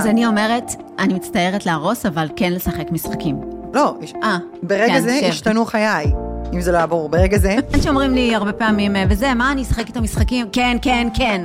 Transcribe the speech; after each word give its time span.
אז 0.00 0.06
אני 0.06 0.26
אומרת, 0.26 0.64
אני 0.98 1.14
מצטערת 1.14 1.66
להרוס, 1.66 2.06
אבל 2.06 2.28
כן 2.36 2.52
לשחק 2.52 2.90
משחקים. 2.90 3.40
לא, 3.74 3.94
יש- 4.00 4.12
אה, 4.22 4.38
ברגע 4.62 4.86
כן, 4.94 5.00
זה 5.00 5.18
שב. 5.20 5.28
השתנו 5.28 5.64
חיי, 5.66 6.12
אם 6.54 6.60
זה 6.60 6.72
לא 6.72 6.76
היה 6.76 6.86
ברור. 6.86 7.08
ברגע 7.08 7.38
זה, 7.38 7.54
אנשים 7.68 7.82
שאומרים 7.82 8.14
לי 8.14 8.34
הרבה 8.34 8.52
פעמים, 8.52 8.96
אה, 8.96 9.04
וזה, 9.08 9.34
מה, 9.34 9.52
אני 9.52 9.62
אשחק 9.62 9.88
איתו 9.88 10.00
משחקים? 10.02 10.46
כן, 10.52 10.76
כן, 10.82 11.08
כן. 11.14 11.44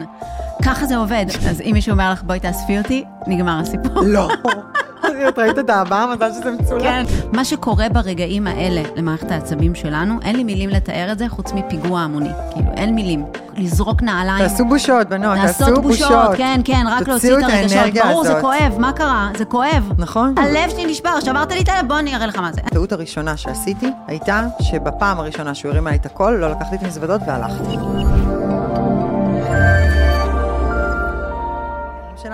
ככה 0.66 0.86
זה 0.86 0.98
עובד. 0.98 1.26
אז 1.50 1.62
אם 1.62 1.72
מישהו 1.74 1.92
אומר 1.92 2.12
לך, 2.12 2.24
בואי 2.24 2.40
תאספי 2.40 2.78
אותי, 2.78 3.04
נגמר 3.28 3.60
הסיפור. 3.60 4.02
לא. 4.06 4.28
את 5.30 5.40
ראית 5.40 5.60
את 5.60 5.70
הבא? 5.70 6.06
מזל 6.16 6.32
שזה 6.32 6.52
מצולם. 6.52 6.80
כן. 6.80 7.04
מה 7.34 7.46
שקורה 7.46 7.90
ברגעים 7.90 8.48
האלה 8.48 8.82
למערכת 8.96 9.32
העצבים 9.32 9.76
שלנו, 9.76 10.20
אין 10.22 10.36
לי 10.36 10.44
מילים 10.44 10.70
לתאר 10.70 11.12
את 11.12 11.20
זה 11.20 11.30
חוץ 11.30 11.54
מפיגוע 11.54 12.00
המוני. 12.00 12.30
כאילו, 12.54 12.72
אין 12.78 12.96
מילים. 12.96 13.26
לזרוק 13.58 14.02
נעליים. 14.02 14.48
תעשו 14.48 14.66
בושות, 14.66 15.10
בנות, 15.10 15.38
תעשו 15.38 15.64
לעשות 15.64 15.84
בושות. 15.84 16.10
בושות, 16.10 16.38
כן, 16.38 16.62
כן, 16.64 16.86
רק 16.90 17.08
להוציא 17.08 17.38
את 17.38 17.44
הרגשות. 17.44 18.04
ברור, 18.06 18.24
זה. 18.24 18.38
כואב, 18.42 18.76
מה 18.80 18.92
קרה? 18.92 19.30
זה 19.38 19.46
כואב. 19.46 19.92
נכון. 19.98 20.36
הלב 20.38 20.70
שלי 20.70 20.86
נשבר, 20.86 21.20
שברת 21.20 21.52
לי 21.52 21.62
את 21.62 21.70
הלב, 21.70 21.88
בוא 21.88 22.00
אני 22.00 22.16
אראה 22.16 22.28
לך 22.28 22.38
מה 22.38 22.52
זה. 22.54 22.62
הטעות 22.66 22.92
הראשונה 22.92 23.38
שעשיתי 23.38 23.92
הייתה 24.08 24.48
שבפעם 24.62 25.20
הראשונה 25.20 25.56
שהוא 25.56 25.72
הרים 25.72 25.88
עליי 25.88 26.00
את 26.00 26.06
הקול, 26.06 26.38
לא 26.40 26.52
לקחתי 26.52 26.76
את 26.76 26.84
המזוודות 26.84 27.22
והלכתי. 27.28 27.76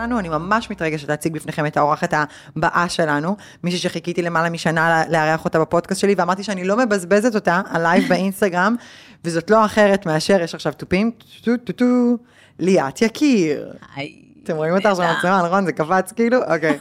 שלנו, 0.01 0.19
אני 0.19 0.29
ממש 0.29 0.69
מתרגשת 0.69 1.09
להציג 1.09 1.33
בפניכם 1.33 1.65
את 1.65 1.77
האורחת 1.77 2.13
הבאה 2.55 2.89
שלנו, 2.89 3.35
מישהי 3.63 3.79
שחיכיתי 3.79 4.21
למעלה 4.21 4.49
משנה 4.49 5.03
לארח 5.09 5.45
אותה 5.45 5.59
בפודקאסט 5.59 6.01
שלי, 6.01 6.15
ואמרתי 6.17 6.43
שאני 6.43 6.63
לא 6.63 6.77
מבזבזת 6.77 7.35
אותה 7.35 7.61
על 7.69 7.81
לייב 7.81 8.09
באינסטגרם, 8.09 8.75
וזאת 9.25 9.49
לא 9.49 9.65
אחרת 9.65 10.05
מאשר, 10.05 10.41
יש 10.41 10.55
עכשיו 10.55 10.73
תופים, 10.73 11.11
טו 11.43 11.57
טו 11.57 11.73
טו, 11.73 12.17
ליאת 12.59 13.01
יקיר. 13.01 13.73
אתם 14.43 14.55
רואים 14.55 14.73
אותה 14.73 14.91
עכשיו 14.91 15.07
במצלמה, 15.13 15.43
נכון? 15.45 15.65
זה 15.65 15.71
קפץ 15.71 16.11
כאילו? 16.11 16.37
אוקיי. 16.53 16.79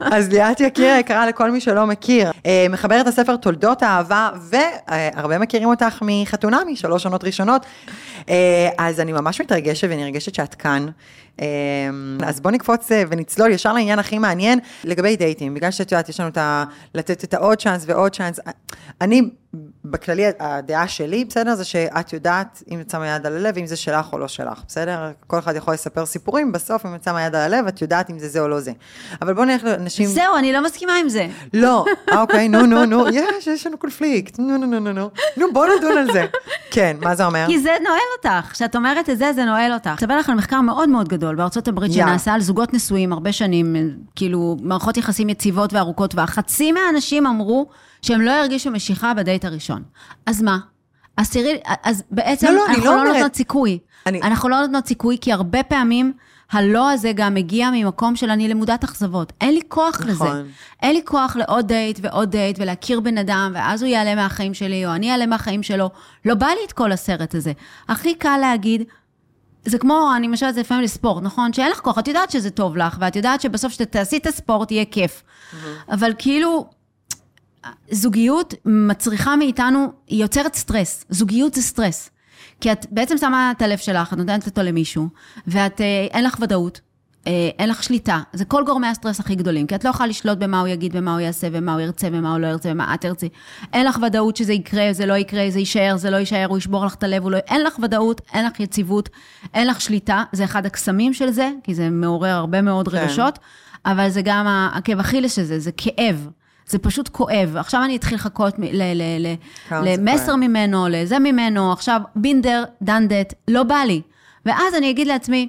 אז 0.00 0.28
ליאת 0.28 0.60
יקיר 0.60 0.96
יקרה 0.96 1.26
לכל 1.26 1.50
מי 1.50 1.60
שלא 1.60 1.86
מכיר. 1.86 2.30
אה, 2.46 2.66
מחברת 2.70 3.06
הספר 3.06 3.36
תולדות 3.36 3.82
האהבה, 3.82 4.30
והרבה 4.40 5.38
מכירים 5.38 5.68
אותך 5.68 6.02
מחתונמי, 6.02 6.76
שלוש 6.76 7.04
עונות 7.04 7.24
ראשונות. 7.24 7.66
אה, 8.28 8.68
אז 8.78 9.00
אני 9.00 9.12
ממש 9.12 9.40
מתרגשת 9.40 9.88
ונרגשת 9.90 10.34
שאת 10.34 10.54
כאן. 10.54 10.86
אה, 11.40 11.46
אז 12.26 12.40
בוא 12.40 12.50
נקפוץ 12.50 12.88
ונצלול 13.08 13.50
ישר 13.50 13.72
לעניין 13.72 13.98
הכי 13.98 14.18
מעניין 14.18 14.58
לגבי 14.84 15.16
דייטים, 15.16 15.54
בגלל 15.54 15.70
שאת 15.70 15.92
יודעת, 15.92 16.08
יש 16.08 16.20
לנו 16.20 16.28
את 16.28 16.38
ה... 16.38 16.64
לתת 16.94 17.24
את 17.24 17.34
העוד 17.34 17.58
צ'אנס 17.58 17.84
ועוד 17.86 18.12
צ'אנס. 18.12 18.40
אני, 19.00 19.22
בכללי, 19.84 20.24
הדעה 20.40 20.88
שלי, 20.88 21.24
בסדר, 21.24 21.54
זה 21.54 21.64
שאת 21.64 22.12
יודעת 22.12 22.62
אם 22.70 22.80
את 22.80 22.90
שמה 22.90 23.08
יד 23.08 23.26
על 23.26 23.36
הלב, 23.36 23.58
אם 23.58 23.66
זה 23.66 23.76
שלך 23.76 24.12
או 24.12 24.18
לא 24.18 24.28
שלך, 24.28 24.62
בסדר? 24.68 25.10
כל 25.26 25.38
אחד 25.38 25.56
יכול 25.56 25.74
לספר 25.74 26.06
סיפורים, 26.06 26.52
בסוף 26.52 26.86
אם 26.86 26.94
את 26.94 27.04
שמה 27.04 27.22
יד 27.22 27.34
על 27.34 27.52
הלב, 27.52 27.66
את 27.66 27.82
יודעת 27.82 28.10
אם 28.10 28.18
זה 28.18 28.28
זה 28.28 28.40
או 28.40 28.48
לא 28.48 28.60
זה. 28.60 28.72
אבל 29.22 29.34
בואו 29.34 29.44
נלך 29.44 29.64
לאנשים... 29.64 30.06
זהו, 30.06 30.36
אני 30.38 30.52
לא 30.52 30.64
מסכימה 30.64 30.92
עם 30.96 31.08
זה. 31.08 31.26
לא, 31.54 31.84
אה, 32.12 32.20
אוקיי, 32.20 32.48
נו, 32.48 32.66
נו, 32.66 32.84
נו, 32.84 33.08
יש, 33.08 33.46
יש 33.46 33.66
לנו 33.66 33.78
קונפליקט, 33.78 34.38
נו, 34.38 34.58
נו, 34.58 34.66
נו, 34.66 34.80
נו, 34.80 34.92
נו, 34.92 35.10
נו, 35.36 35.52
בואו 35.52 35.78
נדון 35.78 35.98
על 35.98 36.12
זה. 36.12 36.26
כן, 36.70 36.96
מה 37.00 37.14
זה 37.14 37.26
אומר? 37.26 37.44
כי 37.46 37.60
זה 37.60 37.76
נועל 37.82 38.00
אותך. 38.16 38.52
כשאת 38.52 38.76
אומרת 38.76 39.10
את 39.10 39.18
זה, 39.18 39.32
זה 39.32 39.44
נועל 39.44 39.72
אותך. 39.72 39.90
אספר 39.98 40.18
לך 40.18 40.28
על 40.28 40.34
מחקר 40.34 40.60
מאוד 40.60 40.88
מאוד 40.88 41.08
גדול 41.08 41.34
בארצות 41.34 41.68
הברית. 41.68 41.92
שנעשה 41.92 42.34
על 42.34 42.40
זוגות 42.40 42.74
נשואים 42.74 43.12
הרבה 43.12 43.32
שנים, 43.32 43.76
כאילו, 44.16 44.56
מערכות 44.62 44.96
יחסים 44.96 45.28
יציבות 45.28 45.72
וארוכות, 45.72 46.14
והחצי 46.14 46.72
מהאנשים 46.72 47.26
אמרו 47.26 47.66
שהם 48.02 48.20
לא 48.20 48.30
הרגישו 48.30 48.70
משיכה 48.70 49.14
בדייט 49.14 49.44
הראשון. 49.44 49.82
אז 50.26 50.42
מה? 50.42 50.58
אז 51.16 51.30
תראי, 51.30 51.58
אז 51.84 52.02
בעצם 52.10 52.46
לא, 52.46 52.52
לא, 52.52 52.66
אנחנו 52.68 52.84
לא 52.84 52.90
לא 52.94 53.00
אומרת- 53.00 53.14
נותנות 53.14 53.34
סיכוי. 53.34 53.78
אני- 54.06 54.22
אנחנו 54.22 54.48
לא 54.48 54.60
נותנות 54.60 54.86
סיכוי, 54.86 55.18
כי 55.20 55.32
הרבה 55.32 55.62
פעמים... 55.62 56.12
הלא 56.52 56.90
הזה 56.90 57.12
גם 57.14 57.34
מגיע 57.34 57.70
ממקום 57.72 58.16
של 58.16 58.30
אני 58.30 58.48
למודת 58.48 58.84
אכזבות. 58.84 59.32
אין 59.40 59.54
לי 59.54 59.60
כוח 59.68 60.00
לזה. 60.00 60.12
נכון. 60.24 60.46
אין 60.82 60.94
לי 60.94 61.00
כוח 61.04 61.36
לעוד 61.36 61.66
דייט 61.66 61.98
ועוד 62.02 62.30
דייט 62.30 62.58
ולהכיר 62.60 63.00
בן 63.00 63.18
אדם, 63.18 63.52
ואז 63.54 63.82
הוא 63.82 63.90
ייעלם 63.90 64.14
מהחיים 64.14 64.54
שלי, 64.54 64.86
או 64.86 64.94
אני 64.94 65.12
איעלם 65.12 65.26
מהחיים 65.26 65.62
שלו. 65.62 65.90
לא 66.24 66.34
בא 66.34 66.46
לי 66.46 66.60
את 66.66 66.72
כל 66.72 66.92
הסרט 66.92 67.34
הזה. 67.34 67.52
הכי 67.88 68.14
קל 68.14 68.38
להגיד, 68.40 68.82
זה 69.64 69.78
כמו, 69.78 70.10
אני 70.16 70.28
משווה 70.28 70.48
את 70.50 70.54
זה 70.54 70.60
לפעמים 70.60 70.84
לספורט, 70.84 71.22
נכון? 71.22 71.52
שאין 71.52 71.70
לך 71.70 71.80
כוח, 71.80 71.98
את 71.98 72.08
יודעת 72.08 72.30
שזה 72.30 72.50
טוב 72.50 72.76
לך, 72.76 72.96
ואת 73.00 73.16
יודעת 73.16 73.40
שבסוף 73.40 73.72
כשתעשי 73.72 74.16
את 74.16 74.26
הספורט 74.26 74.70
יהיה 74.70 74.84
כיף. 74.84 75.22
אבל 75.90 76.12
כאילו, 76.18 76.70
זוגיות 77.90 78.54
מצריכה 78.64 79.36
מאיתנו, 79.36 79.92
היא 80.06 80.22
יוצרת 80.22 80.54
סטרס. 80.54 81.04
זוגיות 81.08 81.54
זה 81.54 81.62
סטרס. 81.62 82.10
כי 82.60 82.72
את 82.72 82.86
בעצם 82.90 83.18
שמה 83.18 83.52
את 83.56 83.62
הלב 83.62 83.78
שלך, 83.78 84.12
את 84.12 84.18
נותנת 84.18 84.46
אותו 84.46 84.62
למישהו, 84.62 85.08
ואת, 85.46 85.80
אה, 85.80 86.06
אין 86.10 86.24
לך 86.24 86.36
ודאות, 86.40 86.80
אה, 87.26 87.50
אין 87.58 87.68
לך 87.68 87.82
שליטה. 87.82 88.20
זה 88.32 88.44
כל 88.44 88.62
גורמי 88.66 88.86
הסטרס 88.86 89.20
הכי 89.20 89.34
גדולים, 89.34 89.66
כי 89.66 89.74
את 89.74 89.84
לא 89.84 89.90
יכולה 89.90 90.06
לשלוט 90.08 90.38
במה 90.38 90.60
הוא 90.60 90.68
יגיד, 90.68 90.92
ומה 90.94 91.12
הוא 91.12 91.20
יעשה, 91.20 91.48
ומה 91.52 91.72
הוא 91.72 91.80
ירצה, 91.80 92.08
ומה 92.12 92.32
הוא 92.32 92.38
לא 92.38 92.46
ירצה, 92.46 92.70
ומה 92.72 92.94
את 92.94 93.00
תרצי. 93.00 93.28
אין 93.72 93.86
לך 93.86 93.98
ודאות 94.06 94.36
שזה 94.36 94.52
יקרה, 94.52 94.92
זה 94.92 95.06
לא 95.06 95.14
יקרה, 95.14 95.50
זה 95.50 95.58
יישאר, 95.58 95.96
זה 95.96 96.10
לא 96.10 96.16
יישאר, 96.16 96.46
הוא 96.48 96.58
ישבור 96.58 96.86
לך 96.86 96.94
את 96.94 97.02
הלב, 97.02 97.28
לא... 97.28 97.36
אין 97.36 97.62
לך 97.62 97.78
ודאות, 97.82 98.20
אין 98.32 98.46
לך 98.46 98.60
יציבות, 98.60 99.08
אין 99.54 99.66
לך 99.66 99.80
שליטה. 99.80 100.24
זה 100.32 100.44
אחד 100.44 100.66
הקסמים 100.66 101.14
של 101.14 101.30
זה, 101.30 101.50
כי 101.64 101.74
זה 101.74 101.90
מעורר 101.90 102.34
הרבה 102.34 102.62
מאוד 102.62 102.88
כן. 102.88 102.96
רגשות, 102.96 103.38
אבל 103.86 104.08
זה 104.08 104.22
גם 104.24 104.46
העקב 104.46 105.00
אכילס 105.00 105.36
של 105.36 105.44
זה, 105.44 105.58
זה 105.58 105.70
כאב. 105.76 106.28
זה 106.70 106.78
פשוט 106.78 107.08
כואב. 107.08 107.56
עכשיו 107.56 107.84
אני 107.84 107.96
אתחיל 107.96 108.14
לחכות 108.14 108.54
למסר. 109.70 110.36
ממנו, 110.36 110.86
לזה 110.90 111.18
ממנו, 111.18 111.72
עכשיו 111.72 112.00
בינדר, 112.16 112.64
דנדט, 112.82 113.34
לא 113.48 113.62
בא 113.62 113.74
לי. 113.86 114.02
ואז 114.46 114.74
אני 114.78 114.90
אגיד 114.90 115.06
לעצמי, 115.06 115.48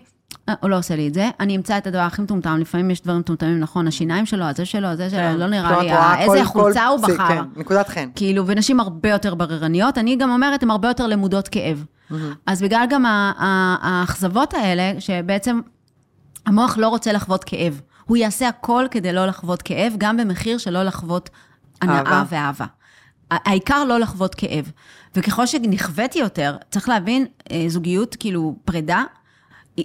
"אה, 0.49 0.53
הוא 0.61 0.69
לא 0.69 0.77
עושה 0.77 0.95
לי 0.95 1.07
את 1.07 1.13
זה, 1.13 1.29
אני 1.39 1.55
אמצא 1.55 1.77
את 1.77 1.87
הדבר 1.87 1.99
הכי 2.01 2.21
מטומטם, 2.21 2.57
לפעמים 2.59 2.91
יש 2.91 3.01
דברים 3.01 3.19
מטומטמים, 3.19 3.59
נכון, 3.59 3.87
השיניים 3.87 4.25
שלו, 4.25 4.45
הזה 4.45 4.65
שלו, 4.65 4.87
הזה 4.87 5.09
שלו, 5.09 5.37
לא 5.37 5.47
נראה 5.47 5.75
כן. 5.75 5.85
לי, 5.85 6.23
איזה 6.23 6.45
חולצה 6.45 6.87
הוא 6.87 6.99
בחר. 6.99 7.27
כן, 7.27 7.41
נקודת 7.55 7.89
חן. 7.89 8.09
כאילו, 8.15 8.47
ונשים 8.47 8.79
הרבה 8.79 9.09
יותר 9.09 9.35
בררניות, 9.35 9.97
אני 9.97 10.15
גם 10.15 10.29
אומרת, 10.31 10.63
הן 10.63 10.69
הרבה 10.69 10.87
יותר 10.87 11.07
למודות 11.07 11.47
כאב. 11.47 11.85
אז 12.45 12.61
בגלל 12.61 12.85
גם 12.89 13.03
האכזבות 13.81 14.53
האלה, 14.53 14.93
שבעצם 14.99 15.59
המוח 16.45 16.77
לא 16.77 16.87
רוצה 16.87 17.11
לחוות 17.13 17.43
כאב. 17.43 17.81
הוא 18.05 18.17
יעשה 18.17 18.47
הכל 18.47 18.85
כדי 18.91 19.13
לא 19.13 19.25
לחוות 19.25 19.61
כאב, 19.61 19.93
גם 19.97 20.17
במחיר 20.17 20.57
של 20.57 20.71
לא 20.71 20.83
לחוות 20.83 21.29
הנאה 21.81 21.97
אהבה. 21.97 22.23
ואהבה. 22.29 22.65
העיקר 23.31 23.83
לא 23.83 23.99
לחוות 23.99 24.35
כאב. 24.35 24.71
וככל 25.15 25.45
שנכוויתי 25.45 26.19
יותר, 26.19 26.57
צריך 26.71 26.89
להבין, 26.89 27.25
אה, 27.51 27.65
זוגיות, 27.67 28.15
כאילו, 28.19 28.55
פרידה, 28.65 29.03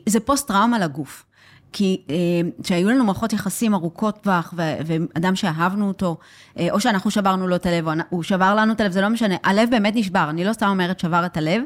זה 0.07 0.21
פוסט-טראומה 0.21 0.79
לגוף. 0.79 1.25
כי 1.73 2.03
אה, 2.11 2.15
כשהיו 2.63 2.91
לנו 2.91 3.05
מערכות 3.05 3.33
יחסים 3.33 3.75
ארוכות 3.75 4.23
טווח, 4.23 4.55
ואדם 4.57 5.37
שאהבנו 5.37 5.89
אותו, 5.89 6.17
אה, 6.59 6.69
או 6.71 6.81
שאנחנו 6.81 7.11
שברנו 7.11 7.49
לו 7.49 7.57
את 7.57 7.67
הלב, 7.67 7.89
או 7.89 7.93
הוא 8.09 8.23
שבר 8.23 8.55
לנו 8.55 8.73
את 8.73 8.81
הלב, 8.81 8.93
זה 8.93 9.01
לא 9.01 9.09
משנה, 9.09 9.35
הלב 9.45 9.71
באמת 9.71 9.95
נשבר, 9.97 10.27
אני 10.31 10.45
לא 10.45 10.53
סתם 10.53 10.67
אומרת 10.67 11.01
שבר 11.01 11.27
את 11.27 11.37
הלב, 11.37 11.63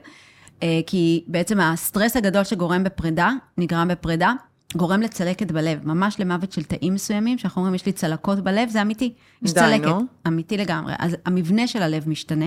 כי 0.86 1.24
בעצם 1.26 1.60
הסטרס 1.60 2.16
הגדול 2.16 2.44
שגורם 2.44 2.84
בפרידה, 2.84 3.30
נגרם 3.58 3.88
בפרידה, 3.88 4.32
גורם 4.76 5.00
לצלקת 5.00 5.52
בלב, 5.52 5.86
ממש 5.86 6.20
למוות 6.20 6.52
של 6.52 6.62
תאים 6.62 6.94
מסוימים, 6.94 7.38
שאנחנו 7.38 7.60
אומרים, 7.60 7.74
יש 7.74 7.86
לי 7.86 7.92
צלקות 7.92 8.40
בלב, 8.40 8.68
זה 8.68 8.82
אמיתי. 8.82 9.12
יש 9.42 9.52
די, 9.52 9.60
צלקת, 9.60 9.84
נו. 9.84 10.00
אמיתי 10.26 10.56
לגמרי. 10.56 10.92
אז 10.98 11.16
המבנה 11.26 11.66
של 11.66 11.82
הלב 11.82 12.08
משתנה. 12.08 12.46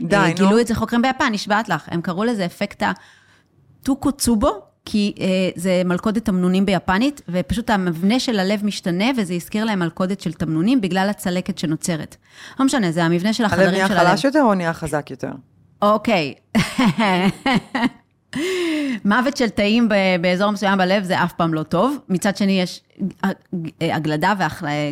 די, 0.00 0.16
אה, 0.16 0.28
נו. 0.28 0.34
גילו 0.34 0.60
את 0.60 0.66
זה 0.66 0.74
חוקרים 0.74 1.02
ביפן, 1.02 1.32
נשבעת 1.32 1.68
לך, 1.68 1.88
הם 1.90 2.00
קראו 2.00 2.24
לזה 2.24 2.46
אפקט 2.46 2.82
הטוקו 3.82 4.12
צובו, 4.12 4.60
כי 4.84 5.14
אה, 5.20 5.26
זה 5.56 5.82
מלכודת 5.84 6.24
תמנונים 6.24 6.66
ביפנית, 6.66 7.20
ופשוט 7.28 7.70
המבנה 7.70 8.20
של 8.20 8.38
הלב 8.38 8.64
משתנה, 8.64 9.04
וזה 9.16 9.34
הזכיר 9.34 9.64
להם 9.64 9.78
מלכודת 9.78 10.20
של 10.20 10.32
תמנונים 10.32 10.80
בגלל 10.80 11.08
הצלקת 11.10 11.58
שנוצרת. 11.58 12.16
לא 12.60 12.66
משנה, 12.66 12.92
זה 12.92 13.04
המבנה 13.04 13.32
של 13.32 13.44
הלב 13.44 13.52
החדרים 13.52 13.70
נהיה 13.70 13.88
של 13.88 13.96
הלב. 13.96 14.08
חלש 14.08 14.24
יותר 14.24 14.42
או 14.42 14.54
נהיה 14.54 14.72
חזק 14.72 15.10
יותר? 15.10 15.30
אוקיי. 15.82 16.34
מוות 19.04 19.36
של 19.36 19.48
תאים 19.48 19.88
באזור 20.20 20.50
מסוים 20.50 20.78
בלב 20.78 21.04
זה 21.04 21.22
אף 21.24 21.32
פעם 21.32 21.54
לא 21.54 21.62
טוב. 21.62 21.98
מצד 22.08 22.36
שני, 22.36 22.60
יש 22.60 22.80
הגלדה, 23.80 24.34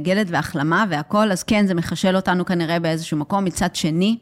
גלד 0.02 0.26
והחלמה 0.30 0.84
והכול, 0.90 1.32
אז 1.32 1.42
כן, 1.42 1.66
זה 1.66 1.74
מחשל 1.74 2.16
אותנו 2.16 2.44
כנראה 2.44 2.78
באיזשהו 2.78 3.16
מקום. 3.16 3.44
מצד 3.44 3.74
שני, 3.76 4.18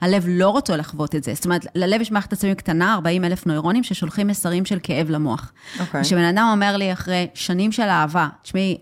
הלב 0.00 0.24
לא 0.28 0.48
רוצה 0.48 0.76
לחוות 0.76 1.14
את 1.14 1.24
זה. 1.24 1.34
זאת 1.34 1.44
אומרת, 1.44 1.66
ללב 1.74 2.00
יש 2.00 2.10
מערכת 2.10 2.32
עצבים 2.32 2.54
קטנה, 2.54 2.94
40 2.94 3.24
אלף 3.24 3.46
נוירונים, 3.46 3.82
ששולחים 3.82 4.26
מסרים 4.26 4.64
של 4.64 4.78
כאב 4.82 5.10
למוח. 5.10 5.52
אוקיי. 5.80 6.02
כשבן 6.02 6.24
אדם 6.24 6.48
אומר 6.52 6.76
לי 6.76 6.92
אחרי 6.92 7.26
שנים 7.34 7.72
של 7.72 7.82
אהבה, 7.82 8.28
תשמעי, 8.42 8.78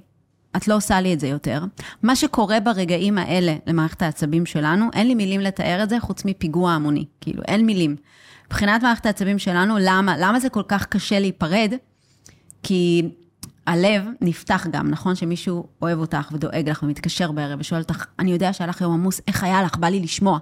את 0.56 0.69
לא 0.69 0.76
עושה 0.76 1.00
לי 1.00 1.12
את 1.12 1.20
זה 1.20 1.28
יותר. 1.28 1.64
מה 2.02 2.17
שקורה 2.17 2.61
ברגעים 2.61 3.19
האלה 3.19 3.55
למערכת 3.67 4.02
העצבים 4.02 4.46
שלנו, 4.46 4.87
אין 4.93 5.06
לי 5.08 5.14
מילים 5.14 5.40
לתאר 5.40 5.82
את 5.82 5.88
זה 5.90 6.00
חוץ 6.00 6.25
מפיגוע 6.25 6.73
המוני. 6.73 7.05
כאילו, 7.20 7.43
אין 7.49 7.67
מילים. 7.67 7.96
מבחינת 8.52 8.82
מערכת 8.82 9.06
העצבים 9.06 9.38
שלנו, 9.38 9.76
למה? 9.81 10.14
למה 10.19 10.40
זה 10.40 10.49
כל 10.49 10.62
כך 10.69 10.87
קשה 10.87 11.20
להיפרד? 11.20 11.72
כי 12.62 13.08
הלב 13.66 14.04
נפתח 14.20 14.66
גם, 14.70 14.90
נכון? 14.90 15.14
שמישהו 15.14 15.66
אוהב 15.82 15.99
אותך 15.99 16.28
ודואג 16.32 16.69
לך 16.69 16.82
ומתקשר 16.82 17.32
בערב 17.32 17.60
ושואל 17.60 17.81
אותך, 17.81 18.04
אני 18.19 18.32
יודע 18.32 18.52
שהיה 18.52 18.69
לך 18.69 18.81
יום 18.81 18.93
עמוס, 18.93 19.20
איך 19.28 19.44
היה 19.44 19.62
לך? 19.62 19.76
בא 19.76 19.88
לי 19.88 20.00
לשמוע. 20.00 20.38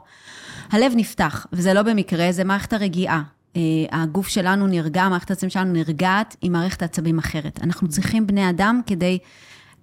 הלב 0.70 0.92
נפתח, 0.96 1.46
וזה 1.52 1.74
לא 1.74 1.82
במקרה, 1.82 2.32
זה 2.32 2.44
מערכת 2.44 2.72
הרגיעה. 2.72 3.22
אה, 3.56 3.62
הגוף 3.92 4.28
שלנו 4.28 4.66
נרגע, 4.66 5.08
מערכת 5.08 5.30
העצבים 5.30 5.50
שלנו 5.50 5.72
נרגעת 5.72 6.36
עם 6.42 6.52
מערכת 6.52 6.82
העצבים 6.82 7.18
אחרת. 7.18 7.60
אנחנו 7.62 7.88
צריכים 7.88 8.26
בני 8.26 8.50
אדם 8.50 8.80
כדי 8.86 9.18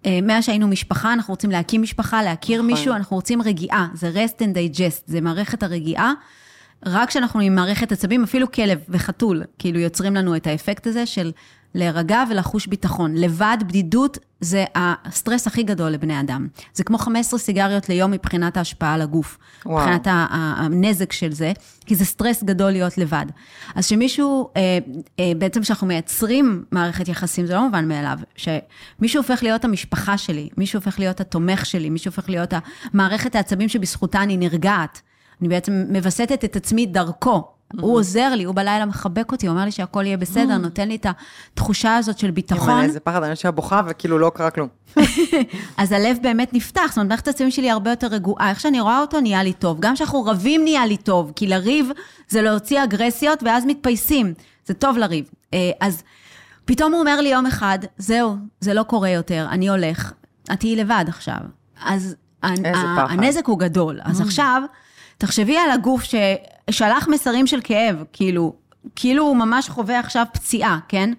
אה, 0.05 0.19
מאז 0.23 0.45
שהיינו 0.45 0.67
משפחה, 0.67 1.13
אנחנו 1.13 1.31
רוצים 1.31 1.51
להקים 1.51 1.81
משפחה, 1.81 2.23
להכיר 2.23 2.61
נכון. 2.61 2.71
מישהו, 2.71 2.93
אנחנו 2.93 3.15
רוצים 3.15 3.41
רגיעה, 3.41 3.87
זה 3.93 4.11
rest 4.13 4.39
and 4.39 4.55
digest, 4.55 5.03
זה 5.05 5.21
מערכת 5.21 5.63
הרגיעה. 5.63 6.13
רק 6.85 7.09
כשאנחנו 7.09 7.39
עם 7.39 7.55
מערכת 7.55 7.91
עצבים, 7.91 8.23
אפילו 8.23 8.51
כלב 8.51 8.79
וחתול, 8.89 9.43
כאילו 9.59 9.79
יוצרים 9.79 10.15
לנו 10.15 10.35
את 10.35 10.47
האפקט 10.47 10.87
הזה 10.87 11.05
של 11.05 11.31
להירגע 11.75 12.23
ולחוש 12.29 12.67
ביטחון. 12.67 13.15
לבד, 13.15 13.57
בדידות, 13.67 14.17
זה 14.41 14.65
הסטרס 14.75 15.47
הכי 15.47 15.63
גדול 15.63 15.89
לבני 15.89 16.19
אדם. 16.19 16.47
זה 16.73 16.83
כמו 16.83 16.97
15 16.97 17.39
סיגריות 17.39 17.89
ליום 17.89 18.11
מבחינת 18.11 18.57
ההשפעה 18.57 18.93
על 18.93 19.01
הגוף. 19.01 19.37
וואו. 19.65 19.77
מבחינת 19.77 20.07
הנזק 20.07 21.11
של 21.11 21.31
זה, 21.31 21.53
כי 21.85 21.95
זה 21.95 22.05
סטרס 22.05 22.43
גדול 22.43 22.71
להיות 22.71 22.97
לבד. 22.97 23.25
אז 23.75 23.85
שמישהו, 23.85 24.49
אה, 24.55 24.77
אה, 25.19 25.31
בעצם 25.37 25.61
כשאנחנו 25.61 25.87
מייצרים 25.87 26.63
מערכת 26.71 27.07
יחסים, 27.07 27.45
זה 27.45 27.53
לא 27.53 27.65
מובן 27.65 27.87
מאליו, 27.87 28.19
שמישהו 28.35 29.21
הופך 29.21 29.43
להיות 29.43 29.65
המשפחה 29.65 30.17
שלי, 30.17 30.49
מישהו 30.57 30.79
הופך 30.79 30.99
להיות 30.99 31.21
התומך 31.21 31.65
שלי, 31.65 31.89
מישהו 31.89 32.09
הופך 32.09 32.29
להיות 32.29 32.53
מערכת 32.93 33.35
העצבים 33.35 33.69
שבזכותה 33.69 34.23
אני 34.23 34.37
נרגעת. 34.37 35.01
אני 35.41 35.49
בעצם 35.49 35.85
מווסתת 35.89 36.45
את 36.45 36.55
עצמי 36.55 36.85
דרכו. 36.85 37.43
הוא 37.81 37.95
עוזר 37.95 38.35
לי, 38.35 38.43
הוא 38.43 38.55
בלילה 38.55 38.85
מחבק 38.85 39.31
אותי, 39.31 39.47
הוא 39.47 39.53
אומר 39.53 39.65
לי 39.65 39.71
שהכל 39.71 40.05
יהיה 40.05 40.17
בסדר, 40.17 40.57
נותן 40.57 40.87
לי 40.87 40.95
את 40.95 41.05
התחושה 41.53 41.95
הזאת 41.95 42.19
של 42.19 42.31
ביטחון. 42.31 42.69
אימא'לה, 42.69 42.83
איזה 42.83 42.99
פחד, 42.99 43.23
אני 43.23 43.29
יושבת 43.29 43.53
בוכה 43.53 43.81
וכאילו 43.87 44.19
לא 44.19 44.31
קרה 44.35 44.51
כלום. 44.51 44.67
אז 45.77 45.91
הלב 45.91 46.17
באמת 46.21 46.53
נפתח, 46.53 46.81
זאת 46.87 46.97
אומרת, 46.97 47.09
מערכת 47.09 47.27
העצבים 47.27 47.51
שלי 47.51 47.71
הרבה 47.71 47.89
יותר 47.89 48.07
רגועה. 48.07 48.49
איך 48.49 48.59
שאני 48.59 48.79
רואה 48.79 48.99
אותו, 48.99 49.21
נהיה 49.21 49.43
לי 49.43 49.53
טוב. 49.53 49.79
גם 49.79 49.95
כשאנחנו 49.95 50.25
רבים, 50.25 50.63
נהיה 50.63 50.85
לי 50.85 50.97
טוב, 50.97 51.31
כי 51.35 51.47
לריב 51.47 51.89
זה 52.29 52.41
להוציא 52.41 52.83
אגרסיות, 52.83 53.43
ואז 53.43 53.65
מתפייסים. 53.65 54.33
זה 54.65 54.73
טוב 54.73 54.97
לריב. 54.97 55.29
אה, 55.53 55.71
אז 55.79 56.03
פתאום 56.65 56.91
הוא 56.91 56.99
אומר 56.99 57.21
לי 57.21 57.29
יום 57.29 57.45
אחד, 57.45 57.79
זהו, 57.97 58.35
זה 58.59 58.73
לא 58.73 58.83
קורה 58.83 59.09
יותר, 59.09 59.47
אני 59.51 59.69
הולך, 59.69 60.13
את 60.53 60.59
תהיי 60.59 60.75
לבד 60.75 61.05
עכשיו. 61.07 61.39
אז. 61.83 62.15
הנזק 62.43 63.45
הוא 63.45 63.59
גדול. 63.59 63.99
אז 64.03 64.21
עכשיו, 64.21 64.61
תחשבי 65.17 65.57
על 65.57 65.71
הגוף 65.71 66.03
ששלח 66.03 67.07
מסרים 67.07 67.47
של 67.47 67.59
כאב, 67.63 68.03
כאילו, 68.13 68.53
כאילו 68.95 69.23
הוא 69.23 69.35
ממש 69.37 69.69
חווה 69.69 69.99
עכשיו 69.99 70.25
פציעה, 70.33 70.79
כן? 70.87 71.13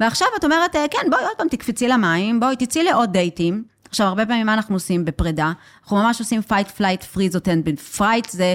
ועכשיו 0.00 0.28
את 0.38 0.44
אומרת, 0.44 0.76
"אה, 0.76 0.84
כן, 0.90 1.10
בואי 1.10 1.22
עוד 1.22 1.36
פעם 1.38 1.48
תקפצי 1.48 1.88
למים, 1.88 2.40
בואי 2.40 2.56
תצאי 2.56 2.84
לעוד 2.84 3.12
דייטים. 3.12 3.64
עכשיו, 3.88 4.06
הרבה 4.06 4.26
פעמים 4.26 4.46
מה 4.46 4.54
אנחנו 4.54 4.76
עושים 4.76 5.04
בפרידה? 5.04 5.52
אנחנו 5.82 5.96
ממש 5.96 6.20
עושים 6.20 6.40
fight, 6.48 6.78
flight, 6.80 7.16
freeze 7.16 7.34
או 7.34 7.40
tend. 7.40 7.80
פרייט 7.96 8.30
זה 8.30 8.54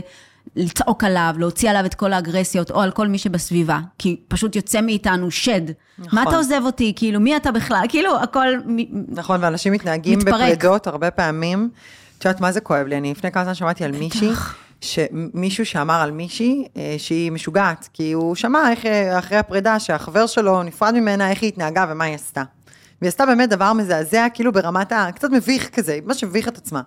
לצעוק 0.56 1.04
עליו, 1.04 1.36
להוציא 1.38 1.70
עליו 1.70 1.86
את 1.86 1.94
כל 1.94 2.14
האגרסיות, 2.14 2.72
או 2.72 2.82
על 2.82 2.92
כל 2.92 3.08
מי 3.08 3.18
שבסביבה, 3.18 3.80
כי 3.98 4.20
פשוט 4.28 4.56
יוצא 4.56 4.82
מאיתנו 4.82 5.32
שד. 5.32 5.62
נכון. 6.00 6.10
מה 6.20 6.24
אתה 6.24 6.38
עוזב 6.38 6.62
אותי? 6.66 6.94
כאילו, 6.96 7.20
מי 7.20 7.36
אתה 7.38 7.52
בכלל? 7.52 7.86
כאילו, 7.90 8.18
הכל... 8.20 8.48
נכון, 9.10 9.44
ואנשים 9.44 9.74
מתנהגים 9.74 10.20
מתפרק. 10.20 10.34
בפרידות 10.34 10.88
הרבה 10.88 11.12
פעמים. 11.12 11.70
את 12.18 12.26
יודעת 12.26 12.42
מה 12.42 12.52
זה 12.52 12.62
כואב 12.62 12.88
לי? 12.88 12.98
אני 12.98 13.12
לפני 13.12 13.32
כמה 13.32 13.44
זמן 13.44 13.54
שמעתי 13.54 13.84
על 13.84 13.92
מישהי, 13.92 14.30
שמישהו 14.82 15.66
שאמר 15.66 16.02
על 16.02 16.12
מישהי 16.12 16.68
אה, 16.78 16.96
שהיא 16.98 17.32
משוגעת, 17.32 17.90
כי 17.94 18.12
הוא 18.12 18.36
שמע 18.36 18.72
איך 18.72 18.86
אה, 18.86 19.20
אחרי 19.20 19.38
הפרידה 19.38 19.80
שהחבר 19.80 20.28
שלו 20.28 20.64
נפרד 20.64 20.94
ממנה, 20.94 21.30
איך 21.32 21.42
היא 21.42 21.48
התנהגה 21.48 21.86
ומה 21.90 22.04
היא 22.06 22.16
עשתה. 22.16 22.44
והיא 23.02 23.10
עשתה 23.10 23.26
באמת 23.26 23.50
דבר 23.50 23.74
מזעזע, 23.74 24.28
כאילו 24.34 24.52
ברמת 24.52 24.92
ה... 24.92 25.08
קצת 25.16 25.30
מביך 25.32 25.70
כזה, 25.70 25.94
היא 25.94 26.02
ממש 26.06 26.24
הביך 26.24 26.48
את 26.48 26.58
עצמה. 26.58 26.82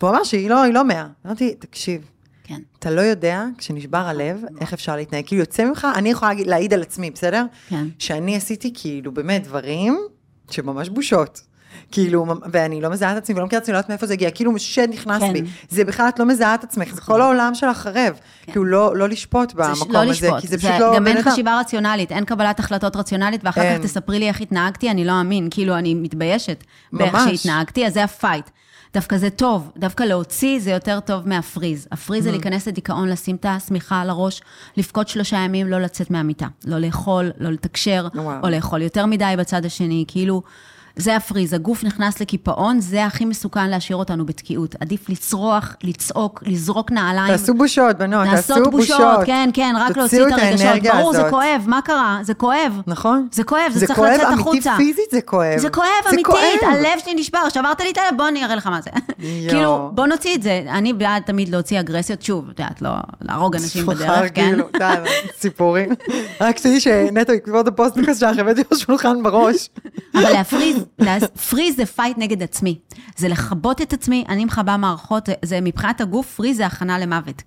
והוא 0.00 0.10
אמר 0.10 0.24
שהיא 0.24 0.50
לא, 0.50 0.66
לא 0.66 0.84
מאה. 0.84 1.06
אמרתי, 1.26 1.54
תקשיב, 1.54 2.10
כן. 2.44 2.60
אתה 2.78 2.90
לא 2.90 3.00
יודע, 3.00 3.44
כשנשבר 3.58 3.98
הלב, 3.98 4.42
איך 4.60 4.72
אפשר 4.72 4.96
להתנהג. 4.96 5.26
כאילו, 5.26 5.40
יוצא 5.40 5.64
ממך, 5.64 5.86
אני 5.94 6.10
יכולה 6.10 6.32
להעיד 6.46 6.74
על 6.74 6.82
עצמי, 6.82 7.10
בסדר? 7.10 7.44
כן. 7.68 7.86
שאני 7.98 8.36
עשיתי 8.36 8.72
כאילו 8.74 9.12
באמת 9.12 9.44
דברים 9.44 9.98
שממש 10.50 10.88
בושות. 10.88 11.40
כאילו, 11.92 12.26
ואני 12.52 12.80
לא 12.80 12.90
מזהה 12.90 13.12
את 13.12 13.16
עצמי 13.16 13.34
ולא 13.34 13.46
מכירה 13.46 13.58
את 13.58 13.62
עצמי, 13.62 13.72
לא 13.72 13.78
יודעת 13.78 13.88
מאיפה 13.88 14.06
זה 14.06 14.12
הגיע, 14.12 14.30
כאילו 14.30 14.58
שד 14.58 14.88
נכנס 14.90 15.22
כן. 15.22 15.32
בי. 15.32 15.42
זה 15.68 15.84
בכלל, 15.84 16.08
את 16.08 16.18
לא 16.18 16.26
מזהה 16.26 16.54
את 16.54 16.64
עצמך, 16.64 16.94
זה 16.94 17.00
כל 17.00 17.20
העולם 17.20 17.54
שלך 17.54 17.76
חרב. 17.76 18.18
כאילו, 18.46 18.64
לא 18.64 18.96
לא 18.96 19.08
לשפוט 19.08 19.50
זה 19.50 19.56
במקום 19.56 19.92
לא 19.92 19.98
הזה, 19.98 20.10
לשפוט. 20.10 20.40
כי 20.40 20.48
זה 20.48 20.58
פשוט 20.58 20.70
לא 20.80 20.96
גם 20.96 21.06
אין. 21.06 21.22
חשיבה 21.22 21.60
רציונלית, 21.60 22.12
אין 22.12 22.24
קבלת 22.24 22.60
החלטות 22.60 22.96
רציונלית, 22.96 23.40
ואחר 23.44 23.60
אין. 23.62 23.78
כך 23.78 23.84
תספרי 23.84 24.18
לי 24.18 24.28
איך 24.28 24.40
התנהגתי, 24.40 24.90
אני 24.90 25.04
לא 25.04 25.12
אאמין. 25.18 25.48
כאילו, 25.50 25.78
אני 25.78 25.94
מתביישת 25.94 26.64
באיך. 26.92 27.18
שהתנהגתי, 27.28 27.86
אז 27.86 27.94
זה 27.94 28.04
ה 28.04 28.11
fight. 28.11 28.50
דווקא 28.94 29.16
זה 29.16 29.30
טוב, 29.30 29.72
דווקא 29.76 30.02
להוציא 30.02 30.60
זה 30.60 30.70
יותר 30.70 31.00
טוב 31.00 31.28
מה 31.28 31.41
freeze. 31.41 31.88
ה 31.92 31.96
freeze 31.96 32.20
Mm. 32.20 32.24
זה 32.24 32.30
להיכנס 32.30 32.68
לדיכאון, 32.68 33.08
לשים 33.08 33.36
את 33.36 33.46
השמיכה 33.48 34.00
על 34.00 34.10
הראש, 34.10 34.42
לבכות 34.76 35.08
שלושה 35.08 35.36
ימים, 35.36 35.66
לא 35.66 35.80
לצאת 35.80 36.10
מהמיטה. 36.10 36.46
לא 36.64 36.78
לאכול, 36.78 37.30
לא 37.38 37.50
לתקשר, 37.50 38.08
וואו. 38.14 38.42
או 38.42 38.48
לאכול 38.48 38.82
יותר 38.82 39.06
מדי 39.06 39.34
בצד 39.38 39.64
השני, 39.64 40.04
כאילו... 40.08 40.42
זה 40.96 41.16
ה 41.16 41.20
freeze, 41.20 41.52
הגוף 41.52 41.84
נכנס 41.84 42.20
לקיפאון, 42.20 42.80
זה 42.80 43.04
הכי 43.04 43.24
מסוכן 43.24 43.70
להשאיר 43.70 43.96
אותנו 43.96 44.26
בתקיעות. 44.26 44.74
עדיף 44.80 45.08
לצרוח, 45.08 45.76
לצעוק, 45.82 46.42
לזרוק 46.46 46.92
נעליים. 46.92 47.36
תעשו 47.36 47.54
בושות, 47.54 47.98
בנות, 47.98 48.26
תעשו 48.26 48.52
לעשות 48.52 48.72
בושות. 48.72 49.00
בושות, 49.00 49.26
כן, 49.26 49.50
כן, 49.52 49.74
רק 49.78 49.96
להוציא 49.96 50.26
את 50.26 50.32
הרגשות. 50.32 50.66
ברור, 50.94 51.12
זה 51.12 51.18
הזאת. 51.18 51.30
כואב, 51.30 51.64
מה 51.66 51.80
קרה? 51.82 52.18
זה 52.22 52.34
כואב. 52.34 52.80
נכון? 52.86 53.28
זה 53.32 53.44
כואב, 53.44 53.70
זה 53.72 53.78
זה 53.78 53.86
צריך 53.86 53.98
כואב, 53.98 54.10
לצאת 54.10 54.26
אמיתי, 54.26 54.40
החוצה. 54.40 54.74
פיזית 54.76 55.10
זה 55.10 55.20
כואב. 55.20 55.58
זה 55.58 55.70
כואב, 55.70 55.86
זה 56.04 56.10
אמיתית, 56.10 56.26
כואב. 56.26 56.72
הלב 56.72 56.98
שלי 57.04 57.14
נשבר, 57.14 57.48
שברת 57.48 57.80
לי 57.80 57.90
את 57.90 57.98
הלב, 57.98 58.16
בוא 58.16 58.28
אני 58.28 58.44
אראה 58.44 58.56
לך 58.56 58.66
מה 58.66 58.80
זה. 58.80 58.90
כאילו, 59.48 59.90
בוא 59.94 60.06
נוציא 60.06 60.34
את 60.34 60.42
זה. 60.42 60.64
אני 60.68 60.92
בעד 60.92 61.22
תמיד 61.22 61.48
להוציא 61.48 61.80
אגרסיות, 61.80 62.22
שוב, 62.22 62.48
את 62.50 62.58
יודעת, 62.58 62.82
לא 62.82 62.90
להרוג 63.20 63.56
אנשים 63.56 63.86
בדרך, 63.86 64.30
כן? 64.34 64.50
כאילו, 64.50 64.68
סיפורים. 65.40 65.90
רק 66.40 66.58
שתדעי 66.58 66.80
שנטו, 66.80 67.32
בעקבות 67.32 67.68
הפודקאסט 67.68 68.20
שלך, 68.20 68.38
הבאתי 68.38 68.62
לו 68.70 68.78
שולחן 68.78 69.22
בראש. 69.22 69.68
אבל 70.14 70.32
לה 70.32 70.43
freeze, 70.43 70.83
freeze 71.50 71.76
זה 71.76 71.86
fight 71.86 72.18
נגד 72.18 72.42
עצמי. 72.42 72.78
זה 73.16 73.28
לכבות 73.28 73.82
את 73.82 73.92
עצמי, 73.92 74.24
אני 74.28 74.44
מכבה 74.44 74.76
מערכות, 74.76 75.28
זה- 75.44 75.60
מבחינת 75.60 76.00
הגוף, 76.00 76.34
freeze 76.36 76.56
זה 76.56 76.66
הכנה 76.66 76.98
למוות. 76.98 77.42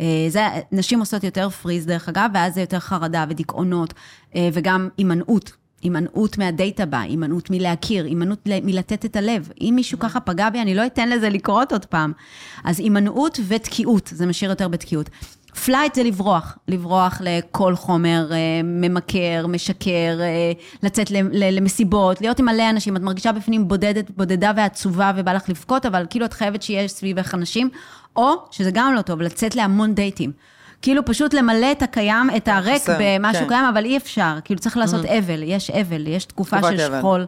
אה, 0.00 0.06
זה, 0.28 0.40
נשים 0.72 1.00
עושות 1.00 1.24
יותר 1.24 1.50
freeze, 1.50 1.86
דרך 1.86 2.08
אגב, 2.08 2.30
ואז 2.34 2.54
זה 2.54 2.60
יותר 2.60 2.78
חרדה 2.78 3.24
ודיכאונות, 3.28 3.94
אה, 4.36 4.48
וגם 4.52 4.88
הימנעות. 4.98 5.52
הימנעות 5.82 6.38
מהדייט 6.38 6.80
הבא, 6.80 6.98
הימנעות 7.00 7.50
מלהכיר, 7.50 8.04
הימנעות 8.04 8.38
מלתת 8.62 9.04
את 9.04 9.16
הלב. 9.16 9.48
אם 9.60 9.72
מישהו 9.76 9.98
ככה 9.98 10.20
פגע 10.20 10.50
בי, 10.50 10.60
אני 10.62 10.74
לא 10.74 10.86
אתן 10.86 11.08
לזה 11.08 11.28
לקרות 11.28 11.72
עוד 11.72 11.84
פעם. 11.84 12.12
אז 12.64 12.80
הימנעות 12.80 13.40
ותקיעות, 13.48 14.10
זה 14.14 14.26
משאיר 14.26 14.50
יותר 14.50 14.68
בתקיעות. 14.68 15.10
flight 15.64 15.94
זה 15.94 16.02
לברוח, 16.02 16.58
לברוח 16.68 17.20
לכל 17.24 17.76
חומר 17.76 18.26
אה, 18.32 18.36
ממכר, 18.64 19.46
משכר, 19.48 20.18
אה, 20.20 20.52
לצאת 20.82 21.10
למסיבות, 21.32 22.20
להיות 22.20 22.38
עם 22.38 22.46
מלא 22.46 22.70
אנשים, 22.70 22.96
את 22.96 23.00
מרגישה 23.00 23.32
בפנים 23.32 23.68
בודדת, 23.68 24.10
בודדה 24.10 24.52
ועצובה 24.56 25.12
ובא 25.16 25.32
לך 25.32 25.48
לבכות, 25.48 25.86
אבל 25.86 26.06
כאילו 26.10 26.26
את 26.26 26.32
חייבת 26.32 26.62
שיהיה 26.62 26.88
סביבך 26.88 27.34
אנשים, 27.34 27.70
או, 28.16 28.32
שזה 28.50 28.70
גם 28.70 28.94
לא 28.94 29.02
טוב, 29.02 29.22
לצאת 29.22 29.56
להמון 29.56 29.94
דייטים. 29.94 30.32
כאילו 30.82 31.04
פשוט 31.04 31.34
למלא 31.34 31.72
את 31.72 31.82
הקיים, 31.82 32.30
את 32.36 32.48
הריק 32.48 32.82
חסר, 32.82 32.96
במשהו 33.00 33.42
כן. 33.42 33.48
קיים, 33.48 33.64
אבל 33.64 33.84
אי 33.84 33.96
אפשר, 33.96 34.38
כאילו 34.44 34.60
צריך 34.60 34.76
לעשות 34.76 35.04
אבל, 35.04 35.42
יש 35.42 35.70
אבל, 35.70 36.06
יש 36.06 36.24
תקופה 36.24 36.56
של. 36.62 36.78
שכול. 36.78 37.26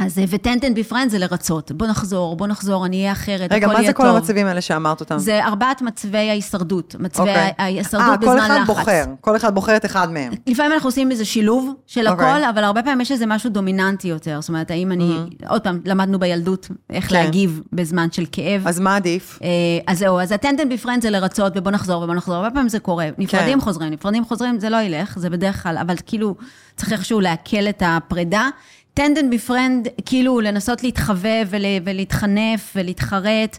אה, 0.00 0.04
אז 0.04 0.18
וטנטן 0.28 0.74
בפרנד 0.74 1.10
זה 1.10 1.18
לרצות, 1.18 1.72
בוא 1.72 1.86
נחזור, 1.86 2.36
בוא 2.36 2.46
נחזור, 2.46 2.86
אני 2.86 3.00
אהיה 3.00 3.12
אחרת, 3.12 3.52
רגע, 3.52 3.66
מה 3.66 3.82
זה 3.84 3.92
כל 3.92 4.02
טוב. 4.02 4.16
המצבים 4.16 4.46
האלה 4.46 4.60
שאמרת 4.60 5.00
אותם? 5.00 5.18
זה 5.18 5.44
ארבעת 5.44 5.82
מצבי 5.82 6.18
ההישרדות, 6.18 6.96
מצבי 6.98 7.20
אוקיי. 7.20 7.52
ההישרדות 7.58 8.08
אה, 8.10 8.16
בזמן 8.16 8.34
כל 8.34 8.36
לחץ. 8.36 8.50
אחד 8.50 8.66
בוחר, 8.66 9.04
כל 9.20 9.36
אחד 9.36 9.54
בוחר 9.54 9.76
את 9.76 9.84
אחד 9.84 10.12
מהם. 10.12 10.32
לפעמים 10.46 10.72
אנחנו 10.72 10.88
עושים 10.88 11.10
איזה 11.10 11.24
שילוב 11.24 11.74
של 11.86 12.08
אוקיי. 12.08 12.26
הכל, 12.26 12.44
אבל 12.44 12.64
הרבה 12.64 12.82
פעמים 12.82 13.00
יש 13.00 13.12
איזה 13.12 13.26
משהו 13.26 13.50
דומיננטי 13.50 14.08
יותר. 14.08 14.40
זאת 14.40 14.48
אומרת, 14.48 14.70
האם 14.70 14.92
אני, 14.92 15.16
עוד 15.48 15.62
פעם, 15.62 15.80
למדנו 15.84 16.18
בילדות 16.18 16.68
איך 16.90 17.08
כן. 17.08 17.14
להגיב 17.16 17.60
בזמן 17.72 18.08
של 18.12 18.24
כאב. 18.32 18.68
אז 18.68 18.80
מה 18.80 18.96
עדיף? 18.96 19.38
אה, 19.42 19.48
אז 19.86 19.98
זהו, 19.98 20.20
אז 20.20 20.34
befriend 20.70 21.02
זה 21.02 21.10
לרצות, 21.10 21.52
ובוא 21.56 21.70
נחזור 21.72 22.02
ובוא 22.02 22.14
נחזור, 22.14 22.34
הרבה 22.34 22.50
פעמים 22.50 22.68
זה 22.68 22.78
קורה. 22.78 23.08
נפרדים 23.18 23.58
כן. 23.58 23.64
חוזרים, 23.64 23.92
נפרדים 23.92 24.24
חוזרים, 24.24 24.60
זה 24.60 24.70
לא 24.70 24.82
ילך, 24.82 25.18
זה 25.18 25.30
בדרך 25.30 25.62
כלל, 25.62 25.78
אבל 25.80 25.94
כאילו, 26.06 26.34
צריך 26.76 26.92
איכשהו 26.92 27.20
לעכל 27.20 27.68
את 27.68 27.82
הפרידה. 27.86 28.48
tend 28.94 29.17
and 29.17 29.34
befriend, 29.34 29.88
כאילו, 30.06 30.40
לנסות 30.40 30.82
להתחבב 30.82 31.42
ול, 31.46 31.62
ולהתחנף 31.84 32.72
ולהתחרט. 32.76 33.58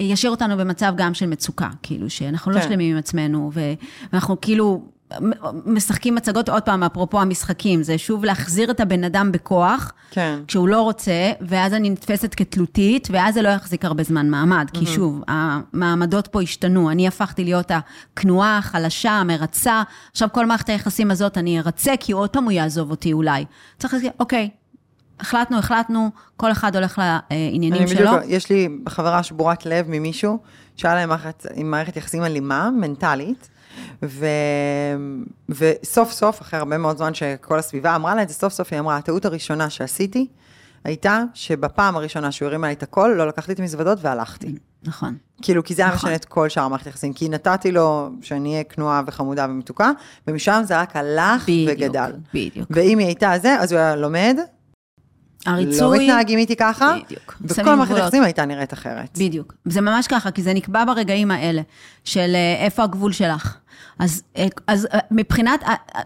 ישאיר 0.00 0.30
אותנו 0.30 0.56
במצב 0.56 0.92
גם 0.96 1.14
של 1.14 1.26
מצוקה, 1.26 1.68
כאילו, 1.82 2.10
שאנחנו 2.10 2.52
לא 2.52 2.60
כן. 2.60 2.68
שלמים 2.68 2.92
עם 2.92 2.98
עצמנו, 2.98 3.50
ו- 3.54 3.72
ואנחנו 4.12 4.40
כאילו 4.40 4.82
משחקים 5.66 6.14
מצגות, 6.14 6.48
עוד 6.48 6.62
פעם, 6.62 6.82
אפרופו 6.82 7.20
המשחקים, 7.20 7.82
זה 7.82 7.98
שוב 7.98 8.24
להחזיר 8.24 8.70
את 8.70 8.80
הבן 8.80 9.04
אדם 9.04 9.32
בכוח, 9.32 9.92
כן. 10.10 10.38
כשהוא 10.46 10.68
לא 10.68 10.82
רוצה, 10.82 11.32
ואז 11.40 11.74
אני 11.74 11.90
נתפסת 11.90 12.34
כתלותית, 12.34 13.08
ואז 13.10 13.34
זה 13.34 13.42
לא 13.42 13.48
יחזיק 13.48 13.84
הרבה 13.84 14.02
זמן 14.02 14.30
מעמד, 14.30 14.66
כי 14.72 14.86
שוב, 14.86 15.22
המעמדות 15.28 16.26
פה 16.26 16.42
השתנו. 16.42 16.90
אני 16.90 17.08
הפכתי 17.08 17.44
להיות 17.44 17.70
הכנועה, 17.70 18.58
החלשה, 18.58 19.10
המרצה. 19.10 19.82
עכשיו, 20.12 20.28
כל 20.32 20.46
מערכת 20.46 20.68
היחסים 20.68 21.10
הזאת 21.10 21.38
אני 21.38 21.60
ארצה, 21.60 21.92
כי 22.00 22.12
עוד 22.12 22.30
פעם 22.30 22.44
הוא 22.44 22.52
יעזוב 22.52 22.90
אותי 22.90 23.12
אולי. 23.12 23.44
צריך 23.78 23.94
להגיד, 23.94 24.10
אוקיי, 24.20 24.50
החלטנו, 25.20 25.58
החלטנו, 25.58 26.10
כל 26.36 26.52
אחד 26.52 26.76
הולך 26.76 27.02
לעניינים 27.30 27.88
שלו. 27.88 28.12
בדיוק, 28.12 28.22
יש 28.26 28.50
לי 28.50 28.68
חברה 28.88 29.22
שבורת 29.22 29.66
לב 29.66 29.86
ממישהו, 29.88 30.38
שהיה 30.76 30.94
להם 30.94 31.08
מערכת, 31.08 31.46
עם 31.54 31.70
מערכת 31.70 31.96
יחסים 31.96 32.24
אלימה, 32.24 32.70
מנטלית, 32.70 33.48
ו... 34.04 34.26
וסוף 35.48 36.12
סוף, 36.12 36.42
אחרי 36.42 36.58
הרבה 36.58 36.78
מאוד 36.78 36.98
זמן 36.98 37.14
שכל 37.14 37.58
הסביבה 37.58 37.96
אמרה 37.96 38.14
לה 38.14 38.22
את 38.22 38.28
זה, 38.28 38.34
סוף 38.34 38.52
סוף 38.52 38.72
היא 38.72 38.80
אמרה, 38.80 38.96
הטעות 38.96 39.24
הראשונה 39.24 39.70
שעשיתי, 39.70 40.26
הייתה 40.84 41.22
שבפעם 41.34 41.96
הראשונה 41.96 42.32
שהוא 42.32 42.46
הרים 42.46 42.64
עליי 42.64 42.74
את 42.74 42.82
הכל, 42.82 43.14
לא 43.16 43.28
לקחתי 43.28 43.52
את 43.52 43.60
המזוודות 43.60 43.98
והלכתי. 44.02 44.54
נכון. 44.82 45.16
כאילו, 45.42 45.64
כי 45.64 45.74
זה 45.74 45.82
היה 45.82 45.88
נכון. 45.90 45.98
משנה 45.98 46.14
את 46.14 46.24
כל 46.24 46.48
שאר 46.48 46.62
המערכת 46.62 46.86
היחסים, 46.86 47.12
כי 47.12 47.28
נתתי 47.28 47.72
לו 47.72 48.10
שאני 48.22 48.52
אהיה 48.52 48.64
כנועה 48.64 49.02
וחמודה 49.06 49.46
ומתוקה, 49.50 49.90
ומשם 50.28 50.60
זה 50.64 50.80
רק 50.80 50.96
הלך 50.96 51.42
בדיוק, 51.42 51.70
וגדל. 51.76 52.12
בדיוק. 52.34 52.68
ואם 52.70 52.98
היא 52.98 53.06
הייתה 53.06 53.32
זה, 53.42 53.56
אז 53.60 53.72
הוא 53.72 53.78
היה 53.78 53.96
לומד, 53.96 54.38
לא 55.50 55.54
הריצוי... 55.56 55.98
מתנהגים 56.06 56.38
איתי 56.38 56.56
ככה, 56.56 56.96
בדיוק. 57.06 57.36
וכל 57.40 57.74
מערכת. 57.74 57.94
היחסים 57.94 58.22
הייתה 58.22 58.44
נראית 58.44 58.72
אחרת. 58.72 59.18
בדיוק. 59.18 59.54
זה 59.64 59.80
ממש 59.80 60.06
ככה, 60.06 60.30
כי 60.30 60.42
זה 60.42 60.54
נקבע 60.54 60.84
ברגעים 60.84 61.30
האלה, 61.30 61.62
של 62.04 62.32
אה, 62.34 62.64
איפה 62.64 62.82
הגבול 62.82 63.12
שלך. 63.12 63.56
אז, 63.98 64.22
אה, 64.36 64.46
אז 64.66 64.88
אה, 64.94 64.98
מבחינת, 65.10 65.62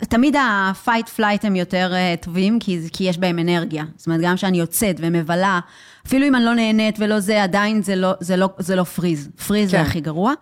תמיד 0.08 0.36
ה-fight 0.36 1.18
flight 1.18 1.40
הם 1.42 1.56
יותר 1.56 1.92
טובים, 2.20 2.58
כי, 2.58 2.80
זה- 2.80 2.88
כי 2.92 3.04
יש 3.04 3.18
בהם 3.18 3.38
אנרגיה. 3.38 3.84
זאת 3.96 4.06
אומרת, 4.06 4.20
גם 4.20 4.36
כשאני 4.36 4.58
יוצאת 4.58 4.96
ומבלה, 4.98 5.60
אפילו 6.06 6.26
אם 6.26 6.34
אני 6.34 6.44
לא 6.44 6.54
נהנית 6.54 6.96
ולא 6.98 7.20
זה, 7.20 7.42
עדיין 7.42 7.82
זה 7.82 7.96
לא, 7.96 8.12
זה 8.20 8.36
לא, 8.36 8.48
זה 8.58 8.76
לא 8.76 8.82
פריז. 8.84 9.28
פריז 9.46 9.70
זה 9.70 9.76
כן. 9.76 9.82
הכי 9.82 10.00
גרוע. 10.00 10.32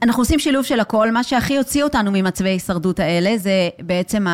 ואנחנו 0.00 0.22
עושים 0.22 0.38
שילוב 0.38 0.64
של 0.64 0.80
הכל, 0.80 1.10
מה 1.10 1.22
שהכי 1.24 1.56
הוציא 1.58 1.84
אותנו 1.84 2.10
ממצבי 2.12 2.48
הישרדות 2.48 3.00
האלה, 3.00 3.38
זה 3.38 3.50
בעצם 3.82 4.26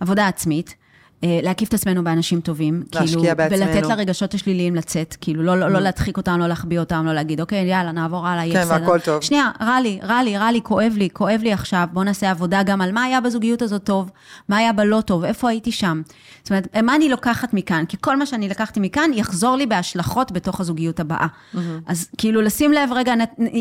העבודה 0.00 0.24
העצמית. 0.24 0.74
אה, 1.24 1.40
להקיף 1.42 1.68
את 1.68 1.74
עצמנו 1.74 2.04
באנשים 2.04 2.40
טובים. 2.40 2.82
להשקיע 2.94 3.20
כאילו, 3.20 3.36
בעצמנו. 3.36 3.70
ולתת 3.70 3.88
לרגשות 3.88 4.34
השליליים 4.34 4.74
לצאת, 4.74 5.16
כאילו, 5.20 5.42
לא, 5.42 5.60
לא, 5.60 5.68
לא 5.68 5.80
להדחיק 5.80 6.16
אותם, 6.16 6.38
לא 6.40 6.46
להחביא 6.46 6.80
אותם, 6.80 7.06
לא 7.06 7.12
להגיד, 7.12 7.40
אוקיי, 7.40 7.64
יאללה, 7.64 7.92
נעבור 7.92 8.26
הלאה, 8.26 8.46
יהיה 8.46 8.54
כן, 8.54 8.60
בסדר. 8.60 8.80
והכל 8.80 8.98
טוב. 9.00 9.22
שנייה, 9.22 9.50
רע 9.60 9.80
לי, 9.80 9.98
רע 10.02 10.22
לי, 10.22 10.38
רע 10.38 10.52
לי, 10.52 10.60
כואב 10.62 10.92
לי, 10.96 11.08
כואב 11.12 11.40
לי 11.42 11.52
עכשיו, 11.52 11.88
בואו 11.92 12.04
נעשה 12.04 12.30
עבודה 12.30 12.62
גם 12.62 12.80
על 12.80 12.92
מה 12.92 13.02
היה 13.02 13.20
בזוגיות 13.20 13.62
הזאת 13.62 13.84
טוב, 13.84 14.10
מה 14.48 14.56
היה 14.56 14.72
בה 14.72 14.84
לא 14.84 15.00
טוב, 15.00 15.24
איפה 15.24 15.48
הייתי 15.48 15.72
שם. 15.72 16.02
זאת 16.42 16.50
אומרת, 16.50 16.76
מה 16.76 16.96
אני 16.96 17.08
לוקחת 17.08 17.54
מכאן? 17.54 17.84
כי 17.88 17.96
כל 18.00 18.16
מה 18.16 18.26
שאני 18.26 18.48
לקחתי 18.48 18.80
מכאן 18.80 19.10
יחזור 19.14 19.56
לי 19.56 19.66
בהשלכות 19.66 20.32
בתוך 20.32 20.60
הזוגיות 20.60 21.00
הבאה. 21.00 21.26
אז 21.86 22.08
כאילו, 22.18 22.42
לשים 22.42 22.72
לב, 22.72 22.90
רגע, 22.92 23.14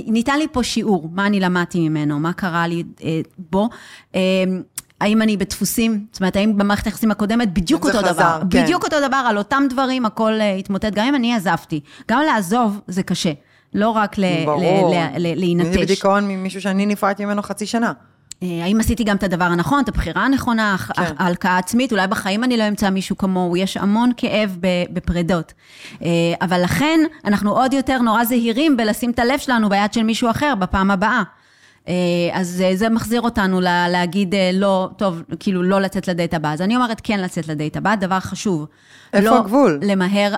ניתן 0.08 0.40
לי 0.40 0.48
פה 0.52 0.64
שיעור, 0.64 1.10
מה 1.14 1.28
אני 1.28 1.40
למדתי 1.40 1.90
ממנו, 1.90 2.20
מה 2.20 2.34
קרה 2.34 2.68
לי 2.68 2.84
אה, 3.04 3.22
בו. 3.38 3.70
אה, 4.16 4.44
האם 5.02 5.22
אני 5.22 5.38
בדפוסים, 5.38 6.06
זאת 6.12 6.22
אומרת, 6.22 6.36
האם 6.36 6.58
במערכת 6.58 6.86
היחסים 6.86 7.12
הקודמת 7.12 7.54
בדיוק 7.54 7.86
אותו 7.86 7.98
חזר, 7.98 8.12
דבר, 8.12 8.42
כן. 8.52 8.64
בדיוק 8.64 8.84
אותו 8.84 8.96
דבר, 9.08 9.18
על 9.30 9.38
אותם 9.38 9.64
דברים, 9.70 10.06
הכל 10.06 10.34
אה, 10.42 10.56
התמוטט, 10.56 10.94
גם 10.94 11.06
אם 11.06 11.16
אני 11.16 11.36
עזבתי. 11.36 11.80
גם 12.10 12.22
לעזוב 12.26 12.82
זה 12.88 13.04
קשה, 13.04 13.32
לא 13.74 13.90
רק 13.90 14.18
ל- 14.18 14.46
ברור. 14.46 14.96
אני 14.96 15.36
להינטש. 15.36 15.78
בדיכאון 15.78 16.28
ממישהו 16.28 16.62
שאני 16.62 16.86
נפרדתי 16.86 17.26
ממנו 17.26 17.42
חצי 17.42 17.66
שנה. 17.66 17.92
אה, 18.44 18.48
האם 18.64 18.80
עשיתי 18.80 19.04
גם 19.04 19.16
את 19.16 19.24
הדבר 19.24 19.46
הנכון, 19.46 19.84
את 19.84 19.90
הבחירה 19.90 20.26
הנכונה, 20.26 20.76
כן. 20.78 20.94
כן. 21.06 21.14
ההלקאה 21.18 21.52
העצמית, 21.52 21.92
אולי 21.92 22.08
בחיים 22.08 22.44
אני 22.44 22.58
לא 22.58 22.68
אמצא 22.68 22.90
מישהו 22.90 23.18
כמוהו, 23.18 23.58
יש 23.58 23.78
המון 23.78 24.12
כאב 24.18 24.58
בפרדות. 24.94 25.54
אה, 26.04 26.08
אבל 26.42 26.64
לכן, 26.64 27.00
אנחנו 27.26 27.52
עוד 27.52 27.74
יותר 27.74 27.98
נורא 28.02 28.24
זהירים 28.24 28.78
בלשים 28.78 29.12
את 29.12 29.20
הלב 29.20 29.40
שלנו 29.40 29.70
ביד 29.70 29.94
של 29.94 30.04
מישהו 30.04 30.30
אחר 30.30 30.54
בפעם 30.60 30.92
הבאה. 30.92 31.24
אה, 31.90 31.96
אז 32.40 32.64
אה, 32.66 32.76
זה 32.76 32.90
מחזיר 32.90 33.22
אותנו 33.22 33.62
להגיד 33.90 34.36
אה, 34.36 34.52
לא, 34.54 34.90
טוב, 34.98 35.24
כאילו 35.40 35.64
לא 35.64 35.82
לצאת 35.82 36.08
לדייט 36.08 36.34
הבא. 36.34 36.54
אז 36.54 36.62
אני 36.62 36.76
אומרת 36.76 37.02
כן 37.04 37.20
לצאת 37.20 37.48
לדייט 37.48 37.78
הבא, 37.78 37.96
דבר 37.96 38.20
חשוב. 38.20 38.66
איפה 39.14 39.30
לא 39.30 39.40
הגבול? 39.40 39.80
למהר, 39.82 40.36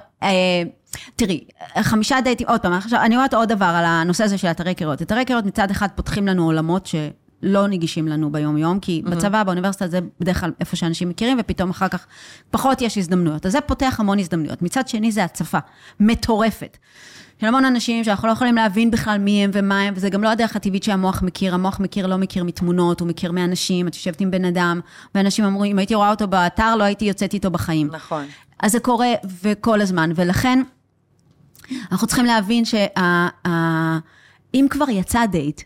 תראי, 1.15 1.43
חמישה 1.79 2.21
דייטים, 2.23 2.47
עוד 2.47 2.61
פעם, 2.61 2.73
עכשיו, 2.73 2.99
אני 3.01 3.15
אומרת 3.15 3.33
עוד 3.33 3.49
דבר 3.49 3.65
על 3.65 3.85
הנושא 3.85 4.23
הזה 4.23 4.37
של 4.37 4.47
אתרי 4.47 4.73
קריאות. 4.75 5.01
אתרי 5.01 5.25
קריאות 5.25 5.45
מצד 5.45 5.71
אחד 5.71 5.87
פותחים 5.95 6.27
לנו 6.27 6.45
עולמות 6.45 6.85
שלא 6.85 7.67
נגישים 7.67 8.07
לנו 8.07 8.31
ביום-יום, 8.31 8.79
כי 8.79 9.01
בצבא, 9.05 9.43
באוניברסיטה, 9.43 9.87
זה 9.87 9.99
בדרך 10.19 10.39
כלל 10.39 10.51
איפה 10.59 10.75
שאנשים 10.75 11.09
מכירים, 11.09 11.37
ופתאום 11.39 11.69
אחר 11.69 11.87
כך 11.87 12.07
פחות 12.51 12.81
יש 12.81 12.97
הזדמנויות. 12.97 13.45
אז 13.45 13.51
זה 13.51 13.61
פותח 13.61 13.95
המון 13.99 14.19
הזדמנויות. 14.19 14.61
מצד 14.61 14.87
שני, 14.87 15.11
זה 15.11 15.23
הצפה 15.23 15.59
מטורפת. 15.99 16.77
של 17.41 17.47
המון 17.47 17.65
אנשים 17.65 18.03
שאנחנו 18.03 18.27
לא 18.27 18.33
יכולים 18.33 18.55
להבין 18.55 18.91
בכלל 18.91 19.17
מי 19.17 19.43
הם 19.43 19.51
ומה 19.53 19.81
הם, 19.81 19.93
וזה 19.97 20.09
גם 20.09 20.23
לא 20.23 20.29
הדרך 20.29 20.55
הטבעית 20.55 20.83
שהמוח 20.83 21.21
מכיר, 21.21 21.53
המוח 21.53 21.79
מכיר, 21.79 22.07
לא 22.07 22.17
מכיר 22.17 22.43
מתמונות, 22.43 22.99
הוא 22.99 23.07
מכיר 23.07 23.31
מאנשים, 23.31 23.87
את 23.87 23.95
יושבת 23.95 24.21
עם 24.21 24.31
בן 24.31 24.45
אדם, 24.45 24.79
ואנשים 25.15 25.45
אמרו, 25.45 25.63
אם 25.63 25.77
הייתי 25.77 25.95
רואה 25.95 26.09
אותו 26.09 26.27
באתר, 26.27 26.75
לא 26.75 26.83
הייתי 26.83 27.05
יוצאת 27.05 27.33
איתו 27.33 27.51
בחיים. 27.51 27.89
נכון. 27.91 28.25
אז 28.59 28.71
זה 28.71 28.79
קורה 28.79 29.07
וכל 29.41 29.81
הזמן, 29.81 30.11
ולכן 30.15 30.63
אנחנו 31.91 32.07
צריכים 32.07 32.25
להבין 32.25 32.65
שאם 32.65 34.67
כבר 34.69 34.89
יצא 34.89 35.25
דייט, 35.25 35.61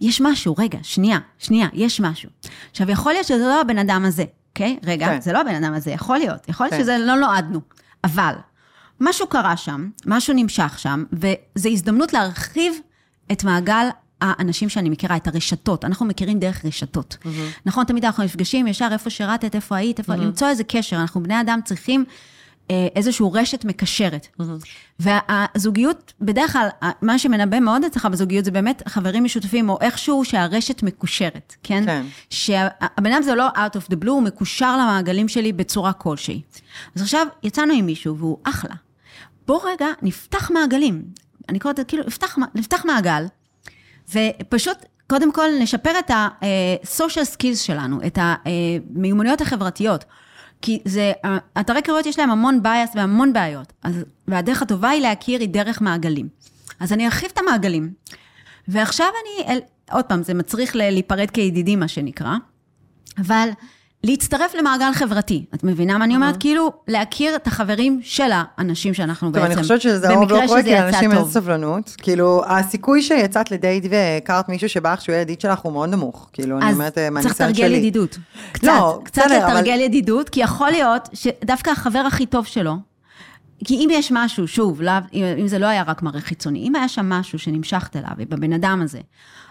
יש 0.00 0.20
משהו, 0.20 0.54
רגע, 0.58 0.78
שנייה, 0.82 1.18
שנייה, 1.38 1.68
יש 1.72 2.00
משהו. 2.00 2.30
עכשיו, 2.70 2.90
יכול 2.90 3.12
להיות 3.12 3.26
שזה 3.26 3.44
לא 3.44 3.60
הבן 3.60 3.78
אדם 3.78 4.04
הזה, 4.04 4.24
אוקיי? 4.48 4.78
רגע, 4.84 5.06
כן. 5.06 5.20
זה 5.20 5.32
לא 5.32 5.40
הבן 5.40 5.64
אדם 5.64 5.74
הזה, 5.74 5.90
יכול 5.90 6.18
להיות, 6.18 6.48
יכול 6.48 6.66
להיות 6.66 6.74
כן. 6.74 6.80
שזה 6.80 6.98
לא 6.98 7.16
נועדנו, 7.16 7.60
אבל 8.04 8.32
משהו 9.00 9.26
קרה 9.26 9.56
שם, 9.56 9.90
משהו 10.06 10.34
נמשך 10.34 10.78
שם, 10.78 11.04
וזו 11.12 11.68
הזדמנות 11.68 12.12
להרחיב 12.12 12.72
את 13.32 13.44
מעגל 13.44 13.88
האנשים 14.20 14.68
שאני 14.68 14.90
מכירה, 14.90 15.16
את 15.16 15.28
הרשתות. 15.28 15.84
אנחנו 15.84 16.06
מכירים 16.06 16.38
דרך 16.38 16.64
רשתות. 16.64 17.16
נכון, 17.66 17.84
תמיד 17.84 18.04
אנחנו 18.04 18.24
נפגשים 18.24 18.66
ישר 18.66 18.88
איפה 18.92 19.10
שירתת, 19.10 19.54
איפה 19.54 19.76
היית, 19.76 19.98
איפה... 19.98 20.14
למצוא 20.16 20.48
איזה 20.48 20.64
קשר. 20.64 20.96
אנחנו 20.96 21.22
בני 21.22 21.40
אדם 21.40 21.60
צריכים 21.64 22.04
אה, 22.70 22.86
איזושהי 22.96 23.26
רשת 23.32 23.64
מקשרת. 23.64 24.26
והזוגיות, 24.98 26.12
בדרך 26.20 26.52
כלל, 26.52 26.68
מה 27.02 27.18
שמנבא 27.18 27.60
מאוד 27.60 27.84
אצלך 27.84 28.06
בזוגיות 28.06 28.44
זה 28.44 28.50
באמת 28.50 28.82
חברים 28.88 29.24
משותפים, 29.24 29.68
או 29.68 29.78
איכשהו 29.80 30.24
שהרשת 30.24 30.82
מקושרת, 30.82 31.56
כן? 31.62 31.82
כן. 31.86 32.06
שהבן 32.30 33.12
אדם 33.12 33.22
זה 33.22 33.34
לא 33.34 33.48
out 33.48 33.76
of 33.76 33.92
the 33.92 34.04
blue, 34.04 34.08
הוא 34.08 34.22
מקושר 34.22 34.76
למעגלים 34.76 35.28
שלי 35.28 35.52
בצורה 35.52 35.92
כלשהי. 35.92 36.42
אז 36.96 37.02
עכשיו, 37.02 37.26
יצאנו 37.42 37.72
עם 37.72 37.86
מישהו, 37.86 38.18
והוא 38.18 38.38
אחלה. 38.44 38.74
בוא 39.48 39.60
רגע, 39.70 39.86
נפתח 40.02 40.50
מעגלים. 40.50 41.02
אני 41.48 41.58
קוראת 41.58 41.80
כאילו, 41.88 42.04
נפתח, 42.06 42.38
נפתח 42.54 42.84
מעגל, 42.84 43.26
ופשוט, 44.08 44.78
קודם 45.06 45.32
כל, 45.32 45.48
נשפר 45.60 45.98
את 45.98 46.10
ה-social 46.10 47.36
skills 47.36 47.56
שלנו, 47.56 48.00
את 48.06 48.18
המיומנויות 48.20 49.40
החברתיות. 49.40 50.04
כי 50.62 50.80
זה, 50.84 51.12
אתרי 51.60 51.82
קריאות 51.82 52.06
יש 52.06 52.18
להם 52.18 52.30
המון 52.30 52.60
bias 52.64 52.96
והמון 52.96 53.32
בעיות. 53.32 53.72
אז, 53.82 53.94
והדרך 54.28 54.62
הטובה 54.62 54.88
היא 54.88 55.02
להכיר 55.02 55.40
היא 55.40 55.48
דרך 55.48 55.82
מעגלים. 55.82 56.28
אז 56.80 56.92
אני 56.92 57.04
ארחיב 57.04 57.30
את 57.32 57.38
המעגלים. 57.38 57.92
ועכשיו 58.68 59.06
אני, 59.06 59.52
אל, 59.52 59.58
עוד 59.92 60.04
פעם, 60.04 60.22
זה 60.22 60.34
מצריך 60.34 60.76
להיפרד 60.76 61.30
כידידים, 61.30 61.80
מה 61.80 61.88
שנקרא, 61.88 62.34
אבל 63.18 63.48
להצטרף 64.04 64.54
למעגל 64.54 64.92
חברתי. 64.94 65.44
את 65.54 65.64
מבינה 65.64 65.98
מה 65.98 66.04
אני 66.04 66.16
אומרת? 66.16 66.36
כאילו, 66.40 66.72
להכיר 66.88 67.36
את 67.36 67.46
החברים 67.46 68.00
של 68.02 68.30
האנשים 68.32 68.94
שאנחנו 68.94 69.28
טוב, 69.30 69.38
בעצם... 69.42 69.52
אני 69.52 69.62
חושבת 69.62 69.80
שזה 69.80 70.08
הרוב 70.08 70.30
לא 70.32 70.40
קורה, 70.46 70.62
כי 70.62 70.72
לאנשים 70.74 71.12
אין 71.12 71.18
טוב. 71.20 71.30
סבלנות. 71.30 71.94
כאילו, 71.98 72.42
הסיכוי 72.46 73.02
שיצאת 73.02 73.50
לדייט 73.50 73.84
והכרת 73.90 74.48
מישהו 74.48 74.68
שבא 74.68 74.92
לך 74.92 75.00
שהוא 75.02 75.12
יהיה 75.12 75.22
ידיד 75.22 75.40
שלך 75.40 75.58
הוא 75.60 75.72
מאוד 75.72 75.88
נמוך. 75.88 76.28
כאילו, 76.32 76.58
אני 76.58 76.68
אז 76.68 76.74
אומרת, 76.74 76.98
אה, 76.98 77.02
צריך 77.02 77.12
מהניסיון 77.12 77.50
לתרגל 77.50 77.68
שלי. 77.68 77.76
ידידות. 77.76 78.18
קצת, 78.52 78.66
לא, 78.66 79.00
קצת 79.04 79.22
אבל- 79.26 79.36
לתרגל 79.36 79.80
ידידות, 79.80 80.28
כי 80.28 80.40
יכול 80.40 80.70
להיות 80.70 81.08
שדווקא 81.12 81.70
החבר 81.70 81.98
הכי 82.06 82.26
טוב 82.26 82.46
שלו, 82.46 82.72
כי 83.64 83.74
אם 83.74 83.88
יש 83.92 84.12
משהו, 84.12 84.48
שוב, 84.48 84.82
לא, 84.82 84.92
אם 85.12 85.48
זה 85.48 85.58
לא 85.58 85.66
היה 85.66 85.82
רק 85.82 86.02
מראה 86.02 86.20
חיצוני, 86.20 86.58
אם 86.68 86.74
היה 86.74 86.88
שם 86.88 87.08
משהו 87.08 87.38
שנמשכת 87.38 87.96
אליו, 87.96 88.10
בבן 88.18 88.52
אדם 88.52 88.80
הזה, 88.84 89.00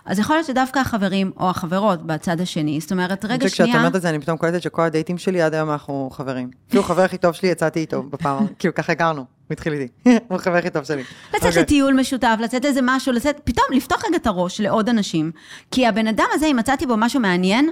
אז 0.08 0.20
יכול 0.20 0.36
להיות 0.36 0.48
שדווקא 0.48 0.80
החברים 0.80 1.32
או 1.40 1.50
החברות 1.50 2.06
בצד 2.06 2.42
השני, 2.42 2.80
זאת 2.82 2.92
אומרת, 2.92 3.26
אני 3.26 3.34
רגע 3.34 3.44
חושבת 3.44 3.50
שכשאת 3.50 3.66
שנייה, 3.66 3.80
אומרת 3.80 3.96
את 3.96 4.02
זה, 4.02 4.10
אני 4.10 4.20
פתאום 4.20 4.38
קולטת 4.38 4.62
שכל 4.62 4.82
הדייטים 4.82 5.18
שלי 5.18 5.42
עד 5.42 5.54
היום 5.54 5.72
אנחנו 5.72 6.10
חברים. 6.14 6.50
כאילו, 6.70 6.84
חבר 6.84 7.02
הכי 7.02 7.18
טוב 7.18 7.34
שלי, 7.34 7.50
יצאתי 7.50 7.80
איתו 7.80 8.04
בפעם, 8.04 8.48
כאילו, 8.60 8.74
ככה 8.74 8.92
הכרנו, 8.92 9.20
הוא 9.20 9.26
התחיל 9.52 9.74
איתי. 9.74 9.88
הוא 10.28 10.36
החבר 10.36 10.56
הכי 10.56 10.70
טוב 10.70 10.84
שלי. 10.84 11.04
לצאת 11.30 11.44
אוקיי. 11.44 11.62
לטיול 11.62 11.94
משותף, 11.94 12.38
לצאת 12.42 12.66
איזה 12.66 12.80
משהו, 12.84 13.14
לצאת, 13.14 13.42
פתאום 13.44 13.66
לפתוח 13.72 14.06
רגע 14.06 14.18
את 14.18 14.28
הראש 14.28 14.62
לעוד 14.62 14.90
אנשים, 14.90 15.32
כי 15.72 15.88
הבן 15.88 16.08
אדם 16.08 16.28
הזה, 16.34 16.46
אם 16.46 16.56
מצאתי 16.56 16.86
בו 16.86 16.98
משהו 16.98 17.20
מעניין, 17.20 17.70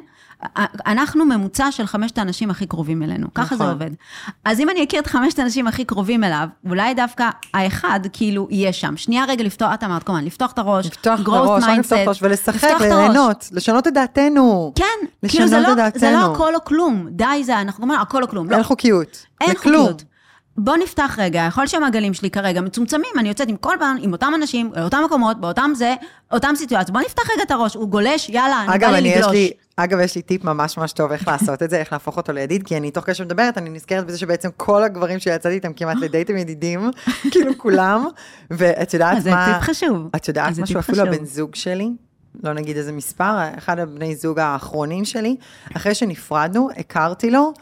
אנחנו 0.86 1.26
ממוצע 1.26 1.72
של 1.72 1.86
חמשת 1.86 2.18
האנשים 2.18 2.50
הכי 2.50 2.66
קרובים 2.66 3.04
אלינו, 3.04 3.28
ככה 3.34 3.56
זה 3.56 3.64
נכון. 3.64 3.74
עובד. 3.74 3.92
אז 4.46 4.60
אם 4.60 4.70
אני 4.70 4.84
אכיר 4.84 5.00
את 5.00 5.08
חמשת 5.08 5.40
האנשים 5.40 5.68
הכי 5.68 5.86
קרובים 5.86 6.24
אליו, 6.24 6.48
אולי 6.70 6.94
דווקא 6.94 7.30
האחד 7.54 8.00
כאילו 8.14 8.48
יהיה 8.52 8.74
שם. 8.74 8.98
שנייה 8.98 9.26
רגע 9.28 9.44
לפתוח, 9.44 9.74
את 9.74 9.84
אמרת, 9.84 10.04
כמובן, 10.04 10.26
לפתוח 10.26 10.52
את 10.52 10.60
הראש, 10.60 10.86
לפתוח 10.86 11.20
את 11.22 11.28
הראש, 11.28 11.64
רק 11.64 11.80
לפתוח 11.80 12.00
את 12.02 12.08
הראש 12.08 12.24
ולשחק. 12.24 12.82
ליהנות, 12.82 13.50
לשנות 13.52 13.88
את 13.88 13.94
דעתנו. 13.94 14.74
כן, 14.76 14.86
כאילו 15.28 15.48
זה 15.48 15.60
לא, 15.60 15.70
זה 15.96 16.12
לא. 16.12 16.18
הכל 16.18 16.56
או 16.56 16.64
כלום, 16.66 17.08
די 17.10 17.44
זה, 17.44 17.62
אנחנו 17.62 17.84
אומרים, 17.84 18.00
הכל 18.00 18.24
או 18.24 18.28
כלום. 18.28 18.50
לא, 18.50 18.56
אין 18.56 18.64
חוקיות. 18.64 19.26
אין. 19.42 19.58
חוקיות. 19.58 20.04
בוא 20.58 20.78
נפתח 20.78 21.16
רגע, 21.18 21.46
יכול 21.48 21.68
שהמעגלים 21.68 22.14
שלי 22.14 22.30
כרגע 22.30 22.62
מצומצמים, 22.62 23.12
אני 23.20 23.30
יוצאת 23.30 23.50
עם 23.50 23.58
כל 23.58 23.76
פעם, 23.80 23.98
עם 24.02 24.12
אותם 24.12 24.32
אנשים, 24.36 24.72
לאותם 24.76 25.02
מקומות, 25.06 25.42
באותם 25.42 25.72
זה, 25.76 25.96
אותם 26.32 26.54
סיטואציות. 26.56 26.90
בוא 26.90 27.02
נפתח 27.02 27.24
רגע 27.34 27.44
את 27.44 27.52
הראש, 27.52 27.76
הוא 27.76 27.90
גולש, 27.90 28.30
יאללה, 28.30 28.64
אני 28.68 28.76
אגב, 28.76 28.90
בא 28.90 28.98
לי 28.98 29.00
אני, 29.00 29.20
לגלוש. 29.20 29.32
לי, 29.32 29.52
אגב, 29.78 30.00
יש 30.00 30.16
לי 30.16 30.22
טיפ 30.22 30.44
ממש 30.44 30.78
ממש 30.78 30.94
טוב 30.94 31.12
איך 31.12 31.28
לעשות 31.28 31.64
את 31.64 31.70
זה, 31.70 31.80
איך 31.80 31.94
להפוך 31.94 32.18
אותו 32.18 32.34
לידיד, 32.34 32.64
כי 32.64 32.78
אני 32.78 32.92
תוך 32.92 33.06
כדי 33.06 33.16
שמדברת, 33.16 33.58
אני 33.58 33.70
נזכרת 33.70 34.06
בזה 34.06 34.18
שבעצם 34.18 34.50
כל 34.58 34.84
הגברים 34.84 35.20
שיצאתי 35.20 35.56
איתם 35.56 35.74
כמעט 35.74 35.98
לדייטים 36.02 36.38
ידידים, 36.38 36.92
כאילו 37.32 37.58
כולם, 37.58 38.08
ואת 38.52 38.94
יודעת 38.94 39.22
זה 39.22 39.32
מה... 39.32 39.54
טיפ 39.54 39.64
חשוב. 39.64 40.10
את 40.16 40.28
יודעת 40.28 40.56
זה 40.56 40.62
משהו, 40.62 40.80
אפילו. 40.80 41.04
הבן 41.04 41.26
זוג 41.26 41.56
שלי, 41.56 41.90
לא 42.44 42.54
נגיד 42.54 42.78
איזה 42.78 42.92
מספר, 42.92 43.38
אחד 43.58 43.80
הבני 43.80 44.16
זוג 44.16 44.40
האחרונים 44.40 45.06
שלי, 45.06 45.36
אחרי 45.76 45.96
שנפרדנו, 45.96 46.70
הכרתי 46.78 47.32
לו 47.32 47.54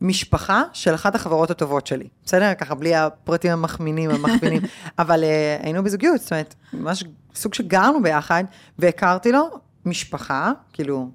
משפחה 0.00 0.62
של 0.72 0.94
אחת 0.94 1.14
החברות 1.14 1.50
הטובות 1.50 1.86
שלי, 1.86 2.08
בסדר? 2.24 2.54
ככה 2.54 2.74
בלי 2.74 2.94
הפרטים 2.94 3.52
המחמינים, 3.52 4.10
המכווינים, 4.10 4.62
אבל 4.98 5.24
uh, 5.24 5.64
היינו 5.64 5.84
בזוגיות, 5.84 6.20
זאת 6.20 6.32
אומרת, 6.32 6.54
ממש 6.72 7.04
סוג 7.34 7.54
שגרנו 7.54 8.02
ביחד, 8.02 8.44
והכרתי 8.78 9.32
לו 9.32 9.48
משפחה, 9.84 10.52
כאילו, 10.72 11.10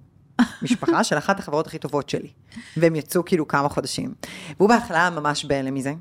משפחה 0.61 1.03
של 1.03 1.17
אחת 1.17 1.39
החברות 1.39 1.67
הכי 1.67 1.77
טובות 1.77 2.09
שלי. 2.09 2.29
והם 2.77 2.95
יצאו 2.95 3.25
כאילו 3.25 3.47
כמה 3.47 3.69
חודשים. 3.69 4.13
והוא 4.57 4.69
בהתחלה 4.69 4.97
היה 4.97 5.09
ממש 5.09 5.45
בהלם 5.45 5.73
מזה. 5.73 5.93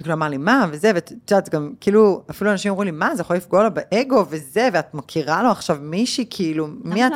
וכאילו 0.00 0.14
אמר 0.14 0.28
לי, 0.28 0.36
מה, 0.36 0.66
וזה, 0.70 0.92
ואת 0.94 1.12
יודעת, 1.30 1.48
גם, 1.48 1.72
כאילו, 1.80 2.22
אפילו 2.30 2.52
אנשים 2.52 2.70
אמרו 2.70 2.84
לי, 2.84 2.90
מה, 2.90 3.16
זה 3.16 3.22
יכול 3.22 3.36
לפגוע 3.36 3.62
לו 3.62 3.70
באגו 3.74 4.24
וזה, 4.30 4.68
ואת 4.72 4.94
מכירה 4.94 5.42
לו 5.42 5.50
עכשיו 5.50 5.78
מישהי, 5.80 6.26
כאילו, 6.30 6.68
מי 6.84 7.06
את? 7.06 7.12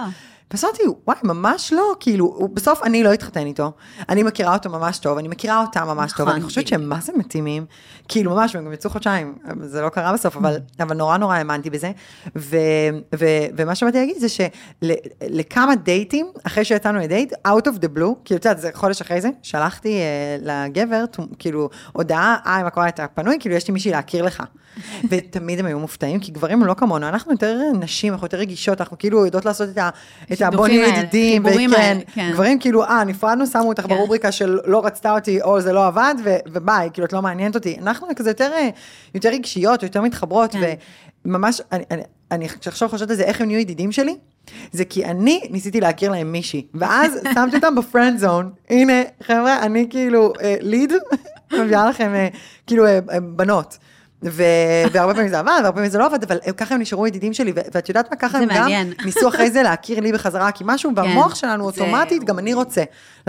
לא? 0.52 0.54
בסוף 0.54 0.78
וואי, 1.07 1.16
ממש 1.25 1.73
לא, 1.73 1.95
כאילו, 2.00 2.49
בסוף 2.54 2.83
אני 2.83 3.02
לא 3.02 3.14
אתחתן 3.14 3.47
איתו. 3.47 3.73
אני 4.09 4.23
מכירה 4.23 4.54
אותו 4.54 4.71
ממש 4.71 4.99
טוב, 4.99 5.19
אני 5.19 5.28
מכירה 5.28 5.61
אותה 5.61 5.85
ממש 5.85 6.12
טוב, 6.12 6.21
נכון, 6.21 6.35
אני 6.35 6.45
חושבת 6.45 6.64
בדיוק. 6.64 6.80
שהם 6.80 6.88
מה 6.88 7.00
זה 7.00 7.12
מתאימים, 7.16 7.66
כאילו 8.09 8.35
ממש, 8.35 8.54
והם 8.54 8.64
גם 8.64 8.73
יצאו 8.73 8.90
חודשיים, 8.90 9.35
זה 9.62 9.83
לא 9.83 9.88
קרה 9.88 10.12
בסוף, 10.12 10.37
אבל, 10.37 10.57
אבל 10.80 10.97
נורא 10.97 11.16
נורא 11.16 11.37
האמנתי 11.37 11.71
בזה. 11.71 11.90
ו, 12.37 12.57
ו, 13.19 13.26
ומה 13.57 13.75
שבאתי 13.75 13.99
להגיד 13.99 14.16
זה 14.19 14.26
שלכמה 14.28 15.75
דייטים, 15.76 16.26
אחרי 16.47 16.64
שיצאנו 16.64 16.99
לדייט, 16.99 17.33
out 17.33 17.66
of 17.66 17.76
the 17.76 17.97
blue, 17.97 18.14
כאילו, 18.25 18.38
את 18.38 18.45
יודעת, 18.45 18.61
זה 18.61 18.71
חודש 18.75 19.00
אחרי 19.00 19.21
זה, 19.21 19.28
שלחתי 19.42 19.99
uh, 19.99 20.45
לגבר, 20.45 21.04
כאילו, 21.38 21.71
הודעה, 21.92 22.37
היי, 22.45 22.62
מה 22.62 22.71
קורה, 22.71 22.88
אתה 22.88 23.07
פנוי? 23.09 23.37
כאילו, 23.40 23.54
יש 23.54 23.69
לי 23.69 23.75
מישהי 23.75 23.90
להכיר 23.90 24.25
לך. 24.25 24.42
ותמיד 25.11 25.59
הם 25.59 25.66
היו 25.66 25.78
מופתעים, 25.78 26.21
כי 26.21 26.33
גברים 26.33 26.61
הם 26.61 26.66
לא 26.66 26.75
כמונו, 26.75 27.09
אנחנו 27.09 27.33
יותר 27.33 27.59
נשים, 27.75 28.12
אנחנו 28.12 28.25
יותר 28.25 28.37
רגישות, 28.37 28.80
אנחנו 28.80 28.99
כאילו 28.99 29.25
יודעות 29.25 29.45
לעשות 29.45 29.69
את 30.33 30.40
ה... 30.45 30.49
את 30.49 30.55
הבוא 30.55 30.69
נהיה 30.69 30.89
ידידים, 30.89 31.45
וכן, 31.45 31.99
כן. 32.15 32.31
גברים 32.33 32.59
כאילו, 32.59 32.85
אה, 32.85 33.05
נפרדנו, 33.05 33.47
שמו 33.47 33.69
אותך 33.69 33.83
כן. 33.83 33.89
ברובריקה 33.89 34.33
של 34.33 34.59
לא 34.65 34.87
רצתה 34.87 35.15
אותי, 35.15 35.43
או 35.43 35.61
זה 35.61 35.73
לא 35.73 35.87
עבד, 35.87 36.15
ו- 36.25 36.37
וביי, 36.53 36.91
כאילו, 36.93 37.07
את 37.07 37.13
לא 37.13 37.23
מעניינת 37.23 37.55
אותי. 37.55 37.77
אנחנו 37.83 38.07
כזה 38.17 38.31
יותר, 38.31 38.51
אה, 38.53 38.69
יותר 39.15 39.29
רגשיות, 39.29 39.83
יותר 39.83 40.01
מתחברות, 40.01 40.53
כן. 40.53 40.75
וממש, 41.25 41.61
אני, 41.73 41.85
אני, 41.91 42.03
אני 42.31 42.47
עכשיו 42.67 42.89
חושבת 42.89 43.11
על 43.11 43.17
זה, 43.17 43.23
איך 43.23 43.41
הם 43.41 43.47
נהיו 43.47 43.59
ידידים 43.59 43.93
שלי? 43.93 44.17
זה 44.73 44.85
כי 44.85 45.05
אני 45.05 45.41
ניסיתי 45.51 45.81
להכיר 45.81 46.11
להם 46.11 46.33
מישהי, 46.33 46.67
ואז 46.75 47.19
שמתי 47.35 47.57
אותם 47.57 47.75
בפרנד 47.75 48.19
זון, 48.19 48.51
הנה, 48.71 49.03
חבר'ה, 49.23 49.63
אני 49.63 49.87
כאילו 49.91 50.33
ליד, 50.61 50.93
מביאה 51.53 51.89
לכם 51.89 52.15
אה, 52.15 52.29
כאילו 52.67 52.87
אה, 52.87 52.99
אה, 53.11 53.21
בנות. 53.21 53.79
והרבה 54.23 55.15
פעמים 55.15 55.29
זה 55.29 55.39
עבד, 55.39 55.50
והרבה 55.62 55.73
פעמים 55.73 55.91
זה 55.91 55.99
לא 55.99 56.07
עבד, 56.07 56.23
אבל 56.23 56.39
ככה 56.57 56.75
הם 56.75 56.81
נשארו 56.81 57.07
ידידים 57.07 57.33
שלי, 57.33 57.53
ואת 57.75 57.89
יודעת 57.89 58.11
מה, 58.11 58.17
ככה 58.17 58.39
הם 58.39 58.49
גם. 58.55 58.69
ניסו 59.05 59.29
אחרי 59.29 59.50
זה 59.50 59.62
להכיר 59.62 60.00
לי 60.00 60.12
בחזרה, 60.12 60.53
כי 60.53 60.65
משהו 60.67 60.91
במוח 60.95 61.35
שלנו 61.35 61.65
אוטומטית, 61.65 62.25
גם 62.25 62.39
אני 62.39 62.55
רוצה 62.55 62.83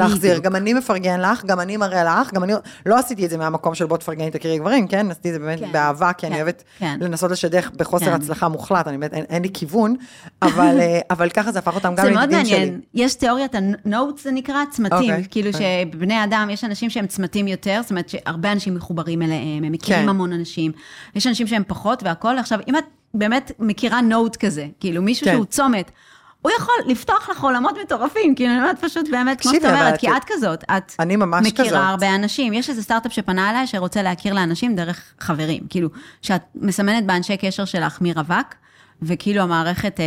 להחזיר. 0.09 0.39
גם 0.39 0.55
אני 0.55 0.73
מפרגן 0.73 1.19
לך, 1.21 1.45
גם 1.45 1.59
אני 1.59 1.77
מראה 1.77 2.03
לך, 2.03 2.33
גם 2.33 2.43
אני, 2.43 2.53
לא 2.85 2.99
עשיתי 2.99 3.25
את 3.25 3.29
זה 3.29 3.37
מהמקום 3.37 3.75
של 3.75 3.85
בוא 3.85 3.97
תפרגני 3.97 4.31
תכירי 4.31 4.59
גברים, 4.59 4.87
כן? 4.87 5.11
עשיתי 5.11 5.29
את 5.29 5.33
זה 5.33 5.39
באמת 5.39 5.59
כן, 5.59 5.71
באהבה, 5.71 6.13
כי 6.13 6.27
אני 6.27 6.35
כן, 6.35 6.41
אוהבת 6.41 6.63
כן. 6.79 6.97
לנסות 7.01 7.31
לשדך 7.31 7.69
בחוסר 7.75 8.05
כן. 8.05 8.13
הצלחה 8.13 8.47
מוחלט, 8.47 8.87
אני 8.87 8.97
באמת, 8.97 9.13
אין- 9.13 9.25
אין 9.29 9.41
לי 9.41 9.49
כיוון, 9.53 9.95
אבל 10.41 10.77
אה, 10.81 10.99
אבל 11.09 11.29
ככה 11.29 11.51
זה 11.51 11.59
הפך 11.59 11.75
אותם 11.75 11.95
גם 11.95 12.05
זה 12.05 12.11
מאוד 12.11 12.21
לידידים 12.29 12.45
שלי. 12.45 12.59
מעניין. 12.59 12.81
יש 12.93 13.15
תיאוריית 13.15 13.55
ה-notes, 13.55 14.21
זה 14.23 14.31
נקרא, 14.31 14.63
צמתים. 14.71 14.97
אוקיי, 14.97 15.23
כאילו 15.31 15.49
אוקיי. 15.51 15.85
שבני 15.91 16.23
אדם, 16.23 16.47
יש 16.51 16.63
אנשים 16.63 16.89
שהם 16.89 17.07
צמתים 17.07 17.47
יותר, 17.47 17.79
זאת 17.81 17.89
אומרת 17.91 18.09
שהרבה 18.09 18.51
אנשים 18.51 18.75
מחוברים 18.75 19.21
אליהם, 19.21 19.63
הם 19.63 19.71
מכירים 19.71 20.03
כן. 20.03 20.09
המון 20.09 20.33
אנשים. 20.33 20.71
יש 21.15 21.27
אנשים 21.27 21.47
שהם 21.47 21.63
פחות 21.67 22.03
והכול. 22.03 22.37
עכשיו, 22.37 22.59
אם 22.67 22.75
את 22.77 22.83
באמת 23.13 23.51
מכירה 23.59 23.99
note 24.09 24.37
כזה, 24.39 24.67
כאילו 24.79 25.01
מישהו 25.01 25.25
כן. 25.25 25.33
שהוא 25.33 25.45
צומת, 25.45 25.91
הוא 26.41 26.51
יכול 26.57 26.73
לפתוח 26.87 27.29
לך 27.29 27.41
עולמות 27.43 27.75
מטורפים, 27.83 28.35
כאילו, 28.35 28.51
אני 28.51 28.59
אומרת 28.59 28.79
פשוט 28.85 29.07
באמת, 29.11 29.41
כמו 29.41 29.51
שאת 29.51 29.65
אומרת, 29.65 29.99
כי 29.99 30.07
את- 30.11 30.13
את 30.17 30.23
כזאת, 30.27 30.63
את 30.77 30.93
אני 30.99 31.15
ממש 31.15 31.47
מכירה 31.47 31.67
כזאת. 31.67 31.79
הרבה 31.89 32.15
אנשים. 32.15 32.53
יש 32.53 32.69
איזה 32.69 32.83
סטארט-אפ 32.83 33.13
שפנה 33.13 33.49
אליי, 33.49 33.67
שרוצה 33.67 34.01
להכיר 34.01 34.33
לאנשים 34.33 34.75
דרך 34.75 35.01
חברים. 35.19 35.63
כאילו, 35.69 35.89
שאת 36.21 36.41
מסמנת 36.55 37.05
באנשי 37.05 37.37
קשר 37.37 37.65
שלך 37.65 37.97
מרווק, 38.01 38.47
וכאילו 39.01 39.41
המערכת 39.41 39.99
אה, 39.99 40.05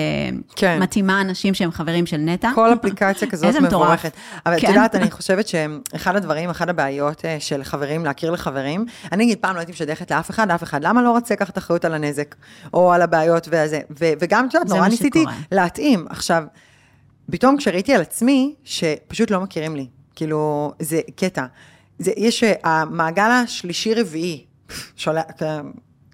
כן. 0.57 0.83
מתאימה 0.83 1.21
אנשים 1.21 1.55
שהם 1.55 1.71
חברים 1.71 2.07
של 2.07 2.17
נטע. 2.17 2.51
כל 2.55 2.73
אפליקציה 2.73 3.31
כזאת. 3.31 3.55
מבורכת. 3.57 4.13
אבל 4.47 4.57
את 4.57 4.61
כן. 4.61 4.69
יודעת, 4.69 4.95
אני 4.95 5.11
חושבת 5.11 5.49
שאחד 5.49 6.17
הדברים, 6.17 6.51
אחת 6.51 6.69
הבעיות 6.69 7.25
אה, 7.25 7.37
של 7.41 7.65
חברים, 7.65 8.05
להכיר 8.05 8.31
לחברים, 8.31 8.87
אני 9.13 9.25
נגיד 9.25 9.39
פעם 9.39 9.55
לא 9.55 9.61
הייתי 9.61 9.73
משדכת 9.73 10.11
לאף 10.11 10.31
אחד, 10.31 10.51
אף 10.51 10.63
אחד, 10.63 10.85
למה 10.85 11.03
לא 11.03 11.11
רוצה 11.11 11.35
לקחת 11.35 11.59
אחריות 11.59 11.85
על 11.85 11.95
הנזק, 11.95 12.35
או 12.75 12.93
על 12.93 13.03
הבעיות 13.03 13.49
וזה, 13.51 13.81
ו- 14.01 14.13
וגם, 14.21 14.47
את 14.49 14.55
יודעת, 14.55 14.69
נורא 14.69 14.89
ניסיתי 14.89 15.21
שקורה. 15.21 15.37
להתאים. 15.53 16.07
עכשיו, 16.11 16.45
פתאום 17.31 17.57
כשראיתי 17.57 17.95
על 17.95 18.01
עצמי, 18.01 18.55
שפשוט 18.65 19.31
לא 19.31 19.41
מכירים 19.41 19.77
לי, 19.77 19.87
כאילו, 20.15 20.73
זה 20.79 21.01
קטע. 21.17 21.45
זה, 21.99 22.13
יש 22.17 22.45
אה, 22.45 22.53
המעגל 22.65 23.31
השלישי-רביעי, 23.31 24.45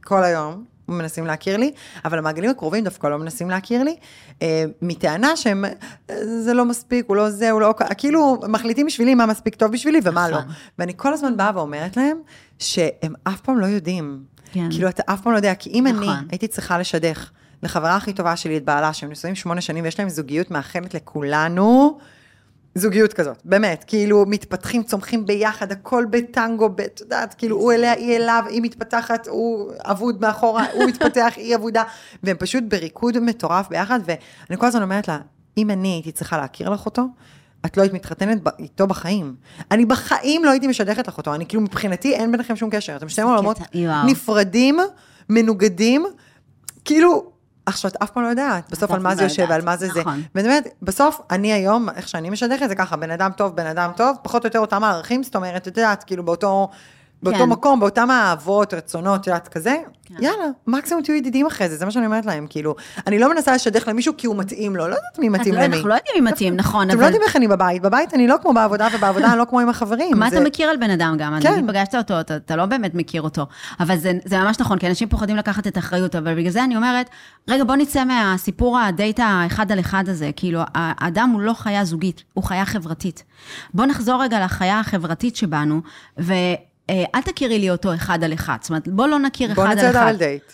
כל 0.02 0.22
היום. 0.24 0.64
מנסים 0.98 1.26
להכיר 1.26 1.57
לי, 1.57 1.72
אבל 2.05 2.18
המעגלים 2.18 2.50
הקרובים 2.50 2.85
דווקא 2.85 3.07
לא 3.07 3.18
מנסים 3.18 3.50
להכיר 3.50 3.83
לי, 3.83 3.96
אה, 4.42 4.64
מטענה 4.83 5.37
שהם, 5.37 5.64
אה, 5.64 6.14
זה 6.40 6.55
לא 6.55 6.64
מספיק, 6.64 7.05
הוא 7.09 7.16
לא 7.16 7.31
זה, 7.31 7.50
הוא 7.50 7.61
לא, 7.61 7.74
כאילו, 7.98 8.40
מחליטים 8.48 8.87
בשבילי 8.87 9.14
מה 9.14 9.26
מספיק 9.26 9.55
טוב 9.55 9.72
בשבילי 9.72 10.00
ומה 10.05 10.29
לא. 10.29 10.38
נכון. 10.38 10.53
ואני 10.79 10.92
כל 10.96 11.12
הזמן 11.12 11.37
באה 11.37 11.50
ואומרת 11.55 11.96
להם, 11.96 12.18
שהם 12.59 13.14
אף 13.24 13.40
פעם 13.40 13.59
לא 13.59 13.66
יודעים. 13.66 14.22
כן. 14.53 14.70
כאילו, 14.70 14.88
אתה 14.88 15.03
אף 15.07 15.20
פעם 15.20 15.33
לא 15.33 15.38
יודע, 15.38 15.55
כי 15.55 15.70
אם 15.70 15.87
אני 15.87 15.96
נכון. 15.96 16.26
הייתי 16.31 16.48
צריכה 16.48 16.79
לשדך 16.79 17.31
לחברה 17.62 17.96
הכי 17.96 18.12
טובה 18.12 18.37
שלי, 18.37 18.57
את 18.57 18.64
בעלה, 18.64 18.92
שהם 18.92 19.11
נשואים 19.11 19.35
שמונה 19.35 19.61
שנים 19.61 19.85
ויש 19.85 19.98
להם 19.98 20.09
זוגיות 20.09 20.50
מאחלת 20.50 20.94
לכולנו, 20.94 21.98
זוגיות 22.74 23.12
כזאת, 23.12 23.37
באמת, 23.44 23.85
כאילו 23.87 24.24
מתפתחים, 24.26 24.83
צומחים 24.83 25.26
ביחד, 25.26 25.72
הכל 25.72 26.04
בטנגו, 26.11 26.70
את 26.85 27.00
יודעת, 27.00 27.35
כאילו 27.35 27.56
הוא 27.56 27.72
אליה, 27.72 27.92
היא 27.92 28.16
אליו, 28.16 28.44
היא 28.48 28.62
מתפתחת, 28.62 29.28
הוא 29.28 29.72
אבוד 29.85 30.20
מאחורה, 30.20 30.66
הוא 30.72 30.85
מתפתח, 30.85 31.33
היא 31.37 31.56
אבודה, 31.56 31.83
והם 32.22 32.37
פשוט 32.37 32.64
בריקוד 32.68 33.18
מטורף 33.18 33.68
ביחד, 33.68 34.00
ואני 34.04 34.59
כל 34.59 34.66
הזמן 34.66 34.83
אומרת 34.83 35.09
לה, 35.09 35.18
אם 35.59 35.70
אני 35.70 35.88
הייתי 35.88 36.12
צריכה 36.12 36.37
להכיר 36.37 36.68
לך 36.68 36.87
אותו, 36.87 37.02
את 37.66 37.76
לא 37.76 37.83
היית 37.83 37.92
מתחתנת 37.92 38.38
איתו 38.59 38.87
בחיים. 38.87 39.35
אני 39.70 39.85
בחיים 39.85 40.44
לא 40.44 40.50
הייתי 40.50 40.66
משדכת 40.66 41.09
לך 41.09 41.18
אותו, 41.18 41.35
אני 41.35 41.46
כאילו 41.46 41.62
מבחינתי 41.62 42.14
אין 42.14 42.33
ביניכם 42.33 42.56
שום 42.56 42.70
קשר, 42.70 42.96
אתם 42.96 43.09
שני 43.09 43.24
עולמות. 43.24 43.59
נפרדים, 44.06 44.78
מנוגדים, 45.28 46.06
כאילו, 46.85 47.33
עכשיו, 47.66 47.90
את 47.90 47.96
אף 48.03 48.11
פעם 48.11 48.23
לא 48.23 48.29
יודעת, 48.29 48.70
בסוף 48.70 48.90
על 48.90 49.01
מה 49.01 49.09
פעם 49.09 49.16
זה 49.16 49.23
לא 49.23 49.27
יושב 49.27 49.46
ועל 49.49 49.62
מה 49.62 49.77
זה 49.77 49.88
זה. 49.88 50.01
נכון. 50.01 50.23
ואני 50.35 50.49
אומרת, 50.49 50.68
בסוף, 50.83 51.20
אני 51.31 51.53
היום, 51.53 51.88
איך 51.96 52.09
שאני 52.09 52.31
משדכת, 52.31 52.68
זה 52.68 52.75
ככה, 52.75 52.96
בן 52.96 53.11
אדם 53.11 53.31
טוב, 53.37 53.57
בן 53.57 53.66
אדם 53.66 53.90
טוב, 53.96 54.16
פחות 54.23 54.44
או 54.44 54.46
יותר 54.46 54.59
אותם 54.59 54.85
הערכים, 54.85 55.23
זאת 55.23 55.37
אומרת, 55.37 55.68
את 55.68 55.77
יודעת, 55.77 56.05
כאילו 56.05 56.25
באותו, 56.25 56.68
באותו 57.22 57.38
כן. 57.38 57.44
מקום, 57.48 57.80
באותם 57.80 58.11
אהבות, 58.11 58.74
רצונות, 58.74 59.28
את 59.28 59.48
כזה, 59.48 59.76
כן. 60.04 60.14
יאללה, 60.20 60.44
מקסימום 60.66 61.02
תהיו 61.02 61.14
ידידים 61.14 61.46
אחרי 61.46 61.68
זה, 61.68 61.76
זה 61.76 61.85
מה 61.85 61.90
שאני 61.90 62.06
אומרת 62.06 62.26
להם, 62.26 62.46
כאילו, 62.50 62.74
אני 63.06 63.18
לא 63.18 63.35
מנסה 63.35 63.54
לשדך 63.54 63.88
למישהו 63.88 64.14
כי 64.18 64.26
הוא 64.26 64.37
מתאים 64.37 64.76
לו, 64.76 64.88
לא 64.88 64.94
יודעת 64.94 65.18
מי 65.18 65.28
מתאים 65.28 65.54
לא- 65.54 65.61
למי. 65.61 65.74
אנחנו 65.76 65.88
לא 65.88 65.94
יודעים 65.94 66.24
מי 66.24 66.30
מתאים, 66.30 66.56
נכון, 66.56 66.87
אתם 66.88 66.90
אבל... 66.96 67.00
לא 67.00 67.06
יודעים 67.06 67.22
איך 67.22 67.37
אני 67.37 67.48
בבית, 67.48 67.83
בבית 67.83 68.14
אני 68.14 68.26
לא 68.28 68.37
כמו 68.42 68.52
בעבודה, 68.54 68.88
ובעבודה 68.94 69.30
אני 69.30 69.38
לא 69.38 69.44
כמו 69.50 69.61
עם 69.61 69.68
החברים. 69.68 70.18
מה 70.18 70.30
זה- 70.30 70.37
אתה 70.37 70.44
מכיר 70.44 70.68
על 70.68 70.76
בן 70.76 70.90
אדם 70.90 71.14
גם? 71.18 71.38
כן. 71.42 71.52
נגיד 71.52 71.68
פגשת 71.70 71.94
אותו, 71.94 72.20
אתה, 72.20 72.37
אתה 72.37 72.56
לא 72.56 72.66
באמת 72.66 72.94
מכיר 72.94 73.22
אותו. 73.22 73.46
אבל 73.80 73.96
זה, 73.96 74.12
זה 74.24 74.38
ממש 74.38 74.61
נכון, 74.61 74.78
כי 74.78 74.87
אנשים 74.87 75.09
פוחדים 75.09 75.37
לקחת 75.37 75.66
את 75.66 75.76
האחריות, 75.76 76.16
אבל 76.16 76.35
בגלל 76.37 76.50
זה 76.52 76.64
אני 76.64 76.76
אומרת, 76.76 77.11
רגע, 77.48 77.64
בוא 77.64 77.76
נצא 77.76 78.04
מהסיפור 78.04 78.78
הדייט 78.78 79.20
האחד 79.22 79.72
על 79.72 79.80
אחד 79.80 80.04
הזה. 80.09 80.30
כאילו, 80.37 80.61
האדם 80.74 81.30
הוא 81.30 81.40
לא 81.40 81.52
חיה 81.52 81.85
זוגית, 81.85 82.22
הוא 82.35 82.44
חיה 82.44 82.66
חברתית. 82.66 83.24
בוא 83.74 83.87
נחזור 83.87 84.22
רגע 84.22 84.44
לחיה 84.44 84.80
החברתית 84.80 85.37
שבנו, 85.37 85.80
ואל 86.90 87.22
תכירי 87.22 87.59
לי 87.59 87.70
אותו 87.70 87.94
אחד 87.94 88.24
על 88.24 88.33
אחד. 88.33 88.57
זאת 88.61 88.70
אומרת, 88.70 88.88
בוא 88.88 89.07
לא 89.07 89.18
נכיר 89.18 89.55
בוא 89.55 89.64
אחד 89.64 89.72
נצא 89.72 89.88
על 89.88 89.96
אחד. 89.96 90.14
דייט. 90.18 90.53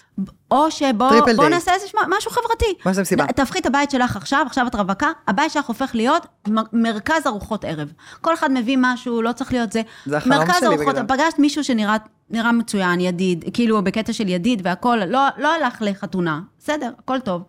או 0.50 0.70
שבוא 0.70 1.10
בוא. 1.36 1.48
נעשה 1.48 1.74
איזה 1.74 1.86
משהו 2.08 2.30
חברתי. 2.30 2.74
בוא 2.84 2.90
נעשה 2.90 3.00
מסיבה. 3.00 3.26
תהפכי 3.26 3.58
את 3.58 3.66
הבית 3.66 3.90
שלך 3.90 4.16
עכשיו, 4.16 4.44
עכשיו 4.46 4.66
את 4.66 4.74
רווקה, 4.74 5.10
הבית 5.28 5.52
שלך 5.52 5.66
הופך 5.66 5.94
להיות 5.94 6.26
מרכז 6.72 7.26
ארוחות 7.26 7.64
ערב. 7.64 7.92
כל 8.20 8.34
אחד 8.34 8.50
מביא 8.50 8.76
משהו, 8.80 9.22
לא 9.22 9.32
צריך 9.32 9.52
להיות 9.52 9.72
זה. 9.72 9.82
זה 10.06 10.16
החלום 10.16 10.38
מרכז 10.38 10.54
שלי 10.58 10.66
ארוחות, 10.66 10.94
בגדול. 10.94 11.16
פגשת 11.16 11.38
מישהו 11.38 11.64
שנראה 11.64 11.96
נראה 12.30 12.52
מצוין, 12.52 13.00
ידיד, 13.00 13.44
כאילו 13.52 13.84
בקטע 13.84 14.12
של 14.12 14.28
ידיד 14.28 14.60
והכול, 14.64 15.04
לא, 15.04 15.20
לא 15.38 15.54
הלך 15.54 15.76
לחתונה, 15.80 16.40
בסדר, 16.58 16.90
הכל 16.98 17.20
טוב. 17.20 17.42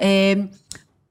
אה, 0.00 0.32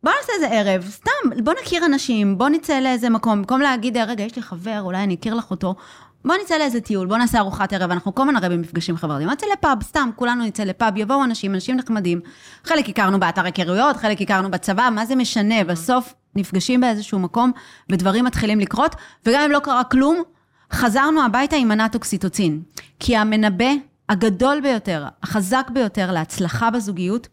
בוא 0.03 0.11
נעשה 0.21 0.33
איזה 0.35 0.47
ערב, 0.47 0.89
סתם, 0.89 1.43
בוא 1.43 1.53
נכיר 1.61 1.85
אנשים, 1.85 2.37
בוא 2.37 2.49
נצא 2.49 2.79
לאיזה 2.79 3.09
מקום, 3.09 3.37
במקום 3.37 3.61
להגיד, 3.61 3.97
רגע, 3.97 4.23
יש 4.23 4.35
לי 4.35 4.41
חבר, 4.41 4.81
אולי 4.81 5.03
אני 5.03 5.15
אכיר 5.15 5.33
לך 5.33 5.51
אותו, 5.51 5.75
בוא 6.25 6.35
נצא 6.43 6.57
לאיזה 6.57 6.81
טיול, 6.81 7.07
בוא 7.07 7.17
נעשה 7.17 7.39
ארוחת 7.39 7.73
ערב, 7.73 7.91
אנחנו 7.91 8.15
כל 8.15 8.21
הזמן 8.21 8.35
הרי 8.35 8.49
במפגשים 8.57 8.97
חברתיים, 8.97 9.29
נצא 9.29 9.45
לפאב, 9.53 9.83
סתם, 9.83 10.09
כולנו 10.15 10.45
נצא 10.45 10.63
לפאב, 10.63 10.97
יבואו 10.97 11.23
אנשים, 11.23 11.55
אנשים 11.55 11.77
נחמדים, 11.77 12.21
חלק 12.63 12.89
הכרנו 12.89 13.19
באתר 13.19 13.45
היכרויות, 13.45 13.97
חלק 13.97 14.21
הכרנו 14.21 14.51
בצבא, 14.51 14.89
מה 14.91 15.05
זה 15.05 15.15
משנה, 15.15 15.63
בסוף 15.63 16.13
נפגשים 16.35 16.81
באיזשהו 16.81 17.19
מקום, 17.19 17.51
ודברים 17.89 18.25
מתחילים 18.25 18.59
לקרות, 18.59 18.95
וגם 19.25 19.41
אם 19.41 19.51
לא 19.51 19.59
קרה 19.59 19.83
כלום, 19.83 20.23
חזרנו 20.71 21.25
הביתה 21.25 21.55
עם 21.55 21.67
מנת 21.67 21.95
אוקסיטוצין. 21.95 22.61
כי 22.99 23.17
המנבא 23.17 23.71
הגדול 24.09 24.61
ביותר, 24.61 25.05
החזק 25.23 25.69
ביותר 25.73 26.11
להצלחה 26.11 26.71
בזוגיות, 26.71 27.27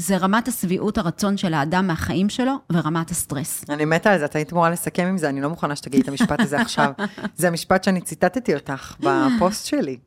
זה 0.00 0.16
רמת 0.16 0.48
השביעות 0.48 0.98
הרצון 0.98 1.36
של 1.36 1.54
האדם 1.54 1.86
מהחיים 1.86 2.28
שלו 2.28 2.52
ורמת 2.72 3.10
הסטרס. 3.10 3.64
אני 3.68 3.84
מתה 3.84 4.12
על 4.12 4.18
זה, 4.18 4.24
את 4.24 4.36
היית 4.36 4.52
אמורה 4.52 4.70
לסכם 4.70 5.06
עם 5.06 5.18
זה, 5.18 5.28
אני 5.28 5.40
לא 5.40 5.48
מוכנה 5.48 5.76
שתגידי 5.76 6.02
את 6.02 6.08
המשפט 6.08 6.40
הזה 6.40 6.60
עכשיו. 6.60 6.92
זה 7.36 7.48
המשפט 7.48 7.84
שאני 7.84 8.00
ציטטתי 8.00 8.54
אותך 8.54 8.94
בפוסט 9.00 9.66
שלי. 9.66 9.98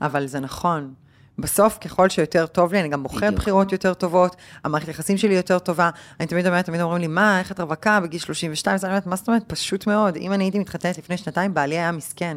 אבל 0.00 0.26
זה 0.26 0.40
נכון. 0.40 0.94
בסוף, 1.38 1.78
ככל 1.80 2.08
שיותר 2.08 2.46
טוב 2.46 2.72
לי, 2.72 2.80
אני 2.80 2.88
גם 2.88 3.02
בוחרת 3.02 3.22
בדיוק. 3.22 3.40
בחירות 3.40 3.72
יותר 3.72 3.94
טובות, 3.94 4.36
המערכת 4.64 4.88
יחסים 4.88 5.16
שלי 5.16 5.34
יותר 5.34 5.58
טובה. 5.58 5.90
אני 6.20 6.26
תמיד 6.26 6.46
אומרת, 6.46 6.64
תמיד 6.64 6.80
אומרים 6.80 7.00
לי, 7.00 7.06
מה, 7.06 7.38
איך 7.38 7.52
את 7.52 7.60
רווקה 7.60 8.00
בגיל 8.00 8.20
32? 8.20 8.74
אז 8.74 8.84
אני 8.84 8.90
אומרת, 8.92 9.06
מה 9.06 9.16
זאת 9.16 9.28
אומרת? 9.28 9.42
פשוט 9.46 9.86
מאוד. 9.86 10.16
אם 10.16 10.32
אני 10.32 10.44
הייתי 10.44 10.58
מתחתנת 10.58 10.98
לפני 10.98 11.16
שנתיים, 11.16 11.54
בעלי 11.54 11.78
היה 11.78 11.92
מסכן. 11.92 12.36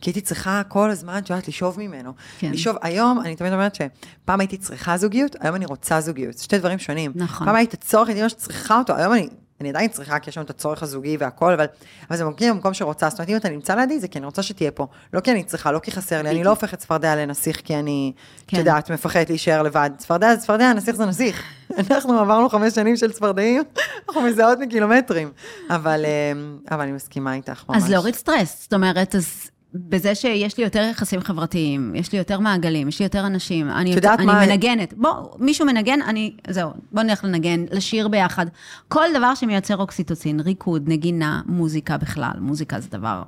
כי 0.00 0.10
הייתי 0.10 0.20
צריכה 0.20 0.62
כל 0.68 0.90
הזמן, 0.90 1.18
את 1.18 1.30
יודעת, 1.30 1.48
לשאוב 1.48 1.78
ממנו. 1.78 2.12
כן. 2.38 2.50
לשאוב, 2.52 2.76
היום, 2.82 3.20
אני 3.20 3.36
תמיד 3.36 3.52
אומרת 3.52 3.74
שפעם 3.74 4.40
הייתי 4.40 4.56
צריכה 4.56 4.96
זוגיות, 4.96 5.36
היום 5.40 5.56
אני 5.56 5.66
רוצה 5.66 6.00
זוגיות. 6.00 6.36
זה 6.36 6.44
שתי 6.44 6.58
דברים 6.58 6.78
שונים. 6.78 7.12
נכון. 7.14 7.46
פעם 7.46 7.56
הייתי 7.56 7.76
צורך, 7.76 8.08
הייתי 8.08 8.22
ממש 8.22 8.34
צריכה 8.34 8.78
אותו, 8.78 8.96
היום 8.96 9.12
אני... 9.12 9.28
אני 9.64 9.70
עדיין 9.70 9.88
צריכה, 9.88 10.18
כי 10.18 10.30
יש 10.30 10.38
לנו 10.38 10.44
את 10.44 10.50
הצורך 10.50 10.82
הזוגי 10.82 11.16
והכל, 11.20 11.52
אבל, 11.52 11.66
אבל 12.08 12.16
זה 12.16 12.24
מגיע 12.24 12.52
במקום 12.52 12.74
שרוצה. 12.74 13.10
זאת 13.10 13.18
אומרת, 13.18 13.30
אם 13.30 13.36
אתה 13.36 13.48
נמצא 13.48 13.74
לידי, 13.74 14.00
זה 14.00 14.08
כי 14.08 14.18
אני 14.18 14.26
רוצה 14.26 14.42
שתהיה 14.42 14.70
פה. 14.70 14.86
לא 15.12 15.20
כי 15.20 15.30
אני 15.30 15.44
צריכה, 15.44 15.72
לא 15.72 15.78
כי 15.78 15.92
חסר 15.92 16.22
לי. 16.22 16.30
אני 16.30 16.44
לא 16.44 16.50
הופכת 16.50 16.78
צפרדע 16.78 17.16
לנסיך, 17.16 17.60
כי 17.64 17.76
אני, 17.76 18.12
את 18.16 18.50
כן. 18.50 18.56
יודעת, 18.56 18.90
מפחדת 18.90 19.28
להישאר 19.30 19.62
לבד. 19.62 19.90
צפרדע 19.98 20.34
זה 20.34 20.40
צפרדע, 20.40 20.72
נסיך 20.72 20.96
זה 20.96 21.06
נסיך. 21.06 21.42
אנחנו 21.90 22.18
עברנו 22.18 22.48
חמש 22.48 22.74
שנים 22.74 22.96
של 22.96 23.12
צפרדעים, 23.12 23.62
אנחנו 24.08 24.22
מזהות 24.22 24.58
מקילומטרים. 24.58 25.32
אבל, 25.70 26.04
אה, 26.04 26.32
אבל 26.76 26.80
אני 26.80 26.92
מסכימה 26.92 27.34
איתך 27.34 27.64
ממש. 27.68 27.82
אז 27.82 27.90
להוריד 27.90 28.14
סטרס, 28.14 28.62
זאת 28.62 28.74
אומרת, 28.74 29.14
אז 29.14 29.50
בזה 29.74 30.14
שיש 30.14 30.58
לי 30.58 30.64
יותר 30.64 30.88
יחסים 30.90 31.20
חברתיים, 31.20 31.94
יש 31.94 32.12
לי 32.12 32.18
יותר 32.18 32.40
מעגלים, 32.40 32.88
יש 32.88 32.98
לי 32.98 33.04
יותר 33.04 33.26
אנשים, 33.26 33.70
אני, 33.70 33.90
יותר, 33.90 34.14
אני 34.14 34.26
מה- 34.26 34.46
מנגנת. 34.46 34.94
בוא, 34.96 35.10
מישהו 35.38 35.66
מנגן, 35.66 36.02
אני, 36.02 36.32
זהו, 36.48 36.70
בוא 36.92 37.02
נלך 37.02 37.24
לנגן, 37.24 37.64
לשיר 37.70 38.08
ביחד. 38.08 38.46
כל 38.88 39.06
דבר 39.14 39.34
שמייצר 39.34 39.76
אוקסיטוצין, 39.76 40.40
ריקוד, 40.40 40.82
נגינה, 40.86 41.40
מוזיקה 41.46 41.96
בכלל, 41.96 42.32
מוזיקה 42.38 42.80
זה 42.80 42.88
דבר 42.90 43.22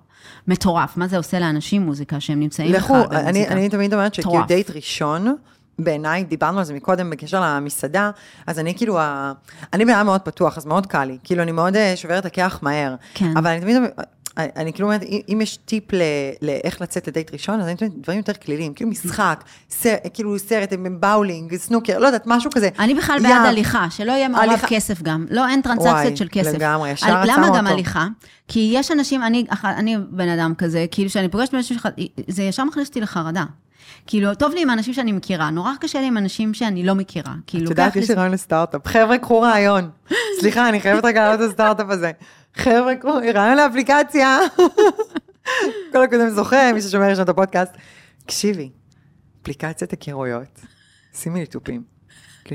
מטורף. 0.48 0.96
מה 0.96 1.08
זה 1.08 1.16
עושה 1.16 1.38
לאנשים 1.38 1.82
מוזיקה, 1.82 2.20
שהם 2.20 2.40
נמצאים 2.40 2.72
בכלל 2.72 2.96
במוזיקה? 2.96 3.28
אני, 3.28 3.48
אני 3.48 3.68
תמיד 3.68 3.94
אומרת 3.94 4.14
שכאילו. 4.14 4.44
דייט 4.48 4.70
ראשון, 4.70 5.34
בעיניי, 5.78 6.24
דיברנו 6.24 6.58
על 6.58 6.64
זה 6.64 6.74
מקודם 6.74 7.10
בקשר 7.10 7.40
למסעדה, 7.40 8.10
אז 8.46 8.58
אני 8.58 8.74
כאילו, 8.74 8.98
ה... 8.98 9.32
אני 9.72 9.84
בן 9.84 9.90
אדם 9.94 10.06
מאוד 10.06 10.20
פתוח, 10.20 10.58
אז 10.58 10.66
מאוד 10.66 10.86
קל 10.86 11.04
לי. 11.04 11.18
כאילו, 11.24 11.42
אני 11.42 11.52
מאוד 11.52 11.76
אה, 11.76 11.92
שוברת 11.96 12.20
את 12.20 12.26
הקרח 12.26 12.62
מהר. 12.62 12.94
כן. 13.14 13.36
אבל 13.36 13.46
אני 13.50 13.60
תמיד, 13.60 13.76
אני, 14.38 14.72
כאילו 14.72 14.88
אומרת, 14.88 15.02
אם- 15.28 15.40
יש 15.42 15.56
טיפ 15.56 15.92
ל- 15.92 16.00
לאיך 16.42 16.80
לצאת 16.80 17.08
לדייט 17.08 17.32
ראשון, 17.32 17.60
אז 17.60 17.66
אני 17.66 17.76
תמיד 17.76 17.92
דברים 18.02 18.18
יותר 18.18 18.32
כליליים, 18.32 18.74
כאילו 18.74 18.90
משחק, 18.90 19.44
סר, 19.70 19.94
כאילו 20.14 20.38
סרט, 20.38 20.72
באולינג, 21.00 21.56
סנוקר, 21.56 21.98
לא 21.98 22.06
יודעת, 22.06 22.22
משהו 22.26 22.50
כזה. 22.50 22.68
אני 22.78 22.94
בכלל. 22.94 23.18
בעד 23.22 23.46
הליכה, 23.46 23.86
שלא 23.90 24.12
יהיה 24.12 24.28
מעורב 24.28 24.60
כסף 24.68 25.02
גם. 25.02 25.26
לא, 25.30 25.48
אין 25.48 25.60
טרנזקציות 25.62 25.94
וואי, 25.94 26.16
של 26.16 26.28
כסף. 26.32 26.52
לגמרי, 26.54 26.90
ישר 26.90 27.06
על- 27.06 27.30
עצרנו 27.30 27.46
למה 27.46 27.56
גם 27.58 27.64
אותו. 27.64 27.74
הליכה? 27.74 28.06
כי 28.48 28.70
יש 28.74 28.90
אנשים, 28.90 29.22
אני, 29.22 29.44
אני 29.64 29.96
בן 30.10 30.28
אדם 30.28 30.54
כזה, 30.58 30.86
כאילו 30.90 31.10
שאני 31.10 31.28
פוגשת 31.28 31.52
באנשים 31.52 31.76
שלך, 31.76 31.88
זה 32.28 32.42
ישר 32.42 32.64
מכניס 32.64 32.88
אותי 32.88 33.00
לחרדה. 33.00 33.44
כאילו, 34.06 34.34
טוב 34.34 34.52
לי 34.54 34.62
עם 34.62 34.70
אנשים 34.70 34.94
שאני 34.94 35.12
מכירה, 35.12 35.50
נורא 35.50 35.72
קשה 35.80 36.00
לי 36.00 36.06
עם 36.06 36.16
אנשים 36.18 36.54
שאני 36.54 36.82
לא 36.82 36.94
מכירה. 36.94 37.32
כאילו, 37.46 37.64
את 37.64 37.70
יודעת, 37.70 37.96
יש 37.96 38.08
לי 38.10 38.14
רעיון 38.14 38.32
לסטארט-אפ. 38.32 38.86
חבר'ה, 38.88 39.18
קחו 39.18 39.40
רעיון. 39.40 39.90
סליחה, 40.40 40.68
אני 40.68 40.80
חייבת 40.80 41.04
רגע 41.04 41.22
לעלות 41.22 41.40
את 41.40 41.50
הסטארט-אפ 41.50 41.86
הזה. 41.90 42.10
חבר'ה, 42.56 42.96
קחו 42.96 43.08
רעיון 43.34 43.56
לאפליקציה. 43.56 44.38
כל 45.92 46.02
הקודם 46.02 46.28
זוכה, 46.28 46.72
מי 46.72 46.82
ששומע 46.82 47.08
ראשון 47.08 47.24
את 47.24 47.28
הפודקאסט. 47.28 47.72
תקשיבי, 48.18 48.70
אפליקציית 49.42 49.90
היכרויות, 49.90 50.60
שימי 51.14 51.40
לי 51.40 51.46
תופים. 51.46 51.82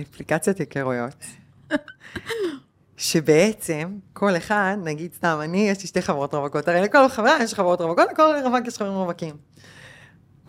אפליקציית 0.02 0.58
היכרויות. 0.60 1.26
שבעצם 2.98 3.98
כל 4.14 4.38
אחד, 4.38 4.78
נגיד 4.84 5.14
סתם, 5.14 5.40
אני, 5.44 5.70
יש 5.70 5.82
לי 5.82 5.88
שתי 5.88 6.02
חברות 6.02 6.34
רווקות, 6.34 6.68
הרי 6.68 6.82
לכל 6.82 7.10
חברה 7.10 7.38
יש 7.44 7.54
חברות 7.54 7.82
רווקות, 7.82 8.06
לכל 8.12 8.36
רווק 8.44 8.68
יש 8.68 8.78
חברים 8.78 8.94
רווקים. 8.94 9.36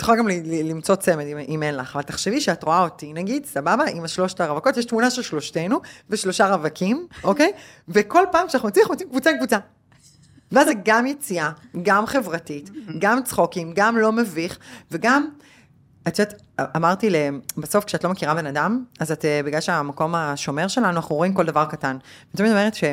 יכולה 0.03 0.19
גם 0.19 0.29
למצוא 0.65 0.95
צמד 0.95 1.27
אם, 1.27 1.39
אם 1.49 1.63
אין 1.63 1.77
לך, 1.77 1.97
אבל 1.97 2.03
תחשבי 2.03 2.41
שאת 2.41 2.63
רואה 2.63 2.83
אותי, 2.83 3.13
נגיד, 3.13 3.47
סבבה, 3.47 3.85
עם 3.85 4.05
השלושת 4.05 4.41
הרווקות, 4.41 4.77
יש 4.77 4.85
תמונה 4.85 5.11
של 5.11 5.23
שלושתנו 5.23 5.81
ושלושה 6.11 6.49
רווקים, 6.49 7.07
אוקיי? 7.25 7.53
וכל 7.89 8.25
פעם 8.33 8.49
שאנחנו 8.49 8.69
יוצאים, 8.69 8.83
אנחנו 8.83 8.95
יוצאים 8.95 9.09
קבוצה 9.09 9.31
עם 9.31 9.37
קבוצה. 9.37 9.59
ואז 10.53 10.67
זה 10.67 10.73
גם 10.85 11.07
יציאה, 11.07 11.51
גם 11.83 12.07
חברתית, 12.07 12.71
גם 12.99 13.23
צחוקים, 13.23 13.73
גם 13.75 13.99
לא 13.99 14.13
מביך, 14.13 14.59
וגם, 14.91 15.29
את 16.09 16.19
יודעת, 16.19 16.43
אמרתי 16.77 17.11
להם, 17.11 17.41
בסוף 17.57 17.85
כשאת 17.85 18.05
לא 18.05 18.11
מכירה 18.11 18.35
בן 18.35 18.47
אדם, 18.47 18.85
אז 19.01 19.13
את, 19.13 19.25
אה, 19.25 19.41
בגלל 19.45 19.61
שהמקום 19.61 20.15
השומר 20.15 20.69
שלנו, 20.69 20.89
אנחנו 20.89 21.17
רואים 21.17 21.35
כל 21.35 21.47
דבר 21.47 21.65
קטן. 21.65 21.97
ותמיד 22.35 22.51
אומרת 22.51 22.75
ש... 22.75 22.85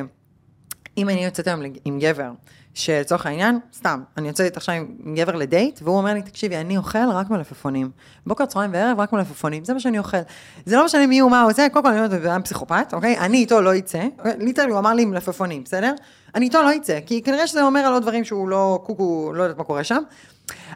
אם 0.97 1.09
אני 1.09 1.25
יוצאת 1.25 1.47
היום 1.47 1.61
עם 1.85 1.99
גבר, 1.99 2.31
שלצורך 2.79 3.25
העניין, 3.25 3.59
סתם, 3.73 4.01
אני 4.17 4.27
יוצאת 4.27 4.57
עכשיו 4.57 4.75
עם 4.75 5.15
גבר 5.15 5.35
לדייט, 5.35 5.79
והוא 5.83 5.97
אומר 5.97 6.13
לי, 6.13 6.21
תקשיבי, 6.21 6.57
אני 6.57 6.77
אוכל 6.77 7.09
רק 7.11 7.29
מלפפונים. 7.29 7.91
בוקר, 8.27 8.45
צהריים 8.45 8.73
וערב, 8.73 8.99
רק 8.99 9.13
מלפפונים, 9.13 9.65
זה 9.65 9.73
מה 9.73 9.79
שאני 9.79 9.99
אוכל. 9.99 10.17
זה 10.65 10.75
לא 10.75 10.85
משנה 10.85 11.07
מי 11.07 11.19
הוא, 11.19 11.31
מה 11.31 11.41
הוא 11.41 11.53
זה, 11.53 11.67
קודם 11.71 11.85
כל 11.85 11.91
אני 11.91 11.99
אומרת, 11.99 12.13
הוא 12.13 12.19
בן 12.19 12.41
פסיכופת, 12.41 12.93
אוקיי? 12.93 13.17
אני 13.17 13.37
איתו 13.37 13.61
לא 13.61 13.77
אצא, 13.77 14.03
ליטרלי 14.39 14.71
הוא 14.71 14.79
אמר 14.79 14.93
לי 14.93 15.05
מלפפונים, 15.05 15.63
בסדר? 15.63 15.93
אני 16.35 16.45
איתו 16.45 16.61
לא 16.61 16.75
אצא, 16.75 16.99
כי 17.05 17.21
כנראה 17.21 17.47
שזה 17.47 17.63
אומר 17.63 17.79
על 17.79 17.93
עוד 17.93 18.01
דברים 18.01 18.23
שהוא 18.23 18.49
לא, 18.49 18.79
קוקו, 18.83 19.31
לא 19.35 19.43
יודעת 19.43 19.57
מה 19.57 19.63
קורה 19.63 19.83
שם. 19.83 20.01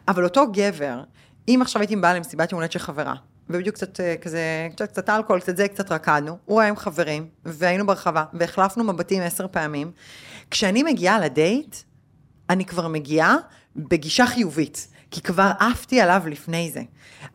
אבל 0.08 0.24
אותו 0.24 0.52
גבר, 0.52 1.04
אם 1.48 1.60
עכשיו 1.62 1.82
הייתי 1.82 1.96
באה 1.96 2.14
למסיבת 2.14 2.52
יום 2.52 2.60
הולדת 2.60 2.72
של 2.72 2.80
חברה, 2.80 3.14
ובדיוק 3.50 3.76
קצת 3.76 4.00
אה, 4.00 4.16
כזה, 4.22 4.68
קצת, 4.76 4.90
קצת 4.92 5.10
אלכוהול, 5.10 5.40
קצת 5.40 5.58
זה, 5.58 5.68
קצת 5.68 5.92
רקדנו, 5.92 6.38
הוא 6.46 6.62
היה 6.62 6.70
עם 6.70 6.76
חברים, 6.76 7.28
והיינו 7.46 7.86
ברחבה, 7.86 8.24
והחלפנו 8.34 8.84
מבטים 8.84 9.22
עשר 9.22 9.48
פעמים. 9.52 9.92
כשאני 10.52 10.84
מגיעה 10.84 11.20
לדייט, 11.20 11.76
אני 12.54 12.66
כבר 12.66 12.88
מגיעה 12.88 13.36
בגישה 13.76 14.28
חיובית, 14.28 14.88
כי 15.12 15.22
כבר 15.22 15.52
עפתי 15.60 16.02
עליו 16.02 16.22
לפני 16.26 16.72
זה. 16.74 16.82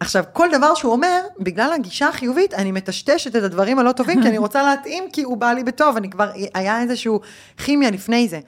עכשיו, 0.00 0.24
כל 0.32 0.48
דבר 0.52 0.74
שהוא 0.74 0.92
אומר, 0.92 1.20
בגלל 1.40 1.72
הגישה 1.72 2.08
החיובית, 2.08 2.54
אני 2.54 2.72
מטשטשת 2.72 3.36
את 3.36 3.42
הדברים 3.42 3.78
הלא 3.78 3.92
טובים, 3.92 4.22
כי 4.22 4.28
אני 4.28 4.38
רוצה 4.38 4.62
להתאים, 4.62 5.04
כי 5.12 5.22
הוא 5.22 5.36
בא 5.36 5.52
לי 5.52 5.64
בטוב, 5.64 5.96
אני 5.96 6.10
כבר, 6.10 6.30
היה 6.54 6.82
איזשהו 6.82 7.20
כימיה 7.56 7.90
לפני 7.90 8.28
זה. 8.28 8.40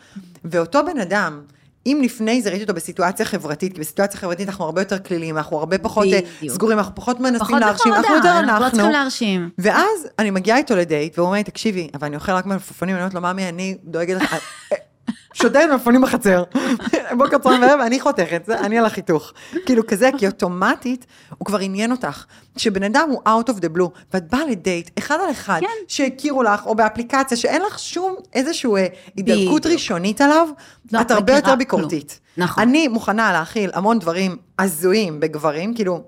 ואותו 0.45 0.81
בן 0.87 0.99
אדם, 1.01 1.41
אם 1.87 2.01
לפני 2.05 2.43
זה 2.43 2.49
ראיתי 2.49 2.63
אותו 2.63 2.75
בסיטואציה 2.75 3.27
חברתית, 3.27 3.73
כי 3.75 3.81
בסיטואציה 3.81 4.21
חברתית 4.21 4.49
אנחנו 4.49 4.65
הרבה 4.65 4.81
יותר 4.81 4.99
כלילים, 4.99 5.37
אנחנו 5.37 5.59
הרבה 5.59 5.79
פחות 5.79 6.07
אה, 6.07 6.21
בדיוק. 6.39 6.55
סגורים, 6.55 6.79
אנחנו 6.79 6.95
פחות 6.95 7.21
מנסים 7.21 7.39
פחות 7.39 7.61
להרשים, 7.61 7.93
אנחנו 7.93 8.15
יותר 8.15 8.39
אנחנו 8.39 8.47
לא 8.47 8.57
אנחנו. 8.57 8.71
צריכים 8.71 8.91
להרשים. 8.93 9.51
ואז 9.59 10.09
אני 10.19 10.31
מגיעה 10.31 10.59
איתו 10.59 10.77
לדייט, 10.77 11.19
והוא 11.19 11.27
אומר 11.27 11.37
לי, 11.37 11.45
תקשיבי, 11.45 11.91
אבל 11.95 12.07
אני 12.07 12.17
אוכל 12.17 12.33
רק 12.33 12.47
מלפפונים, 12.47 12.95
אני 12.95 13.03
אומרת 13.03 13.15
לו, 13.15 13.21
ממי, 13.21 13.49
אני 13.49 13.77
דואגת 13.85 14.23
לך, 14.23 14.37
שותת 15.35 15.61
מלפפונים 15.71 16.01
בחצר, 16.01 16.45
בוקר 17.19 17.39
צהריים 17.39 17.63
וערב, 17.63 17.81
אני 17.81 18.01
חותכת, 18.01 18.49
אני 18.49 18.79
על 18.79 18.87
החיתוך. 18.87 19.33
כאילו 19.67 19.87
כזה, 19.87 20.11
כי 20.19 20.27
אוטומטית, 20.27 21.07
הוא 21.39 21.47
כבר 21.47 21.59
עניין 21.59 21.91
אותך. 21.91 22.25
שבן 22.57 22.83
אדם 22.83 23.09
הוא 23.11 23.21
out 23.27 23.51
of 23.51 23.57
the 23.57 23.77
blue, 23.77 23.89
ואת 24.15 24.31
באה 24.31 24.45
לדייט, 24.45 24.91
אחד 24.99 25.17
על 25.25 25.31
אחד, 25.31 25.61
כן. 25.61 25.67
שהכירו 25.89 26.43
לך, 26.43 26.67
או 26.67 26.75
באפליקציה, 26.75 27.37
שאין 27.37 27.63
לך 27.63 27.79
שום 27.79 28.17
איזשהו 28.33 28.77
אה, 28.77 28.87
הידלקות. 29.17 29.67
ראשונית 29.67 30.21
עליו, 30.21 30.49
לא, 30.93 31.01
את 31.01 31.11
הרבה 31.11 31.37
יותר. 31.37 31.55
ביקורתית. 31.55 32.21
נכון. 32.37 32.63
אני 32.63 32.89
מוכנה 32.89 33.33
להכיל 33.33 33.71
המון 33.75 33.99
דברים 33.99 34.37
הזויים 34.59 35.21
בגברים, 35.21 35.75
כאילו, 35.75 36.03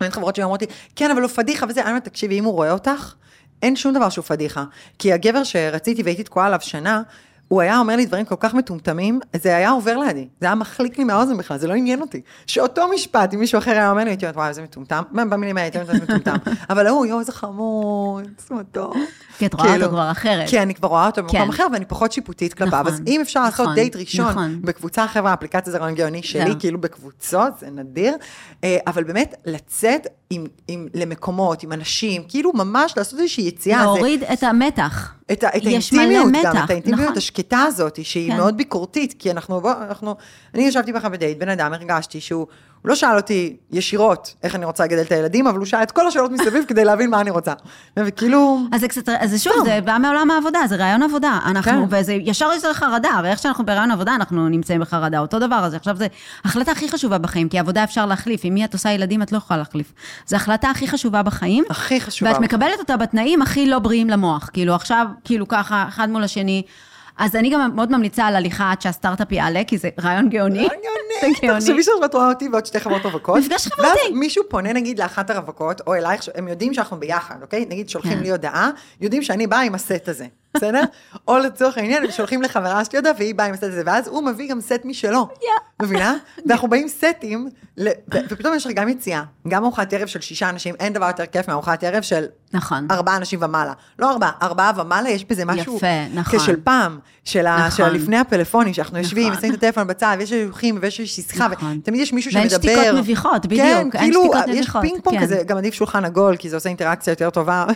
אין 0.00 0.10
חברות 0.10 0.36
שאומרות 0.36 0.60
לי, 0.62 0.66
כן, 0.96 1.10
אבל 1.10 1.22
הוא 1.22 1.30
פדיחה 1.30 1.66
וזה, 1.68 1.80
אני 1.80 1.88
אומרת, 1.88 2.04
תקשיבי, 2.04 2.38
אם 2.38 2.44
הוא 2.44 2.52
רואה 2.52 2.72
אותך, 2.72 3.14
אין 3.62 3.76
שום 3.76 3.94
דבר 3.94 4.08
שהוא 4.08 4.24
פדיחה. 4.24 4.64
כי 4.98 5.12
הגבר 5.12 5.44
שרציתי 5.44 6.02
והייתי 6.02 6.22
תקועה 6.22 6.46
עליו 6.46 6.58
שנה, 6.62 7.02
הוא 7.48 7.60
היה 7.60 7.78
אומר 7.78 7.96
לי 7.96 8.06
דברים 8.06 8.24
כל 8.24 8.34
כך 8.40 8.54
מטומטמים, 8.54 9.20
זה 9.36 9.56
היה 9.56 9.70
עובר 9.70 9.96
לידי, 9.96 10.28
זה 10.40 10.46
היה 10.46 10.54
מחליק 10.54 10.98
לי 10.98 11.04
מהאוזן 11.04 11.36
בכלל, 11.36 11.58
זה 11.58 11.66
לא 11.66 11.74
עניין 11.74 12.00
אותי. 12.00 12.20
שאותו 12.46 12.88
משפט, 12.94 13.34
אם 13.34 13.40
מישהו 13.40 13.58
אחר 13.58 13.70
היה 13.70 13.90
אומר 13.90 14.04
לי, 14.04 14.10
הייתי 14.10 14.24
אומרת, 14.24 14.36
וואי, 14.36 14.48
איזה 14.48 14.62
מטומטם, 14.62 15.02
במילים 15.12 15.56
האלה, 15.56 15.60
הייתי 15.60 15.78
אומרת, 15.78 16.02
מטומטם. 16.02 16.36
אבל 16.70 16.86
ההוא, 16.86 17.06
יואו, 17.06 17.20
איזה 17.20 17.32
חמוד, 17.32 18.24
איזה 18.38 18.54
מתוק. 18.54 18.96
כי 19.38 19.46
את 19.46 19.54
רואה 19.54 19.66
כאילו, 19.68 19.84
אותו 19.84 19.94
כבר 19.96 20.10
אחרת. 20.10 20.48
כי 20.48 20.60
אני 20.60 20.74
כבר 20.74 20.88
רואה 20.88 21.06
אותו 21.06 21.22
במקום 21.22 21.40
כן. 21.40 21.48
אחר, 21.48 21.66
ואני 21.72 21.84
פחות 21.84 22.12
שיפוטית 22.12 22.54
כלפיו. 22.54 22.80
נכון, 22.80 22.92
אז 22.92 23.02
אם 23.06 23.20
אפשר 23.20 23.42
לעשות 23.42 23.60
נכון, 23.60 23.74
דייט 23.74 23.96
ראשון 23.96 24.28
נכון. 24.28 24.62
בקבוצה, 24.62 25.06
חבר'ה, 25.06 25.30
האפליקציה 25.30 25.72
זה 25.72 25.78
רעיון 25.78 25.94
גאוני 25.94 26.22
שלי. 26.22 26.54
כאילו 26.58 26.80
בקבוצות, 26.80 27.58
זה 27.58 27.70
נדיר. 27.70 28.16
אה, 28.64 28.78
אבל 28.86 29.04
באמת, 29.04 29.34
לצאת 29.44 30.06
עם, 30.30 30.46
עם, 30.68 30.88
למקומות, 30.94 31.62
עם 31.62 31.72
אנשים, 31.72 32.22
כאילו 32.28 32.52
ממש 32.54 32.94
לעשות 32.96 33.20
איזושהי 33.20 33.44
יציאה. 33.44 33.78
זה- 33.78 33.84
להוריד 33.84 34.22
את 34.24 34.42
המתח. 34.42 35.14
את, 35.32 35.44
את 35.44 35.66
האינטימיות 35.66 36.24
גם, 36.24 36.32
מתח, 36.32 36.64
את 36.64 36.70
האינטימיות 36.70 37.02
נכון. 37.02 37.16
השקטה 37.16 37.58
הזאת, 37.62 38.04
שהיא 38.04 38.30
כן. 38.32 38.36
מאוד 38.36 38.56
ביקורתית, 38.56 39.14
כי 39.18 39.30
אנחנו, 39.30 39.60
בוא, 39.60 39.72
אנחנו, 39.88 40.14
אני 40.54 40.62
ישבתי 40.62 40.92
בכלל 40.92 41.10
בדייט, 41.10 41.38
בן 41.38 41.48
אדם, 41.48 41.72
הרגשתי 41.72 42.20
שהוא, 42.20 42.46
הוא 42.82 42.88
לא 42.88 42.94
שאל 42.94 43.16
אותי 43.16 43.56
ישירות 43.72 44.34
איך 44.42 44.54
אני 44.54 44.64
רוצה 44.64 44.84
לגדל 44.84 45.02
את 45.02 45.12
הילדים, 45.12 45.46
אבל 45.46 45.58
הוא 45.58 45.66
שאל 45.66 45.82
את 45.82 45.90
כל 45.90 46.08
השאלות 46.08 46.30
מסביב 46.30 46.64
כדי 46.68 46.84
להבין 46.84 47.10
מה 47.10 47.20
אני 47.20 47.30
רוצה. 47.30 47.52
וכאילו, 47.96 48.58
אז 48.72 48.80
זה 48.80 48.88
קצת, 48.88 49.08
אז 49.08 49.42
שוב, 49.42 49.52
זה 49.64 49.80
בא 49.84 49.96
מעולם 49.98 50.30
העבודה, 50.30 50.58
זה 50.68 50.76
רעיון 50.76 51.02
עבודה. 51.02 51.38
אנחנו, 51.46 51.86
כן. 51.90 51.96
וזה 51.96 52.12
ישר 52.12 52.50
יוצא 52.54 52.70
לחרדה, 52.70 53.08
הרי 53.10 53.30
איך 53.30 53.38
שאנחנו 53.38 53.66
ברעיון 53.66 53.90
עבודה, 53.90 54.14
אנחנו 54.14 54.48
נמצאים 54.48 54.80
בחרדה, 54.80 55.18
אותו 55.18 55.38
דבר. 55.38 55.56
אז 55.56 55.74
עכשיו 55.74 55.96
זה 55.96 56.06
החלטה 56.44 56.72
הכי 56.72 56.88
חשובה 56.88 57.18
בחיים, 57.18 57.48
כי 57.48 57.58
עבודה 57.58 57.84
אפשר 57.84 58.06
להחליף. 58.06 58.44
אם 58.44 58.54
מי 58.54 58.64
את 58.64 58.72
עושה 58.72 58.90
ילדים, 58.90 59.22
את 59.22 59.32
לא 59.32 59.36
יכולה 59.36 59.58
להחליף. 59.58 59.92
זו 60.26 60.36
ההחלטה 60.36 60.70
הכי 60.70 60.88
חשובה 60.88 61.22
בחיים. 61.22 61.64
הכי 61.70 62.00
חשובה. 62.00 62.30
ואת 62.30 62.40
מקבלת 62.40 62.78
אותה 62.78 62.96
בתנאים 62.96 63.42
הכי 63.42 63.66
לא 63.66 63.78
בריאים 63.78 64.10
למוח. 64.10 64.50
כאילו, 64.52 64.74
עכשיו, 64.74 65.06
כאילו 65.24 65.48
ככה, 65.48 65.84
אחד 65.88 66.10
מול 66.10 66.24
השני. 66.24 66.62
אז 67.18 67.36
אני 67.36 67.50
גם 67.50 67.70
מאוד 67.74 67.92
ממליצה 67.92 68.26
על 68.26 68.36
הליכה 68.36 68.70
עד 68.72 68.80
שהסטארט-אפ 68.80 69.32
יעלה, 69.32 69.64
כי 69.66 69.78
זה 69.78 69.88
רעיון 70.00 70.28
גאוני. 70.28 70.58
רעיון 70.58 70.70
זה 70.70 71.26
גאוני. 71.26 71.34
גאוני. 71.42 71.60
תחשבי 71.60 71.82
שאת 71.82 72.14
רואה 72.14 72.28
אותי 72.28 72.48
ועוד 72.48 72.66
שתי 72.66 72.80
חברות 72.80 73.04
רווקות. 73.06 73.38
מפגש 73.38 73.66
חברתי. 73.66 73.88
ואז 73.88 73.98
מישהו 74.12 74.44
פונה 74.48 74.72
נגיד 74.72 74.98
לאחת 74.98 75.30
הרווקות, 75.30 75.80
או 75.86 75.94
אלייך, 75.94 76.28
הם 76.34 76.48
יודעים 76.48 76.74
שאנחנו 76.74 76.96
ביחד, 76.96 77.34
אוקיי? 77.42 77.66
נגיד 77.68 77.88
שולחים 77.88 78.12
כן. 78.12 78.22
לי 78.22 78.30
הודעה, 78.30 78.70
יודעים 79.00 79.22
שאני 79.22 79.46
באה 79.46 79.60
עם 79.60 79.74
הסט 79.74 80.08
הזה, 80.08 80.26
בסדר? 80.54 80.80
או 81.28 81.38
לצורך 81.38 81.78
העניין, 81.78 82.04
הם 82.04 82.10
שולחים 82.10 82.42
לחברה 82.42 82.84
שלי 82.84 82.98
הודעה, 82.98 83.12
והיא 83.18 83.34
באה 83.34 83.46
עם 83.46 83.54
הסט 83.54 83.62
הזה, 83.62 83.82
ואז 83.86 84.08
הוא 84.08 84.22
מביא 84.22 84.50
גם 84.50 84.60
סט 84.60 84.80
משלו. 84.84 85.28
מבינה? 85.82 86.14
ואנחנו 86.46 86.68
באים 86.68 86.88
סטים, 86.88 87.48
ופתאום 88.28 88.54
יש 88.54 88.66
לך 88.66 88.72
גם 88.72 88.88
יציאה, 88.88 89.22
גם 89.48 89.64
ארוחת 89.64 89.92
ערב 89.92 90.06
של 90.06 90.20
שישה 90.20 90.48
אנשים, 90.48 90.74
אין 90.80 90.92
דבר 90.92 91.06
יותר 91.06 91.26
כיף 91.26 91.48
מארוחת 91.48 91.84
ערב 91.84 92.02
של 92.02 92.24
נכון. 92.52 92.86
ארבעה 92.90 93.16
אנשים 93.16 93.38
ומעלה. 93.42 93.72
לא 93.98 94.10
ארבעה, 94.10 94.32
ארבעה 94.42 94.72
ומעלה, 94.76 95.08
יש 95.08 95.24
בזה 95.24 95.44
משהו... 95.44 95.76
יפה, 95.76 95.86
נכון. 96.14 96.38
כשל 96.38 96.56
פעם, 96.64 96.98
של, 97.24 97.46
נכון. 97.66 97.90
לפני 97.90 98.18
הפלאפונים, 98.18 98.74
שאנחנו 98.74 98.98
יושבים, 98.98 99.26
נכון. 99.26 99.38
ושמים 99.38 99.52
את 99.54 99.58
הטלפון 99.58 99.86
בצד, 99.86 100.16
ויש 100.18 100.28
שיוחים, 100.28 100.78
ויש 100.80 101.00
שיחה, 101.00 101.48
נכון. 101.48 101.78
ותמיד 101.82 102.00
יש 102.00 102.12
מישהו 102.12 102.32
ואין 102.34 102.48
שמדבר. 102.48 102.72
שתיקות 102.72 102.98
מביכות, 102.98 103.46
בדיוק, 103.46 103.62
כן, 103.62 103.90
כאילו, 103.90 104.30
יש 104.46 104.70
פינג 104.80 105.02
פונג 105.02 105.18
כן. 105.18 105.24
כזה, 105.24 105.42
גם 105.46 105.56
עדיף 105.56 105.74
שולחן 105.74 106.04
עגול, 106.04 106.36
כי 106.36 106.48
זה 106.48 106.56
עושה 106.56 106.68
אינטראקציה 106.68 107.12
יותר 107.12 107.30
טובה. 107.30 107.66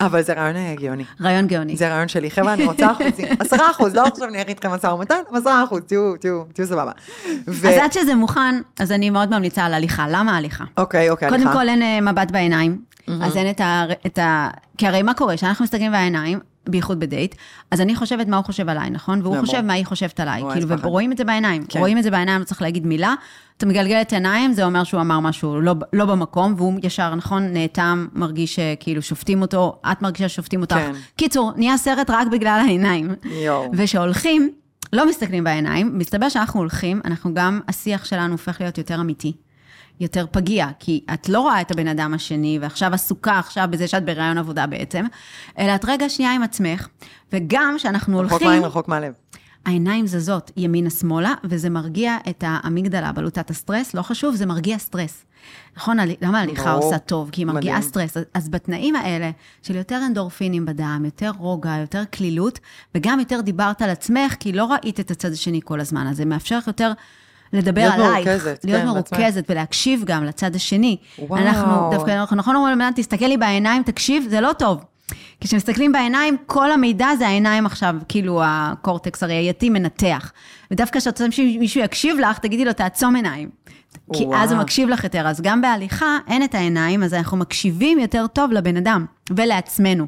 אבל 0.00 0.22
זה 0.22 0.32
רעיון 0.32 0.56
הגיוני. 0.56 1.04
רעיון 1.20 1.46
גאוני. 1.46 1.76
זה 1.76 1.88
רעיון 1.88 2.08
שלי. 2.08 2.30
חבר'ה, 2.30 2.52
אני 2.54 2.64
רוצה 2.64 2.92
אחוזים. 2.92 3.26
עשרה 3.40 3.70
אחוז, 3.70 3.94
לא 3.94 4.02
עכשיו 4.06 4.28
נלך 4.28 4.48
איתכם 4.48 4.70
משא 4.70 4.86
ומתן, 4.86 5.14
עשרה 5.32 5.64
אחוז, 5.64 5.80
תהיו, 5.86 6.16
תהיו, 6.16 6.42
תהיו 6.52 6.66
סבבה. 6.66 6.92
ו- 7.48 7.68
אז 7.68 7.74
עד 7.80 7.92
שזה 7.92 8.14
מוכן, 8.14 8.60
אז 8.80 8.92
אני 8.92 9.10
מאוד 9.10 9.30
ממליצה 9.30 9.64
על 9.64 9.74
הליכה. 9.74 10.06
למה 10.08 10.36
הליכה? 10.36 10.64
אוקיי, 10.76 11.10
אוקיי, 11.10 11.28
קודם 11.28 11.40
הליכה. 11.42 11.58
כל 11.58 11.68
אין 11.68 11.82
אה, 11.82 12.00
מבט 12.00 12.30
בעיניים, 12.30 12.78
אז 13.22 13.36
אין. 13.36 13.54
את 14.06 14.18
ה... 14.18 14.48
כי 14.78 14.86
הרי 14.86 15.02
מה 15.02 15.14
קורה? 15.14 15.36
כשאנחנו 15.36 15.64
מסתכלים 15.64 15.92
בעיניים, 15.92 16.38
בייחוד 16.68 17.00
בדייט, 17.00 17.34
אז 17.70 17.80
אני 17.80 17.96
חושבת 17.96 18.26
מה 18.28 18.36
הוא 18.36 18.44
חושב 18.44 18.68
עליי, 18.68 18.90
נכון? 18.90 19.20
והוא 19.22 19.40
חושב. 19.40 19.60
מה 19.60 19.72
היא 19.72 19.86
חושבת 19.86 20.20
עליי. 20.20 20.42
כאילו. 20.52 20.68
ורואים 20.82 21.12
את 21.12 21.16
זה 21.16 21.24
בעיניים. 21.24 21.64
כן. 21.68 21.78
רואים 21.78 21.98
את 21.98 22.02
זה 22.02 22.10
בעיניים, 22.10 22.40
לא 22.40 22.44
צריך 22.44 22.62
להגיד 22.62 22.86
מילה. 22.86 23.14
אתה 23.56 23.66
מגלגל 23.66 24.00
את 24.00 24.12
העיניים, 24.12 24.52
זה 24.52 24.64
אומר 24.64 24.84
שהוא 24.84 25.00
אמר 25.00 25.20
משהו 25.20 25.60
לא, 25.60 25.74
לא 25.92 26.04
במקום, 26.04 26.54
והוא 26.56 26.80
ישר, 26.82 27.14
נכון, 27.14 27.42
נאטם, 27.42 28.06
מרגיש 28.12 28.54
שכאילו 28.54 29.02
שופטים 29.02 29.42
אותו, 29.42 29.80
את 29.92 30.02
מרגישה 30.02 30.28
ששופטים 30.28 30.60
אותך. 30.60 30.74
כן. 30.74 30.92
קיצור, 31.16 31.52
נהיה 31.56 31.76
סרט 31.76 32.10
רק 32.10 32.26
בגלל 32.28 32.62
העיניים. 32.66 33.14
יואו. 33.24 33.70
וכשהולכים, 33.74 34.50
לא 34.92 35.08
מסתכלים 35.08 35.44
בעיניים, 35.44 35.98
מסתבר 35.98 36.28
שאנחנו 36.28 36.60
הולכים, 36.60 37.00
אנחנו 37.04 37.34
גם, 37.34 37.60
השיח 37.68 38.04
שלנו 38.04 38.32
הופך 38.32 38.60
להיות 38.60 38.78
יותר 38.78 39.00
אמיתי. 39.00 39.32
יותר 40.00 40.26
פגיע, 40.30 40.66
כי 40.78 41.04
את 41.14 41.28
לא 41.28 41.40
רואה 41.40 41.60
את 41.60 41.70
הבן 41.70 41.88
אדם 41.88 42.14
השני, 42.14 42.58
ועכשיו 42.62 42.94
עסוקה 42.94 43.38
עכשיו 43.38 43.68
בזה 43.70 43.88
שאת 43.88 44.04
בראיון 44.04 44.38
עבודה 44.38 44.66
בעצם, 44.66 45.04
אלא 45.58 45.74
את 45.74 45.84
רגע 45.84 46.08
שנייה 46.08 46.34
עם 46.34 46.42
עצמך, 46.42 46.88
וגם 47.32 47.74
כשאנחנו 47.78 48.18
רחוק 48.18 48.30
הולכים, 48.30 48.48
מהעין, 48.48 48.62
רחוק 48.64 48.88
מהלב. 48.88 49.12
העיניים 49.66 50.06
זזות 50.06 50.50
ימינה-שמאלה, 50.56 51.34
וזה 51.44 51.70
מרגיע 51.70 52.16
את 52.28 52.44
האמיגדלה, 52.46 53.12
בלוטת 53.12 53.50
הסטרס, 53.50 53.94
לא 53.94 54.02
חשוב, 54.02 54.34
זה 54.34 54.46
מרגיע 54.46 54.78
סטרס. 54.78 55.24
נכון, 55.76 55.96
למה 56.20 56.40
הליכה. 56.40 56.72
עושה 56.72 56.98
טוב? 56.98 57.30
כי 57.32 57.40
היא 57.40 57.46
מרגיעה 57.46 57.76
מדהים. 57.76 57.90
סטרס. 57.90 58.16
אז- 58.16 58.24
אז 58.34 58.48
בתנאים 58.48 58.96
האלה, 58.96 59.30
של 59.62 59.76
יותר 59.76 60.00
אנדורפינים 60.06 60.66
בדם, 60.66 61.02
יותר 61.04 61.30
רוגע, 61.38 61.76
יותר 61.80 62.04
קלילות, 62.04 62.58
וגם 62.94 63.20
יותר 63.20 63.40
דיברת 63.40 63.82
על 63.82 63.90
עצמך, 63.90 64.34
כי 64.40 64.52
לא 64.52 64.64
ראית 64.72 65.00
את 65.00 65.10
הצד 65.10 65.32
השני 65.32 65.60
כל 65.64 65.80
הזמן, 65.80 66.06
אז 66.06 66.16
זה 66.16 66.24
מאפשר 66.24 66.58
לך 66.58 66.66
יותר 66.66 66.92
לדבר 67.52 67.80
להיות 67.80 67.94
עלייך. 67.94 68.28
מרוכזת, 68.28 68.64
להיות 68.64 68.82
כן, 68.82 68.94
בעצמך. 68.94 69.18
מרוכזת 69.18 69.44
ולהקשיב 69.50 70.02
גם 70.04 70.24
לצד 70.24 70.54
השני. 70.54 70.96
וואו. 71.18 71.42
אנחנו, 71.42 71.90
דווקא 71.92 72.10
אנחנו 72.10 72.36
נכון 72.36 72.56
אומרים 72.56 72.74
לבן 72.74 72.84
אדם, 72.84 72.92
תסתכל 72.96 73.26
לי 73.26 73.36
בעיניים, 73.36 73.82
תקשיב, 73.82 74.26
זה 74.30 74.40
לא 74.40 74.52
טוב. 74.52 74.84
כשמסתכלים 75.40 75.92
בעיניים, 75.92 76.36
כל 76.46 76.72
המידע 76.72 77.08
זה 77.18 77.26
העיניים 77.26 77.66
עכשיו, 77.66 77.94
כאילו 78.08 78.40
הקורטקס 78.44 79.22
הראייתי 79.22 79.70
מנתח. 79.70 80.32
ודווקא 80.70 81.00
כשאת 81.00 81.20
רוצה 81.20 81.32
שמישהו 81.32 81.80
יקשיב 81.80 82.18
לך, 82.18 82.38
תגידי 82.38 82.64
לו, 82.64 82.72
תעצום 82.72 83.16
עיניים. 83.16 83.48
כי 84.12 84.24
וואו. 84.24 84.38
אז 84.38 84.52
הוא 84.52 84.60
מקשיב 84.60 84.88
לך 84.88 85.04
יותר. 85.04 85.28
אז 85.28 85.40
גם 85.40 85.60
בהליכה 85.60 86.18
אין 86.28 86.42
את 86.42 86.54
העיניים, 86.54 87.02
אז 87.02 87.14
אנחנו 87.14 87.36
מקשיבים 87.36 87.98
יותר 87.98 88.26
טוב 88.26 88.52
לבן 88.52 88.76
אדם 88.76 89.06
ולעצמנו. 89.30 90.06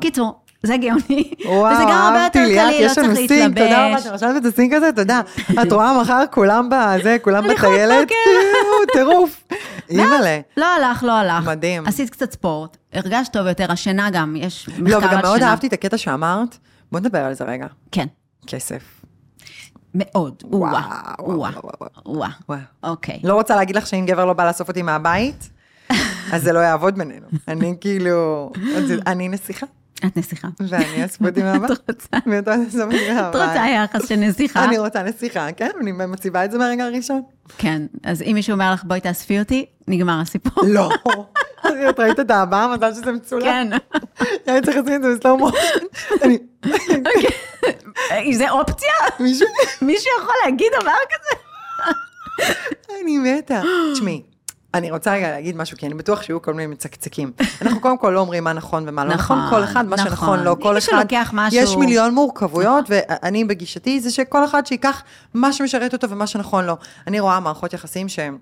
קיצור, 0.00 0.41
זה 0.62 0.76
גאוני. 0.76 1.30
וואו, 1.44 1.74
וזה 1.74 1.82
גם 1.82 1.90
הרבה 1.90 2.24
יותר 2.24 2.40
קליל, 2.40 2.56
לא 2.56 2.86
יש 2.86 2.92
צריך 2.92 3.14
סינק, 3.14 3.58
תודה 3.58 3.86
רבה, 3.86 3.96
להתלבש. 3.96 4.22
את 4.22 4.46
הסינק 4.46 4.72
הזה, 4.72 4.90
תודה. 4.96 5.20
את 5.62 5.72
רואה 5.72 6.00
מחר 6.02 6.24
כולם 6.30 6.68
בזה, 6.70 7.16
כולם 7.22 7.44
בטיילת. 7.48 8.08
כאילו, 8.08 8.78
טירוף. 8.92 9.44
אימא'לה. 9.90 10.40
לא 10.56 10.66
הלך, 10.66 11.04
לא 11.04 11.12
הלך. 11.12 11.46
מדהים. 11.46 11.86
עשית 11.86 12.10
קצת 12.10 12.32
ספורט, 12.32 12.76
הרגשת 12.92 13.32
טוב 13.32 13.46
יותר, 13.46 13.72
השינה 13.72 14.10
גם, 14.10 14.36
יש 14.36 14.68
מחקר 14.68 14.78
על 14.78 14.92
לא, 14.92 15.00
שינה. 15.00 15.12
וגם 15.12 15.22
מאוד 15.22 15.42
אהבתי 15.42 15.66
את 15.66 15.72
הקטע 15.72 15.96
שאמרת, 15.96 16.58
בוא 16.92 17.00
נדבר 17.00 17.18
על 17.18 17.34
זה 17.34 17.44
רגע. 17.44 17.66
כן, 17.92 18.06
כסף. 18.46 18.82
מאוד. 19.94 20.42
וואו, 20.44 20.72
וואו, 21.18 21.52
וואו, 22.06 22.28
וואו. 22.48 22.60
אוקיי. 22.82 23.20
לא 23.24 23.34
רוצה 23.34 23.56
להגיד 23.56 23.76
לך 23.76 23.86
שאם 23.86 24.04
גבר 24.06 24.24
לא 24.24 24.32
בא 24.32 24.46
לאסוף 24.46 24.68
אותי 24.68 24.82
מהבית, 24.82 25.50
אז 26.32 26.42
זה 26.42 26.52
לא 26.52 26.58
יעבוד 26.58 26.98
בינינו. 26.98 27.26
אני 27.48 27.74
כאילו, 27.80 28.52
אני 29.06 29.28
נסיכה, 29.28 29.66
את 30.06 30.16
נסיכה. 30.16 30.48
ואני 30.68 31.04
אותי 31.26 31.42
מהבית. 31.42 31.70
את 31.70 31.90
רוצה? 31.90 32.16
ואתה 32.26 32.54
אאסוף 32.54 32.82
אותי 32.82 33.12
את 33.12 33.26
רוצה. 33.26 33.64
יחס 33.68 34.08
של 34.08 34.16
נסיכה? 34.16 34.64
אני 34.64 34.78
רוצה 34.78 35.02
נסיכה, 35.02 35.52
כן? 35.52 35.70
אני 35.80 35.92
מציבה 35.92 36.44
את 36.44 36.50
זה 36.50 36.58
מהרגע 36.58 36.84
הראשון. 36.84 37.22
כן, 37.58 37.82
אז 38.04 38.22
אם 38.22 38.32
מישהו 38.34 38.52
אומר 38.52 38.72
לך, 38.72 38.84
בואי 38.84 39.00
תאספי 39.00 39.38
אותי, 39.38 39.66
נגמר 39.88 40.20
הסיפור. 40.20 40.64
לא. 40.66 40.90
את 41.90 42.00
ראית 42.00 42.20
את 42.20 42.30
הבאה, 42.30 42.76
מזל 42.76 42.94
שזה 42.94 43.12
מצולם. 43.12 43.42
כן. 43.42 43.68
אני 44.48 44.62
צריך 44.62 44.76
לשים 44.76 44.94
את 44.94 45.02
זה 45.02 45.16
בסלואו 45.16 45.38
מושן. 45.38 45.58
אה, 48.10 48.22
זה 48.38 48.50
אופציה? 48.50 48.92
מישהו 49.82 50.10
יכול 50.20 50.34
להגיד 50.44 50.72
דבר 50.80 50.92
כזה? 51.10 51.40
אני 53.02 53.18
מתה. 53.18 53.60
תשמעי, 53.92 54.22
אני 54.74 54.90
רוצה 54.90 55.12
רגע 55.12 55.30
להגיד 55.30 55.56
משהו, 55.56 55.76
כי 55.76 55.86
אני 55.86 55.94
בטוח 55.94 56.22
שיהיו 56.22 56.42
כל 56.42 56.54
מיני 56.54 56.66
מצקצקים. 56.74 57.32
אנחנו 57.62 57.80
קודם 57.80 57.98
כל 57.98 58.10
לא 58.10 58.20
אומרים 58.20 58.44
מה 58.44 58.52
נכון 58.52 58.84
ומה 58.88 59.04
לא 59.04 59.14
נכון, 59.14 59.38
נכון, 59.38 59.50
כל 59.50 59.64
אחד, 59.64 59.86
מה 59.86 59.96
נכון. 59.96 60.08
שנכון 60.10 60.42
לא, 60.42 60.56
כל 60.62 60.78
אחד, 60.78 61.04
יש 61.52 61.76
מיליון 61.76 62.14
מורכבויות, 62.14 62.84
ואני 62.88 63.44
בגישתי 63.44 64.00
זה 64.00 64.10
שכל 64.10 64.44
אחד 64.44 64.66
שיקח 64.66 65.02
מה 65.34 65.52
שמשרת 65.52 65.92
אותו 65.92 66.10
ומה 66.10 66.26
שנכון 66.26 66.64
לו. 66.64 66.76
אני 67.06 67.20
רואה 67.20 67.40
מערכות 67.40 67.72
יחסים 67.72 68.08
שהם... 68.08 68.38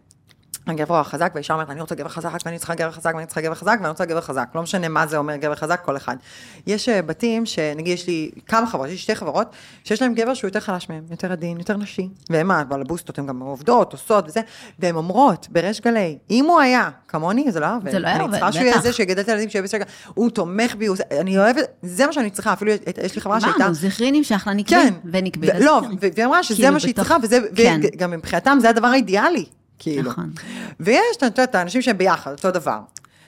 הגבר 0.71 0.95
הוא 0.95 1.01
החזק, 1.01 1.31
והאישה 1.35 1.53
אומרת, 1.55 1.71
אני 1.71 1.81
רוצה 1.81 1.95
גבר 1.95 2.09
חזק, 2.09 2.31
ואני 2.45 2.59
צריכה 2.59 2.75
גבר 2.75 2.91
חזק, 2.91 3.13
ואני 3.15 3.27
צריכה 3.27 3.41
גבר 3.41 3.55
חזק, 3.55 3.77
ואני 3.81 3.89
רוצה 3.89 4.05
גבר 4.05 4.21
חזק. 4.21 4.49
לא 4.55 4.63
משנה 4.63 4.89
מה 4.89 5.07
זה 5.07 5.17
אומר 5.17 5.37
גבר 5.37 5.55
חזק, 5.55 5.81
כל 5.85 5.97
אחד. 5.97 6.17
יש 6.67 6.89
אה, 6.89 7.03
בתים, 7.03 7.47
שנגיד 7.47 7.87
יש 7.93 8.07
לי 8.07 8.31
כמה 8.47 8.67
חברות, 8.67 8.87
יש 8.87 8.93
לי 8.93 8.99
שתי 8.99 9.15
חברות, 9.15 9.49
שיש 9.85 10.03
להם 10.03 10.15
גבר 10.15 10.35
שהוא 10.35 10.49
יותר 10.49 10.61
חלש 10.61 10.89
מהם, 10.89 11.03
יותר 11.11 11.33
עדין, 11.33 11.59
יותר 11.59 11.77
נשי. 11.77 12.09
והן 12.31 12.47
מה, 12.47 12.61
אבל 12.61 12.81
הבוסטות 12.81 13.19
הן 13.19 13.27
גם 13.27 13.41
עובדות, 13.41 13.93
עושות 13.93 14.25
וזה, 14.29 14.41
והן 14.79 14.95
אומרות, 14.95 15.47
בריש 15.51 15.81
גלי, 15.81 16.19
אם 16.31 16.45
הוא 16.45 16.61
היה 16.61 16.91
כמוני, 17.09 17.53
זה 17.53 17.61
לא 17.61 17.67
היה 17.67 17.75
עובד. 17.75 17.91
זה 17.91 17.99
לא 17.99 18.07
היה 18.07 18.17
אני 18.17 18.23
עובד, 18.25 18.35
צריכה 18.35 18.53
שהוא 18.53 18.63
יהיה 18.63 18.73
בטח. 18.75 18.83
זה 18.83 18.93
שיגדל 18.93 19.21
את 19.21 19.29
הילדים, 19.29 19.51
שיהיה 19.51 19.63
בסדר, 19.63 19.85
הוא 20.15 20.31
תומך 20.31 20.75
בי, 20.75 20.87
אני 21.21 21.39
אוהבת, 21.39 21.65
זה 21.83 22.07
מה 22.07 22.13
שאני 22.13 22.31
צריכה, 22.31 22.53
אפילו 22.53 22.73
יש 23.05 23.15
לי 23.15 23.21
חברה 23.21 23.41
שהייתה... 23.41 23.59
אמרנו, 23.59 23.75
זכרי 23.75 24.13
נמשך 24.13 24.45
לנקבי, 24.51 24.77
ונקבי. 25.05 25.47
ו- 25.51 25.53
אז 25.57 25.63
לא. 25.63 25.81
ו- 26.01 26.07
והיא 26.15 26.25
אמרה 26.27 26.43
שזה 26.43 26.71
מה 26.71 26.81
שהיא 26.81 26.93
בתוך- 26.95 27.05
צריכה, 27.07 27.17
וזה. 27.23 27.39
וגם 27.53 28.11
מבחינתם 28.11 28.59
זה 28.61 28.69
הדבר 28.71 28.87
האידיאלי, 28.89 29.45
כאילו. 29.81 30.11
נכון. 30.11 30.31
ויש, 30.81 31.17
את 31.17 31.23
יודעת, 31.23 31.55
האנשים 31.55 31.83
שהם 31.83 31.99
ביחד, 31.99 32.33
אותו 32.33 32.51
דבר. 32.51 32.79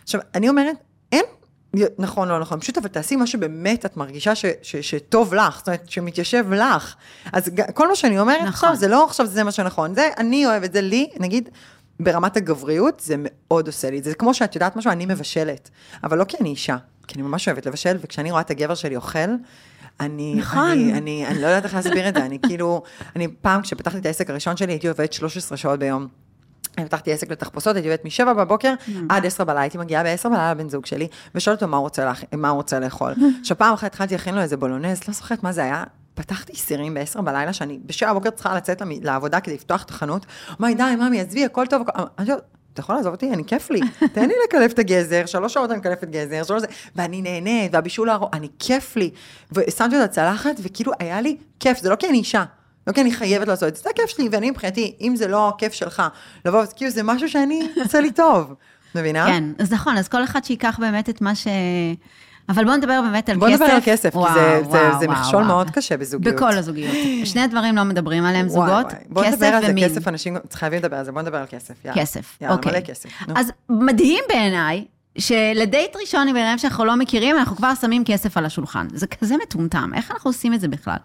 עכשיו, 0.03 0.21
אני 0.35 0.49
אומרת, 0.49 0.77
אין 1.13 1.25
נכון, 1.99 2.29
לא 2.29 2.39
נכון, 2.41 2.61
פשוט 2.61 2.79
אבל 2.79 2.89
תעשי 2.89 3.17
מה 3.17 3.27
שבאמת 3.27 3.87
את 3.87 3.97
מרגישה 3.97 4.35
ש, 4.35 4.45
ש, 4.63 4.77
שטוב 4.77 5.35
לך, 5.35 5.59
זאת 5.59 5.69
אומרת, 5.69 5.91
שמתיישב 5.91 6.45
לך. 6.53 6.95
אז 7.33 7.51
כל 7.75 7.89
מה 7.89 7.97
שאני 7.97 8.19
אומרת 8.19 8.37
נכון. 8.37 8.49
עכשיו, 8.49 8.77
זה 8.77 8.89
לא 8.89 9.05
עכשיו 9.05 9.27
זה 9.27 9.45
מה 9.45 9.53
שנכון, 9.53 9.95
זה, 9.95 10.09
אני 10.19 10.47
אוהבת, 10.47 10.73
זה 10.73 10.81
לי, 10.81 11.11
נגיד, 11.21 11.49
ברמת 12.01 12.37
הגבריות, 12.37 13.01
זה 13.01 13.15
מאוד 13.19 13.67
עושה 13.67 13.91
לי. 13.91 14.03
זה 14.03 14.15
כמו 14.15 14.35
שאת 14.35 14.55
יודעת 14.55 14.77
משהו, 14.77 14.91
אני 14.91 15.07
מבשלת, 15.07 15.71
אבל 16.05 16.19
לא 16.19 16.25
כי 16.25 16.37
אני 16.41 16.49
אישה, 16.49 16.77
כי 17.09 17.15
אני 17.15 17.23
ממש 17.23 17.49
אוהבת 17.49 17.67
לבשל, 17.67 17.97
וכשאני 18.01 18.31
רואה 18.31 18.41
את 18.41 18.51
הגבר 18.51 18.75
שלי 18.75 18.97
אוכל, 18.97 19.19
אני, 20.01 20.35
נכון. 20.35 20.71
אני, 20.71 20.93
אני, 20.93 21.27
אני 21.27 21.43
לא 21.43 21.47
יודעת 21.47 21.65
איך 21.65 21.75
להסביר 21.75 22.09
את 22.09 22.15
זה, 22.15 22.25
אני 22.25 22.39
כאילו, 22.47 22.83
אני 23.17 23.29
פעם, 23.43 23.63
כשפתחתי 23.63 23.99
את 23.99 24.07
העסק 24.07 24.31
הראשון 24.31 24.57
שלי, 24.57 24.73
הייתי 24.73 24.89
עובדת 24.89 25.13
13 25.13 25.59
שעות 25.59 25.79
ביום. 25.79 26.09
אני 26.79 26.87
פתחתי 26.87 27.13
עסק 27.13 27.31
לתחפושות, 27.31 27.77
הייתי 27.77 27.89
עובדת 27.89 28.05
משבע 28.05 28.33
בבוקר 28.33 28.75
עד 29.09 29.27
עשר 29.27 29.45
בלילה, 29.45 29.61
הייתי 29.61 29.79
מגיעה 29.79 30.03
בעשר 30.03 30.29
בלילה 30.29 30.51
לבן 30.51 30.69
זוג 30.69 30.87
שלי, 30.87 31.09
ושואלת 31.35 31.63
אותו 31.63 31.71
מה 31.71 31.77
הוא 31.77 31.83
רוצה. 31.83 32.13
מה 32.33 32.49
הוא 32.49 32.57
רוצה 32.57 32.81
לאכול. 32.81 33.13
עכשיו 33.41 33.59
פעם 33.59 33.75
אחת 33.75 33.87
התחלתי 33.87 34.15
להכין 34.15 34.35
לו 34.35 34.41
איזה 34.41 34.57
בולונז, 34.57 35.01
לא 35.09 35.15
זוכרת 35.15 35.43
מה 35.43 35.53
זה 35.53 35.63
היה, 35.63 35.85
פתחתי 36.15 36.57
סירים 36.57 36.95
בעשר 36.95 37.21
בלילה, 37.21 37.53
שאני 37.53 37.79
בשבע 37.87 38.13
בבוקר 38.13 38.31
צריכה 38.31 38.57
לצאת 38.57 38.83
לעבודה 39.03 39.41
כדי 39.41 39.55
לפתוח 39.55 39.83
את 39.83 39.91
החנות, 39.91 40.27
הוא 40.49 40.57
אמר 40.61 40.69
לי, 40.69 40.75
די, 40.75 40.97
ממי, 40.99 41.21
עזבי, 41.21 41.45
הכל 41.45 41.67
טוב, 41.67 41.83
הכל... 41.83 42.03
אני 42.19 42.31
אומרת, 42.31 42.45
אתה 42.73 42.81
יכול 42.81 42.95
לעזוב 42.95 43.13
אותי? 43.13 43.33
אני 43.33 43.45
כיף 43.45 43.71
לי. 43.71 43.81
תן 44.15 44.29
לי 44.29 44.35
לקלף 44.49 44.73
את 44.73 44.79
הגזר, 44.79 45.27
שלוש 45.27 45.55
שעות 45.55 45.71
אני 45.71 45.79
מקלפת 45.79 46.09
גזר, 46.09 46.43
שלוש 46.43 46.61
זה, 46.61 46.67
ואני 46.97 47.23
נהנית, 47.23 47.75
והבישול 47.75 48.09
הארוך, 48.09 48.31
אני 48.33 48.49
כיף 48.59 48.97
לי. 48.97 49.11
ושמתי 49.53 49.97
אותה 49.97 50.09
צלחת, 50.09 50.55
וכאילו 50.63 50.93
היה 50.99 51.21
לי 51.21 51.37
כיף, 51.61 51.79
זה 51.79 51.91
לא 51.91 51.97
כי 51.97 52.09
אני 52.09 52.19
אישה. 52.19 52.45
לא 52.87 52.93
כי 52.93 53.01
אני 53.01 53.13
חייבת 53.13 53.49
לעשות 53.49 53.69
את 53.69 53.77
זה, 53.77 53.83
זה 53.83 53.91
הכיף 53.91 54.07
שלי, 54.07 54.29
ואני 54.33 54.51
מבחינתי, 54.51 54.95
אם 55.01 55.17
זה 55.17 55.29
לא 55.29 55.49
הכיף 55.49 55.73
שלך, 55.73 56.03
לבוא, 56.45 56.63
אז 56.63 56.73
כאילו 56.73 56.91
זה 56.91 57.03
משהו 57.03 57.29
שאני, 57.29 57.69
עושה 57.85 58.01
לי 58.01 58.13
טוב. 58.13 58.55
מבינה? 58.95 59.27
כן, 59.27 59.45
אז 59.59 59.73
נכון, 59.73 59.97
אז 59.97 60.09
כל 60.09 60.25
אחד 60.25 60.45
שייקח 60.45 60.79
באמת 60.81 61.09
את 61.09 61.21
מה 61.21 61.35
ש... 61.35 61.47
אבל 62.49 62.65
בואו 62.65 62.77
נדבר 62.77 63.01
באמת 63.03 63.29
על 63.29 63.37
בוא 63.37 63.49
כסף. 63.49 63.61
נדבר 63.61 63.75
על 63.75 63.81
כסף, 63.85 64.11
כי 64.13 64.19
וואו, 64.19 64.35
זה- 64.35 64.41
זה- 64.63 64.69
וואו, 64.69 65.01
זה 65.01 65.07
וואו, 65.07 65.19
מכשול 65.21 65.35
וואו. 65.35 65.47
מאוד 65.47 65.71
קשה 65.71 65.97
בזוגיות. 65.97 66.35
בכל 66.35 66.51
הזוגיות. 66.53 66.95
שני 67.25 67.47
דברים 67.47 67.77
לא 67.77 67.83
מדברים 67.85 68.25
עליהם, 68.25 68.47
וואי, 68.47 68.69
זוגות, 68.71 68.87
וואי. 68.93 69.05
בוא 69.09 69.23
כסף 69.25 69.33
נדבר 69.33 69.47
על 69.47 69.65
זה, 69.67 69.71
ומין. 69.71 69.89
כסף, 69.89 70.09
אנשים 70.09 70.37
חייבים 70.53 70.79
לדבר 70.79 70.97
על 70.97 71.05
זה, 71.05 71.13
בוא 71.13 71.23
נדבר 71.23 71.39
על 71.39 71.47
כסף. 71.51 71.75
יאללה. 71.85 72.01
כסף, 72.01 72.37
יאללה, 72.41 72.55
אוקיי. 72.57 72.73
מלא 72.73 72.81
כסף. 72.81 73.09
נו. 73.29 73.35
אז 73.37 73.47
מדהים 73.71 74.25
בעיניי, 74.29 74.85
שלדייט 75.19 75.97
ראשון 76.01 76.29
עם 76.29 76.35
בן 76.35 76.41
אדם 76.41 76.59
שאנחנו 76.59 76.85
לא 76.85 76.97
מכירים, 76.97 77.37
אנחנו 77.37 77.57
כבר 77.57 77.75
שמים 77.75 78.05
כסף 78.05 78.37
על 78.37 78.45
השולחן. 78.45 78.87
זה 78.95 79.07
כזה 79.07 79.35
מטומטם, 79.43 79.91
איך 79.95 80.11
אנחנו 80.11 80.29
עושים 80.29 80.55
את 80.55 80.61
זה 80.61 80.69
בכלל? 80.69 80.97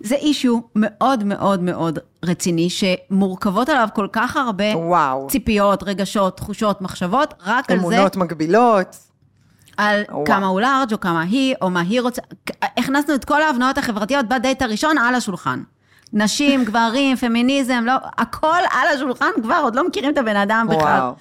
זה 0.00 0.14
אישו 0.14 0.62
מאוד 0.74 1.24
מאוד 1.24 1.62
מאוד 1.62 1.98
רציני, 2.24 2.68
שמורכבות 2.70 3.68
עליו 3.68 3.88
כל 3.94 4.06
כך 4.12 4.36
הרבה 4.36 4.76
וואו. 4.76 5.26
ציפיות, 5.30 5.82
רגשות, 5.82 6.36
תחושות, 6.36 6.80
מחשבות, 6.82 7.34
רק 7.44 7.70
על 7.70 7.78
זה, 7.78 7.86
אמונות 7.86 8.16
מגבילות. 8.16 8.96
על 9.76 10.02
וואו. 10.08 10.24
כמה 10.24 10.46
הוא 10.46 10.60
לארג' 10.60 10.92
או 10.92 11.00
כמה 11.00 11.22
היא, 11.22 11.54
או 11.60 11.70
מה 11.70 11.80
היא 11.80 12.00
רוצה. 12.00 12.22
הכנסנו 12.76 13.14
את 13.14 13.24
כל 13.24 13.42
ההבניות 13.42 13.78
החברתיות 13.78 14.28
בדייט 14.28 14.62
הראשון 14.62 14.98
על 14.98 15.14
השולחן. 15.14 15.62
נשים, 16.12 16.64
גברים, 16.64 17.16
פמיניזם, 17.16 17.82
לא, 17.86 17.92
הכל 18.18 18.58
על 18.70 18.96
השולחן 18.96 19.30
כבר, 19.42 19.60
עוד 19.62 19.74
לא 19.74 19.88
מכירים 19.88 20.12
את 20.12 20.18
הבן 20.18 20.36
אדם 20.36 20.66
בכלל. 20.70 21.00
וואו. 21.00 21.14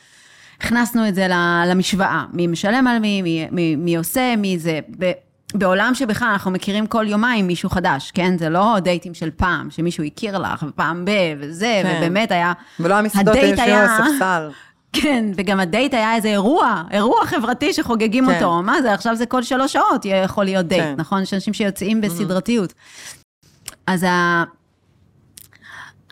הכנסנו 0.62 1.08
את 1.08 1.16
זה 1.16 1.28
למשוואה, 1.68 2.26
מי 2.34 2.48
משלם 2.48 2.88
על 2.88 3.00
מי, 3.00 3.22
מי, 3.22 3.48
מי, 3.52 3.76
מי 3.76 3.98
עושה, 3.98 4.36
מי 4.36 4.60
זה. 4.60 4.80
ב, 5.00 5.12
בעולם 5.54 5.96
שבכלל 5.96 6.28
אנחנו 6.28 6.52
מכירים 6.52 6.88
כל 6.88 7.06
יומיים 7.08 7.48
מישהו 7.48 7.70
חדש, 7.70 8.12
כן? 8.12 8.38
זה 8.38 8.50
לא 8.50 8.76
דייטים 8.80 9.14
של 9.14 9.30
פעם, 9.32 9.72
שמישהו 9.72 10.04
הכיר 10.04 10.38
לך, 10.38 10.66
ופעם 10.70 11.06
ב, 11.06 11.12
וזה, 11.40 11.80
כן. 11.84 11.96
ובאמת 11.98 12.32
היה... 12.32 12.54
ולא 12.80 12.96
המסעדות 12.96 13.36
היו 13.36 13.62
היה- 13.62 13.96
הספסל. 13.96 14.50
כן, 15.02 15.26
וגם 15.36 15.60
הדייט 15.60 15.94
היה 15.94 16.16
איזה 16.16 16.28
אירוע, 16.28 16.84
אירוע 16.92 17.26
חברתי 17.26 17.74
שחוגגים 17.74 18.26
כן. 18.26 18.36
אותו. 18.36 18.62
מה 18.64 18.82
זה, 18.82 18.94
עכשיו 18.94 19.16
זה 19.16 19.26
כל 19.26 19.44
שלוש 19.44 19.74
שעות 19.74 20.06
יכול 20.06 20.46
להיות 20.46 20.66
דייט, 20.66 20.84
כן. 20.84 20.94
נכון? 20.98 21.22
יש 21.22 21.34
אנשים 21.34 21.54
שיוצאים 21.54 22.02
בסדרתיות. 22.02 22.74
אז, 23.88 24.04
ה... 24.04 24.44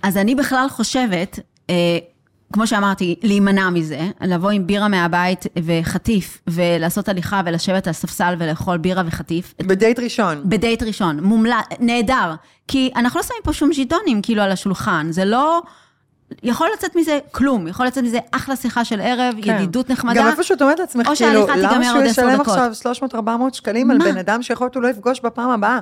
אז 0.04 0.18
אני 0.18 0.36
בכלל 0.36 0.68
חושבת, 0.70 1.40
אה, 1.70 1.98
כמו 2.56 2.68
שאמרתי, 2.68 3.16
להימנע 3.24 3.70
מזה, 3.70 4.00
לבוא 4.22 4.50
עם 4.50 4.68
בירה 4.68 4.88
מהבית 4.88 5.46
וחטיף, 5.64 6.42
ולעשות 6.48 7.10
הליכה 7.10 7.42
ולשבת 7.46 7.88
על 7.88 7.94
ספסל 7.94 8.36
ולאכול 8.40 8.78
בירה 8.78 9.04
וחטיף. 9.06 9.54
בדייט 9.60 10.00
ראשון. 10.00 10.42
בדייט 10.46 10.84
ראשון, 10.84 11.20
מומלץ, 11.24 11.66
נהדר. 11.80 12.34
כי 12.68 12.92
אנחנו 12.96 13.20
לא 13.20 13.24
שמים 13.24 13.40
פה 13.44 13.54
שום 13.54 13.74
ז'יטונים 13.74 14.22
כאילו 14.22 14.42
על 14.42 14.52
השולחן, 14.52 15.08
זה 15.10 15.26
לא... 15.26 15.62
יכול 16.44 16.68
לצאת 16.78 16.96
מזה 16.96 17.20
כלום, 17.32 17.68
יכול 17.68 17.86
לצאת 17.86 18.04
מזה 18.04 18.20
אחלה 18.32 18.56
שיחה 18.56 18.86
של 18.86 19.02
ערב, 19.02 19.36
כן. 19.42 19.56
ידידות 19.56 19.90
נחמדה. 19.90 20.22
גם 20.22 20.28
איפה 20.28 20.44
שאת 20.44 20.62
אומרת 20.62 20.80
לעצמך, 20.80 21.10
כאילו, 21.16 21.48
למה 21.58 21.84
שהוא 21.84 22.04
ישלם? 22.04 22.42
עכשיו 22.42 22.72
300-400 23.14 23.18
שקלים 23.54 23.92
על 23.92 23.98
מה? 23.98 24.06
בן 24.06 24.18
אדם 24.18 24.42
שיכול 24.42 24.66
להיות 24.66 24.76
הוא 24.76 24.84
לא 24.84 24.88
יפגוש 24.88 25.20
בפעם 25.20 25.50
הבאה? 25.50 25.80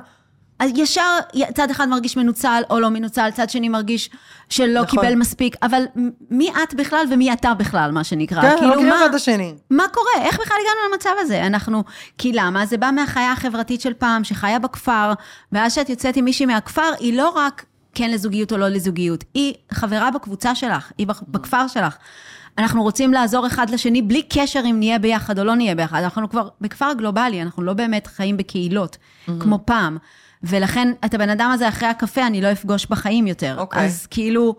אז 0.58 0.70
ישר 0.76 1.18
צד 1.54 1.70
אחד 1.70 1.88
מרגיש 1.88 2.16
מנוצל 2.16 2.62
או 2.70 2.80
לא 2.80 2.88
מנוצל, 2.90 3.30
צד 3.34 3.50
שני 3.50 3.68
מרגיש 3.68 4.10
שלא 4.48 4.82
נכון. 4.82 5.00
קיבל 5.00 5.14
מספיק, 5.14 5.56
אבל 5.62 5.82
מי 6.30 6.50
את 6.62 6.74
בכלל 6.74 7.06
ומי 7.10 7.32
אתה 7.32 7.54
בכלל, 7.54 7.90
מה 7.90 8.04
שנקרא. 8.04 8.42
כן, 8.42 8.48
לא 8.52 8.56
כאילו, 8.58 8.70
מכירים 8.70 8.88
מה- 8.88 8.96
אחד 8.96 9.08
את 9.08 9.14
השני. 9.14 9.54
מה 9.70 9.84
קורה? 9.92 10.26
איך 10.26 10.40
בכלל 10.40 10.56
הגענו 10.60 10.92
למצב 10.92 11.10
הזה? 11.20 11.46
אנחנו, 11.46 11.84
כי 12.18 12.32
למה? 12.32 12.66
זה 12.66 12.76
בא 12.76 12.90
מהחיה 12.94 13.32
החברתית 13.32 13.80
של 13.80 13.92
פעם, 13.94 14.24
שחיה 14.24 14.58
בכפר, 14.58 15.12
ואז 15.52 15.74
שאת 15.74 15.88
יוצאת 15.88 16.16
עם 16.16 16.24
מישהי 16.24 16.46
מהכפר, 16.46 16.90
היא 17.00 17.16
לא 17.16 17.28
רק 17.28 17.64
כן 17.94 18.10
לזוגיות 18.10 18.52
או 18.52 18.56
לא 18.56 18.68
לזוגיות, 18.68 19.24
היא 19.34 19.54
חברה 19.72 20.10
בקבוצה 20.10 20.54
שלך, 20.54 20.92
היא 20.98 21.06
בכ- 21.06 21.22
בכפר 21.28 21.68
שלך. 21.68 21.96
אנחנו 22.58 22.82
רוצים 22.82 23.12
לעזור 23.12 23.46
אחד 23.46 23.70
לשני 23.70 24.02
בלי 24.02 24.22
קשר 24.22 24.60
אם 24.70 24.78
נהיה 24.78 24.98
ביחד 24.98 25.38
או 25.38 25.44
לא 25.44 25.54
נהיה 25.54 25.74
ביחד. 25.74 26.02
אנחנו 26.02 26.30
כבר 26.30 26.48
בכפר 26.60 26.92
גלובלי, 26.98 27.42
אנחנו 27.42 27.62
לא 27.62 27.72
באמת 27.72 28.06
חיים 28.06 28.36
בקהילות, 28.36 28.96
כמו 29.40 29.58
פעם. 29.64 29.98
ולכן 30.44 30.92
את 31.04 31.14
הבן 31.14 31.30
אדם 31.30 31.50
הזה 31.54 31.68
אחרי 31.68 31.88
הקפה 31.88 32.26
אני 32.26 32.40
לא 32.40 32.52
אפגוש 32.52 32.86
בחיים 32.86 33.26
יותר. 33.26 33.56
אוקיי. 33.58 33.84
אז 33.84 34.06
כאילו, 34.10 34.54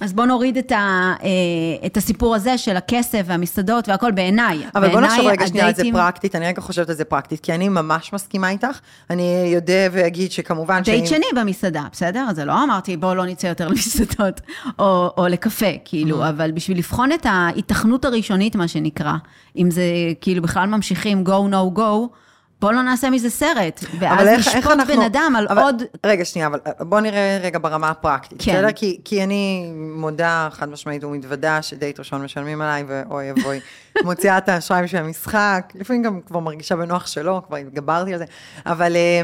אז 0.00 0.12
בוא 0.12 0.26
נוריד 0.26 0.56
את, 0.56 0.72
ה, 0.72 1.14
אה, 1.22 1.86
את 1.86 1.96
הסיפור 1.96 2.34
הזה 2.34 2.58
של 2.58 2.76
הכסף 2.76 3.22
והמסעדות 3.26 3.88
והכל 3.88 4.10
בעיניי. 4.10 4.58
אבל 4.74 4.88
בוא 4.88 5.00
בעיניי 5.00 5.08
נחשוב 5.08 5.26
רגע 5.26 5.46
שנייה 5.46 5.66
על 5.66 5.74
זה 5.74 5.82
פרקטית, 5.92 6.36
אני 6.36 6.46
רגע 6.46 6.60
חושבת 6.60 6.88
על 6.88 6.94
זה 6.94 7.04
פרקטית, 7.04 7.40
כי 7.40 7.54
אני 7.54 7.68
ממש 7.68 8.12
מסכימה 8.12 8.50
איתך. 8.50 8.78
אני 9.10 9.50
יודע 9.54 9.88
ואגיד 9.92 10.32
שכמובן 10.32 10.82
דייט 10.82 11.06
שני 11.06 11.26
במסעדה, 11.36 11.84
בסדר? 11.92 12.26
אז 12.30 12.36
זה 12.36 12.44
לא 12.44 12.64
אמרתי, 12.64 12.96
בואו 12.96 13.14
לא 13.14 13.26
נצא 13.26 13.46
יותר 13.46 13.68
למסעדות 13.70 14.40
או, 14.78 15.10
או 15.18 15.26
לקפה, 15.28 15.72
כאילו, 15.84 16.24
Mm. 16.24 16.28
אבל 16.28 16.50
בשביל 16.50 16.78
לבחון 16.78 17.12
את 17.12 17.26
ההיתכנות 17.26 18.04
הראשונית, 18.04 18.56
מה 18.56 18.68
שנקרא, 18.68 19.12
אם 19.56 19.70
זה 19.70 19.82
כאילו 20.20 20.42
בכלל 20.42 20.66
ממשיכים 20.68 21.24
go, 21.26 21.52
no, 21.52 21.78
go, 21.78 22.14
בואו 22.60 22.72
לא 22.72 22.82
נעשה 22.82 23.10
מזה 23.10 23.30
סרט, 23.30 23.84
ואז 23.98 24.28
איך, 24.28 24.38
נשפוט 24.38 24.54
איך 24.54 24.66
אנחנו... 24.66 24.94
בן 24.94 25.02
אדם 25.02 25.34
על 25.38 25.46
אבל, 25.50 25.62
עוד... 25.62 25.82
רגע, 26.06 26.24
שנייה, 26.24 26.46
אבל 26.46 26.58
אה, 26.66 26.84
בוא 26.84 27.00
נראה 27.00 27.38
רגע 27.42 27.58
ברמה 27.58 27.90
הפרקטית, 27.90 28.42
כן. 28.42 28.52
בסדר? 28.52 28.72
כי, 28.72 29.00
כי 29.04 29.24
אני 29.24 29.72
מודה, 29.74 30.48
חד 30.52 30.68
משמעית 30.68 31.04
ומתוודה, 31.04 31.62
שדייט 31.62 31.98
ראשון 31.98 32.22
משלמים 32.22 32.60
עליי, 32.60 32.84
ואוי 32.88 33.30
אבוי, 33.30 33.60
מוציאה 34.04 34.38
את 34.38 34.48
האשראי 34.48 34.82
בשביל 34.82 35.02
המשחק, 35.02 35.72
לפעמים 35.74 36.02
גם 36.02 36.20
כבר 36.20 36.40
מרגישה 36.40 36.76
בנוח 36.76 37.06
שלא, 37.06 37.42
כבר 37.46 37.56
התגברתי 37.56 38.12
על 38.12 38.18
זה, 38.18 38.24
אבל 38.66 38.96
אה, 38.96 39.22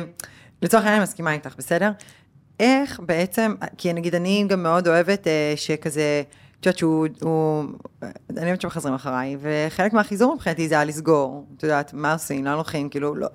לצורך 0.62 0.83
העניין 0.85 1.01
אני 1.01 1.03
מסכימה 1.03 1.33
איתך, 1.33 1.55
בסדר? 1.59 1.90
איך 2.61 3.01
בעצם, 3.07 3.55
כי 3.79 3.92
נגיד 3.92 4.14
אני 4.14 4.44
גם 4.49 4.62
מאוד 4.62 4.88
אוהבת 4.88 5.27
אה, 5.27 5.53
שכזה, 5.57 6.23
יודעת 6.66 6.79
שהוא, 6.79 7.07
הוא, 7.22 7.64
אני 8.37 8.46
אוהבת 8.46 8.61
שמחזרים 8.61 8.94
אחריי, 8.94 9.37
וחלק 9.40 9.92
מהחיזור 9.92 10.35
מבחינתי 10.35 10.68
זה 10.68 10.74
היה 10.74 10.85
לסגור, 10.85 11.46
את 11.57 11.62
יודעת, 11.62 11.94
מה 11.94 12.12
עושים, 12.12 12.44
לאן 12.44 12.55
הולכים, 12.55 12.88
כאילו, 12.88 13.14
לא, 13.14 13.29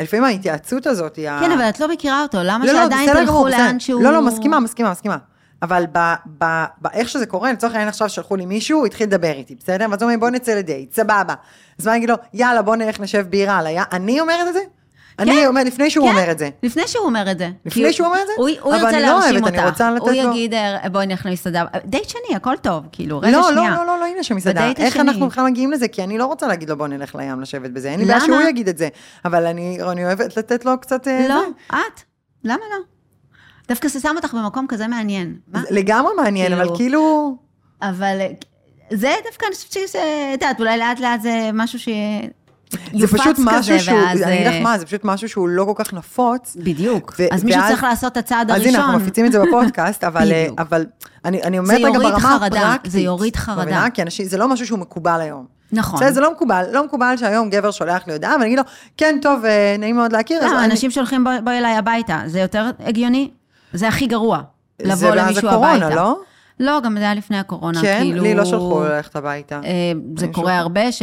לפעמים 0.00 0.24
ההתייעצות 0.24 0.86
הזאת 0.86 1.16
היא... 1.16 1.28
ה- 1.30 1.40
כן, 1.40 1.52
אבל 1.52 1.68
את 1.68 1.80
לא 1.80 1.88
מכירה 1.92 2.22
אותו, 2.22 2.38
למה 2.44 2.66
לא, 2.66 2.72
לא, 2.72 2.78
שעדיין 2.82 3.10
בסדר 3.10 3.24
תלכו. 3.24 3.48
לאן 3.48 3.80
שהוא... 3.80 4.02
לא, 4.02 4.12
לא, 4.12 4.22
מסכימה, 4.22 4.60
מסכימה, 4.60 4.90
מסכימה. 4.90 5.16
אבל 5.62 5.84
ב- 5.92 6.14
ב- 6.44 6.64
באיך 6.80 7.08
שזה 7.08 7.26
קורה, 7.26 7.52
לצורך 7.52 7.72
העניין 7.72 7.88
עכשיו 7.88 8.08
שלחו 8.08 8.36
לי 8.36 8.46
מישהו, 8.46 8.78
הוא 8.78 8.86
התחיל 8.86 9.06
לדבר 9.06 9.32
איתי, 9.32 9.54
בסדר? 9.54 9.86
ואז 9.90 10.02
הוא 10.02 10.10
אומר, 10.10 10.20
בוא 10.20 10.30
נצא 10.30 10.54
לדייט, 10.54 10.92
סבבה. 10.94 11.34
אז 11.78 11.86
מה 11.86 11.92
אני 11.92 11.98
אגיד 11.98 12.10
לו, 12.10 12.16
יאללה, 12.34 12.62
בוא 12.62 12.76
נלך 12.76 13.00
נשב 13.00 13.26
בירה 13.30 13.58
על 13.58 13.66
הים. 13.66 13.84
אני 13.92 14.20
אומרת 14.20 14.48
את 14.48 14.52
זה? 14.52 14.60
אני 15.18 15.46
אומר, 15.46 15.62
לפני 15.64 15.90
שהוא 15.90 16.06
כן, 16.08 16.16
אומר 16.16 16.30
את 16.30 16.38
זה. 16.38 16.50
לפני 16.62 16.82
שהוא 16.88 17.04
אומר 17.06 17.30
את 17.30 17.38
זה. 17.38 17.50
לפני 17.66 17.92
שהוא 17.92 18.06
אומר 18.06 18.18
את 18.22 18.26
זה? 18.26 18.32
הוא, 18.36 18.48
הוא 18.60 18.74
ירצה 18.74 18.88
אני 18.90 19.02
לא 19.02 19.08
להרשים 19.08 19.32
אוהבת, 19.34 19.46
אותך. 19.46 19.58
אני 19.58 19.68
רוצה 19.70 19.90
לתת 19.90 20.02
הוא 20.02 20.12
יגיד, 20.12 20.54
"אה, 20.54 20.88
בואי 20.92 21.06
נלך 21.06 21.26
למסעדה. 21.26 21.64
דייט 21.84 22.08
שני, 22.08 22.36
הכל 22.36 22.54
טוב, 22.62 22.84
כאילו, 22.92 23.18
רגע 23.18 23.30
לא, 23.36 23.42
שנייה. 23.52 23.70
לא, 23.70 23.76
לא, 23.76 23.86
לא, 23.86 24.00
לא, 24.00 24.04
הנה 24.06 24.22
שמסעדה. 24.22 24.68
איך 24.68 24.78
השני. 24.96 25.02
אנחנו 25.02 25.28
בכלל 25.28 25.44
מגיעים 25.44 25.70
לזה? 25.72 25.88
כי 25.88 26.04
אני 26.04 26.18
לא 26.18 26.26
רוצה 26.26 26.46
להגיד 26.46 26.70
לו, 26.70 26.76
בוא 26.76 26.86
נלך 26.88 27.14
לים 27.14 27.40
לשבת 27.40 27.70
בזה. 27.70 27.90
אין 27.90 28.00
לי 28.00 28.06
בעיה? 28.06 28.20
שהוא 28.20 28.40
יגיד 28.42 28.68
את 28.68 28.78
זה. 28.78 28.88
אבל 29.24 29.46
אני 29.46 29.78
אני 29.92 30.04
אוהבת 30.04 30.36
לתת 30.36 30.64
לו 30.64 30.80
קצת... 30.80 31.08
אה, 31.08 31.26
לא, 31.28 31.40
זה. 31.40 31.76
את? 31.76 32.00
למה 32.44 32.56
לא? 32.70 32.84
דווקא 33.68 33.88
זה 33.88 34.00
שם 34.00 34.14
אותך 34.16 34.34
במקום 34.34 34.66
כזה 34.68 34.86
מעניין. 34.88 35.36
לגמרי 35.70 36.12
מעניין, 36.16 36.52
אבל 36.52 36.62
כאילו- 36.64 36.76
כאילו... 36.76 37.36
אבל 37.82 38.18
זה 38.92 39.12
דווקא, 39.24 39.46
אני 39.46 39.54
חושבת 39.54 39.72
שזה, 39.72 39.98
את 40.34 40.42
יודעת, 40.42 40.60
אולי 40.60 40.78
לאט 40.78 41.00
לאט 41.00 41.20
זה 41.22 41.50
משהו 41.54 41.78
ש... 41.78 41.88
זה 43.00 43.06
פשוט 43.08 43.36
משהו 43.38 43.80
שהוא, 43.80 43.98
ואז, 43.98 44.22
אני 44.22 44.34
אגיד 44.34 44.46
אה, 44.46 44.56
לך 44.58 44.62
מה, 44.62 44.78
זה 44.78 44.86
פשוט 44.86 45.00
משהו 45.04 45.28
שהוא 45.28 45.48
לא 45.48 45.64
כל 45.64 45.84
כך 45.84 45.92
נפוץ. 45.92 46.56
בדיוק. 46.60 47.14
ו- 47.18 47.26
אז 47.34 47.44
מישהו 47.44 47.60
ואז- 47.60 47.70
צריך 47.70 47.84
לעשות 47.84 48.12
את 48.12 48.16
הצעד 48.16 48.50
אז 48.50 48.56
הראשון. 48.56 48.74
הנה, 48.74 48.84
אנחנו 48.84 48.98
מפיצים 49.00 49.26
את 49.26 49.32
זה 49.32 49.38
בפודקאסט, 49.40 50.04
אבל, 50.08 50.32
אה. 50.32 50.46
אבל 50.58 50.86
אני, 51.24 51.42
אני 51.42 51.58
אומרת 51.58 51.80
רגע 51.84 51.98
ברמה 51.98 52.18
חרדה, 52.38 52.60
הפרקטית. 52.68 52.92
זה 52.92 53.00
יוריד 53.00 53.36
חרדה. 53.36 53.62
מבינה? 53.62 53.90
כי 53.90 54.02
אנשים, 54.02 54.26
זה 54.26 54.38
לא 54.38 54.48
משהו 54.48 54.66
שהוא 54.66 54.78
מקובל 54.78 55.20
היום. 55.20 55.46
נכון. 55.72 56.00
בסדר, 56.00 56.12
זה 56.12 56.20
לא 56.20 56.32
מקובל, 56.32 56.64
לא 56.72 56.84
מקובל 56.84 57.14
שהיום 57.16 57.50
גבר 57.50 57.70
שולח 57.70 58.02
לי 58.06 58.12
הודעה, 58.12 58.32
ואני 58.34 58.46
אגיד 58.46 58.58
לו, 58.58 58.64
כן, 58.96 59.18
טוב, 59.22 59.44
אה, 59.44 59.76
נעים 59.78 59.96
מאוד 59.96 60.12
להכיר. 60.12 60.44
אז 60.44 60.52
אני- 60.52 60.64
אנשים 60.64 60.90
שולחים 60.90 61.24
בוא- 61.24 61.32
בואי 61.44 61.58
אליי 61.58 61.76
הביתה, 61.76 62.20
זה 62.26 62.40
יותר 62.40 62.70
הגיוני? 62.80 63.30
זה 63.72 63.88
הכי 63.88 64.06
גרוע, 64.06 64.40
זה 64.82 64.88
לבוא 64.88 65.08
מאז 65.14 65.18
למישהו 65.18 65.48
הקורונה, 65.48 65.72
הביתה. 65.86 65.94
לא? 65.94 66.18
לא, 66.62 66.80
גם 66.84 66.96
זה 66.98 67.02
היה 67.02 67.14
לפני 67.14 67.38
הקורונה, 67.38 67.80
כן, 67.80 67.98
כאילו... 68.02 68.22
לי 68.22 68.34
לא 68.34 68.44
שלחו 68.44 68.84
ללכת 68.84 69.16
הביתה. 69.16 69.60
אה, 69.64 69.92
זה 70.16 70.28
קורה 70.28 70.46
שולחת. 70.46 70.62
הרבה, 70.62 70.92
ש... 70.92 71.02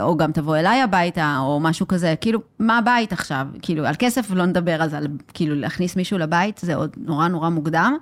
או 0.00 0.16
גם 0.16 0.32
תבוא 0.32 0.56
אליי 0.56 0.82
הביתה, 0.82 1.36
או 1.40 1.60
משהו 1.60 1.88
כזה, 1.88 2.14
כאילו, 2.20 2.40
מה 2.58 2.78
הבית 2.78 3.12
עכשיו? 3.12 3.46
כאילו, 3.62 3.86
על 3.86 3.94
כסף 3.98 4.30
לא 4.30 4.46
נדבר, 4.46 4.82
אז 4.82 4.94
על, 4.94 5.06
כאילו, 5.34 5.54
להכניס 5.54 5.96
מישהו 5.96 6.18
לבית, 6.18 6.58
זה 6.62 6.74
עוד 6.74 6.90
נורא 6.96 7.28
נורא 7.28 7.48
מוקדם. 7.48 7.96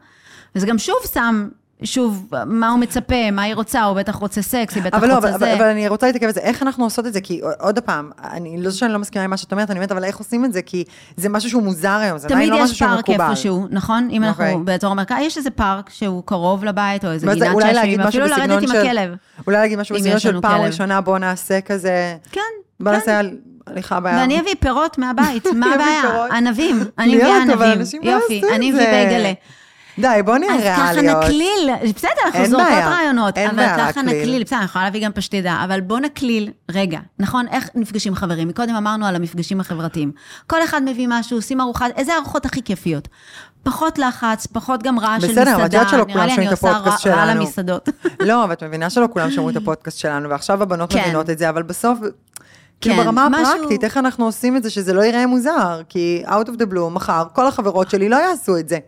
וזה 0.55 0.67
גם 0.67 0.79
שוב 0.79 0.97
שם, 1.15 1.49
שוב, 1.83 2.31
מה 2.47 2.71
הוא 2.71 2.79
מצפה, 2.79 3.31
מה 3.31 3.43
היא 3.43 3.55
רוצה, 3.55 3.83
הוא 3.85 3.97
בטח 3.97 4.15
רוצה 4.15 4.43
סקס, 4.43 4.75
היא 4.75 4.83
בטח 4.83 4.99
אבל 4.99 5.09
לא, 5.09 5.15
רוצה 5.15 5.29
אבל, 5.29 5.39
זה. 5.39 5.53
אבל, 5.53 5.55
אבל 5.63 5.71
אני 5.71 5.89
רוצה 5.89 6.07
להתעכב 6.07 6.27
על 6.27 6.33
זה, 6.33 6.41
איך 6.41 6.63
אנחנו 6.63 6.85
עושות 6.85 7.07
את 7.07 7.13
זה? 7.13 7.21
כי 7.21 7.41
עוד 7.59 7.79
פעם, 7.79 8.11
אני 8.25 8.63
לא 8.63 8.71
שאני 8.71 8.93
לא 8.93 8.99
מסכימה 8.99 9.25
עם 9.25 9.31
מה 9.31 9.37
שאת 9.37 9.53
אומרת, 9.53 9.71
אני 9.71 9.79
אומרת, 9.79 9.93
אבל 9.93 10.05
איך 10.05 10.17
עושים 10.19 10.45
את 10.45 10.53
זה? 10.53 10.63
כי 10.63 10.85
זה 11.17 11.29
משהו 11.29 11.51
שהוא 11.51 11.63
מוזר 11.63 11.89
היום, 11.89 12.19
זה 12.19 12.27
עדיין 12.27 12.41
תמיד 12.41 12.51
לא 12.53 12.65
משהו 12.65 12.73
יש 12.73 12.79
שהוא 12.79 12.89
פארק 12.89 13.09
מקובל. 13.09 13.31
איפשהו, 13.31 13.67
נכון? 13.71 14.09
אם 14.11 14.25
אוקיי. 14.25 14.47
אנחנו 14.47 14.65
באזור 14.65 14.91
המרכז, 14.91 15.17
יש 15.21 15.39
איזה 15.39 15.51
פארק 15.51 15.91
שהוא 15.91 16.23
קרוב 16.27 16.65
לבית, 16.65 17.05
או 17.05 17.11
איזה 17.11 17.27
גינת 17.27 17.43
משהו 17.43 18.09
אפילו 18.09 18.27
לרדת 18.27 18.41
בסגנון 18.41 18.63
עם 18.65 18.71
הכלב. 18.71 19.15
אולי 19.47 19.57
להגיד 19.59 19.79
משהו 19.79 19.97
בסגנון 19.97 20.17
יש 20.17 20.23
של 20.23 20.41
פעם. 20.41 20.61
ראשונה, 20.61 21.01
בוא 21.01 21.19
נעשה 21.19 21.61
כזה, 21.61 22.17
כן, 22.33 22.41
בוא 22.81 22.93
כן. 22.93 22.99
נעשה 22.99 23.19
על 23.19 23.37
הליכה 23.67 24.01
בים. 24.01 24.15
ואני 24.15 24.41
אביא 24.41 24.55
פירות 24.61 24.99
מהבית, 24.99 25.47
מה 25.55 25.75
אביא 25.75 25.85
הבעיה? 25.85 26.37
ענבים, 26.37 26.85
אני 26.99 27.15
מביאה 27.15 27.43
ענבים, 27.43 27.79
לא 28.03 28.11
יופי, 28.11 28.41
את 28.41 28.45
אני 28.55 28.73
זה. 28.73 28.79
מביא 28.79 28.91
בייגלה. 28.91 29.33
די, 29.99 30.21
בוא 30.25 30.39
נהיה 30.39 30.55
אז 30.55 30.61
ככה 30.63 30.91
ריאליות. 30.93 31.25
נקליל, 31.25 31.71
בסדר, 31.97 32.11
אנחנו 32.27 32.41
אין 32.41 32.51
זורקות 32.51 32.69
בעיה, 32.69 32.89
רעיונות, 32.89 33.39
אין 33.39 33.49
אבל 33.49 33.57
בעיה 33.57 33.77
ככה 33.77 34.03
להקליל. 34.03 34.21
נקליל, 34.23 34.43
בסדר, 34.45 34.57
אני 34.59 34.65
יכולה 34.65 34.85
להביא 34.85 35.05
גם 35.05 35.13
פשטידה, 35.13 35.61
אבל 35.65 35.81
בוא 35.81 36.01
נקליל, 36.01 36.51
רגע, 36.71 36.99
נכון, 37.19 37.47
איך 37.51 37.69
נפגשים 37.75 38.15
חברים? 38.15 38.49
מקודם 38.49 38.75
אמרנו 38.75 39.07
על 39.07 39.17
המפגשים 39.17 39.61
החברתיים. 39.61 40.13
כל 40.47 40.65
אחד 40.65 40.81
מביא 40.83 41.07
משהו, 41.11 41.37
עושים 41.39 41.61
ארוחת, 41.61 41.87
איזה 41.97 42.13
ארוחות 42.17 42.47
הכי 42.47 42.63
כיפיות? 42.63 43.09
פחות 43.63 43.99
לחץ, 43.99 44.47
פחות 44.47 44.83
גם 44.83 44.99
רעש 44.99 45.23
של 45.23 45.29
בסדר, 45.29 45.41
מסעדה. 45.43 45.57
אבל 45.57 45.65
את 45.67 45.73
יודעת 45.73 45.89
שלא 45.89 45.99
נראה 46.05 46.13
כולם 46.13 46.25
לי 46.25 46.31
שומעים 46.31 46.49
אני 46.49 46.55
את 46.55 46.63
עושה 46.63 46.71
הפודקאסט 46.77 47.07
רע- 47.07 47.15
רע 47.15 47.27
שלנו. 47.27 47.41
למסעדות. 47.41 47.89
לא, 48.29 48.45
אבל 48.45 48.53
את 48.53 48.63
מבינה 48.63 48.91
שלא 48.91 49.09
כולם 49.13 49.31
שמעו 49.31 49.51
את 49.51 49.57
הפודקאסט 49.57 49.99
שלנו, 49.99 50.31
ועכשיו 50.31 50.63
הבנות 50.63 50.93
כן. 50.93 51.01
מבינות 51.01 51.31
את 51.31 51.39
זה, 51.39 51.49
אבל 51.49 51.63
בסוף, 51.63 51.99
כאילו 52.81 52.97
כן, 52.97 53.05
ברמה 53.05 53.29
משהו- 53.31 53.55
הפרקטית, 53.55 53.85
איך 53.85 53.97
אנחנו 53.97 54.25
עושים 54.25 54.57
את 54.57 54.63
זה 54.63 54.71
שזה 54.71 54.93
לא 54.93 55.03
ייראה 55.03 55.27
מוזר? 55.27 55.81
כי 55.89 56.23
out 56.27 56.49
of 56.49 56.61
the 56.61 56.73
blue, 56.73 56.91
מחר, 56.91 57.25
כל 57.33 57.47
החברות 57.47 57.91
שלי 57.91 58.09
לא 58.09 58.17
יעשו 58.17 58.57
את 58.59 58.69
זה. 58.69 58.79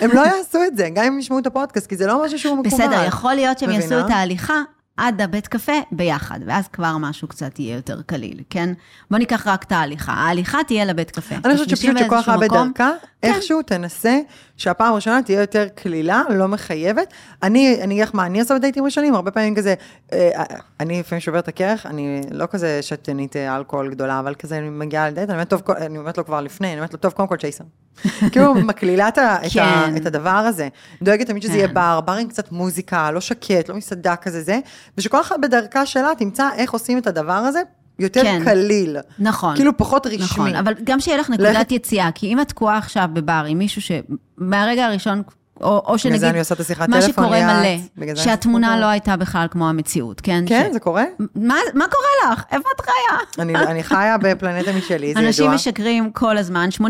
הם 0.00 0.10
לא 0.12 0.20
יעשו 0.20 0.58
את 0.66 0.76
זה, 0.76 0.88
גם 0.94 1.04
אם 1.04 1.18
ישמעו 1.18 1.38
את 1.38 1.46
הפודקאסט, 1.46 1.86
כי 1.86 1.96
זה 1.96 2.06
לא 2.06 2.24
משהו 2.24 2.38
שהוא 2.38 2.58
מקובל. 2.58 2.84
בסדר, 2.84 3.04
יכול 3.06 3.34
להיות 3.34 3.58
שהם 3.58 3.70
יעשו? 3.70 4.00
את 4.00 4.10
ההליכה 4.10 4.62
עד 4.98 5.20
הבית 5.20 5.46
קפה 5.46 5.72
ביחד, 5.92 6.40
ואז 6.46 6.68
כבר 6.68 6.96
משהו 6.98 7.28
קצת 7.28 7.58
יהיה 7.58 7.76
יותר 7.76 8.02
קליל, 8.06 8.40
כן? 8.50 8.72
בוא 9.10 9.18
ניקח 9.18 9.46
רק 9.46 9.62
את 9.62 9.72
ההליכה. 9.72 10.12
ההליכה 10.12 10.58
תהיה 10.66 10.84
לבית 10.84 11.10
קפה. 11.10 11.34
אני 11.44 11.52
חושבת 11.52 11.68
שפשוט 11.68 11.98
שכל 11.98 12.18
אחת 12.18 12.38
מקום. 12.42 12.72
בדרכה, 12.74 12.90
איכשהו 13.22 13.62
תנסה 13.62 14.18
שהפעם 14.56 14.92
הראשונה 14.92 15.22
תהיה 15.22 15.40
יותר 15.40 15.66
קלילה, 15.74 16.22
לא 16.30 16.48
מחייבת. 16.48 17.12
אני, 17.42 17.78
אני 17.82 17.94
אגיד 17.94 18.04
לך 18.08 18.14
מה, 18.14 18.26
אני 18.26 18.40
עושה 18.40 18.54
בדייטים 18.54 18.84
ראשונים, 18.84 19.14
הרבה 19.14 19.30
פעמים 19.30 19.54
כזה, 19.54 19.74
אה, 20.12 20.44
אני 20.80 21.00
לפעמים 21.00 21.20
שוברת 21.20 21.42
את 21.42 21.48
הקרח, 21.48 21.86
אני 21.86 22.20
לא 22.30 22.46
כזה 22.50 22.82
שתנית 22.82 23.36
אלכוהול 23.36 23.90
גדולה, 23.90 24.20
אבל 24.20 24.34
כזה 24.34 24.58
אני 24.58 24.70
מגיעה 24.70 25.10
לדייט, 25.10 25.30
אני 25.30 25.98
אומרת 25.98 26.18
לו 26.18 26.24
כבר 26.24 26.40
לפני, 26.40 26.68
אני 26.68 26.76
אומרת 26.76 26.92
לו, 26.92 26.98
טוב, 26.98 27.12
קודם 27.12 27.28
כל 27.28 27.36
צ'ייסר. 27.36 27.64
כאילו, 28.32 28.54
מקלילה 28.54 29.08
את, 29.08 29.18
ה- 29.18 29.36
את, 29.36 29.44
ה- 29.44 29.48
כן. 29.86 29.96
את 29.96 30.06
הדבר 30.06 30.30
הזה. 30.30 30.68
דואגת 31.02 31.26
תמיד 31.26 31.42
שזה 31.42 31.52
יהיה 31.52 31.68
כן. 31.68 31.74
בר, 31.74 32.00
בר 32.00 32.12
עם 32.12 32.28
קצת 32.28 32.52
מוזיקה, 32.52 33.10
לא 33.10 33.20
שקט, 33.20 33.68
לא 33.68 33.74
מסעדה 33.74 34.16
כזה 34.16 34.42
זה, 34.42 34.58
ושכל 34.98 35.20
אחת 35.20 35.36
בדרכה 35.42 35.86
שלה 35.86 36.08
תמצא 36.18 36.48
איך 36.56 36.70
עושים 36.72 36.98
את 36.98 37.06
הדבר 37.06 37.32
הזה 37.32 37.60
יותר 37.98 38.22
כן. 38.22 38.44
קליל. 38.44 38.96
נכון. 39.18 39.56
כאילו 39.56 39.76
פחות 39.76 40.06
רשמי. 40.06 40.24
נכון, 40.24 40.54
אבל 40.54 40.74
גם 40.84 41.00
שיהיה 41.00 41.18
לך 41.18 41.30
נקודת 41.30 41.72
יציאה, 41.72 42.10
כי 42.14 42.26
אם 42.26 42.40
את 42.40 42.48
תקועה 42.48 42.78
עכשיו 42.78 43.08
בבר 43.12 43.44
עם 43.48 43.58
מישהו 43.58 43.82
שמהרגע 43.82 44.86
הראשון, 44.86 45.22
או, 45.60 45.82
או 45.86 45.98
שנגיד, 45.98 46.20
זה 46.20 46.30
אני 46.30 46.38
עושה 46.38 46.54
את 46.54 46.60
השיחת 46.60 46.88
מה 46.88 46.96
טלפון 47.00 47.10
שקורה 47.24 47.38
ליד, 47.38 47.46
מלא, 47.46 47.84
בגלל 47.96 48.16
שהתמונה. 48.16 48.80
לא 48.80 48.86
הייתה 48.86 49.16
בכלל 49.16 49.46
כמו 49.50 49.68
המציאות, 49.68 50.20
כן? 50.20 50.44
כן, 50.46 50.66
ש- 50.70 50.72
זה 50.72 50.80
קורה? 50.80 51.04
מה, 51.18 51.54
מה 51.74 51.84
קורה 51.88 52.32
לך? 52.32 52.44
איפה 52.52 52.68
את 52.76 52.80
חיה? 52.80 53.42
אני, 53.44 53.56
אני 53.56 53.82
חיה 53.82 54.18
בפלנטה 54.18 54.72
משלי, 54.72 55.14
זה 55.14 55.20
אנשים 55.20 55.44
ידוע. 55.44 55.54
משקרים 55.54 56.10
כל 56.12 56.38
הזמן, 56.38 56.68
85% 56.78 56.80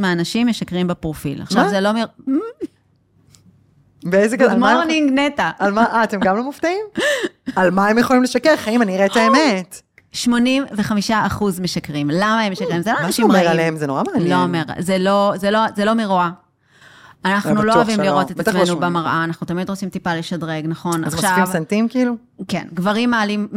מהאנשים 0.00 0.46
משקרים 0.46 0.86
בפרופיל. 0.86 1.42
עכשיו, 1.42 1.62
מה? 1.62 1.68
זה 1.68 1.80
לא... 1.80 1.90
מ- 1.92 2.38
באיזה 4.04 4.36
Good 4.36 4.40
כזה, 4.40 4.54
מה- 4.56 4.82
morning, 4.82 5.10
נטע. 5.12 5.50
על 5.58 5.72
מה, 5.72 5.84
אה, 5.92 6.04
אתם 6.04 6.20
גם 6.20 6.36
לא 6.36 6.42
מופתעים? 6.44 6.84
על 7.56 7.70
מה 7.70 7.88
הם 7.88 7.98
יכולים 7.98 8.22
לשקר? 8.22 8.56
חיים, 8.56 8.82
אני 8.82 8.96
אראה 8.96 9.06
את 9.06 9.16
האמת. 9.16 9.82
85% 10.14 10.26
משקרים. 11.60 12.10
למה 12.12 12.40
הם 12.40 12.52
משקרים? 12.52 12.82
זה 12.82 12.90
לא 12.92 12.98
מה 13.00 13.06
אנשים 13.06 13.32
רעים. 13.32 13.48
עליהם? 13.50 13.76
זה 13.76 13.86
נורא 13.86 14.02
מעניין. 14.12 14.30
לא 14.30 14.42
אומר, 14.42 14.62
זה 14.78 14.98
לא, 14.98 15.32
זה 15.36 15.50
לא, 15.50 15.60
זה 15.76 15.84
לא 15.84 15.94
מרוע. 15.94 16.30
אנחנו 17.26 17.62
לא 17.62 17.74
אוהבים 17.74 17.94
שלא. 17.96 18.04
לראות 18.04 18.30
את 18.30 18.36
לא 18.36 18.42
עצמנו 18.42 18.66
שומעים. 18.66 18.92
במראה, 18.92 19.24
אנחנו 19.24 19.46
תמיד 19.46 19.70
רוצים 19.70 19.88
טיפה 19.88 20.14
לשדרג, 20.14 20.64
נכון? 20.68 21.04
אז 21.04 21.14
מוסיפים 21.14 21.46
סנטים 21.46 21.88
כאילו? 21.88 22.14
כן, 22.48 22.66
גברים 22.74 23.10
מעלים, 23.10 23.48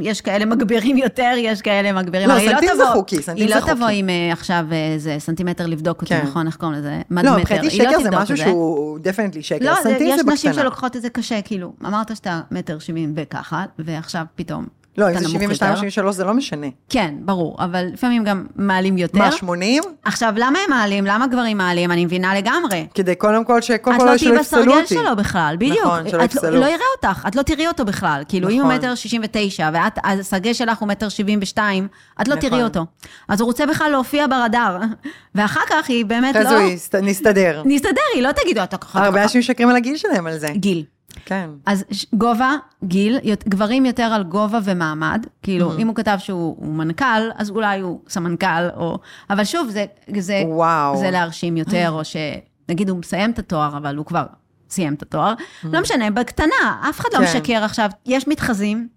יש 0.00 0.20
כאלה 0.20 0.44
מגבירים 0.44 0.96
יותר, 0.96 1.32
יש 1.36 1.62
כאלה 1.62 1.92
מגבירים. 1.92 2.28
לא, 2.28 2.34
היא 2.34 2.50
סנטים 2.50 2.68
זה 2.76 2.82
תבוא- 2.82 2.92
חוקי, 2.94 3.22
סנטים 3.22 3.42
היא 3.46 3.54
זה 3.54 3.54
לא 3.54 3.60
חוקי. 3.60 3.74
תבוא 3.74 3.86
עם 3.88 4.08
אה, 4.08 4.32
עכשיו 4.32 4.64
איזה 4.72 5.16
סנטימטר 5.18 5.66
לבדוק 5.66 6.02
אותי, 6.02 6.14
כן. 6.14 6.26
נכון? 6.26 6.46
איך 6.46 6.56
קוראים 6.56 6.78
לזה? 6.78 7.00
לא. 7.10 7.36
מבחינתי 7.38 7.66
היא 7.68 7.82
לא 7.82 7.90
שקר 7.92 8.02
זה 8.02 8.10
משהו. 8.10 8.36
שהוא 8.36 8.98
דפנטלי 9.02 9.42
שקר. 9.42 9.64
לא, 9.64 9.74
זה- 9.74 9.80
סנטים 9.82 10.08
יש 10.08 10.20
זה 10.20 10.32
נשים 10.32 10.50
בקטנה. 10.50 10.62
שלוקחות 10.62 10.96
את 10.96 11.02
זה 11.02 11.10
קשה, 11.10 11.42
כאילו, 11.42 11.72
אמרת 11.86 12.16
שאתה 12.16 12.40
מטר 12.50 12.78
שבעים 12.78 13.12
וככה, 13.16 13.64
ועכשיו 13.78 14.24
פתאום 14.34 14.66
לא, 14.98 15.08
אם 15.08 15.14
זה 15.14 15.20
נמוך 15.20 15.30
72 15.32 15.70
יותר. 15.70 15.80
73 15.80 16.16
זה 16.16 16.24
לא 16.24 16.34
משנה. 16.34 16.66
כן, 16.88 17.14
ברור, 17.20 17.56
אבל 17.58 17.84
לפעמים 17.92 18.24
גם 18.24 18.46
מעלים 18.56 18.98
יותר. 18.98 19.18
מה, 19.18 19.32
80? 19.32 19.82
עכשיו, 20.04 20.32
למה 20.36 20.58
הם 20.64 20.70
מעלים? 20.70 21.06
למה 21.06 21.26
גברים 21.26 21.58
מעלים? 21.58 21.90
אני 21.92 22.04
מבינה 22.04 22.34
לגמרי. 22.34 22.86
כדי 22.94 23.14
קודם 23.14 23.44
כל 23.44 23.60
שקודם 23.60 23.96
את 23.96 24.00
כל 24.00 24.06
לא 24.06 24.16
שלא 24.18 24.30
תהיי 24.30 24.40
יפסלו 24.40 24.60
בסרגל 24.62 24.80
אותי. 24.80 24.94
שלו 24.94 25.16
בכלל, 25.16 25.56
בדיוק. 25.58 25.78
נכון, 25.84 26.08
שלא 26.08 26.16
את 26.24 26.34
לא- 26.34 26.38
יפסלו. 26.38 26.60
לא 26.60 26.66
יראה 26.66 26.84
אותך, 26.96 27.24
את 27.28 27.36
לא 27.36 27.42
תראי 27.42 27.66
אותו 27.68 27.84
בכלל. 27.84 28.22
כאילו, 28.28 28.48
אם 28.48 28.54
הוא 28.54 28.62
נכון. 28.62 28.74
מטר 28.74 28.94
שישים 28.94 29.20
ותשע, 29.24 29.70
ואת, 29.72 29.98
הסרגל 30.04 30.52
שלך 30.52 30.78
הוא 30.78 30.88
מטר 30.88 31.08
שבעים 31.08 31.38
ושתיים, 31.42 31.88
את 32.22 32.28
לא 32.28 32.34
נכון. 32.36 32.48
תראי 32.50 32.62
אותו. 32.62 32.86
אז 33.28 33.40
הוא 33.40 33.46
רוצה 33.46 33.66
בכלל 33.66 33.90
להופיע 33.90 34.26
ברדאר. 34.26 34.78
ואחר 35.34 35.60
כך 35.70 35.88
היא 35.88 36.04
באמת 36.04 36.30
אחרי 36.36 36.44
לא... 36.44 36.50
זה 36.50 36.56
הוא 36.56 36.70
יסת- 36.70 36.94
נסתדר. 37.02 37.62
נסתדר, 37.64 37.90
היא 38.14 38.22
לא 38.22 38.32
תגיד, 38.32 38.58
אתה 38.58 38.76
ככה... 38.76 38.98
הרבה 38.98 39.12
ככה." 39.16 39.22
אנשים 39.22 39.38
משקרים 39.38 39.68
על 39.68 39.76
הגיל 39.76 39.96
שלהם 39.96 40.26
על 40.26 40.38
זה. 40.38 40.48
גיל. 40.48 40.84
כן. 41.24 41.50
אז 41.66 41.84
גובה, 42.14 42.56
גיל, 42.84 43.18
גברים 43.48 43.86
יותר 43.86 44.02
על 44.02 44.22
גובה 44.22 44.58
ומעמד, 44.64 45.26
כאילו, 45.42 45.78
אם 45.78 45.86
הוא 45.86 45.94
כתב 45.94 46.16
שהוא 46.18 46.56
הוא 46.58 46.74
מנכ"ל, 46.74 47.30
אז 47.36 47.50
אולי 47.50 47.80
הוא 47.80 48.00
סמנכ"ל, 48.08 48.68
או... 48.76 48.98
אבל 49.30 49.44
שוב, 49.44 49.68
זה, 49.70 49.84
זה, 50.18 50.42
וואו. 50.46 50.96
זה 50.96 51.10
להרשים 51.10 51.56
יותר, 51.56 51.90
או 51.90 52.00
שנגיד 52.04 52.90
הוא 52.90 52.98
מסיים 52.98 53.30
את 53.30 53.38
התואר, 53.38 53.76
אבל 53.76 53.96
הוא 53.96 54.06
כבר 54.06 54.24
סיים 54.70 54.94
את 54.94 55.02
התואר. 55.02 55.34
לא 55.64 55.80
משנה, 55.80 56.10
בקטנה, 56.10 56.80
אף 56.90 57.00
אחד 57.00 57.08
לא 57.12 57.18
כן. 57.18 57.24
משקר 57.24 57.64
עכשיו. 57.64 57.90
יש 58.06 58.28
מתחזים, 58.28 58.88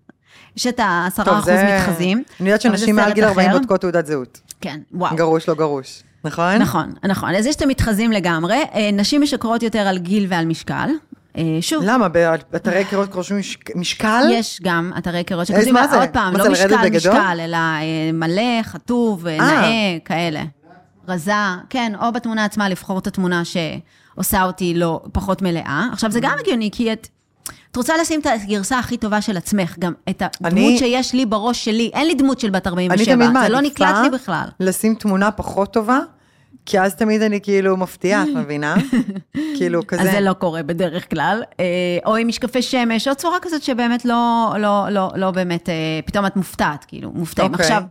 יש 0.58 0.68
את 0.68 0.80
ה-10% 0.80 1.24
טוב, 1.24 1.40
זה... 1.40 1.78
מתחזים. 1.80 2.24
אני 2.40 2.50
יודעת 2.50 2.62
שנשים 2.62 2.96
מעל 2.96 3.14
גיל 3.14 3.24
40 3.24 3.50
אחר. 3.50 3.58
בודקות 3.58 3.82
תעודת 3.82 4.06
זהות. 4.06 4.42
כן, 4.62 4.80
וואו. 4.92 5.16
גרוש 5.16 5.50
לא 5.50 5.56
גרוש. 5.56 6.04
נכון? 6.24 6.56
נכון, 6.56 6.94
נכון. 7.04 7.36
אז 7.36 7.46
יש 7.46 7.56
את 7.56 7.62
המתחזים 7.62 8.12
לגמרי. 8.12 8.64
אה, 8.74 8.90
נשים 8.94 9.22
משקרות 9.22 9.64
יותר 9.64 9.80
על 9.80 9.98
גיל 9.98 10.26
ועל 10.30 10.46
משקל. 10.46 10.90
אה, 11.38 11.58
שוב, 11.62 11.84
למה? 11.86 12.08
באתרי 12.10 12.76
היכרות 12.78 13.14
רושמים 13.16 13.40
מש- 13.40 13.58
משקל? 13.76 14.24
יש 14.32 14.60
גם 14.64 14.92
אתרי 14.98 15.18
היכרות 15.18 15.48
שכותבים? 15.48 15.78
עוד 15.78 16.10
פעם, 16.14 16.36
לא 16.36 16.52
משקל? 16.52 16.90
משקל, 16.96 17.38
אלא 17.40 17.58
אה, 17.58 17.82
מלא, 18.14 18.62
חטוב, 18.64 19.28
אה, 19.28 19.40
אה. 19.40 19.62
נאה, 19.62 19.98
כאלה. 20.06 20.44
רזה, 21.08 21.32
כן, 21.70 21.94
או 22.02 22.12
בתמונה 22.12 22.46
עצמה, 22.46 22.70
לבחור 22.70 23.00
את 23.00 23.08
התמונה 23.08 23.42
שעושה 23.46 24.44
אותי 24.44 24.74
לא 24.74 25.02
פחות 25.12 25.42
מלאה. 25.42 25.88
עכשיו, 25.92 26.12
זה 26.12 26.20
גם 26.20 26.36
הגיוני, 26.40 26.70
כי 26.72 26.94
את... 26.94 27.08
את 27.72 27.76
רוצה 27.76 27.94
לשים 28.02 28.20
את 28.20 28.26
הגרסה 28.26 28.80
הכי 28.80 28.98
טובה 28.98 29.22
של 29.22 29.38
עצמך, 29.38 29.76
גם 29.80 29.94
את 30.10 30.22
הדמות 30.22 30.54
אני- 30.54 30.78
שיש 30.78 31.14
לי 31.14 31.26
בראש 31.26 31.66
שלי. 31.66 31.92
אין 31.94 32.08
לי 32.08 32.14
דמות 32.16 32.40
של 32.40 32.50
בת 32.50 32.68
47, 32.68 32.96
אני 32.96 33.16
תמיד 33.16 33.30
מעדיפה 33.34 33.42
זה 33.48 33.54
לא 33.54 33.62
נקלט 33.62 33.96
לי 34.04 34.10
בכלל. 34.10 34.46
לשים 34.60 34.96
תמונה 34.96 35.32
פחות 35.32 35.74
טובה, 35.74 36.00
כי 36.66 36.80
אז 36.80 36.96
תמיד 36.96 37.22
אני 37.22 37.42
כאילו 37.42 37.78
מפתיעה, 37.78 38.24
את 38.24 38.28
מבינה? 38.44 38.76
כאילו 39.34 39.88
כזה. 39.88 40.02
אז 40.02 40.12
זה 40.12 40.22
לא 40.22 40.34
קורה 40.34 40.64
בדרך 40.64 41.10
כלל. 41.10 41.44
אה, 41.60 41.66
או 42.06 42.16
עם 42.16 42.28
משקפי 42.28 42.62
שמש, 42.62 43.08
או 43.08 43.16
צורה 43.16 43.38
כזאת 43.42 43.64
שבאמת 43.64 44.06
לא, 44.06 44.54
לא, 44.60 44.90
לא, 44.90 45.12
לא 45.16 45.32
באמת, 45.32 45.70
אה, 45.70 45.74
פתאום 46.06 46.26
את 46.26 46.36
מופתעת, 46.36 46.86
כאילו, 46.86 47.12
מופתעים. 47.12 47.52
אוקיי. 47.52 47.66
עכשיו, 47.66 47.84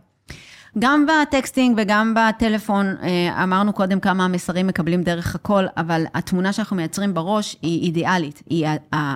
גם 0.79 1.05
בטקסטינג 1.07 1.75
וגם 1.81 2.13
בטלפון, 2.17 2.95
אה, 3.03 3.43
אמרנו 3.43 3.73
קודם 3.73 3.99
כמה 3.99 4.25
המסרים 4.25 4.67
מקבלים 4.67 5.03
דרך 5.03 5.35
הכל, 5.35 5.65
אבל 5.77 6.03
התמונה 6.13 6.53
שאנחנו 6.53 6.75
מייצרים 6.75 7.13
בראש 7.13 7.55
היא 7.61 7.81
אידיאלית. 7.83 8.41
היא 8.49 8.67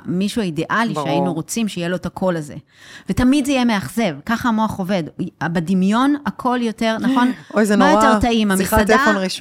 מישהו 0.06 0.42
האידיאלי 0.42 0.94
ברור. 0.94 1.08
שהיינו 1.08 1.34
רוצים 1.34 1.68
שיהיה 1.68 1.88
לו 1.88 1.96
את 1.96 2.06
הקול 2.06 2.38
הזה. 2.38 2.56
ותמיד 3.10 3.46
זה 3.46 3.52
יהיה 3.52 3.66
מאכזב, 3.66 4.16
ככה 4.26 4.50
המוח 4.50 4.80
עובד. 4.80 5.04
בדמיון 5.44 6.16
הכל 6.26 6.60
יותר, 6.62 6.98
נכון? 7.02 7.32
אוי, 7.54 7.66
זה 7.66 7.76
מה 7.76 7.92
נורא. 7.92 8.06
יותר 8.06 8.20
טעים, 8.20 8.52
המסעדה 8.52 8.98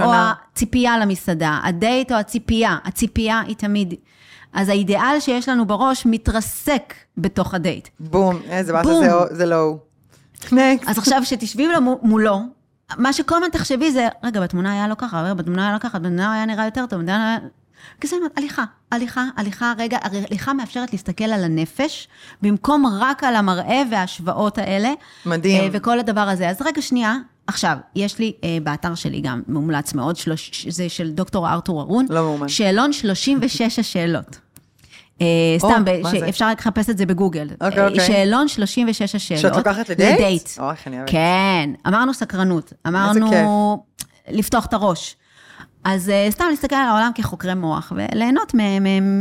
או. 0.06 0.12
הציפייה 0.52 0.98
למסעדה? 0.98 1.58
הדייט 1.64 2.12
או 2.12 2.16
הציפייה? 2.16 2.76
הציפייה 2.84 3.40
היא 3.46 3.56
תמיד... 3.56 3.94
אז 4.52 4.68
האידיאל 4.68 5.20
שיש 5.20 5.48
לנו 5.48 5.66
בראש 5.66 6.06
מתרסק 6.06 6.94
בתוך 7.18 7.54
הדייט. 7.54 7.88
בום, 8.00 8.36
איזה 8.48 8.72
באסה. 8.72 8.88
זה- 9.28 9.36
זה 9.36 9.46
לא 9.46 9.56
הוא. 9.60 9.78
נקסט. 10.52 10.88
אז 10.88 10.98
עכשיו, 10.98 11.22
מו- 11.80 11.98
מולו, 12.02 12.40
מה 12.98 13.12
שכל 13.12 13.34
הזמן 13.34 13.48
תחשבי 13.52 13.92
זה, 13.92 14.08
רגע, 14.24 14.40
בתמונה 14.40 14.72
היה 14.72 14.88
לו 14.88 14.96
ככה, 14.96 15.22
רגע, 15.22 15.34
בתמונה 15.34 15.64
היה 15.64 15.72
לו 15.74 15.80
ככה, 15.80 15.98
בתמונה 15.98 16.34
היה 16.34 16.46
נראה 16.46 16.64
יותר 16.64 16.80
טוב, 16.80 16.98
בתמונה 17.00 17.28
היה... 17.30 17.38
כזה, 18.00 18.16
הליכה, 18.36 18.64
הליכה, 18.92 19.24
הליכה, 19.36 19.72
רגע, 19.78 19.98
הליכה 20.02 20.52
מאפשרת 20.52 20.92
להסתכל 20.92 21.24
על 21.24 21.44
הנפש, 21.44 22.08
במקום 22.42 22.86
רק 23.00 23.24
על 23.24 23.36
המראה 23.36 23.82
וההשוואות 23.90 24.58
האלה. 24.58 24.92
מדהים. 25.26 25.62
אה, 25.62 25.68
וכל 25.72 25.98
הדבר 26.00 26.20
הזה. 26.20 26.48
אז 26.48 26.62
רגע, 26.62 26.82
שנייה. 26.82 27.16
עכשיו, 27.46 27.76
יש 27.96 28.18
לי 28.18 28.32
אה, 28.44 28.58
באתר 28.62 28.94
שלי 28.94 29.20
גם, 29.20 29.42
מומלץ 29.48 29.94
מאוד, 29.94 30.16
שלוש, 30.16 30.66
זה 30.68 30.88
של 30.88 31.10
דוקטור 31.10 31.48
ארתור 31.48 31.80
ארון. 31.80 32.06
לא 32.10 32.22
מאומן. 32.22 32.48
שאלון 32.48 32.92
36 32.92 33.78
השאלות. 33.78 34.38
אה, 35.20 35.26
סתם, 35.58 35.84
רק 36.46 36.60
לחפש 36.60 36.90
את 36.90 36.98
זה 36.98 37.06
בגוגל. 37.06 37.48
אוקיי, 37.60 37.86
אוקיי. 37.86 38.06
שאלון 38.06 38.48
36 38.48 39.14
השאלות. 39.14 39.42
שאת 39.42 39.56
לוקחת 39.56 39.88
לדייט? 39.88 40.14
לדייט. 40.14 40.48
כן, 41.06 41.70
אמרנו 41.88 42.14
סקרנות, 42.14 42.72
אמרנו 42.86 43.84
לפתוח 44.28 44.66
את 44.66 44.72
הראש. 44.72 45.16
אז 45.84 46.08
uh, 46.08 46.32
סתם 46.32 46.44
להסתכל 46.50 46.76
על 46.76 46.88
העולם 46.88 47.10
כחוקרי 47.14 47.54
מוח, 47.54 47.92
וליהנות 47.96 48.52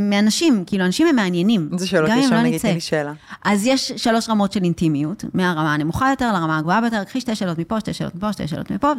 מאנשים, 0.09 0.63
כאילו, 0.67 0.85
אנשים 0.85 1.07
הם 1.07 1.15
מעניינים. 1.15 1.69
איזה 1.73 1.87
שאלות 1.87 2.09
יש 2.17 2.25
שם, 2.25 2.33
לא 2.33 2.41
נגיד. 2.41 2.61
תני 2.61 2.73
לי 2.73 2.79
שאלה. 2.79 3.13
אז 3.43 3.67
יש 3.67 3.91
שלוש 3.91 4.29
רמות 4.29 4.51
של 4.51 4.63
אינטימיות, 4.63 5.25
מהרמה 5.33 5.73
הנמוכה 5.73 6.09
יותר 6.09 6.33
לרמה 6.33 6.57
הגבוהה 6.57 6.81
ביותר, 6.81 7.03
קחי 7.03 7.21
שתי 7.21 7.35
שאלות 7.35 7.57
מפה, 7.57 7.79
שתי 7.79 7.93
שאלות 7.93 8.15
מפה, 8.15 8.33
שתי 8.33 8.47
שאלות 8.47 8.71
מפה, 8.71 8.91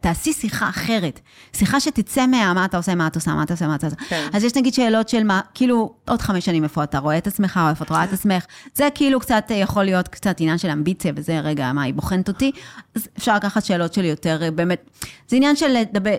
תעשי 0.00 0.32
שיחה 0.32 0.68
אחרת. 0.68 1.20
שיחה 1.52 1.80
שתצא 1.80 2.26
מה, 2.26 2.52
מה 2.54 2.64
אתה 2.64 2.76
עושה, 2.76 2.94
מה 2.94 3.06
את 3.06 3.14
עושה, 3.14 3.34
מה 3.34 3.42
אתה 3.42 3.54
עושה, 3.54 3.66
מה 3.66 3.74
אתה 3.74 3.86
עושה. 3.86 3.96
כן. 4.08 4.28
אז 4.32 4.44
יש 4.44 4.52
נגיד 4.56 4.74
שאלות 4.74 5.08
של 5.08 5.24
מה, 5.24 5.40
כאילו, 5.54 5.94
עוד 6.08 6.22
חמש 6.22 6.44
שנים 6.44 6.64
איפה 6.64 6.84
אתה 6.84 6.98
רואה 6.98 7.18
את 7.18 7.26
עצמך, 7.26 7.60
או 7.62 7.70
איפה 7.70 7.84
את 7.84 7.90
רואה 7.90 8.04
את 8.04 8.12
עצמך. 8.12 8.44
זה 8.74 8.88
כאילו 8.94 9.20
קצת 9.20 9.44
אה, 9.50 9.56
יכול 9.56 9.84
להיות 9.84 10.08
קצת 10.08 10.40
עניין 10.40 10.58
של 10.58 10.70
אמביציה, 10.70 11.12
וזה, 11.16 11.40
רגע, 11.40 11.72
מה, 11.72 11.82
היא 11.82 11.94
בוחנת 11.94 12.28
אותי? 12.28 12.52
אז 12.94 13.08
אפשר 13.18 13.36
לקחת 13.36 13.64
שאלות 13.64 13.94
של 13.94 14.04
יותר, 14.04 14.42
אה, 14.42 14.50
באמת, 14.50 14.90
זה 15.28 15.36
עניין 15.36 15.56
של 15.56 15.76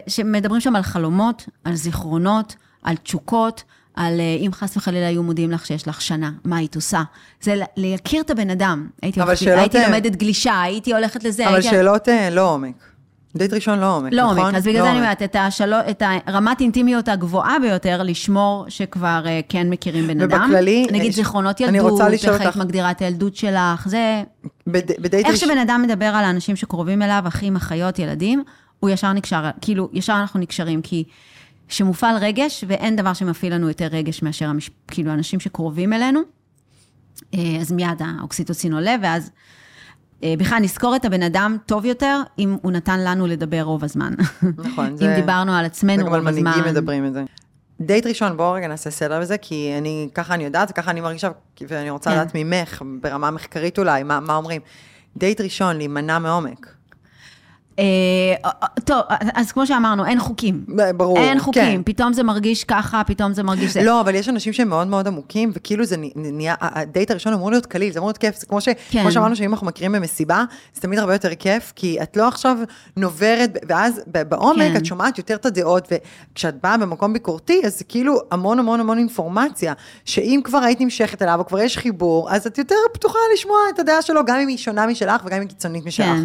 שמדברים 0.07 0.61
שם 0.61 0.75
על 0.75 0.83
חלומות, 0.85 1.45
על 1.63 1.75
זיכרונות, 1.75 2.55
על 2.83 2.95
תשוקות. 2.95 3.63
על 3.97 4.19
אה, 4.19 4.37
אם 4.45 4.51
חס 4.53 4.77
וחלילה 4.77 5.07
היו 5.07 5.23
מודיעים 5.23 5.51
לך 5.51 5.65
שיש 5.65 5.87
לך 5.87 6.01
שנה, 6.01 6.31
מה 6.45 6.57
היית 6.57 6.75
עושה? 6.75 7.03
זה 7.41 7.55
להכיר 7.77 8.21
את 8.21 8.29
הבן 8.29 8.49
אדם. 8.49 8.87
הייתי, 9.01 9.19
אבל 9.21 9.29
הולכת, 9.29 9.43
שאלות, 9.45 9.59
הייתי 9.59 9.77
אה, 9.77 9.87
לומדת 9.87 10.15
גלישה, 10.15 10.61
הייתי 10.61 10.93
הולכת 10.93 11.23
לזה. 11.23 11.45
אבל 11.47 11.55
הייתי... 11.55 11.69
שאלות 11.69 12.09
אה, 12.09 12.29
לא 12.29 12.53
עומק. 12.53 12.75
דייט 13.35 13.53
ראשון 13.53 13.79
לא 13.79 13.95
עומק, 13.95 14.13
לא 14.13 14.23
נכון? 14.23 14.37
עומק, 14.37 14.55
אז 14.55 14.63
בגלל 14.63 14.79
לא 14.79 14.83
זה 14.85 14.91
אני. 14.91 14.99
אומרת, 14.99 15.21
את, 15.21 15.35
השלו, 15.39 15.77
את 15.89 16.03
הרמת 16.25 16.61
אינטימיות 16.61 17.07
הגבוהה 17.07 17.59
ביותר, 17.59 18.03
לשמור 18.03 18.65
שכבר 18.69 19.23
כן 19.49 19.69
מכירים 19.69 20.07
בן 20.07 20.21
אדם. 20.21 20.41
ובכללי, 20.41 20.87
נגיד 20.91 21.09
יש- 21.09 21.15
זיכרונות 21.15 21.59
ילדות, 21.59 22.01
איך 22.01 22.41
היית 22.41 22.55
מגדירה 22.55 22.91
את 22.91 23.01
הילדות 23.01 23.35
שלך, 23.35 23.87
זה... 23.87 24.23
בד- 24.67 25.01
בדייט 25.01 25.25
איך 25.25 25.33
ראשון... 25.33 25.49
שבן 25.49 25.57
אדם 25.57 25.81
מדבר 25.87 26.05
על 26.05 26.25
האנשים 26.25 26.55
שקרובים 26.55 27.01
אליו, 27.01 27.23
אחים, 27.27 27.55
אחיות, 27.55 27.99
ילדים, 27.99 28.43
הוא 28.85 28.93
ישר 28.93 29.13
נקשר, 29.13 29.49
כאילו, 29.61 29.89
ישר 29.93 30.17
אנחנו 30.21 30.39
נקשרים, 30.39 30.81
כי 30.81 31.03
שמופעל 31.67 32.17
רגש, 32.17 32.63
ואין 32.67 32.95
דבר 32.95 33.13
שמפעיל 33.13 33.53
לנו 33.53 33.67
יותר 33.67 33.87
רגש 33.91 34.23
מאשר 34.23 34.45
המש... 34.45 34.69
כאילו, 34.87 35.13
אנשים 35.13 35.39
שקרובים 35.39 35.93
אלינו, 35.93 36.19
אה, 37.33 37.57
אז 37.61 37.71
מיד 37.71 38.01
האוקסיטוצין 38.19 38.73
עולה, 38.73 38.95
ואז 39.01 39.31
אה, 40.23 40.33
בכלל 40.37 40.59
נזכור 40.59 40.95
את 40.95 41.05
הבן 41.05 41.23
אדם 41.23 41.57
טוב 41.65 41.85
יותר, 41.85 42.21
אם 42.39 42.57
הוא 42.61 42.71
נתן 42.71 42.99
לנו 42.99 43.27
לדבר 43.27 43.61
רוב 43.61 43.83
הזמן. 43.83 44.13
נכון, 44.57 44.85
אם 44.91 44.97
זה... 44.97 45.15
דיברנו 45.15 45.53
על 45.53 45.65
עצמנו 45.65 46.07
על 46.07 46.15
רוב 46.15 46.27
הזמן. 46.27 46.41
מנהיגים 46.41 46.63
מדברים 46.65 47.05
את 47.05 47.13
זה. 47.13 47.23
דייט 47.81 48.05
ראשון, 48.05 48.37
בואו 48.37 48.53
רגע 48.53 48.67
נעשה 48.67 48.89
סדר 48.89 49.19
בזה, 49.21 49.37
כי 49.37 49.73
אני, 49.77 50.09
ככה 50.13 50.33
אני 50.33 50.43
יודעת, 50.43 50.71
וככה 50.71 50.91
אני 50.91 51.01
מרגישה, 51.01 51.29
ואני 51.67 51.89
רוצה 51.89 52.09
כן. 52.09 52.15
לדעת 52.15 52.31
ממך, 52.35 52.81
ברמה 53.01 53.31
מחקרית 53.31 53.79
אולי, 53.79 54.03
מה, 54.03 54.19
מה 54.19 54.35
אומרים. 54.35 54.61
דייט 55.17 55.41
ראשון, 55.41 55.77
להימנע 55.77 56.19
מעומק. 56.19 56.74
אה, 57.79 57.83
אה, 58.45 58.67
טוב, 58.83 59.01
אז 59.33 59.51
כמו 59.51 59.67
שאמרנו, 59.67 60.05
אין 60.05 60.19
חוקים. 60.19 60.65
ברור, 60.97 61.17
אין 61.17 61.39
חוקים, 61.39 61.63
כן. 61.63 61.81
פתאום 61.85 62.13
זה 62.13 62.23
מרגיש 62.23 62.63
ככה, 62.63 63.01
פתאום 63.07 63.33
זה 63.33 63.43
מרגיש 63.43 63.73
זה. 63.73 63.83
לא, 63.83 64.01
אבל 64.01 64.15
יש 64.15 64.29
אנשים 64.29 64.53
שהם 64.53 64.69
מאוד 64.69 64.87
מאוד 64.87 65.07
עמוקים, 65.07 65.51
וכאילו 65.53 65.85
זה 65.85 65.95
נהיה, 66.15 66.55
הדייט 66.61 67.11
הראשון 67.11 67.33
אמור 67.33 67.51
להיות 67.51 67.65
קליל, 67.65 67.93
זה 67.93 67.99
אמור 67.99 68.09
להיות 68.09 68.17
כיף, 68.17 68.39
זה 68.39 68.45
כמו, 68.45 68.61
ש, 68.61 68.69
כן. 68.89 69.01
כמו 69.01 69.11
שאמרנו 69.11 69.35
שאם 69.35 69.51
אנחנו 69.53 69.67
מכירים 69.67 69.91
במסיבה, 69.91 70.43
זה 70.73 70.81
תמיד 70.81 70.99
הרבה 70.99 71.13
יותר 71.13 71.35
כיף, 71.35 71.73
כי 71.75 72.01
את 72.03 72.17
לא 72.17 72.27
עכשיו 72.27 72.57
נוברת, 72.97 73.57
ואז 73.67 74.01
בעומק 74.07 74.57
כן. 74.57 74.75
את 74.75 74.85
שומעת 74.85 75.17
יותר 75.17 75.35
את 75.35 75.45
הדעות, 75.45 75.87
וכשאת 76.31 76.55
באה 76.63 76.77
במקום 76.77 77.13
ביקורתי, 77.13 77.61
אז 77.65 77.77
זה 77.77 77.83
כאילו 77.83 78.19
המון 78.31 78.59
המון 78.59 78.79
המון 78.79 78.97
אינפורמציה, 78.97 79.73
שאם 80.05 80.41
כבר 80.43 80.57
היית 80.57 80.81
נמשכת 80.81 81.21
אליו, 81.21 81.39
או 81.39 81.45
כבר 81.45 81.59
יש 81.59 81.77
חיבור, 81.77 82.31
אז 82.31 82.47
את 82.47 82.57
יותר 82.57 82.75
פתוחה 82.93 83.19
לשמוע 83.33 83.57
את 83.73 83.79
הדעה 83.79 84.01
שלו, 84.01 84.25
גם 84.25 84.39
אם 84.39 84.47
היא 84.47 84.57
שונה 84.57 84.87
משלך 84.87 85.21
וגם 85.25 85.35
אם 85.35 85.41
היא 85.41 85.49
קיצונית 85.49 85.85
משלך. 85.85 86.19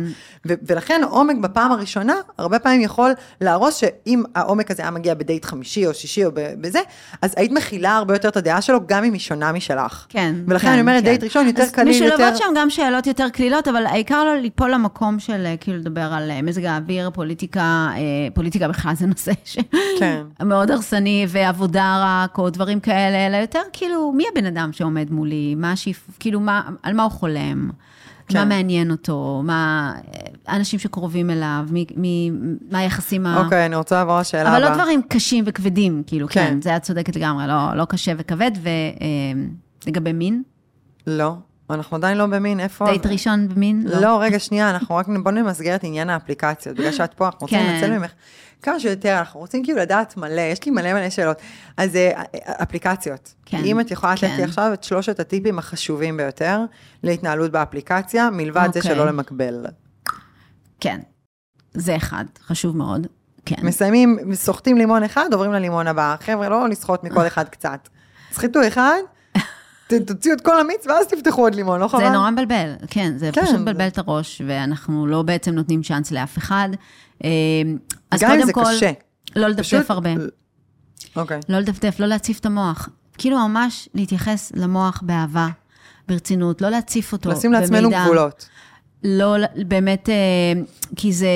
כן. 0.44 0.58
ולכן 0.62 1.00
עומק 1.10 1.39
בפעם 1.42 1.72
הראשונה, 1.72 2.14
הרבה 2.38 2.58
פעמים 2.58 2.80
יכול 2.80 3.12
להרוס 3.40 3.76
שאם 3.76 4.22
העומק 4.34 4.70
הזה 4.70 4.82
היה 4.82 4.90
מגיע 4.90 5.14
בדייט 5.14 5.44
חמישי 5.44 5.86
או 5.86 5.94
שישי 5.94 6.24
או 6.24 6.30
בזה, 6.34 6.80
אז 7.22 7.34
היית 7.36 7.52
מכילה 7.52 7.96
הרבה 7.96 8.14
יותר 8.14 8.28
את 8.28 8.36
הדעה 8.36 8.60
שלו, 8.62 8.78
גם 8.86 9.04
אם 9.04 9.12
היא 9.12 9.20
שונה 9.20 9.52
משלך. 9.52 10.06
כן. 10.08 10.34
ולכן 10.46 10.66
כן, 10.66 10.72
אני 10.72 10.80
אומרת, 10.80 11.02
כן. 11.02 11.04
דייט 11.04 11.24
ראשון 11.24 11.46
יותר 11.46 11.62
אז 11.62 11.70
קליל, 11.70 12.02
יותר... 12.02 12.14
משולבות 12.16 12.36
שם 12.36 12.44
גם 12.56 12.70
שאלות 12.70 13.06
יותר 13.06 13.28
קלילות, 13.28 13.68
אבל 13.68 13.86
העיקר 13.86 14.24
לא 14.24 14.36
ליפול 14.36 14.74
למקום 14.74 15.18
של 15.18 15.46
אה, 15.46 15.56
כאילו 15.56 15.78
לדבר 15.78 16.12
על 16.12 16.30
אה, 16.30 16.42
מזג 16.42 16.64
האוויר, 16.64 17.10
פוליטיקה, 17.10 17.88
אה, 17.94 17.98
פוליטיקה 18.34 18.68
בכלל 18.68 18.94
זה 18.94 19.06
נושא 19.06 19.32
ש... 19.44 19.58
כן. 19.98 20.22
מאוד 20.44 20.70
הרסני, 20.70 21.26
ועבודה 21.28 22.00
רק, 22.02 22.38
או 22.38 22.50
דברים 22.50 22.80
כאלה, 22.80 23.26
אלא 23.26 23.36
יותר 23.36 23.60
כאילו, 23.72 24.12
מי 24.12 24.24
הבן 24.32 24.46
אדם 24.46 24.72
שעומד 24.72 25.10
מולי? 25.10 25.54
מה 25.54 25.72
השיפ... 25.72 26.06
כאילו, 26.18 26.40
מה, 26.40 26.62
על 26.82 26.94
מה 26.94 27.02
הוא 27.02 27.10
חולם? 27.10 27.70
כן. 28.32 28.38
מה 28.38 28.44
מעניין 28.44 28.90
אותו? 28.90 29.42
מה... 29.44 29.92
האנשים 30.46 30.78
שקרובים 30.78 31.30
אליו? 31.30 31.64
מי, 31.70 31.86
מי, 31.96 32.30
מה 32.70 32.78
היחסים 32.78 33.26
ה... 33.26 33.44
אוקיי, 33.44 33.66
אני 33.66 33.76
רוצה 33.76 33.94
לעבור 33.94 34.20
לשאלה 34.20 34.50
אבל 34.50 34.64
הבאה. 34.64 34.70
לא 34.70 34.82
דברים 34.82 35.02
קשים 35.08 35.44
וכבדים, 35.46 36.02
כאילו, 36.06 36.28
כן. 36.28 36.46
כן, 36.50 36.62
זה 36.62 36.76
את 36.76 36.82
צודקת 36.82 37.16
לגמרי, 37.16 37.46
לא, 37.46 37.76
לא 37.76 37.84
קשה 37.84 38.12
וכבד, 38.18 38.50
ולגבי 39.86 40.12
מין? 40.12 40.42
לא, 41.06 41.34
אנחנו 41.70 41.96
עדיין 41.96 42.18
לא 42.18 42.26
במין, 42.26 42.60
איפה... 42.60 42.84
דייט 42.84 43.06
ראשון 43.06 43.48
במין? 43.48 43.86
לא, 44.00 44.20
רגע, 44.20 44.38
שנייה, 44.38 44.70
אנחנו 44.70 44.96
רק 44.96 45.06
בוא 45.22 45.32
נמסגר 45.32 45.74
את 45.74 45.84
עניין 45.84 46.10
האפליקציות, 46.10 46.76
בגלל 46.76 46.92
שאת 46.92 47.14
פה, 47.14 47.26
אנחנו 47.26 47.38
רוצים 47.40 47.58
כן. 47.58 47.74
לנצל 47.74 47.98
ממך 47.98 48.10
כמה 48.62 48.80
שיותר, 48.80 49.18
אנחנו 49.18 49.40
רוצים 49.40 49.64
כאילו 49.64 49.78
לדעת 49.78 50.16
מלא, 50.16 50.40
יש 50.40 50.64
לי 50.64 50.72
מלא 50.72 50.92
מלא 50.92 51.10
שאלות. 51.10 51.36
אז 51.76 51.96
אה, 51.96 52.22
אפליקציות. 52.62 53.34
כן, 53.46 53.64
אם 53.64 53.80
את 53.80 53.90
יכולה 53.90 54.14
לתת 54.14 54.22
לי 54.22 54.36
כן. 54.36 54.42
עכשיו 54.42 54.72
את 54.72 54.84
שלושת 54.84 55.20
הטיפים 55.20 55.58
החשובים 55.58 56.16
ביותר 56.16 56.60
להתנהלות 57.02 57.50
באפליקציה, 57.50 58.30
מלבד 58.30 58.68
זה 58.72 58.80
אוקיי. 58.80 58.94
שלא 58.94 59.06
למקבל. 59.06 59.66
כן. 60.80 61.00
זה 61.74 61.96
אחד, 61.96 62.24
חשוב 62.46 62.76
מאוד. 62.76 63.06
כן. 63.46 63.56
מסיימים, 63.62 64.34
סוחטים 64.34 64.78
לימון 64.78 65.02
אחד, 65.02 65.28
עוברים 65.32 65.52
ללימון 65.52 65.86
הבא. 65.86 66.16
חבר'ה, 66.20 66.48
לא 66.48 66.68
לסחוט 66.68 67.04
מכל 67.04 67.26
אחד 67.30 67.48
קצת. 67.48 67.88
סחיטו 68.32 68.60
אחד, 68.68 69.00
תוציאו 70.06 70.34
את 70.34 70.40
כל 70.40 70.60
המיץ, 70.60 70.86
ואז 70.86 71.06
תפתחו 71.06 71.42
עוד 71.42 71.54
לימון, 71.54 71.80
לא 71.80 71.88
חבל? 71.88 72.00
זה 72.04 72.10
נורא 72.10 72.30
מבלבל, 72.30 72.72
כן, 72.88 73.12
זה 73.16 73.30
כן, 73.32 73.42
פשוט 73.42 73.54
זה- 73.56 73.60
מבלבל 73.62 73.86
את 73.86 73.98
הראש, 73.98 74.42
ואנחנו 74.46 75.06
לא 75.06 75.22
בעצם 75.22 75.54
נותנים 75.54 75.82
צ'אנס 75.82 76.10
לאף 76.10 76.38
אחד. 76.38 76.68
אה, 77.24 77.30
אז 78.10 78.24
קודם 78.24 78.46
זה 78.46 78.52
כל, 78.52 78.64
קשה. 78.76 78.90
לא 79.36 79.48
לדפדף 79.48 79.66
פשוט- 79.66 79.90
הרבה. 79.90 80.10
אוקיי. 81.16 81.40
לא 81.48 81.58
לדפדף, 81.58 82.00
לא 82.00 82.06
להציף 82.06 82.38
את 82.38 82.46
המוח. 82.46 82.88
כאילו 83.18 83.48
ממש 83.48 83.88
להתייחס 83.94 84.52
למוח 84.54 85.02
באהבה, 85.06 85.48
ברצינות, 86.08 86.62
לא 86.62 86.68
להציף 86.68 87.12
אותו 87.12 87.30
לשים 87.30 87.52
לעצמנו. 87.52 87.90
גבולות. 87.90 88.48
לא, 89.04 89.36
באמת, 89.68 90.08
אה, 90.08 90.14
כי 90.96 91.12
זה, 91.12 91.28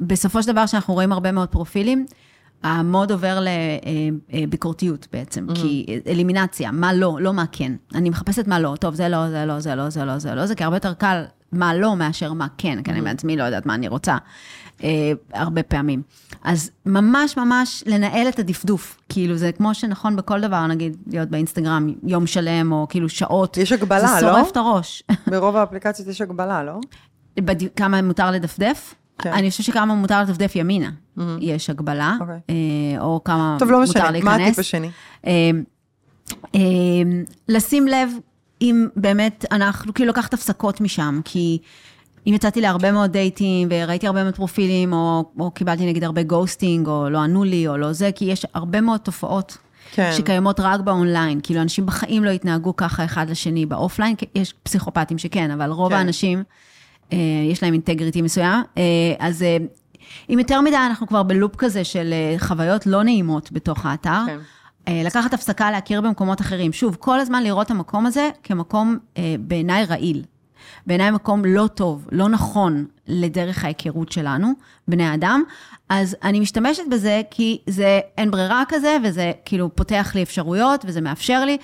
בסופו 0.00 0.42
של 0.42 0.52
דבר, 0.52 0.66
שאנחנו 0.66 0.94
רואים 0.94 1.12
הרבה 1.12 1.32
מאוד 1.32 1.48
פרופילים, 1.48 2.06
המוד 2.62 3.12
עובר 3.12 3.38
לביקורתיות 4.32 5.06
בעצם, 5.12 5.46
Mm-hmm. 5.48 5.54
כי 5.54 6.00
אלימינציה, 6.06 6.70
מה 6.72 6.92
לא, 6.92 7.16
לא 7.20 7.32
מה 7.32 7.44
כן. 7.52 7.72
אני 7.94 8.10
מחפשת 8.10 8.46
מה 8.46 8.60
לא, 8.60 8.74
טוב, 8.80 8.94
זה 8.94 9.08
לא, 9.08 9.30
זה 9.30 9.44
לא, 9.46 9.60
זה 9.60 9.74
לא, 9.74 9.88
זה 9.90 10.04
לא, 10.04 10.18
זה 10.18 10.34
לא, 10.34 10.46
זה 10.46 10.54
כי 10.54 10.64
הרבה 10.64 10.76
יותר 10.76 10.94
קל 10.94 11.24
מה 11.52 11.74
לא 11.74 11.96
מאשר 11.96 12.32
מה 12.32 12.46
כן, 12.58 12.82
כי 12.82 12.90
אני 12.90 13.00
Mm-hmm. 13.00 13.04
בעצמי 13.04 13.36
לא 13.36 13.44
יודעת 13.44 13.66
מה 13.66 13.74
אני 13.74 13.88
רוצה, 13.88 14.16
אה, 14.84 15.12
הרבה 15.32 15.62
פעמים. 15.62 16.02
אז 16.44 16.70
ממש 16.86 17.36
ממש 17.36 17.84
לנהל 17.86 18.28
את 18.28 18.38
הדפדוף, 18.38 18.98
כאילו 19.08 19.36
זה 19.36 19.52
כמו 19.52 19.74
שנכון 19.74 20.16
בכל 20.16 20.40
דבר, 20.40 20.66
נגיד, 20.66 20.96
להיות 21.06 21.28
באינסטגרם 21.28 21.94
יום 22.04 22.26
שלם, 22.26 22.72
או 22.72 22.86
כאילו 22.90 23.08
שעות. 23.08 23.56
יש 23.56 23.72
הגבלה, 23.72 24.06
זה 24.20 24.26
לא? 24.26 24.32
שורף 24.32 24.50
את 24.50 24.56
הראש. 24.56 25.02
ברוב 25.26 25.56
האפליקציות 25.56 26.08
יש 26.08 26.20
הגבלה, 26.20 26.64
לא? 26.64 26.80
בד... 27.40 27.56
כמה 27.76 28.02
מותר 28.02 28.30
לדפדף? 28.30 28.94
כן. 29.18 29.32
אני 29.32 29.50
חושבת 29.50 29.66
שכמה 29.66 29.94
מותר 29.94 30.22
לדפדף 30.22 30.56
ימינה, 30.56 30.90
mm-hmm. 31.18 31.22
יש 31.40 31.70
הגבלה, 31.70 32.16
אוקיי. 32.20 32.40
אה, 32.50 33.00
או 33.00 33.24
כמה 33.24 33.56
טוב, 33.58 33.70
לא 33.70 33.80
מותר 33.80 33.90
משנה, 33.90 34.10
להיכנס. 34.10 34.38
מה 34.38 34.46
הטיפ 34.46 34.58
השני? 34.58 34.90
אה, 35.26 35.50
אה, 36.54 36.60
לשים 37.48 37.88
לב 37.88 38.10
אם 38.62 38.86
באמת 38.96 39.44
אנחנו, 39.52 39.94
כאילו 39.94 40.10
לקחת 40.10 40.34
הפסקות 40.34 40.80
משם, 40.80 41.20
כי 41.24 41.58
אם 42.26 42.34
יצאתי 42.34 42.60
להרבה 42.60 42.92
מאוד 42.92 43.12
דייטים 43.12 43.68
וראיתי 43.70 44.06
הרבה 44.06 44.22
מאוד 44.22 44.36
פרופילים, 44.36 44.92
או, 44.92 45.32
או 45.38 45.50
קיבלתי 45.50 45.86
נגיד 45.86 46.04
הרבה 46.04 46.22
ghosting, 46.22 46.86
או 46.86 47.10
לא 47.10 47.18
ענו 47.18 47.44
לי, 47.44 47.68
או 47.68 47.76
לא 47.76 47.92
זה, 47.92 48.10
כי 48.14 48.24
יש 48.24 48.46
הרבה 48.54 48.80
מאוד 48.80 49.00
תופעות. 49.00 49.58
כן. 49.94 50.10
שקיימות 50.16 50.60
רק 50.60 50.80
באונליין, 50.80 51.40
כאילו 51.42 51.62
אנשים 51.62 51.86
בחיים 51.86 52.24
לא 52.24 52.30
יתנהגו 52.30 52.76
ככה 52.76 53.04
אחד 53.04 53.30
לשני 53.30 53.66
ב 53.66 53.71
offline, 53.71 54.14
יש 54.34 54.54
פסיכופטים 54.62 55.18
שכן, 55.18 55.50
אבל 55.50 55.70
רוב 55.70 55.88
כן. 55.88 55.98
האנשים, 55.98 56.42
יש 57.50 57.62
להם 57.62 57.72
integrity 57.72 58.22
מסוים, 58.22 58.62
אה, 58.78 58.82
אז 59.18 59.42
אה, 59.42 59.56
אם 60.30 60.38
יותר 60.38 60.60
מדי 60.60 60.76
אנחנו 60.76 61.06
כבר 61.06 61.22
ב 61.22 61.29
loop 61.29 61.56
כזה 61.56 61.84
של 61.84 62.12
אה, 62.12 62.38
חוויות 62.38 62.86
לא 62.86 63.02
נעימות 63.02 63.52
בתוך 63.52 63.86
האתר, 63.86 64.22
כן. 64.26 64.38
אה, 64.88 65.02
לקחת 65.04 65.34
הפסקה, 65.34 65.70
להכיר 65.70 66.00
במקומות 66.00 66.40
אחרים. 66.40 66.72
שוב, 66.72 66.96
כל 67.00 67.20
הזמן 67.20 67.42
לראות 67.42 67.66
את 67.66 67.70
המקום 67.70 68.06
הזה 68.06 68.30
כמקום 68.42 68.98
אה, 69.18 69.34
בעיניי 69.40 69.84
רעיל. 69.84 70.22
בעיניי 70.86 71.10
מקום 71.10 71.44
לא 71.44 71.66
טוב, 71.74 72.08
לא 72.12 72.28
נכון 72.28 72.86
לדרך 73.06 73.64
ההיכרות 73.64 74.12
שלנו, 74.12 74.52
בני 74.88 75.14
אדם. 75.14 75.42
אז 75.88 76.16
אני 76.22 76.40
משתמשת 76.40 76.82
בזה 76.90 77.22
כי 77.30 77.58
זה 77.66 78.00
אין 78.18 78.30
ברירה 78.30 78.62
כזה, 78.68 78.96
וזה 79.04 79.32
כאילו 79.44 79.76
פותח 79.76 80.12
לי 80.14 80.22
אפשרויות, 80.22 80.84
וזה 80.88 81.00
מאפשר 81.00 81.44
לי. 81.44 81.56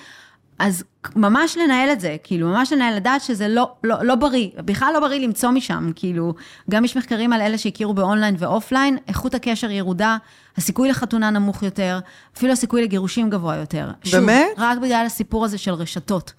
אז 0.59 0.83
ממש 1.15 1.57
לנהל 1.57 1.91
את 1.91 1.99
זה, 1.99 2.15
כאילו, 2.23 2.47
ממש 2.47 2.73
לנהל, 2.73 2.95
לדעת 2.95 3.21
שזה 3.21 3.47
לא, 3.47 3.71
לא, 3.83 3.95
לא 4.03 4.15
בריא, 4.15 4.49
בכלל 4.57 4.91
לא 4.93 4.99
בריא 4.99 5.19
למצוא 5.19 5.49
משם, 5.49 5.91
כאילו, 5.95 6.33
גם 6.69 6.85
יש 6.85 6.97
מחקרים 6.97 7.33
על 7.33 7.41
אלה 7.41 7.57
שהכירו 7.57 7.93
ב 7.93 7.99
online 7.99 8.35
ו 8.39 8.45
offline, 8.45 8.97
איכות 9.07 9.35
הקשר 9.35 9.71
ירודה, 9.71 10.17
הסיכוי 10.57 10.89
לחתונה 10.89 11.29
נמוך 11.29 11.63
יותר, 11.63 11.99
אפילו 12.37 12.53
הסיכוי 12.53 12.81
לגירושים 12.81 13.29
גבוה 13.29 13.55
יותר. 13.55 13.91
באמת? 14.11 14.45
שוב, 14.55 14.63
רק 14.63 14.77
בגלל 14.77 15.03
הסיפור 15.05 15.45
הזה 15.45 15.57
של 15.57 15.73
רשתות, 15.73 16.33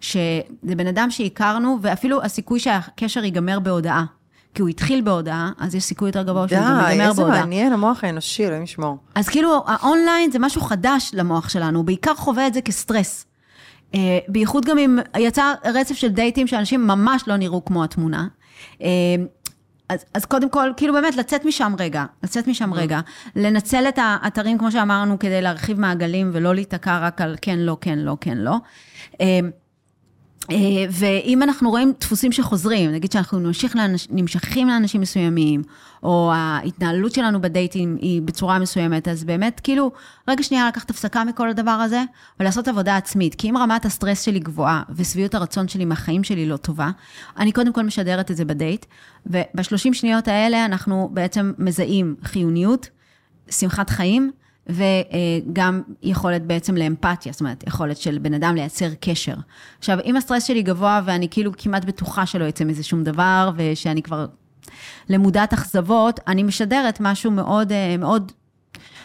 שזה 0.00 0.42
בן 0.62 0.86
אדם 0.86 1.10
שהכרנו, 1.10 1.78
ואפילו 1.82 2.22
הסיכוי 2.22 2.60
שהקשר 2.60 3.24
ייגמר 3.24 3.60
בהודעה. 3.60 4.04
כי 4.54 4.62
הוא 4.62 4.68
התחיל 4.68 5.00
בהודעה, 5.00 5.50
אז 5.58 5.74
יש 5.74 5.84
סיכוי 5.84 6.08
יותר 6.08 6.22
גבוה 6.22 6.48
שהוא 6.48 6.60
גם 6.60 6.80
די, 6.80 6.90
ייגמר 6.90 7.08
איזה 7.08 7.22
בהודעה. 7.22 7.40
מעניין 7.40 7.72
המוח 7.72 8.04
האנושי, 8.04 8.46
אלוהים 8.46 8.62
ישמור. 8.62 8.98
אז 9.14 9.28
כאילו, 9.28 9.64
האונליין 9.66 10.30
זה 10.30 10.38
משהו 10.38 10.60
חדש 10.60 11.10
למוח 11.14 11.48
שלנו, 11.48 11.78
הוא 11.78 11.84
בעיקר 11.84 12.14
חווה 12.14 12.46
את 12.46 12.54
זה 12.54 12.60
כסטרס. 12.60 13.26
אה, 13.94 14.18
בייחוד 14.28 14.64
גם 14.64 14.78
אם 14.78 14.98
יצא 15.18 15.54
רצף 15.64 15.94
של 15.94 16.08
דייטים 16.08 16.46
שאנשים 16.46 16.86
ממש 16.86 17.22
לא 17.26 17.36
נראו 17.36 17.64
כמו 17.64 17.84
התמונה. 17.84 18.26
אה, 18.82 18.88
אז, 19.88 20.04
אז 20.14 20.24
קודם 20.24 20.50
כל, 20.50 20.70
כאילו 20.76 20.92
באמת, 20.92 21.16
לצאת 21.16 21.44
משם 21.44 21.72
רגע, 21.78 22.04
לצאת 22.22 22.46
משם 22.46 22.74
רגע, 22.74 23.00
לנצל 23.36 23.88
את 23.88 23.98
האתרים, 24.02 24.58
כמו 24.58 24.72
שאמרנו, 24.72 25.18
כדי 25.18 25.42
להרחיב 25.42 25.80
מעגלים 25.80 26.30
ולא 26.32 26.54
להיתקע 26.54 26.98
רק 26.98 27.20
על 27.20 27.36
כן, 27.42 27.58
לא, 27.58 27.76
כן, 27.80 27.98
לא, 27.98 28.16
כן, 28.20 28.38
לא. 28.38 28.56
אה, 30.50 30.56
ואם 30.90 31.42
אנחנו 31.42 31.70
רואים 31.70 31.92
דפוסים 32.00 32.32
שחוזרים, 32.32 32.90
נגיד 32.90 33.12
שאנחנו 33.12 33.38
נמשיך 33.38 33.76
לאנש, 33.76 34.08
נמשכים 34.10 34.68
לאנשים 34.68 35.00
מסוימים, 35.00 35.62
או 36.02 36.32
ההתנהלות 36.34 37.12
שלנו 37.12 37.40
בדייטים 37.40 37.96
היא 38.00 38.22
בצורה 38.22 38.58
מסוימת, 38.58 39.08
אז 39.08 39.24
באמת, 39.24 39.60
כאילו, 39.60 39.90
רגע 40.28 40.42
שנייה 40.42 40.68
לקחת 40.68 40.90
הפסקה 40.90 41.24
מכל 41.24 41.48
הדבר 41.48 41.70
הזה, 41.70 42.02
ולעשות 42.40 42.68
עבודה 42.68 42.96
עצמית. 42.96 43.34
כי 43.34 43.50
אם 43.50 43.56
רמת 43.56 43.84
הסטרס 43.84 44.22
שלי 44.22 44.38
גבוהה, 44.38 44.82
ושביעות 44.90 45.34
הרצון 45.34 45.68
שלי 45.68 45.84
מהחיים 45.84 46.24
שלי 46.24 46.48
לא 46.48 46.56
טובה, 46.56 46.90
אני 47.38 47.52
קודם 47.52 47.72
כל 47.72 47.82
משדרת 47.82 48.30
את 48.30 48.36
זה 48.36 48.44
בדייט, 48.44 48.86
ובשלושים 49.26 49.94
שניות 49.94 50.28
האלה 50.28 50.64
אנחנו 50.64 51.10
בעצם 51.12 51.52
מזהים 51.58 52.16
חיוניות, 52.24 52.88
שמחת 53.50 53.90
חיים, 53.90 54.30
וגם 54.68 55.82
יכולת 56.02 56.42
בעצם 56.42 56.76
לאמפתיה, 56.76 57.32
זאת 57.32 57.40
אומרת, 57.40 57.64
יכולת 57.66 57.96
של 57.96 58.18
בן 58.18 58.34
אדם 58.34 58.54
לייצר 58.54 58.88
קשר. 59.00 59.34
עכשיו, 59.78 59.98
אם 60.04 60.16
הסטרס 60.16 60.44
שלי 60.44 60.62
גבוה 60.62 61.00
ואני 61.04 61.28
כאילו 61.30 61.52
כמעט 61.58 61.84
בטוחה 61.84 62.26
שלא 62.26 62.44
יצא 62.44 62.64
מזה 62.64 62.82
שום 62.82 63.04
דבר, 63.04 63.50
ושאני 63.56 64.02
כבר 64.02 64.26
למודת 65.08 65.52
אכזבות, 65.52 66.20
אני 66.26 66.42
משדרת 66.42 66.98
משהו 67.00 67.30
מאוד, 67.30 67.72
אה, 67.72 67.96
מאוד, 67.96 68.32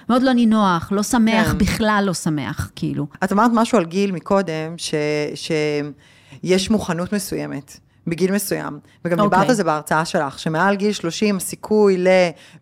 מאוד 0.10 0.24
לא 0.24 0.34
נינוח, 0.34 0.92
לא 0.92 1.04
שמח, 1.04 1.52
כן. 1.52 1.58
בכלל 1.58 2.04
לא 2.08 2.14
שמח, 2.14 2.72
כאילו. 2.76 3.08
את 3.24 3.32
אמרת 3.32 3.52
משהו 3.54 3.78
על 3.78 3.86
גיל 3.86 4.12
מקודם, 4.12 4.74
ש, 4.78 4.94
שיש 5.36 6.70
מוכנות 6.70 7.14
מסוימת. 7.14 7.80
בגיל 8.08 8.32
מסוים, 8.32 8.80
וגם 9.06 9.20
אוקיי. 9.20 9.30
דיברת 9.30 9.50
על 9.50 9.56
זה 9.56 9.64
בהרצאה 9.64 10.06
שלך, 10.06 10.40
שמעל 10.40 10.76
גיל 10.76 10.92
30 10.92 11.38
הסיכוי 11.38 11.98
ל... 11.98 12.08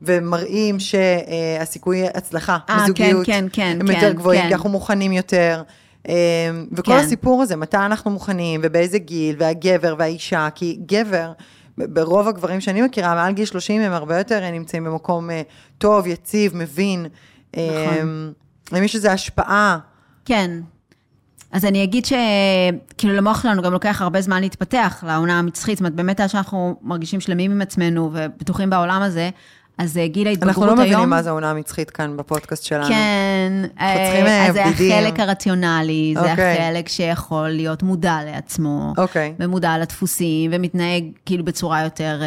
ומראים 0.02 0.78
שהסיכוי 0.80 2.08
הצלחה 2.08 2.58
אה, 2.70 2.84
בזוגיות, 2.84 3.26
כן, 3.26 3.46
כן, 3.54 3.78
הם 3.82 3.88
כן, 3.88 3.94
יותר 3.94 4.14
גבוהים, 4.14 4.42
כן. 4.42 4.48
כי 4.48 4.54
אנחנו 4.54 4.70
מוכנים 4.70 5.12
יותר. 5.12 5.64
אה, 6.10 6.14
וכל 6.72 6.92
כן. 6.92 6.98
הסיפור 6.98 7.42
הזה, 7.42 7.56
מתי 7.56 7.78
אנחנו 7.78 8.12
מוכנים, 8.12 8.62
ובאיזה 8.64 9.00
גיל, 9.00 9.36
והגבר 9.40 9.96
והאישה, 9.98 10.48
כי 10.56 10.80
גבר, 10.86 11.32
ברוב 11.78 12.28
הגברים 12.28 12.62
שאני 12.62 12.82
מכירה, 12.82 13.16
מעל 13.16 13.34
גיל 13.34 13.46
30 13.46 13.82
הם 13.82 13.92
הרבה 13.92 14.18
יותר 14.18 14.50
נמצאים 14.52 14.84
במקום 14.84 15.30
אה, 15.30 15.42
טוב, 15.78 16.08
יציב, 16.08 16.56
מבין. 16.56 17.06
נכון. 17.54 18.34
אם 18.78 18.84
יש 18.84 18.96
איזו 18.96 19.10
השפעה, 19.10 19.78
כן. 20.26 20.52
אז 21.52 21.66
אני 21.66 21.84
אגיד 21.84 22.06
שכאילו 22.06 23.14
למוח 23.14 23.44
שלנו 23.44 23.62
גם 23.62 23.74
לוקח 23.74 24.02
הרבה 24.02 24.22
זמן 24.22 24.42
להתפתח 24.42 25.04
לעונה 25.08 25.40
המצחית, 25.40 25.78
זאת 25.78 25.80
אומרת, 25.80 25.96
באמת 25.96 26.20
עד 26.20 26.28
שאנחנו 26.28 26.76
מרגישים 26.82 27.20
שלמים 27.20 27.52
עם 27.52 27.62
עצמנו 27.62 28.12
ובטוחים 28.14 28.70
בעולם 28.70 29.02
הזה, 29.02 29.30
אז 29.80 29.98
אה, 29.98 30.08
גיל 30.08 30.28
ההתבגרות 30.28 30.50
אנחנו 30.50 30.64
היום... 30.64 30.78
לא 30.78 30.86
מבינים 30.86 31.10
מה 31.10 31.24
זה 31.24 31.30
העונה 31.30 31.50
המצחית 31.52 31.90
כאן 31.90 32.18
בפודקאסט 32.18 32.64
שלנו. 32.64 32.88
כן, 32.88 33.52
אה, 33.80 33.96
אה, 33.96 34.48
אז 34.48 34.54
זה. 34.54 34.64
החלק 34.66 35.20
הרציונלי, 35.20 36.14
זה 36.18 36.32
אוקיי. 36.32 36.58
החלק 36.58 36.88
שיכול 36.88 37.50
להיות 37.50 37.84
מודע 37.84 38.18
לעצמו, 38.26 38.94
אוקיי. 38.98 39.34
ומודע 39.40 39.78
לדפוסים, 39.78 40.52
ומתנהג 40.54 41.04
כאילו 41.26 41.46
בצורה 41.46 41.84
יותר 41.84 42.22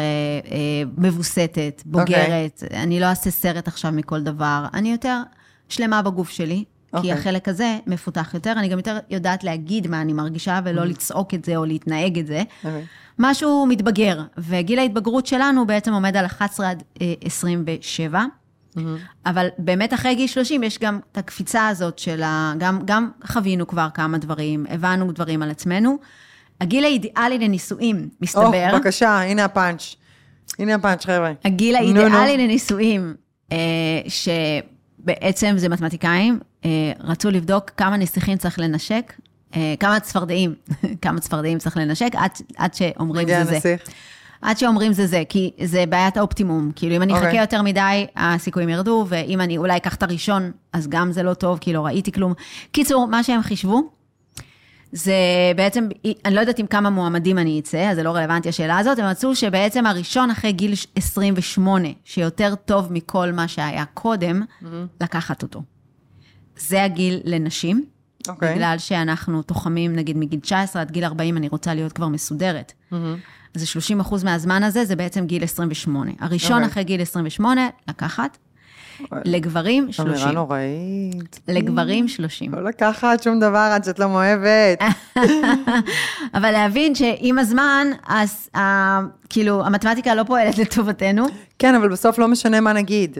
מבוסתת, 0.97 1.81
בוגרת. 1.85 2.63
אני 2.73 2.99
לא 2.99 3.05
אעשה 3.05 3.31
סרט 3.31 3.67
עכשיו 3.67 3.91
מכל 3.91 4.21
דבר, 4.21 4.65
אני 4.73 4.91
יותר 4.91 5.21
שלמה 5.69 6.01
בגוף 6.01 6.29
שלי. 6.29 6.63
כי 6.93 6.97
אוקיי. 6.97 7.13
החלק 7.13 7.49
הזה 7.49 7.77
מפותח 7.87 8.33
יותר, 8.33 8.51
אני 8.51 8.67
גם 8.67 8.77
יותר 8.77 8.97
יודעת 9.09 9.43
להגיד 9.43 9.87
מה 9.87 10.01
אני 10.01 10.13
מרגישה 10.13 10.59
ולא 10.63 10.85
לצעוק 10.85 11.33
את 11.33 11.45
זה 11.45 11.55
או 11.55 11.65
להתנהג 11.65 12.19
את 12.19 12.27
זה. 12.27 12.43
אוקיי. 12.63 12.85
משהו 13.19 13.65
מתבגר, 13.69 14.21
וגיל 14.37 14.79
ההתבגרות 14.79 15.25
שלנו 15.25 15.67
בעצם 15.67 15.93
עומד 15.93 16.17
על 16.17 16.25
11 16.25 16.69
עד 16.69 16.83
אה, 17.01 17.13
27. 17.21 18.23
אבל 19.25 19.47
באמת 19.57 19.93
אחרי 19.93 20.15
גיל 20.15 20.27
30 20.27 20.63
יש 20.63 20.79
גם 20.79 20.99
את 21.11 21.17
הקפיצה 21.17 21.67
הזאת 21.67 21.99
של 21.99 22.23
ה... 22.23 22.53
גם, 22.57 22.79
גם 22.85 23.09
חווינו 23.25 23.67
כבר 23.67 23.87
כמה 23.93 24.17
דברים, 24.17 24.65
הבנו 24.69 25.11
דברים 25.11 25.41
על 25.41 25.51
עצמנו. 25.51 25.97
הגיל 26.61 26.83
האידיאלי 26.83 27.39
לנישואים, 27.39 28.09
מסתבר, 28.21 28.69
או, 28.71 28.77
בבקשה, 28.77 29.21
הנה 29.21 29.45
הפאנץ'. 29.45 29.95
הנה 30.59 30.75
הפאנץ', 30.75 31.05
חבר'ה. 31.05 31.31
הגיל 31.45 31.77
נו, 31.77 31.93
נו. 31.93 31.99
האידיאלי 32.01 32.37
לנישואים, 32.37 33.15
אה, 33.51 33.57
שבעצם 34.07 35.53
זה 35.57 35.69
מתמטיקאים, 35.69 36.39
רצו 36.99 37.31
לבדוק 37.31 37.69
כמה 37.69 37.97
נסיכים 37.97 38.37
צריך 38.37 38.59
לנשק, 38.59 39.13
אה, 39.55 39.73
כמה 39.79 39.99
צפרדעים, 39.99 40.55
כמה 41.01 41.19
צפרדעים 41.19 41.57
צריך 41.57 41.77
לנשק, 41.77 42.09
עד, 42.15 42.31
עד 42.57 42.73
שאומרים 42.73 43.27
זה 43.27 43.43
זה. 43.43 43.75
עד 44.41 44.57
שאומרים 44.57 44.93
זה 44.93 45.07
זה, 45.07 45.23
כי 45.29 45.51
זה 45.63 45.85
בעיית 45.89 46.17
האופטימום. 46.17 46.71
כאילו, 46.75 46.95
אם 46.95 47.01
אני 47.01 47.13
אחכה 47.13 47.25
אוקיי. 47.25 47.41
יותר 47.41 47.61
מדי, 47.61 48.05
הסיכויים 48.15 48.69
ירדו, 48.69 49.05
ואם 49.09 49.41
אני 49.41 49.57
אולי 49.57 49.77
אקח 49.77 49.95
את 49.95 50.03
הראשון, 50.03 50.51
אז 50.73 50.87
גם 50.87 51.11
זה 51.11 51.23
לא 51.23 51.33
טוב, 51.33 51.57
כי 51.57 51.73
לא 51.73 51.85
ראיתי 51.85 52.11
כלום. 52.11 52.33
קיצור, 52.71 53.07
מה 53.07 53.23
שהם 53.23 53.41
חישבו, 53.41 53.89
זה 54.91 55.13
בעצם, 55.55 55.87
אני 56.25 56.35
לא 56.35 56.39
יודעת 56.39 56.59
עם 56.59 56.67
כמה 56.67 56.89
מועמדים 56.89 57.37
אני 57.37 57.59
אצא, 57.59 57.89
אז 57.89 57.95
זה 57.95 58.03
לא 58.03 58.15
רלוונטי 58.15 58.49
השאלה 58.49 58.77
הזאת, 58.77 58.99
הם 58.99 59.09
מצאו 59.11 59.35
שבעצם 59.35 59.85
הראשון 59.85 60.31
אחרי 60.31 60.51
גיל 60.51 60.73
28, 60.95 61.87
שיותר 62.03 62.53
טוב 62.65 62.93
מכל 62.93 63.31
מה 63.31 63.47
שהיה 63.47 63.85
קודם, 63.93 64.41
לקחת 65.01 65.43
אותו. 65.43 65.61
זה 66.57 66.83
הגיל 66.83 67.19
לנשים, 67.23 67.85
אוקיי. 68.27 68.55
בגלל 68.55 68.77
שאנחנו 68.77 69.41
תוחמים, 69.41 69.95
נגיד 69.95 70.17
מגיל 70.17 70.39
19 70.39 70.81
עד 70.81 70.91
גיל 70.91 71.05
40, 71.05 71.37
אני 71.37 71.47
רוצה 71.47 71.73
להיות 71.73 71.93
כבר 71.93 72.07
מסודרת. 72.07 72.73
אז 73.55 73.61
זה 73.61 73.67
30 73.67 73.99
אחוז 73.99 74.23
מהזמן 74.23 74.63
הזה, 74.63 74.85
זה 74.85 74.95
בעצם 74.95 75.25
גיל 75.25 75.43
28. 75.43 76.11
הראשון 76.19 76.57
אוקיי. 76.57 76.71
אחרי 76.71 76.83
גיל 76.83 77.01
28, 77.01 77.67
לקחת. 77.89 78.37
לגברים, 79.25 79.91
30. 79.91 80.13
אמירה 80.13 80.31
נוראית. 80.31 81.39
לגברים, 81.47 82.07
30. 82.07 82.55
לא 82.55 82.63
לקחת 82.63 83.23
שום 83.23 83.39
דבר 83.39 83.69
עד 83.73 83.83
שאת 83.83 83.99
לא 83.99 84.09
מאוהבת. 84.09 84.79
אבל 86.35 86.51
להבין 86.51 86.95
שעם 86.95 87.39
הזמן, 87.39 87.87
אז 88.07 88.49
כאילו, 89.29 89.65
המתמטיקה 89.65 90.15
לא 90.15 90.23
פועלת 90.23 90.57
לטובתנו. 90.57 91.25
כן, 91.59 91.75
אבל 91.75 91.89
בסוף 91.89 92.17
לא 92.17 92.27
משנה 92.27 92.61
מה 92.61 92.73
נגיד. 92.73 93.17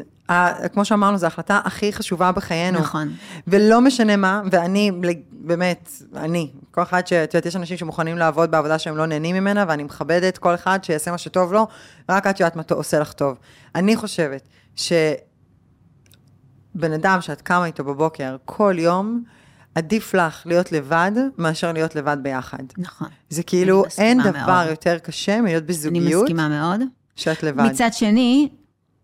כמו 0.74 0.86
שאמרנו, 0.86 1.17
זו 1.17 1.26
ההחלטה 1.26 1.59
הכי 1.63 1.93
חשובה 1.93 2.32
בחיינו. 2.32 2.80
נכון. 2.80 3.13
ולא 3.47 3.82
משנה 3.82 4.15
מה, 4.15 4.41
ואני, 4.51 4.91
באמת, 5.32 5.91
אני, 6.15 6.49
כל 6.71 6.82
אחד 6.82 7.07
ש... 7.07 7.13
את 7.13 7.34
יודעת, 7.34 7.45
יש 7.45 7.55
אנשים 7.55 7.78
שמוכנים 7.78 8.17
לעבוד 8.17 8.51
בעבודה 8.51 8.80
שהם 8.80 8.97
לא 8.97 9.05
נהנים 9.05 9.36
ממנה, 9.36 9.65
ואני 9.67 9.84
מכבדת 9.84 10.38
כל 10.38 10.55
אחד 10.55 10.84
שיעשה 10.84 11.11
מה 11.11 11.17
שטוב 11.17 11.53
לו, 11.53 11.67
רק 12.09 12.28
את 12.28 12.39
יודעת 12.39 12.55
מה 12.55 12.63
עושה 12.69 12.99
לך 12.99 13.13
טוב. 13.13 13.38
אני 13.76 13.95
חושבת 13.95 14.41
שבן 16.74 16.91
אדם 16.93 17.21
שאת 17.21 17.41
קמה 17.41 17.65
איתו 17.65 17.84
בבוקר 17.84 18.36
כל 18.45 18.76
יום, 18.78 19.24
עדיף 19.76 20.13
לך 20.13 20.43
להיות 20.45 20.71
לבד 20.71 21.11
מאשר 21.38 21.71
להיות 21.71 21.95
לבד 21.95 22.17
ביחד. 22.21 22.63
נכון. 22.78 23.07
זה 23.30 23.43
כאילו, 23.43 23.84
אני 23.84 23.91
אין 23.97 24.24
דבר 24.24 24.45
מאוד. 24.45 24.67
יותר 24.69 24.97
קשה 24.97 25.41
מלהיות 25.41 25.63
אני 25.63 25.67
בזוגיות 25.67 26.24
מסכימה 26.24 26.49
מאוד. 26.49 26.82
שאת 27.15 27.43
לבד. 27.43 27.63
מצד 27.63 27.93
שני, 27.93 28.49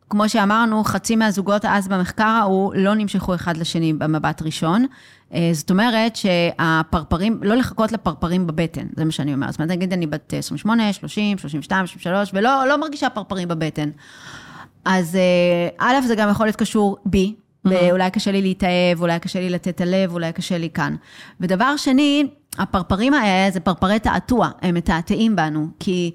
כמו 0.10 0.30
שאמרנו, 0.30 0.84
חצי 0.84 1.16
מהזוגות 1.16 1.66
אז 1.66 1.88
במחקר 1.88 2.24
ההוא 2.24 2.74
לא 2.76 2.96
נמשכו 2.96 3.36
אחד 3.36 3.58
לשני 3.58 3.94
במבט 3.94 4.42
ראשון. 4.42 4.86
אה, 5.34 5.50
זאת 5.54 5.70
אומרת 5.70 6.16
שהפרפרים, 6.16 7.40
לא 7.44 7.56
לחכות 7.56 7.92
לפרפרים 7.92 8.48
בבטן, 8.48 8.88
זה 8.96 9.06
מה 9.06 9.12
שאני 9.12 9.34
אומרת. 9.34 9.52
זאת 9.52 9.60
אומרת, 9.60 9.72
נגיד 9.72 9.94
אני 9.94 10.08
בת 10.08 10.34
28, 10.34 10.94
30, 10.94 11.38
32, 11.38 11.88
33, 11.88 12.32
ולא 12.34 12.68
לא 12.68 12.78
מרגישה 12.78 13.10
פרפרים 13.10 13.48
בבטן. 13.48 13.90
אז 14.86 15.16
אה, 15.16 15.70
א', 15.78 16.08
זה 16.08 16.16
גם 16.16 16.30
יכול 16.30 16.46
להיות 16.46 16.56
קשור 16.56 16.98
בי, 17.06 17.36
ואולי 17.70 18.12
קשה 18.12 18.32
לי 18.32 18.42
להתאהב, 18.42 19.02
אולי 19.02 19.20
קשה 19.20 19.40
לי 19.40 19.50
לתת 19.50 19.68
את 19.68 19.82
הלב, 19.82 20.14
אולי 20.14 20.34
קשה 20.34 20.58
לי 20.58 20.70
כאן. 20.70 20.96
ודבר 21.40 21.78
שני, 21.78 22.28
הפרפרים 22.58 23.14
האלה 23.14 23.52
זה 23.52 23.60
פרפרי 23.60 24.00
תעתוע, 24.00 24.50
הם 24.62 24.76
מתעתעים 24.76 25.36
בנו, 25.36 25.68
כי 25.80 26.12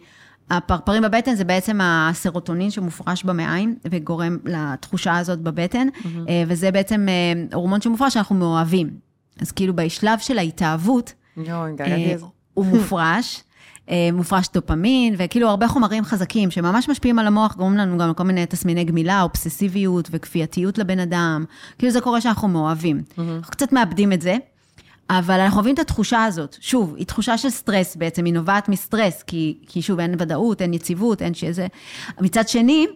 הפרפרים 0.50 1.02
בבטן 1.02 1.34
זה 1.34 1.44
בעצם 1.44 1.78
הסרוטונין 1.82 2.70
שמופרש 2.70 3.24
במעיים 3.24 3.76
וגורם 3.90 4.38
לתחושה 4.44 5.18
הזאת 5.18 5.38
בבטן, 5.38 5.88
אה, 6.28 6.44
וזה 6.48 6.70
בעצם 6.70 7.06
אה, 7.08 7.42
הורמון 7.56 7.80
שמופרש 7.80 8.14
שאנחנו 8.14 8.34
מאוהבים. 8.34 8.90
אז 9.40 9.52
כאילו 9.52 9.76
בשלב 9.76 10.18
של 10.18 10.38
ההתאהבות, 10.38 11.12
אה. 12.22 12.26
הוא 12.54 12.66
מופרש. 12.66 13.42
אה, 13.90 14.08
מופרש 14.12 14.48
דופמין, 14.54 15.14
וכאילו 15.18 15.48
הרבה 15.48 15.68
חומרים 15.68 16.04
חזקים 16.04 16.50
שממש 16.50 16.88
משפיעים 16.88 17.18
על 17.18 17.26
המוח, 17.26 17.56
גורמים 17.56 17.78
לנו 17.78 17.98
גם 17.98 18.10
לכל 18.10 18.24
מיני 18.24 18.46
תסמיני 18.46 18.84
גמילה, 18.84 19.22
אובססיביות 19.22 20.08
וכפייתיות 20.10 20.78
לבן 20.78 20.98
אדם. 20.98 21.44
כאילו 21.78 21.92
זה 21.92 22.00
קורה 22.00 22.20
שאנחנו 22.20 22.48
מאוהבים. 22.48 23.02
אנחנו 23.18 23.52
קצת 23.52 23.72
מאבדים 23.72 24.12
את 24.12 24.22
זה, 24.22 24.36
אבל 25.10 25.40
אנחנו 25.40 25.56
אוהבים 25.56 25.74
את 25.74 25.78
התחושה 25.78 26.24
הזאת. 26.24 26.56
שוב, 26.60 26.94
היא 26.96 27.06
תחושה 27.06 27.38
של 27.38 27.50
סטרס 27.50 27.96
בעצם, 27.96 28.24
היא 28.24 28.34
נובעת 28.34 28.68
מסטרס, 28.68 29.22
כי, 29.22 29.58
כי 29.66 29.82
שוב, 29.82 30.00
אין 30.00 30.14
ודאות, 30.18 30.62
אין 30.62 30.74
יציבות, 30.74 31.22
אין 31.22 31.34
שזה... 31.34 31.66
מצד 32.20 32.48
שני, 32.48 32.86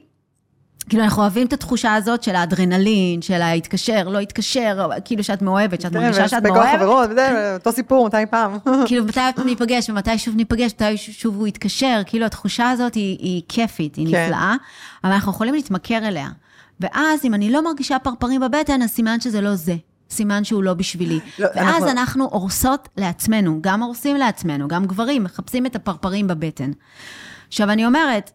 כאילו, 0.89 1.05
אנחנו 1.05 1.23
אוהבים 1.23 1.47
את 1.47 1.53
התחושה 1.53 1.95
הזאת 1.95 2.23
של 2.23 2.35
האדרנלין, 2.35 3.23
של 3.23 3.43
ההתקשר, 3.43 4.09
לא 4.09 4.19
התקשר, 4.19 4.89
כאילו 5.05 5.25
שאת 5.25 5.43
מאוהבת, 5.43 5.81
שאת 5.81 5.93
מרגישה 5.93 6.29
שאת 6.29 6.43
מאוהבת. 6.43 6.75
החברות, 6.75 7.09
וזה, 7.11 7.55
אותו 7.55 7.73
סיפור 7.73 8.05
200 8.05 8.29
פעם. 8.31 8.59
כאילו, 8.87 9.05
מתי 9.05 9.21
ניפגש, 9.45 9.91
ומתי 9.91 10.19
שוב 10.19 10.37
ניפגש, 10.37 10.73
מתי 10.75 10.97
שוב 10.97 11.37
הוא 11.37 11.47
יתקשר, 11.47 12.01
כאילו, 12.07 12.27
התחושה 12.27 12.71
הזאת 12.71 12.95
היא, 12.95 13.19
היא 13.21 13.43
כיפית, 13.49 13.97
היא 13.97 14.11
כן. 14.11 14.25
נפלאה, 14.25 14.55
אבל 15.05 15.13
אנחנו 15.13 15.33
יכולים 15.33 15.55
להתמכר 15.55 15.99
אליה. 16.09 16.29
ואז, 16.81 17.25
אם 17.25 17.35
אני 17.35 17.51
לא 17.51 17.65
מרגישה 17.65 17.99
פרפרים 17.99 18.41
בבטן, 18.41 18.83
אז 18.83 18.91
סימן 18.91 19.21
שזה 19.21 19.41
לא 19.41 19.55
זה. 19.55 19.75
סימן 20.11 20.45
שהוא 20.45 20.63
לא 20.63 20.75
בשבילי. 20.75 21.21
לא, 21.39 21.47
ואז 21.55 21.59
אנחנו- 21.83 21.89
אנחנו 21.91 22.25
הורסות 22.25 22.89
לעצמנו, 22.97 23.59
גם 23.61 23.83
הורסים 23.83 24.17
לעצמנו, 24.17 24.69
גם 24.69 24.85
גברים, 24.87 25.25
מחפשים 25.25 25.67
את 25.67 25.77
הפרפרים 25.77 26.27
בבטן. 26.27 26.71
עכשיו, 27.49 27.71
אני 27.71 27.87
אומרת, 27.87 28.31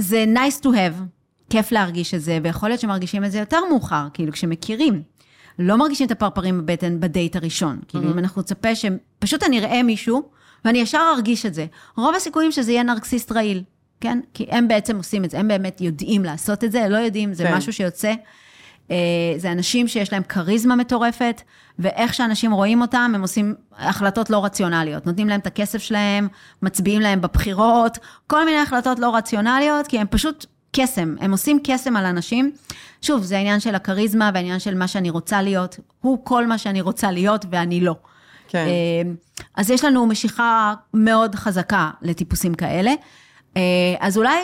זה 0.00 0.24
nice 0.34 0.62
to 0.64 0.68
have, 0.68 1.02
כיף 1.50 1.72
להרגיש 1.72 2.14
את 2.14 2.20
זה, 2.20 2.38
ויכול 2.42 2.68
להיות 2.68 2.80
שמרגישים 2.80 3.24
את 3.24 3.32
זה 3.32 3.38
יותר 3.38 3.60
מאוחר, 3.70 4.06
כאילו 4.14 4.32
כשמכירים. 4.32 5.02
לא 5.58 5.76
מרגישים 5.76 6.06
את 6.06 6.12
הפרפרים 6.12 6.66
בבטן 6.66 7.00
בדייט 7.00 7.36
הראשון. 7.36 7.78
כאילו, 7.88 8.12
אם 8.12 8.18
אנחנו 8.18 8.42
נצפה 8.42 8.68
שפשוט 8.74 9.42
אני 9.42 9.58
אראה 9.58 9.82
מישהו, 9.82 10.22
ואני 10.64 10.78
ישר 10.78 11.12
ארגיש 11.16 11.46
את 11.46 11.54
זה. 11.54 11.66
רוב 11.96 12.14
הסיכויים 12.14 12.52
שזה 12.52 12.72
יהיה 12.72 12.82
נרקסיסט 12.82 13.32
רעיל, 13.32 13.62
כן? 14.00 14.20
כי 14.34 14.46
הם 14.50 14.68
בעצם 14.68 14.96
עושים 14.96 15.24
את 15.24 15.30
זה, 15.30 15.38
הם 15.38 15.48
באמת 15.48 15.80
יודעים 15.80 16.24
לעשות 16.24 16.64
את 16.64 16.72
זה, 16.72 16.88
לא 16.88 16.96
יודעים, 16.96 17.34
זה 17.34 17.44
כן. 17.44 17.54
משהו 17.54 17.72
שיוצא. 17.72 18.14
אה, 18.90 18.96
זה 19.36 19.52
אנשים 19.52 19.88
שיש 19.88 20.12
להם 20.12 20.22
כריזמה 20.22 20.76
מטורפת, 20.76 21.42
ואיך 21.78 22.14
שאנשים 22.14 22.52
רואים 22.52 22.80
אותם, 22.80 23.12
הם 23.14 23.22
עושים 23.22 23.54
החלטות 23.78 24.30
לא 24.30 24.44
רציונליות. 24.44 25.06
נותנים 25.06 25.28
להם 25.28 25.40
את 25.40 25.46
הכסף 25.46 25.78
שלהם, 25.78 26.28
מצביעים 26.62 27.00
להם 27.00 27.20
בבחירות, 27.20 27.98
כל 28.26 28.44
מיני 28.44 28.58
החלטות 28.58 28.98
לא 28.98 29.16
רציונליות, 29.16 29.86
כי 29.86 29.98
הם 29.98 30.06
פשוט 30.10 30.46
קסם, 30.72 31.14
הם 31.20 31.32
עושים 31.32 31.60
קסם 31.64 31.96
על 31.96 32.04
אנשים. 32.04 32.52
שוב, 33.02 33.22
זה 33.22 33.36
העניין 33.36 33.60
של 33.60 33.74
הכריזמה 33.74 34.30
והעניין 34.34 34.58
של 34.58 34.74
מה 34.74 34.88
שאני 34.88 35.10
רוצה 35.10 35.42
להיות. 35.42 35.78
הוא 36.00 36.18
כל 36.24 36.46
מה 36.46 36.58
שאני 36.58 36.80
רוצה 36.80 37.10
להיות 37.10 37.44
ואני 37.50 37.80
לא. 37.80 37.94
כן. 38.48 38.66
אה, 38.66 39.10
אז 39.56 39.70
יש 39.70 39.84
לנו 39.84 40.06
משיכה 40.06 40.74
מאוד 40.94 41.34
חזקה 41.34 41.90
לטיפוסים 42.02 42.54
כאלה. 42.54 42.92
אה, 43.56 43.62
אז 44.00 44.18
אולי 44.18 44.38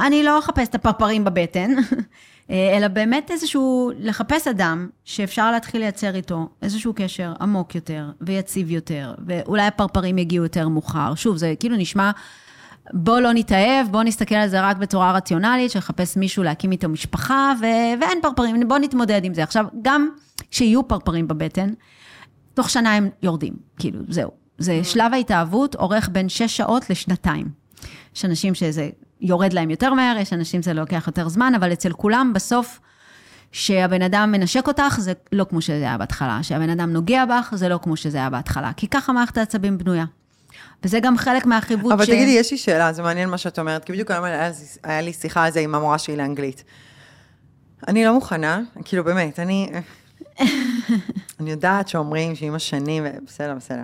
אני 0.00 0.22
לא 0.22 0.38
אחפש 0.38 0.68
את 0.68 0.74
הפרפרים 0.74 1.24
בבטן, 1.24 1.70
אה, 2.50 2.76
אלא 2.76 2.88
באמת 2.88 3.30
איזשהו, 3.30 3.92
לחפש 3.98 4.48
אדם 4.48 4.88
שאפשר 5.04 5.50
להתחיל 5.50 5.80
לייצר 5.80 6.14
איתו 6.14 6.48
איזשהו 6.62 6.92
קשר 6.96 7.32
עמוק 7.40 7.74
יותר 7.74 8.10
ויציב 8.20 8.70
יותר, 8.70 9.14
ואולי 9.26 9.62
הפרפרים 9.62 10.18
יגיעו 10.18 10.44
יותר 10.44 10.68
מאוחר. 10.68 11.14
שוב, 11.14 11.36
זה 11.36 11.54
כאילו 11.60 11.76
נשמע, 11.76 12.10
בוא 12.90 13.20
לא 13.20 13.32
נתאהב, 13.32 13.88
בוא 13.90 14.02
נסתכל 14.02 14.34
על 14.34 14.48
זה 14.48 14.60
רק 14.60 14.76
בצורה 14.76 15.12
רציונלית, 15.12 15.70
שלחפש 15.70 16.16
מישהו 16.16 16.42
להקים 16.42 16.72
איתו 16.72 16.88
משפחה, 16.88 17.52
ו- 17.60 18.00
ואין 18.00 18.18
פרפרים, 18.22 18.68
בוא 18.68 18.78
נתמודד 18.78 19.24
עם 19.24 19.34
זה. 19.34 19.42
עכשיו, 19.42 19.66
גם 19.82 20.08
כשיהיו 20.50 20.88
פרפרים 20.88 21.28
בבטן, 21.28 21.70
תוך 22.54 22.70
שנה 22.70 22.94
הם 22.94 23.08
יורדים, 23.22 23.54
כאילו, 23.78 23.98
זהו. 24.08 24.30
זה 24.58 24.84
שלב 24.84 25.14
ההתאהבות 25.14 25.74
אורך 25.74 26.08
בין 26.12 26.28
שש 26.28 26.56
שעות 26.56 26.90
לשנתיים. 26.90 27.48
יש 28.16 28.24
אנשים 28.24 28.54
שזה 28.54 28.90
יורד 29.20 29.52
להם 29.52 29.70
יותר 29.70 29.94
מהר, 29.94 30.16
יש 30.18 30.32
אנשים 30.32 30.62
שזה 30.62 30.74
לוקח 30.74 31.04
יותר 31.06 31.28
זמן, 31.28 31.54
אבל 31.54 31.72
אצל 31.72 31.92
כולם 31.92 32.32
בסוף, 32.34 32.80
שהבן 33.52 34.02
אדם 34.02 34.32
מנשק 34.32 34.68
אותך, 34.68 34.96
זה 34.98 35.12
לא 35.32 35.44
כמו 35.44 35.60
שזה 35.60 35.74
היה 35.74 35.98
בהתחלה. 35.98 36.42
שהבן 36.42 36.70
אדם 36.70 36.92
נוגע 36.92 37.24
בך, 37.24 37.52
זה 37.56 37.68
לא 37.68 37.78
כמו 37.82 37.96
שזה 37.96 38.18
היה 38.18 38.30
בהתחלה. 38.30 38.72
כי 38.72 38.88
ככה 38.88 39.12
מערכת 39.12 39.38
העצבים 39.38 39.78
בנויה. 39.78 40.04
וזה 40.84 41.00
גם 41.00 41.18
חלק 41.18 41.46
מהחיווט 41.46 41.92
אבל 41.92 42.04
ש... 42.04 42.08
תגידי, 42.08 42.30
יש 42.30 42.50
לי 42.50 42.58
שאלה, 42.58 42.92
זה 42.92 43.02
מעניין 43.02 43.28
מה 43.28 43.38
שאת 43.38 43.58
אומרת, 43.58 43.84
כי 43.84 43.92
בדיוק 43.92 44.10
היום 44.10 44.24
היה 44.84 45.00
לי 45.00 45.12
שיחה 45.12 45.44
על 45.44 45.52
זה 45.52 45.60
עם 45.60 45.74
המורה 45.74 45.98
שלי 45.98 46.16
לאנגלית. 46.16 46.64
אני 47.88 48.04
לא 48.04 48.14
מוכנה, 48.14 48.60
כאילו 48.84 49.04
באמת, 49.04 49.38
אני... 49.38 49.70
אני 51.40 51.50
יודעת 51.50 51.88
שאומרים 51.88 52.34
שעם 52.34 52.54
השנים, 52.54 53.04
בסדר, 53.26 53.54
בסדר. 53.54 53.82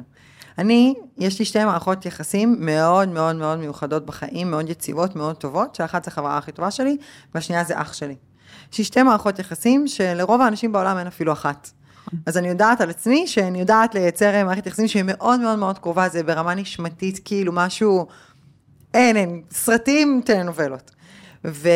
אני, 0.58 0.94
יש 1.18 1.38
לי 1.38 1.44
שתי 1.44 1.64
מערכות 1.64 2.06
יחסים 2.06 2.56
מאוד 2.58 3.08
מאוד 3.08 3.36
מאוד 3.36 3.58
מיוחדות 3.58 4.06
בחיים, 4.06 4.50
מאוד 4.50 4.70
יציבות, 4.70 5.16
מאוד 5.16 5.36
טובות, 5.36 5.74
שאחת 5.74 6.04
זה 6.04 6.10
החברה 6.10 6.38
הכי 6.38 6.52
טובה 6.52 6.70
שלי, 6.70 6.96
והשנייה 7.34 7.64
זה 7.64 7.80
אח 7.80 7.92
שלי. 7.92 8.14
יש 8.72 8.78
לי 8.78 8.84
שתי 8.84 9.02
מערכות 9.02 9.38
יחסים 9.38 9.88
שלרוב 9.88 10.40
האנשים 10.40 10.72
בעולם 10.72 10.98
אין 10.98 11.06
אפילו 11.06 11.32
אחת. 11.32 11.70
אז 12.26 12.36
אני 12.36 12.48
יודעת 12.48 12.80
על 12.80 12.90
עצמי 12.90 13.26
שאני 13.26 13.60
יודעת 13.60 13.94
לייצר 13.94 14.44
מערכת 14.44 14.66
יחסים 14.66 14.88
שהיא 14.88 15.04
מאוד 15.06 15.40
מאוד 15.40 15.58
מאוד 15.58 15.78
קרובה, 15.78 16.08
זה 16.08 16.22
ברמה 16.22 16.54
נשמתית, 16.54 17.20
כאילו 17.24 17.52
משהו, 17.52 18.06
אין, 18.94 19.16
אין, 19.16 19.42
סרטים, 19.50 20.20
טלנובלות. 20.24 20.90
ו... 21.44 21.68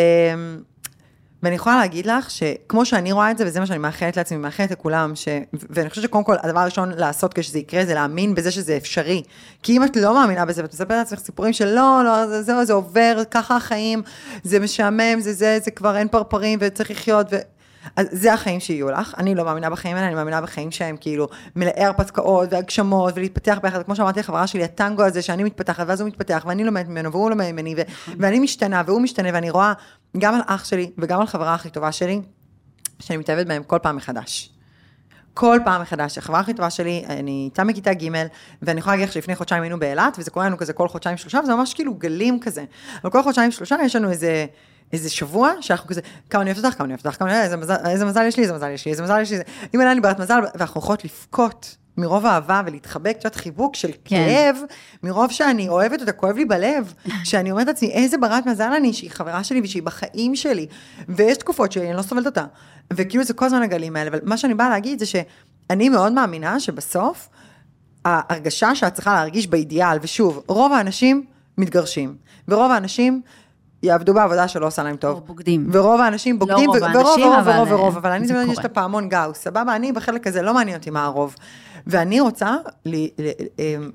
ואני 1.42 1.54
יכולה 1.54 1.76
להגיד 1.76 2.06
לך 2.06 2.30
שכמו 2.30 2.84
שאני 2.84 3.12
רואה 3.12 3.30
את 3.30 3.38
זה, 3.38 3.46
וזה 3.46 3.60
מה 3.60 3.66
שאני 3.66 3.78
מאחלת 3.78 4.16
לעצמי, 4.16 4.38
מאחלת 4.38 4.70
לכולם, 4.70 5.12
ש... 5.14 5.28
ואני 5.52 5.90
חושבת 5.90 6.04
שקודם 6.04 6.24
כל, 6.24 6.36
הדבר 6.42 6.60
הראשון 6.60 6.90
לעשות 6.96 7.34
כשזה 7.34 7.58
יקרה, 7.58 7.84
זה 7.84 7.94
להאמין 7.94 8.34
בזה 8.34 8.50
שזה 8.50 8.76
אפשרי. 8.76 9.22
כי 9.62 9.76
אם 9.76 9.84
את 9.84 9.96
לא 9.96 10.14
מאמינה 10.14 10.44
בזה, 10.44 10.62
ואת 10.62 10.72
מספרת 10.72 10.90
לעצמך 10.90 11.18
סיפורים 11.18 11.52
של 11.52 11.74
לא, 11.74 12.00
לא, 12.04 12.26
זה, 12.26 12.42
זה, 12.42 12.64
זה 12.64 12.72
עובר, 12.72 13.22
ככה 13.30 13.56
החיים, 13.56 14.02
זה 14.42 14.60
משעמם, 14.60 15.20
זה 15.20 15.32
זה, 15.32 15.58
זה 15.62 15.70
כבר 15.70 15.96
אין 15.96 16.08
פרפרים 16.08 16.58
וצריך 16.62 16.90
לחיות, 16.90 17.26
ו... 17.32 17.36
אז 17.96 18.06
זה 18.10 18.32
החיים 18.32 18.60
שיהיו 18.60 18.90
לך, 18.90 19.14
אני 19.18 19.34
לא 19.34 19.44
מאמינה 19.44 19.70
בחיים 19.70 19.96
האלה, 19.96 20.06
אני 20.06 20.14
מאמינה 20.14 20.40
בחיים 20.40 20.70
שהם 20.70 20.96
כאילו 21.00 21.28
מלאי 21.56 21.84
הרפתקאות 21.84 22.48
והגשמות 22.52 23.14
ולהתפתח 23.16 23.58
ביחד, 23.62 23.82
כמו 23.82 23.96
שאמרתי 23.96 24.20
לחברה 24.20 24.46
שלי, 24.46 24.64
הטנגו 24.64 25.02
הזה 25.02 25.22
שאני 25.22 25.44
מתפתחת 25.44 25.84
ואז 25.88 26.00
הוא 26.00 26.08
מתפתח 26.08 26.44
ואני 26.48 26.64
לומדת 26.64 26.88
ממנו 26.88 27.12
והוא 27.12 27.30
לומד 27.30 27.52
ממני 27.52 27.74
ו- 27.76 28.12
ואני 28.18 28.38
משתנה 28.38 28.82
והוא 28.86 29.00
משתנה 29.00 29.28
ואני 29.32 29.50
רואה 29.50 29.72
גם 30.18 30.34
על 30.34 30.40
אח 30.46 30.64
שלי 30.64 30.90
וגם 30.98 31.20
על 31.20 31.26
חברה 31.26 31.54
הכי 31.54 31.70
טובה 31.70 31.92
שלי, 31.92 32.20
שאני 32.98 33.16
מתאהבת 33.16 33.46
בהם 33.46 33.62
כל 33.62 33.78
פעם 33.82 33.96
מחדש. 33.96 34.52
כל 35.34 35.58
פעם 35.64 35.82
מחדש. 35.82 36.18
החברה 36.18 36.40
הכי 36.40 36.54
טובה 36.54 36.70
שלי, 36.70 37.04
אני 37.08 37.42
איתה 37.44 37.64
מכיתה 37.64 37.94
ג', 37.94 38.08
ואני 38.62 38.80
יכולה 38.80 38.96
להגיד 38.96 39.08
לך 39.08 39.14
שלפני 39.14 39.36
חודשיים 39.36 39.62
היינו 39.62 39.78
באילת, 39.78 40.16
וזה 40.18 40.30
קורה 40.30 40.46
לנו 40.46 40.58
כזה 40.58 40.72
כל 40.72 40.88
חודשיים 40.88 41.16
שלושה, 41.16 41.40
וזה 41.42 41.54
ממש 41.54 41.74
כאילו 41.74 41.94
גלים 41.94 42.40
כזה. 42.40 42.64
אבל 43.02 43.10
כל 43.10 43.22
חודשיים 43.22 43.50
שלושה 43.50 43.76
יש 43.84 43.96
לנו 43.96 44.10
איזה, 44.10 44.46
איזה 44.92 45.10
שבוע, 45.10 45.52
שאנחנו 45.60 45.88
כזה, 45.88 46.00
כמה 46.30 46.42
אני 46.42 46.50
אוהבת 46.50 46.64
אותך, 46.64 46.78
כמה 46.78 46.84
אני 46.84 46.92
אוהבת 46.92 47.06
אותך, 47.06 47.18
כמה 47.18 47.28
אני 47.28 47.38
אוהבת, 47.38 47.44
איזה 47.44 47.56
מזל, 47.56 47.90
איזה 47.90 48.04
מזל 48.04 48.26
יש 48.26 48.36
לי, 48.36 48.42
איזה 48.42 48.54
מזל 48.54 48.70
יש 48.70 48.84
לי, 48.84 48.90
איזה 48.90 49.02
מזל 49.02 49.20
יש 49.20 49.32
לי, 49.32 49.38
אם 49.74 49.80
אין 49.80 49.94
לי 49.94 50.00
ברירת 50.00 50.20
מזל, 50.20 50.40
ואנחנו 50.54 50.80
יכולות 50.80 51.04
לבכות. 51.04 51.76
מרוב 51.96 52.26
אהבה 52.26 52.62
ולהתחבק, 52.66 53.16
את 53.18 53.24
יודעת, 53.24 53.34
חיבוק 53.34 53.76
של 53.76 53.90
כן. 54.04 54.16
כאב, 54.16 54.56
מרוב 55.02 55.30
שאני 55.30 55.68
אוהבת 55.68 56.00
אותה, 56.00 56.12
כואב 56.12 56.36
לי 56.36 56.44
בלב, 56.44 56.94
שאני 57.24 57.50
אומרת 57.50 57.66
לעצמי, 57.66 57.90
איזה 57.90 58.18
ברת 58.18 58.46
מזל 58.46 58.72
אני, 58.76 58.92
שהיא 58.92 59.10
חברה 59.10 59.44
שלי 59.44 59.60
ושהיא 59.64 59.82
בחיים 59.82 60.36
שלי, 60.36 60.66
ויש 61.08 61.38
תקופות 61.38 61.72
שאני 61.72 61.94
לא 61.94 62.02
סובלת 62.02 62.26
אותה, 62.26 62.44
וכאילו 62.92 63.24
זה 63.24 63.34
כל 63.34 63.44
הזמן 63.44 63.62
הגלים 63.62 63.96
האלה, 63.96 64.10
אבל 64.10 64.18
מה 64.22 64.36
שאני 64.36 64.54
באה 64.54 64.68
להגיד 64.68 64.98
זה 64.98 65.06
שאני 65.06 65.88
מאוד 65.88 66.12
מאמינה 66.12 66.60
שבסוף, 66.60 67.28
ההרגשה 68.04 68.74
שאת 68.74 68.94
צריכה 68.94 69.14
להרגיש 69.14 69.46
באידיאל, 69.46 69.98
ושוב, 70.02 70.42
רוב 70.48 70.72
האנשים 70.72 71.24
מתגרשים, 71.58 72.16
ורוב 72.48 72.70
האנשים 72.70 73.22
יעבדו 73.82 74.14
בעבודה 74.14 74.48
שלא 74.48 74.66
עושה 74.66 74.82
להם 74.82 74.96
טוב. 74.96 75.16
או 75.16 75.20
בוגדים. 75.26 75.68
ורוב 75.72 76.00
האנשים 76.00 76.38
בוגדים, 76.38 76.70
רוב 76.70 76.82
ו- 76.82 76.84
האנשים, 76.84 76.98
ורוב, 77.04 77.18
ורוב, 77.24 77.38
אבל, 77.38 77.56
ורוב, 77.56 77.68
אה, 77.68 77.74
ורוב, 77.74 77.96
אבל 77.96 78.10
אני 78.10 78.26
זה 78.26 78.34
תמיד 78.34 78.52
יש. 78.52 78.58
את 78.58 78.64
הפעמון 78.64 79.08
גאוס, 79.08 79.38
סבבה? 79.38 79.76
אני 79.76 79.92
בחלק 79.92 80.26
הזה, 80.26 80.42
לא 80.42 80.54
מעניין 80.54 80.76
אותי 80.78 80.90
מה 80.90 81.04
הרוב. 81.04 81.36
ואני 81.86 82.20
רוצה, 82.20 82.56
ל- 82.86 83.04
ל- 83.04 83.30
אמ, 83.58 83.90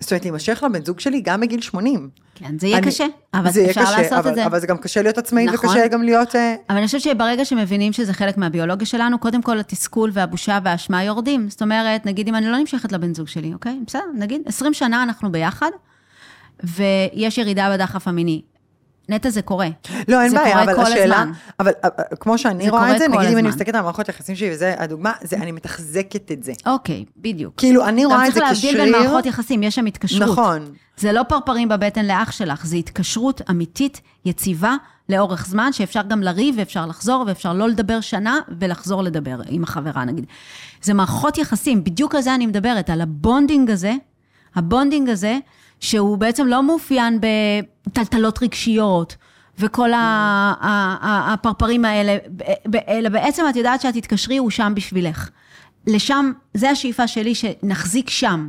זאת 0.00 0.10
אומרת, 0.12 0.24
להימשך 0.24 0.62
לבן 0.66 0.84
זוג 0.84 1.00
שלי 1.00 1.20
גם 1.20 1.40
בגיל 1.40 1.60
80. 1.60 2.08
כן, 2.34 2.58
זה 2.58 2.66
יהיה 2.66 2.78
אני- 2.78 2.86
קשה, 2.86 3.04
אבל 3.34 3.50
זה 3.50 3.64
אפשר 3.70 3.82
קשה, 3.82 3.96
לעשות 4.02 4.12
אבל, 4.18 4.30
את 4.30 4.34
זה. 4.34 4.46
אבל 4.46 4.60
זה 4.60 4.66
גם 4.66 4.76
קשה 4.78 5.02
להיות 5.02 5.18
עצמאית, 5.18 5.50
נכון. 5.52 5.70
וקשה 5.70 5.88
גם 5.88 6.02
להיות... 6.02 6.36
אה, 6.36 6.54
אבל 6.70 6.76
אני 6.78 6.86
חושבת 6.86 7.00
שברגע 7.00 7.44
שמבינים 7.44 7.92
שזה 7.92 8.12
חלק 8.12 8.36
מהביולוגיה 8.38 8.86
שלנו, 8.86 9.18
קודם 9.18 9.42
כל 9.42 9.58
התסכול 9.60 10.10
והבושה 10.12 10.58
והאשמה 10.64 11.04
יורדים. 11.04 11.48
זאת 11.48 11.62
אומרת, 11.62 12.06
נגיד 12.06 12.28
אם 12.28 12.34
אני 12.34 12.46
לא 12.46 12.58
נמשכת 12.58 12.92
לבן 12.92 13.14
זוג 13.14 13.28
שלי, 13.28 13.54
אוקיי? 13.54 13.78
בסדר, 13.86 14.02
נגיד 14.14 14.42
20 14.46 14.74
שנה 14.74 15.02
אנחנו 15.02 15.32
ביחד, 15.32 15.70
ויש 16.64 17.38
ירידה 17.38 17.70
בדחף 17.74 18.08
המיני. 18.08 18.42
נטע 19.10 19.30
זה 19.30 19.42
קורה. 19.42 19.68
לא, 20.08 20.22
אין 20.22 20.34
בעיה, 20.34 20.62
אבל 20.62 20.80
השאלה. 20.80 21.24
אבל 21.60 21.72
כמו 22.20 22.38
שאני 22.38 22.70
רואה 22.70 22.92
את 22.94 22.98
זה, 22.98 23.08
נגיד 23.08 23.28
אם 23.28 23.38
אני. 23.38 23.48
מסתכלת 23.48 23.74
על 23.74 23.80
מערכות 23.82 24.08
יחסים 24.08 24.36
שלי, 24.36 24.50
וזה 24.52 24.74
הדוגמה, 24.78 25.12
זה 25.22 25.36
אני 25.36 25.52
מתחזקת 25.52 26.32
את 26.32 26.42
זה. 26.44 26.52
אוקיי, 26.66 27.04
בדיוק. 27.16 27.54
כאילו, 27.56 27.84
אני 27.84 28.04
רואה 28.04 28.28
את 28.28 28.34
זה 28.34 28.40
גם 28.40 28.46
צריך 28.46 28.64
להבדיל 28.64 28.80
בין 28.80 28.92
כשריר. 28.92 29.08
מערכות 29.08 29.26
יחסים, 29.26 29.62
יש 29.62 29.74
שם 29.74 29.86
התקשרות. 29.86 30.30
נכון. 30.30 30.64
זה 30.96 31.12
לא 31.12 31.22
פרפרים 31.22 31.68
בבטן 31.68 32.06
לאח 32.06 32.30
שלך, 32.30 32.66
זה 32.66 32.76
התקשרות 32.76 33.40
אמיתית, 33.50 34.00
יציבה, 34.24 34.74
לאורך 35.08 35.46
זמן, 35.46 35.72
שאפשר 35.72 36.02
גם 36.08 36.22
לריב, 36.22 36.54
ואפשר 36.58 36.86
לחזור, 36.86 37.24
ואפשר 37.26 37.52
לא 37.52 37.68
לדבר 37.68 38.00
שנה, 38.00 38.38
ולחזור 38.60 39.02
לדבר 39.02 39.40
עם 39.48 39.62
החברה, 39.62 40.04
נגיד. 40.04 40.24
זה 40.82 40.94
מערכות 40.94 41.38
יחסים, 41.38 41.84
בדיוק 41.84 42.14
על 42.14 42.20
זה 42.20 42.34
אני 42.34 42.46
מדברת, 42.46 42.90
על 42.90 43.00
ה 43.00 43.09
bonding 43.09 43.70
הזה, 43.70 43.94
ה 44.54 44.61
bonding 44.61 45.08
הזה, 45.08 45.38
שהוא 45.80 46.18
בעצם 46.18 46.46
לא 46.46 46.62
מאופיין 46.62 47.20
בטלטלות 47.86 48.42
רגשיות, 48.42 49.16
וכל 49.58 49.90
הפרפרים 51.02 51.84
האלה, 51.84 52.16
אלא 52.88 53.08
בעצם 53.08 53.44
את 53.50 53.56
יודעת 53.56 53.80
שאת 53.80 53.94
תתקשרי, 53.94 54.36
הוא 54.36 54.50
שם 54.50 54.72
בשבילך. 54.76 55.30
לשם, 55.86 56.32
זה 56.54 56.70
השאיפה 56.70 57.08
שלי, 57.08 57.34
שנחזיק 57.34 58.10
שם. 58.10 58.48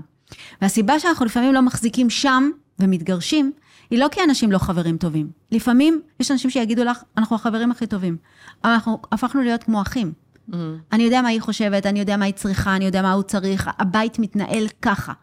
והסיבה 0.61 0.99
שאנחנו 0.99 1.25
לפעמים 1.25 1.53
לא 1.53 1.61
מחזיקים 1.61 2.09
שם 2.09 2.49
ומתגרשים, 2.79 3.51
היא 3.89 3.99
לא 3.99 4.07
כי 4.11 4.19
אנשים 4.23 4.51
לא 4.51 4.57
חברים 4.57 4.97
טובים. 4.97 5.29
לפעמים 5.51 6.01
יש 6.19 6.31
אנשים 6.31 6.49
שיגידו 6.49 6.83
לך, 6.83 7.03
אנחנו 7.17 7.35
החברים 7.35 7.71
הכי 7.71 7.87
טובים. 7.87 8.17
אבל 8.63 8.71
אנחנו 8.71 9.01
הפכנו 9.11 9.41
להיות 9.41 9.63
כמו 9.63 9.81
אחים. 9.81 10.13
Mm-hmm. 10.49 10.55
אני 10.91 11.03
יודע 11.03 11.21
מה 11.21 11.27
היא 11.27 11.41
חושבת, 11.41 11.85
אני 11.85 11.99
יודע 11.99 12.17
מה 12.17 12.25
היא 12.25 12.33
צריכה, 12.33 12.75
אני 12.75 12.85
יודע 12.85 13.01
מה 13.01 13.13
הוא 13.13 13.23
צריך, 13.23 13.69
הבית 13.79 14.19
מתנהל 14.19 14.67
ככה. 14.81 15.13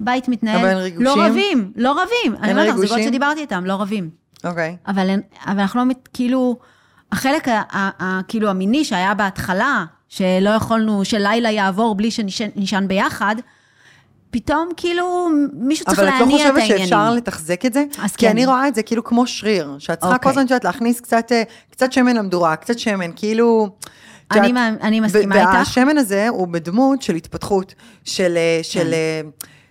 בית 0.00 0.28
מתנהל, 0.28 0.58
אבל 0.58 0.68
אין 0.68 0.76
ריגושים? 0.78 1.04
לא 1.06 1.24
רבים, 1.24 1.72
לא 1.76 1.92
רבים. 1.92 2.42
אני 2.42 2.52
אומרת 2.52 2.68
לך, 2.68 2.76
זוגות? 2.76 3.02
שדיברתי 3.04 3.40
איתם, 3.40 3.64
לא 3.64 3.74
רבים. 3.74 4.10
אוקיי. 4.44 4.76
אבל, 4.86 5.08
אין- 5.10 5.22
אבל 5.46 5.60
אנחנו 5.60 5.84
לא, 5.84 5.94
כאילו, 6.14 6.56
החלק 7.12 7.48
ה, 7.48 7.62
ה, 7.72 8.04
ה, 8.04 8.20
כאילו 8.28 8.48
המיני 8.50 8.84
שהיה 8.84 9.14
בהתחלה, 9.14 9.84
שלא 10.08 10.50
יכולנו, 10.50 11.04
שלילה 11.04 11.50
יעבור 11.50 11.94
בלי 11.94 12.10
שנישן 12.10 12.84
ביחד, 12.88 13.36
פתאום 14.30 14.68
כאילו 14.76 15.28
מישהו 15.52 15.86
צריך 15.86 15.98
אבל 15.98 16.08
את 16.08 16.12
לא 16.12 16.18
להניע 16.20 16.36
את 16.36 16.40
חושבת 16.42 16.56
העניינים. 16.62 16.86
שאפשר 16.86 17.10
לתחזק 17.14 17.66
את 17.66 17.72
זה? 17.72 17.84
אז 18.02 18.16
כי 18.16 18.26
כן. 18.26 18.32
אני 18.32 18.46
רואה 18.46 18.68
את 18.68 18.74
זה 18.74 18.82
כאילו 18.82 19.04
כמו 19.04 19.26
שריר, 19.26 19.76
שאת 19.78 20.00
צריכה 20.00 20.18
כל 20.18 20.28
אוקיי. 20.28 20.42
הזמן, 20.42 20.56
להכניס 20.64 21.00
קצת, 21.00 21.32
אה, 21.32 21.42
קצת 21.70 21.92
שמן 21.92 22.16
למדורה, 22.16 22.56
קצת 22.56 22.78
שמן, 22.78 23.10
כאילו... 23.16 23.68
את 24.32 24.36
אני 24.36 24.52
אני 24.80 25.00
מסכימה 25.00 25.40
איתך. 25.40 25.50
והשמן 25.54 25.98
הזה 25.98 26.28
הוא 26.28 26.48
בדמות 26.48 27.02
של 27.02 27.14
התפתחות, 27.14 27.74
של, 28.04 28.36
אה, 28.36 28.60
של, 28.62 28.92
אה, 28.92 29.20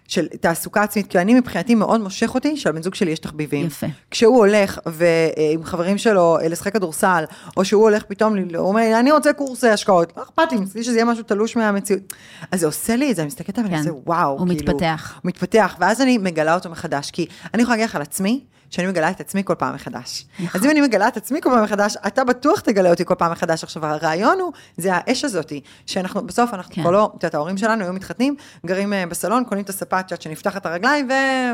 של 0.07 0.27
תעסוקה 0.27 0.83
עצמית, 0.83 1.07
כי 1.07 1.19
אני 1.19 1.33
מבחינתי 1.33 1.75
מאוד 1.75 2.01
מושך 2.01 2.35
אותי 2.35 2.57
שלבן 2.57 2.81
זוג 2.81 2.95
שלי 2.95 3.11
יש 3.11 3.19
תחביבים. 3.19 3.65
יפה. 3.65 3.87
כשהוא 4.11 4.37
הולך 4.37 4.79
ועם 4.85 5.63
חברים 5.63 5.97
שלו 5.97 6.37
אה, 6.39 6.47
לשחק 6.47 6.73
כדורסל, 6.73 7.23
או 7.57 7.65
שהוא 7.65 7.83
הולך 7.83 8.03
פתאום, 8.03 8.37
הוא 8.37 8.67
אומר, 8.67 8.99
אני 8.99 9.11
רוצה 9.11 9.33
קורס 9.33 9.63
אה, 9.63 9.73
השקעות, 9.73 10.13
לא 10.17 10.23
אכפת 10.23 10.51
לי, 10.51 10.57
מצדי 10.57 10.83
שזה 10.83 10.95
יהיה 10.95 11.05
משהו 11.05 11.23
תלוש 11.23 11.55
מהמציאות. 11.55 12.13
אז 12.51 12.59
זה 12.59 12.65
עושה 12.65 12.95
לי 12.95 13.11
את 13.11 13.15
זה, 13.15 13.21
אני 13.21 13.27
מסתכלת 13.27 13.57
עליו, 13.57 13.71
כן. 13.71 13.77
עושה, 13.77 13.89
וואו, 14.05 14.29
הוא 14.39 14.47
כאילו, 14.47 14.73
מתפתח. 14.73 15.13
הוא 15.23 15.29
מתפתח, 15.29 15.75
ואז 15.79 16.01
אני 16.01 16.17
מגלה 16.17 16.55
אותו 16.55 16.69
מחדש, 16.69 17.11
כי 17.11 17.25
אני 17.53 17.63
יכולה 17.63 17.77
להגיד 17.77 17.89
לך 17.89 17.95
על 17.95 18.01
עצמי, 18.01 18.41
שאני 18.75 18.87
מגלה 18.87 19.09
את 19.09 19.19
עצמי 19.19 19.41
כל 19.45 19.55
פעם 19.55 19.75
מחדש. 19.75 20.25
נכון. 20.39 20.61
אז 20.61 20.65
אם 20.65 20.71
אני 20.71 20.81
מגלה 20.81 21.07
את 21.07 21.17
עצמי 21.17 21.41
כל 21.41 21.49
פעם 21.49 21.63
מחדש, 21.63 21.95
אתה 22.07 22.23
בטוח 22.23 22.59
תגלה 22.59 22.89
אותי 22.89 23.05
כל 23.05 23.15
פעם 23.15 23.31
מחדש. 23.31 23.63
עכשיו, 23.63 23.85
הרעיון 23.85 24.39
הוא, 24.39 24.51
זה 24.77 24.89
האש 24.93 25.25
הזאתי, 25.25 25.61
שאנחנו, 25.85 26.27
בסוף 26.27 26.53
אנחנו 26.53 26.75
כן. 26.75 26.81
כבר 26.81 26.91
לא, 26.91 27.05
את 27.05 27.23
יודעת, 27.23 27.35
ההורים 27.35 27.57
שלנו 27.57 27.83
היו 27.83 27.93
מתחתנים, 27.93 28.35
גרים 28.65 28.93
אה, 28.93 29.05
בסלון, 29.05 29.43
קונים 29.45 29.63
את 29.63 29.69
הספה, 29.69 29.99
את 29.99 30.11
יודעת, 30.11 30.21
שנפתח 30.21 30.57
את 30.57 30.65
הרגליים, 30.65 31.09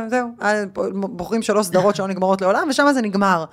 וזהו, 0.08 0.28
אה, 0.42 0.64
בוחרים 0.94 1.42
שלוש 1.42 1.68
סדרות 1.68 1.96
שלא 1.96 2.08
נגמרות 2.08 2.42
לעולם, 2.42 2.68
ושם 2.70 2.88
זה 2.94 3.02
נגמר. 3.02 3.46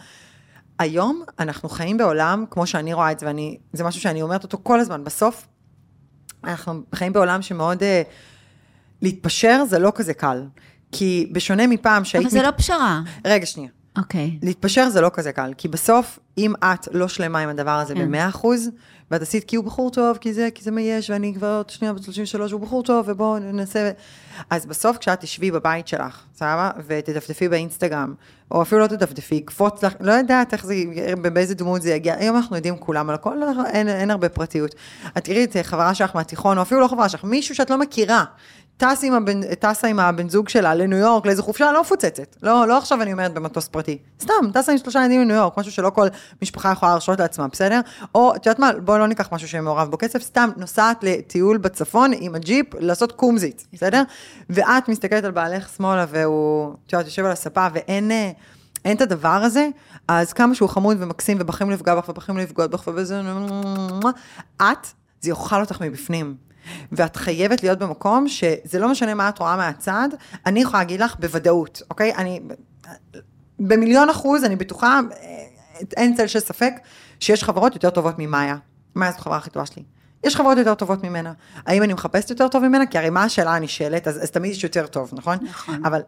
היום 0.79 1.23
אנחנו 1.39 1.69
חיים 1.69 1.97
בעולם, 1.97 2.45
כמו 2.51 2.67
שאני 2.67 2.93
רואה 2.93 3.13
את 3.13 3.19
זה, 3.19 3.33
וזה 3.75 3.85
משהו 3.85 4.01
שאני 4.01 4.23
אומרת 4.23 4.43
אותו 4.43 4.59
כל 4.63 4.81
הזמן, 4.81 5.05
בסוף, 5.05 5.47
אנחנו 6.45 6.83
חיים 6.95 7.13
בעולם 7.13 7.43
שמאוד, 7.43 7.83
אה, 7.83 8.03
להתפשר 9.03 9.65
זה 9.69 9.79
לא 9.79 9.93
כזה 9.95 10.15
קל. 10.15 10.43
כי 10.93 11.29
בשונה 11.33 11.67
מפעם 11.67 12.05
שהיית... 12.05 12.27
אבל 12.27 12.33
זה 12.33 12.39
מת- 12.39 12.45
לא 12.45 12.51
פשרה. 12.51 13.01
רגע, 13.25 13.47
שנייה. 13.47 13.71
אוקיי. 13.99 14.39
להתפשר 14.43 14.89
זה 14.89 15.01
לא 15.01 15.11
כזה 15.13 15.33
קל, 15.33 15.53
כי 15.59 15.69
בסוף, 15.69 16.19
אם 16.39 16.53
את 16.65 16.89
לא 16.93 17.09
שלמה 17.09 17.39
עם 17.39 17.49
הדבר 17.49 17.71
הזה 17.71 17.95
כן. 17.95 18.11
ב-100 18.13 18.29
אחוז, 18.29 18.71
ואת 19.11 19.23
עשית 19.23 19.45
כי 19.45 19.57
הוא 19.57 19.65
בחור 19.65 19.91
טוב, 19.91 20.17
כי 20.17 20.35
זה, 20.35 20.49
כי 20.55 20.65
זה 20.65 20.71
מה 20.71 20.81
יש, 20.81 21.11
ואני 21.11 21.35
כבר 21.35 21.57
עוד 21.57 21.71
שנייה 21.71 21.93
בת 21.95 22.03
33, 22.03 22.53
הוא 22.53 22.61
בחור 22.61 22.83
טוב, 22.83 23.05
ובואו 23.09 23.39
ננסה... 23.39 23.91
אז 24.51 24.67
בסוף, 24.67 24.97
כשאת 24.99 25.21
תשבי 25.21 25.51
בבית 25.51 25.89
שלך, 25.89 26.23
סבבה? 26.35 26.71
ותדפדפי 26.87 27.49
באינסטגרם, 27.49 28.15
או 28.51 28.63
אפילו 28.63 28.81
לא 28.81 28.87
תדפדפי, 28.87 29.35
יקפוץ 29.35 29.85
לך, 29.85 29.93
לא 30.01 30.13
יודעת 30.13 30.53
איך 30.53 30.67
זה, 30.67 30.75
באיזה 31.33 31.55
דמות 31.55 31.83
זה 31.83 31.91
יגיע, 31.91 32.15
היום 32.19 32.37
אנחנו 32.37 32.57
יודעים 32.57 32.77
כולם 32.77 33.09
על 33.09 33.15
הכל, 33.15 33.39
אין, 33.73 33.89
אין 33.89 34.11
הרבה 34.11 34.29
פרטיות. 34.29 34.75
את 35.19 35.25
תראי 35.25 35.45
את 35.45 35.57
חברה 35.63 35.95
שלך 35.95 36.17
מהתיכון, 36.17 36.59
או 36.59 36.63
אפילו 36.63 36.81
לא 36.81 36.89
חברה 36.89 37.09
שלך, 37.09 37.25
מישהו 37.25 37.55
שאת 37.55 37.71
לא 37.71 37.79
מכירה. 37.79 38.25
טס 38.79 39.05
עם 39.05 39.15
הבן, 39.15 39.55
טסה 39.55 39.89
עם 39.89 40.01
הבן 40.01 40.29
זוג 40.29 40.49
שלה 40.49 40.75
לניו 40.75 40.99
יורק, 40.99 41.27
לאיזו 41.27 41.43
חופשה 41.43 41.73
לא 41.73 41.81
מפוצצת. 41.81 42.37
לא, 42.43 42.69
לא 42.69 42.79
עכשיו 42.79 43.03
אני 43.03 43.13
אומרת 43.13 43.35
במטוס 43.35 43.69
פרטי. 43.69 43.99
סתם, 44.21 44.33
טסה 44.53 44.73
עם 44.73 44.79
שלושה 44.79 44.99
ילדים 44.99 45.21
לניו 45.21 45.37
יורק, 45.37 45.59
משהו 45.59 45.73
שלא 45.73 45.91
כל 45.91 46.07
משפחה 46.43 46.73
יכולה 46.73 46.93
להרשות 46.93 47.21
לעצמה, 47.21 47.49
בסדר? 47.49 47.81
או, 48.15 48.35
את 48.37 48.47
יודעת 48.47 48.59
מה, 48.59 48.71
בואי 48.85 48.99
לא 48.99 49.07
ניקח 49.07 49.29
משהו 49.33 49.49
שמעורב 49.49 49.91
בו 49.91 49.99
כסף, 49.99 50.23
סתם 50.23 50.51
נוסעת 50.57 51.05
לטיול 51.05 51.59
בצפון 51.59 52.11
עם 52.19 52.35
הג'יפ 52.35 52.75
לעשות 52.75 53.13
קומזית, 53.13 53.67
בסדר? 53.73 54.03
ואת 54.51 54.89
מסתכלת 54.89 55.25
על 55.25 55.31
בעלך 55.31 55.69
שמאלה 55.77 56.07
והוא, 56.09 56.75
את 56.87 56.93
יודעת, 56.93 57.07
יושב 57.07 57.25
על 57.25 57.33
הספה 57.33 57.67
ואין... 57.73 58.11
אה, 58.11 58.31
אין 58.85 58.97
את 58.97 59.01
הדבר 59.01 59.29
הזה, 59.29 59.69
אז 60.09 60.33
כמה 60.33 60.55
שהוא 60.55 60.69
חמוד 60.69 60.97
ומקסים 61.01 61.37
ובחיים 61.41 61.71
לפגוע 61.71 61.95
בך 61.95 62.09
ובחיים 62.09 62.39
לפגוע 62.39 62.67
בך 62.67 62.89
ובזה, 62.89 63.21
את, 64.63 64.87
זה 65.21 65.31
יאכל 65.31 65.61
אותך 65.61 65.81
מבפנים. 65.81 66.48
ואת 66.93 67.17
חייבת 67.17 67.63
להיות 67.63 67.79
במקום 67.79 68.29
שזה 68.29 68.79
לא 68.79 68.89
משנה 68.89 69.15
מה 69.15 69.29
את 69.29 69.39
רואה 69.39 69.57
מהצד, 69.57 70.09
אני 70.47 70.61
יכולה 70.61 70.79
להגיד 70.79 71.01
לך 71.01 71.17
בוודאות, 71.19 71.83
אוקיי? 71.91 72.15
אני, 72.15 72.41
במיליון 73.59 74.11
אחוז, 74.11 74.45
אני 74.45 74.57
בטוחה, 74.57 75.01
אין 75.97 76.17
צל 76.17 76.27
של 76.27 76.41
ספק, 76.41 76.73
שיש 77.21 77.45
חברות 77.45 77.75
יותר 77.75 77.91
טובות 77.91 78.15
ממאיה. 78.19 78.57
מאיה 78.95 79.11
זאת 79.11 79.21
החברה 79.21 79.37
הכי 79.37 79.51
טובה 79.51 79.67
שלי. 79.67 79.83
יש 80.25 80.37
חברות 80.37 80.59
יותר 80.59 80.75
טובות 80.75 81.05
ממנה. 81.05 81.33
האם 81.67 81.83
אני 81.83 81.93
מחפשת 81.93 82.31
יותר 82.31 82.49
טוב 82.49 82.69
ממנה? 82.69 82.87
כי 82.87 82.99
הרי 82.99 83.11
מה 83.11 83.25
השאלה 83.25 83.55
הנשאלת, 83.55 84.09
אז, 84.09 84.23
אז 84.23 84.31
תמיד 84.31 84.51
יש 84.51 84.65
יותר 84.65 84.87
טוב, 84.87 85.11
נכון? 85.13 85.39
נכון. 85.43 85.85
אבל 85.85 86.01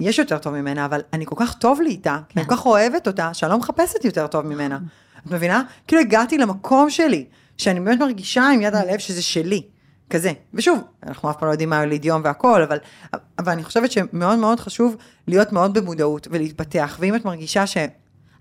יש 0.00 0.18
יותר 0.18 0.38
טוב 0.38 0.54
ממנה, 0.54 0.84
אבל 0.84 1.00
אני 1.12 1.26
כל 1.26 1.36
כך 1.38 1.54
טוב 1.54 1.80
לי 1.80 1.90
איתה, 1.90 2.18
כן. 2.28 2.40
אני 2.40 2.48
כל 2.48 2.56
כך 2.56 2.66
אוהבת 2.66 3.06
אותה, 3.06 3.34
שאני 3.34 3.50
לא 3.50 3.58
מחפשת 3.58 4.04
יותר 4.04 4.26
טוב 4.26 4.46
ממנה. 4.46 4.78
את 5.26 5.30
מבינה? 5.30 5.62
כאילו 5.86 6.02
הגעתי 6.02 6.38
למקום 6.38 6.90
שלי, 6.90 7.26
שאני 7.58 7.80
באמת 7.80 7.98
מרגישה 7.98 8.48
עם 8.48 8.60
יד 8.60 8.74
על 8.74 8.88
הלב 8.88 8.98
שזה 8.98 9.22
שלי. 9.22 9.62
כזה. 10.10 10.32
ושוב, 10.54 10.78
אנחנו 11.06 11.30
אף 11.30 11.36
פעם 11.38 11.48
לא 11.48 11.52
יודעים 11.52 11.70
מה 11.70 11.76
יוליד 11.76 12.04
יום 12.04 12.20
והכל, 12.24 12.62
אבל, 12.62 12.78
אבל 13.38 13.52
אני 13.52 13.64
חושבת 13.64 13.92
שמאוד 13.92 14.38
מאוד 14.38 14.60
חשוב 14.60 14.96
להיות 15.28 15.52
מאוד 15.52 15.74
במודעות 15.78 16.28
ולהתפתח, 16.30 16.96
ואם 17.00 17.14
את 17.14 17.24
מרגישה 17.24 17.66
ש... 17.66 17.76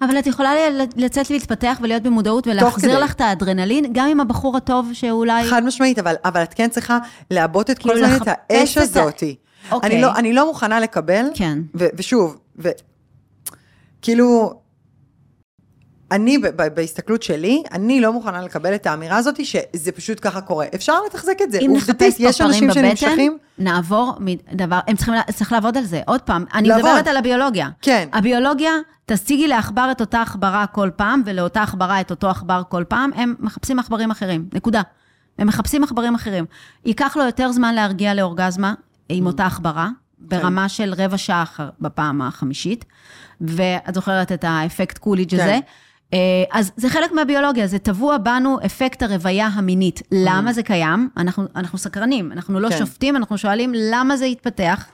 אבל 0.02 0.20
את 0.20 0.28
יכולה 0.28 0.52
לצאת 0.96 1.30
להתפתח 1.30 1.78
ולהיות 1.82 2.04
במודעות 2.04 2.48
ולהחזיר. 2.48 3.00
לך 3.00 3.14
את 3.14 3.22
האדרנלין, 3.22 3.86
גם 3.94 4.10
עם 4.10 4.20
הבחור 4.20 4.58
הטוב 4.58 4.90
שאולי... 4.94 5.44
חד 5.50 5.64
משמעית, 5.64 6.00
אבל, 6.00 6.16
אבל 6.26 6.44
את 6.44 6.54
כן 6.54 6.70
צריכה 6.70 6.98
לעבות 7.32 7.70
את 7.70 7.78
כל 7.80 7.90
כאילו 7.90 8.06
הזמן 8.06 8.18
את 8.18 8.28
האש 8.50 8.72
את 8.72 8.78
ה- 8.78 8.82
הזאתי. 8.82 9.36
אוקיי. 9.72 9.90
אני, 9.90 10.02
לא, 10.02 10.16
אני 10.16 10.34
לא 10.34 10.46
מוכנה 10.48 10.80
לקבל, 10.80 11.26
כן. 11.34 11.60
ו, 11.76 11.86
ושוב, 11.98 12.38
ו, 12.60 12.70
כאילו, 14.02 14.54
אני, 16.14 16.38
בהסתכלות 16.76 17.24
שלי, 17.24 17.64
אני 17.72 18.02
לא 18.02 18.14
מוכנה 18.14 18.42
לקבל 18.42 18.76
את 18.76 18.86
האמירה 18.86 19.18
הזאת 19.18 19.46
שזה 19.46 19.92
פשוט 19.92 20.18
ככה 20.22 20.42
קורה. 20.42 20.66
אפשר 20.76 20.94
לתחזק 21.08 21.38
את 21.44 21.52
זה. 21.52 21.60
אם 21.60 21.72
נחפש 21.76 22.16
יש 22.20 22.42
אנשים 22.42 22.68
בבטן, 22.68 22.96
שנמשכים, 22.96 23.38
נעבור 23.58 24.14
מדבר, 24.20 24.80
הם 24.88 24.96
צריכים, 24.96 25.16
צריך 25.34 25.52
לעבוד 25.52 25.78
על 25.78 25.84
זה. 25.84 26.02
עוד 26.06 26.22
פעם, 26.22 26.46
אני 26.54 26.68
לעבוד. 26.68 26.86
מדברת 26.86 27.08
על 27.08 27.18
הביולוגיה. 27.18 27.70
כן. 27.82 28.10
הביולוגיה, 28.14 28.72
תשיגי 29.06 29.48
לעכבר 29.48 29.90
את 29.92 30.02
אותה 30.02 30.22
עכברה 30.22 30.66
כל 30.68 30.90
פעם, 30.96 31.22
ולאותה 31.26 31.62
עכברה 31.62 32.02
את 32.02 32.12
אותו 32.12 32.30
עכבר 32.30 32.62
כל 32.70 32.84
פעם, 32.88 33.12
הם 33.16 33.36
מחפשים 33.40 33.80
עכברים 33.80 34.12
אחרים, 34.12 34.46
נקודה. 34.54 34.82
הם 35.38 35.48
מחפשים 35.48 35.84
עכברים 35.84 36.16
אחרים. 36.16 36.46
ייקח 36.86 37.18
לו 37.18 37.24
יותר 37.24 37.52
זמן 37.52 37.76
להרגיע 37.76 38.14
לאורגזמה 38.14 38.74
עם 39.10 39.26
אותה 39.26 39.46
עכברה, 39.46 39.90
ברמה 40.20 40.70
של 40.70 40.94
רבע 40.98 41.18
שעה 41.18 41.44
בפעם 41.82 42.22
החמישית, 42.22 42.86
ואת 43.42 43.94
זוכרת 43.96 44.32
את 44.32 44.44
האפקט 44.48 44.98
קוליג' 44.98 45.36
כן. 45.36 45.44
הזה. 45.44 45.60
אה, 46.14 46.18
אז 46.52 46.72
זה 46.76 46.90
חלק 46.90 47.12
מהביולוגיה, 47.12 47.68
זה 47.68 47.80
טבוע 47.80 48.18
בנו 48.18 48.58
אפקט 48.66 49.04
הרוויה 49.04 49.48
המינית. 49.48 50.02
למה 50.12 50.54
זה 50.54 50.64
קיים? 50.64 51.10
אנחנו, 51.18 51.44
אנחנו 51.56 51.78
סקרנים, 51.78 52.32
אנחנו 52.32 52.60
לא 52.60 52.70
כן. 52.70 52.78
שופטים, 52.78 53.16
אנחנו 53.16 53.38
שואלים 53.38 53.74
למה 53.76 54.18
זה 54.18 54.26
התפתח. 54.26 54.86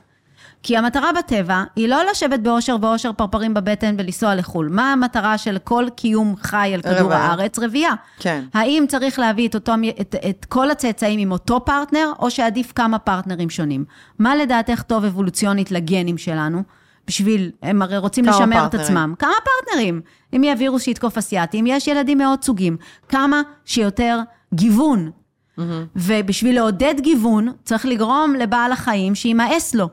כי 0.64 0.78
המטרה 0.78 1.10
בטבע 1.18 1.64
היא 1.76 1.88
לא 1.88 2.04
לשבת 2.12 2.40
באושר 2.40 2.76
ואושר 2.82 3.14
פרפרים 3.14 3.54
בבטן 3.54 3.96
ולנסוע 3.98 4.36
לחו"ל. 4.36 4.70
מה 4.72 4.94
המטרה 4.94 5.38
של 5.38 5.58
כל 5.64 5.86
קיום 5.96 6.36
חי 6.42 6.72
על 6.74 6.82
כדור 6.82 7.00
רוויה. 7.00 7.18
הארץ? 7.18 7.60
רבייה. 7.60 7.92
כן. 8.20 8.44
האם 8.54 8.86
צריך 8.88 9.20
להביא 9.20 9.48
את, 9.48 9.56
אותו, 9.56 9.74
את, 10.02 10.16
את 10.30 10.46
כל 10.46 10.72
הצאצאים 10.72 11.20
עם 11.20 11.32
אותו 11.32 11.66
פרטנר, 11.66 12.12
או 12.20 12.32
שעדיף 12.32 12.72
כמה 12.76 13.00
פרטנרים 13.00 13.50
שונים? 13.50 13.86
מה 14.20 14.36
לדעתך 14.36 14.82
טוב 14.82 15.06
אבולוציונית 15.06 15.72
לגנים 15.72 16.18
שלנו? 16.18 16.64
בשביל, 17.10 17.52
הם 17.64 17.82
הרי 17.82 17.98
רוצים 17.98 18.26
לשמר 18.26 18.66
את 18.66 18.72
פרטנרים. 18.72 18.86
עצמם. 18.86 19.14
כמה 19.20 19.32
פרטנרים? 19.44 20.02
אם 20.36 20.44
יהיה 20.44 20.56
וירוס 20.60 20.84
שיתקוף 20.84 21.18
אסיאתים, 21.18 21.68
יש 21.68 21.88
ילדים 21.88 22.18
מאוד 22.18 22.44
סוגים. 22.44 22.78
כמה 23.10 23.42
שיותר 23.66 24.20
גיוון. 24.54 25.12
ובשביל 25.96 26.56
לעודד 26.56 26.96
גיוון, 27.00 27.48
צריך 27.64 27.86
לגרום 27.86 28.34
לבעל 28.40 28.72
החיים 28.72 29.16
שימאס 29.16 29.76
לו. 29.76 29.90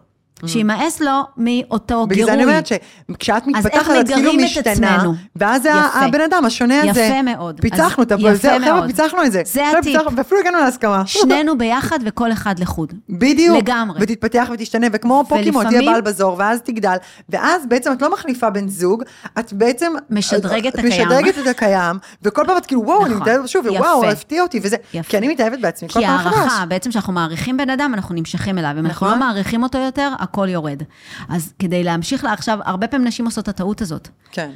שימאס 0.47 1.01
לו 1.01 1.23
מאותו 1.37 2.07
בגלל 2.07 2.17
גירוי. 2.17 2.33
זה 2.33 2.33
אני 2.33 2.45
אומרת 2.45 2.67
שכשאת 2.67 3.47
מתפתחת, 3.47 3.95
את 4.01 4.09
כאילו 4.09 4.31
את 4.31 4.37
משתנה, 4.37 4.95
עצמנו? 4.95 5.15
ואז. 5.37 5.69
הבן 5.95 6.21
אדם 6.21 6.45
השונה 6.45 6.91
הזה. 6.91 7.01
יפה 7.01 7.23
מאוד. 7.23 7.61
פיצחנו 7.61 8.03
את 8.03 8.09
זה, 8.09 8.59
חבר'ה. 8.65 8.87
פיצחנו 8.87 9.25
את 9.25 9.33
זה. 9.33 9.43
זה 9.45 9.71
הטיפ. 9.79 10.01
ואפילו 10.17 10.41
הגענו 10.41 10.59
להסכמה. 10.59 11.03
שנינו 11.07 11.59
ביחד 11.59 11.99
וכל 12.05 12.33
אחד 12.33 12.59
לחוד. 12.59 12.93
בדיוק. 13.09 13.57
לגמרי. 13.59 13.99
ותתפתח 14.03 14.49
ותשתנה, 14.53 14.87
וכמו 14.93 15.25
פוקימון, 15.29 15.69
תהיה 15.69 15.93
בעל 15.93 16.01
בזור, 16.01 16.37
ואז 16.39 16.61
תגדל, 16.61 16.97
ואז 17.29 17.67
בעצם 17.67 17.93
את 17.93 18.03
לא 18.03 18.13
מחליפה 18.13 18.51
בן 18.51 18.69
זוג, 18.69 19.03
את 19.39 19.53
בעצם... 19.53 19.93
משדרגת 20.11 20.75
את 20.75 20.79
הקיים. 20.79 21.09
משדרגת 21.09 21.39
את 21.39 21.47
הקיים, 21.47 21.97
וכל 22.23 22.43
פעם 22.47 22.57
את 22.57 22.67
כאילו, 22.67 22.83
וואו, 22.85 23.07
אני 23.07 23.15
נכון. 23.15 23.23
מתאהבת 23.23 23.49
שוב, 23.49 23.67
יפה. 23.67 23.77
ווואו, 23.77 24.05
הפתיע 24.05 24.43
אותי, 24.43 24.61
וזה. 24.63 24.77
כי 25.09 25.19
אני 25.19 25.29
מתאהבת 25.29 25.59
בעצמי 25.61 25.89
כל 25.89 26.01
כי 26.01 26.07
פעם 26.07 26.15
מחדש. 26.15 26.37
הערכה, 26.37 26.67
בעצם 26.67 26.91
כשאנחנו 26.91 27.13
מעריכים 27.13 27.57
בן 27.57 27.71
אדם, 27.71 27.95
אנחנו 27.95 28.15
נמשכים 28.15 28.59
אליו. 28.59 28.71
אם 28.79 28.87
אנחנו. 28.87 29.07
לא 29.07 29.17
מעריכים 29.17 29.63
אותו 29.63 29.79
יותר, 29.79 30.13
הכל 30.29 30.49
יורד. 30.49 30.83
אז 31.29 31.53
כדי 31.59 31.85
להמשיך 31.85 32.25
לה 32.25 32.33
עכשיו, 32.33 32.59
הרבה 32.65 32.87
פעמים 32.87 33.07
נשים 33.07 33.25
עושות 33.25 33.45
את 33.45 33.49
הטעות 33.49 33.81
הזאת. 33.81 34.09
כן. 34.33 34.51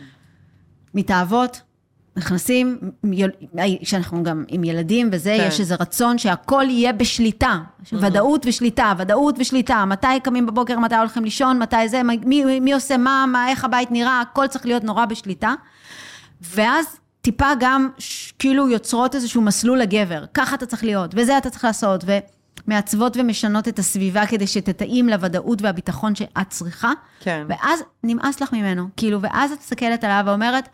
מתאהבות, 0.95 1.61
נכנסים, 2.17 2.79
כשאנחנו 3.83 4.23
גם 4.23 4.45
עם 4.49 4.65
ילדים 4.65 5.09
וזה, 5.13 5.37
כן. 5.39 5.45
יש 5.49 5.61
איזה 5.61 5.75
רצון 5.75 6.19
שהכל 6.19 6.65
יהיה 6.69 6.93
בשליטה. 6.93 7.59
ודאות 7.93 8.47
ושליטה, 8.47 8.93
ודאות 8.99 9.35
ושליטה. 9.39 9.85
מתי 9.85 10.21
קמים 10.23 10.47
בבוקר, 10.47 10.79
מתי 10.79 10.97
הולכים 10.97 11.25
לישון, 11.25 11.59
מתי 11.59 11.89
זה, 11.89 12.03
מי, 12.03 12.61
מי 12.61 12.73
עושה 12.73 12.97
מה, 12.97 13.25
מה, 13.29 13.49
איך 13.49 13.65
הבית 13.65 13.91
נראה, 13.91 14.21
הכל 14.21 14.47
צריך 14.47 14.67
להיות 14.67 14.85
נורא 14.85 15.07
בשליטה. 15.07 15.55
ואז 16.41 16.87
טיפה 17.21 17.49
גם 17.61 17.89
כאילו 18.39 18.69
יוצרות 18.69 19.15
איזשהו 19.15 19.43
מסלול 19.43 19.79
לגבר. 19.79 20.25
ככה 20.35 20.55
אתה 20.55 20.67
צריך 20.67 20.85
להיות, 20.85 21.11
וזה 21.17 21.39
אתה 21.39 21.51
צריך 21.51 21.65
לעשות, 21.65 22.05
ומעצבות 22.69 23.17
ומשנות 23.17 23.69
את 23.69 23.79
הסביבה 23.79 24.27
כדי 24.27 24.47
שתתאים 24.47 25.09
לוודאות 25.09 25.63
והביטחון 25.63 26.15
שאת 26.15 26.49
צריכה. 26.49 26.93
כן. 27.21 27.47
ואז 27.49 27.83
נמאס 28.05 28.41
לך 28.41 28.53
ממנו. 28.53 28.89
כאילו, 28.97 29.23
ואז 29.23 29.53
את 29.53 29.59
מסתכלת 29.59 30.05
עליו 30.05 30.23
ואומרת, 30.27 30.69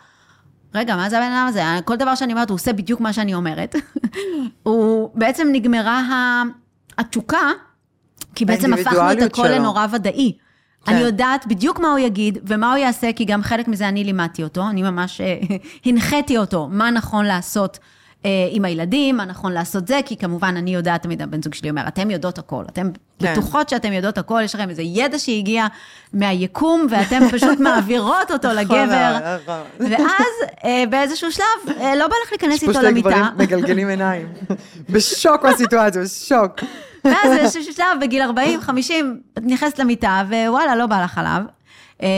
רגע, 0.75 0.97
מה 0.97 1.11
זה 1.11 1.19
הבן 1.19 1.33
אדם 1.33 1.47
הזה? 1.49 1.63
כל 1.85 1.97
דבר 1.97 2.15
שאני 2.15 2.33
אומרת, 2.33 2.51
הוא 2.51 2.55
עושה 2.55 2.73
בדיוק 2.73 3.01
מה 3.01 3.13
שאני 3.13 3.35
אומרת. 3.35 3.75
הוא, 4.63 5.11
בעצם 5.15 5.49
נגמרה 5.53 6.43
התשוקה, 6.99 7.51
כי 8.35 8.45
בעצם 8.45 8.73
הפכנו 8.75 9.13
את 9.13 9.23
הכל 9.23 9.47
שלו. 9.47 9.55
לנורא 9.55 9.87
ודאי. 9.93 10.33
כן. 10.85 10.93
אני 10.93 11.01
יודעת 11.01 11.47
בדיוק 11.47 11.81
מה 11.81 11.91
הוא 11.91 11.99
יגיד 11.99 12.39
ומה 12.47 12.71
הוא 12.71 12.79
יעשה, 12.79 13.13
כי 13.13 13.25
גם 13.25 13.43
חלק 13.43 13.69
מזה 13.69 13.89
אני 13.89 14.05
לימדתי 14.05 14.43
אותו, 14.43 14.69
אני 14.71 14.83
ממש 14.83 15.21
אה, 15.21 15.39
הנחיתי 15.87 16.39
אותו 16.39 16.69
מה 16.71 16.91
נכון 16.91 17.25
לעשות 17.25 17.79
עם 18.51 18.65
הילדים, 18.65 19.17
מה 19.17 19.25
נכון 19.25 19.53
לעשות 19.53 19.89
זה, 19.89 20.01
כי 20.07 20.17
כמובן 20.17 20.55
אני 20.57 20.75
יודעת, 20.75 21.03
תמיד 21.03 21.23
הבן 21.23 21.43
זוג 21.43 21.55
שלי 21.55 21.71
אומר, 21.71 21.89
אתם 21.89 22.11
יודעות 22.11 22.39
הכל, 22.39 22.65
אתם 22.69 22.91
כן. 23.19 23.33
בטוחות 23.33 23.69
שאתם 23.69 23.93
יודעות 23.93 24.19
הכל, 24.19 24.41
יש 24.45 24.55
לכם 24.55 24.71
איזה 24.71 24.83
ידע 24.83 25.19
שהגיע 25.19 25.67
מהיקום, 26.13 26.87
ואתם 26.91 27.21
פשוט 27.33 27.61
מעבירות 27.61 28.31
אותו 28.31 28.49
לגבר. 28.49 29.19
נכון. 29.19 29.61
ואז 29.79 30.51
אה, 30.65 30.85
באיזשהו 30.91 31.33
שלב, 31.33 31.45
אה, 31.81 31.97
לא 31.97 32.09
בא 32.09 32.15
לך 32.25 32.33
להיכנס 32.33 32.55
יש 32.55 32.65
פה 32.65 32.71
איתו 32.71 32.81
שני 32.81 32.91
למיטה. 32.91 33.09
גברים 33.09 33.25
מגלגלים 33.39 33.89
עיניים. 33.89 34.29
בשוק 34.91 35.43
מהסיטואציה, 35.43 36.03
בשוק. 36.03 36.61
ואז 37.05 37.31
באיזשהו 37.31 37.73
שלב, 37.73 38.01
בגיל 38.01 38.23
40, 38.23 38.61
50, 38.61 39.21
את 39.39 39.43
נכנסת 39.47 39.79
למיטה, 39.79 40.23
ווואלה, 40.29 40.77
לא 40.77 40.87
בא 40.87 41.05
לך 41.05 41.19
עליו. 41.19 41.43
אה, 42.03 42.09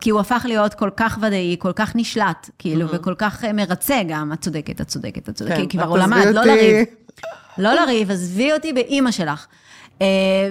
כי 0.00 0.10
הוא 0.10 0.20
הפך 0.20 0.44
להיות 0.48 0.74
כל 0.74 0.90
כך 0.96 1.18
ודאי, 1.22 1.56
כל 1.58 1.72
כך 1.72 1.96
נשלט, 1.96 2.50
כאילו, 2.58 2.88
וכל 2.88 3.14
כך 3.18 3.44
אה, 3.44 3.52
מרצה 3.52 4.00
גם, 4.08 4.32
את 4.32 4.40
צודקת, 4.40 4.80
את 4.80 4.86
צודקת, 4.88 5.28
את 5.28 5.34
צודקת, 5.34 5.56
כן, 5.56 5.66
כי 5.66 5.78
כבר 5.78 5.84
את 5.84 5.88
הוא 5.88 5.98
למד, 5.98 6.22
תעזבי 6.22 6.34
לא. 6.34 6.44
לריב. 6.44 6.86
לא 7.58 7.74
לריב, 7.74 8.10
עזבי 8.10 8.52
אותי 8.52 8.72
באימא 8.72 9.10
שלך. 9.10 9.46
אה, 10.02 10.06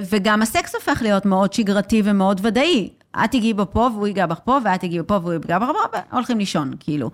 וגם 0.09 0.41
הסקס 0.41 0.75
הופך 0.75 1.01
להיות 1.01 1.25
מאוד 1.25 1.53
שגרתי 1.53 2.01
ומאוד 2.05 2.41
ודאי. 2.43 2.89
את 3.23 3.31
תיגעי 3.31 3.53
בו 3.53 3.65
פה 3.71 3.89
והוא 3.93 4.07
ייגע 4.07 4.25
בך 4.25 4.39
פה, 4.43 4.57
ואת 4.65 4.79
תיגעי 4.79 5.01
בו 5.01 5.21
והוא 5.21 5.33
ייגע 5.33 5.59
בך 5.59 5.67
פה, 5.67 5.97
והולכים 6.11 6.37
לישון, 6.37 6.73
כאילו. 6.79 7.11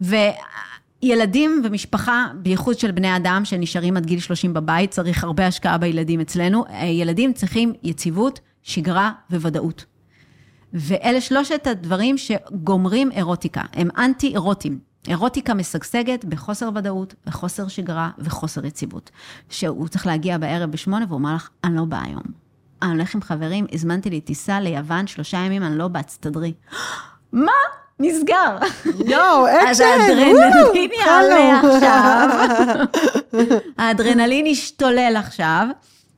וילדים 0.00 1.62
ומשפחה, 1.64 2.26
בייחוד 2.34 2.78
של 2.78 2.90
בני 2.90 3.16
אדם 3.16 3.44
שנשארים 3.44 3.96
עד 3.96 4.06
גיל 4.06 4.20
30 4.20 4.54
בבית, 4.54 4.90
צריך 4.90 5.24
הרבה 5.24 5.46
השקעה 5.46 5.78
בילדים 5.78 6.20
אצלנו. 6.20 6.64
ילדים 6.82 7.32
צריכים 7.32 7.72
יציבות, 7.82 8.40
שגרה 8.62 9.12
וודאות. 9.30 9.84
ואלה 10.74 11.20
שלושת 11.20 11.66
הדברים 11.66 12.18
שגומרים 12.18 13.12
אירוטיקה, 13.12 13.62
הם 13.72 13.88
אנטי-אירוטיים. 13.98 14.78
אירוטיקה 15.08 15.54
משגשגת 15.54 16.24
בחוסר 16.24 16.70
ודאות, 16.74 17.14
בחוסר 17.26 17.68
שגרה 17.68 18.10
וחוסר 18.18 18.66
יציבות. 18.66 19.10
שהוא 19.50 19.88
צריך 19.88 20.06
להגיע 20.06 20.38
בערב 20.38 20.70
בשמונה 20.70 21.04
והוא 21.08 21.18
אומר 21.18 21.34
לך, 21.34 21.48
אני 21.64 21.76
לא 21.76 21.84
באה 21.84 22.02
היום. 22.04 22.22
אני 22.82 22.90
הולך 22.90 23.14
עם 23.14 23.22
חברים, 23.22 23.66
הזמנתי 23.72 24.10
לי 24.10 24.20
טיסה 24.20 24.60
ליוון 24.60 25.06
שלושה 25.06 25.36
ימים, 25.36 25.62
אני 25.62 25.78
לא 25.78 25.88
באה, 25.88 26.02
תסתדרי. 26.02 26.52
מה? 27.32 27.52
נסגר. 28.00 28.58
יואו, 29.06 29.46
אז 29.68 29.80
אקשן! 29.80 29.84
האדרנלין 29.84 30.36
וואו, 30.36 30.74
יעלה. 31.06 31.60
עכשיו. 31.60 32.28
האדרנלין 33.78 34.46
ישתולל 34.46 35.14
עכשיו. 35.16 35.66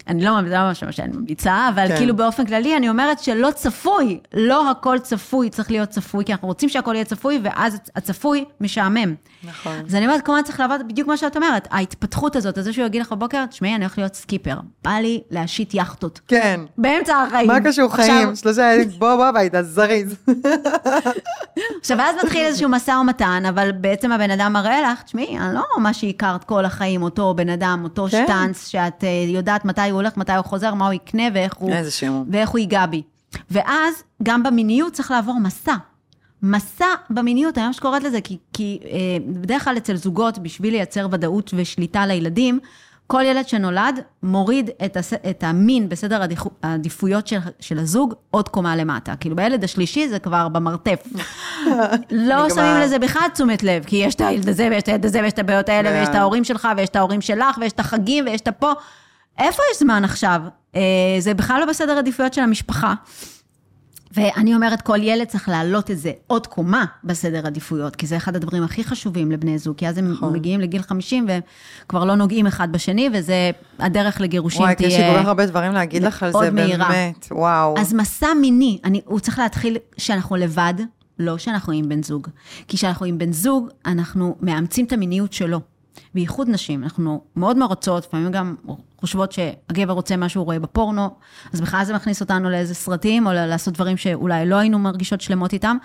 אני 0.09 0.25
לא 0.25 0.41
ממש 0.41 0.83
מה 0.85 0.93
שאני 0.93 1.13
ממליצה, 1.17 1.69
אבל 1.75 1.89
כן. 1.89 1.97
כאילו 1.97 2.17
באופן 2.17 2.47
כללי, 2.47 2.77
אני 2.77 2.89
אומרת 2.89 3.19
שלא 3.19 3.51
צפוי, 3.51 4.21
לא 4.35 4.71
הכל 4.71 4.99
צפוי, 4.99 5.51
צריך 5.51 5.71
להיות 5.71 5.89
צפוי, 5.89 6.25
כי 6.25 6.33
אנחנו 6.33 6.49
רוצים 6.49 6.69
שהכל 6.69 6.95
יהיה 6.95 7.05
צפוי, 7.05 7.41
ואז 7.43 7.79
הצפוי 7.97 8.45
משעמם. 8.61 9.15
נכון. 9.45 9.73
אז 9.89 9.95
אני 9.95 10.07
אומרת, 10.07 10.21
כמובן 10.25 10.43
צריך 10.43 10.61
לעבוד 10.61 10.89
בדיוק 10.89 11.09
מה 11.09 11.17
שאת 11.17 11.37
אומרת, 11.37 11.69
ההתפתחות 11.71 12.37
הזאת, 12.37 12.59
זה 12.61 12.73
שהוא 12.73 12.87
יגיד 12.87 13.01
לך 13.01 13.13
בבוקר, 13.13 13.47
תשמעי, 13.47 13.75
אני 13.75 13.85
הולך 13.85 13.99
להיות 13.99 14.15
סקיפר, 14.15 14.55
בא 14.85 14.91
לי 14.91 15.23
להשית 15.31 15.71
יכטות. 15.75 16.21
כן. 16.29 16.61
באמצע 16.79 17.23
החיים. 17.23 17.47
מה 17.47 17.61
קשור 17.61 17.85
עכשיו- 17.85 18.07
חיים? 18.07 18.37
שלושה 18.37 18.75
ילדים, 18.75 18.99
בוא 18.99 19.17
בוא 19.17 19.27
הביתה, 19.27 19.63
זריז. 19.63 20.17
עכשיו, 21.81 22.01
אז 22.01 22.17
מתחיל 22.25 22.45
איזשהו 22.45 22.69
משא 22.69 22.91
ומתן, 22.91 23.43
אבל 23.49 23.73
בעצם 23.73 24.13
הבן 24.13 24.31
אדם 24.31 24.53
מראה 24.53 24.83
לך, 24.83 25.03
תשמעי, 25.03 25.39
אני 25.39 25.55
לא 25.55 25.63
מה 25.79 25.93
שהכרת 25.95 26.45
כל 26.45 26.65
החיים, 26.65 27.03
אותו 27.03 27.35
בן 27.35 27.49
אדם, 27.49 27.81
אותו 27.85 28.07
כן. 28.11 28.25
שטאנץ, 28.25 28.69
שאת 28.69 29.05
אה, 29.05 29.09
יודעת 29.29 29.65
מתי 29.65 29.91
הוא 29.91 29.96
הולך, 29.97 30.17
מתי 30.17 30.33
הוא 30.33 30.45
חוזר, 30.45 30.75
מה 30.75 30.87
הוא 30.87 30.93
יקנה 30.93 31.23
ואיך 31.35 31.55
הוא. 31.55 31.71
ואיך 32.31 32.51
הוא 32.51 32.59
ייגע 32.59 32.87
בי. 32.87 33.03
ואז, 33.51 34.03
גם 34.23 34.43
במיניות 34.43 34.93
צריך 34.93 35.11
לעבור 35.11 35.41
מסע. 35.41 35.75
מסע 36.43 36.87
במיניות, 37.11 37.59
אני 37.59 37.67
ממש 37.67 37.79
קוראת 37.81 38.03
לזה, 38.03 38.21
כי, 38.21 38.39
כי 38.53 38.79
אה, 38.85 38.91
בדרך 39.27 39.65
כלל 39.65 39.77
אצל 39.77 39.97
זוגות, 39.97 40.39
בשביל 40.39 40.73
לייצר 40.73 41.09
ודאות 41.11 41.51
ושליטה 41.57 42.07
לילדים, 42.07 42.59
כל 43.07 43.23
ילד 43.27 43.49
שנולד 43.49 44.01
מוריד 44.23 44.71
את, 44.85 44.97
הס, 44.97 45.13
את 45.13 45.45
המין 45.45 45.89
בסדר 45.89 46.23
העדיפו- 46.23 46.51
העדיפויות 46.63 47.27
של, 47.27 47.39
של 47.61 47.79
הזוג 47.79 48.15
עוד 48.31 48.49
קומה 48.49 48.77
למטה. 48.77 49.15
כאילו 49.21 49.37
בילד 49.37 49.65
השלישי 49.65 50.09
זה 50.09 50.19
כבר 50.19 50.49
במרתף. 50.49 51.07
לא. 52.11 52.51
שמים 52.51 52.77
לזה 52.81 52.99
בכלל 52.99 53.29
תשומת 53.33 53.63
לב, 53.63 53.85
כי 53.85 53.97
יש 53.97 54.15
את 54.15 54.21
הילד 54.21 54.49
הזה 54.49 54.69
ויש 54.71 54.83
את 54.83 54.89
הילד 54.89 55.05
הזה 55.05 55.21
ויש 55.23 55.33
את 55.33 55.39
הבעיות 55.39 55.69
האלה 55.69 55.91
ויש 55.91 56.09
את 56.09 56.13
כן. 56.13 56.19
ההורים 56.19 56.45
שלך 56.45 56.69
ויש 56.77 56.89
את 56.89 56.97
ההורים 56.97 57.21
שלך 57.21 57.59
ויש 57.61 57.73
את 57.73 57.81
החגים 57.81 58.25
ויש 58.27 58.41
את 58.41 58.49
הפה. 58.49 58.73
איפה 59.39 59.63
יש 59.73 59.79
זמן 59.79 60.05
עכשיו? 60.05 60.41
אה, 60.77 60.81
זה 61.19 61.35
בכלל 61.35 61.61
לא 61.61 61.67
בסדר 61.67 61.99
עדיפויות 61.99 62.35
של 62.35 62.41
המשפחה. 62.41 62.95
ואני 64.17 64.55
אומרת, 64.55 64.83
כל 64.83 64.99
ילד 65.03 65.27
צריך 65.27 65.49
להעלות 65.49 65.91
את 65.91 65.99
זה 65.99 66.13
עוד 66.27 66.47
קומה 66.47 66.85
בסדר 67.05 67.47
עדיפויות, 67.47 67.97
כי 67.97 68.07
זה 68.07 68.17
אחד 68.17 68.37
הדברים 68.37 68.63
הכי 68.63 68.85
חשובים 68.85 69.33
לבני 69.33 69.59
זוג, 69.59 69.77
כי 69.77 69.89
אז 69.89 69.99
הם 69.99 70.13
נכון. 70.13 70.33
מגיעים 70.33 70.61
לגיל 70.61 70.83
50 70.83 71.27
וכבר 71.87 72.05
לא 72.05 72.15
נוגעים 72.15 72.47
אחד 72.47 72.73
בשני, 72.73 73.09
וזה 73.13 73.51
הדרך 73.79 74.21
לגירושים 74.21 74.63
וואי, 74.63 74.75
תהיה... 74.75 74.89
יש 74.89 74.99
לי 74.99 75.13
כל 75.13 75.21
כך 75.21 75.27
הרבה 75.27 75.47
דברים 75.47 75.73
להגיד 75.73 76.03
לך 76.03 76.23
על 76.23 76.33
זה, 76.33 76.51
מהירה. 76.51 76.89
באמת, 76.89 77.29
וואו. 77.31 77.79
אז 77.79 77.95
מסע 77.95 78.35
מיני, 78.41 78.79
אני, 78.85 79.01
הוא 79.05 79.21
צריך 79.21 79.39
להתחיל 79.39 79.77
שאנחנו 79.97 80.37
לבד, 80.37 80.75
לא 81.19 81.39
שאנחנו 81.39 81.73
עם 81.73 81.89
בן 81.89 82.03
זוג. 82.03 82.29
כי 82.69 82.77
כשאנחנו 82.77 83.07
עם 83.07 83.19
בן 83.19 83.33
זוג, 83.33 83.69
אנחנו 83.87 84.37
מאמצים 84.41 84.85
את 84.85 84.93
המיניות 84.93 85.33
שלו. 85.33 85.61
בייחוד 86.15 86.49
נשים, 86.49 86.83
אנחנו 86.83 87.21
מאוד 87.37 87.59
מרוצות, 87.59 88.07
לפעמים 88.07 88.33
גם 88.33 88.55
חושבות 89.01 89.33
שהגבר 89.33 89.93
רוצה 89.93 90.17
מה 90.17 90.29
שהוא 90.29 90.45
רואה 90.45 90.59
בפורנו, 90.59 91.11
אז 91.53 91.61
בכלל 91.61 91.85
זה 91.85 91.95
מכניס 91.95 92.21
אותנו 92.21 92.51
לאיזה 92.51 92.75
סרטים, 92.75 93.27
או 93.27 93.33
לעשות 93.33 93.75
דברים 93.75 93.97
שאולי 93.97 94.47
לא 94.47 94.57
היינו 94.57 94.79
מרגישות 94.79 95.21
שלמות 95.21 95.53
איתם. 95.53 95.77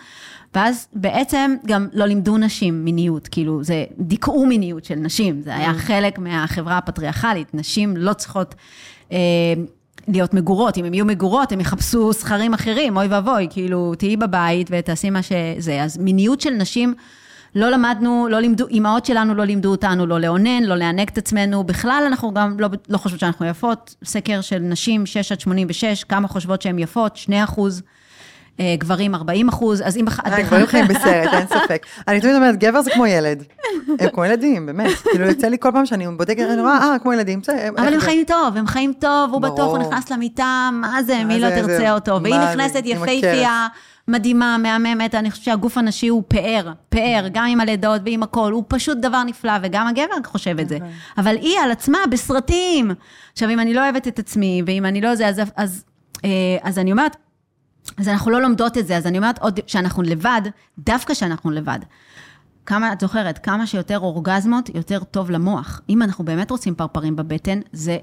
ואז 0.53 0.88
בעצם 0.93 1.55
גם 1.66 1.88
לא 1.93 2.05
לימדו 2.05 2.38
נשים 2.38 2.86
מיניות, 2.86 3.28
כאילו 3.28 3.64
זה 3.64 3.86
דיכאו 3.99 4.45
מיניות 4.45 4.86
של 4.86 4.95
נשים, 4.95 5.41
זה 5.41 5.55
היה 5.55 5.74
חלק 5.74 6.20
מהחברה 6.20 6.78
הפטריארכלית, 6.78 7.53
נשים 7.53 7.97
לא 7.97 8.14
צריכות... 8.14 8.55
אה, 9.12 9.18
להיות 10.07 10.34
מגורות, 10.34 10.78
אם 10.78 10.86
הן 10.86 10.93
יהיו 10.93 11.05
מגורות, 11.05 11.51
הם 11.51 11.59
יחפשו 11.59 12.14
זכרים 12.14 12.53
אחרים, 12.53 12.97
אוי 12.97 13.07
ואבוי, 13.07 13.47
כאילו, 13.49 13.93
תהיי 13.97 14.18
בבית 14.18 14.68
ותעשי 14.72 15.09
מה 15.09 15.20
שזה. 15.22 15.84
אז 15.84 15.97
מיניות 15.97 16.41
של 16.41 16.49
נשים, 16.49 16.93
לא 17.56 17.70
למדנו, 17.70 18.28
לא 18.30 18.39
לימדו, 18.39 18.68
אימהות 18.68 19.06
שלנו 19.06 19.36
לא 19.36 19.43
לימדו 19.43 19.72
אותנו 19.72 20.06
לא 20.06 20.20
לאונן, 20.20 20.64
לא 20.64 20.76
לענג 20.76 21.08
את 21.08 21.18
עצמנו, 21.18 21.64
בכלל 21.64 22.04
אנחנו 22.08 22.34
גם 22.34 22.60
לא, 22.60 22.70
לא 22.89 22.97
חושבות 22.97 23.20
שאנחנו 23.20 23.45
יפות. 23.45 23.95
סקר 24.04 24.41
של 24.41 24.60
נשים 24.60 25.06
6 25.06 25.32
עד 25.32 25.39
86, 25.39 26.04
כמה 26.04 26.28
חושבות 26.28 26.62
שהן 26.62 26.80
יפות? 26.80 27.18
2 27.18 27.43
אחוז. 27.43 27.82
אה, 28.60 28.76
גברים 28.78 29.16
40 29.16 29.49
אחוז, 29.49 29.82
אז 29.86 29.97
אם... 29.97 30.06
אה, 30.26 30.43
גברים 30.43 30.66
חיים 30.66 30.88
בסרט, 30.88 31.34
אין 31.34 31.47
ספק. 31.47 31.86
אני 32.08 32.22
תמיד 32.22 32.36
אומרת, 32.36 32.58
גבר 32.58 32.82
זה 32.82 32.91
כמו 32.91 33.06
ילד. 33.06 33.43
הם 33.99 34.10
כמו 34.10 34.26
ילדים, 34.26 34.66
באמת. 34.66 34.91
כאילו, 35.12 35.26
יוצא 35.26 35.47
לי 35.47 35.58
כל 35.60 35.70
פעם 35.74 35.86
שאני 35.86 36.08
בודקת, 36.18 36.43
אני 36.54 36.62
רואה, 36.62 36.78
אה, 36.78 36.99
כמו 36.99 37.14
ילדים. 37.14 37.41
אבל 37.78 37.88
הם 37.88 37.99
זה?" 37.99 38.06
חיים 38.06 38.24
טוב, 38.26 38.58
הם 38.58 38.68
חיים 38.68 38.93
טוב, 38.99 39.34
הוא 39.34 39.41
בטוח, 39.41 39.70
הוא. 39.70 39.78
נכנס 39.78 40.10
למיטה, 40.10 40.70
מה 40.74 41.04
זה, 41.04 41.24
מי 41.24 41.39
לא 41.39 41.49
תרצה 41.49 41.93
אותו. 41.93 42.20
והיא 42.24 42.36
נכנסת 42.36 42.82
יפייפייה, 42.86 43.68
מדהימה, 44.12 44.57
מהממת, 44.57 45.16
אני 45.16 45.32
חושבת 45.32 45.45
שהגוף 45.45 45.78
הנשי 45.78 46.07
הוא 46.07 46.24
פאר, 46.28 46.72
פאר, 46.89 47.28
גם 47.32 47.45
עם 47.45 47.62
הלידות 47.62 48.01
ועם 48.05 48.24
הכל, 48.24 48.51
הוא 48.51 48.64
פשוט 48.68 48.97
דבר 48.97 49.24
נפלא, 49.24 49.53
וגם 49.64 49.88
הגבר 49.88 50.16
חושב 50.26 50.59
את 50.59 50.70
זה. 50.70 50.76
נכון. 50.76 50.89
אבל 51.18 51.36
היא 51.36 51.59
על 51.59 51.72
עצמה 51.72 51.97
בסרטים. 52.12 52.91
עכשיו, 53.34 53.49
אם 53.49 53.59
אני 53.59 53.74
לא 53.74 53.82
אוהבת 53.84 54.07
את 54.07 54.20
עצמי, 54.20 54.62
ואם 54.66 54.86
אני 54.86 55.01
לא 55.01 55.16
זה, 55.16 55.28
אז, 55.28 55.41
אז, 55.55 55.84
אה, 56.26 56.30
אז 56.62 56.80
אני 56.80 56.91
אומרת, 56.91 57.16
אז 57.97 58.07
אנחנו 58.07 58.32
לא 58.32 58.41
לומדות 58.41 58.78
את 58.78 58.88
זה, 58.88 58.97
אז 58.97 59.07
אני 59.07 59.18
אומרת 59.18 59.39
עוד 59.39 59.59
שאנחנו 59.68 60.03
לבד, 60.03 60.41
דווקא 60.80 61.14
שאנחנו 61.14 61.51
לבד. 61.51 61.80
כמה, 62.66 62.93
את 62.93 62.99
זוכרת, 62.99 63.38
כמה 63.38 63.68
שיותר 63.68 63.99
אורגזמות, 63.99 64.70
יותר 64.76 65.03
טוב 65.03 65.32
למוח. 65.32 65.82
אם 65.89 66.01
אנחנו 66.01 66.26
באמת 66.26 66.51
רוצים 66.51 66.76
פרפרים 66.76 67.16
בבטן, 67.16 67.59
זה 67.72 67.97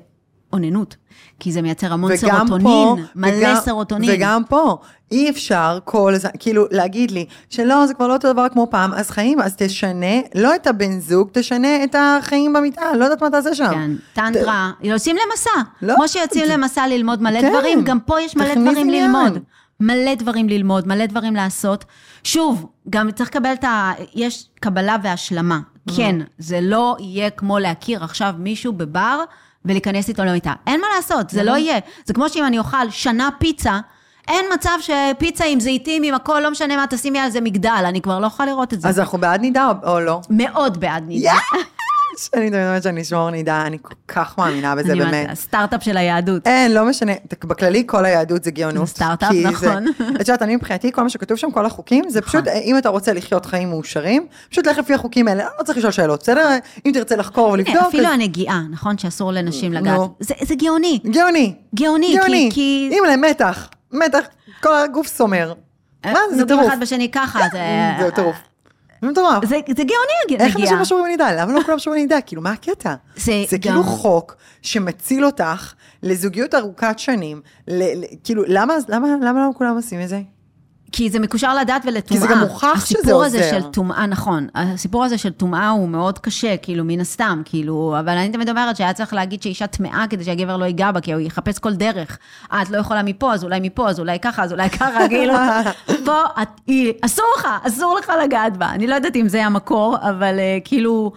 אוננות. 0.52 0.96
כי 1.40 1.52
זה 1.52 1.62
מייצר 1.62 1.92
המון 1.92 2.16
סרוטונין, 2.16 2.62
פה, 2.66 2.96
מלא 3.14 3.36
וגם- 3.38 3.56
סרוטונין. 3.64 4.10
וגם 4.14 4.42
פה, 4.48 4.76
אי 5.12 5.30
אפשר 5.30 5.78
כל 5.84 6.14
הזמן, 6.14 6.30
כאילו, 6.38 6.66
להגיד 6.70 7.10
לי, 7.10 7.26
שלא, 7.50 7.86
זה 7.86 7.94
כבר 7.94 8.06
לא 8.08 8.12
אותו 8.12 8.32
דבר 8.32 8.46
כמו 8.52 8.66
פעם, 8.70 8.94
אז 8.94 9.10
חיים, 9.10 9.40
אז 9.40 9.54
תשנה, 9.58 10.06
לא 10.34 10.54
את 10.54 10.66
הבן 10.66 11.00
זוג, 11.00 11.28
תשנה 11.32 11.84
את 11.84 11.94
החיים 11.98 12.52
במיטה, 12.52 12.82
לא 12.96 13.04
יודעת 13.04 13.22
מה 13.22 13.30
תעשה 13.30 13.54
שם. 13.54 13.70
כן, 13.70 13.90
טנטרה, 14.14 14.70
יוצאים 14.82 15.16
למסע. 15.16 15.50
לא. 15.82 15.94
כמו 15.94 16.08
שיוצאים 16.08 16.44
למסע 16.48 16.86
ללמוד 16.88 17.22
מלא 17.22 17.40
כן. 17.40 17.50
דברים, 17.50 17.84
גם 17.84 18.00
פה 18.00 18.20
יש 18.20 18.36
מלא 18.36 18.54
דברים 18.54 18.76
עניין. 18.88 19.04
ללמוד. 19.12 19.38
מלא 19.80 20.14
דברים 20.14 20.48
ללמוד, 20.48 20.88
מלא 20.88 21.06
דברים 21.06 21.34
לעשות. 21.36 21.84
שוב, 22.24 22.66
גם 22.90 23.10
צריך 23.10 23.28
לקבל 23.30 23.52
את 23.52 23.64
ה... 23.64 23.92
יש 24.14 24.48
קבלה 24.60 24.96
והשלמה. 25.02 25.58
Mm. 25.88 25.92
כן, 25.96 26.16
זה 26.38 26.58
לא 26.62 26.96
יהיה 27.00 27.30
כמו 27.30 27.58
להכיר 27.58 28.04
עכשיו 28.04 28.34
מישהו 28.38 28.72
בבר 28.72 29.20
ולהיכנס 29.68 30.08
איתו 30.08 30.24
למיטה. 30.24 30.52
אין 30.66 30.80
מה 30.80 30.86
לעשות, 30.96 31.30
זה 31.30 31.42
לא 31.44 31.54
Mm-hmm. 31.54 31.58
יהיה. 31.58 31.78
זה 32.04 32.14
כמו 32.14 32.28
שאם 32.28 32.44
אני 32.46 32.58
אוכל 32.58 32.90
שנה 32.90 33.28
פיצה, 33.38 33.78
אין 34.28 34.44
מצב 34.54 34.70
שפיצה 34.80 35.44
עם 35.44 35.60
זיתים, 35.60 36.02
עם 36.02 36.14
הכל, 36.14 36.40
לא 36.44 36.50
משנה 36.50 36.76
מה, 36.76 36.84
תשימי 36.90 37.18
על 37.18 37.30
זה 37.30 37.40
מגדל, 37.40 37.84
אני 37.84 38.00
כבר 38.00 38.18
לא 38.18 38.26
יכולה 38.26 38.48
לראות 38.48 38.74
את 38.74 38.80
זה. 38.80 38.88
אז 38.88 38.98
אנחנו 39.00 39.18
בעד 39.18 39.40
נידה 39.40 39.68
או- 39.84 39.90
או 39.90 40.00
לא? 40.00 40.20
מאוד 40.30 40.80
בעד 40.80 41.04
נידה. 41.06 41.32
אני 42.34 42.50
תמיד 42.50 42.62
אומרת 42.62 42.82
שאני 42.82 43.02
אשמור 43.02 43.30
נידה, 43.30 43.62
אני 43.66 43.78
כל 43.82 43.94
כך 44.08 44.38
מאמינה 44.38 44.74
בזה, 44.74 44.92
אני 44.92 45.00
אומרת, 45.00 45.14
באמת. 45.14 45.30
הסטארט-אפ 45.30 45.82
של 45.82 45.96
היהדות. 45.96 46.46
אין, 46.46 46.74
לא 46.74 46.84
משנה, 46.84 47.12
בכללי 47.44 47.82
כל 47.86 48.04
היהדות 48.04 48.44
זה 48.44 48.50
גאונות. 48.50 48.86
זה 48.86 48.92
סטארט-אפ, 48.94 49.32
נכון. 49.44 49.86
את 50.14 50.20
יודעת, 50.20 50.42
אני 50.42 50.56
מבחינתי, 50.56 50.92
כל 50.92 51.02
מה 51.02 51.08
שכתוב 51.08 51.36
שם, 51.36 51.50
כל 51.50 51.66
החוקים, 51.66 52.04
זה 52.08 52.20
פשוט, 52.20 52.48
אם 52.48 52.78
אתה 52.78 52.88
רוצה 52.88 53.12
לחיות 53.12 53.46
חיים 53.46 53.70
מאושרים, 53.70 54.26
פשוט 54.50 54.66
לך 54.66 54.78
לפי 54.78 54.94
החוקים 54.94 55.28
האלה, 55.28 55.44
לא 55.58 55.64
צריך 55.64 55.78
לשאול 55.78 55.92
שאלות, 55.92 56.20
בסדר? 56.22 56.48
אם 56.86 56.90
תרצה 56.94 57.16
לחקור 57.16 57.44
הנה, 57.44 57.54
ולבדוק, 57.54 57.88
אפילו 57.88 58.06
אז 58.06 58.14
הנגיעה, 58.14 58.62
נכון? 58.70 58.98
שאסור 58.98 59.32
לנשים 59.32 59.72
לגעת. 59.72 60.00
זה 60.20 60.54
גאוני. 60.54 61.00
גאוני. 61.10 61.54
גאוני. 61.74 62.48
כי... 62.52 62.90
אם 62.92 63.02
להם 63.06 63.20
מתח, 63.20 63.68
מתח, 63.92 64.24
כל 64.62 64.76
הגוף 64.84 65.06
סומר. 65.06 65.52
מה 66.04 66.18
זה, 66.34 66.44
טירוף. 66.46 66.66
אחד 66.68 66.80
בשני 66.80 67.10
ככה, 67.10 67.40
זה... 67.52 67.60
זה 68.00 68.10
טירוף. 68.10 68.36
זה 69.02 69.08
מטורף. 69.10 69.44
זה 69.44 69.56
זה 69.66 69.84
גאוני 69.84 70.40
איך 70.44 70.56
אנשים. 70.56 70.78
לא 70.78 70.84
שומרים 70.84 71.06
בנידה? 71.06 71.42
למה 71.42 71.52
לא 71.52 71.60
כולם 71.66 71.78
שומרים 71.78 72.08
בנידה? 72.08 72.20
כאילו, 72.20 72.42
מה 72.42 72.52
הקטע? 72.52 72.94
זה 73.16 73.32
זה 73.48 73.56
גם- 73.56 73.62
כאילו 73.62 73.82
חוק 73.84 74.36
שמציל 74.62 75.24
אותך 75.24 75.72
לזוגיות 76.02 76.54
ארוכת 76.54 76.98
שנים. 76.98 77.40
ל- 77.68 78.00
ל- 78.00 78.04
כאילו, 78.24 78.42
למה 78.46 78.74
למה- 78.88 79.08
למה 79.22 79.46
לא 79.46 79.50
כולם 79.58 79.76
עושים 79.76 80.00
את 80.00 80.08
זה? 80.08 80.20
כי 80.92 81.10
זה 81.10 81.18
מקושר 81.18 81.54
לדת 81.54 81.82
ולטומאה. 81.86 82.02
כי 82.02 82.18
זה 82.18 82.26
גם 82.26 82.40
מוכח 82.40 82.86
שזה 82.86 82.98
הסיפור 82.98 83.24
הזה 83.24 83.38
עוזר. 83.38 83.60
של 83.60 83.62
טומאה, 83.62 84.06
נכון. 84.06 84.48
הסיפור 84.54 85.04
הזה 85.04 85.18
של 85.18 85.32
טומאה 85.32 85.68
הוא 85.68 85.88
מאוד 85.88 86.18
קשה, 86.18 86.56
כאילו, 86.56 86.84
מן 86.84 87.00
הסתם, 87.00 87.42
כאילו, 87.44 87.94
אבל 88.00 88.16
אני 88.16 88.32
תמיד 88.32 88.48
אומרת 88.48 88.76
שהיה 88.76 88.92
צריך 88.92 89.12
להגיד 89.12 89.42
שאישה 89.42 89.66
טמאה 89.66 90.04
כדי 90.10 90.24
שהגבר 90.24 90.56
לא 90.56 90.64
ייגע 90.64 90.92
בה, 90.92 91.00
כי 91.00 91.12
הוא 91.12 91.20
יחפש 91.20 91.58
כל 91.58 91.74
דרך. 91.74 92.18
אה, 92.52 92.62
את 92.62 92.70
לא 92.70 92.78
יכולה 92.78 93.02
מפה, 93.02 93.34
אז 93.34 93.44
אולי 93.44 93.60
מפה, 93.62 93.88
אז 93.88 94.00
אולי 94.00 94.18
ככה, 94.18 94.44
אז 94.44 94.52
אולי 94.52 94.70
ככה, 94.70 95.08
כאילו, 95.08 95.34
פה, 96.06 96.22
את, 96.42 96.48
היא, 96.66 96.92
אסור 97.02 97.26
לך, 97.38 97.48
אסור 97.62 97.98
לך 97.98 98.12
לגעת 98.24 98.56
בה. 98.56 98.70
אני 98.70 98.86
לא 98.86 98.94
יודעת 98.94 99.16
אם 99.16 99.28
זה 99.28 99.46
המקור, 99.46 99.96
אבל 100.02 100.38
אה, 100.38 100.58
כאילו... 100.64 101.12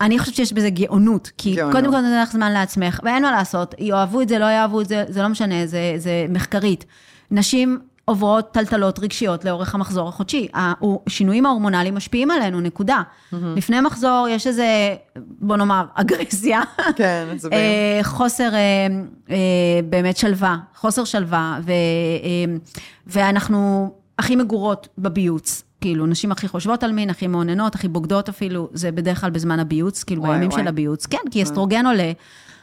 אני 0.00 0.18
חושבת 0.18 0.34
שיש 0.34 0.52
בזה 0.52 0.70
גאונות, 0.70 1.30
כי 1.38 1.54
גאונות. 1.54 1.74
קודם 1.74 1.90
כל 1.90 2.00
נותן 2.00 2.22
לך 2.22 2.32
זמן 2.32 2.52
לעצמך, 2.52 3.00
ואין 3.04 3.22
מה 3.22 3.30
לעשות, 3.30 3.74
יאהבו 3.78 4.20
את 4.20 4.28
זה, 4.28 4.38
לא 4.38 4.44
יאהבו 4.44 4.80
את 4.80 4.88
זה, 4.88 5.04
זה 5.08 5.22
לא 5.22 5.28
משנה, 5.28 5.66
זה, 5.66 5.94
זה 5.96 6.26
מחקרית. 6.28 6.84
נשים 7.30 7.78
עוברות 8.08 8.50
טלטלות 8.52 8.98
רגשיות 8.98 9.44
לאורך 9.44 9.74
המחזור 9.74 10.08
החודשי. 10.08 10.48
השינויים 11.06 11.46
ההורמונליים 11.46 11.94
משפיעים 11.94 12.30
עלינו, 12.30 12.60
נקודה. 12.60 13.02
לפני 13.32 13.80
מחזור 13.80 14.26
יש 14.30 14.46
איזה, 14.46 14.94
בוא 15.16 15.56
נאמר, 15.56 15.86
אגרסיה. 15.94 16.60
כן, 16.96 17.26
באמת. 17.28 17.52
אה, 17.52 18.00
חוסר 18.02 18.54
אה, 18.54 18.86
אה, 19.30 19.36
באמת 19.88 20.16
שלווה, 20.16 20.56
חוסר 20.74 21.04
שלווה, 21.04 21.58
ו, 21.62 21.72
ואנחנו 23.06 23.90
הכי 24.18 24.36
מגורות 24.36 24.88
בביוץ. 24.98 25.62
כאילו, 25.80 26.06
נשים 26.06 26.32
הכי 26.32 26.48
חושבות 26.48 26.82
על 26.82 26.92
מין, 26.92 27.10
הכי 27.10 27.26
מאוננות, 27.26 27.74
הכי 27.74 27.88
בוגדות 27.88 28.28
אפילו, 28.28 28.68
זה 28.72 28.92
בדרך 28.92 29.20
כלל 29.20 29.30
בזמן 29.30 29.60
הביוץ, 29.60 30.04
כאילו 30.04 30.22
וואי, 30.22 30.32
בימים 30.32 30.48
וואי. 30.48 30.62
של 30.62 30.68
הביוץ. 30.68 31.06
כן, 31.06 31.18
כי 31.30 31.42
אסטרוגן 31.42 31.86
עולה. 31.86 32.12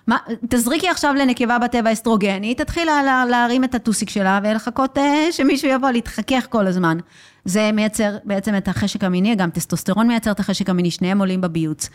מה, 0.07 0.17
תזריקי 0.49 0.89
עכשיו 0.89 1.13
לנקבה 1.13 1.59
בטבע 1.59 1.93
אסטרוגן, 1.93 2.43
היא 2.43 2.55
תתחיל 2.55 2.85
לה, 2.85 3.03
לה, 3.03 3.25
להרים 3.25 3.63
את 3.63 3.75
הטוסיק 3.75 4.09
שלה 4.09 4.39
ולחכות 4.43 4.97
אה, 4.97 5.27
שמישהו 5.31 5.69
יבוא 5.69 5.89
להתחכך 5.89 6.47
כל 6.49 6.67
הזמן. 6.67 6.97
זה 7.45 7.71
מייצר 7.73 8.17
בעצם 8.23 8.57
את 8.57 8.67
החשק 8.67 9.03
המיני, 9.03 9.35
גם 9.35 9.49
טסטוסטרון 9.49 10.07
מייצר 10.07 10.31
את 10.31 10.39
החשק 10.39 10.69
המיני, 10.69 10.91
שניהם 10.91 11.19
עולים 11.19 11.41
בביוץ. 11.41 11.89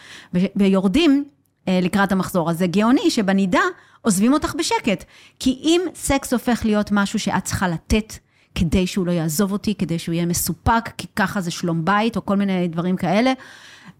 ויורדים 0.56 1.24
אה, 1.68 1.78
לקראת 1.82 2.12
המחזור. 2.12 2.50
אז 2.50 2.58
זה 2.58 2.66
גאוני 2.66 3.10
שבנידה 3.10 3.60
עוזבים 4.02 4.32
אותך 4.32 4.54
בשקט. 4.58 5.04
כי 5.38 5.60
אם 5.62 5.80
סקס 5.94 6.32
הופך 6.32 6.60
להיות 6.64 6.88
משהו 6.92 7.18
שאת 7.18 7.44
צריכה 7.44 7.68
לתת, 7.68 8.12
כדי 8.54 8.86
שהוא 8.86 9.06
לא 9.06 9.12
יעזוב 9.12 9.52
אותי, 9.52 9.74
כדי 9.74 9.98
שהוא 9.98 10.12
יהיה 10.12 10.26
מסופק, 10.26 10.90
כי 10.96 11.06
ככה 11.16 11.40
זה 11.40 11.50
שלום 11.50 11.84
בית, 11.84 12.16
או 12.16 12.26
כל 12.26 12.36
מיני 12.36 12.68
דברים 12.68 12.96
כאלה, 12.96 13.32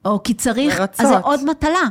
או 0.05 0.23
כי 0.23 0.35
צריך, 0.35 0.81
לרצות. 0.81 1.01
אז 1.01 1.09
זה 1.09 1.19
עוד 1.19 1.51
מטלה. 1.51 1.89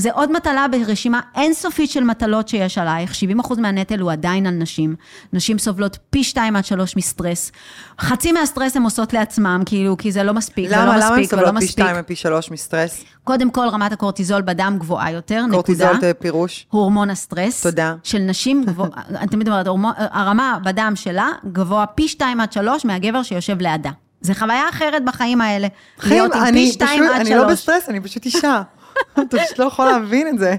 זה 0.00 0.10
עוד 0.12 0.32
מטלה 0.32 0.66
ברשימה 0.68 1.20
אינסופית 1.36 1.90
של 1.90 2.04
מטלות 2.04 2.48
שיש 2.48 2.78
עלייך, 2.78 3.12
70% 3.40 3.60
מהנטל 3.60 4.00
הוא 4.00 4.12
עדיין 4.12 4.46
על 4.46 4.54
נשים. 4.54 4.94
נשים 5.32 5.58
סובלות 5.58 5.98
פי 6.10 6.24
2 6.24 6.56
עד 6.56 6.64
3 6.64 6.96
מסטרס. 6.96 7.52
חצי 8.00 8.32
מהסטרס 8.32 8.76
הן 8.76 8.82
עושות 8.82 9.12
לעצמם, 9.12 9.62
כאילו, 9.66 9.96
כי 9.96 10.12
זה 10.12 10.22
לא 10.22 10.32
מספיק, 10.34 10.66
ולא 10.70 10.76
למה, 10.76 10.96
למה 10.96 11.06
הם 11.06 11.20
מספיק, 11.20 11.32
ולא 11.32 11.40
סובלות 11.40 11.58
פי 11.58 11.64
מספיק. 11.64 11.70
שתיים 11.70 11.96
ופי 12.00 12.16
שלוש 12.16 12.50
מסטרס? 12.50 13.04
קודם 13.24 13.50
כל, 13.50 13.68
רמת 13.68 13.92
הקורטיזול 13.92 14.42
בדם 14.42 14.76
גבוהה 14.78 15.12
יותר, 15.12 15.40
נקודה. 15.40 15.52
קורטיזול 15.54 16.00
זה 16.00 16.14
פירוש? 16.14 16.66
הורמון 16.70 17.10
הסטרס. 17.10 17.62
תודה. 17.62 17.94
של 18.02 18.18
נשים 18.18 18.64
גבוה, 18.64 18.88
אני 19.08 19.28
תמיד 19.28 19.48
אומרת, 19.48 19.66
הרמה 19.96 20.58
בדם 20.64 20.92
שלה 20.94 21.28
גבוה 21.52 21.86
פי 21.86 22.08
2 22.08 22.40
עד 22.40 22.52
3 22.52 22.84
מהגבר 22.84 23.22
שיושב 23.22 23.60
לידה. 23.60 23.90
זה 24.20 24.34
חוויה 24.34 24.68
אחרת 24.70 25.04
בחיים 25.04 25.40
האלה. 25.40 25.68
חיים, 25.98 26.12
להיות 26.14 26.34
עם 26.34 26.42
אני 26.42 26.60
פי 26.60 26.66
פשוט, 26.66 26.88
2 26.88 27.02
עד 27.02 27.20
אני 27.20 27.30
לא 27.30 27.42
3. 27.42 27.52
בסטרס, 27.52 27.88
אני 27.88 28.00
פשוט 28.00 28.24
אישה. 28.24 28.62
אתה 29.12 29.38
פשוט 29.38 29.58
לא 29.58 29.64
יכול 29.64 29.84
להבין 29.84 30.28
את 30.28 30.38
זה. 30.38 30.56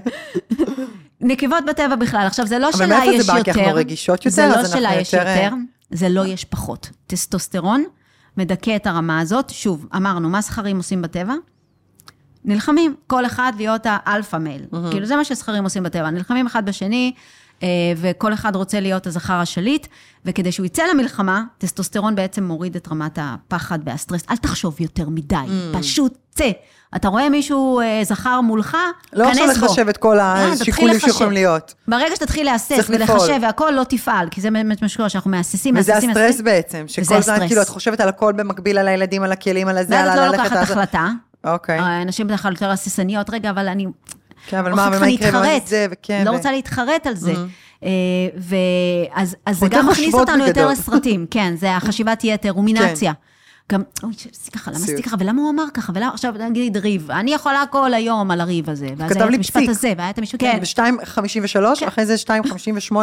נקבות 1.20 1.64
בטבע 1.68 1.96
בכלל. 1.96 2.26
עכשיו, 2.26 2.46
זה 2.46 2.58
לא 2.58 2.68
אבל 2.68 2.76
שלה 2.76 2.86
מאיפה 2.86 3.10
זה 3.10 3.16
יש 3.16 3.26
בא? 3.26 3.32
כי 3.32 3.38
יותר. 3.50 3.60
אנחנו 3.60 3.74
רגישות 3.74 4.22
זה 4.26 4.42
יותר, 4.42 4.54
לא 4.54 4.60
אז 4.60 4.66
אנחנו 4.66 4.80
שלה 4.80 4.94
יש 4.94 5.12
יותר, 5.12 5.28
יותר, 5.28 5.54
זה 5.90 6.08
לא 6.08 6.26
יש 6.26 6.44
פחות. 6.44 6.90
טסטוסטרון 7.06 7.84
מדכא 8.36 8.76
את 8.76 8.86
הרמה 8.86 9.20
הזאת. 9.20 9.50
שוב, 9.50 9.86
אמרנו, 9.96 10.28
מה 10.28 10.40
זכרים 10.40 10.76
עושים 10.76 11.02
בטבע? 11.02 11.34
נלחמים, 12.44 12.94
כל 13.06 13.26
אחד 13.26 13.52
להיות 13.56 13.82
האלפא 13.84 14.36
מייל. 14.36 14.62
כאילו, 14.90 15.06
זה 15.06 15.16
מה 15.16 15.24
שזכרים 15.24 15.64
עושים 15.64 15.82
בטבע. 15.82 16.10
נלחמים 16.10 16.46
אחד 16.46 16.66
בשני, 16.66 17.12
וכל 17.96 18.34
אחד 18.34 18.56
רוצה 18.56 18.80
להיות 18.80 19.06
הזכר 19.06 19.34
השליט, 19.34 19.86
וכדי 20.24 20.52
שהוא 20.52 20.66
יצא 20.66 20.82
למלחמה, 20.94 21.42
טסטוסטרון 21.58 22.14
בעצם 22.14 22.44
מוריד 22.44 22.76
את 22.76 22.88
רמת 22.88 23.18
הפחד 23.22 23.78
והסטרס. 23.84 24.22
אל 24.30 24.36
תחשוב 24.36 24.76
יותר 24.80 25.08
מדי, 25.08 25.36
פשוט 25.72 26.18
צא. 26.30 26.50
אתה 26.96 27.08
רואה 27.08 27.28
מישהו 27.28 27.80
אה, 27.80 28.00
זכר 28.04 28.40
מולך, 28.40 28.76
לא 29.12 29.28
עכשיו 29.28 29.46
כנס 29.46 29.58
בו. 29.58 29.66
לחשב 29.66 29.88
את 29.88 29.96
כל 29.96 30.20
אה, 30.20 30.50
תתחיל 30.54 30.62
השיקולים. 30.62 31.00
שיכולים 31.00 31.32
להיות. 31.32 31.74
ברגע 31.88 32.16
שתתחיל 32.16 32.46
להסס 32.46 32.86
ולחשב. 32.88 33.38
והכל, 33.42 33.70
לא 33.70 33.84
תפעל, 33.84 34.28
כי 34.30 34.40
זה 34.40 34.50
באמת 34.50 34.82
מה 34.82 34.88
שקורה, 34.88 35.08
שאנחנו 35.08 35.30
מהססים, 35.30 35.76
וזה 35.76 35.92
מהססים, 35.92 36.10
הסטרס 36.10 36.26
מהססים. 36.26 36.44
בעצם, 36.44 36.84
וזה 36.84 36.94
שכל 36.94 37.14
הזמן 37.14 37.34
הסטרס. 37.34 37.48
כאילו 37.48 37.62
את 37.62 37.68
חושבת 37.68 38.00
על 38.00 38.08
הכל 38.08 38.32
במקביל, 38.32 38.78
על 38.78 38.88
הילדים, 38.88 39.22
על 39.22 39.32
הכלים, 39.32 39.68
על 39.68 39.78
הזה, 39.78 39.94
ואז 39.94 40.18
על 40.18 40.28
את 40.28 40.32
לא 40.32 40.42
לוקחת 40.42 40.56
החלטה. 40.56 41.08
אוקיי. 41.44 41.78
אה, 41.78 42.04
נשים 42.04 42.26
בדרך 42.26 42.42
כלל 42.42 42.52
יותר 42.52 42.70
הססניות, 42.70 43.30
רגע, 43.30 43.50
אבל 43.50 43.68
אני... 43.68 43.86
כן, 44.46 44.58
אבל 44.58 44.70
לא 44.70 44.76
מה, 44.76 44.90
ומה 44.92 45.08
יקרה, 45.08 45.30
להתחרט. 45.30 45.66
זה, 45.66 45.86
וכן. 45.90 46.22
לא 46.26 46.30
ו- 46.30 46.32
רוצה 46.32 46.52
להתחרט 46.52 47.06
על 47.06 47.14
זה. 47.14 47.34
אה, 47.84 47.88
ואז 48.36 49.36
אז 49.46 49.58
זה 49.58 49.66
יותר 49.66 49.78
גם 49.78 49.86
מכניס 49.88 50.14
אותנו 50.14 50.38
יותר 50.46 50.50
בגדול. 50.60 50.72
לסרטים, 50.72 51.26
כן, 51.30 51.54
זה 51.56 51.76
החשיבת 51.76 52.24
יתר, 52.24 52.50
רומינציה. 52.50 53.12
גם, 53.72 53.82
אוי, 54.02 54.12
עשיתי 54.12 54.50
ככה, 54.58 54.70
למה 54.70 54.80
עשיתי. 54.80 55.02
ככה, 55.02 55.16
ולמה 55.18 55.42
הוא 55.42 55.50
אמר 55.50 55.64
ככה, 55.74 55.92
ולמה, 55.94 56.08
עכשיו 56.14 56.34
נגיד 56.50 56.76
ריב, 56.76 57.10
אני 57.10 57.34
יכולה 57.34 57.64
כל 57.70 57.94
היום 57.94 58.30
על 58.30 58.40
הריב 58.40 58.70
הזה, 58.70 58.88
ואז 58.96 59.16
היה 59.16 59.24
את 59.28 59.34
המשפט. 59.34 59.62
הזה, 59.68 59.92
והיה 59.98 60.10
את 60.10 60.18
המשפט, 60.18 60.40
כן, 60.40 60.58
כן, 60.76 60.96
ב-2.53, 61.04 61.88
אחרי 61.88 62.06
זה 62.06 62.14
2.58, 62.26 62.94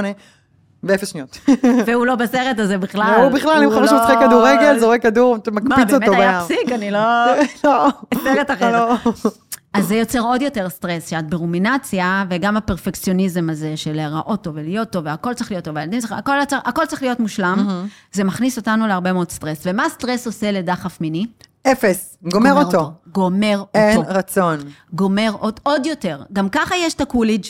באפס 0.83 1.07
שניות. 1.11 1.37
והוא 1.85 2.05
לא 2.05 2.15
בסרט 2.15 2.59
הזה 2.59 2.77
בכלל. 2.77 3.19
הוא 3.23 3.31
בכלל, 3.31 3.63
אם 3.63 3.69
חמש 3.71 3.91
לא- 3.91 4.03
משחק 4.03 4.17
כדורגל, 4.27 4.79
זורק 4.79 5.01
כדור, 5.01 5.37
מה, 5.51 5.59
מקפיץ 5.61 5.77
באמת 5.77 5.93
אותו 5.93 6.11
בים. 6.11 6.21
היה 6.21 6.41
פסיק? 6.43 6.71
אני 6.71 6.91
לא... 6.91 6.99
לא. 7.63 7.87
סרט 8.23 8.51
אחר. 8.51 8.95
אז 9.73 9.87
זה 9.87 9.95
יוצר 9.95 10.19
עוד 10.19 10.41
יותר 10.41 10.69
סטרס, 10.69 11.09
שאת 11.09 11.29
ברומינציה, 11.29 12.23
וגם 12.29 12.57
הפרפקציוניזם 12.57 13.49
הזה 13.49 13.77
של 13.77 13.93
להיראות 13.93 14.43
טוב 14.43 14.55
ולהיות 14.57 14.89
טוב, 14.89 15.05
והכל 15.05 15.33
צריך 15.33 15.51
להיות 15.51 15.65
טוב, 15.65 15.75
והילדים 15.75 15.99
צריך, 15.99 16.11
הכל, 16.11 16.33
צריך- 16.47 16.61
הכל 16.65 16.85
צריך 16.85 17.01
להיות 17.03 17.19
מושלם, 17.19 17.85
זה 18.11 18.23
מכניס 18.23 18.57
אותנו 18.57 18.87
להרבה 18.87 19.13
מאוד 19.13 19.31
סטרס. 19.31 19.61
ומה 19.65 19.89
סטרס 19.89 20.27
עושה 20.27 20.51
לדחף 20.51 21.01
מיני? 21.01 21.25
אפס, 21.67 22.17
גומר 22.31 22.53
אותו. 22.63 22.91
גומר 23.13 23.63
אין 23.73 23.97
אותו. 23.97 24.09
רצון. 24.13 24.57
גומר 24.93 25.31
עוד, 25.39 25.59
עוד 25.63 25.85
יותר. 25.85 26.21
גם 26.33 26.49
ככה 26.49 26.75
יש 26.77 26.93
את 26.93 27.01
הקולידג', 27.01 27.45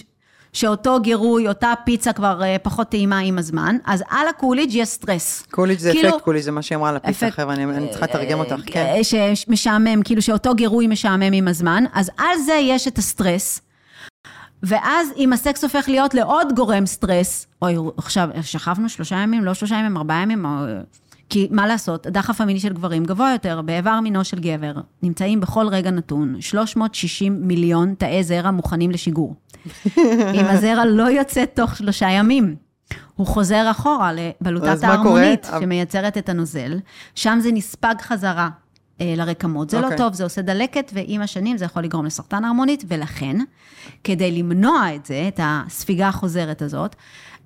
שאותו 0.53 0.99
גירוי, 1.01 1.47
אותה 1.47 1.73
פיצה 1.85 2.13
כבר 2.13 2.43
אה, 2.43 2.55
פחות 2.63 2.89
טעימה 2.89 3.19
עם 3.19 3.37
הזמן, 3.37 3.75
אז 3.85 4.03
על 4.09 4.27
הקולידג' 4.27 4.69
יש 4.73 4.89
סטרס. 4.89 5.43
קולידג' 5.51 5.79
זה 5.79 5.91
כאילו- 5.91 6.09
אפקט 6.09 6.21
קולידג', 6.23 6.41
זה 6.43 6.51
מה 6.51 6.61
שהיא 6.61 6.75
אמרה 6.77 6.89
על 6.89 6.95
הפיצה, 6.95 7.27
אפקט- 7.27 7.35
חבר'ה, 7.35 7.53
אני 7.53 7.63
אני 7.63 7.89
צריכה 7.89 8.05
לתרגם 8.05 8.39
אותך, 8.39 8.55
כן. 8.65 8.85
אה, 8.85 9.03
שמשעמם, 9.35 10.03
כאילו 10.03 10.21
שאותו 10.21 10.55
גירוי 10.55 10.87
משעמם 10.87 11.33
עם 11.33 11.47
הזמן, 11.47 11.83
אז 11.93 12.11
על 12.17 12.37
זה 12.45 12.53
יש 12.53 12.87
את 12.87 12.97
הסטרס. 12.97 13.61
ואז 14.63 15.07
אם 15.17 15.33
הסקס 15.33 15.63
הופך 15.63 15.85
להיות 15.89 16.13
לעוד 16.13 16.53
גורם 16.55 16.85
סטרס, 16.85 17.47
אוי, 17.61 17.75
עכשיו, 17.97 18.29
שכבנו 18.41 18.89
שלושה 18.89 19.15
ימים, 19.15 19.43
לא 19.45 19.53
שלושה 19.53 19.75
ימים, 19.75 19.97
ארבעה 19.97 20.21
ימים, 20.21 20.45
או... 20.45 20.49
כי 21.29 21.47
מה 21.51 21.67
לעשות, 21.67 22.05
הדחף 22.05 22.41
המיני 22.41 22.59
של 22.59 22.73
גברים 22.73 23.03
גבוה 23.03 23.31
יותר, 23.31 23.61
באיבר 23.61 23.99
מינו 23.99 24.23
של 24.23 24.39
גבר, 24.39 24.73
נמצאים 25.03 25.39
בכל 25.39 25.67
רגע 25.67 25.91
נתון 25.91 26.41
360 26.41 27.47
מיליון 27.47 27.93
תאי 27.97 28.23
זרע 28.23 28.51
מוכנים 28.51 28.91
לשיגור. 28.91 29.35
אם 30.37 30.45
הזרע 30.45 30.85
לא 30.85 31.03
יוצא 31.03 31.45
תוך 31.45 31.75
שלושה 31.75 32.09
ימים, 32.09 32.55
הוא 33.15 33.27
חוזר 33.27 33.71
אחורה 33.71 34.11
לבלוטת 34.13 34.83
ההרמונית, 34.83 35.45
קורה? 35.45 35.61
שמייצרת 35.61 36.17
את 36.17 36.29
הנוזל, 36.29 36.79
שם 37.15 37.39
זה 37.41 37.51
נספג 37.51 37.95
חזרה 38.01 38.49
אה, 39.01 39.13
לרקמות. 39.17 39.69
זה 39.69 39.79
לא 39.79 39.83
אוקיי. 39.83 39.97
טוב, 39.97 40.13
זה 40.13 40.23
עושה 40.23 40.41
דלקת, 40.41 40.91
ועם 40.93 41.21
השנים 41.21 41.57
זה 41.57 41.65
יכול 41.65 41.83
לגרום 41.83 42.05
לסרטן 42.05 42.43
ההרמונית, 42.43 42.83
ולכן, 42.87 43.37
כדי 44.03 44.31
למנוע 44.31 44.95
את 44.95 45.05
זה, 45.05 45.25
את 45.27 45.39
הספיגה 45.43 46.07
החוזרת 46.07 46.61
הזאת, 46.61 46.95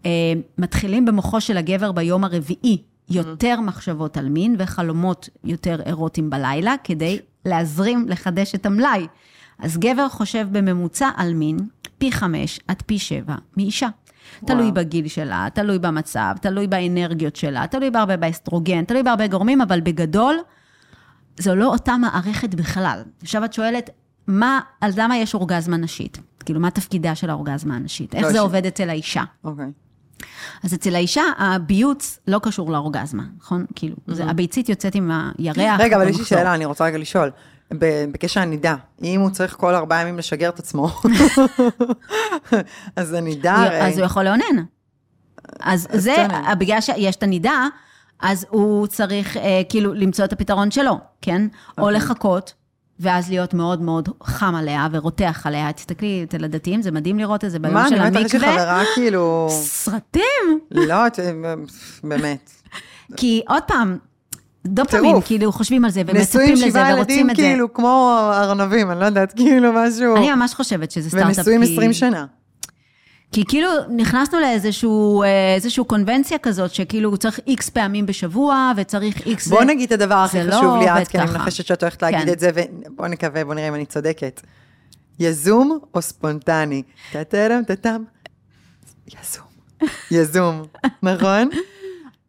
אה, 0.05 0.11
מתחילים 0.57 1.05
במוחו 1.05 1.41
של 1.41 1.57
הגבר 1.57 1.91
ביום 1.91 2.23
הרביעי 2.23 2.77
יותר 3.09 3.59
מחשבות 3.59 4.17
על 4.17 4.29
מין 4.29 4.55
וחלומות 4.59 5.29
יותר 5.43 5.81
אירוטיים 5.85 6.29
בלילה, 6.29 6.75
כדי 6.83 7.19
להזרים, 7.45 8.05
לחדש 8.09 8.55
את 8.55 8.65
המלאי. 8.65 9.07
אז 9.59 9.77
גבר 9.77 10.09
חושב 10.09 10.47
בממוצע 10.51 11.09
על 11.15 11.33
מין 11.33 11.57
פי 11.97 12.11
חמש 12.11 12.59
עד 12.67 12.81
פי 12.85 12.99
שבע 12.99 13.35
מאישה. 13.57 13.87
תלוי 14.45 14.71
בגיל 14.71 15.07
שלה, 15.07 15.47
תלוי 15.53 15.79
במצב, 15.79 16.35
תלוי 16.41 16.67
באנרגיות 16.67 17.35
שלה, 17.35 17.67
תלוי 17.67 17.91
בהרבה 17.91 18.17
באסטרוגן, 18.17 18.83
תלוי 18.83 19.03
בהרבה 19.03 19.27
גורמים, 19.27 19.61
אבל 19.61 19.81
בגדול, 19.81 20.35
זו 21.39 21.55
לא 21.55 21.65
אותה 21.67 21.97
מערכת 21.97 22.55
בכלל. 22.55 23.03
עכשיו 23.21 23.45
את 23.45 23.53
שואלת, 23.53 23.89
מה, 24.27 24.59
אז 24.81 24.99
למה 24.99 25.17
יש 25.17 25.33
אורגזמה 25.33 25.77
נשית? 25.77 26.19
כאילו, 26.45 26.59
מה 26.59 26.71
תפקידה 26.71 27.15
של 27.15 27.29
האורגזמה 27.29 27.75
הנשית? 27.75 28.15
איך 28.15 28.23
לא, 28.23 28.31
זה 28.31 28.37
ש- 28.37 28.41
עובד 28.41 28.65
אצל 28.65 28.89
האישה? 28.89 29.23
אוקיי. 29.43 29.71
אז 30.63 30.73
אצל 30.73 30.95
האישה, 30.95 31.23
הביוץ 31.37 32.19
לא 32.27 32.39
קשור 32.43 32.71
לאורגזמה, 32.71 33.23
נכון? 33.37 33.65
כאילו, 33.75 33.95
זה, 34.07 34.25
הביצית 34.25 34.69
יוצאת 34.69 34.95
עם 34.95 35.11
הירח. 35.37 35.79
רגע, 35.79 35.95
אבל 35.95 36.09
יש 36.09 36.17
לי. 36.19 36.25
שאלה, 36.25 36.55
אני 36.55 36.65
רוצה 36.65 36.85
רגע 36.85 36.97
לשאול. 36.97 37.31
בקשר 38.11 38.39
הנידה, 38.39 38.75
אם 39.03 39.21
הוא 39.21 39.29
צריך 39.29 39.55
כל 39.55 39.75
ארבעה 39.75 40.01
ימים 40.01 40.17
לשגר 40.17 40.49
את 40.49 40.59
עצמו, 40.59 40.87
אז 42.95 43.13
הנידה 43.13 43.55
הוא- 43.55 43.65
הרי... 43.65 43.87
אז 43.87 43.97
הוא 43.97 44.05
יכול 44.05 44.23
לאונן. 44.23 44.63
אז 45.59 45.87
זה, 45.93 46.15
בסדר. 46.27 46.55
בגלל 46.59 46.81
שיש 46.81 47.15
את 47.15 47.23
הנידה, 47.23 47.67
אז 48.21 48.45
הוא 48.49 48.87
צריך 48.87 49.37
אה, 49.37 49.61
כאילו 49.69 49.93
למצוא 49.93 50.25
את 50.25 50.33
הפתרון 50.33 50.71
שלו, 50.71 50.97
כן? 51.21 51.47
או 51.77 51.83
אוקיי. 51.83 51.95
לחכות, 51.95 52.53
ואז 53.03 53.29
להיות 53.29 53.53
מאוד 53.53 53.81
מאוד 53.81 54.09
חם 54.23 54.55
עליה 54.55 54.87
ורותח 54.91 55.41
עליה. 55.45 55.71
תסתכלי, 55.73 56.25
אצל 56.29 56.43
הדתיים 56.43 56.81
זה 56.81 56.91
מדהים 56.91 57.19
לראות 57.19 57.43
את 57.45 57.51
זה 57.51 57.59
ביום 57.59 57.73
מה, 57.73 57.89
של 57.89 57.95
אני 57.95 58.07
אומרת, 58.09 58.25
יש 58.25 58.33
לי 58.35 58.39
המקווה. 58.39 58.63
חברה 58.63 58.83
כאילו... 58.95 59.47
סרטים! 59.51 60.59
לא, 60.71 61.07
את- 61.07 61.19
באמת. 62.03 62.49
כי 63.17 63.41
עוד 63.47 63.63
פעם, 63.67 63.97
דופמין. 64.65 65.15
כאילו 65.25 65.51
חושבים 65.51 65.85
על 65.85 65.91
זה 65.91 66.01
נשואים 66.03 66.17
ומצפים 66.19 66.53
לזה 66.53 66.67
שבעה 66.69 66.83
ילדים 66.89 66.97
ורוצים 66.99 67.29
את 67.29 67.35
זה. 67.35 67.41
כאילו 67.41 67.73
כמו 67.73 68.19
ארנבים, 68.33 68.91
אני 68.91 68.99
לא 68.99 69.05
יודעת, 69.05 69.33
כאילו 69.37 69.71
משהו... 69.73 70.15
אני 70.17 70.31
ממש 70.35 70.53
חושבת 70.53 70.91
שזה 70.91 71.09
סטארט-אפ. 71.09 71.37
ונשואים 71.37 71.65
כי- 71.65 71.73
20 71.73 71.93
שנה. 71.93 72.25
כי 73.33 73.45
כאילו 73.47 73.69
נכנסנו 73.89 74.39
לאיזשהו 74.39 75.23
אה, 75.23 75.55
איזשהו 75.55 75.85
קונבנציה 75.85 76.37
כזאת, 76.37 76.73
שכאילו 76.73 77.17
צריך 77.17 77.39
איקס 77.47 77.69
פעמים 77.69 78.05
בשבוע, 78.05 78.71
וצריך 78.77 79.25
איקס... 79.25 79.47
בוא 79.47 79.63
נגיד 79.63 79.93
את 79.93 80.01
הדבר 80.01 80.15
הכי 80.15 80.43
לא 80.43 80.51
חשוב 80.51 80.75
לי 80.77 80.91
אז, 80.91 81.07
כי 81.07 81.17
אני. 81.17 81.31
מנחשת 81.31 81.65
שאת 81.65 81.83
הולכת 81.83 82.01
להגיד 82.01 82.19
כן. 82.19 82.33
את 82.33 82.39
זה, 82.39 82.49
ובוא 82.53 83.07
נקווה, 83.07 83.45
בוא 83.45 83.53
נראה 83.53 83.67
אם 83.67 83.75
אני 83.75 83.85
צודקת. 83.85 84.41
יזום 85.19 85.79
או 85.93 86.01
ספונטני? 86.01 86.83
טה-טם, 87.11 87.61
טה-טם. 87.67 88.03
יזום. 89.07 89.45
יזום, 90.11 90.61
נכון? 91.03 91.49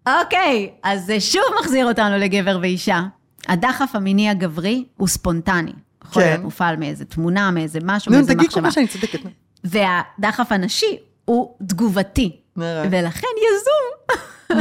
אוקיי, 0.07 0.71
אז 0.83 1.07
זה 1.07 1.21
שוב 1.21 1.43
מחזיר 1.61 1.87
אותנו 1.87 2.19
לגבר 2.19 2.59
ואישה. 2.63 3.03
הדחף 3.49 3.91
המיני 3.95 4.29
הגברי 4.29 4.85
הוא 4.97 5.09
ספונטני. 5.09 5.73
יכול 6.05 6.23
כן. 6.23 6.29
להיות 6.29 6.43
מופעל 6.43 6.77
מאיזה 6.77 7.05
תמונה, 7.05 7.51
מאיזה 7.51 7.79
משהו, 7.83 8.13
נו, 8.13 8.17
מאיזה 8.17 8.35
תגיד 8.35 8.51
כל 8.51 8.61
מחשבה. 8.61 8.63
מה 8.63 8.71
שאני 8.71 8.87
צודקת. 8.87 9.44
והדחף 9.65 10.53
הנשי 10.53 10.99
הוא 11.25 11.55
תגובתי. 11.67 12.37
נראה. 12.57 12.85
ולכן 12.91 13.27
יזום. 13.37 14.19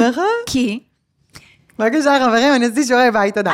נכון? 0.09 0.23
כי 0.51 0.79
בבקשה, 1.79 2.17
חברים, 2.25 2.53
אני 2.55 2.65
עשיתי 2.65 2.83
שיעורי 2.83 3.11
בית, 3.11 3.35
תודה. 3.35 3.53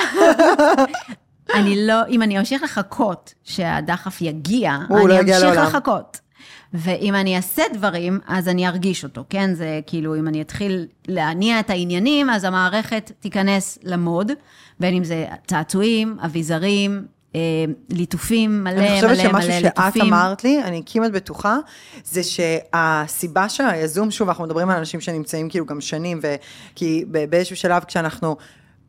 אני 1.56 1.88
לא, 1.88 2.08
אם 2.10 2.22
אני 2.22 2.40
אמשיך 2.40 2.64
לחכות 2.64 3.34
שהדחף 3.44 4.22
יגיע, 4.22 4.78
לא 4.90 5.06
אני 5.06 5.20
אמשיך. 5.20 5.44
לחכות. 5.44 6.20
ואם 6.74 7.16
אני 7.16 7.36
אעשה 7.38 7.64
דברים, 7.74 8.20
אז 8.28 8.48
אני 8.48 8.68
ארגיש 8.68 9.04
אותו, 9.04 9.24
כן? 9.30 9.54
זה 9.54 9.80
כאילו, 9.88 10.16
אם 10.16 10.28
אני 10.28 10.42
אתחיל 10.42 10.86
להניע 11.08 11.60
את 11.60 11.70
העניינים, 11.70 12.30
אז 12.30 12.44
המערכת 12.44 13.12
תיכנס 13.20 13.80
למוד, 13.84 14.32
בין 14.80 14.94
אם 14.94 15.04
זה 15.04 15.26
צעצועים, 15.48 16.18
אביזרים, 16.26 17.06
ליטופים, 17.90 18.64
מלא, 18.64 18.80
אני 18.80 18.90
חושבת 18.96 19.10
מלא, 19.10 19.32
מלא 19.32 19.42
שמשהו 19.42 19.62
ליטופים. 19.62 20.04
שאת 20.04 20.12
אמרת 20.12 20.44
לי, 20.44 20.64
אני 20.64 20.82
כמעט 20.86 21.12
בטוחה, 21.12 21.58
זה 22.04 22.22
שהסיבה 22.24 23.50
שהיזום, 23.50 24.12
שוב, 24.12 24.30
אנחנו 24.30 24.44
מדברים 24.44 24.70
על 24.70 24.78
אנשים 24.78 25.02
שנמצאים 25.02 25.50
כאילו 25.50 25.66
גם 25.66 25.82
שנים, 25.82 26.20
וכי 26.22 27.06
באיזשהו 27.30 27.56
שלב 27.56 27.84
כשאנחנו... 27.84 28.36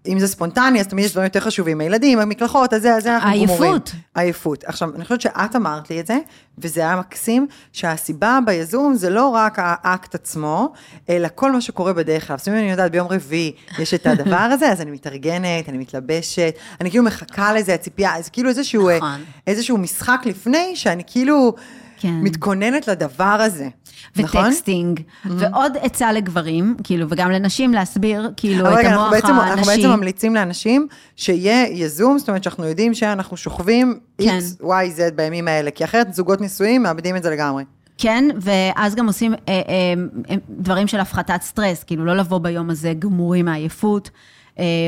אם 0.09 0.19
זה 0.19 0.27
ספונטני, 0.29 0.81
אז 0.81 0.87
תמיד 0.87 1.05
יש 1.05 1.13
דברים 1.13 1.25
יותר 1.25 1.41
חשובים, 1.41 1.81
הילדים, 1.81 2.19
המקלחות, 2.19 2.73
אז 2.73 2.83
זה, 2.83 2.95
אז 2.95 3.03
זה 3.03 3.15
אנחנו 3.15 3.31
עייפות. 3.31 3.59
גמורים. 3.59 3.81
עייפות. 4.15 4.65
עכשיו, 4.65 4.95
אני 4.95 5.05
חושבת 5.05 5.21
שאת 5.21 5.57
אמרת 5.57 5.91
לי 5.91 6.01
את 6.01 6.07
זה, 6.07 6.19
וזה 6.59 6.81
היה 6.81 6.97
מקסים, 6.97 7.47
שהסיבה 7.73 8.39
ביזום 8.47 8.95
זה 8.95 9.11
לא 9.11 9.29
רק 9.29 9.55
האקט 9.59 10.15
עצמו, 10.15 10.73
אלא 11.09 11.29
כל 11.35 11.53
מה 11.53 11.61
שקורה 11.61 11.93
בדרך 11.93 12.27
כלל. 12.27 12.37
אומרת, 12.47 12.61
אני 12.63 12.71
יודעת, 12.71 12.93
ביום 12.93 13.09
רביעי 13.11 13.53
יש 13.79 13.95
את 13.95 14.07
הדבר 14.07 14.37
הזה, 14.37 14.73
אז 14.73 14.81
אני 14.81 14.91
מתארגנת, 14.91 15.69
אני 15.69 15.79
מתלבשת, 15.79 16.55
אני 16.81 16.91
כאילו 16.91 17.05
מחכה 17.05 17.53
לזה, 17.53 17.75
הציפייה, 17.75 18.23
זה 18.23 18.31
כאילו 18.31 18.49
איזשהו, 18.49 18.91
נכון. 18.97 19.25
איזשהו 19.47 19.79
משחק 19.79 20.21
לפני, 20.25 20.77
שאני 20.77 21.03
כאילו 21.07 21.55
כן. 22.01 22.21
מתכוננת 22.21 22.89
לדבר 22.89 23.25
הזה. 23.25 23.69
נכון? 24.17 24.41
ו 24.41 24.47
texting, 24.47 25.01
ועוד 25.25 25.73
עצה 25.81 26.13
לגברים, 26.13 26.77
כאילו, 26.85 27.07
וגם 27.09 27.31
לנשים 27.31 27.73
להסביר, 27.73 28.31
כאילו, 28.37 28.67
את 28.69 28.73
רגע, 28.73 28.89
אנחנו 28.89 29.01
המוח 29.01 29.13
בעצם, 29.13 29.29
אנחנו 29.29 29.51
הנשי. 29.51 29.71
בעצם 29.71 29.89
ממליצים 29.89 30.35
לאנשים 30.35 30.87
שיהיה 31.17 31.69
יזום, 31.69 32.19
זאת 32.19 32.29
אומרת 32.29 32.45
שאנחנו 32.45 32.65
יודעים 32.65 32.95
שאנחנו 32.95 33.37
שוכבים 33.37 33.99
כן. 34.19 34.39
X, 34.59 34.63
Y, 34.63 34.67
Z 34.67 35.15
בימים 35.15 35.49
האלה, 35.49 35.71
כי 35.71 35.85
אחרת 35.85 36.15
זוגות 36.15 36.41
נשואים 36.41 36.83
מאבדים 36.83 37.17
את 37.17 37.23
זה 37.23 37.31
לגמרי. 37.31 37.65
כן, 37.99 38.25
ואז 38.41 38.95
גם 38.95 39.07
עושים 39.07 39.35
אה, 39.35 39.39
אה, 39.49 39.61
אה, 40.31 40.35
דברים 40.51 40.87
של 40.87 41.01
הפחתת 41.01 41.43
סטרס, 41.43 41.85
כאילו 41.85 42.05
לא 42.05 42.17
לבוא 42.17 42.39
ביום 42.39 42.71
הזה 42.71 42.93
גמורים 42.99 43.45
מעייפות, 43.45 44.11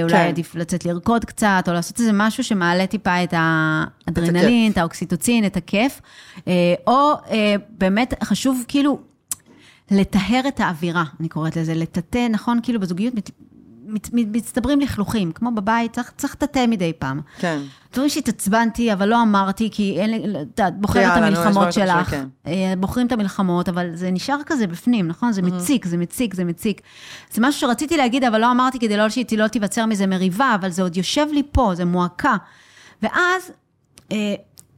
אולי 0.03 0.13
כן. 0.13 0.29
עדיף 0.29 0.55
לצאת 0.55 0.85
לרקוד 0.85 1.25
קצת, 1.25 1.65
או 1.69 1.73
לעשות 1.73 2.01
איזה 2.01 2.11
משהו 2.15 2.45
שמעלה 2.45 2.87
טיפה 2.87 3.25
את 3.25 3.35
האדרנלין, 3.37 4.73
את 4.73 4.79
האוקסיטוצין, 4.79 5.47
את 5.47 5.57
הכיף, 5.57 6.01
אה, 6.49 6.75
או 6.87 7.13
אה, 7.31 7.55
באמת 7.79 8.15
חשוב 8.25 8.65
כאילו 8.69 9.01
לטהר 9.91 10.49
את 10.49 10.61
האווירה, 10.61 11.05
אני 11.21 11.29
קוראת 11.29 11.57
לזה, 11.57 11.75
לטאטא, 11.75 12.29
נכון? 12.31 12.61
כאילו 12.63 12.81
בזוגיות 12.81 13.15
מת, 13.87 14.09
מצטברים 14.13 14.81
לכלוכים, 14.81 15.33
כמו 15.33 15.51
בבית, 15.51 15.93
צריך 15.93 16.13
צריך 16.17 16.35
לטאטא 16.35 16.67
מדי 16.69 16.93
פעם. 16.99 17.21
כן. 17.39 17.59
דברים 17.93 18.09
שהתעצבנתי, 18.09 18.93
אבל 18.93 19.09
לא 19.09 19.23
אמרתי, 19.23 19.69
כי 19.73 20.01
אין 20.01 20.11
לי, 20.11 20.17
את 20.17 20.59
יודעת, 20.59 20.81
בוחרת 20.81 21.13
את 21.13 21.23
המלחמות 21.23 21.55
דברים 21.55 21.73
שלך, 21.73 22.09
שכן. 22.09 22.27
אה, 22.47 22.75
בוחרים 22.79 23.07
את 23.07 23.13
המלחמות, 23.13 23.69
אבל 23.69 23.91
זה 23.95 24.11
נשאר 24.11 24.39
כזה 24.47 24.67
בפנים, 24.67 25.09
נכון? 25.09 25.33
זה 25.33 25.43
מציק, 25.43 25.85
זה 25.85 25.97
מציק, 25.97 26.35
זה 26.35 26.45
מציק. 26.45 26.81
זה 27.31 27.41
משהו 27.41 27.61
שרציתי 27.61 27.97
להגיד, 27.97 28.25
אבל 28.25 28.41
לא 28.41 28.51
אמרתי 28.51 28.79
כדי 28.79 28.97
לא 28.97 29.09
שהיא 29.09 29.39
לא 29.39 29.49
תיווצר 29.49 29.87
מזה 29.87 30.07
מריבה, 30.07 30.55
אבל 30.55 30.71
זה 30.71 30.83
עוד 30.83 30.97
יושב 30.97 31.27
לי 31.33 31.43
פה, 31.53 31.73
זה 31.75 31.85
מועקה. 31.85 32.37
ואז, 33.03 33.53
אה, 34.13 34.35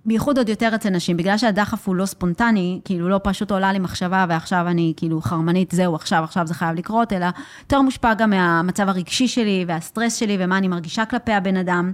בייחוד 0.06 0.38
עוד 0.38 0.48
יותר 0.48 0.74
אצל 0.74 0.90
נשים, 0.90 1.16
בגלל 1.16 1.38
שהדחף 1.38 1.88
הוא 1.88 1.94
לא 1.94 2.06
ספונטני, 2.06 2.80
כאילו 2.84 3.08
לא 3.08 3.20
פשוט 3.24 3.50
עולה 3.50 3.72
לי 3.72 3.78
מחשבה 3.78 4.26
ועכשיו 4.28 4.64
אני 4.68 4.92
כאילו 4.96 5.20
חרמנית, 5.20 5.70
זהו, 5.70 5.94
עכשיו, 5.94 6.24
עכשיו 6.24 6.46
זה 6.46 6.54
חייב 6.54 6.76
לקרות, 6.76 7.12
אלא 7.12 7.26
יותר 7.60 7.80
מושפע 7.80 8.14
גם 8.14 8.30
מהמצב 8.30 8.88
הרגשי 8.88 9.28
שלי 9.28 9.64
והסטרס 9.68 10.16
שלי 10.16 10.36
ומה 10.40 10.58
אני 10.58 10.68
מרגישה 10.68 11.04
כלפי 11.04 11.32
הבן 11.32 11.56
אדם. 11.56 11.92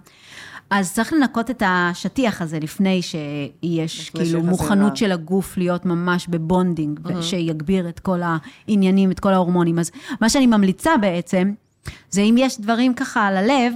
אז 0.71 0.93
צריך 0.93 1.13
לנקות 1.13 1.51
את 1.51 1.63
השטיח 1.67 2.43
הזה 2.43 2.59
לפני 2.59 3.03
שיש 3.03 4.11
כאילו 4.11 4.43
מוכנות 4.43 4.97
של 4.97 5.13
הגוף 5.13 5.57
להיות 5.57 5.87
ממש 5.87 6.27
ב 6.29 6.37
bonding, 6.37 7.01
שיגביר 7.21 7.89
את 7.89 8.01
כל 8.01 8.21
העניינים, 8.23 9.11
את 9.11 9.21
כל 9.21 9.33
ההורמונים. 9.33 9.79
אז 9.79 9.91
מה 10.21 10.29
שאני 10.29 10.47
ממליצה 10.47 10.97
בעצם, 10.97 11.53
זה 12.11 12.21
אם 12.21 12.35
יש 12.39 12.61
דברים 12.61 12.95
ככה 12.95 13.27
על 13.27 13.37
הלב, 13.37 13.75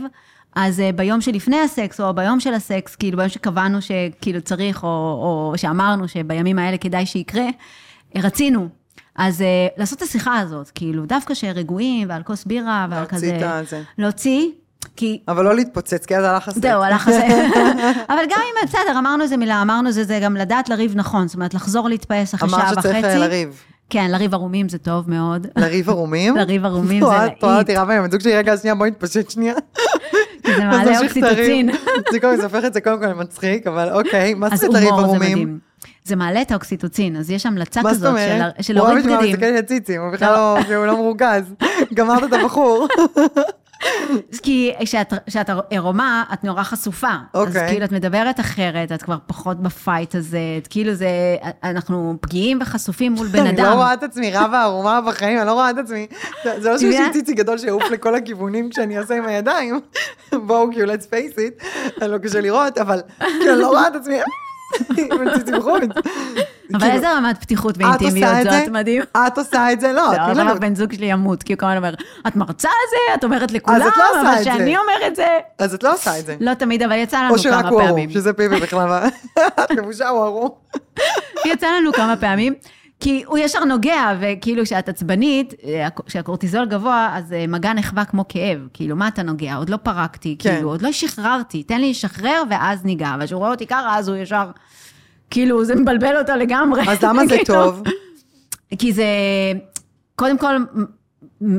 אז 0.55 0.81
uh, 0.81 0.97
ביום 0.97 1.21
שלפני 1.21 1.61
הסקס, 1.61 2.01
או 2.01 2.15
ביום 2.15 2.41
של 2.41 2.55
הסקס, 2.55 2.97
כאילו 2.97 3.17
ביום 3.17 3.29
שקבענו 3.29 3.79
שכאילו 3.83 4.41
צריך, 4.41 4.83
או, 4.83 4.89
או 4.89 5.59
שאמרנו 5.59 6.09
שבימים 6.09 6.59
האלה 6.59 6.79
כדאי 6.79 7.07
שיקרה, 7.07 7.47
אה, 8.17 8.21
רצינו. 8.23 8.69
אז 9.17 9.41
uh, 9.41 9.45
לעשות 9.77 9.99
את 9.99 10.03
השיחה 10.03 10.39
הזאת, 10.39 10.71
כאילו, 10.75 11.07
דווקא 11.07 11.35
שרגועים, 11.35 12.09
ועל 12.09 12.23
כוס 12.23 12.45
בירה, 12.45 12.87
ועל 12.91 13.01
להוציא 13.01 13.17
כזה... 13.17 13.37
את 13.37 13.43
הזה. 13.43 13.83
להוציא, 13.99 14.49
כי 14.97 15.21
אבל 15.29 15.45
לא 15.45 15.55
להתפוצץ, 15.55 16.07
כי 16.07 16.17
אז 16.17 16.25
הלך 16.25 16.49
הסקס. 16.49 16.63
זהו, 16.63 16.83
הלך 16.83 17.09
הזה. 17.09 17.27
אבל 18.13 18.23
גם 18.31 18.41
אם, 18.45 18.69
בסדר, 18.69 18.99
אמרנו 18.99 19.23
איזה 19.23 19.37
מילה, 19.37 19.63
אמרנו 19.63 19.93
זה, 19.93 20.05
זה 20.05 20.19
גם 20.23 20.37
לדעת 20.37 20.69
לריב 20.69 20.93
נכון, 20.97 21.29
זאת 21.29 21.35
אומרת, 21.35 21.55
לחזור 21.55 21.89
להתפייס 21.89 22.35
אחרי 22.35 22.49
שעה 22.49 22.61
אמרת 22.61 22.79
וחצי. 22.79 22.89
שצריך 22.89 23.05
אה, 23.05 23.19
לריב. 23.19 23.63
כן, 23.91 24.11
לריב 24.11 24.35
ערומים 24.35 24.69
זה 24.69 24.79
טוב 24.79 25.11
מאוד. 25.11 25.47
לריב 25.57 25.91
ערומים? 25.91 26.37
לריב 26.37 26.65
ערומים 26.65 27.05
זה 27.05 27.11
להיט. 27.11 27.45
אותי 27.45 27.77
רבה 27.77 27.95
עם 27.95 28.01
הבן 28.01 28.11
זוג 28.11 28.21
שלי, 28.21 28.37
רגע, 28.37 28.57
שנייה, 28.57 28.75
בואי 28.75 28.91
נתפשט 28.91 29.31
שנייה. 29.31 29.55
זה 30.47 30.65
מעלה 30.65 30.99
את. 30.99 31.03
אוקסיטוצין. 31.03 31.71
זה 32.13 32.21
כל- 32.21 32.37
זה 32.37 32.43
הופך 32.45 32.65
את 32.65 32.75
זה 32.75 32.81
קודם 32.81 32.99
כל 33.01 33.07
למצחיק, 33.07 33.67
אבל 33.67 33.93
אוקיי, 33.93 34.35
מה 34.35 34.49
זאת 34.57 34.73
זה 34.73 34.79
ערומים? 34.79 35.21
מדהים. 35.33 35.59
זה 36.05 36.17
מעלה 36.17 36.43
את 36.43 36.51
האוקסיטוצין, 36.51 37.17
אז 37.17 37.31
יש 37.31 37.47
המלצה 37.47 37.83
מה 37.83 37.95
זאת 37.95 38.03
כזאת 38.03 38.19
של- 38.19 38.33
אומרת? 38.35 38.55
של 38.61 38.79
הוא 38.79 38.87
להוריד 38.87 38.95
אוהב 38.95 39.07
לשמוע, 39.07 39.15
הוא 39.17 39.23
בגדים. 39.23 39.33
מסתכל 39.35 39.47
לי 39.47 39.59
לציצים, 39.59 40.01
הוא 40.01 40.13
בכלל 40.13 40.33
לא, 40.33 40.59
הוא 40.77 40.87
לא 40.87 40.93
מרוכז. 40.97 41.55
גמרת 41.95 42.25
את 42.25 42.33
הבחור. 42.33 42.89
כי 44.43 44.73
כשאת 45.29 45.51
עירומה, 45.71 46.25
את 46.33 46.45
נורא 46.45 46.63
חשופה. 46.63 47.07
אז 47.35 47.41
אוקיי. 47.49 47.69
כאילו, 47.69 47.85
את 47.85 47.93
מדברת 47.93 48.41
אחרת, 48.41 48.93
את 48.93 49.03
כבר 49.03 49.17
פחות 49.27 49.61
בפייט 49.61 50.15
הזה, 50.15 50.39
את 50.59 50.67
כאילו 50.67 50.95
זה, 50.95 51.09
אנחנו 51.65 52.17
פגיעים 52.21 52.59
וחשופים 52.63 53.13
מול 53.13 53.27
בן 53.27 53.39
אני 53.47 53.57
לא 53.57 53.63
אדם. 53.63 53.77
רואה 53.77 53.95
את 53.95 54.03
עצמי 54.03 54.31
רבה 54.33 54.63
ערומה 54.63 55.01
בחיים, 55.01 55.39
אני 55.39 55.47
לא 55.47 55.53
רואה 55.53 55.71
את 55.71 55.79
עצמי. 55.79 56.07
זה 56.45 56.71
לא 56.71 56.79
שיש 56.81 57.01
לי? 57.01 57.13
ציצי 57.13 57.35
גדול 57.35 57.59
שיעוף 57.59 57.83
לכל 57.91 58.15
הכיוונים 58.15 58.71
כשאני 58.71 58.99
אעשה 58.99 59.15
עם 59.15 59.27
הידיים. 59.27 59.81
בואו, 60.47 60.71
כאילו, 60.73 60.93
let's 60.93 61.05
face 61.07 61.37
it, 61.37 61.65
אני 62.03 62.11
לא 62.11 62.19
קשה 62.19 62.41
לראות, 62.41 62.79
אבל 62.79 63.01
כאילו, 63.19 63.53
אני 63.53 63.61
לא 63.61 63.69
רואה 63.69 63.89
את 63.89 63.95
עצמי. 63.97 64.17
אבל 66.75 66.81
כאילו, 66.81 66.95
איזה 66.95 67.13
רמת 67.13 67.41
פתיחות 67.41 67.79
ואינטימיות? 67.79 68.33
זאת, 68.43 68.69
מדהים. 68.69 69.03
את 69.17 69.39
עושה 69.39 69.73
את 69.73 69.81
זה? 69.81 69.93
לא, 69.93 70.03
לא, 70.03 70.11
עכשיו 70.11 70.35
לנו. 70.35 70.51
הבן 70.51 70.75
זוג 70.75 70.93
שלי 70.93 71.07
ימות, 71.07 71.43
כי 71.43 71.53
הוא 71.53 71.59
כמובן 71.59 71.77
אומר, 71.77 71.95
את 72.27 72.37
מרצה 72.37 72.69
על 72.69 72.75
זה, 72.91 73.15
את 73.15 73.25
אומרת 73.25 73.53
לכולם, 73.53 73.79
לא 73.79 73.87
אבל 74.21 74.33
את 74.33 74.39
זה. 74.39 74.45
שאני 74.45 74.77
אומר 74.77 75.07
את 75.07 75.17
זה... 75.17 75.27
אז 75.59 75.75
את 75.75 75.83
לא 75.83 75.93
עושה 75.93 76.19
את 76.19 76.27
זה. 76.27 76.37
לא 76.41 76.55
תמיד, 76.55 76.83
אבל 76.83 76.93
יצא 76.97 77.19
לנו 77.19 77.35
או 77.35 77.39
שרק 77.39 77.61
כמה 77.61 77.69
הוא 77.69 77.81
פעמים. 77.81 78.09
ערום, 78.09 78.11
שזה 78.11 78.33
פיבי 78.33 78.61
בכלל. 78.61 79.09
את 79.65 79.71
לבושה 79.71 80.09
הוא 80.09 80.25
ערום. 80.25 80.51
יצא 81.53 81.67
לנו 81.67 81.93
כמה 81.93 82.17
פעמים. 82.17 82.55
כי 83.01 83.23
הוא 83.27 83.39
ישר 83.39 83.65
נוגע, 83.65 84.13
וכאילו 84.21 84.65
כשאת 84.65 84.89
עצבנית, 84.89 85.55
אה, 85.65 85.89
כשהקורטיזול 86.07 86.67
גבוה, 86.67 87.11
אז 87.15 87.33
אה, 87.33 87.47
מגע 87.47 87.73
נחווה 87.73 88.05
כמו 88.05 88.25
כאב. 88.29 88.59
כאילו, 88.73 88.97
מה 88.97 89.09
אתה 89.09 89.23
נוגע? 89.23 89.55
עוד 89.55 89.71
לא 89.71 89.77
פרקתי, 89.77 90.37
כן. 90.39 90.55
כאילו, 90.55 90.69
עוד 90.69 90.83
לא 90.83 90.93
שחררתי, 90.93 91.63
תן 91.63 91.81
לי 91.81 91.91
לשחרר 91.91 92.43
ואז 92.51 92.85
ניגע. 92.85 93.15
וכשהוא 93.21 93.39
רואה 93.39 93.51
אותי 93.51 93.67
ככה, 93.67 93.99
אז 93.99 94.09
הוא 94.09 94.17
ישר, 94.17 94.51
כאילו, 95.31 95.65
זה 95.65 95.75
מבלבל 95.75 96.17
אותו 96.17 96.33
לגמרי. 96.33 96.83
אז 96.89 97.03
למה 97.03 97.27
זה 97.27 97.37
כאילו, 97.45 97.45
טוב? 97.45 97.83
כי 98.79 98.93
זה, 98.93 99.05
קודם 100.17 100.39
כל, 100.39 100.57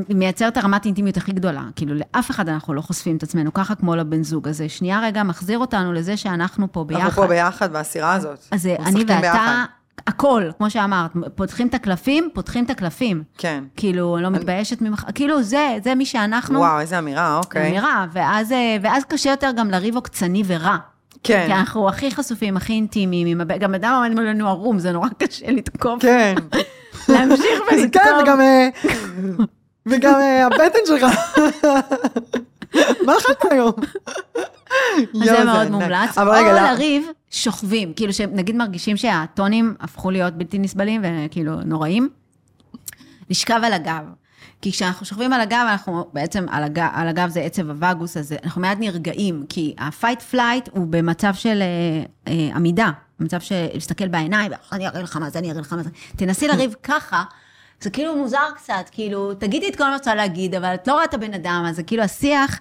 מייצר 0.09 0.47
את 0.47 0.57
הרמת 0.57 0.85
האינטימיות 0.85 1.17
הכי 1.17 1.31
גדולה. 1.31 1.63
כאילו, 1.75 1.93
לאף 1.95 2.31
אחד 2.31 2.49
אנחנו 2.49 2.73
לא 2.73 2.81
חושפים 2.81 3.17
את 3.17 3.23
עצמנו, 3.23 3.53
ככה 3.53 3.75
כמו 3.75 3.95
לבן 3.95 4.23
זוג 4.23 4.47
הזה. 4.47 4.69
שנייה 4.69 4.99
רגע, 5.03 5.23
מחזיר 5.23 5.59
אותנו 5.59 5.93
לזה 5.93 6.17
שאנחנו 6.17 6.71
פה 6.71 6.83
ביחד. 6.83 7.01
אנחנו 7.01 7.21
פה 7.21 7.27
ביחד 7.27 7.73
בסירה 7.73 8.13
הזאת. 8.13 8.45
אז 8.51 8.65
אני 8.65 9.03
משחקים 9.03 9.21
ביחד. 9.21 9.65
הכל, 10.07 10.43
כמו 10.57 10.69
שאמרת, 10.69 11.11
פותחים 11.35 11.67
את 11.67 11.73
הקלפים, 11.73 12.29
פותחים 12.33 12.65
את 12.65 12.69
הקלפים. 12.69 13.23
כן. 13.37 13.63
כאילו, 13.75 14.15
אני 14.15 14.23
לא 14.23 14.29
מתביישת 14.29 14.81
ממך, 14.81 15.05
כאילו, 15.15 15.43
זה, 15.43 15.77
זה 15.83 15.95
מי 15.95 16.05
שאנחנו. 16.05 16.59
וואו, 16.59 16.79
איזה 16.79 16.99
אמירה, 16.99 17.37
אוקיי. 17.37 17.69
אמירה, 17.69 18.05
ואז, 18.11 18.51
אה, 18.51 18.77
ואז 18.81 19.03
קשה 19.03 19.29
יותר 19.29 19.51
גם 19.57 19.71
לריב 19.71 19.95
עוקצני 19.95 20.43
ורע. 20.45 20.77
כן. 21.23 21.43
כי 21.47 21.53
אנחנו 21.53 21.89
הכי 21.89 22.11
חשופים, 22.11 22.57
הכי 22.57 22.73
אינטימיים, 22.73 23.27
עם 23.27 23.47
גם 23.59 23.75
אדם 23.75 23.93
עומד 23.95 24.15
מולנו 24.15 24.49
ערום, 24.49 24.79
זה 24.79 24.91
נורא 24.91 25.09
קשה 25.17 25.51
לתקוף, 25.51 26.01
כן. 26.01 26.35
להמשיך 27.09 27.59
זה 27.69 27.75
ולתקוף. 27.81 28.03
כן, 28.03 28.15
וגם... 28.23 28.41
אה, 28.41 28.69
וגם 29.85 30.13
אה, 30.13 30.45
הבטן 30.45 30.79
שלך. 30.85 31.05
מה 33.05 33.13
אכלת 33.17 33.51
היום? 33.51 33.71
אז 34.97 35.29
זה 35.29 35.43
מאוד. 35.45 35.71
מומלץ. 35.71 36.17
או 36.17 36.25
לא- 36.25 36.51
לריב, 36.51 37.07
שוכבים. 37.31 37.93
כאילו, 37.93 38.13
שנגיד 38.13 38.55
מרגישים 38.55 38.97
שהטונים 38.97 39.75
הפכו 39.79 40.11
להיות 40.11 40.33
בלתי 40.33 40.59
נסבלים 40.59 41.01
וכאילו 41.05 41.61
נוראים, 41.61 42.09
לשכב 43.29 43.59
על 43.63 43.73
הגב. 43.73 44.03
כי 44.61 44.71
כשאנחנו 44.71 45.05
שוכבים 45.05 45.33
על 45.33 45.41
הגב, 45.41 45.65
אנחנו 45.71 46.07
בעצם, 46.13 46.45
על 46.51 46.63
הגב, 46.63 46.89
על 46.93 47.07
הגב 47.07 47.29
זה 47.29 47.39
עצב 47.41 47.69
הווגוס, 47.69 48.17
אז 48.17 48.33
אנחנו 48.43 48.61
מיד 48.61 48.79
נרגעים, 48.79 49.45
כי 49.49 49.75
ה-fight 49.77 50.33
flight 50.33 50.69
הוא 50.71 50.87
במצב 50.89 51.33
של 51.33 51.61
אה, 51.61 52.03
אה, 52.33 52.55
עמידה, 52.55 52.91
במצב 53.19 53.39
של 53.39 53.65
להסתכל 53.73 54.07
בעיניים, 54.07 54.51
אני 54.71 54.87
אראה 54.87 55.01
לך 55.01 55.17
מה 55.17 55.29
זה, 55.29 55.39
אני 55.39 55.51
אראה 55.51 55.61
לך 55.61 55.73
מה 55.73 55.83
זה. 55.83 55.89
תנסי 56.15 56.47
לריב 56.47 56.75
ככה, 56.83 57.23
זה 57.85 57.89
כאילו 57.89 58.15
מוזר 58.15 58.51
קצת, 58.55 58.89
כאילו, 58.91 59.33
תגידי 59.33 59.69
את 59.69 59.75
כל 59.75 59.83
מה 59.83 59.91
שאת 59.91 59.99
רוצה 59.99 60.15
להגיד, 60.15 60.55
אבל 60.55 60.73
את 60.73 60.87
לא 60.87 60.93
רואה 60.93 61.03
את 61.03 61.13
הבן 61.13 61.33
אדם, 61.33 61.65
אז 61.69 61.75
זה 61.75 61.83
כאילו 61.83 62.03
השיח 62.03 62.59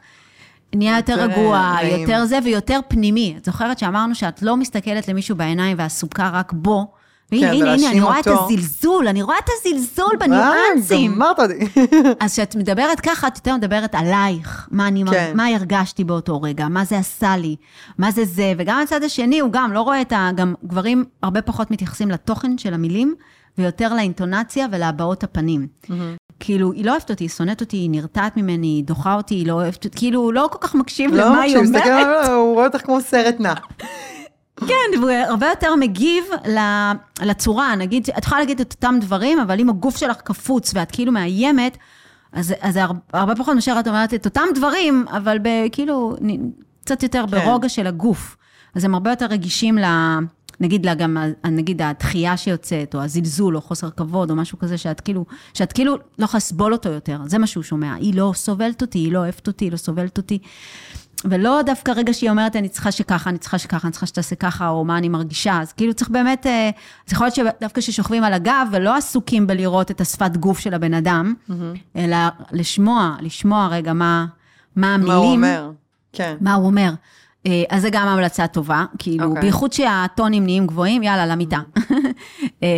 נהיה 0.74 0.96
יותר 0.96 1.12
יותר, 1.12 1.24
רגוע, 1.24 1.56
אה, 1.56 1.82
נעים. 1.82 2.00
יותר 2.00 2.24
זה 2.24 2.38
ויותר 2.44 2.80
פנימי. 2.88 3.34
את 3.36 3.44
זוכרת 3.44 3.78
שאמרנו 3.78 4.14
שאת 4.14 4.42
לא 4.42 4.56
מסתכלת 4.56 5.08
למישהו 5.08 5.36
בעיניים 5.36 5.76
ועסוקה 5.78 6.30
רק 6.32 6.52
בו? 6.52 6.86
והנה, 7.32 7.46
כן, 7.46 7.54
הנה, 7.54 7.72
הנה, 7.72 7.90
אני 7.90 8.00
רואה 8.00 8.20
את. 8.20 8.26
הזלזול, 8.26 9.08
אני 9.08 9.22
רואה 9.22 9.36
את 9.38 9.48
הזלזול 9.58 10.16
בניואנסים. 10.20 11.14
גמרת 11.14 11.40
אותי. 11.40 11.80
אז 12.20 12.32
כשאת 12.32 12.56
מדברת 12.56 13.00
ככה, 13.00 13.26
את 13.26 13.36
יותר 13.36 13.56
מדברת 13.56 13.94
עלייך, 13.94 14.68
מה 14.70 14.88
אני, 14.88 15.04
כן. 15.10 15.32
מה 15.34 15.46
הרגשתי 15.46 16.04
באותו 16.04 16.42
רגע, 16.42 16.68
מה 16.68 16.84
זה 16.84 16.98
עשה 16.98 17.36
לי, 17.36 17.56
מה 17.98 18.10
זה 18.10 18.24
זה, 18.24 18.52
וגם 18.58 18.80
הצד 18.82 19.02
השני, 19.02 19.40
הוא 19.40 19.50
גם 19.52 19.72
לא 19.72 19.80
רואה 19.80 20.00
את 20.00 20.12
ה... 20.12 20.30
גם 20.36 20.54
גברים 20.64 21.04
הרבה 21.22 21.42
פחות 21.42 21.70
מתייחסים 21.70 22.10
לתוכן 22.10 22.58
של 22.58 22.74
המילים, 22.74 23.14
ויותר 23.58 23.94
לאינטונציה 23.94 24.66
ולהבעות 24.70 25.24
הפנים. 25.24 25.66
כאילו, 26.40 26.72
היא 26.72 26.84
לא 26.84 26.90
אוהבת 26.90 27.10
אותי, 27.10 27.24
היא 27.24 27.30
שונאת 27.30 27.60
אותי, 27.60 27.76
היא 27.76 27.90
נרתעת 27.90 28.36
ממני, 28.36 28.66
היא 28.66 28.84
דוחה 28.84 29.14
אותי, 29.14 29.34
היא 29.34 29.46
לא 29.46 29.52
אוהבת 29.52 29.84
אותי, 29.84 29.98
כאילו, 29.98 30.20
הוא 30.20 30.32
לא 30.32 30.48
כל 30.52 30.58
כך 30.60 30.74
מקשיב 30.74 31.14
לא 31.14 31.24
למה 31.24 31.40
היא 31.40 31.56
מקשיב, 31.56 31.76
אומרת. 31.76 31.86
עליו, 31.86 32.34
הוא 32.36 32.54
רואה 32.54 32.66
אותך 32.66 32.80
כמו 32.84 33.00
סרט 33.00 33.40
נע. 33.40 33.54
כן, 34.56 34.98
והוא 34.98 35.10
הרבה 35.10 35.46
יותר 35.46 35.74
מגיב 35.74 36.24
לצורה, 37.22 37.76
נגיד, 37.76 38.08
את 38.18 38.24
יכולה 38.24 38.40
להגיד 38.40 38.60
את 38.60 38.72
אותם 38.72 38.94
דברים, 39.00 39.40
אבל 39.40 39.60
אם 39.60 39.68
הגוף 39.70 39.96
שלך 39.96 40.16
קפוץ 40.16 40.70
ואת 40.74 40.90
כאילו 40.90 41.12
מאיימת, 41.12 41.78
אז, 42.32 42.54
אז 42.60 42.74
זה 42.74 42.84
הרבה, 43.12 43.34
פחות 43.34 43.54
מאשר 43.54 43.76
את 43.80 43.88
אומרת 43.88 44.14
את 44.14 44.24
אותם 44.24 44.46
דברים, 44.54 45.04
אבל 45.10 45.38
ב, 45.38 45.48
כאילו, 45.72 46.16
קצת 46.84 47.02
יותר 47.02 47.24
כן. 47.30 47.38
ברוגע 47.40 47.68
של 47.68 47.86
הגוף. 47.86 48.36
אז 48.74 48.84
הם 48.84 48.94
הרבה 48.94 49.10
יותר 49.10 49.26
רגישים 49.26 49.78
ל... 49.78 49.84
נגיד 50.60 50.86
לה 50.86 50.94
גם, 50.94 51.16
נגיד 51.44 51.82
הדחייה 51.82 52.36
שיוצאת, 52.36 52.94
או 52.94 53.00
הזלזול, 53.00 53.56
או 53.56 53.60
חוסר 53.60 53.90
כבוד, 53.90 54.30
או 54.30 54.36
משהו 54.36 54.58
כזה, 54.58 54.78
שאת 54.78 55.00
כאילו, 55.00 55.24
שאת 55.54 55.72
כאילו 55.72 55.96
לא 56.18 56.24
יכולה 56.24 56.38
לסבול 56.38 56.72
אותו 56.72 56.88
יותר, 56.88 57.20
זה 57.26 57.38
מה 57.38 57.46
שהוא 57.46 57.62
שומע. 57.62 57.94
היא 57.94 58.14
לא 58.14 58.32
סובלת 58.34 58.82
אותי, 58.82 58.98
היא 58.98 59.12
לא 59.12 59.18
אוהבת 59.18 59.46
אותי, 59.46 59.64
היא 59.64 59.72
לא 59.72 59.76
סובלת 59.76 60.18
אותי. 60.18 60.38
ולא 61.24 61.62
דווקא 61.66 61.90
רגע 61.90 62.12
שהיא 62.12 62.30
אומרת, 62.30 62.56
אני 62.56 62.68
צריכה 62.68 62.92
שככה, 62.92 63.30
אני 63.30 63.38
צריכה 63.38 63.58
שככה, 63.58 63.86
אני 63.88 63.92
צריכה 63.92 64.06
שתעשה 64.06 64.36
ככה, 64.36 64.68
או 64.68 64.84
מה 64.84 64.98
אני 64.98 65.08
מרגישה. 65.08 65.60
אז 65.60 65.72
כאילו 65.72 65.94
צריך 65.94 66.10
באמת, 66.10 66.46
אה, 66.46 66.70
אז 67.06 67.12
יכול 67.12 67.26
להיות 67.26 67.34
שדווקא 67.34 67.80
ששוכבים 67.80 68.24
על 68.24 68.32
הגב 68.32 68.68
ולא 68.72 68.96
עסוקים 68.96 69.46
בלראות 69.46 69.90
את 69.90 70.00
השפת 70.00 70.36
גוף 70.36 70.58
של 70.58 70.74
הבן 70.74 70.94
אדם, 70.94 71.34
אלא 71.96 72.16
לשמוע, 72.52 73.16
לשמוע 73.20 73.68
רגע 73.70 73.92
מה, 73.92 74.26
מה 74.76 74.94
המילים. 74.94 75.08
מה 75.08 75.16
הוא 75.16 75.32
אומר? 75.32 75.70
כן. 76.12 76.36
מה 76.40 76.54
הוא 76.54 76.66
אומר. 76.66 76.94
אה, 77.46 77.62
אז 77.68 77.82
זה 77.82 77.90
גם 77.90 78.06
המלצה 78.08 78.46
טובה, 78.46 78.84
כאילו, 78.98 79.24
אוקיי. 79.24 79.42
בייחוד 79.42 79.72
שהטונים 79.72 80.44
נהיים 80.44 80.66
גבוהים, 80.66 81.02
יאללה, 81.02 81.26
למיטה. 81.26 81.58
אה, 82.62 82.68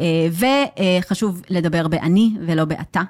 אה, 0.00 0.28
וחשוב 1.00 1.42
לדבר 1.50 1.88
באני 1.88 2.30
ולא 2.46 2.64
באתה. 2.64 3.02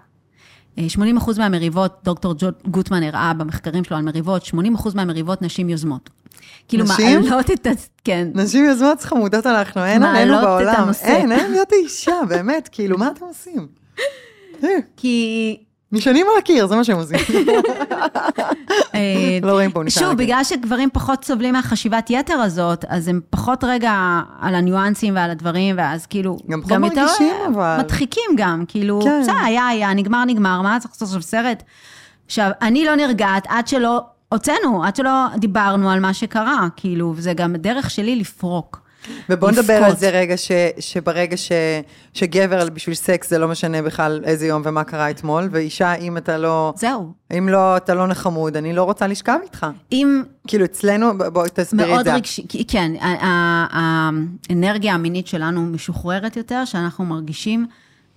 אה, 0.78 0.86
80% 1.18 1.38
מהמריבות, 1.38 1.98
דוקטור 2.04 2.34
ג'ו- 2.38 2.70
גוטמן 2.70 3.02
הראה 3.02 3.34
במחקרים 3.34 3.84
שלו 3.84 3.96
על 3.96 4.02
מריבות, 4.02 4.44
80% 4.44 4.54
מהמריבות 4.94 5.42
נשים 5.42 5.68
יוזמות. 5.68 6.10
כאילו 6.68 6.84
נשים? 6.84 7.20
מעלות 7.20 7.50
את 7.50 7.66
ה... 7.66 7.70
כן. 8.04 8.28
נשים 8.34 8.64
יוזמות 8.64 9.02
חמודות 9.02 9.46
אנחנו, 9.46 9.84
אין 9.84 10.02
עלינו 10.02 10.32
מעלות 10.34 10.40
את 10.42 10.46
בעולם. 10.66 10.82
הנושא. 10.82 11.06
אין, 11.06 11.32
אין 11.32 11.50
להיות 11.50 11.72
אישה, 11.72 12.12
באמת, 12.28 12.68
כאילו, 12.72 12.98
מה 12.98 13.08
אתם 13.16 13.24
עושים? 13.24 13.66
כי 14.96 15.56
נשענים 15.92 16.26
על 16.32 16.38
הקיר, 16.38 16.66
זה 16.66 16.76
מה 16.76 16.84
שהם 16.84 16.96
עושים. 16.96 17.16
אה, 18.94 19.38
לא 19.42 19.52
רואים 19.52 19.70
פה, 19.70 19.84
נשען 19.84 20.04
על 20.04 20.10
שוב. 20.10 20.18
בגלל 20.18 20.44
שגברים 20.44 20.88
פחות 20.92 21.24
סובלים 21.24 21.54
מהחשיבת 21.54 22.10
יתר 22.10 22.34
הזאת, 22.34 22.84
אז 22.88 23.08
הם 23.08 23.20
פחות 23.30 23.64
רגע 23.64 24.20
על 24.40 24.54
הניואנסים 24.54 25.16
ועל 25.16 25.30
הדברים, 25.30 25.74
ואז 25.78 26.06
כאילו... 26.06 26.38
גם 26.50 26.62
פחות 26.62 26.78
מרגישים, 26.78 27.34
אבל. 27.54 27.76
מדחיקים 27.78 28.30
גם, 28.36 28.64
כאילו, 28.68 29.00
כן. 29.04 29.20
בסדר, 29.22 29.36
היה, 29.44 29.66
היה, 29.66 29.94
נגמר, 29.94 30.24
נגמר, 30.24 30.62
מה 30.62 30.76
צריך 30.80 30.94
לעשות 30.94 31.08
עכשיו 31.08 31.22
סרט? 31.22 31.62
עכשיו, 32.26 32.50
אני 32.62 32.84
לא 32.84 32.94
נרגעת 32.94 33.46
עד 33.48 33.68
שלא 33.68 34.00
הוצאנו, 34.28 34.84
עד 34.84 34.96
שלא 34.96 35.26
דיברנו 35.36 35.90
על 35.90 36.00
מה 36.00 36.14
שקרה, 36.14 36.68
כאילו, 36.76 37.12
וזה 37.16 37.32
גם 37.32 37.54
הדרך 37.54 37.90
שלי 37.90 38.16
לפרוק. 38.16 38.87
ובוא 39.28 39.50
נדבר 39.50 39.72
על. 39.72 39.96
זה 39.96 40.10
רגע, 40.10 40.36
ש, 40.36 40.50
שברגע 40.78 41.36
ש, 41.36 41.52
שגבר 42.14 42.68
בשביל 42.70 42.94
סקס 42.94 43.30
זה 43.30 43.38
לא 43.38 43.48
משנה 43.48 43.82
בכלל 43.82 44.20
איזה 44.24 44.46
יום 44.46 44.62
ומה 44.64 44.84
קרה 44.84 45.10
אתמול, 45.10 45.48
ואישה, 45.50 45.94
אם 45.94 46.16
אתה 46.16 46.38
לא, 46.38 46.72
זהו. 46.76 47.12
אם 47.38 47.48
לא, 47.48 47.76
אתה 47.76 47.94
לא 47.94 48.06
נחמוד, 48.06 48.56
אני 48.56 48.72
לא 48.72 48.82
רוצה 48.82 49.06
לשכב 49.06 49.38
איתך. 49.42 49.66
אם 49.92 50.22
כאילו 50.46 50.64
אצלנו, 50.64 51.06
בואי 51.32 51.48
תסבירי 51.54 51.84
את 51.90 51.94
מאוד 51.94 52.04
זה. 52.04 52.14
רגשי, 52.14 52.42
כי- 52.48 52.64
כן, 52.64 52.92
האנרגיה 53.70 54.94
המינית 54.94 55.26
שלנו 55.26 55.62
משוחררת 55.62 56.36
יותר, 56.36 56.64
שאנחנו 56.64 57.04
מרגישים 57.04 57.66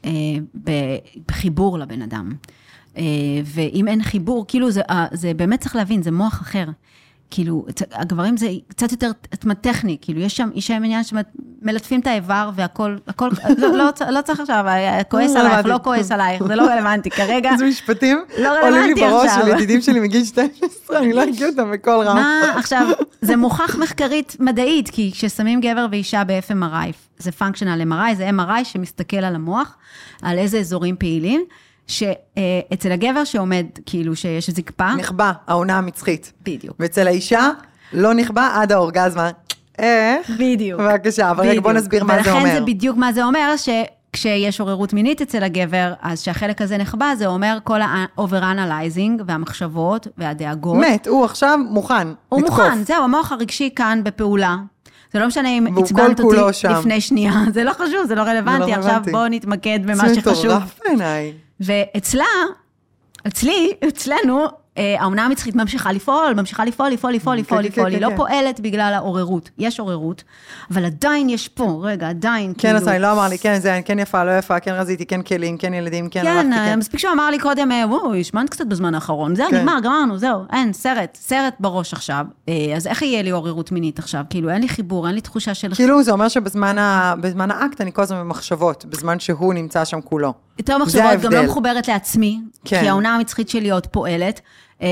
אה, 0.05 0.09
בחיבור 1.27 1.79
לבן 1.79 2.01
אדם. 2.01 2.31
אה, 2.97 3.03
ואם 3.45 3.87
אין 3.87 4.03
חיבור, 4.03 4.45
כאילו 4.47 4.71
זה, 4.71 4.81
אה, 4.89 5.05
זה 5.11 5.33
באמת 5.33 5.61
צריך 5.61 5.75
להבין, 5.75 6.01
זה 6.03 6.11
מוח 6.11 6.41
אחר. 6.41 6.65
כאילו, 7.31 7.65
הגברים 7.91 8.37
זה 8.37 8.49
קצת 8.67 8.91
יותר 8.91 9.11
טכני, 9.61 9.97
כאילו, 10.01 10.21
יש 10.21 10.37
שם, 10.37 10.49
יש 10.55 10.67
שם 10.67 10.73
עניין 10.73 11.03
שמלטפים 11.03 11.99
את 11.99 12.07
האיבר 12.07 12.49
והכל, 12.55 12.97
הכל, 13.07 13.29
לא, 13.57 13.77
לא, 13.77 13.89
לא 14.09 14.21
צריך 14.21 14.39
עכשיו, 14.39 14.63
אה, 14.67 15.03
כועס 15.03 15.35
לא 15.35 15.39
עלייך. 15.39 15.65
לא 15.65 15.79
כועס 15.83 16.11
עלייך, 16.11 16.43
זה 16.43 16.55
לא 16.55 16.63
רלוונטי, 16.63 17.09
כרגע, 17.19 17.51
איזה 17.51 17.65
משפטים 17.65 18.23
לא 18.37 18.67
עולים 18.67 18.81
לי 18.81 18.93
בראש. 18.93 19.31
של 19.35 19.47
ידידים 19.47 19.81
שלי 19.81 19.99
מגיל 19.99 20.23
12, 20.23 20.99
אני 20.99 21.13
לא 21.13 21.23
אגיד 21.23 21.43
אותם 21.43 21.71
בקול 21.71 22.05
רם. 22.05 22.15
מה, 22.15 22.53
עכשיו, 22.55 22.87
זה 23.21 23.35
מוכח 23.35 23.75
מחקרית 23.75 24.37
מדעית, 24.39 24.89
כי 24.89 25.11
כששמים 25.13 25.61
גבר 25.61 25.85
ואישה 25.91 26.23
ב-FMRI, 26.23 26.91
זה 27.17 27.31
functional 27.39 27.91
MRI, 27.91 28.15
זה 28.15 28.29
MRI 28.29 28.63
שמסתכל 28.63 29.17
על 29.17 29.35
המוח, 29.35 29.77
על 30.21 30.37
איזה 30.37 30.59
אזורים 30.59 30.95
פעילים, 30.99 31.45
שאצל 31.91 32.91
הגבר 32.91 33.23
שעומד, 33.23 33.65
כאילו, 33.85 34.15
שיש 34.15 34.49
זקפה, 34.49 34.95
נכבה, 34.95 35.31
העונה 35.47 35.77
המצחית. 35.77 36.33
בדיוק, 36.45 36.75
ואצל 36.79 37.07
האישה, 37.07 37.49
לא 37.93 38.13
נכבה 38.13 38.49
עד 38.53 38.71
האורגזמה. 38.71 39.29
איך? 39.79 40.29
בדיוג. 40.29 40.81
בבקשה, 40.81 41.31
אבל 41.31 41.47
רגע 41.47 41.61
בוא 41.61 41.71
בדיוק. 41.71 41.83
נסביר 41.83 42.03
מה 42.03 42.23
זה 42.23 42.31
אומר. 42.31 42.43
ולכן 42.43 42.59
זה 42.59 42.65
בדיוק 42.65 42.97
מה 42.97 43.13
זה 43.13 43.23
אומר, 43.23 43.53
שכשיש 43.57 44.59
עוררות 44.59 44.93
מינית 44.93 45.21
אצל 45.21 45.43
הגבר, 45.43 45.93
אז 46.01 46.21
שהחלק 46.21 46.61
הזה 46.61 46.77
נחבא, 46.77 47.13
זה 47.17 47.27
אומר 47.27 47.57
כל 47.63 47.81
ה-over-analyzing 47.81 49.21
והמחשבות 49.27 50.07
והדאגות. 50.17 50.77
מת, 50.77 51.07
הוא 51.07 51.25
עכשיו 51.25 51.59
מוכן 51.69 52.07
הוא 52.29 52.41
לתקוף. 52.41 52.59
מוכן, 52.59 52.83
זהו, 52.83 53.03
המוח 53.03 53.31
הרגשי 53.31 53.69
כאן 53.75 54.01
בפעולה. 54.03 54.57
זה 55.13 55.19
לא 55.19 55.27
משנה 55.27 55.49
אם 55.49 55.77
עצבנת 55.77 56.19
אותי 56.19 56.37
שם. 56.53 56.71
לפני 56.71 57.01
שנייה, 57.01 57.33
זה 57.53 57.63
לא 57.63 57.73
חשוב, 57.73 58.05
זה 58.07 58.15
לא 58.15 58.21
רלוונטי, 58.21 58.73
עכשיו 58.73 58.83
רלוונטי. 58.91 59.11
בואו 59.11 59.27
נתמקד 59.27 59.79
במה 59.83 60.09
זה 60.09 60.15
שחשוב. 60.15 60.45
מטורף 60.45 60.79
בעיניי. 60.85 61.33
ואצלה, 61.61 62.25
אצלי, 63.27 63.73
אצלנו, 63.87 64.47
אה, 64.77 64.95
האומנה 64.99 65.25
המצחית 65.25 65.55
ממשיכה 65.55 65.91
לפעול, 65.91 66.33
ממשיכה 66.37 66.65
לפעול, 66.65 66.89
לפעול, 66.89 67.13
לפעול, 67.13 67.37
לפעול, 67.37 67.61
כן, 67.61 67.67
לפעול, 67.67 67.85
כן, 67.85 67.91
היא 67.91 67.99
כן, 67.99 68.03
לא 68.05 68.09
כן. 68.09 68.15
פועלת 68.15 68.59
בגלל 68.59 68.93
העוררות, 68.93 69.49
יש 69.57 69.79
עוררות, 69.79 70.23
אבל 70.71 70.85
עדיין 70.85 71.29
יש 71.29 71.47
פה, 71.47 71.79
רגע, 71.83 72.09
עדיין, 72.09 72.53
כן, 72.53 72.59
כאילו... 72.59 72.77
עשה, 72.77 72.97
לא 72.97 73.11
אמר 73.11 73.27
לי, 73.27 73.37
כן, 73.37 73.59
זה, 73.59 73.79
כן 73.85 73.99
יפה, 73.99 74.23
לא 74.23 74.37
יפה, 74.37 74.59
כן 74.59 74.73
רזיתי, 74.73 75.05
כן 75.05 75.21
כלים, 75.21 75.57
כן 75.57 75.73
ילדים, 75.73 76.09
כן 76.09 76.21
כן, 76.21 76.27
הלכתי, 76.27 76.55
כן. 76.55 76.79
מספיק 76.79 76.99
שהוא 76.99 77.13
אמר 77.13 77.29
לי 77.29 77.39
קודם, 77.39 77.71
אה, 77.71 77.83
וואו, 77.87 78.15
השמנת 78.15 78.49
קצת 78.49 78.65
בזמן 78.65 78.95
האחרון, 78.95 79.35
זהו, 79.35 79.49
כן. 79.49 79.57
נגמר, 79.57 79.79
גמרנו, 79.83 80.17
זהו, 80.17 80.39
אין, 80.53 80.73
סרט, 80.73 81.17
סרט 81.21 81.53
בראש 81.59 81.93
עכשיו. 81.93 82.25
אה, 82.49 82.53
אז 82.75 82.87
איך 82.87 83.01
יהיה 83.01 83.21
לי 83.21 83.29
עוררות 83.29 83.71
מינית 83.71 83.99
עכשיו? 83.99 84.23
כאילו, 84.29 84.49
אין 84.49 84.61
לי 84.61 84.69
חיבור, 84.69 85.07
אין 85.07 85.15
לי 85.15 85.21
תחושה 85.21 85.53
של... 85.53 85.75
כאילו, 85.75 86.03
זה 86.03 86.11
אומר 86.11 86.27
שבזמן 86.27 86.77
האקט 87.51 87.81
אני 87.81 87.93
כל 87.93 88.01
הזמן 88.01 88.19
במחשבות, 88.19 88.85
בזמן 88.85 89.19
שהוא 89.19 89.53
נמצא 89.53 89.85
שם 89.85 90.01
כולו. 90.01 90.33
יותר 90.61 90.77
מחשבות, 90.77 91.21
גם. 91.21 91.31
לא 91.31 91.43
מחוברת 91.43 91.87
לעצמי, 91.87 92.39
כן. 92.65 92.79
כי 92.79 92.89
העונה 92.89 93.15
המצחית 93.15 93.49
שלי 93.49 93.69
עוד 93.71 93.87
פועלת. 93.87 94.41
אה, 94.81 94.87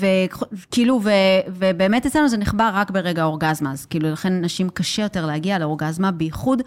וכאילו, 0.00 1.00
ו- 1.04 1.10
ובאמת 1.48 2.06
אצלנו 2.06 2.28
זה 2.28 2.36
נחבא 2.36 2.70
רק 2.74 2.90
ברגע 2.90 3.22
האורגזמה, 3.22 3.72
אז 3.72 3.86
כאילו, 3.86 4.12
לכן 4.12 4.40
נשים 4.40 4.68
קשה 4.68 5.02
יותר 5.02 5.26
להגיע 5.26 5.58
לאורגזמה, 5.58 6.10
בייחוד 6.10 6.62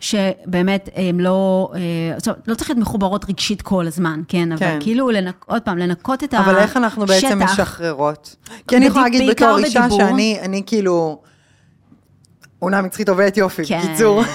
שבאמת 0.00 0.88
הם 0.96 1.20
לא, 1.20 1.70
אה, 1.74 1.78
זאת 2.18 2.28
אומרת, 2.28 2.48
לא 2.48 2.54
צריך 2.54 2.70
להיות 2.70 2.80
מחוברות 2.80 3.30
רגשית 3.30 3.62
כל 3.62 3.86
הזמן, 3.86 4.22
כן? 4.28 4.56
כן. 4.58 4.66
אבל 4.66 4.76
כאילו, 4.80 5.10
לנק, 5.10 5.44
עוד 5.48 5.62
פעם, 5.62 5.78
לנקות 5.78 6.24
את 6.24 6.34
השטח. 6.34 6.48
אבל 6.48 6.58
איך 6.58 6.76
אנחנו 6.76 7.06
בעצם 7.06 7.42
משחררות? 7.42 8.36
כי 8.68 8.76
אני 8.76 8.86
יכולה 8.86 9.04
להגיד 9.04 9.30
בתור 9.30 9.58
אישה. 9.58 9.86
שאני 9.90 10.38
אני 10.42 10.62
כאילו... 10.66 11.22
עונה 12.60 12.82
מצחית 12.82 13.08
עובדת 13.08 13.36
יופי, 13.36 13.62
כן. 13.66 13.80
בקיצור. 13.84 14.20
אז 14.22 14.26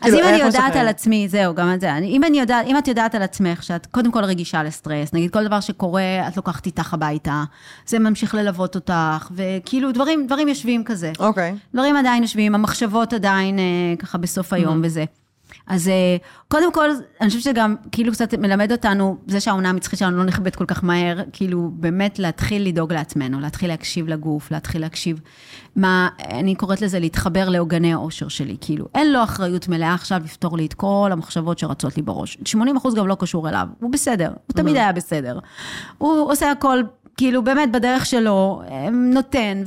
כאילו, 0.02 0.18
אם 0.18 0.24
אני 0.24 0.36
יודעת? 0.36 0.76
על 0.76 0.88
עצמי, 0.88 1.28
זהו, 1.28 1.54
גם 1.54 1.74
את 1.74 1.80
זה. 1.80 1.96
אם 1.96 2.24
אני 2.24 2.40
יודעת, 2.40 2.66
אם 2.66 2.78
את 2.78 2.88
יודעת 2.88 3.14
על 3.14 3.22
עצמך 3.22 3.62
שאת 3.62 3.86
קודם 3.86 4.12
כל 4.12 4.24
רגישה 4.24 4.62
לסטרס, 4.62 5.12
נגיד 5.12 5.30
כל 5.30 5.44
דבר 5.44 5.60
שקורה, 5.60 6.28
את 6.28 6.36
לוקחת 6.36 6.66
איתך 6.66 6.94
הביתה, 6.94 7.44
זה 7.86 7.98
ממשיך 7.98 8.34
ללוות 8.34 8.74
אותך, 8.74 9.28
וכאילו 9.30 9.92
דברים, 9.92 10.26
דברים 10.26 10.48
יושבים 10.48 10.84
כזה. 10.84 11.12
אוקיי. 11.18 11.54
דברים 11.74 11.96
עדיין 11.96 12.22
יושבים, 12.22 12.54
המחשבות 12.54 13.12
עדיין 13.12 13.58
אה, 13.58 13.64
ככה 13.98 14.18
בסוף 14.18 14.52
היום 14.52 14.80
וזה. 14.84 15.04
אז 15.68 15.88
אה, 15.88 16.16
קודם 16.48 16.72
כל, 16.72 16.90
אני 17.20 17.28
חושבת 17.28 17.42
שגם 17.42 17.74
כאילו 17.92 18.12
קצת 18.12 18.34
מלמד 18.34 18.72
אותנו, 18.72 19.16
זה 19.26 19.40
שהעונה 19.40 19.70
המצחית 19.70 19.98
שלנו 19.98 20.16
לא 20.16 20.24
נכבדת 20.24 20.56
כל 20.56 20.64
כך 20.66 20.84
מהר, 20.84 21.18
כאילו 21.32 21.70
באמת 21.74 22.18
להתחיל 22.18 22.68
לדאוג 22.68 22.92
לעצמנו, 22.92 23.40
להתחיל 23.40 23.68
להקשיב 23.68 24.08
לגוף, 24.08 24.50
להתחיל 24.50 24.80
להקשיב 24.80 25.20
מה, 25.76 26.08
אני 26.30 26.54
קוראת 26.54 26.82
לזה 26.82 26.98
להתחבר 26.98 27.48
לעוגני 27.48 27.92
האושר 27.92 28.28
שלי, 28.28 28.56
כאילו, 28.60 28.86
אין 28.94 29.12
לו 29.12 29.22
אחריות 29.22 29.68
מלאה 29.68 29.94
עכשיו 29.94 30.20
לפתור 30.24 30.56
לי 30.56 30.66
את 30.66 30.74
כל 30.74 31.08
המחשבות 31.12 31.58
שרצות 31.58 31.96
לי 31.96 32.02
בראש. 32.02 32.38
80 32.44 32.76
אחוז 32.76 32.94
גם 32.94 33.06
לא 33.06 33.16
קשור 33.18 33.48
אליו, 33.48 33.68
הוא 33.80 33.92
בסדר, 33.92 34.28
הוא 34.28 34.54
תמיד 34.56 34.76
היה 34.76 34.92
בסדר. 34.92 35.38
הוא 35.98 36.32
עושה 36.32 36.50
הכל 36.50 36.82
כאילו 37.18 37.42
באמת 37.42 37.72
בדרך 37.72 38.06
שלו, 38.06 38.62
אה, 38.70 38.90
נותן 38.90 39.62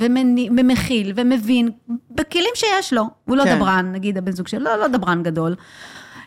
ומכיל 0.57 1.13
ומבין, 1.15 1.69
בכלים 2.11 2.51
שיש 2.55 2.93
לו. 2.93 3.03
הוא 3.25 3.37
לא 3.37 3.43
כן. 3.43 3.55
דברן, 3.55 3.91
נגיד 3.91 4.17
הבן 4.17 4.31
זוג 4.31 4.47
שלו, 4.47 4.63
לא, 4.63 4.75
לא 4.75 4.87
דברן 4.87 5.23
גדול. 5.23 5.55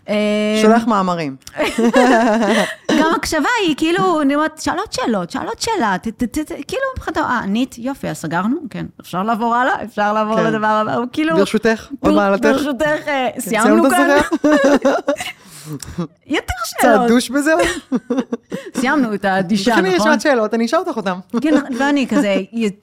אה, 0.09 0.59
שולח 0.62 0.86
מאמרים. 0.86 1.36
גם 3.01 3.14
הקשבה 3.16 3.48
היא 3.66 3.74
כאילו, 3.76 4.22
אני 4.22 4.34
אומרת, 4.34 4.59
שאלות, 4.59 4.92
שאל 5.30 5.46
עוד 5.46 5.60
שאלה, 5.60 5.96
כאילו 6.68 6.82
מבחינתו, 6.96 7.20
אה, 7.20 7.38
ענית, 7.38 7.78
יופי, 7.78 8.09
אז 8.09 8.16
סגרנו? 8.16 8.56
כן. 8.70 8.86
אפשר 9.01 9.22
לעבור 9.22 9.55
הלאה? 9.55 9.82
אפשר 9.84 10.12
לעבור 10.12 10.36
כן. 10.36 10.44
לדבר 10.44 10.66
הבא? 10.66 10.94
הוא 10.94 11.06
כאילו... 11.12 11.36
ברשותך, 11.36 11.88
עוד 12.01 12.14
מעלתך. 12.14 12.44
ברשותך, 12.44 13.09
אה, 13.09 13.28
סיימנו 13.38 13.90
סיימת 13.90 14.24
כאן? 14.42 14.51
יותר 16.27 16.53
קצת 16.62 16.77
שאלות. 16.82 17.09
דוש 17.09 17.31
בזה? 17.31 17.53
סיימנו 18.81 19.15
את 19.15 19.24
הדישה, 19.24 19.70
תכף 19.70 19.81
נכון? 19.81 19.91
יש 19.97 20.07
עוד 20.07 20.20
שאלות, 20.20 20.55
אני 20.55 20.66
אשאל 20.66 20.78
אותך 20.78 20.97
אותן. 20.97 21.15
כן, 21.41 21.55
ואני 21.78 22.07
כזה 22.09 22.36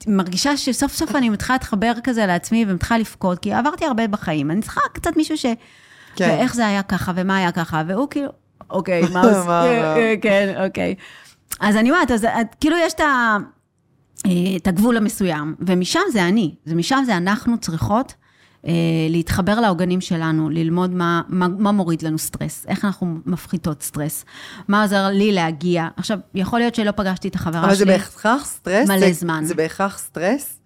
מרגישה 0.06 0.56
שסוף 0.56 0.92
סוף 0.92 1.16
אני 1.16 1.28
מתחילה 1.28 1.54
להתחבר 1.54 1.92
כזה 2.04 2.26
לעצמי 2.26 2.64
ומתחילה 2.68 2.98
לבכות, 3.00 3.38
כי 3.38 3.52
עברתי 3.52 3.84
הרבה 3.84 4.06
בחיים. 4.06 4.50
אני 4.50 4.60
צריכה 4.62 4.80
קצת 4.92 5.16
מישהו 5.16 5.36
ש... 5.38 5.46
כן. 6.16 6.28
ואיך 6.28 6.54
זה 6.54 6.66
היה 6.66 6.82
ככה, 6.82 7.12
ומה 7.16 7.36
היה 7.36 7.52
ככה, 7.52 7.82
והוא 7.86 8.08
כאילו, 8.10 8.28
אוקיי, 8.70 9.02
מה 9.12 9.20
עושים? 9.22 9.38
מה, 9.38 9.44
מה? 9.46 9.94
כן, 10.22 10.54
אוקיי. 10.66 10.94
אז 11.60 11.76
אני 11.76 11.90
אומרת, 11.90 12.10
אז 12.10 12.24
את- 12.24 12.54
כאילו 12.60 12.76
יש 12.76 12.92
את 12.94 13.00
ה... 13.00 13.36
אה, 14.26 14.30
את 14.56 14.66
הגבול 14.68 14.96
המסוים, 14.96 15.54
ומשם 15.60 16.00
זה 16.12 16.22
אני, 16.24 16.54
ומשם 16.66 17.02
זה 17.06 17.16
אנחנו 17.16 17.58
צריכות 17.58 18.12
אה, 18.12 18.21
להתחבר 19.08 19.60
לעוגנים 19.60 20.00
שלנו, 20.00 20.50
ללמוד 20.50 20.90
מה, 20.94 21.22
מה, 21.28 21.48
מה 21.48 21.72
מוריד 21.72 22.02
לנו 22.02 22.18
סטרס, 22.18 22.64
איך 22.68 22.84
אנחנו 22.84 23.16
מפחיתות 23.26 23.82
סטרס, 23.82 24.24
מה 24.68 24.82
עוזר 24.82 25.06
לי 25.08 25.32
להגיע. 25.32 25.88
עכשיו, 25.96 26.18
יכול 26.34 26.58
להיות 26.58 26.74
שלא 26.74 26.90
פגשתי 26.90 27.28
את 27.28 27.34
החברה 27.34 27.60
אבל 27.60 27.68
שלי. 27.68 27.76
זה 27.76 27.84
בהכרח 27.84 28.44
סטרס? 28.46 28.88
מלא 28.88 28.98
זה- 29.00 29.12
זמן. 29.12 29.44
זה 29.46 29.54
בהכרח 29.54 29.98
סטרס? 29.98 30.58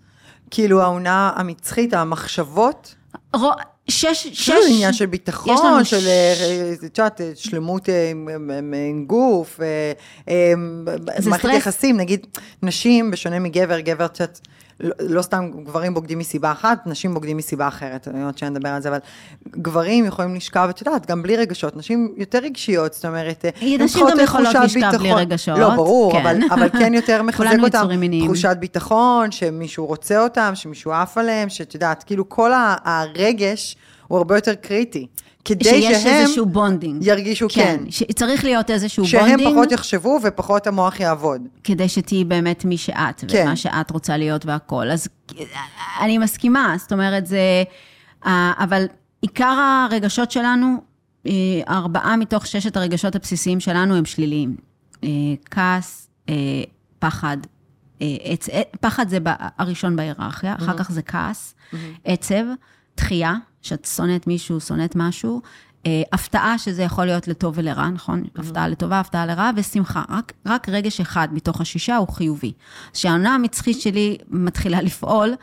כאילו 0.51 0.83
האונה 0.83 1.31
המצחית, 1.37 1.95
המחשבות? 1.95 2.95
רו- 3.37 3.51
שש, 3.89 4.07
שש, 4.27 4.27
יש 4.27 4.49
לנו 4.49 4.61
עניין 4.75 4.93
של 4.93 5.07
ביטחון, 5.07 5.85
של, 5.85 6.01
ש- 6.01 6.05
אה, 6.07 6.73
את 6.87 6.99
יודעת, 6.99 7.21
אה, 7.21 7.33
שלמות 7.35 7.89
אה, 7.89 8.13
מ- 8.15 9.05
גוף, 9.07 9.61
אה, 9.61 9.93
אה, 10.29 10.53
זה 11.19 11.31
מערכת. 11.31 11.49
יחסים, 11.55 11.97
נגיד, 11.97 12.27
נשים, 12.63 13.11
בשונה 13.11 13.39
מגבר, 13.39 13.81
גבר, 13.81 14.05
את 14.05 14.21
יודעת, 14.21 14.41
לא, 14.81 14.95
לא 14.99 15.23
סתם 15.23 15.51
גברים 15.65 15.95
בוגדים 15.95 16.19
מסיבה 16.19 16.53
אחת, 16.53 16.87
נשים 16.87 17.15
בוגדים 17.15 17.37
מסיבה 17.37 17.69
אחרת, 17.69 18.09
אני 18.09 18.25
עוד 18.25 18.39
שניה 18.39 18.51
נדבר 18.51 18.69
על 18.69 18.83
זה, 18.83 18.89
אבל 18.89 18.99
גברים 19.49 20.05
יכולים 20.05 20.35
לשכב, 20.35 20.67
את 20.71 20.81
יודעת, 20.81 21.07
גם 21.07 21.23
בלי 21.23 21.37
רגשות, 21.37 21.77
נשים 21.77 22.15
יותר 22.17 22.39
רגשיות, 22.39 22.95
זאת 22.95 23.05
אומרת, 23.05 23.45
אה, 23.45 23.51
הן 23.61 23.83
נשים 23.83 23.87
צריכות 23.87 24.11
גם 24.11 24.19
את 24.19 24.23
יכולות 24.23 24.57
תחושת 24.57 24.77
לשכב 24.77 24.99
בלי 24.99 24.99
ביטחון. 24.99 25.21
רגשות, 25.21 25.59
לא, 25.59 25.75
ברור, 25.75 26.13
כן. 26.13 26.21
אבל, 26.21 26.37
אבל 26.51 26.69
כן 26.69 26.95
יותר 26.95 27.23
מחזק 27.29 27.57
אותם. 27.63 27.89
תחושת 28.25 28.57
ביטחון, 28.61 29.31
שמישהו 29.31 29.87
רוצה 29.87 30.23
אותם, 30.23 30.53
שמישהו 30.55 30.93
עף 30.93 31.19
עליהם, 31.19 31.49
שאת 31.49 31.75
יודעת, 31.75 32.03
כאילו 32.03 32.29
כל 32.29 32.51
הרגש 32.85 33.77
הוא 34.09 34.19
הרבה 34.19 34.37
יותר 34.37 34.55
קריטי. 34.55 35.07
כדי 35.47 35.65
שיש 35.65 36.03
שהם 36.03 36.15
איזשהו 36.15 36.47
bonding. 36.47 37.07
ירגישו 37.07 37.47
כן. 37.49 37.85
צריך 38.15 38.45
להיות 38.45 38.71
איזשהו 38.71 39.07
שהם 39.07 39.27
bonding. 39.27 39.55
פחות 39.55 39.73
יחשבו 39.73 40.19
ופחות 40.23 40.67
המוח 40.67 41.01
יעבוד. 41.01 41.43
כדי 41.65 41.89
שתהיי 41.89 42.25
באמת 42.25 42.65
מי 42.65 42.79
שאת, 42.79 43.25
כן. 43.29 43.43
ומה 43.45 43.57
שאת 43.57 43.91
רוצה 43.91 44.17
להיות 44.17 44.47
והכול. 44.47 44.91
אז 44.91 45.09
אני 46.01 46.19
מסכימה, 46.19 46.75
זאת 46.79 46.93
אומרת, 46.93 47.27
זה... 47.27 47.63
אבל 48.59 48.87
עיקר 49.21 49.87
הרגשות 49.91 50.31
שלנו, 50.31 50.77
אה, 51.27 51.33
ארבעה 51.69 52.17
מתוך 52.17 52.47
ששת 52.47 52.77
הרגשות 52.77 53.17
הבסיסיים 53.17 53.61
שלנו 53.61 53.97
הם 53.97 54.05
שליליים. 54.05 54.57
אה, 55.05 55.09
כעס, 55.51 56.09
אה, 56.29 56.35
פחד, 56.99 57.37
עצ... 58.01 58.49
פחד 58.81 59.09
זה 59.09 59.19
הראשון 59.59 59.97
בהיררכיה, 59.97 60.55
אחר 60.55 60.79
כך 60.79 60.93
זה 60.93 61.03
כעס, 61.03 61.55
עצב, 62.05 62.45
דחייה, 62.97 63.35
שאת 63.67 63.85
שונאת 63.85 64.27
מישהו, 64.27 64.61
שונאת 64.61 64.97
משהו, 64.97 65.41
אה, 65.87 66.03
הפתעה, 66.13 66.59
שזה 66.59 66.83
יכול 66.83 67.05
להיות 67.05 67.29
לטוב 67.29 67.55
ולרע, 67.57 67.89
נכון? 67.91 68.25
הפתעה 68.37 68.69
לטובה, 68.69 69.01
הפתעה 69.01 69.27
לרע, 69.27 69.51
ושמחה. 69.57 70.03
רק, 70.09 70.33
רק 70.47 70.69
רגש 70.69 71.01
אחד 71.01 71.29
מתוך 71.33 71.61
השישה 71.61 71.97
הוא 71.97 72.09
חיובי. 72.09 72.53
כשהעונה 72.93 73.35
המצחית 73.35 73.81
שלי 73.81 74.17
מתחילה 74.31 74.83
לפעול, 74.83 75.35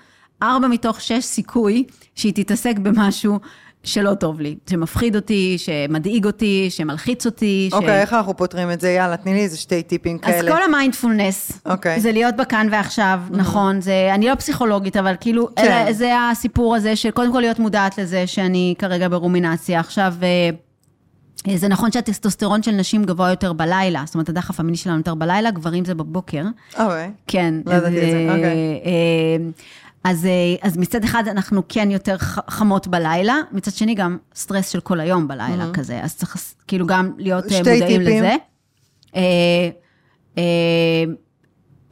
ארבע 0.44 0.68
מתוך 0.68 1.02
שש 1.02 1.26
סיכוי 1.26 1.84
שהיא 2.16 2.34
תתעסק 2.34 2.78
במשהו 2.78 3.40
שלא 3.84 4.14
טוב 4.14 4.42
לי, 4.42 4.56
שמפחיד 4.70 5.16
אותי, 5.16 5.56
שמדאיג 5.58 6.26
אותי, 6.26 6.68
שמלחיץ 6.70 7.26
אותי. 7.26 7.68
ש- 7.72 7.74
אוקיי, 7.74 8.02
איך 8.02 8.14
אנחנו 8.14 8.38
פותרים 8.38 8.72
את 8.72 8.82
זה? 8.82 8.90
יאללה, 8.90 9.18
תני 9.18 9.34
לי 9.34 9.40
איזה 9.40 9.58
שתי 9.58 9.84
טיפים 9.84 10.18
אז 10.24 10.32
כאלה. 10.32 10.52
כל 10.56 10.64
המיינדפולנס, 10.64 11.52
אוקיי. 11.66 12.00
זה 12.00 12.12
להיות 12.12 12.36
בכאן 12.36 12.68
ועכשיו, 12.72 13.20
נכון, 13.32 13.82
זה, 13.82 14.10
אני 14.14 14.28
לא 14.28 14.36
פסיכולוגית, 14.36 14.98
אבל 14.98 15.14
כאילו, 15.22 15.50
כן. 15.56 15.64
אלה, 15.64 15.94
זה 15.94 16.12
הסיפור 16.32 16.76
הזה 16.76 16.96
של 16.96 17.12
קודם 17.12 17.32
כל 17.32 17.40
להיות 17.40 17.60
מודעת 17.60 17.98
לזה 17.98 18.28
שאני 18.28 18.76
כרגע 18.78 19.08
ברומינציה. 19.10 19.80
עכשיו, 19.80 20.14
אה, 20.24 20.50
זה 21.58 21.68
נכון 21.68 21.92
שהטסטוסטרון 21.92 22.64
של 22.64 22.72
נשים 22.72 23.04
גבוה 23.04 23.30
יותר 23.30 23.54
בלילה, 23.54 24.04
זאת 24.06 24.16
אומרת, 24.16 24.30
הדחף 24.30 24.60
המיני 24.60 24.78
שלנו 24.78 24.98
יותר 24.98 25.16
בלילה, 25.16 25.52
גברים 25.52 25.86
זה 25.86 25.96
בבוקר. 25.96 26.44
אוקיי. 26.80 27.12
כן. 27.28 27.54
לא 27.66 27.74
ידעתי 27.74 27.96
את 27.98 28.12
זה, 28.12 28.28
אה, 28.30 28.36
אוקיי. 28.36 28.82
אז, 30.04 30.26
אה, 30.26 30.32
אז 30.68 30.78
מצד 30.78 31.04
אחד 31.04 31.28
אנחנו 31.28 31.62
כן 31.70 31.92
יותר 31.92 32.16
חמות 32.50 32.88
בלילה, 32.88 33.36
מצד 33.52 33.72
שני 33.72 33.96
גם 33.96 34.18
סטרס 34.36 34.70
של 34.70 34.80
כל 34.80 35.00
היום 35.00 35.28
בלילה 35.28 35.66
כזה, 35.74 36.00
אז 36.04 36.16
צריך 36.16 36.38
כאילו 36.68 36.88
גם 36.88 37.12
להיות 37.18 37.52
אה, 37.52 37.58
מודעים 37.58 37.88
טיפים. 37.88 38.02
לזה. 38.02 38.36
אה, 39.16 39.70
אה, 40.38 41.04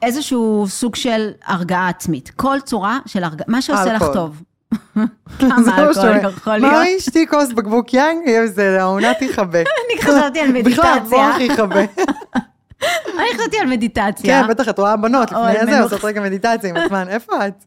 איזשהו 0.02 0.64
סוג 0.68 0.94
של 0.96 1.30
הרגעה 1.44 1.88
עצמית, 1.88 2.30
כל 2.36 2.56
צורה 2.64 2.98
של 3.06 3.24
הרגעה, 3.24 3.46
מה 3.48 3.62
שעושה 3.62 3.84
לך 3.92 4.02
אלכוהול. 4.02 4.14
טוב. 4.14 4.42
כמה 5.38 5.78
אלכוהול. 5.78 6.16
יכול 6.16 6.58
מה 6.58 6.82
להיות? 6.82 6.98
אשתי 6.98 7.26
כוס 7.26 7.52
בקבוק 7.52 7.94
יין? 7.94 8.22
יהיה 8.26 8.42
בסדר, 8.44 8.80
העונה 8.80 9.12
תכבה. 9.20 9.58
אני 9.90 10.02
חשבתי 10.02 10.40
על 10.40 10.62
בכלל, 10.62 10.62
מדיטציה. 10.62 11.26
המוח 11.26 11.40
יכבה. 11.40 11.80
אני 13.18 13.38
חשבתי 13.38 13.58
על 13.58 13.66
מדיטציה. 13.66 14.42
כן, 14.42 14.48
בטח, 14.48 14.68
את 14.68 14.78
רואה 14.78 14.96
בנות 14.96 15.32
לפני 15.32 15.72
זה. 15.72 15.80
עושות 15.80 16.04
רגע 16.04 16.20
מדיטציה 16.20 16.70
עם 16.70 16.76
עצמן. 16.76 17.04
איפה 17.08 17.46
את? 17.46 17.64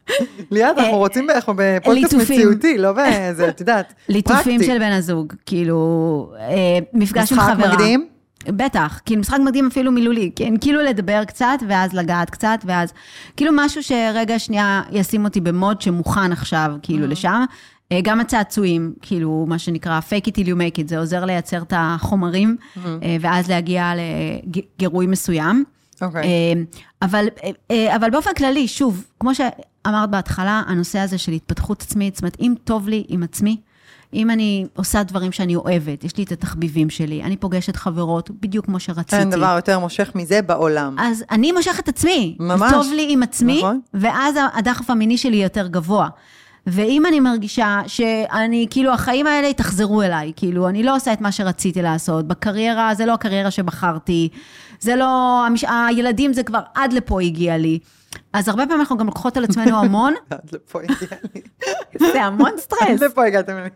ליאת, 0.50 0.78
אנחנו 0.78 0.98
רוצים, 0.98 1.30
אנחנו 1.30 1.54
בפודקאסט. 1.56 2.14
מציאותי, 2.14 2.78
לא 2.78 2.92
באיזה, 2.92 3.48
את 3.48 3.60
יודעת, 3.60 3.94
ליטופים. 4.08 4.62
של 4.62 4.78
בן 4.78 4.92
הזוג, 4.92 5.32
כאילו, 5.46 6.32
אה, 6.38 6.78
מפגש 6.92 7.32
עם 7.32 7.38
משחק 7.38 7.52
חברה. 7.54 7.72
מקדים? 7.72 8.06
בטח, 8.48 9.00
כאילו 9.04 9.20
משחק 9.20 9.38
מקדים 9.44 9.66
אפילו 9.66 9.92
מילולי, 9.92 10.30
כן, 10.36 10.54
כאילו 10.60 10.80
לדבר 10.80 11.24
קצת, 11.24 11.58
ואז 11.68 11.92
לגעת 11.94 12.30
קצת, 12.30 12.58
ואז, 12.64 12.92
כאילו 13.36 13.52
משהו 13.54 13.82
שרגע 13.82 14.38
שנייה 14.38 14.82
ישים 14.90 15.24
אותי 15.24 15.40
במוד 15.40 15.80
שמוכן 15.80 16.32
עכשיו, 16.32 16.70
כאילו 16.82 17.06
לשם. 17.06 17.44
אה, 17.92 18.00
גם 18.02 18.20
הצעצועים, 18.20 18.94
כאילו, 19.02 19.44
מה 19.48 19.58
שנקרא 19.58 20.00
fake 20.00 20.26
it 20.26 20.32
till 20.32 20.46
you 20.46 20.56
make 20.56 20.78
it, 20.78 20.88
זה 20.88 20.98
עוזר 20.98 21.24
לייצר 21.24 21.62
את 21.62 21.72
החומרים, 21.76 22.56
אה, 22.86 23.16
ואז 23.20 23.50
להגיע 23.50 23.92
לגירוי 23.96 25.06
מסוים. 25.06 25.64
אוקיי. 26.02 26.22
אה, 26.22 26.62
אבל, 27.02 27.26
אבל 27.96 28.10
באופן 28.10 28.30
כללי, 28.36 28.68
שוב, 28.68 29.04
כמו 29.20 29.30
שאמרת 29.34 30.10
בהתחלה, 30.10 30.62
הנושא 30.66 30.98
הזה 30.98 31.18
של 31.18 31.32
התפתחות 31.32 31.82
עצמית, 31.82 32.14
זאת 32.14 32.22
אומרת, 32.22 32.36
אם 32.40 32.54
טוב 32.64 32.88
לי 32.88 33.04
עם 33.08 33.22
עצמי, 33.22 33.56
אם 34.14 34.30
אני 34.30 34.66
עושה 34.76 35.02
דברים 35.02 35.32
שאני 35.32 35.56
אוהבת, 35.56 36.04
יש 36.04 36.16
לי 36.16 36.24
את 36.24 36.32
התחביבים 36.32 36.90
שלי, 36.90 37.22
אני 37.22 37.36
פוגשת 37.36 37.76
חברות 37.76 38.30
בדיוק 38.30 38.66
כמו 38.66 38.80
שרציתי. 38.80 39.16
אין 39.16 39.30
דבר 39.30 39.52
יותר 39.56 39.78
מושך 39.78 40.12
מזה 40.14 40.42
בעולם. 40.42 40.96
אז 40.98 41.24
אני 41.30 41.52
מושכת 41.52 41.88
עצמי. 41.88 42.36
ממש. 42.40 42.72
טוב 42.72 42.92
לי 42.92 43.06
עם 43.10 43.22
עצמי, 43.22 43.58
נכון. 43.58 43.80
ואז 43.94 44.36
הדחף 44.54 44.90
המיני 44.90 45.18
שלי 45.18 45.36
יותר 45.36 45.66
גבוה. 45.66 46.08
ואם 46.66 47.06
אני 47.06 47.20
מרגישה 47.20 47.80
שאני, 47.86 48.66
כאילו, 48.70 48.92
החיים 48.92 49.26
האלה 49.26 49.48
יתאכזרו 49.48 50.02
אליי, 50.02 50.32
כאילו, 50.36 50.68
אני 50.68 50.82
לא 50.82 50.96
עושה 50.96 51.12
את 51.12 51.20
מה 51.20 51.32
שרציתי 51.32 51.82
לעשות, 51.82 52.28
בקריירה, 52.28 52.94
זה 52.94 53.06
לא 53.06 53.12
הקריירה 53.12 53.50
שבחרתי, 53.50 54.28
זה 54.80 54.96
לא, 54.96 55.42
המש... 55.46 55.64
הילדים 55.88 56.32
זה 56.32 56.42
כבר 56.42 56.60
עד 56.74 56.92
לפה 56.92 57.20
הגיע 57.20 57.56
לי. 57.56 57.78
אז 58.32 58.48
הרבה 58.48 58.62
פעמים 58.66 58.80
אנחנו 58.80 58.96
גם 58.96 59.06
לוקחות 59.06 59.36
על 59.36 59.44
עצמנו 59.44 59.78
המון, 59.84 60.14
עד 60.30 60.38
לפה 60.52 60.80
הגיע 60.82 61.18
לי. 61.34 61.40
זה 62.12 62.22
המון 62.24 62.50
עד 62.54 62.58
סטרס. 62.58 63.00
לפה 63.00 63.24
הגעתם 63.24 63.56
לי. 63.56 63.68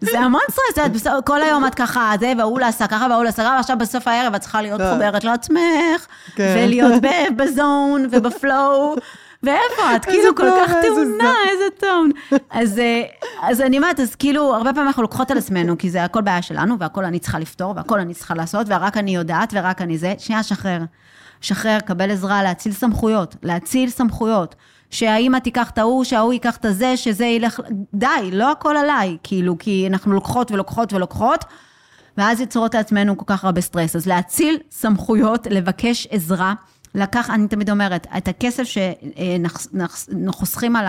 זה 0.00 0.20
המון 0.20 0.40
סטרס, 0.50 1.06
כל 1.24 1.42
היום 1.42 1.66
את 1.66 1.74
ככה, 1.74 2.12
זה, 2.20 2.32
וההוא 2.38 2.60
לא 2.60 2.66
עשה 2.66 2.86
ככה, 2.86 3.06
וההוא 3.10 3.24
לא 3.24 3.28
עשה 3.28 3.42
ככה, 3.42 3.54
ועכשיו 3.56 3.78
בסוף 3.78 4.08
הערב 4.08 4.34
את 4.34 4.40
צריכה 4.40 4.62
להיות 4.62 4.80
לא. 4.80 4.90
מחוברת 4.90 5.24
לעצמך, 5.24 6.06
כן. 6.34 6.54
ולהיות 6.58 7.02
ב 7.36 7.50
zone 7.50 8.06
וב 8.10 8.34
flow, 8.34 8.94
ואיפה 9.42 9.96
את? 9.96 10.04
כאילו 10.04 10.34
כל 10.36 10.50
כך 10.60 10.72
טעונה, 10.82 11.34
איזה. 11.50 11.64
אז, 12.50 12.78
אה, 12.78 13.02
אז 13.42 13.60
אני 13.60 13.76
אומרת, 13.76 14.00
אז 14.00 14.14
כאילו, 14.14 14.54
הרבה 14.54 14.72
פעמים 14.72 14.86
אנחנו 14.86 15.02
לוקחות 15.02 15.30
על 15.30 15.38
עצמנו, 15.38 15.78
כי 15.78 15.90
זה 15.90 16.04
הכל 16.04 16.20
בעיה 16.20 16.42
שלנו, 16.42 16.78
והכל 16.78 17.04
אני 17.04 17.18
צריכה 17.18 17.38
לפתור, 17.38 17.72
והכל 17.76 18.00
אני 18.00 18.14
צריכה 18.14 18.34
לעשות, 18.34 18.66
ורק 18.70 18.96
אני 18.96 19.14
יודעת, 19.14 19.52
ורק 19.56 19.82
אני 19.82 19.98
זה. 19.98 20.14
שנייה, 20.18 20.42
שחרר. 20.42 20.80
שחרר, 21.40 21.80
קבל 21.80 22.10
עזרה, 22.10 22.42
להאציל 22.42 22.72
סמכויות, 22.72 23.36
להאציל 23.42 23.90
סמכויות. 23.90 24.54
שהאימא 24.90 25.38
תיקח 25.38 25.70
את 25.70 25.78
ההוא, 25.78 26.04
שההוא 26.04 26.32
ייקח 26.32 26.56
את 26.56 26.64
הזה, 26.64 26.96
שזה 26.96 27.24
ילך... 27.24 27.60
די, 27.94 28.30
לא 28.32 28.52
הכל 28.52 28.76
עליי, 28.76 29.16
כאילו, 29.22 29.58
כי 29.58 29.86
אנחנו 29.86 30.12
לוקחות 30.12 30.52
ולוקחות 30.52 30.92
ולוקחות, 30.92 31.44
ואז 32.18 32.40
יוצרות 32.40 32.74
לעצמנו 32.74 33.16
כל 33.16 33.24
כך 33.26 33.44
הרבה 33.44 33.60
סטרס. 33.60 33.96
אז 33.96 34.06
להאציל 34.06 34.58
סמכויות, 34.70 35.46
לבקש 35.50 36.06
עזרה, 36.10 36.54
לקח, 36.94 37.30
אני 37.30 37.48
תמיד 37.48 37.70
אומרת, 37.70 38.06
את 38.16 38.28
הכסף 38.28 38.62
שחוסכים 40.28 40.76
על 40.76 40.86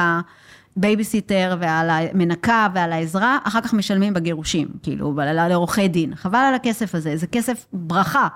הבייביסיטר 0.77 1.57
ועל 1.59 1.89
המנקה 1.89 2.67
ועל 2.73 2.91
העזרה, 2.93 3.37
אחר 3.43 3.61
כך 3.61 3.73
משלמים 3.73 4.13
בגירושים, 4.13 4.67
כאילו, 4.83 5.13
לעורכי 5.49 5.87
דין. 5.87 6.15
חבל 6.15 6.39
על 6.39 6.53
הכסף 6.53 6.95
הזה, 6.95 7.17
זה 7.17 7.27
כסף 7.27 7.65
ברכה. 7.73 8.27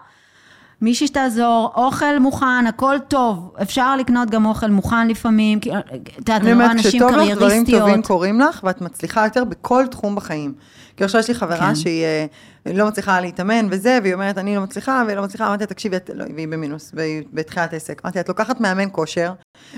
מישהי 0.82 1.08
שתעזור, 1.08 1.72
אוכל 1.76 2.20
מוכן, 2.20 2.68
הכל 2.68 2.96
טוב. 3.08 3.54
אפשר 3.62 3.96
לקנות 3.96 4.30
גם 4.30 4.46
אוכל 4.46 4.72
מוכן 4.72 5.08
לפעמים, 5.08 5.60
כי, 5.60 5.72
את 5.78 5.84
יודעת, 6.18 6.42
אני 6.42 6.52
אני 6.52 6.54
רואה 6.54 6.66
אומרת, 6.66 6.76
נשים 6.76 6.92
כשטוב 6.92 7.10
לך, 7.10 7.16
דברים 7.16 7.32
טובים 7.36 7.66
קרייריסטיות. 7.66 8.08
קורים 8.08 8.40
לך, 8.40 8.60
ואת 8.64 8.82
מצליחה 8.82 9.24
יותר 9.26 9.44
בכל 9.44 9.86
תחום 9.92 10.16
בחיים. 10.16 10.54
כי 10.98 11.04
עכשיו 11.04 11.20
יש 11.22 11.28
לי 11.28 11.34
חברה 11.36 11.58
כן. 11.60 11.76
שהיא 11.76 12.04
אה, 12.04 12.26
לא 12.74 12.88
מצליחה 12.88 13.22
להתאמן 13.22 13.68
וזה, 13.72 14.00
והיא 14.02 14.14
אומרת, 14.14 14.38
אני 14.38 14.56
לא 14.56 14.62
מצליחה, 14.62 15.04
והיא 15.06 15.18
לא 15.18 15.24
מצליחה, 15.24 15.48
אמרתי 15.48 15.64
לה, 15.64 15.68
תקשיבי, 15.68 15.96
את- 15.98 16.10
לא, 16.14 16.26
והיא 16.36 16.48
במינוס, 16.48 16.92
והיא 16.94 17.24
בתחילת 17.34 17.74
עסק. 17.74 18.02
אמרתי, 18.06 18.20
את 18.20 18.30
לוקחת 18.30 18.60
מאמן 18.62 18.88
כושר, 18.92 19.34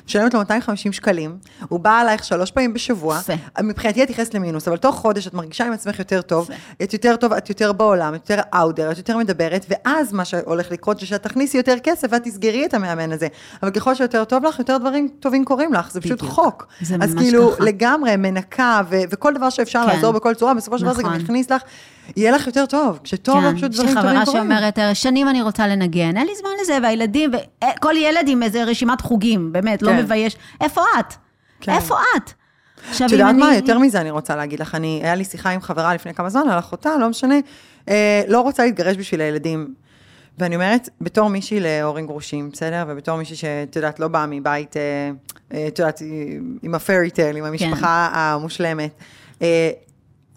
משלמת 0.06 0.34
לו 0.34 0.40
250 0.40 0.94
שקלים, 0.94 1.38
הוא 1.70 1.80
בא 1.80 2.02
אלייך 2.02 2.24
שלוש 2.24 2.52
פעמים 2.52 2.74
בשבוע. 2.74 3.20
מבחינתי 3.64 4.04
את 4.04 4.10
נכנסת 4.10 4.34
למינוס, 4.34 4.68
אבל 4.68 4.78
תוך 4.78 4.96
חודש 4.96 5.28
את 5.28 5.34
מרגישה 5.34 5.66
עם 5.66 5.74
עצמך 5.74 6.00
יותר 6.00 6.22
טוב, 6.22 6.50
את 6.84 6.94
יותר 6.94 7.16
טוב, 7.16 7.34
את 7.34 7.50
יותר 7.50 7.74
בעולם, 7.74 8.16
את 8.16 8.30
יותר 8.30 8.42
אאודר, 8.56 8.92
את 8.92 8.98
יותר 8.98 9.18
מדברת, 9.18 9.66
ואז 9.70 10.14
מה 10.14 10.26
שהולך 10.26 10.72
לקרות 10.72 11.00
זה 11.00 11.06
שאת 11.06 11.24
תכניסי 11.24 11.58
יותר 11.58 11.76
כסף 11.84 12.08
ואת 12.12 12.24
תסגרי 12.24 12.66
את 12.66 12.74
המאמן 12.74 13.12
הזה. 13.12 13.28
אבל 13.64 13.72
ככל 13.72 13.96
שיותר 13.96 14.24
טוב 14.26 14.44
לך, 14.46 14.60
יותר 14.60 14.78
דברים 14.78 15.10
טובים 15.20 15.46
קורים 15.46 15.74
לך, 15.74 15.92
זה 15.92 16.02
פשוט. 16.02 16.22
חוק. 16.22 16.68
זה 16.82 16.96
אז 17.02 17.14
ממש 17.14 17.24
כאילו, 17.24 17.52
ככה. 17.52 17.64
לגמרי, 17.64 18.16
מנקה 18.16 18.82
ו- 18.90 19.02
וכל 19.10 19.34
דבר 19.34 19.50
שאפשר 19.50 19.82
כן. 19.88 19.96
לעזור 19.96 20.12
בכל 20.12 20.34
צורה, 20.34 20.54
בסופו 20.54 20.78
של 20.78 20.84
דבר 20.86 20.94
זה 20.94 21.04
גם 21.04 21.07
נכון. 21.10 21.22
יכניס 21.22 21.52
לך, 21.52 21.62
יהיה 22.16 22.32
לך 22.32 22.48
יותר 22.48 22.66
טוב. 22.66 23.00
כשטוב, 23.04 23.44
לך 23.44 23.56
פשוט 23.56 23.74
יש 23.74 23.80
לי 23.80 23.86
דברים 23.86 23.96
טובים 23.96 24.12
חברה 24.12 24.26
קורים. 24.26 24.42
שאומרת, 24.42 24.80
"אה, 24.80 24.96
שנים 24.96 25.28
אני 25.28 25.42
רוצה 25.42 25.68
לנגן, 25.68 26.18
אין 26.18 26.28
לי 26.28 26.36
זמן 26.40 26.50
לזה, 26.62 26.78
והילדים, 26.84 27.32
וכל 27.64 27.94
ילד 27.98 28.28
עם 28.28 28.44
איזה 28.44 28.64
רשימת 28.64 29.02
חוגים, 29.02 29.52
באמת, 29.52 29.82
לא 29.82 29.92
כן. 29.92 29.98
מבייש. 29.98 30.38
איפה 30.62 30.82
את? 31.00 31.14
כן. 31.62 31.72
איפה 31.72 31.96
את? 32.18 32.32
את 32.96 33.12
יודעת 33.12 33.30
אני... 33.30 33.40
מה, 33.40 33.56
יותר 33.56 33.80
מזה 33.80 34.02
אני 34.02 34.12
רוצה 34.12 34.36
להגיד 34.36 34.60
לך, 34.60 34.76
אני, 34.76 35.00
היה 35.04 35.16
לי 35.16 35.24
שיחה 35.24 35.50
עם 35.50 35.62
חברה 35.62 35.96
לפני 35.96 36.14
כמה 36.14 36.30
זמן 36.30 36.50
על 36.50 36.60
אחותה, 36.60 36.98
לא 36.98 37.10
משנה, 37.10 37.36
אה, 37.90 38.22
לא 38.28 38.42
רוצה 38.42 38.66
להתגרש 38.66 38.98
בשביל 38.98 39.22
הילדים. 39.22 39.74
ואני 40.40 40.56
אומרת, 40.56 40.90
בתור 41.02 41.30
מישהי 41.30 41.60
להורים 41.60 42.08
גרושים, 42.08 42.50
בסדר? 42.50 42.84
ובתור 42.88 43.18
מישהי 43.18 43.36
שאת 43.36 43.76
יודעת, 43.76 44.00
לא 44.00 44.08
באה 44.08 44.26
מבית, 44.26 44.78
אה, 44.78 44.82
אה, 45.54 45.68
את 45.68 45.80
יודעת, 45.80 46.02
עם 46.64 46.76
הפרי 46.76 47.10
טייל, 47.10 47.38
עם 47.38 47.44
המשפחה 47.44 48.10
המושלמת. 48.14 48.92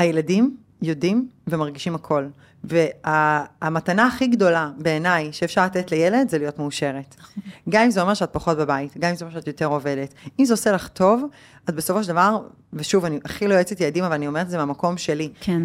הילדים 0.01 0.57
יודעים 0.83 1.29
ומרגישים 1.47 1.95
הכל. 1.95 2.27
והמתנה 2.65 4.07
הכי 4.07 4.27
גדולה 4.27 4.71
בעיניי 4.79 5.33
שאפשר 5.33 5.65
לתת 5.65 5.91
לילד 5.91 6.29
זה 6.29 6.39
להיות 6.39 6.59
מאושרת. 6.59 7.17
גם 7.69 7.83
אם 7.83 7.91
זה 7.91 8.03
אומר 8.03 8.15
שאת 8.15 8.33
פחות 8.33 8.59
בבית, 8.59 8.97
גם 8.99 9.11
אם 9.11 9.17
זה 9.17 9.25
אומר 9.25 9.35
שאת 9.35 9.47
יותר 9.47 9.67
עובדת. 9.67 10.15
אם 10.41 10.45
זה 10.45 10.55
עושה 10.55 10.73
לך 10.73 10.89
טוב, 10.89 11.25
את 11.69 11.75
בסופו 11.75 12.03
של 12.03 12.09
דבר, 12.09 12.39
ושוב, 12.73 13.05
אני 13.05 13.19
הכי 13.25 13.49
לא 13.49 13.55
יועצת 13.55 13.81
ילדים, 13.81 14.05
אבל 14.05 14.15
אני 14.15 14.27
אומרת 14.27 14.47
את 14.47 14.51
זה 14.51 14.59
מהמקום 14.59 14.99
שלי. 14.99 15.33
כן. 15.41 15.63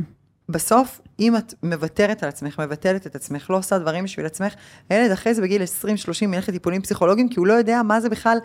בסוף, 0.50 1.02
אם 1.20 1.38
את 1.38 1.54
מוותרת 1.64 2.24
על 2.24 2.30
עצמך, 2.30 2.60
מבטלת 2.60 3.08
את 3.08 3.16
עצמך, 3.16 3.50
לא 3.50 3.58
עושה 3.58 3.80
דברים 3.80 4.04
בשביל 4.04 4.26
עצמך, 4.26 4.54
הילד 4.90 5.12
אחרי 5.12 5.34
זה 5.34 5.42
בגיל 5.42 5.62
20-30 5.62 5.86
ילך 6.34 6.50
לטיפולים 6.50 6.82
פסיכולוגיים, 6.82 7.30
כי 7.30 7.40
הוא 7.40 7.48
לא 7.48 7.54
יודע 7.54 7.82
מה 7.84 8.02
זה 8.02 8.10
בכלל, 8.10 8.38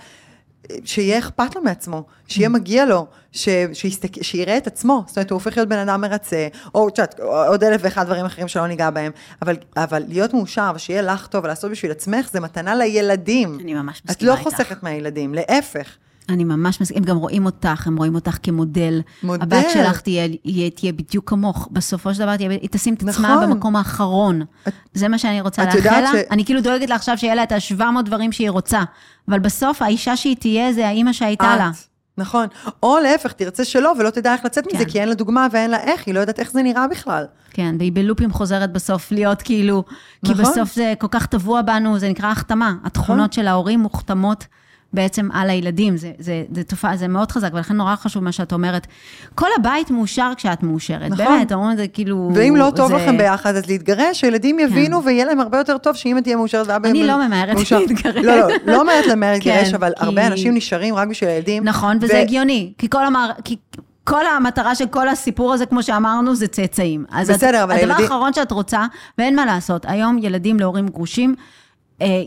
שיהיה 0.84 1.18
אכפת 1.18 1.54
לו 1.56 1.62
מעצמו, 1.62 2.02
שיהיה 2.28 2.48
Mm. 2.48 2.52
מגיע 2.52 2.84
לו, 2.84 3.06
ש, 3.32 3.48
שיסתק, 3.72 4.22
שיראה 4.22 4.56
את 4.56 4.66
עצמו, 4.66 5.04
זאת 5.06 5.16
אומרת, 5.16 5.30
הוא 5.30 5.36
הופך 5.36 5.56
להיות 5.56 5.68
בן 5.68 5.78
אדם 5.78 6.00
מרצה, 6.00 6.48
או 6.74 6.88
את 6.88 6.98
יודעת, 6.98 7.20
עוד 7.20 7.64
אלף 7.64 7.80
ואחד 7.84 8.06
דברים 8.06 8.24
אחרים 8.24 8.48
שלא 8.48 8.66
ניגע 8.66 8.90
בהם, 8.90 9.12
אבל, 9.42 9.56
אבל 9.76 10.04
להיות 10.08 10.34
מאושר 10.34 10.72
ושיהיה 10.74 11.02
לך 11.02 11.26
טוב 11.26 11.44
ולעשות 11.44 11.70
בשביל 11.70 11.90
עצמך, 11.92 12.30
זה 12.32 12.40
מתנה 12.40 12.74
לילדים. 12.74 13.58
אני 13.60 13.74
ממש 13.74 14.00
את 14.00 14.10
מסכימה 14.10 14.30
לא 14.30 14.36
איתך. 14.36 14.50
חוסכת 14.50 14.82
מהילדים, 14.82 15.34
להפך. 15.34 15.96
אני 16.32 16.44
ממש 16.44 16.80
מסכימה, 16.80 16.98
הם 16.98 17.04
גם 17.04 17.16
רואים 17.16 17.46
אותך, 17.46 17.86
הם 17.86 17.96
רואים 17.96 18.14
אותך 18.14 18.38
כמודל. 18.42 19.00
מודל. 19.22 19.42
הבת 19.42 19.66
שלך 19.72 20.00
תהיה, 20.00 20.28
תהיה, 20.42 20.70
תהיה 20.70 20.92
בדיוק 20.92 21.30
כמוך. 21.30 21.68
בסופו 21.72 22.14
של 22.14 22.20
דבר 22.20 22.36
תהיה, 22.36 22.50
היא 22.50 22.68
תשים 22.70 22.94
את 22.94 23.02
עצמה 23.02 23.34
נכון. 23.36 23.50
במקום 23.50 23.76
האחרון. 23.76 24.42
את- 24.68 24.72
זה 24.94 25.08
מה 25.08 25.18
שאני 25.18 25.40
רוצה 25.40 25.64
לאחל 25.64 25.78
לה. 26.00 26.06
ש- 26.12 26.30
אני 26.30 26.44
כאילו 26.44 26.60
דואגת 26.60 26.88
לה 26.88 26.94
עכשיו 26.94 27.18
שיהיה 27.18 27.34
לה 27.34 27.42
את 27.42 27.52
ה-700 27.52 27.82
דברים 28.04 28.32
שהיא 28.32 28.50
רוצה. 28.50 28.80
אבל 29.28 29.38
בסוף 29.38 29.82
האישה 29.82 30.16
שהיא 30.16 30.36
תהיה 30.36 30.72
זה 30.72 30.86
האימא 30.88 31.12
שהייתה 31.12 31.56
לה. 31.56 31.68
את. 31.70 31.74
נכון. 32.18 32.46
או 32.82 32.98
להפך, 33.02 33.32
תרצה 33.32 33.64
שלא, 33.64 33.92
ולא 33.98 34.10
תדע 34.10 34.32
איך 34.32 34.44
לצאת 34.44 34.64
מזה, 34.74 34.84
כן. 34.84 34.90
כי 34.90 35.00
אין 35.00 35.08
לה 35.08 35.14
דוגמה 35.14 35.46
ואין 35.52 35.70
לה 35.70 35.80
איך, 35.80 36.02
היא 36.06 36.14
לא 36.14 36.20
יודעת 36.20 36.40
איך 36.40 36.50
זה 36.52 36.62
נראה 36.62 36.88
בכלל. 36.88 37.24
כן, 37.50 37.74
והיא 37.78 37.92
בלופים 37.92 38.32
חוזרת 38.32 38.72
בסוף 38.72 39.12
להיות 39.12 39.42
כאילו, 39.42 39.84
כי 40.26 40.32
נכון. 40.32 40.44
בסוף 40.44 40.74
זה 40.74 40.94
כל 40.98 41.06
כך 41.10 41.26
טבוע 41.26 41.62
בנו, 41.62 41.98
זה 41.98 42.08
נקרא 42.08 42.28
החתמה. 42.30 42.74
התכונות 42.84 43.32
של 43.32 43.46
ההורים 43.46 43.80
מוכתמות 43.80 44.46
בעצם 44.92 45.28
על 45.32 45.50
הילדים, 45.50 45.96
זה, 45.96 46.12
זה, 46.18 46.42
זה 46.54 46.62
תופעה, 46.64 46.96
זה 46.96 47.08
מאוד 47.08 47.32
חזק, 47.32 47.50
ולכן 47.54 47.74
נורא 47.76 47.96
חשוב 47.96 48.24
מה 48.24 48.32
שאת 48.32 48.52
אומרת. 48.52 48.86
כל 49.34 49.46
הבית 49.58 49.90
מאושר 49.90 50.32
כשאת 50.36 50.62
מאושרת, 50.62 51.10
נכון. 51.10 51.24
באמת, 51.24 51.52
אומרים 51.52 51.72
את 51.72 51.76
זה 51.76 51.88
כאילו... 51.88 52.30
ואם 52.34 52.56
לא 52.56 52.72
טוב 52.76 52.88
זה... 52.88 52.96
לכם 52.96 53.18
ביחד, 53.18 53.54
אז 53.56 53.66
להתגרש, 53.66 54.20
שילדים 54.20 54.58
יבינו 54.58 55.04
ויהיה 55.04 55.24
להם 55.24 55.40
הרבה 55.40 55.58
יותר 55.58 55.78
טוב 55.78 55.96
שאמא 55.96 56.20
תהיה 56.20 56.36
מאושרת 56.36 56.66
ואבא... 56.68 56.88
אני 56.88 57.06
לא 57.06 57.26
ממהרת 57.26 57.54
מאושר. 57.56 57.78
להתגרש. 57.78 58.24
לא, 58.24 58.36
לא, 58.36 58.48
לא 58.66 58.82
ממהרת 58.84 59.06
למהר 59.06 59.32
להתגרש, 59.34 59.68
כן, 59.68 59.74
אבל 59.74 59.92
כי- 59.98 60.04
הרבה 60.04 60.26
אנשים 60.26 60.54
נשארים 60.54 60.94
רק 60.94 61.08
בשביל 61.08 61.30
הילדים. 61.30 61.64
נכון, 61.64 61.98
וזה 62.00 62.14
ו- 62.14 62.20
הגיוני, 62.20 62.72
כי 62.78 62.88
כל 62.90 63.04
המער... 63.06 63.30
כי... 63.44 63.56
כל 64.04 64.26
המטרה 64.26 64.74
של 64.74 64.86
כל 64.86 65.08
הסיפור 65.08 65.52
הזה, 65.52 65.66
כמו 65.66 65.82
שאמרנו, 65.82 66.34
זה 66.34 66.46
צאצאים. 66.46 67.04
אז 67.12 67.30
בסדר, 67.30 67.48
את, 67.58 67.62
אבל 67.62 67.72
הדבר 67.74 67.74
הילדים- 67.86 68.04
האחרון 68.04 68.32
שאת 68.32 68.50
רוצה, 68.52 68.86
ואין 69.18 69.36
מה 69.36 69.46
לעשות, 69.46 69.84
היום 69.88 70.18
ילדים 70.22 70.60
להורים 70.60 70.88
גרושים, 70.88 71.34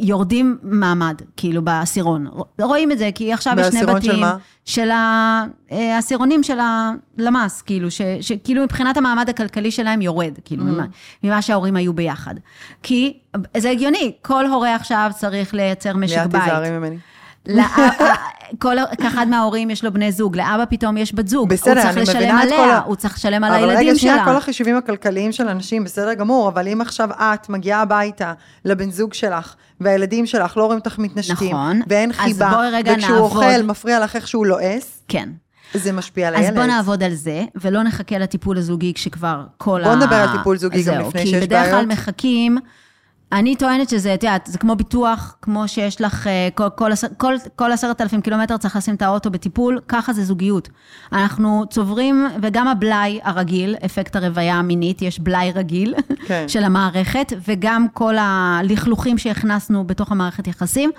יורדים 0.02 0.58
מעמד, 0.64 1.16
כאילו 1.38 1.62
בעשירון. 1.62 2.28
רואים 2.62 2.92
את 2.92 2.98
זה, 2.98 3.10
כי 3.16 3.34
עכשיו 3.34 3.54
יש 3.60 3.68
שני 3.68 3.80
בעשירון 3.80 3.96
בתים. 3.96 4.12
של 4.12 4.20
מה? 4.20 4.38
של 4.66 4.90
אה, 4.92 5.44
העשירונים 5.96 6.44
של 6.44 6.58
הלמ"ס, 6.60 7.62
כאילו, 7.62 7.92
ש- 7.92 8.02
שכאילו 8.22 8.64
מבחינת 8.64 8.98
המעמד 8.98 9.30
הכלכלי 9.30 9.72
שלהם 9.72 10.02
יורד, 10.02 10.34
כאילו, 10.46 10.64
Mm. 10.64 10.66
ממה, 10.66 10.86
ממה 11.24 11.42
שההורים 11.42 11.76
היו 11.76 11.94
ביחד. 11.94 12.36
כי 12.84 13.18
זה 13.58 13.70
הגיוני, 13.70 14.12
כל 14.22 14.46
הורה 14.46 14.76
עכשיו 14.76 15.12
צריך 15.18 15.54
לייצר 15.54 15.98
משק 15.98 16.16
ליאת 16.18 16.30
בית. 16.30 16.42
תיזהרי 16.44 16.70
ממני. 16.72 16.98
כל 18.60 18.76
אחד 19.08 19.28
מההורים 19.30 19.70
יש 19.70 19.84
לו 19.84 19.94
בני 19.94 20.12
זוג, 20.12 20.36
לאבא 20.38 20.66
פתאום 20.70 20.98
יש 20.98 21.16
בת 21.16 21.28
זוג. 21.28 21.50
בסדר, 21.50 21.72
הוא 21.74 21.82
צריך 21.82 21.94
אני 21.98 22.02
לשלם 22.02 22.16
מבינה 22.18 22.44
את 22.44 22.50
כל 22.50 22.56
עליה, 22.56 22.78
ה- 22.78 22.82
הוא 22.82 22.96
צריך 22.96 23.14
לשלם 23.18 23.44
על 23.44 23.52
אבל 23.54 23.70
הילדים 23.70 23.88
רגע, 23.90 24.00
שנייה, 24.00 24.16
שלה. 24.16 24.26
כל 24.26 24.36
החישובים 24.36 24.76
הכלכליים 24.76 25.32
של 25.32 25.48
אנשים, 25.48 25.84
בסדר 25.84 26.14
גמור, 26.14 26.50
אבל 26.50 26.68
אם 26.68 26.82
עכשיו 26.82 27.10
את 27.20 27.50
מגיעה 27.50 27.82
הביתה 27.82 28.34
לבן 28.66 28.92
זוג 28.92 29.14
שלך, 29.14 29.54
והילדים 29.82 30.26
שלך 30.26 30.58
לא 30.58 30.66
רואים 30.66 30.80
אותך 30.80 31.00
מתנשקים, 31.00 31.52
נכון. 31.56 31.82
ואין 31.88 32.10
אז 32.12 32.16
חיבה, 32.18 32.50
בואי 32.56 32.70
רגע 32.72 32.94
וכשהוא 32.96 33.12
נעבוד. 33.16 33.32
אוכל, 33.44 33.64
מפריע 33.64 34.00
לך 34.00 34.16
איך 34.16 34.28
שהוא 34.28 34.46
לועס, 34.46 35.02
כן. 35.08 35.30
זה 35.74 35.92
משפיע 35.92 36.28
על 36.28 36.36
אז 36.36 36.42
הילד. 36.42 36.56
בוא 36.56 36.64
נעבוד 36.66 37.04
על 37.04 37.14
זה, 37.14 37.44
ולא 37.56 37.84
נחכה 37.84 38.18
לטיפול 38.18 38.58
הזוגי 38.58 38.94
כשכבר 38.94 39.44
כל 39.58 39.84
ה... 39.84 39.88
בוא 39.88 39.96
נדבר 39.96 40.16
על 40.16 40.38
טיפול 40.38 40.58
זוגי 40.58 40.84
גם 40.84 41.00
לפני 41.00 41.22
כי 41.22 41.28
שיש 41.28 41.44
בדרך 41.44 41.64
כלל 41.66 41.72
בעיות. 41.72 41.88
מחכים, 41.88 42.58
אני 43.34 43.56
טוענת 43.56 43.90
שזה, 43.90 44.14
את 44.14 44.24
יודעת, 44.24 44.46
זה 44.52 44.58
כמו 44.58 44.76
ביטוח, 44.76 45.36
כמו 45.42 45.68
שיש 45.68 46.02
לך 46.02 46.28
אה, 46.28 46.50
כל, 46.56 46.70
כל, 46.76 46.92
עשר- 46.92 47.08
כל, 47.18 47.34
כל 47.56 47.72
עשרת 47.72 48.02
אלפים 48.02 48.22
קילומטר 48.22 48.58
צריך 48.58 48.76
לשים 48.76 48.96
את 48.96 49.02
האוטו 49.02 49.32
בטיפול, 49.32 49.80
ככה 49.88 50.14
זה 50.14 50.24
זוגיות. 50.24 50.70
אנחנו 51.14 51.64
צוברים, 51.70 52.28
וגם 52.42 52.68
הבלאי 52.68 53.20
הרגיל, 53.24 53.76
אפקט 53.86 54.16
הרוויה 54.16 54.56
המינית, 54.56 55.02
יש 55.02 55.20
בלאי 55.20 55.52
רגיל 55.56 55.96
כן. 56.28 56.46
של 56.54 56.64
המערכת, 56.64 57.34
וגם 57.48 57.88
כל 57.94 58.16
הלכלוכים 58.20 59.18
שהכנסנו 59.18 59.88
בתוך 59.88 60.12
המערכת 60.12 60.48
יחסים. 60.48 60.92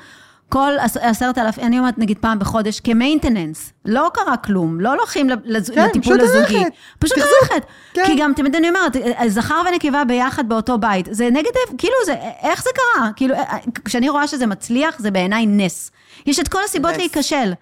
כל 0.48 0.72
עש- 0.80 0.96
עשרת 0.96 1.38
אלפים, 1.38 1.64
אני 1.64 1.78
אומרת 1.78 1.98
נגיד 1.98 2.18
פעם 2.18 2.38
בחודש, 2.38 2.80
כמיינטננס, 2.80 3.72
לא 3.84 4.10
קרה 4.14 4.36
כלום, 4.36 4.80
לא 4.80 4.92
הולכים 4.94 5.30
לז- 5.44 5.70
כן, 5.74 5.84
לטיפול 5.86 6.20
הזוגי. 6.20 6.58
ללכת. 6.58 6.72
פשוט. 6.98 7.18
ללכת. 7.18 7.66
כן. 7.94 8.02
כי 8.06 8.16
גם 8.18 8.32
תמיד 8.36 8.54
אני 8.56 8.68
אומרת, 8.68 8.96
זכר 9.26 9.62
ונקבה 9.68 10.04
ביחד 10.04 10.48
באותו 10.48 10.78
בית, 10.78 11.08
זה 11.10 11.28
נגד, 11.30 11.50
כאילו, 11.78 11.94
זה, 12.06 12.14
איך 12.42 12.62
זה 12.62 12.70
קרה? 12.74 13.10
כאילו, 13.16 13.34
כשאני 13.84 14.08
רואה 14.08 14.26
שזה 14.26 14.46
מצליח, 14.46 14.98
זה 14.98 15.10
בעיניי 15.10 15.46
נס. 15.46 15.90
יש 16.26 16.40
את 16.40 16.48
כל 16.48 16.58
הסיבות 16.64 16.90
נס. 16.90 16.96
להיכשל. 16.96 17.52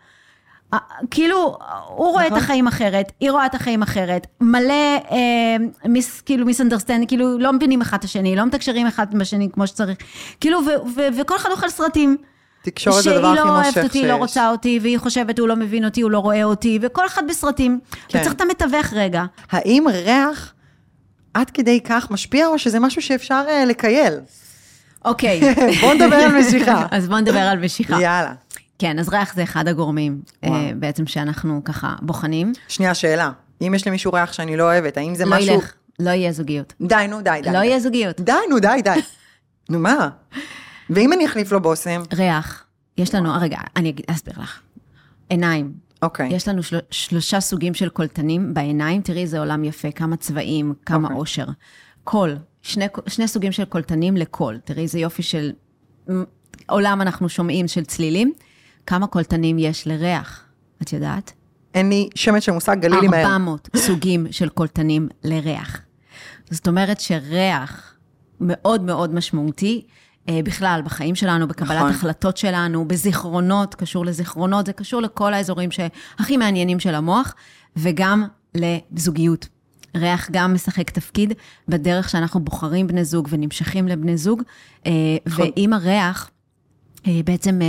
אה, 0.74 0.78
כאילו, 1.10 1.56
הוא 1.88 2.10
רואה 2.12 2.26
את 2.26 2.32
נכון. 2.32 2.42
החיים 2.44 2.66
אחרת, 2.66 3.12
היא 3.20 3.30
רואה 3.30 3.46
את 3.46 3.54
החיים 3.54 3.82
אחרת, 3.82 4.26
מלא 4.40 4.72
אה, 5.10 5.56
mis, 5.84 6.20
כאילו 6.20 6.46
misunderstand, 6.46 7.08
כאילו 7.08 7.38
לא 7.38 7.52
מבינים 7.52 7.80
אחד 7.80 7.98
את 7.98 8.04
השני, 8.04 8.36
לא 8.36 8.44
מתקשרים 8.46 8.86
אחד 8.86 9.06
עם 9.14 9.20
השני 9.20 9.48
כמו 9.52 9.66
שצריך, 9.66 9.98
כאילו, 10.40 10.58
ו- 10.58 10.88
ו- 10.96 11.20
וכל 11.20 11.36
אחד 11.36 11.50
אוכל 11.50 11.68
סרטים. 11.68 12.16
תקשורת 12.62 13.02
זה 13.02 13.16
הדבר 13.16 13.28
הכי 13.28 13.36
שהיא 13.36 13.46
לא 13.46 13.56
מושך 13.56 13.76
אוהבת 13.76 13.84
אותי, 13.84 14.02
לא 14.02 14.14
שיש. 14.14 14.20
רוצה 14.20 14.50
אותי, 14.50 14.78
והיא 14.82 14.98
חושבת, 14.98 15.38
הוא 15.38 15.48
לא 15.48 15.56
מבין 15.56 15.84
אותי, 15.84 16.00
הוא 16.00 16.10
לא 16.10 16.18
רואה 16.18 16.44
אותי, 16.44 16.78
וכל 16.82 17.06
אחד 17.06 17.22
בסרטים. 17.28 17.80
כן. 18.08 18.18
וצריך 18.18 18.34
את 18.34 18.40
המתווך 18.40 18.92
רגע. 18.92 19.24
האם 19.50 19.84
ריח 19.92 20.54
עד 21.34 21.50
כדי 21.50 21.80
כך 21.84 22.10
משפיע, 22.10 22.46
או 22.46 22.58
שזה 22.58 22.80
משהו 22.80 23.02
שאפשר 23.02 23.44
אה, 23.48 23.64
לקייל? 23.64 24.14
אוקיי. 25.04 25.40
בוא 25.80 25.94
נדבר 25.94 26.16
על 26.16 26.40
משיכה. 26.40 26.86
אז 26.90 27.08
בואו 27.08 27.20
נדבר 27.20 27.38
על 27.38 27.58
משיכה. 27.58 28.00
יאללה. 28.00 28.32
כן, 28.78 28.98
אז 28.98 29.08
ריח 29.08 29.34
זה 29.34 29.42
אחד 29.42 29.68
הגורמים. 29.68 30.20
אה, 30.44 30.70
בעצם 30.76 31.06
שאנחנו 31.06 31.60
ככה 31.64 31.94
בוחנים. 32.02 32.52
שנייה, 32.68 32.94
שאלה. 32.94 33.30
אם 33.66 33.74
יש 33.74 33.86
למישהו 33.86 34.12
ריח 34.12 34.32
שאני 34.32 34.56
לא 34.56 34.62
אוהבת, 34.62 34.96
האם 34.96 35.14
זה 35.14 35.24
לא 35.24 35.36
משהו... 35.36 35.54
ילך, 35.54 35.72
לא 35.98 36.10
יהיה 36.10 36.32
זוגיות. 36.32 36.72
די, 36.80 37.06
נו, 37.08 37.20
די, 37.20 37.40
די. 37.42 37.52
לא 37.52 37.60
די. 37.60 37.66
יהיה 37.66 37.80
זוגיות. 37.80 38.20
די, 38.20 38.32
נו, 38.50 38.58
די, 38.58 38.80
די. 38.84 39.00
נו, 39.68 39.78
מה? 39.78 40.08
ואם 40.94 41.12
אני 41.12 41.26
אחליף 41.26 41.52
לו 41.52 41.62
בושם? 41.62 42.02
ריח, 42.12 42.64
יש 42.98 43.14
לנו, 43.14 43.30
רגע, 43.40 43.58
אני 43.76 43.94
אסביר 44.06 44.34
לך. 44.38 44.60
עיניים. 45.28 45.72
אוקיי. 46.02 46.28
יש 46.32 46.48
לנו 46.48 46.62
של, 46.62 46.78
שלושה 46.90 47.40
סוגים 47.40 47.74
של 47.74 47.88
קולטנים 47.88 48.54
בעיניים, 48.54 49.02
תראי 49.02 49.22
איזה 49.22 49.38
עולם 49.38 49.64
יפה, 49.64 49.92
כמה 49.92 50.16
צבעים, 50.16 50.74
כמה 50.86 51.08
אוקיי. 51.08 51.16
עושר. 51.16 51.46
קול, 52.04 52.36
שני, 52.62 52.86
שני 53.06 53.28
סוגים 53.28 53.52
של 53.52 53.64
קולטנים 53.64 54.16
לקול, 54.16 54.58
תראי 54.64 54.82
איזה 54.82 54.98
יופי 54.98 55.22
של 55.22 55.52
עולם 56.68 57.00
אנחנו 57.00 57.28
שומעים 57.28 57.68
של 57.68 57.84
צלילים. 57.84 58.32
כמה 58.86 59.06
קולטנים 59.06 59.58
יש 59.58 59.86
לריח, 59.86 60.44
את 60.82 60.92
יודעת? 60.92 61.32
אין 61.74 61.88
לי 61.88 62.08
שמץ 62.14 62.42
של 62.42 62.52
מושג, 62.52 62.76
גלילי 62.80 63.08
מהר. 63.08 63.24
400 63.24 63.68
סוגים 63.86 64.26
של 64.30 64.48
קולטנים 64.48 65.08
לריח. 65.24 65.80
זאת 66.50 66.68
אומרת 66.68 67.00
שריח 67.00 67.94
מאוד 68.40 68.82
מאוד 68.82 69.14
משמעותי. 69.14 69.86
אה, 70.28 70.40
בכלל, 70.44 70.80
בחיים 70.84 71.14
שלנו, 71.14 71.48
בקבלת 71.48 71.76
נכון. 71.78 71.90
החלטות 71.90 72.36
שלנו, 72.36 72.88
בזיכרונות, 72.88 73.74
קשור 73.74 74.04
לזיכרונות, 74.06 74.66
זה 74.66 74.72
קשור 74.72 75.02
לכל 75.02 75.34
האזורים 75.34 75.70
שהכי 75.70 76.36
מעניינים 76.36 76.80
של 76.80 76.94
המוח, 76.94 77.34
וגם 77.76 78.26
לזוגיות. 78.54 79.48
ריח 79.96 80.28
גם 80.30 80.54
משחק 80.54 80.90
תפקיד 80.90 81.32
בדרך 81.68 82.08
שאנחנו 82.08 82.40
בוחרים 82.40 82.86
בני 82.86 83.04
זוג 83.04 83.28
ונמשכים 83.30 83.88
לבני 83.88 84.16
זוג, 84.16 84.42
אה, 84.86 84.92
נכון. 85.26 85.46
ואם 85.56 85.72
הריח, 85.72 86.30
אה, 87.06 87.20
בעצם, 87.24 87.60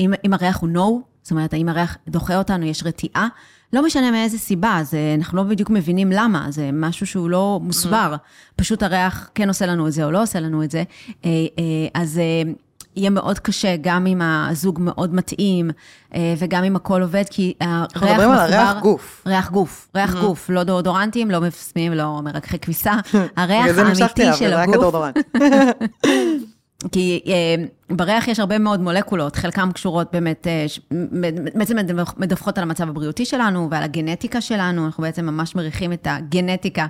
אם, 0.00 0.12
אם 0.24 0.34
הריח 0.34 0.60
הוא 0.60 0.68
no, 0.74 1.04
זאת 1.22 1.30
אומרת, 1.30 1.54
האם 1.54 1.68
הריח 1.68 1.98
דוחה 2.08 2.38
אותנו, 2.38 2.66
יש 2.66 2.82
רתיעה, 2.82 3.28
לא 3.72 3.84
משנה 3.84 4.10
מאיזה 4.10 4.38
סיבה, 4.38 4.80
זה, 4.82 5.14
אנחנו 5.18 5.36
לא 5.38 5.42
בדיוק 5.42 5.70
מבינים 5.70 6.12
למה, 6.12 6.46
זה 6.50 6.70
משהו 6.72 7.06
שהוא 7.06 7.30
לא 7.30 7.60
מוסבר, 7.62 8.14
פשוט 8.56 8.82
הריח 8.82 9.30
כן 9.34 9.48
עושה 9.48 9.66
לנו 9.66 9.86
את 9.86 9.92
זה 9.92 10.04
או 10.04 10.10
לא 10.10 10.22
עושה 10.22 10.40
לנו 10.40 10.64
את 10.64 10.70
זה, 10.70 10.82
אה, 11.24 11.30
אה, 11.30 12.00
אז 12.02 12.18
אה, 12.18 12.52
יהיה 12.96 13.10
מאוד 13.10 13.38
קשה, 13.38 13.76
גם 13.80 14.06
אם 14.06 14.22
הזוג 14.22 14.78
מאוד 14.82 15.14
מתאים, 15.14 15.70
וגם 16.38 16.64
אם 16.64 16.76
הכל 16.76 17.02
עובד, 17.02 17.24
כי 17.30 17.54
הריח 17.60 17.86
אנחנו 17.94 18.06
מדברים 18.06 18.30
על 18.30 18.38
הריח 18.38 18.78
גוף. 18.82 19.22
ריח 19.26 19.50
גוף, 19.50 19.88
ריח 19.94 20.14
גוף, 20.20 20.50
לא 20.50 20.62
דאודורנטים, 20.62 21.30
לא 21.30 21.40
מפסמים, 21.40 21.92
לא 21.92 22.20
מרככי 22.24 22.58
כביסה, 22.58 22.92
הריח 23.36 23.78
האמיתי 23.78 24.32
של 24.38 24.54
רק 24.54 24.68
הגוף. 24.68 24.94
כי 26.92 27.20
אה, 27.26 27.64
בריח 27.96 28.28
יש 28.28 28.40
הרבה 28.40 28.58
מאוד 28.58 28.80
מולקולות, 28.80 29.36
חלקן 29.36 29.72
קשורות 29.72 30.08
באמת, 30.12 30.46
אה, 30.46 30.64
ש- 30.68 30.80
בעצם 31.54 31.76
מדווח- 31.76 32.14
מדווחות 32.16 32.58
על 32.58 32.64
המצב 32.64 32.88
הבריאותי 32.88 33.24
שלנו 33.24 33.68
ועל 33.70 33.82
הגנטיקה 33.82 34.40
שלנו, 34.40 34.86
אנחנו 34.86 35.02
בעצם 35.02 35.26
ממש 35.26 35.54
מריחים 35.54 35.92
את 35.92 36.06
הגנטיקה 36.10 36.86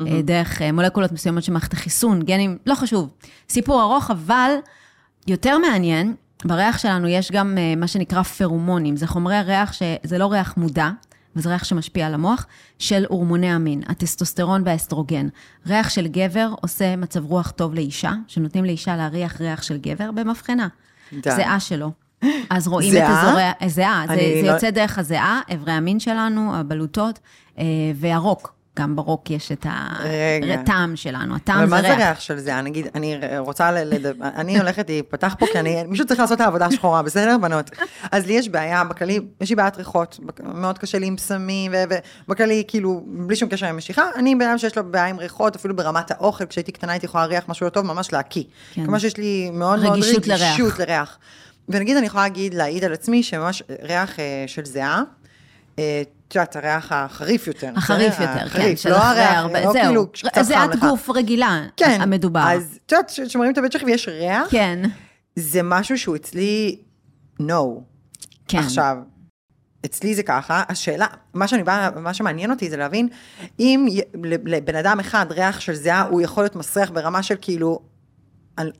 אה, 0.00 0.22
דרך 0.22 0.62
אה, 0.62 0.72
מולקולות 0.72 1.12
מסוימות 1.12 1.42
של 1.42 1.52
מערכת 1.52 1.72
החיסון, 1.72 2.22
גנים, 2.22 2.58
לא 2.66 2.74
חשוב. 2.74 3.08
סיפור 3.48 3.82
ארוך, 3.82 4.10
אבל 4.10 4.50
יותר 5.26 5.58
מעניין, 5.58 6.14
בריח 6.44 6.78
שלנו 6.78 7.08
יש 7.08 7.32
גם 7.32 7.58
אה, 7.58 7.74
מה 7.76 7.86
שנקרא 7.86 8.22
פרומונים, 8.22 8.96
זה 8.96 9.06
חומרי 9.06 9.40
ריח 9.42 9.72
שזה 9.72 10.18
לא 10.18 10.32
ריח 10.32 10.54
מודע, 10.56 10.90
וזה 11.36 11.48
ריח 11.48 11.64
שמשפיע 11.64 12.06
על 12.06 12.14
המוח, 12.14 12.46
של 12.78 13.04
הורמוני 13.08 13.50
המין, 13.50 13.82
הטסטוסטרון 13.88 14.62
והאסטרוגן. 14.66 15.28
ריח 15.66 15.88
של 15.88 16.06
גבר 16.08 16.54
עושה 16.60 16.96
מצב 16.96 17.24
רוח 17.24 17.50
טוב 17.50 17.74
לאישה, 17.74 18.12
שנותנים 18.28 18.64
לאישה 18.64 18.96
להריח 18.96 19.40
ריח 19.40 19.62
של 19.62 19.76
גבר 19.78 20.10
במבחנה. 20.10 20.68
זיעה 21.36 21.60
שלו. 21.60 21.90
אז 22.50 22.68
רואים 22.68 22.92
את? 22.92 23.26
אזורי, 23.28 23.68
זיעה, 23.70 24.04
זה, 24.08 24.14
זה 24.14 24.48
לא- 24.48 24.52
יוצא 24.52 24.70
דרך 24.70 24.98
הזיעה, 24.98 25.40
אברי 25.54 25.72
המין 25.72 26.00
שלנו, 26.00 26.56
הבלוטות, 26.56 27.18
אה, 27.58 27.64
והרוק. 27.94 28.54
גם 28.78 28.96
ברוק 28.96 29.30
יש 29.30 29.52
את. 29.52 29.66
הטעם 30.60 30.96
שלנו, 30.96 31.36
הטעם 31.36 31.56
אבל 31.58 31.66
זה 31.66 31.70
מה 31.70 31.80
ריח. 31.80 31.98
זה 31.98 32.04
ריח 32.04 32.20
של 32.20 32.38
זה? 32.38 32.60
נגיד, 32.60 32.86
אני 32.94 33.18
רוצה 33.38 33.72
לדבר, 33.72 34.24
אני 34.36 34.58
הולכת 34.58 34.88
להיפתח 34.88 35.34
פה, 35.38 35.46
כי 35.52 35.58
אני, 35.58 35.84
מישהו 35.84 36.06
צריך 36.06 36.20
לעשות 36.20 36.36
את 36.36 36.40
העבודה 36.40 36.66
השחורה, 36.66 37.02
בסדר, 37.02 37.36
בנות? 37.38 37.70
אז 38.12 38.26
לי 38.26 38.32
יש 38.32 38.48
בעיה, 38.48 38.84
בכללי, 38.84 39.20
יש 39.40 39.50
לי 39.50 39.56
בעיית 39.56 39.76
ריחות, 39.76 40.20
מאוד 40.54 40.78
קשה 40.78 40.98
לי 40.98 41.06
עם 41.06 41.18
סמים, 41.18 41.72
ובכללי, 42.28 42.64
כאילו, 42.68 43.04
בלי 43.06 43.36
שום 43.36 43.48
קשר 43.48 43.66
עם 43.66 43.76
משיכה, 43.76 44.02
אני 44.16 44.34
בן 44.34 44.48
אדם 44.48 44.58
שיש 44.58 44.78
לו 44.78 44.84
בעיה 44.90 45.06
עם 45.06 45.18
ריחות, 45.18 45.56
אפילו 45.56 45.76
ברמת 45.76 46.10
האוכל, 46.10 46.46
כשהייתי 46.46 46.72
קטנה 46.72 46.92
הייתי 46.92 47.06
יכולה 47.06 47.26
להריח 47.26 47.44
משהו 47.48 47.64
לא 47.64 47.70
טוב, 47.70 47.86
ממש 47.86 48.12
להקיא. 48.12 48.44
כן. 48.74 48.86
כמו 48.86 49.00
שיש 49.00 49.16
לי 49.16 49.50
מאוד 49.52 49.82
מאוד 49.82 49.92
רגישות 49.92 50.26
לריח. 50.78 51.18
ונגיד, 51.68 51.96
אני 51.96 52.06
יכולה 52.06 52.22
להגיד, 52.22 52.54
להעיד 52.54 52.84
על 52.84 52.92
עצמי, 52.92 53.22
שממש 53.22 53.62
ריח 53.82 54.18
אה, 54.18 54.44
של 54.46 54.64
זיעה, 54.64 55.02
את 55.74 56.34
יודעת, 56.34 56.56
הריח 56.56 56.92
החריף 56.92 57.46
יותר. 57.46 57.72
החריף? 57.76 58.20
יותר, 58.20 58.48
כן, 58.48 58.76
של 58.76 58.90
לא 58.90 58.98
אחרי 58.98 59.22
הרבה, 59.22 59.64
לא 59.64 59.72
זהו. 59.72 59.82
כאילו, 59.82 60.06
זיעת 60.40 60.74
לך. 60.74 60.80
גוף 60.80 61.10
רגילה, 61.10 61.62
כן, 61.76 62.00
המדובר. 62.00 62.44
אז 62.46 62.78
את 62.86 62.92
יודעת, 62.92 63.12
כשמראים 63.26 63.52
את 63.52 63.58
הבית 63.58 63.72
שלך 63.72 63.82
ויש 63.86 64.08
ריח, 64.08 64.46
כן, 64.50 64.82
זה 65.36 65.60
משהו 65.62 65.98
שהוא 65.98 66.16
אצלי 66.16 66.78
no. 67.40 67.80
כן. 68.48 68.58
עכשיו, 68.58 68.96
אצלי 69.84 70.14
זה 70.14 70.22
ככה, 70.22 70.62
השאלה, 70.68 71.06
מה 71.34 71.48
שאני 71.48 71.62
באה, 71.62 71.90
מה 71.90 72.14
שמעניין 72.14 72.50
אותי 72.50 72.70
זה 72.70 72.76
להבין, 72.76 73.08
אם 73.58 73.86
לבן 74.44 74.74
אדם 74.74 75.00
אחד 75.00 75.26
ריח 75.30 75.60
של 75.60 75.74
זיעה, 75.74 76.02
הוא 76.02 76.20
יכול 76.20 76.44
להיות 76.44 76.56
מסריח 76.56 76.90
ברמה 76.90 77.22
של 77.22 77.34
כאילו, 77.40 77.78
על- 78.56 78.72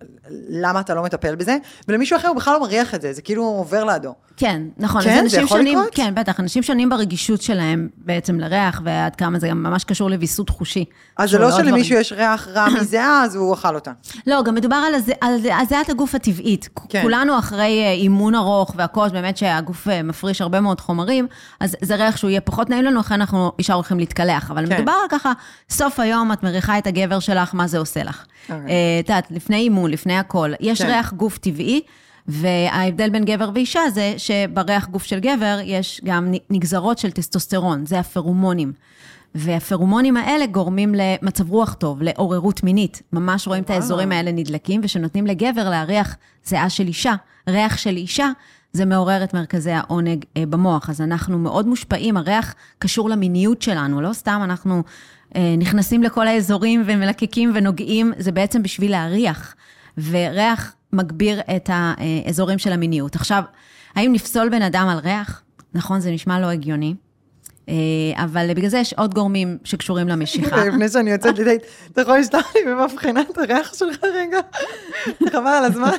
למה 0.50 0.80
אתה 0.80 0.94
לא 0.94 1.02
מטפל 1.02 1.34
בזה? 1.34 1.56
ולמישהו 1.88 2.16
אחר 2.16 2.28
הוא 2.28 2.36
בכלל 2.36 2.54
לא 2.54 2.60
מריח 2.60 2.94
את 2.94 3.02
זה, 3.02 3.12
זה 3.12 3.22
כאילו 3.22 3.42
עובר 3.44 3.84
לידו. 3.84 4.14
כן, 4.36 4.62
נכון. 4.76 5.02
כן? 5.02 5.24
זה 5.28 5.40
יכול 5.40 5.58
שונים, 5.58 5.78
לקרות? 5.78 5.94
כן, 5.94 6.14
בטח, 6.14 6.40
אנשים 6.40 6.62
שונים 6.62 6.88
ברגישות 6.88 7.42
שלהם 7.42 7.88
בעצם 7.96 8.40
לריח, 8.40 8.80
ועד 8.84 9.16
כמה 9.16 9.38
זה 9.38 9.48
גם 9.48 9.62
ממש 9.62 9.84
קשור 9.84 10.10
לוויסות 10.10 10.48
חושי. 10.50 10.84
אז 11.16 11.30
זה 11.30 11.38
לא 11.38 11.48
לעוד 11.48 11.64
שלמישהו. 11.64 11.96
יש 11.96 12.12
ריח 12.12 12.48
רע 12.48 12.66
מזיעה, 12.80 13.22
אז 13.24 13.36
הוא 13.36 13.54
אכל 13.54 13.74
אותה. 13.74 13.92
לא, 14.26 14.42
גם 14.42 14.54
מדובר 14.54 14.76
על, 14.76 14.94
הז... 14.94 15.10
על 15.20 15.34
על 15.52 15.66
זיעת 15.66 15.88
הגוף 15.90 16.14
הטבעית. 16.14 16.68
כן. 16.88 17.02
כולנו 17.02 17.38
אחרי 17.38 17.82
אה, 17.84 17.92
אימון 17.92 18.34
ארוך 18.34 18.74
והכל, 18.76 19.08
באמת 19.08 19.36
שהגוף 19.36 19.88
אה, 19.88 20.02
מפריש 20.02 20.40
הרבה 20.40 20.60
מאוד 20.60 20.80
חומרים, 20.80 21.26
אז 21.60 21.76
זה 21.82 21.96
ריח 21.96 22.16
שהוא 22.16 22.30
יהיה 22.30 22.40
פחות 22.40 22.70
נעים 22.70 22.84
לנו, 22.84 23.00
לכן 23.00 23.14
אנחנו 23.14 23.52
ישר 23.58 23.74
הולכים 23.74 23.98
להתקלח. 23.98 24.50
אבל 24.50 24.66
כן. 24.66 24.74
מדובר 24.76 24.92
ככה, 25.10 25.32
סוף 25.70 26.00
היום 26.00 26.32
את 26.32 26.42
מריחה 26.42 26.78
את 26.78 26.86
הגבר 26.86 27.18
שלך, 27.18 27.54
מה 27.54 27.66
זה 27.66 27.78
עושה 27.78 28.02
לך. 28.02 28.24
אוקיי. 28.42 28.56
אה, 28.56 28.64
את 29.00 29.08
יודעת, 29.08 29.26
לפני 29.30 29.61
אימון, 29.62 29.90
לפני 29.90 30.18
הכל, 30.18 30.52
יש 30.60 30.82
כן. 30.82 30.88
ריח 30.88 31.12
גוף 31.12 31.38
טבעי. 31.38 31.80
וההבדל 32.28 33.10
בין 33.10 33.24
גבר 33.24 33.50
ואישה 33.54 33.80
זה 33.94 34.14
שבריח 34.16 34.88
גוף 34.88 35.04
של 35.04 35.20
גבר 35.20 35.58
יש 35.64 36.00
גם 36.04 36.32
נגזרות 36.50 36.98
של 36.98 37.10
טסטוסטרון, 37.10 37.86
זה 37.86 37.98
הפרומונים. 37.98 38.72
והפרומונים 39.34 40.16
האלה 40.16 40.46
גורמים 40.46 40.94
למצב 40.94 41.50
רוח 41.50 41.74
טוב, 41.74 42.02
לעוררות 42.02 42.62
מינית. 42.62 43.02
ממש 43.12 43.46
רואים 43.46 43.62
את 43.62 43.70
האזורים 43.70 44.12
האלה 44.12 44.32
נדלקים, 44.32 44.80
ושנותנים 44.84 45.26
לגבר 45.26 45.70
להריח 45.70 46.16
זיעה 46.44 46.70
של 46.70 46.86
אישה, 46.86 47.14
ריח 47.48 47.76
של 47.76 47.96
אישה, 47.96 48.30
זה 48.72 48.84
מעורר 48.84 49.24
את 49.24 49.34
מרכזי 49.34 49.70
העונג 49.70 50.24
אה, 50.36 50.46
במוח. 50.46 50.90
אז 50.90 51.00
אנחנו 51.00 51.38
מאוד 51.38 51.66
מושפעים, 51.66 52.16
הריח 52.16 52.54
קשור 52.78 53.10
למיניות 53.10 53.62
שלנו, 53.62 54.00
לא 54.00 54.12
סתם 54.12 54.40
אנחנו 54.44 54.82
נכנסים 55.58 56.02
לכל 56.02 56.28
האזורים 56.28 56.82
ומלקקים 56.86 57.52
ונוגעים, 57.54 58.12
זה 58.18 58.32
בעצם 58.32 58.62
בשביל 58.62 58.90
להריח. 58.90 59.54
וריח 60.10 60.74
מגביר 60.92 61.40
את 61.56 61.70
האזורים 61.72 62.58
של 62.58 62.72
המיניות. 62.72 63.14
עכשיו, 63.14 63.42
האם 63.94 64.12
נפסול 64.12 64.48
בן 64.48 64.62
אדם 64.62 64.88
על 64.88 64.98
ריח? 64.98 65.42
נכון, 65.74 66.00
זה 66.00 66.10
נשמע 66.10 66.40
לא 66.40 66.46
הגיוני. 66.46 66.94
אה, 67.68 67.74
אבל 68.16 68.54
בגלל 68.54 68.68
זה 68.68 68.78
יש 68.78 68.92
עוד 68.92 69.14
גורמים 69.14 69.58
שקשורים 69.64 70.08
למשיכה. 70.08 70.64
לפני 70.64 70.88
שאני 70.88 71.10
יוצאת 71.10 71.38
לדייט, 71.38 71.62
אתה 71.92 72.00
יכול 72.00 72.18
לשלוח 72.18 72.52
לי 72.54 72.60
במבחנה 72.72 73.20
את 73.30 73.38
הריח 73.38 73.74
שלך 73.74 74.04
רגע? 74.04 74.38
חבל 75.32 75.46
על 75.46 75.64
הזמן. 75.64 75.90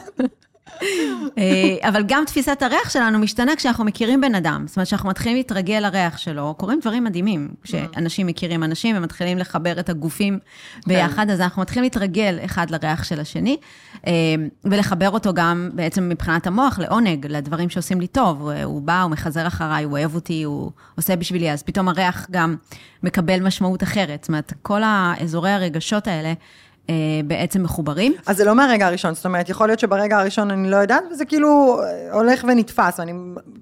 אה, 1.38 1.89
אבל 1.89 2.03
גם 2.07 2.23
תפיסת 2.27 2.61
הריח 2.61 2.89
שלנו 2.89 3.19
משתנה 3.19 3.55
כשאנחנו 3.55 3.85
מכירים 3.85 4.22
בן 4.22 4.35
אדם. 4.35 4.64
זאת 4.68 4.76
אומרת, 4.77 4.88
כשאנחנו 4.88 5.10
מתחילים 5.10 5.38
להתרגל 5.38 5.80
לריח 5.80 6.18
שלו, 6.18 6.55
קורים 6.57 6.80
דברים 6.81 7.03
מדהימים. 7.03 7.49
כשאנשים 7.64 8.27
מכירים 8.27 8.64
אנשים 8.64 8.97
ומתחילים 8.97 9.38
לחבר 9.38 9.80
את 9.80 9.89
הגופים 9.89 10.39
ביחד, 10.88 11.30
אז 11.30 11.41
אנחנו 11.41 11.61
מתחילים 11.61 11.84
להתרגל 11.84 12.39
אחד 12.45 12.69
לריח 12.69 13.03
של 13.03 13.19
השני, 13.19 13.57
אה, 14.07 14.11
ולחבר 14.65 15.10
אותו 15.10 15.34
גם 15.34 15.69
בעצם 15.73 16.10
מבחינת 16.10 16.47
המוח 16.47 16.80
לעונג, 16.80 17.27
לדברים 17.30 17.69
שעושים 17.69 18.01
לי 18.01 18.07
טוב. 18.07 18.49
הוא- 18.64 18.81
בא, 18.81 19.01
הוא 19.01 19.11
מחזר 19.11 19.47
אחריי, 19.47 19.84
הוא 19.84 19.91
אוהב 19.91 20.15
אותי, 20.15 20.43
הוא 20.43 20.72
עושה 20.95 21.15
בשבילי, 21.15 21.51
אז 21.51 21.64
פתאום 21.64 21.89
הריח 21.89 22.27
גם 22.31 22.55
מקבל 23.03 23.39
משמעות 23.39 23.84
אחרת. 23.84 24.19
זאת 24.22 24.27
אומרת, 24.27 24.53
כל 24.61 24.81
האזורי 24.85 25.51
הרגשות 25.51 26.07
האלה 26.07 26.34
בעצם 27.26 27.64
מחוברים. 27.64 28.14
אז 28.26 28.38
זה 28.38 28.45
לא 28.45 28.55
מהרגע 28.55 28.88
הראשון, 28.88 29.14
זאת 29.14 29.26
אומרת, 29.26 29.49
יכול 29.49 29.68
להיות 29.68 29.80
שברגע 29.80 30.19
הראשון 30.19 30.51
אני 30.51 30.69
לא 30.69 30.77
יודעת, 30.77 31.03
וזה 31.11 31.26
כאילו 31.26 31.80
אה, 31.84 32.14
הולך 32.14 32.45
ונתפס, 32.47 32.99
ואני 32.99 33.14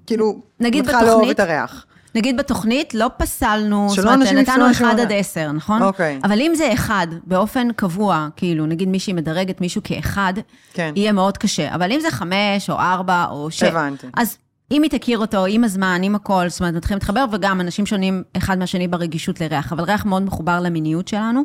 כאילו, 0.06 0.40
נגיד 0.60 0.82
מתחילה 0.84 1.02
לאהוב 1.02 1.28
את 1.30 1.40
הריח. 1.40 1.86
נגיד 2.14 2.36
בתוכנית, 2.36 2.94
לא 2.94 3.10
פסלנו, 3.16 3.86
זאת 3.88 3.98
אומרת, 4.04 4.18
נתנו 4.18 4.40
יפסלו 4.40 4.54
1 4.54 4.68
אנשים 4.68 4.86
עד 4.86 5.00
על- 5.00 5.06
10, 5.18 5.52
נכון? 5.52 5.82
אוקיי. 5.82 6.20
אבל 6.24 6.40
אם 6.40 6.52
זה 6.54 6.72
אחד, 6.72 7.06
באופן 7.24 7.68
קבוע, 7.76 8.28
כאילו, 8.36 8.66
נגיד 8.66 8.88
מישהי 8.88 9.12
מדרגת 9.12 9.60
מישהו 9.60 9.80
כאחד, 9.84 10.32
כן. 10.74 10.92
יהיה 10.96 11.12
מאוד 11.12 11.38
קשה. 11.38 11.74
אבל 11.74 11.92
אם 11.92 12.00
זה 12.00 12.10
5 12.10 12.34
או 12.70 12.74
4 12.78 13.26
או 13.30 13.50
6, 13.50 13.62
הבנתי. 13.62 14.06
אז 14.16 14.36
אם 14.72 14.82
היא 14.82 14.90
תכיר 14.90 15.18
אותו, 15.18 15.46
עם 15.46 15.64
הזמן, 15.64 16.00
עם 16.02 16.14
הכל, 16.14 16.48
זאת 16.48 16.60
אומרת, 16.60 16.74
מתחילים 16.74 16.96
להתחבר, 16.96 17.24
וגם 17.32 17.60
אנשים 17.60 17.86
שונים 17.86 18.22
אחד 18.36 18.58
מהשני 18.58 18.88
ברגישות 18.88 19.40
לריח, 19.40 19.72
אבל 19.72 19.84
ריח 19.84 20.04
מאוד 20.04 20.22
מחובר 20.22 20.60
למיניות 20.60 21.08
שלנו, 21.08 21.42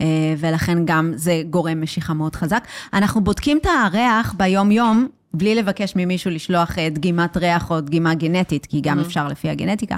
אה, 0.00 0.06
ולכן 0.38 0.78
גם 0.84 1.12
זה 1.16 1.42
גורם 1.50 1.82
משיכה 1.82 2.14
מאוד 2.14 2.34
חזק. 2.36 2.64
אנחנו 2.92 3.24
בודקים 3.24 3.58
את 3.58 3.66
הריח 3.66 4.34
ביום-יום, 4.36 5.08
בלי 5.34 5.54
לבקש 5.54 5.92
ממישהו 5.96 6.30
לשלוח 6.30 6.78
אה, 6.78 6.88
דגימת 6.90 7.36
ריח 7.36 7.70
או 7.70 7.80
דגימה 7.80 8.14
גנטית, 8.14 8.66
כי 8.66 8.80
גם 8.80 9.00
אפשר 9.00 9.28
לפי 9.28 9.48
הגנטיקה. 9.48 9.96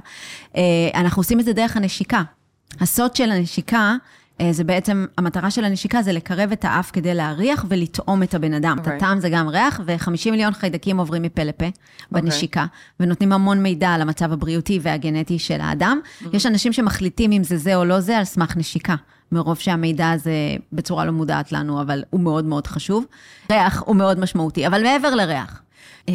אה, 0.56 0.62
אנחנו 0.94 1.20
עושים 1.20 1.40
את 1.40 1.44
זה 1.44 1.52
דרך 1.52 1.76
הנשיקה. 1.76 2.22
הסוד 2.80 3.16
של 3.16 3.30
הנשיקה, 3.30 3.96
זה 4.52 4.64
בעצם, 4.64 5.06
המטרה 5.18 5.50
של 5.50 5.64
הנשיקה 5.64 6.02
זה 6.02 6.12
לקרב 6.12 6.52
את 6.52 6.64
האף 6.64 6.90
כדי 6.90 7.14
להריח 7.14 7.64
ולטעום 7.68 8.22
את 8.22 8.34
הבן 8.34 8.54
אדם. 8.54 8.72
את 8.74 8.78
אוקיי. 8.78 8.96
הטעם 8.96 9.20
זה 9.20 9.28
גם 9.28 9.48
ריח, 9.48 9.80
ו-50 9.86 10.30
מיליון 10.30 10.52
חיידקים 10.52 10.98
עוברים 10.98 11.22
מפה 11.22 11.42
לפה 11.42 11.64
בנשיקה, 12.12 12.66
ונותנים 13.00 13.32
המון 13.32 13.62
מידע 13.62 13.88
על 13.88 14.02
המצב 14.02 14.32
הבריאותי 14.32 14.78
והגנטי 14.82 15.38
של 15.38 15.60
האדם. 15.60 16.00
יש 16.32 16.46
אנשים 16.46 16.72
שמחליטים 16.72 17.32
אם 17.32 17.44
זה 17.44 17.56
זה 17.56 17.76
או 17.76 17.84
לא 17.84 18.00
זה 18.00 18.18
על 18.18 18.24
סמך 18.24 18.56
נשיקה. 18.56 18.94
מרוב 19.32 19.58
שהמידע 19.58 20.10
הזה 20.10 20.32
בצורה 20.72 21.04
לא 21.04 21.12
מודעת 21.12 21.52
לנו, 21.52 21.82
אבל 21.82 22.02
הוא 22.10 22.20
מאוד 22.20 22.44
מאוד 22.44 22.66
חשוב. 22.66 23.04
ריח 23.52 23.82
הוא 23.86 23.96
מאוד 23.96 24.18
משמעותי, 24.18 24.66
אבל 24.66 24.82
מעבר 24.82 25.14
לריח, 25.14 25.62
אה, 26.08 26.14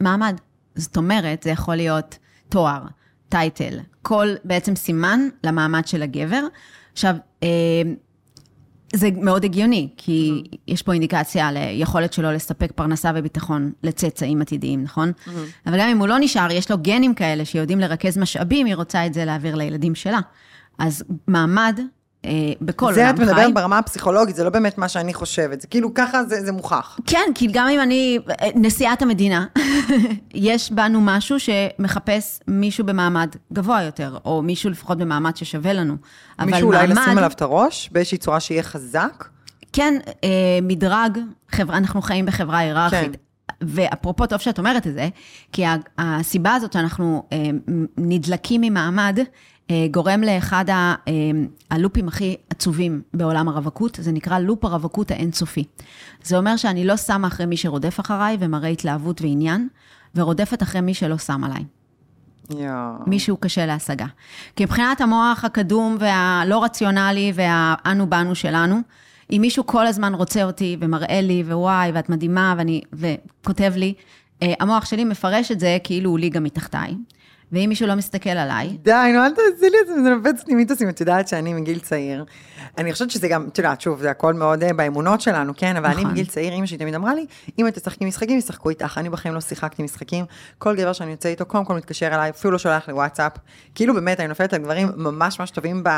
מעמד. 0.00 0.36
זאת 0.74 0.96
אומרת, 0.96 1.42
זה 1.42 1.50
יכול 1.50 1.76
להיות 1.76 2.18
תואר, 2.48 2.82
טייטל, 3.28 3.78
כל 4.02 4.28
בעצם 4.44 4.76
סימן 4.76 5.20
למעמד 5.44 5.86
של 5.86 6.02
הגבר. 6.02 6.40
עכשיו, 6.92 7.14
אה, 7.14 7.20
זה 8.94 9.08
מאוד 9.16 9.44
הגיוני, 9.44 9.88
כי 9.96 10.44
יש 10.68 10.82
פה 10.82 10.92
אינדיקציה 10.92 11.52
ליכולת 11.52 12.12
שלו 12.12 12.32
לספק 12.32 12.72
פרנסה 12.72 13.12
וביטחון 13.14 13.72
לצאצאים 13.82 14.42
עתידיים, 14.42 14.82
נכון? 14.82 15.12
אבל 15.66 15.80
גם 15.80 15.88
אם 15.88 15.98
הוא 15.98 16.08
לא 16.08 16.16
נשאר, 16.18 16.50
יש 16.50 16.70
לו 16.70 16.78
גנים 16.78 17.14
כאלה 17.14 17.44
שיודעים 17.44 17.80
לרכז 17.80 18.18
משאבים, 18.18 18.66
היא 18.66 18.74
רוצה 18.74 19.06
את 19.06 19.14
זה 19.14 19.24
להעביר 19.24 19.54
לילדים 19.54 19.94
שלה. 19.94 20.20
אז 20.78 21.04
מעמד, 21.26 21.80
אה, 22.24 22.30
בכל 22.60 22.94
זה 22.94 23.00
עולם 23.00 23.14
את 23.14 23.20
חי. 23.20 23.24
מדברת 23.26 23.54
ברמה 23.54 23.78
הפסיכולוגית, 23.78 24.36
זה 24.36 24.44
לא 24.44 24.50
באמת 24.50 24.78
מה 24.78 24.88
שאני 24.88 25.14
חושבת, 25.14 25.60
זה 25.60 25.66
כאילו 25.66 25.94
ככה 25.94 26.24
זה 26.24 26.44
זה 26.44 26.52
מוכח. 26.52 26.98
כן, 27.06 27.30
כי 27.34 27.46
גם 27.52 27.68
אם 27.68 27.80
אני 27.80 28.18
נשיאת 28.54 29.02
המדינה, 29.02 29.46
יש 30.34 30.72
בנו 30.72 31.00
משהו 31.02 31.36
שמחפש 31.40 32.40
מישהו 32.48 32.86
במעמד 32.86 33.28
גבוה 33.52 33.82
יותר, 33.82 34.18
או 34.24 34.42
מישהו 34.42 34.70
לפחות 34.70 34.98
במעמד 34.98 35.36
ששווה 35.36 35.72
לנו. 35.72 35.96
אבל 36.38 36.50
מישהו 36.50 36.66
אולי 36.66 36.86
מעמד- 36.86 36.98
לשים 37.02 37.18
עליו 37.18 37.30
את 37.30 37.42
הראש, 37.42 37.88
באיזושהי 37.92 38.18
צורה 38.18 38.40
שיהיה 38.40 38.62
חזק? 38.62 39.28
כן, 39.72 39.94
אה, 40.24 40.28
מדרג, 40.62 41.18
חברה, 41.50 41.76
אנחנו 41.76 42.02
חיים 42.02 42.26
בחברה 42.26 42.58
היררכית. 42.58 43.12
כן. 43.12 43.18
ואפרופו, 43.60 44.26
טוב 44.26 44.38
שאת 44.40 44.58
אומרת 44.58 44.86
את 44.86 44.92
זה, 44.92 45.08
כי 45.52 45.64
הסיבה 45.98 46.54
הזאת 46.54 46.72
שאנחנו 46.72 47.22
אה, 47.32 47.38
נדלקים 47.96 48.60
ממעמד, 48.60 49.18
אה, 49.18 49.24
גורם 49.90 50.20
לאחד 50.20 50.70
ה- 50.70 50.94
אה, 51.08 51.12
הלופים 51.70 52.08
הכי 52.08 52.36
עצובים 52.50 53.02
בעולם 53.14 53.48
הרווקות, 53.48 53.98
זה 54.02 54.12
נקרא 54.12 54.38
לופ 54.38 54.64
הרווקות 54.64 55.10
האינסופי. 55.10 55.64
זה 56.22 56.38
אומר 56.38 56.56
שאני 56.56 56.84
לא 56.84 56.96
שמה 56.96 57.28
אחרי 57.28 57.46
מי 57.46 57.56
שרודף 57.56 58.00
אחריי 58.00 58.36
ומראה 58.40 58.68
התלהבות 58.68 59.22
ועניין, 59.22 59.68
ורודפת 60.14 60.62
אחרי 60.62 60.80
מי 60.80 60.94
שלא 60.94 61.18
שם 61.18 61.44
עליי. 61.44 61.64
יואו. 62.50 62.94
מישהו 63.06 63.36
קשה 63.36 63.66
להשגה. 63.66 64.06
כי 64.56 64.64
מבחינת 64.64 65.00
המוח 65.00 65.44
הקדום 65.44 65.96
והלא 66.00 66.64
רציונלי 66.64 67.32
והאנו 67.34 68.06
באנו 68.06 68.34
שלנו, 68.34 68.76
אם 69.32 69.38
מישהו 69.40 69.66
כל 69.66 69.86
הזמן 69.86 70.14
רוצה 70.14 70.44
אותי 70.44 70.76
ומראה 70.80 71.20
לי, 71.20 71.42
ווואי, 71.46 71.90
ואת 71.94 72.08
מדהימה, 72.08 72.54
ואני, 72.58 72.80
וכותב 72.92 73.72
לי, 73.76 73.94
אה, 74.42 74.54
המוח 74.60 74.84
שלי 74.84 75.04
מפרש 75.04 75.52
את 75.52 75.60
זה 75.60 75.78
כאילו 75.84 76.10
הוא 76.10 76.18
ליגה 76.18 76.40
מתחתיי. 76.40 76.94
ואם 77.52 77.66
מישהו 77.68 77.86
לא 77.86 77.94
מסתכל 77.94 78.30
עליי, 78.30 78.68
די, 78.82 78.92
נו, 79.14 79.24
אל 79.24 79.30
תעשי 79.30 79.70
לי 79.70 79.76
את 79.82 79.86
זה, 79.86 80.02
זה 80.02 80.14
נפץ 80.14 80.48
לי 80.48 80.54
מיתוסים. 80.54 80.88
את 80.88 81.00
יודעת 81.00 81.28
שאני 81.28 81.54
מגיל 81.54 81.78
צעיר, 81.78 82.24
אני 82.78 82.92
חושבת 82.92 83.10
שזה 83.10 83.28
גם, 83.28 83.48
את 83.52 83.58
יודעת, 83.58 83.80
שוב, 83.80 84.00
זה 84.00 84.10
הכל 84.10 84.34
מאוד 84.34 84.62
אה, 84.62 84.72
באמונות 84.72 85.20
שלנו, 85.20 85.52
כן? 85.56 85.76
אבל 85.76 85.86
אני 85.86 85.96
נכון. 85.96 86.10
מגיל 86.10 86.26
צעיר, 86.26 86.54
אמא 86.54 86.66
שלי 86.66 86.78
תמיד 86.78 86.94
אמרה 86.94 87.14
לי, 87.14 87.26
אם 87.58 87.68
את 87.68 87.78
תשחקי 87.78 88.04
משחקים, 88.04 88.38
ישחקו 88.38 88.70
איתך. 88.70 88.98
אני 88.98 89.10
בחיים 89.10 89.34
לא 89.34 89.40
שיחקתי 89.40 89.82
משחקים. 89.82 90.24
כל 90.58 90.76
גבר 90.76 90.92
שאני 90.92 91.10
יוצא 91.10 91.28
איתו, 91.28 91.44
קודם 91.44 91.64
כל 91.64 91.74
מתקשר 91.74 92.06
אליי, 92.06 92.30
אפילו 92.30 92.50
לא 92.50 92.58
שולח 92.58 92.88
לי 92.88 92.94
וואטסאפ. 92.94 93.32
כאילו 93.74 93.94
באמת, 93.94 94.20
אני 94.20 94.28
נופלת 94.28 94.52
על 94.52 94.62
גברים 94.62 94.88
ממש 94.96 95.40
ממש 95.40 95.50
טובים 95.50 95.82
ב... 95.84 95.88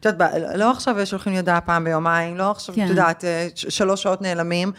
את 0.00 0.04
יודעת, 0.04 0.32
לא 0.54 0.70
עכשיו 0.70 1.06
שולחים 1.06 1.32
לי 1.32 1.38
הודעה 1.38 1.60
פעם 1.60 1.84
ביומיים, 1.84 2.36
לא 2.36 2.50
עכשיו, 2.50 2.74
כן. 2.74 2.84
את 2.84 2.90
יודעת, 2.90 3.24
אה, 3.24 3.48
שלוש 3.54 4.02
שעות 4.02 4.22
נעלמים. 4.22 4.72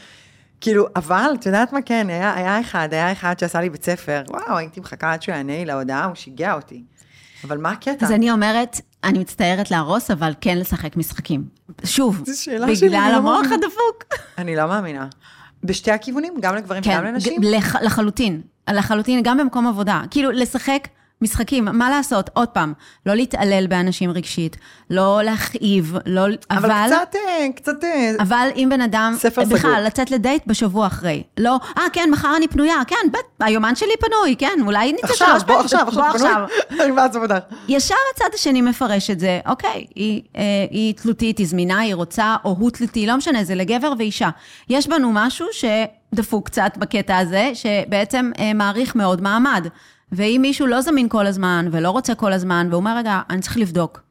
כאילו, 0.61 0.85
אבל, 0.95 1.31
את 1.39 1.45
יודעת 1.45 1.73
מה 1.73 1.79
כן, 1.81 2.07
היה, 2.09 2.33
היה 2.33 2.59
אחד, 2.61 2.89
היה 2.91 3.11
אחד 3.11 3.39
שעשה 3.39 3.61
לי 3.61 3.69
בית 3.69 3.83
ספר, 3.85 4.21
וואו, 4.29 4.57
הייתי 4.57 4.79
מחכה 4.79 5.13
עד 5.13 5.21
שהוא 5.21 5.35
יענה 5.35 5.53
לי 5.57 5.65
להודעה, 5.65 6.05
הוא 6.05 6.15
שיגע 6.15 6.53
אותי. 6.53 6.83
אבל 7.43 7.57
מה 7.57 7.71
הקטע? 7.71 8.05
אז 8.05 8.11
אני 8.11 8.31
אומרת, 8.31 8.81
אני 9.03 9.19
מצטערת 9.19 9.71
להרוס, 9.71 10.11
אבל 10.11 10.33
כן 10.41 10.57
לשחק 10.57 10.95
משחקים. 10.97 11.43
שוב, 11.83 12.23
בגלל 12.81 13.09
לא 13.11 13.17
המוח. 13.17 13.45
הדפוק. 13.51 14.03
אני 14.37 14.55
לא 14.55 14.67
מאמינה. 14.67 15.07
בשתי 15.63 15.91
הכיוונים, 15.91 16.33
גם 16.39 16.55
לגברים 16.55 16.83
כן, 16.83 16.91
וגם 16.91 17.05
לנשים? 17.05 17.41
ג- 17.41 17.45
לח, 17.45 17.75
לחלוטין. 17.75 18.41
לחלוטין, 18.69 19.23
גם 19.23 19.37
במקום 19.37 19.67
עבודה. 19.67 20.01
כאילו, 20.11 20.31
לשחק 20.31 20.87
משחקים, 21.21 21.65
מה 21.65 21.89
לעשות? 21.89 22.29
עוד 22.33 22.47
פעם, 22.47 22.73
לא 23.05 23.13
להתעלל 23.13 23.67
באנשים 23.67 24.11
רגשית, 24.11 24.57
לא 24.89 25.21
להכאיב, 25.23 25.95
לא... 26.05 26.25
אבל 26.51 26.69
קצת, 26.87 27.15
אה, 27.15 27.47
קצת... 27.55 27.83
אה, 27.83 28.11
אבל 28.19 28.49
אם 28.55 28.67
בן 28.71 28.81
אדם, 28.81 29.13
ספר 29.17 29.41
בכלל, 29.43 29.57
סגור. 29.57 29.71
לצאת 29.71 30.11
לדייט 30.11 30.43
בשבוע 30.47 30.87
אחרי. 30.87 31.23
לא, 31.37 31.59
אה, 31.77 31.83
כן, 31.93 32.09
מחר 32.11 32.35
אני 32.37 32.47
פנויה, 32.47 32.81
כן, 32.87 32.95
בטח, 33.11 33.19
היומן 33.39 33.75
שלי 33.75 33.93
פנוי, 33.99 34.35
כן, 34.35 34.59
אולי 34.65 34.93
נצא 34.93 35.07
עכשיו, 35.07 35.27
שלוש 35.27 35.43
בוא 35.43 35.47
פעמים, 35.47 35.65
עכשיו, 35.65 35.85
בוא 35.93 36.03
עכשיו. 36.03 36.45
אני 36.83 36.91
בעצם 36.91 37.21
אותך. 37.21 37.35
ישר 37.67 37.95
הצד 38.15 38.29
השני 38.33 38.61
מפרש 38.61 39.09
את 39.09 39.19
זה, 39.19 39.39
אוקיי, 39.45 39.85
היא, 39.95 40.21
אה, 40.37 40.41
היא 40.71 40.93
תלותית, 40.93 41.37
היא 41.37 41.47
זמינה, 41.47 41.79
היא 41.79 41.95
רוצה, 41.95 42.35
או 42.45 42.55
הוא 42.59 42.71
תלותי, 42.71 43.05
לא 43.05 43.17
משנה, 43.17 43.43
זה 43.43 43.55
לגבר 43.55 43.93
ואישה. 43.97 44.29
יש 44.69 44.87
בנו 44.87 45.11
משהו 45.13 45.47
שדפוק 45.51 46.45
קצת 46.45 46.71
בקטע 46.77 47.17
הזה, 47.17 47.51
שבעצם 47.53 48.31
אה, 48.39 48.53
מעריך 48.53 48.95
מאוד 48.95 49.21
מעמד. 49.21 49.67
ואם 50.11 50.39
מישהו 50.41 50.67
לא 50.67 50.81
זמין 50.81 51.09
כל 51.09 51.27
הזמן, 51.27 51.67
ולא 51.71 51.89
רוצה 51.89 52.15
כל 52.15 52.33
הזמן, 52.33 52.67
והוא 52.69 52.79
אומר, 52.79 52.97
רגע, 52.97 53.21
אני 53.29 53.41
צריך 53.41 53.57
לבדוק, 53.57 54.01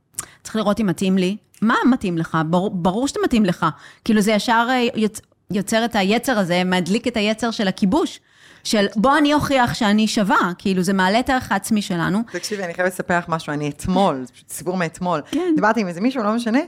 צריך 0.42 0.56
לראות 0.56 0.80
אם 0.80 0.86
מתאים 0.86 1.18
לי. 1.18 1.36
מה 1.62 1.74
מתאים 1.90 2.18
לך? 2.18 2.38
ברור, 2.46 2.70
ברור 2.70 3.08
שזה 3.08 3.20
מתאים 3.24 3.44
לך. 3.44 3.66
כאילו, 4.04 4.20
זה 4.20 4.32
ישר 4.32 4.66
אה, 4.70 4.86
יוצ, 4.94 5.20
יוצר 5.50 5.84
את 5.84 5.96
היצר 5.96 6.38
הזה, 6.38 6.62
מדליק 6.64 7.08
את 7.08 7.16
היצר 7.16 7.50
של 7.50 7.68
הכיבוש. 7.68 8.20
של 8.64 8.86
בוא 8.96 9.18
אני 9.18 9.34
אוכיח 9.34 9.74
שאני 9.74 10.08
שווה, 10.08 10.52
כאילו 10.58 10.82
זה 10.82 10.92
מעלה 10.92 11.20
את 11.20 11.28
הערך 11.28 11.52
העצמי 11.52 11.82
שלנו, 11.82 12.18
תקשיבי, 12.32 12.64
אני 12.64 12.74
חייבת 12.74 12.92
לספר 12.92 13.18
לך 13.18 13.24
משהו, 13.28 13.52
אני 13.52 13.68
אתמול, 13.68 14.22
זה 14.24 14.32
פשוט 14.32 14.48
סיפור 14.48 14.76
מאתמול. 14.76 15.20
כן. 15.30 15.52
דיברתי 15.54 15.80
עם 15.80 15.88
איזה 15.88 16.00
מישהו, 16.00 16.22
לא 16.22 16.32
משנה. 16.32 16.58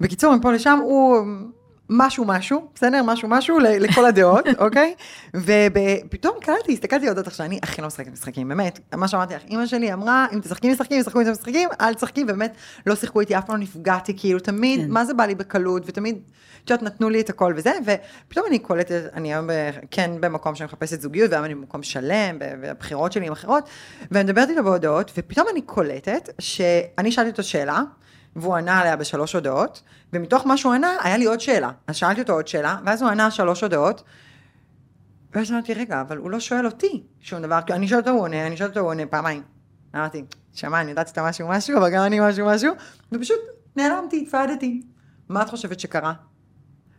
בקיצור, 0.00 0.36
מפה 0.36 0.52
לשם, 0.52 0.78
הוא 0.82 1.18
משהו 1.92 2.24
משהו, 2.24 2.68
בסדר? 2.74 3.02
משהו 3.04 3.28
משהו 3.28 3.58
לכל 3.58 4.06
הדעות, 4.06 4.44
אוקיי? 4.64 4.94
ופתאום 5.34 6.34
קלטתי, 6.40 6.72
הסתכלתי 6.72 7.08
על 7.08 7.18
עכשיו, 7.26 7.46
אני 7.46 7.58
הכי 7.62 7.80
לא 7.80 7.86
משחקת 7.86 8.12
משחקים, 8.12 8.48
באמת. 8.48 8.80
מה 8.94 9.08
שאמרתי 9.08 9.34
לך, 9.34 9.42
אימא 9.44 9.66
שלי 9.66 9.92
אמרה, 9.92 10.26
אם 10.32 10.40
תשחקי 10.40 10.72
משחקים, 10.72 11.00
ישחקו 11.00 11.20
איתם 11.20 11.32
משחקים, 11.32 11.68
אל 11.80 11.94
תשחקי, 11.94 12.22
ובאמת, 12.22 12.54
לא 12.86 12.94
שיחקו 12.94 13.20
איתי, 13.20 13.38
אף 13.38 13.46
פעם 13.46 13.56
לא 13.56 13.62
נפגעתי, 13.62 14.12
כאילו, 14.16 14.38
תמיד, 14.38 14.80
כן. 14.80 14.90
מה 14.90 15.04
זה 15.04 15.14
בא 15.14 15.24
לי 15.24 15.34
בקלות, 15.34 15.82
ותמיד, 15.86 16.18
את 16.64 16.70
יודעת, 16.70 16.82
נתנו 16.82 17.10
לי 17.10 17.20
את 17.20 17.30
הכל 17.30 17.54
וזה, 17.56 17.72
ופתאום 17.84 18.46
אני 18.48 18.58
קולטת, 18.58 19.02
אני 19.14 19.34
היום 19.34 19.50
כן 19.90 20.10
במקום 20.20 20.54
שאני 20.54 20.66
מחפשת 20.66 21.00
זוגיות, 21.00 21.30
והיום 21.30 21.44
אני 21.44 21.54
במקום 21.54 21.82
שלם, 21.82 22.36
והבחירות 22.40 23.12
שלי 23.12 23.26
הן 23.26 23.32
אחרות, 23.32 23.68
ואני 24.10 24.24
מדברת 24.24 24.48
איתו 24.48 24.64
בהודעות, 24.64 25.12
ופתאום 25.16 25.46
אני 25.52 25.62
קולטת 25.62 26.28
שאני 26.38 27.12
שאלתי 27.12 27.30
אותו 27.30 27.42
שאלה, 27.42 27.82
והוא 28.36 28.56
ענה 28.56 28.80
עליה 28.80 28.96
בשלוש 28.96 29.32
הודעות, 29.32 29.82
ומתוך 30.12 30.46
מה 30.46 30.56
שהוא 30.56 30.72
ענה, 30.72 30.96
היה 31.02 31.16
לי 31.16 31.24
עוד 31.24 31.40
שאלה. 31.40 31.70
אז 31.86 31.96
שאלתי 31.96 32.20
אותו 32.20 32.32
עוד 32.32 32.48
שאלה, 32.48 32.76
ואז 32.86 33.02
הוא 33.02 33.10
ענה 33.10 33.30
שלוש 33.30 33.62
הודעות, 33.62 34.02
ואז 35.34 35.50
אמרתי, 35.52 35.74
רגע, 35.74 36.00
אבל 36.00 36.16
הוא 36.16 36.30
לא 36.30 36.40
שואל 36.40 36.66
אותי 36.66 37.02
שום 37.20 37.42
דבר, 37.42 37.60
כי 37.66 37.72
אני 37.72 37.88
שואלת 37.88 38.06
אותו, 38.06 38.16
הוא 38.16 38.24
עונה, 38.24 38.46
אני 38.46 38.56
שואלת 38.56 38.70
אותו, 38.70 38.80
הוא 38.80 38.88
עונה 38.88 39.06
פעמיים. 39.06 39.42
אמרתי, 39.94 40.24
שמע, 40.52 40.80
אני 40.80 40.90
יודעת 40.90 41.08
שאתה 41.08 41.22
משהו 41.22 41.48
משהו, 41.48 41.78
אבל 41.78 41.90
גם 41.90 42.04
אני 42.04 42.20
משהו 42.20 42.46
משהו, 42.46 42.74
ופשוט 43.12 43.40
נעלמתי, 43.76 44.22
התפעדתי. 44.22 44.82
מה 45.28 45.42
את 45.42 45.48
חושבת 45.48 45.80
שקרה? 45.80 46.12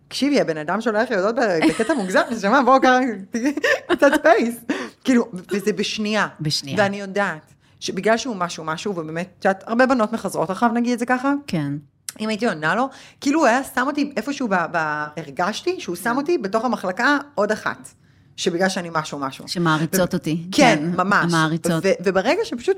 תקשיבי, 0.07 0.41
הבן 0.41 0.57
אדם 0.57 0.81
שולח 0.81 1.09
לי 1.09 1.15
הודעות 1.15 1.35
בקטע 1.69 1.93
מוגזם, 1.93 2.21
נשמע, 2.31 2.61
בואו 2.61 2.81
קרה, 2.81 2.99
קצת 3.91 4.11
פייס. 4.23 4.55
כאילו, 5.03 5.31
וזה 5.51 5.73
בשנייה. 5.73 6.27
בשנייה. 6.39 6.77
ואני 6.79 6.99
יודעת, 6.99 7.53
שבגלל 7.81 8.17
שהוא 8.17 8.35
משהו 8.35 8.63
משהו, 8.63 8.91
ובאמת, 8.95 9.33
את 9.39 9.45
יודעת, 9.45 9.63
הרבה 9.67 9.85
בנות 9.85 10.13
מחזרות 10.13 10.51
אחריו, 10.51 10.71
נגיד 10.73 10.93
את 10.93 10.99
זה 10.99 11.05
ככה, 11.05 11.33
כן. 11.47 11.73
אם 12.19 12.29
הייתי 12.29 12.47
עונה 12.47 12.75
לו, 12.75 12.89
כאילו 13.21 13.39
הוא 13.39 13.47
היה 13.47 13.63
שם 13.63 13.83
אותי 13.87 14.13
איפשהו, 14.17 14.47
ב, 14.47 14.55
ב, 14.71 15.05
הרגשתי 15.17 15.79
שהוא 15.79 15.95
שם 15.95 16.17
אותי 16.17 16.37
בתוך 16.37 16.65
המחלקה 16.65 17.17
עוד 17.35 17.51
אחת, 17.51 17.89
שבגלל 18.35 18.69
שאני 18.69 18.89
משהו 18.91 19.19
משהו. 19.19 19.47
שמעריצות 19.47 20.13
ו- 20.13 20.17
אותי. 20.17 20.47
כן, 20.51 20.91
ממש. 20.97 21.33
המעריצות, 21.33 21.83
ו, 21.85 21.89
וברגע 22.03 22.41
שפשוט 22.45 22.77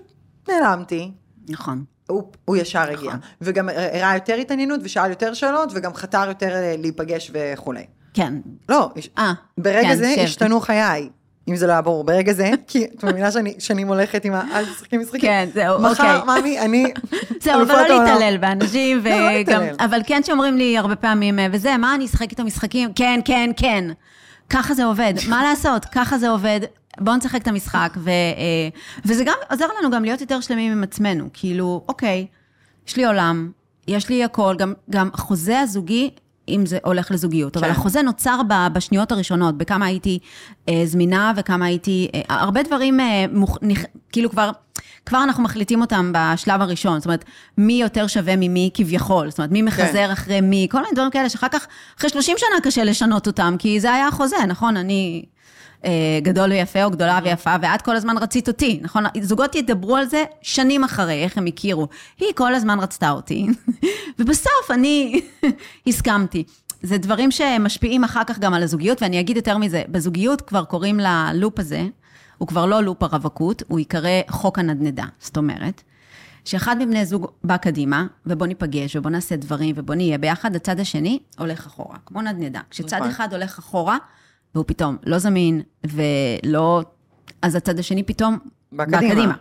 נעלמתי, 0.49 1.11
נכון. 1.49 1.83
הוא, 2.07 2.31
הוא 2.45 2.57
ישר 2.57 2.81
הגיע. 2.81 2.95
נכון. 2.95 3.19
וגם 3.41 3.69
הראה 3.69 4.13
יותר 4.13 4.33
התעניינות 4.33 4.79
ושאל 4.83 5.09
יותר 5.09 5.33
שאלות, 5.33 5.69
וגם 5.73 5.93
חתר 5.93 6.27
יותר 6.27 6.51
אה, 6.51 6.75
להיפגש 6.79 7.31
וכולי. 7.33 7.85
כן. 8.13 8.33
לא, 8.69 8.89
אה, 9.17 9.33
ברגע 9.57 9.87
כן, 9.87 9.95
זה 9.95 10.13
שב. 10.15 10.21
השתנו 10.21 10.59
חיי. 10.59 11.09
אם 11.49 11.55
זה 11.55 11.67
לא 11.67 11.71
היה 11.71 11.81
ברור, 11.81 12.03
ברגע 12.03 12.33
זה, 12.33 12.51
כי 12.67 12.85
את 12.85 13.03
מבינה 13.03 13.31
שאני 13.31 13.53
שנים 13.59 13.87
הולכת 13.87 14.25
עם 14.25 14.33
ה... 14.33 14.43
אל 14.53 14.65
תשחקי 14.65 14.97
משחקים. 14.97 15.21
כן, 15.21 15.49
זהו, 15.53 15.81
מחר, 15.81 16.19
אוקיי. 16.19 16.41
ממי, 16.41 16.59
אני... 16.59 16.93
זהו, 17.43 17.61
אבל 17.61 17.73
לא. 17.73 17.81
להתעלל 17.81 18.37
באנשים, 18.37 19.01
לא, 19.03 19.11
לא 19.11 19.39
וגם. 19.41 19.61
אבל 19.79 20.01
כן 20.05 20.23
שאומרים 20.23 20.57
לי 20.57 20.77
הרבה 20.77 20.95
פעמים, 20.95 21.39
אה, 21.39 21.47
וזה, 21.51 21.77
מה, 21.77 21.95
אני 21.95 22.05
אשחק 22.05 22.31
איתו 22.31 22.43
משחקים? 22.43 22.93
כן, 22.95 23.19
כן, 23.25 23.49
כן. 23.57 23.85
ככה 24.49 24.73
זה 24.73 24.85
עובד, 24.85 25.13
מה 25.29 25.43
לעשות? 25.49 25.85
ככה 25.85 26.17
זה 26.17 26.29
עובד. 26.29 26.59
בואו 26.99 27.15
נשחק 27.15 27.41
את 27.41 27.47
המשחק, 27.47 27.93
ו, 27.97 28.09
אה, 28.09 28.69
וזה 29.05 29.23
גם 29.23 29.35
עוזר 29.49 29.67
לנו 29.79 29.91
גם 29.91 30.03
להיות 30.03 30.21
יותר 30.21 30.41
שלמים 30.41 30.71
עם 30.71 30.83
עצמנו. 30.83 31.29
כאילו, 31.33 31.85
אוקיי, 31.87 32.27
יש 32.87 32.97
לי 32.97 33.05
עולם, 33.05 33.51
יש 33.87 34.09
לי 34.09 34.23
הכל, 34.23 34.55
גם, 34.57 34.73
גם 34.89 35.09
החוזה 35.13 35.59
הזוגי, 35.59 36.09
אם 36.49 36.65
זה 36.65 36.77
הולך 36.83 37.11
לזוגיות, 37.11 37.57
אבל 37.57 37.67
כן. 37.67 37.71
החוזה 37.71 38.01
נוצר 38.01 38.41
בשניות 38.73 39.11
הראשונות, 39.11 39.57
בכמה 39.57 39.85
הייתי 39.85 40.19
אה, 40.69 40.81
זמינה 40.85 41.31
וכמה 41.35 41.65
הייתי, 41.65 42.09
אה, 42.15 42.21
הרבה 42.29 42.63
דברים, 42.63 42.99
אה, 42.99 43.25
מוכ, 43.31 43.57
נכ, 43.61 43.83
כאילו 44.11 44.29
כבר, 44.29 44.51
כבר 45.05 45.23
אנחנו 45.23 45.43
מחליטים 45.43 45.81
אותם 45.81 46.11
בשלב 46.15 46.61
הראשון, 46.61 46.99
זאת 46.99 47.05
אומרת, 47.05 47.25
מי 47.57 47.73
יותר 47.73 48.07
שווה 48.07 48.35
ממי 48.35 48.69
כביכול, 48.73 49.29
זאת 49.29 49.37
אומרת, 49.39 49.51
מי 49.51 49.61
מחזר 49.61 50.13
אחרי 50.13 50.41
מי, 50.41 50.67
כל 50.71 50.81
מיני 50.81 50.93
דברים 50.93 51.11
כאלה 51.11 51.29
שאחר 51.29 51.47
כך, 51.51 51.67
אחרי 51.97 52.09
30 52.09 52.37
שנה 52.37 52.61
קשה 52.63 52.83
לשנות 52.83 53.27
אותם, 53.27 53.55
כי 53.59 53.79
זה 53.79 53.93
היה 53.93 54.07
החוזה, 54.07 54.45
נכון? 54.47 54.77
אני 54.77 55.25
גדול 56.21 56.49
ויפה 56.51 56.83
או 56.83 56.91
גדולה 56.91 57.19
ויפה, 57.23 57.55
ואת 57.61 57.81
כל 57.81 57.95
הזמן 57.95 58.17
רצית 58.17 58.47
אותי, 58.47 58.79
נכון? 58.81 59.03
זוגות 59.21 59.55
ידברו 59.55 59.95
על 59.95 60.05
זה 60.05 60.23
שנים 60.41 60.83
אחרי, 60.83 61.23
איך 61.23 61.37
הם 61.37 61.45
הכירו. 61.45 61.87
היא 62.19 62.29
כל 62.35 62.55
הזמן 62.55 62.79
רצתה 62.79 63.09
אותי, 63.11 63.47
ובסוף 64.19 64.71
אני 64.71 65.21
הסכמתי. 65.87 66.43
זה 66.83 66.97
דברים 66.97 67.31
שמשפיעים 67.31 68.03
אחר 68.03 68.23
כך 68.27 68.39
גם 68.39 68.53
על 68.53 68.63
הזוגיות, 68.63 69.01
ואני 69.01 69.19
אגיד 69.19 69.37
יותר 69.37 69.57
מזה, 69.57 69.83
בזוגיות 69.87 70.41
כבר 70.41 70.63
קוראים 70.63 70.99
ללופ 70.99 71.59
הזה, 71.59 71.83
הוא 72.37 72.47
כבר 72.47 72.65
לא 72.65 72.83
לופ 72.83 73.03
הרווקות, 73.03 73.63
הוא 73.67 73.79
ייקרא 73.79 74.09
חוק 74.29 74.59
הנדנדה. 74.59 75.05
זאת 75.19 75.37
אומרת, 75.37 75.81
שאחד 76.45 76.75
מבני 76.79 77.05
זוג 77.05 77.27
בא 77.43 77.57
קדימה, 77.57 78.05
ובוא 78.25 78.47
ניפגש, 78.47 78.95
ובוא 78.95 79.11
נעשה 79.11 79.35
דברים, 79.35 79.75
ובוא 79.77 79.95
נהיה 79.95 80.17
ביחד, 80.17 80.55
הצד 80.55 80.79
השני 80.79 81.19
הולך 81.37 81.65
אחורה, 81.65 81.97
כמו 82.05 82.21
נדנדה. 82.21 82.59
כשצד 82.69 82.97
נכון. 82.97 83.09
אחד 83.09 83.33
הולך 83.33 83.59
אחורה, 83.59 83.97
והוא 84.55 84.65
פתאום 84.67 84.97
לא 85.05 85.17
זמין, 85.17 85.61
ולא... 85.83 86.81
אז 87.41 87.55
הצד 87.55 87.79
השני 87.79 88.03
פתאום 88.03 88.37
בא 88.71 88.85
בא 88.85 88.97
קדימה. 88.97 89.13
קדימה. 89.13 89.33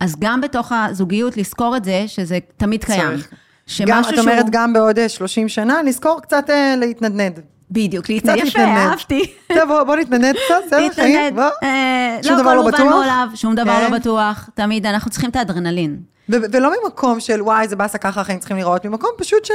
אז 0.00 0.16
גם 0.18 0.40
בתוך 0.40 0.72
הזוגיות, 0.72 1.36
לזכור 1.36 1.76
את 1.76 1.84
זה, 1.84 2.04
שזה 2.06 2.38
תמיד 2.56 2.84
קיים. 2.84 3.00
צריך. 3.00 3.30
שמשהו 3.66 3.94
גם, 3.94 4.00
את 4.00 4.08
שהוא... 4.08 4.20
אומרת, 4.20 4.46
גם 4.50 4.72
בעוד 4.72 4.98
אה, 4.98 5.08
30 5.08 5.48
שנה, 5.48 5.82
לזכור 5.82 6.20
קצת 6.22 6.50
אה, 6.50 6.74
להתנדנד. 6.76 7.40
בדיוק, 7.70 8.08
להתנדנד. 8.08 8.46
יפה. 8.46 8.64
אהבתי. 8.64 9.32
טוב, 9.48 9.68
בוא, 9.68 9.82
בוא 9.82 9.96
נתנדנד 9.96 10.36
קצת, 10.46 10.54
בסדר, 10.66 10.78
חיים, 10.94 11.20
להתנדנד. 11.20 11.34
בוא. 11.34 11.68
אה, 11.68 12.18
שום 12.22 12.36
לא 12.36 12.42
דבר 12.42 12.50
הכל 12.50 12.56
לא 12.56 12.62
מובן 12.62 12.72
בטוח? 12.72 12.94
מאליו, 12.94 13.28
שום 13.34 13.54
דבר 13.54 13.76
כן. 13.76 13.92
לא 13.92 13.98
בטוח. 13.98 14.50
תמיד 14.54 14.86
אנחנו 14.86 15.10
צריכים 15.10 15.30
את 15.30 15.36
האדרנלין. 15.36 16.00
ולא 16.28 16.72
ממקום 16.82 17.20
של 17.20 17.42
וואי, 17.42 17.68
זה 17.68 17.76
באסה 17.76 17.98
ככה 17.98 18.20
החיים 18.20 18.38
צריכים 18.38 18.56
לראות, 18.56 18.84
ממקום 18.86 19.10
פשוט 19.18 19.44
של 19.44 19.54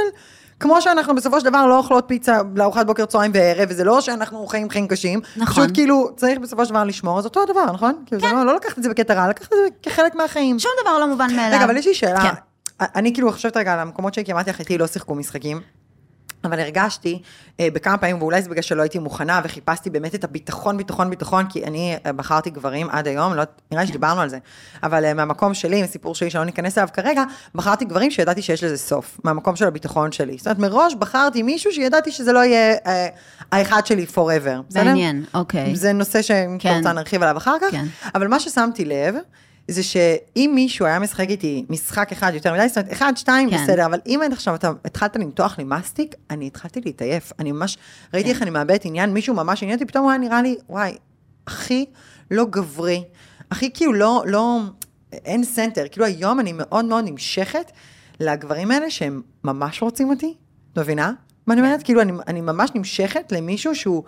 כמו 0.62 0.82
שאנחנו 0.82 1.14
בסופו 1.14 1.40
של 1.40 1.46
דבר 1.46 1.66
לא 1.66 1.78
אוכלות 1.78 2.04
פיצה 2.06 2.38
לארוחת 2.56 2.86
בוקר, 2.86 3.04
צהריים 3.04 3.30
וערב, 3.34 3.68
וזה 3.70 3.84
לא 3.84 4.00
שאנחנו 4.00 4.46
חיים 4.46 4.70
חיים 4.70 4.88
קשים. 4.88 5.20
נכון. 5.36 5.64
פשוט 5.64 5.74
כאילו, 5.74 6.10
צריך 6.16 6.38
בסופו 6.38 6.64
של 6.64 6.70
דבר 6.70 6.84
לשמור, 6.84 7.18
אז 7.18 7.24
אותו 7.24 7.42
הדבר, 7.42 7.72
נכון? 7.72 8.02
כאילו, 8.06 8.20
זה 8.20 8.32
לא, 8.32 8.46
לא 8.46 8.56
לקחת 8.56 8.78
את 8.78 8.82
זה 8.82 8.88
בקטע 8.90 9.14
רע, 9.14 9.28
לקחת 9.28 9.52
את 9.52 9.58
זה 9.62 9.68
כחלק 9.82 10.14
מהחיים. 10.14 10.58
שום 10.58 10.70
דבר 10.82 10.98
לא 10.98 11.06
מובן 11.06 11.30
מאליו. 11.36 11.56
רגע, 11.56 11.64
אבל 11.64 11.76
יש 11.76 11.86
לי 11.86 11.94
שאלה. 11.94 12.22
כן. 12.22 12.34
אני 12.80 13.14
כאילו 13.14 13.32
חושבת 13.32 13.56
רגע 13.56 13.72
על 13.72 13.78
המקומות 13.78 14.14
לך, 14.48 14.60
איתי 14.60 14.78
לא 14.78 14.86
שיחקו 14.86 15.14
משחקים. 15.14 15.60
אבל 16.44 16.60
הרגשתי 16.60 17.22
אה, 17.60 17.68
בכמה 17.72 17.98
פעמים, 17.98 18.22
ואולי 18.22 18.42
זה 18.42 18.48
בגלל 18.48 18.62
שלא 18.62 18.82
הייתי 18.82 18.98
מוכנה, 18.98 19.40
וחיפשתי 19.44 19.90
באמת 19.90 20.14
את 20.14 20.24
הביטחון, 20.24 20.76
ביטחון, 20.76 21.10
ביטחון, 21.10 21.46
כי 21.48 21.64
אני 21.64 21.96
אה, 22.06 22.12
בחרתי 22.12 22.50
גברים 22.50 22.90
עד 22.90 23.08
היום, 23.08 23.34
לא, 23.34 23.42
נראה 23.70 23.82
לי 23.82 23.88
שדיברנו 23.88 24.20
על 24.20 24.28
זה, 24.28 24.38
אבל 24.82 25.04
אה, 25.04 25.14
מהמקום 25.14 25.54
שלי, 25.54 25.82
מסיפור 25.82 26.14
שלי 26.14 26.30
שלא 26.30 26.44
ניכנס 26.44 26.78
אליו 26.78 26.88
כרגע, 26.92 27.24
בחרתי 27.54 27.84
גברים 27.84 28.10
שידעתי 28.10 28.42
שיש 28.42 28.64
לזה 28.64 28.78
סוף, 28.78 29.20
מהמקום 29.24 29.56
של 29.56 29.66
הביטחון 29.66 30.12
שלי. 30.12 30.36
זאת 30.38 30.46
אומרת, 30.46 30.58
מראש 30.58 30.94
בחרתי 30.94 31.42
מישהו 31.42 31.72
שידעתי 31.72 32.10
שזה 32.12 32.32
לא 32.32 32.38
יהיה 32.38 32.76
אה, 32.86 33.08
האחד 33.52 33.86
שלי 33.86 34.06
forever, 34.14 34.62
בסדר? 34.68 34.84
מעניין, 34.84 35.24
אוקיי. 35.34 35.76
זה 35.76 35.92
נושא 35.92 36.22
שאם 36.22 36.56
כן. 36.58 36.76
רוצה 36.76 36.92
נרחיב 36.92 37.22
עליו 37.22 37.36
אחר 37.36 37.56
כך, 37.60 37.70
כן. 37.70 37.84
אבל 38.14 38.28
מה 38.28 38.40
ששמתי 38.40 38.84
לב, 38.84 39.14
זה 39.68 39.82
שאם 39.82 40.52
מישהו 40.54 40.86
היה 40.86 40.98
משחק 40.98 41.28
איתי 41.28 41.64
משחק 41.68 42.12
אחד 42.12 42.32
יותר 42.34 42.54
מדי, 42.54 42.68
זאת 42.68 42.78
אומרת, 42.78 42.92
אחד, 42.92 43.12
שתיים, 43.16 43.50
כן. 43.50 43.62
בסדר, 43.62 43.86
אבל 43.86 43.98
אם 44.06 44.20
עד 44.24 44.32
עכשיו 44.32 44.54
אתה 44.54 44.72
התחלת 44.84 45.16
למתוח 45.16 45.58
לי 45.58 45.64
מסטיק, 45.64 46.14
אני 46.30 46.46
התחלתי 46.46 46.80
להתעייף. 46.84 47.32
אני 47.38 47.52
ממש, 47.52 47.78
ראיתי 48.14 48.28
כן. 48.28 48.34
איך 48.34 48.42
אני 48.42 48.50
מאבדת 48.50 48.84
עניין, 48.84 49.10
מישהו 49.10 49.34
ממש 49.34 49.62
עניין 49.62 49.78
אותי, 49.78 49.86
פתאום 49.86 50.04
הוא 50.04 50.10
היה 50.10 50.18
נראה 50.18 50.42
לי, 50.42 50.56
וואי, 50.68 50.96
הכי 51.46 51.84
לא 52.30 52.44
גברי, 52.44 53.04
הכי 53.50 53.70
כאילו 53.74 53.92
לא, 53.92 54.22
לא, 54.26 54.60
אין 55.12 55.44
סנטר, 55.44 55.84
כאילו 55.90 56.06
היום 56.06 56.40
אני 56.40 56.52
מאוד 56.52 56.84
מאוד 56.84 57.04
נמשכת 57.04 57.72
לגברים 58.20 58.70
האלה 58.70 58.90
שהם 58.90 59.22
ממש 59.44 59.82
רוצים 59.82 60.10
אותי, 60.10 60.34
את 60.72 60.78
מבינה? 60.78 61.12
מה 61.46 61.54
אני 61.54 61.60
כן. 61.60 61.66
אומרת? 61.66 61.82
כאילו, 61.82 62.00
אני, 62.00 62.12
אני 62.26 62.40
ממש 62.40 62.70
נמשכת 62.74 63.32
למישהו 63.32 63.74
שהוא 63.74 64.02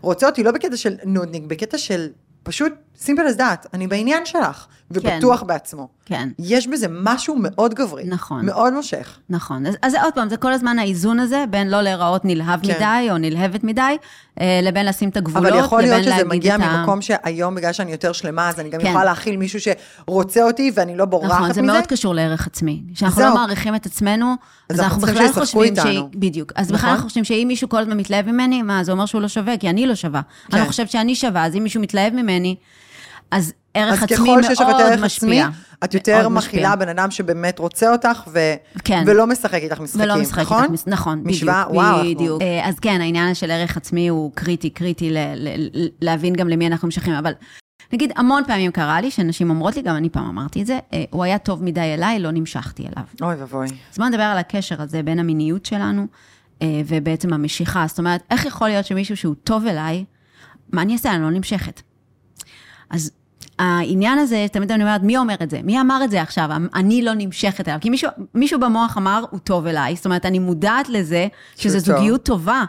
רוצה 0.00 0.26
אותי 0.26 0.42
לא 0.42 0.52
בקטע 0.52 0.76
של 0.76 0.96
נודניק, 1.04 1.42
בקטע 1.46 1.78
של 1.78 2.08
פשוט 2.42 2.72
simple 3.02 3.34
as 3.34 3.38
that, 3.38 3.68
אני 3.74 3.86
בעניין 3.86 4.26
שלך, 4.26 4.66
ובטוח 4.90 5.42
בעצמו. 5.42 5.88
כן. 6.04 6.28
יש 6.38 6.66
בזה 6.66 6.86
משהו 6.90 7.36
מאוד 7.38 7.74
גברי. 7.74 8.04
נכון. 8.04 8.46
מאוד 8.46 8.72
מושך. 8.72 9.18
נכון, 9.28 9.66
אז, 9.66 9.74
אז 9.82 9.94
עוד 9.94 10.14
פעם, 10.14 10.28
זה 10.28 10.36
כל 10.36 10.52
הזמן 10.52 10.78
האיזון 10.78 11.20
הזה 11.20 11.44
בין 11.50 11.70
לא 11.70 11.82
להיראות 11.82 12.24
נלהב 12.24 12.60
כן. 12.62 12.74
מדי 12.74 13.10
או 13.10 13.18
נלהבת 13.18 13.64
מדי, 13.64 13.96
אה, 14.40 14.60
לבין 14.62 14.86
לשים 14.86 15.08
את 15.08 15.16
הגבולות, 15.16 15.52
אבל 15.52 15.58
יכול 15.58 15.78
לבין 15.82 15.90
להיות 15.90 16.04
שזה 16.04 16.10
להגיד 16.10 16.26
מגיע 16.26 16.56
את 16.56 16.60
ה... 16.60 16.76
ממקום 16.76 17.02
שהיום, 17.02 17.54
בגלל 17.54 17.72
שאני 17.72 17.92
יותר 17.92 18.12
שלמה, 18.12 18.48
אז 18.48 18.60
אני 18.60 18.70
גם 18.70 18.80
כן. 18.80 18.86
יכולה 18.86 19.04
להכיל 19.04 19.36
מישהו 19.36 19.60
שרוצה 19.60 20.42
אותי 20.42 20.72
ואני 20.74 20.96
לא 20.96 21.04
בורחת 21.04 21.32
נכון, 21.32 21.44
מזה. 21.44 21.54
זה 21.54 21.62
מאוד 21.62 21.86
קשור 21.86 22.14
לערך 22.14 22.46
עצמי. 22.46 22.82
כשאנחנו. 22.94 23.22
לא 23.22 23.34
מעריכים 23.34 23.74
את 23.74 23.86
עצמנו, 23.86 24.34
אז 24.68 24.76
אז 24.76 24.80
אנחנו 24.80 25.02
בכלל 25.02 25.32
חושבים 25.32 25.76
שהיא... 25.76 26.02
בדיוק. 26.14 26.52
אז 26.56 26.66
בכלל 26.66 26.76
נכון. 26.78 26.90
אנחנו 26.90 27.04
חושבים 27.04 27.24
שאם 27.24 27.44
מישהו 27.48 27.68
כל 27.68 27.78
הזמן 27.78 27.96
מתלהב 27.96 28.26
ממני, 28.26 28.62
מה, 28.62 28.84
זה 28.84 28.92
אומר 28.92 29.06
שהוא 29.06 29.22
לא 29.22 29.28
שווה, 29.28 29.56
כי 29.56 29.70
אני 29.70 29.86
לא 29.86 29.94
שווה. 29.94 30.20
כן. 30.20 30.56
אני 30.56 30.62
לא 30.62 30.68
חושבת 30.68 30.90
שאני 30.90 31.14
שווה, 31.14 31.46
אז 31.46 31.56
אם 31.56 31.62
מישהו 31.62 31.80
מתלהב 31.80 32.14
ממני, 32.14 32.56
אז 33.30 33.52
ערך 33.74 33.92
אז 33.92 34.02
עצמי 34.02 34.16
ככל 34.16 34.42
שיש 34.42 34.60
לך 34.60 34.66
מאוד 34.68 34.80
ערך 34.80 34.92
עצמי, 34.92 35.06
משפיע. 35.06 35.48
את 35.84 35.94
יותר 35.94 36.20
מאוד 36.22 36.32
משפיע. 36.32 36.52
מכילה 36.60 36.76
בן 36.76 36.88
אדם 36.88 37.10
שבאמת 37.10 37.58
רוצה 37.58 37.92
אותך, 37.92 38.22
ו... 38.32 38.38
כן. 38.84 39.04
ולא 39.06 39.26
משחק 39.26 39.54
איתך 39.54 39.80
משחקים, 39.80 40.04
ולא 40.04 40.16
משחק 40.16 40.38
נכון? 40.42 40.64
איתך, 40.72 40.82
נכון, 40.86 41.22
משוואה, 41.24 41.64
בדיוק, 41.64 41.76
וואו, 41.76 41.96
אנחנו- 41.98 42.14
בדיוק. 42.14 42.42
אה, 42.42 42.68
אז 42.68 42.78
כן, 42.78 43.00
העניין 43.00 43.34
של 43.34 43.50
ערך 43.50 43.76
עצמי 43.76 44.08
הוא 44.08 44.32
קריטי, 44.34 44.70
קריטי 44.70 45.10
ל- 45.10 45.18
ל- 45.34 45.88
להבין 46.00 46.34
גם 46.34 46.48
למי 46.48 46.66
אנחנו 46.66 46.86
נמשכים, 46.86 47.12
אבל 47.14 47.32
נגיד, 47.92 48.12
המון 48.16 48.42
פעמים 48.46 48.70
קרה 48.70 49.00
לי, 49.00 49.10
שנשים 49.10 49.50
אומרות 49.50 49.76
לי, 49.76 49.82
גם 49.82 49.96
אני 49.96 50.08
פעם 50.10 50.26
אמרתי 50.28 50.62
את 50.62 50.66
זה, 50.66 50.78
אה, 50.92 51.04
הוא 51.10 51.24
היה 51.24 51.38
טוב 51.38 51.62
מדי 51.64 51.80
אליי, 51.80 52.18
לא 52.18 52.30
נמשכתי 52.30 52.82
אליו. 52.82 53.04
אוי 53.22 53.34
ואבוי. 53.40 53.66
אז 53.92 53.96
בואו 53.98 54.08
נדבר 54.08 54.22
על 54.22 54.38
הקשר 54.38 54.82
הזה 54.82 55.02
בין 55.02 55.18
המיניות 55.18 55.66
שלנו 55.66 56.06
אה, 56.62 56.66
ובעצם 56.86 57.32
המשיכה. 57.32 57.84
זאת 57.88 57.98
אומרת, 57.98 58.22
איך 58.30 58.44
יכול 58.46 58.68
להיות 58.68 58.86
שמישהו 58.86 59.16
שהוא 59.16 59.34
טוב 59.44 59.66
אליי, 59.66 60.04
מה 60.72 60.82
אני 60.82 60.92
אעשה? 60.92 61.14
אני 61.14 61.22
לא 61.22 61.30
נמשכת. 61.30 61.82
אז 62.90 63.12
העניין 63.60 64.18
הזה, 64.18 64.46
תמיד 64.52 64.72
אני 64.72 64.82
אומרת, 64.82 65.02
מי 65.02 65.18
אומר 65.18 65.34
את 65.42 65.50
זה? 65.50 65.60
מי 65.64 65.80
אמר 65.80 66.04
את 66.04 66.10
זה 66.10 66.22
עכשיו? 66.22 66.48
אני 66.74 67.02
לא 67.02 67.12
נמשכת 67.16 67.68
אליו. 67.68 67.78
כי 67.80 67.90
מישהו, 67.90 68.10
מישהו 68.34 68.60
במוח 68.60 68.98
אמר, 68.98 69.24
הוא 69.30 69.40
טוב 69.40 69.66
אליי. 69.66 69.96
זאת 69.96 70.04
אומרת, 70.04 70.26
אני 70.26 70.38
מודעת 70.38 70.88
לזה 70.88 71.26
שזו. 71.56 71.78
זוגיות 71.78 72.22
טובה. 72.22 72.64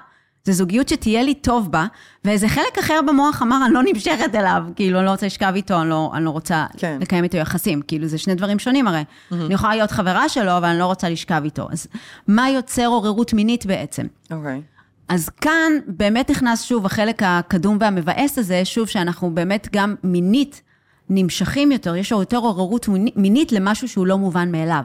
זו 0.46 0.54
זוגיות 0.54 0.90
שתהיה 0.90 1.24
לי 1.24 1.34
טוב 1.34 1.72
בה, 1.72 1.86
ואיזה 2.26 2.48
חלק 2.48 2.78
אחר 2.80 3.00
במוח 3.08 3.42
אמר, 3.42 3.66
אני 3.66 3.74
לא 3.74 3.82
נמשכת 3.84 4.36
אליו, 4.36 4.64
כאילו, 4.76 4.98
אני 4.98 5.06
לא 5.06 5.12
רוצה 5.12 5.26
לשכב 5.26 5.52
איתו, 5.56 5.82
אני 5.82 5.90
לא, 5.90 6.12
אני 6.14 6.26
לא 6.26 6.30
רוצה 6.30 6.66
כן. 6.78 6.98
לקיים 7.02 7.24
איתו 7.24 7.38
יחסים, 7.38 7.82
כאילו, 7.82 8.08
זה 8.08 8.18
שני 8.18 8.36
דברים 8.36 8.60
שונים 8.60 8.88
הרי. 8.88 9.04
אני 9.32 9.54
יכולה 9.54 9.76
להיות 9.76 9.92
חברה 9.92 10.30
שלו, 10.30 10.58
אבל 10.58 10.66
אני 10.68 10.80
לא 10.80 10.86
רוצה 10.86 11.10
לשכב 11.10 11.42
איתו. 11.44 11.68
אז 11.72 11.88
מה 12.28 12.50
יוצר 12.50 12.86
עוררות 12.86 13.34
מינית 13.34 13.66
בעצם? 13.66 14.06
אוקיי. 14.32 14.62
אז 15.10 15.30
כאן 15.30 15.72
באמת 15.88 16.32
נכנס 16.32 16.64
שוב 16.64 16.86
החלק 16.86 17.22
הקדום 17.26 17.78
והמבאס 17.80 18.38
הזה, 18.38 18.66
שוב 18.66 18.88
שאנחנו 18.88 19.36
באמת 19.36 19.68
גם 19.72 19.96
מינית 20.04 20.62
נמשכים 21.14 21.72
יותר, 21.72 21.96
יש 21.96 22.12
יותר 22.12 22.38
עוררות 22.38 22.88
מיני- 22.88 23.12
מינית 23.16 23.52
למשהו 23.52 23.88
שהוא 23.88 24.08
לא 24.08 24.18
מובן 24.18 24.52
מאליו, 24.52 24.84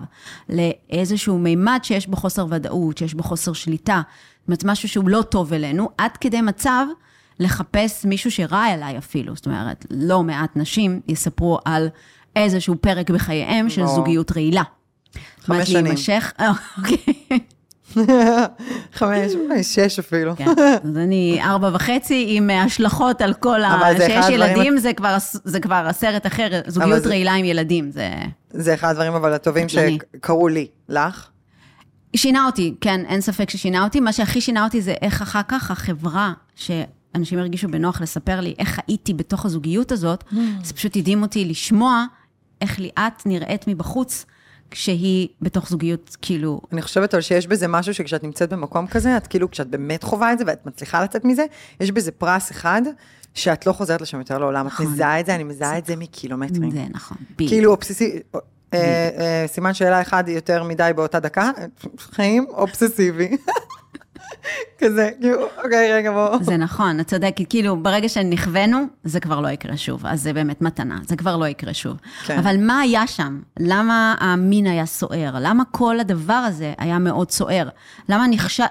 לאיזשהו 0.49 1.39
מימד 1.39 1.79
שיש 1.83 2.07
בו 2.07 2.17
חוסר 2.17 2.47
ודאות, 2.51 2.99
שיש 2.99 3.15
בו 3.15 3.23
חוסר 3.23 3.53
שליטה, 3.53 4.03
זאת 4.41 4.49
אומרת, 4.49 4.65
משהו 4.65 4.89
שהוא 4.89 5.09
לא 5.09 5.23
טוב 5.23 5.53
אלינו, 5.53 5.91
עד 5.99 6.11
כדי 6.17 6.41
מצב 6.41 6.87
לחפש 7.41 8.05
מישהו 8.05 8.31
שרע 8.31 8.75
אליי 8.75 8.99
אפילו. 8.99 9.37
זאת 9.37 9.47
אומרת, 9.47 9.87
לא 9.91 10.23
מעט 10.23 10.57
נשים 10.57 11.01
יספרו 11.09 11.59
על 11.65 11.89
איזשהו 12.37 12.77
פרק 12.81 13.11
בחייהם 13.11 13.71
של 13.71 13.83
ברור. 13.83 13.95
זוגיות 13.97 14.33
רעילה. 14.33 14.63
חמש 15.41 15.71
שנים. 15.71 15.85
להימשך, 15.85 16.33
אוקיי. 16.79 17.15
חמש, 18.93 19.33
שש 19.63 19.99
אפילו. 19.99 20.37
כן, 20.37 20.45
אז 20.85 20.97
אני 20.97 21.39
ארבע 21.43 21.71
וחצי 21.75 22.27
עם 22.29 22.51
השלכות 22.51 23.21
על 23.21 23.35
כל 23.35 23.63
ה... 23.63 23.81
שיש 24.07 24.29
ילדים, 24.29 24.79
זה 24.79 24.93
כבר, 24.93 25.17
זה 25.45 25.61
כבר 25.61 25.85
הסרט 25.89 26.27
אחר, 26.27 26.49
זוגיות 26.67 27.07
רעילה 27.07 27.35
עם 27.35 27.45
ילדים, 27.45 27.91
זה... 27.91 28.11
זה 28.51 28.75
אחד 28.75 28.91
הדברים 28.91 29.13
אבל 29.15 29.33
הטובים. 29.33 29.67
שקרו 29.69 30.49
לי. 30.49 30.67
לך? 30.89 31.29
שינה 32.17 32.47
אותי, 32.47 32.75
כן, 32.81 33.01
אין 33.09 33.21
ספק 33.21 33.51
ששינה 33.51 33.85
אותי. 33.85 34.01
מה 34.01 34.13
שהכי 34.13 34.41
שינה 34.41 34.65
אותי 34.65 34.81
זה 34.83 34.95
איך 35.03 35.23
אחר 35.23 35.41
כך 35.49 35.71
החברה, 35.71 36.33
שאנשים 36.55 37.39
הרגישו 37.39 37.69
בנוח 37.69 38.01
לספר 38.01 38.41
לי 38.41 38.55
איך 38.59 38.81
הייתי 38.87 39.15
בתוך 39.15 39.47
הזוגיות 39.47 39.93
הזאת, 39.93 40.25
Mm. 40.33 40.37
זה 40.63 40.75
פשוט 40.75 40.97
הדהים 40.97 41.23
אותי 41.23 41.45
לשמוע 41.45 42.05
איך 42.61 42.79
ליאת 42.79 43.27
נראית 43.27 43.65
מבחוץ 43.69 44.27
כשהיא 44.71 45.29
בתוך 45.43 45.69
זוגיות, 45.69 46.17
כאילו, 46.23 46.61
אני 46.73 46.83
חושבת 46.83 47.15
אבל 47.15 47.21
שיש 47.21 47.47
בזה 47.47 47.69
משהו 47.69 47.95
שכשאת 47.95 48.25
נמצאת 48.25 48.53
במקום 48.53 48.87
כזה, 48.87 49.17
את 49.17 49.27
כאילו, 49.27 49.51
כשאת 49.51 49.67
באמת 49.67 50.03
חווה 50.03 50.33
את 50.33 50.39
זה 50.39 50.45
ואת 50.47 50.67
מצליחה 50.67 51.05
לצאת 51.05 51.25
מזה, 51.25 51.45
יש 51.81 51.91
בזה 51.91 52.13
פרס 52.13 52.51
אחד 52.51 52.83
שאת 53.35 53.67
לא 53.67 53.73
חוזרת 53.73 54.01
לשם 54.01 54.19
יותר 54.19 54.39
לעולם. 54.39 54.67
את 54.67 54.73
נכון. 54.73 54.87
מזהה 54.87 55.21
את 55.21 55.27
זה, 55.27 55.35
אני 55.35 55.45
מזהה 55.45 55.79
את 55.79 55.87
זה 55.87 55.97
מקילומטרים. 55.97 56.71
זה 56.71 56.85
נכון, 56.91 57.17
בדיוק. 57.35 57.51
כאילו 57.51 57.71
אובססיבי, 57.71 58.21
אה, 58.35 58.41
אה, 58.75 59.45
סימן 59.47 59.75
שאלה 59.75 60.01
אחד 60.01 60.25
יותר 60.29 60.63
מדי 60.63 60.91
באותה 60.97 61.21
דקה, 61.21 61.51
חיים 61.99 62.47
אובססיבי. 62.49 63.37
כזה, 64.79 65.11
כאילו, 65.21 65.43
אוקיי, 65.65 65.93
רגע, 65.93 66.13
בוא. 66.13 66.39
זה 66.41 66.57
נכון, 66.57 67.01
את 67.01 67.07
צודקת, 67.07 67.45
כאילו, 67.49 67.77
ברגע 67.77 68.09
שנכוונו, 68.09 68.79
זה 69.05 69.21
כבר 69.21 69.41
לא 69.41 69.49
יקרה 69.49 69.77
שוב, 69.77 70.07
אז 70.07 70.23
זה 70.23 70.33
באמת 70.33 70.63
מתנה, 70.63 70.99
זה 71.07 71.17
כבר 71.17 71.37
לא 71.37 71.47
יקרה 71.47 71.75
שוב. 71.75 71.97
כן. 72.27 72.39
אבל 72.39 72.57
מה 72.59 72.81
היה 72.81 73.07
שם? 73.07 73.41
למה 73.59 74.15
המין 74.21 74.67
היה 74.67 74.87
סוער? 74.87 75.35
למה 75.41 75.63
כל 75.71 76.01
הדבר 76.01 76.33
הזה 76.33 76.75
היה 76.79 76.99
מאוד 76.99 77.31
סוער? 77.31 77.69
למה. 78.09 78.27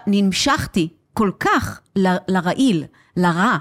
נמשכתי 0.07 0.87
כל 1.13 1.31
כך 1.39 1.79
ל... 1.95 2.07
לרעיל, 2.27 2.83
לרע? 3.17 3.57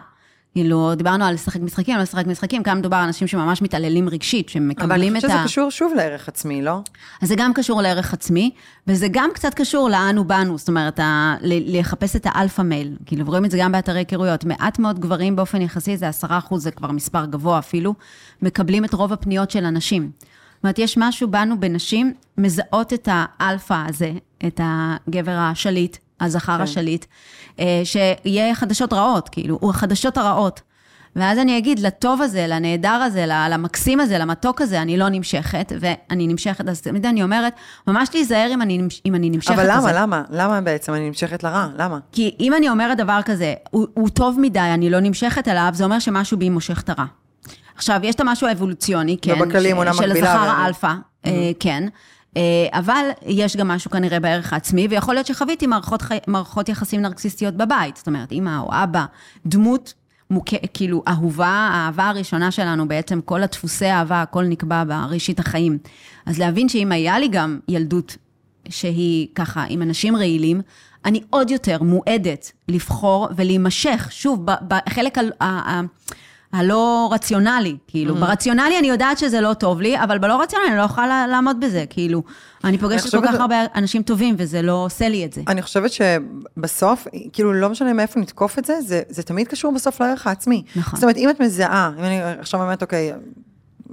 כאילו, 0.54 0.94
דיברנו 0.94 1.24
על 1.24 1.34
לשחק 1.34 1.60
משחקים, 1.60 1.96
על 1.96 2.02
לשחק 2.02 2.26
משחקים, 2.26 2.62
כאן 2.62 2.78
מדובר 2.78 2.96
על 2.96 3.04
אנשים 3.04 3.28
שממש 3.28 3.62
מתעללים 3.62 4.08
רגשית, 4.08 4.50
אבל 4.56 4.64
אני 4.64 4.74
שמקבלים 4.74 5.16
את 5.16 5.20
חושבת 5.20 5.30
שזה 5.30 5.40
ה... 5.40 5.44
קשור 5.44 5.70
שוב 5.70 5.92
לערך 5.96 6.28
עצמי, 6.28 6.62
לא? 6.62 6.80
אז 7.22 7.28
זה 7.28 7.34
גם 7.36 7.52
קשור 7.54 7.82
לערך 7.82 8.12
עצמי, 8.12 8.50
וזה 8.86 9.06
גם 9.10 9.30
קצת 9.34 9.54
קשור 9.54 9.88
לאנו 9.88 10.24
באנו, 10.24 10.58
זאת 10.58 10.68
אומרת, 10.68 11.00
ה- 11.00 11.36
לחפש 11.42 12.16
את 12.16 12.26
ה 12.30 12.35
alpha 12.35 12.62
male. 12.62 12.96
כאילו, 13.06 13.24
רואים 13.26 13.44
את 13.44 13.50
זה 13.50 13.58
גם 13.60 13.72
באתרי 13.72 13.98
היכרויות. 13.98 14.44
מעט 14.44 14.78
מאוד 14.78 14.98
גברים 15.00 15.36
באופן 15.36 15.62
יחסי, 15.62 15.96
זה 15.96 16.08
עשרה 16.08 16.38
אחוז, 16.38 16.62
זה 16.62 16.70
כבר 16.70 16.90
מספר 16.90 17.24
גבוה 17.24 17.58
אפילו, 17.58 17.94
מקבלים 18.42 18.84
את 18.84 18.94
רוב 18.94 19.12
הפניות 19.12 19.50
של 19.50 19.64
הנשים. 19.64 20.10
זאת 20.20 20.62
אומרת, 20.64 20.78
יש 20.78 20.98
משהו 20.98 21.28
בנו 21.30 21.60
בנשים, 21.60 22.14
מזהות 22.38 22.92
את 22.92 23.08
האלפא 23.12 23.84
הזה, 23.88 24.12
את 24.46 24.60
הגבר 24.64 25.36
השליט, 25.38 25.96
הזכר 26.20 26.56
כן. 26.56 26.62
השליט, 26.62 27.04
אה, 27.60 27.82
שיהיה 27.84 28.54
חדשות 28.54 28.92
רעות, 28.92 29.28
כאילו, 29.28 29.58
הוא 29.60 29.70
החדשות 29.70 30.16
הרעות. 30.18 30.60
ואז 31.16 31.38
אני 31.38 31.58
אגיד, 31.58 31.78
לטוב 31.78 32.22
הזה, 32.22 32.46
לנהדר 32.48 32.88
הזה, 32.88 33.24
למקסים 33.26 34.00
הזה, 34.00 34.18
למתוק 34.18 34.60
הזה, 34.60 34.82
אני 34.82 34.96
לא 34.96 35.08
נמשכת, 35.08 35.72
ואני 35.80 36.26
נמשכת, 36.26 36.68
אז 36.68 36.80
תמיד 36.80 37.06
אני 37.06 37.22
אומרת, 37.22 37.52
ממש 37.86 38.08
להיזהר 38.14 38.50
אם 38.54 38.62
אני, 38.62 38.80
אם 39.06 39.14
אני 39.14 39.30
נמשכת 39.30 39.50
אבל 39.54 39.62
לזה. 39.62 39.72
למה, 39.72 39.92
למה? 39.92 40.22
למה 40.30 40.60
בעצם 40.60 40.94
אני 40.94 41.08
נמשכת 41.08 41.42
לרע? 41.42 41.66
למה? 41.78 41.98
כי 42.12 42.34
אם 42.40 42.54
אני 42.54 42.68
אומרת 42.68 42.96
דבר 42.98 43.20
כזה, 43.24 43.54
הוא, 43.70 43.86
הוא 43.94 44.08
טוב 44.08 44.40
מדי, 44.40 44.58
אני 44.60 44.90
לא 44.90 45.00
נמשכת 45.00 45.48
אליו, 45.48 45.68
זה 45.72 45.84
אומר 45.84 45.98
שמשהו 45.98 46.38
בי 46.38 46.48
מושך 46.50 46.80
את 46.80 46.90
הרע. 46.90 47.04
עכשיו, 47.76 48.00
יש 48.02 48.14
את 48.14 48.20
המשהו 48.20 48.48
האבולוציוני, 48.48 49.16
כן, 49.22 49.42
ובכללי 49.42 49.72
אמונה 49.72 49.94
של 49.94 50.10
הזכר 50.12 50.36
אבל- 50.36 50.48
האלפא, 50.48 50.94
אה, 51.26 51.50
כן, 51.60 51.84
אבל 52.72 53.06
יש 53.26 53.56
גם 53.56 53.68
משהו 53.68 53.90
כנראה 53.90 54.20
בערך 54.20 54.52
העצמי, 54.52 54.86
ויכול 54.90 55.14
להיות 55.14 55.26
שחוויתי 55.26 55.66
מערכות. 55.66 56.02
מערכות 56.26 56.68
יחסים 56.68 57.02
נרקסיסטיות 57.02 57.54
בבית, 57.54 57.96
זאת 57.96 58.06
אומרת, 58.06 58.32
אמא 58.32 58.60
או 58.60 58.68
אבא, 58.72 59.04
דמות 59.46 59.94
מוכ... 60.30 60.48
כאילו 60.74 61.02
אהובה, 61.08 61.46
האהבה 61.46 62.08
הראשונה 62.08 62.50
שלנו, 62.50 62.88
בעצם 62.88 63.20
כל 63.20 63.42
הדפוסי 63.42 63.86
האהבה, 63.86 64.22
הכל 64.22 64.44
נקבע 64.44 64.84
בראשית 64.84 65.38
החיים. 65.38 65.78
אז 66.26 66.38
להבין 66.38 66.68
שאם 66.68 66.92
היה 66.92 67.18
לי 67.18 67.28
גם 67.28 67.58
ילדות 67.68 68.16
שהיא 68.68 69.28
ככה 69.34 69.64
עם 69.68 69.82
אנשים 69.82 70.16
רעילים, 70.16 70.60
אני 71.04 71.20
עוד 71.30 71.50
יותר 71.50 71.82
מועדת 71.82 72.52
לבחור 72.68 73.28
ולהימשך, 73.36 74.08
שוב, 74.10 74.46
בחלק 74.68 75.18
ה... 75.40 75.80
הלא 76.54 77.08
רציונלי, 77.12 77.76
כאילו, 77.86 78.16
mm-hmm. 78.16 78.20
ברציונלי 78.20 78.78
אני 78.78 78.88
יודעת 78.88 79.18
שזה 79.18 79.40
לא 79.40 79.54
טוב 79.54 79.80
לי, 79.80 80.02
אבל 80.02 80.18
בלא 80.18 80.42
רציונלי 80.42 80.68
אני 80.68 80.76
לא 80.76 80.82
יכולה 80.82 81.26
לעמוד 81.26 81.60
בזה, 81.60 81.84
כאילו, 81.90 82.22
אני 82.64 82.78
פוגשת 82.78 83.10
כל 83.10 83.26
כך 83.26 83.34
הרבה 83.34 83.56
אנשים 83.74 84.02
טובים, 84.02 84.34
וזה 84.38 84.62
לא 84.62 84.72
עושה 84.72 85.08
לי 85.08 85.24
את 85.24 85.32
זה. 85.32 85.42
אני 85.48 85.62
חושבת 85.62 85.90
שבסוף, 85.92 87.06
כאילו, 87.32 87.52
לא 87.52 87.68
משנה 87.68 87.92
מאיפה 87.92 88.20
נתקוף 88.20 88.58
את 88.58 88.64
זה, 88.64 88.80
זה, 88.80 89.02
זה 89.08 89.22
תמיד 89.22 89.48
קשור 89.48 89.74
בסוף 89.74 90.00
לערך 90.00 90.26
העצמי. 90.26 90.62
נכון. 90.76 90.94
זאת 90.96 91.02
אומרת, 91.04 91.16
אם 91.16 91.30
את 91.30 91.40
מזהה, 91.40 91.90
אם 91.98 92.04
אני 92.04 92.22
עכשיו 92.22 92.60
באמת, 92.60 92.82
אוקיי, 92.82 93.12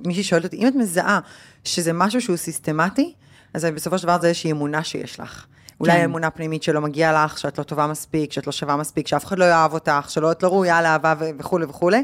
מישהי 0.06 0.24
שואלת 0.24 0.44
אותי, 0.44 0.58
אם 0.58 0.68
את 0.68 0.76
מזהה 0.76 1.20
שזה 1.64 1.94
משהו 1.94 2.22
שהוא 2.22 2.38
סיסטמטי, 2.38 3.14
אז 3.54 3.66
בסופו 3.66 3.98
של 3.98 4.04
דבר 4.04 4.22
זה 4.22 4.28
איזושהי 4.28 4.52
אמונה 4.52 4.84
שיש 4.84 5.20
לך. 5.20 5.46
אולי 5.80 5.94
כן. 5.94 6.04
אמונה 6.04 6.30
פנימית 6.30 6.64
שלא 6.64 6.82
מגיע 6.82 7.24
לך, 7.24 7.38
שאת 7.38 7.58
לא 7.58 7.64
טובה 7.64 7.88
מספיק, 7.88 8.32
שאת 8.32 8.48
לא 8.48 8.52
שווה 8.52 8.76
מספיק, 8.76 9.08
שאף 9.08 9.26
אחד 9.26 9.40
לא 9.40 9.46
יאהב 9.46 9.74
אותך, 9.74 10.06
שלא 10.10 10.32
את 10.32 10.44
לא 10.44 10.48
ראויה 10.48 10.82
לאהבה 10.82 11.14
וכולי 11.20 11.66
וכולי. 11.66 12.04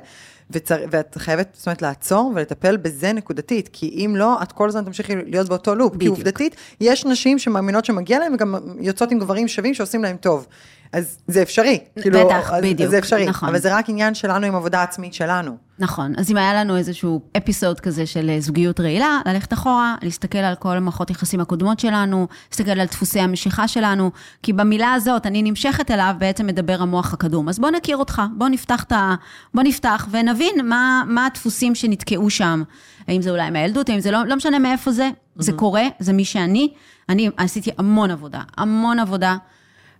וצר... 0.52 0.78
ואת 0.92 1.18
חייבת, 1.18 1.48
זאת 1.54 1.66
אומרת, 1.66 1.82
לעצור 1.82 2.32
ולטפל 2.36 2.78
בזה 2.78 3.14
נקודתית, 3.14 3.70
כי 3.74 4.06
אם 4.06 4.16
לא, 4.16 4.44
את 4.44 4.52
כל 4.52 4.70
הזמן 4.70 4.84
תמשיכי 4.84 5.16
להיות 5.16 5.50
באותו 5.50 5.76
לופ. 5.76 5.94
בדיוק. 5.94 6.16
כי 6.16 6.20
עובדתית, 6.20 6.56
יש 6.82 7.06
נשים 7.06 7.40
שמאמינות 7.40 7.86
שמגיע 7.86 8.20
להן 8.20 8.34
וגם 8.34 8.56
יוצאות 8.80 9.12
עם 9.12 9.20
גברים 9.20 9.48
שווים 9.48 9.74
שעושים 9.74 10.04
להם 10.04 10.18
טוב. 10.18 10.48
אז 10.94 11.18
זה 11.28 11.42
אפשרי. 11.42 11.80
כאילו, 12.02 12.20
בטח, 12.20 12.52
אז, 12.54 12.64
בדיוק, 12.64 12.90
זה 12.90 12.98
אפשרי, 12.98 13.26
נכון. 13.26 13.50
אבל 13.50 13.60
זה 13.60 13.76
רק 13.76 13.90
עניין 13.90 14.14
שלנו 14.14 14.46
עם 14.46 14.56
עבודה 14.56 14.84
עצמית 14.84 15.14
שלנו. 15.14 15.58
נכון, 15.80 16.14
אז 16.18 16.32
אם 16.32 16.38
היה 16.38 16.54
לנו 16.54 16.78
איזשהו 16.78 17.22
אפיסוד 17.38 17.80
כזה 17.80 18.06
של 18.06 18.30
אה, 18.30 18.40
זוגיות 18.40 18.80
רעילה, 18.80 19.22
ללכת 19.26 19.54
אחורה, 19.54 19.96
להסתכל 20.02 20.38
על 20.38 20.56
כל 20.56 20.80
מערכות 20.80 21.10
יחסים 21.10 21.40
הקודמות 21.40 21.80
שלנו, 21.80 22.28
להסתכל 22.52 22.72
על 22.72 22.86
דפוסי 22.86 23.20
המשיכה 23.20 23.68
שלנו, 23.68 24.12
כי 24.44 24.54
במילה 24.54 24.94
הזאת, 24.94 25.26
אני 25.26 25.44
נמשכת 25.44 25.92
אליו, 25.92 26.16
בעצם 26.18 26.48
מדבר 26.48 26.82
המוח 26.82 27.14
הקדום. 27.14 27.50
אז 27.50 27.60
בוא 27.60 27.70
נכיר 27.70 27.98
אותך, 27.98 28.22
בוא 28.38 28.50
נפתח 28.50 28.84
את 28.84 28.92
ה... 28.92 29.16
בוא 29.54 29.64
נפתח 29.64 30.08
ונבין 30.12 30.56
מה, 30.64 31.04
מה 31.08 31.26
הדפוסים 31.26 31.76
שנתקעו 31.76 32.30
שם. 32.30 32.64
האם 33.08 33.22
זה 33.22 33.32
אולי 33.32 33.50
מהילדות, 33.50 33.90
האם 33.90 34.00
זה 34.00 34.12
לא, 34.12 34.26
לא 34.26 34.36
משנה 34.36 34.60
מאיפה 34.60 34.92
זה, 34.92 35.10
mm-hmm. 35.10 35.44
זה 35.44 35.52
קורה, 35.52 35.84
זה 36.00 36.14
מי 36.14 36.26
שאני. 36.26 36.74
אני 37.10 37.30
עשיתי 37.38 37.72
המון 37.78 38.12
עבודה, 38.12 38.42
המון 38.58 39.00
עבודה. 39.00 39.38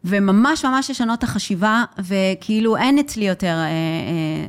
וממש 0.06 0.66
ממש 0.66 0.92
לשנות 0.92 1.20
את 1.20 1.24
החשיבה, 1.24 1.84
וכאילו 2.00 2.78
אין 2.78 3.00
אצלי 3.00 3.26
יותר... 3.26 3.48
אה, 3.48 3.64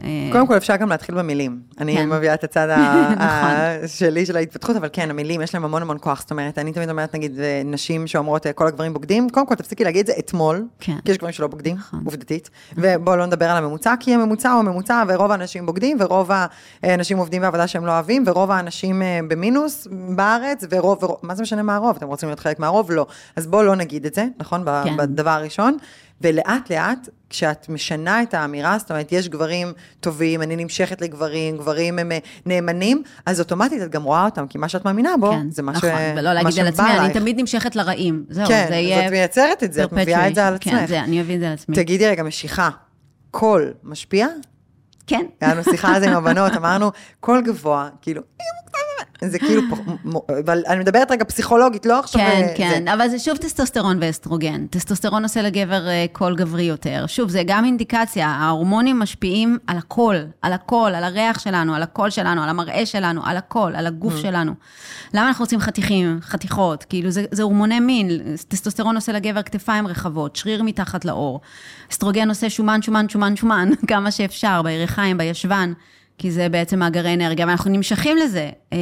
אה, 0.04 0.32
קודם 0.32 0.46
כל, 0.46 0.56
אפשר 0.56 0.76
גם 0.76 0.88
להתחיל 0.88 1.14
במילים. 1.14 1.60
אני 1.80 1.96
כן. 1.96 2.08
מביאה 2.08 2.34
את 2.34 2.44
הצד 2.44 2.68
נכון. 3.16 3.86
שלי, 3.86 4.26
של 4.26 4.36
ההתפתחות, 4.36 4.76
אבל 4.76 4.88
כן, 4.92 5.10
המילים, 5.10 5.40
יש 5.40 5.54
להם 5.54 5.64
המון 5.64 5.82
המון 5.82 5.96
כוח. 6.00 6.20
זאת 6.20 6.30
אומרת, 6.30 6.58
אני 6.58 6.72
תמיד 6.72 6.90
אומרת, 6.90 7.14
נגיד, 7.14 7.40
אה, 7.40 7.62
נשים 7.64 8.06
שאומרות, 8.06 8.46
כל 8.54 8.66
הגברים 8.66 8.92
בוגדים, 8.92 9.30
קודם 9.30 9.46
כל, 9.46 9.54
תפסיקי 9.54 9.84
להגיד 9.84 10.00
את 10.00 10.06
זה 10.06 10.12
אתמול, 10.18 10.66
כן. 10.80 10.96
כי 11.04 11.10
יש 11.10 11.18
גברים 11.18 11.32
שלא 11.32 11.46
בוגדים, 11.46 11.76
נכון. 11.76 12.02
עובדתית. 12.04 12.50
ובואו 12.76 13.16
לא 13.16 13.26
נדבר 13.26 13.50
על 13.50 13.56
הממוצע, 13.64 13.94
כי 14.00 14.14
הממוצע 14.14 14.50
הוא 14.50 14.60
הממוצע, 14.60 15.02
ורוב 15.08 15.30
האנשים 15.30 15.66
בוגדים, 15.66 15.96
ורוב 16.00 16.30
האנשים 16.82 17.18
עובדים 17.18 17.42
בעבודה 17.42 17.66
שהם 17.66 17.86
לא 17.86 17.92
אוהבים, 17.92 18.24
ורוב 18.26 18.50
האנשים 18.50 19.02
במינוס 19.28 19.86
בארץ, 20.16 20.64
ורוב, 20.70 21.16
מה 21.22 21.34
זה 21.34 21.42
משנה 21.42 21.62
מה 21.62 21.76
הרוב? 21.76 21.96
אתם 21.96 22.06
רוצים 22.06 22.28
להיות 22.28 22.40
חלק 22.40 22.58
מהרוב? 22.58 22.90
לא. 22.90 23.06
אז 23.36 23.46
בואו 23.46 23.62
לא 23.62 23.76
נגיד 23.76 24.06
את 24.06 24.14
זה, 24.14 24.26
נכון? 24.38 24.64
כן. 24.84 24.96
בדבר 24.96 25.42
הראשון, 25.48 25.76
ולאט 26.20 26.70
לאט, 26.70 27.08
כשאת 27.30 27.68
משנה 27.68 28.22
את 28.22 28.34
האמירה, 28.34 28.78
זאת 28.78 28.90
אומרת, 28.90 29.12
יש 29.12 29.28
גברים 29.28 29.72
טובים, 30.00 30.42
אני 30.42 30.56
נמשכת 30.56 31.00
לגברים, 31.00 31.56
גברים 31.56 31.98
הם 31.98 32.12
אה, 32.12 32.18
נאמנים, 32.46 33.02
אז 33.26 33.40
אוטומטית 33.40 33.82
את 33.82 33.90
גם 33.90 34.02
רואה 34.02 34.24
אותם, 34.24 34.46
כי 34.46 34.58
מה 34.58 34.68
שאת 34.68 34.84
מאמינה 34.84 35.10
בו, 35.20 35.32
כן, 35.32 35.50
זה 35.50 35.62
מה 35.62 35.72
נכון, 35.72 35.90
ש... 35.90 35.92
נכון, 35.92 36.18
ולא 36.18 36.32
להגיד 36.32 36.58
על 36.60 36.66
עצמי, 36.66 36.98
אני 36.98 37.12
תמיד 37.12 37.40
נמשכת 37.40 37.76
לרעים, 37.76 38.24
זהו, 38.28 38.46
כן, 38.46 38.66
זה 38.68 38.74
יהיה... 38.74 39.00
כן, 39.00 39.06
את 39.06 39.10
מייצרת 39.12 39.64
את 39.64 39.72
זה, 39.72 39.84
את 39.84 39.92
מביאה 39.92 40.28
את 40.28 40.34
זה 40.34 40.46
על 40.46 40.54
עצמך. 40.54 40.74
כן, 40.74 40.86
זה, 40.86 41.00
אני 41.00 41.20
אביא 41.20 41.34
את 41.34 41.40
זה 41.40 41.46
על 41.46 41.52
עצמי. 41.52 41.76
תגידי 41.76 42.06
רגע, 42.06 42.22
משיכה, 42.22 42.70
קול 43.30 43.72
משפיע? 43.82 44.26
כן. 45.06 45.26
היה 45.40 45.54
לנו 45.54 45.64
שיחה 45.64 45.94
על 45.94 46.00
זה 46.00 46.10
עם 46.10 46.16
הבנות, 46.16 46.52
אמרנו, 46.56 46.90
קול 47.20 47.42
גבוה, 47.42 47.88
כאילו, 48.02 48.22
זה 49.24 49.39
כאילו, 49.39 49.62
אבל 50.45 50.62
אני 50.66 50.78
מדברת 50.78 51.11
רגע 51.11 51.24
פסיכולוגית, 51.24 51.86
לא 51.86 51.99
עכשיו... 51.99 52.20
כן, 52.20 52.47
זה. 52.49 52.55
כן, 52.57 52.89
אבל 52.89 53.09
זה 53.09 53.19
שוב 53.19 53.36
טסטוסטרון 53.36 53.99
ואסטרוגן. 54.01 54.66
טסטוסטרון 54.66 55.23
עושה 55.23 55.43
לגבר 55.43 55.89
אה, 55.89 56.07
קול 56.12 56.36
גברי 56.36 56.62
יותר. 56.62 57.05
שוב, 57.07 57.28
זה 57.31 57.43
גם 57.47 57.65
אינדיקציה, 57.65 58.27
ההורמונים 58.28 58.99
משפיעים 58.99 59.59
על 59.66 59.77
הכל, 59.77 60.16
על 60.43 60.53
הכל, 60.53 60.93
על 60.95 61.05
הריח 61.05 61.39
שלנו, 61.39 61.74
על 61.74 61.82
הקול 61.82 62.11
שלנו, 62.11 62.43
על 62.43 62.49
המראה 62.49 62.86
שלנו, 62.86 63.20
על 63.24 63.36
הכל, 63.36 63.73
על 63.74 63.86
הגוף 63.86 64.15
mm. 64.15 64.23
שלנו. 64.23 64.53
למה 65.15 65.28
אנחנו 65.28 65.43
רוצים 65.43 65.61
חתיכים, 65.61 66.19
חתיכות? 66.23 66.85
כאילו, 66.85 67.11
זה, 67.11 67.24
זה 67.31 67.43
הורמוני 67.43 67.81
מין. 67.81 68.11
טסטוסטרון 68.49 68.95
עושה 68.95 69.12
לגבר 69.12 69.43
כתפיים 69.43 69.86
רחבות, 69.86 70.36
שריר 70.36 70.62
מתחת 70.62 71.05
לעור. 71.05 71.40
אסטרוגן 71.90 72.28
עושה 72.28 72.51
שומן, 72.51 72.82
שומן, 72.82 73.09
שומן, 73.09 73.36
שומן, 73.36 73.70
כמה 73.89 74.11
שאפשר, 74.11 74.62
בירכיים, 74.62 75.19
בישבן. 75.19 75.73
כי 76.19 76.31
זה 76.31 76.49
בעצם 76.49 76.78
מאגרי 76.78 77.15
אנרגיה, 77.15 77.47
ואנחנו 77.47 77.70
נמשכים 77.70 78.16
לזה. 78.16 78.51
אה, 78.73 78.78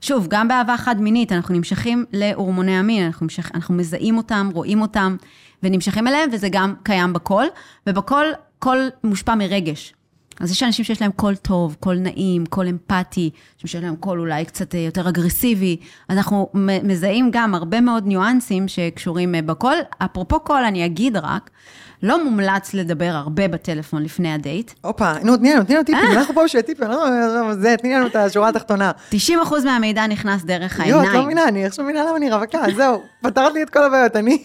שוב, 0.00 0.26
גם 0.30 0.48
באהבה 0.48 0.76
חד-מינית, 0.76 1.32
אנחנו 1.32 1.54
נמשכים 1.54 2.04
להורמוני 2.12 2.76
המין, 2.76 3.06
אנחנו, 3.06 3.24
נמשך, 3.24 3.50
אנחנו 3.54 3.74
מזהים 3.74 4.16
אותם, 4.16 4.50
רואים 4.54 4.82
אותם, 4.82 5.16
ונמשכים 5.62 6.08
אליהם, 6.08 6.30
וזה 6.32 6.48
גם 6.52 6.74
קיים 6.82 7.12
בקול, 7.12 7.46
ובקול, 7.86 8.26
קול 8.58 8.88
מושפע 9.04 9.34
מרגש. 9.34 9.94
אז 10.40 10.50
יש 10.50 10.62
אנשים 10.62 10.84
שיש 10.84 11.02
להם 11.02 11.10
קול 11.12 11.36
טוב, 11.36 11.76
קול 11.80 11.98
נעים, 11.98 12.46
קול 12.46 12.68
אמפתי, 12.68 13.30
שיש 13.58 13.74
להם 13.74 13.96
קול 13.96 14.20
אולי 14.20 14.44
קצת 14.44 14.74
אה, 14.74 14.80
יותר 14.80 15.08
אגרסיבי. 15.08 15.76
אנחנו 16.10 16.48
מזהים 16.82 17.30
גם 17.32 17.54
הרבה 17.54 17.80
מאוד 17.80 18.06
ניואנסים 18.06 18.68
שקשורים 18.68 19.34
אה, 19.34 19.42
בקול. 19.42 19.76
אפרופו 19.98 20.40
קול, 20.40 20.64
אני 20.64 20.86
אגיד 20.86 21.16
רק, 21.16 21.50
לא 22.02 22.24
מומלץ 22.24 22.74
לדבר 22.74 23.10
הרבה 23.14 23.48
בטלפון 23.48 24.02
לפני 24.02 24.34
הדייט. 24.34 24.72
הופה, 24.80 25.12
נו, 25.22 25.36
תני 25.36 25.52
לנו, 25.52 25.64
תני 25.64 25.74
לנו 25.74 25.84
טיפים, 25.84 26.10
אנחנו 26.12 26.34
פה 26.34 26.44
בשביל 26.44 26.62
טיפים, 26.62 26.88
לא, 26.88 27.54
זה, 27.54 27.74
תני 27.78 27.94
לנו 27.94 28.06
את 28.06 28.16
השורה 28.16 28.48
התחתונה. 28.48 28.90
90 29.08 29.38
מהמידע 29.64 30.06
נכנס 30.06 30.44
דרך 30.44 30.80
העיניים. 30.80 31.04
יואו, 31.04 31.10
את 31.10 31.14
לא 31.14 31.24
מבינה, 31.24 31.48
אני 31.48 31.64
עכשיו 31.64 31.84
מבינה 31.84 32.04
למה 32.04 32.16
אני 32.16 32.30
רווקה, 32.30 32.62
זהו, 32.76 33.02
פתרת 33.22 33.54
לי 33.54 33.62
את 33.62 33.70
כל 33.70 33.84
הבעיות, 33.84 34.16
אני... 34.16 34.44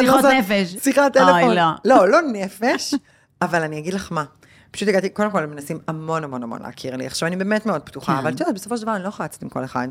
שיחות 0.00 0.24
נפש. 0.24 0.76
שיחת 0.82 1.12
טלפון. 1.12 1.42
אוי, 1.42 1.54
לא. 1.54 1.62
לא, 1.84 2.08
לא 2.08 2.18
נפש, 2.32 2.94
אבל 3.42 3.62
אני 3.62 3.78
אגיד 3.78 3.94
לך 3.94 4.12
מה. 4.12 4.24
פשוט 4.70 4.88
הגעתי, 4.88 5.08
קודם 5.08 5.30
כל 5.30 5.42
הם 5.42 5.50
מנסים 5.50 5.78
המון 5.86 6.24
המון 6.24 6.42
המון 6.42 6.62
להכיר 6.62 6.96
לי. 6.96 7.06
עכשיו, 7.06 7.26
אני 7.26 7.36
באמת 7.36 7.66
מאוד 7.66 7.82
פתוחה, 7.82 8.12
כן. 8.12 8.18
אבל 8.18 8.34
את 8.34 8.40
יודעת, 8.40 8.54
בסופו 8.54 8.76
של 8.76 8.82
דבר 8.82 8.96
אני 8.96 9.02
לא 9.02 9.08
יכולה 9.08 9.26
לצאת 9.26 9.42
עם 9.42 9.48
כל 9.48 9.64
אחד. 9.64 9.88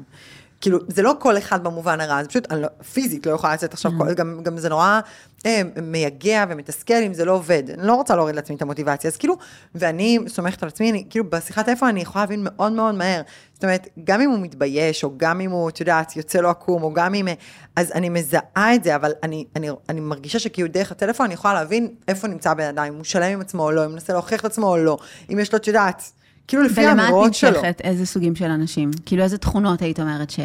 כאילו, 0.61 0.79
זה 0.87 1.01
לא 1.01 1.13
כל 1.19 1.37
אחד 1.37 1.63
במובן 1.63 2.01
הרע, 2.01 2.23
זה 2.23 2.29
פשוט, 2.29 2.51
אני 2.51 2.61
לא, 2.61 2.67
פיזית 2.93 3.25
לא 3.25 3.31
יכולה 3.31 3.53
לצאת 3.53 3.73
עכשיו, 3.73 3.91
mm. 3.91 4.13
גם, 4.13 4.39
גם 4.43 4.57
זה 4.57 4.69
נורא 4.69 4.99
אה, 5.45 5.61
מייגע 5.81 6.45
ומתסכל 6.49 6.93
אם 6.93 7.13
זה 7.13 7.25
לא 7.25 7.31
עובד. 7.31 7.63
אני 7.69 7.87
לא 7.87 7.93
רוצה 7.93 8.15
להוריד 8.15 8.35
לעצמי 8.35 8.55
את 8.55 8.61
המוטיבציה, 8.61 9.09
אז 9.09 9.17
כאילו, 9.17 9.37
ואני 9.75 10.19
סומכת 10.27 10.63
על 10.63 10.69
עצמי, 10.69 10.91
אני, 10.91 11.05
כאילו, 11.09 11.29
בשיחת 11.29 11.69
איפה 11.69 11.89
אני 11.89 12.01
יכולה 12.01 12.23
להבין 12.23 12.39
מאוד 12.43 12.71
מאוד 12.71 12.95
מהר. 12.95 13.21
זאת 13.53 13.63
אומרת, 13.63 13.87
גם 14.03 14.21
אם 14.21 14.29
הוא 14.29 14.39
מתבייש, 14.39 15.03
או 15.03 15.11
גם 15.17 15.41
אם 15.41 15.51
הוא, 15.51 15.69
את 15.69 15.79
יודעת, 15.79 16.15
יוצא 16.15 16.39
לו 16.39 16.49
עקום, 16.49 16.83
או 16.83 16.93
גם 16.93 17.13
אם... 17.13 17.27
אז 17.75 17.91
אני 17.91 18.09
מזהה 18.09 18.75
את 18.75 18.83
זה, 18.83 18.95
אבל 18.95 19.11
אני, 19.23 19.45
אני, 19.55 19.69
אני 19.89 19.99
מרגישה 19.99 20.39
שכאילו 20.39 20.67
דרך 20.67 20.91
הטלפון 20.91 21.25
אני 21.25 21.33
יכולה 21.33 21.53
להבין 21.53 21.87
איפה 22.07 22.27
נמצא 22.27 22.51
הבן 22.51 22.67
אדם, 22.67 22.83
אם 22.83 22.95
הוא 22.95 23.03
שלם 23.03 23.31
עם 23.31 23.41
עצמו 23.41 23.63
או 23.63 23.71
לא, 23.71 23.81
אם 23.81 23.85
הוא 23.85 23.93
מנסה 23.93 24.13
להוכיח 24.13 24.39
את 24.39 24.45
עצמו 24.45 24.67
או 24.67 24.77
לא, 24.77 24.97
אם 25.33 25.39
יש 25.39 25.53
לו, 25.53 25.57
את 25.57 25.67
יודעת, 25.67 26.11
כאילו 26.47 26.63
לפי 26.63 26.85
האמירות 26.85 27.33
שלו. 27.33 27.49
ולמה 27.49 27.59
את 27.59 27.65
נמשכת? 27.65 27.81
איזה 27.81 28.05
סוגים 28.05 28.35
של 28.35 28.45
אנשים? 28.45 28.91
כאילו 29.05 29.23
איזה 29.23 29.37
תכונות 29.37 29.81
היית 29.81 29.99
אומרת 29.99 30.29
ש... 30.29 30.39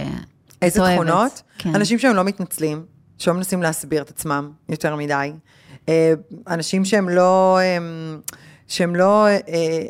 איזה 0.63 0.81
תכונות? 0.95 1.43
כן. 1.59 1.75
אנשים 1.75 1.99
שהם 1.99 2.17
לא 2.17 2.25
מתנצלים, 2.25 2.83
שלא 3.19 3.35
מנסים 3.35 3.63
להסביר 3.63 4.03
את 4.03 4.11
עצמם 4.11 4.51
יותר 4.69 4.97
מדי. 4.97 5.33
אה, 5.89 6.13
אנשים 6.49 6.85
שהם 6.85 7.09
לא, 7.09 7.59
שהם 8.69 8.97
לא 8.97 9.27
אה, 9.27 9.39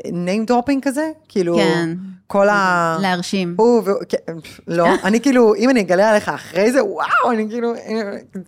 name 0.05 0.51
dropping 0.51 0.79
כזה, 0.83 1.11
כאילו, 1.29 1.57
כן. 1.57 1.91
כל 2.27 2.49
ה... 2.49 2.97
להרשים. 3.01 3.55
הוא, 3.59 3.83
ו... 3.85 3.91
כן, 4.09 4.33
לא, 4.69 4.87
אני 5.05 5.21
כאילו, 5.21 5.55
אם 5.55 5.71
אני 5.71 5.81
אגלה 5.81 6.11
עליך 6.11 6.29
אחרי 6.29 6.73
זה, 6.73 6.85
וואו, 6.85 7.31
אני 7.31 7.49
כאילו, 7.51 7.73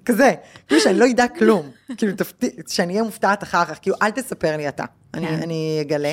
כזה, 0.05 0.33
כאילו 0.69 0.81
שאני 0.81 0.99
לא 0.99 1.11
אדע 1.11 1.29
כלום, 1.29 1.71
כאילו, 1.99 2.13
תפתיע, 2.17 2.51
שאני 2.69 2.93
אהיה 2.93 3.05
מופתעת 3.05 3.43
אחר 3.43 3.65
כך, 3.65 3.79
כאילו, 3.83 3.97
אל 4.03 4.11
תספר 4.11 4.57
לי 4.57 4.69
אתה. 4.69 4.85
אני, 5.15 5.27
כן. 5.27 5.43
אני 5.43 5.79
אגלה. 5.81 6.13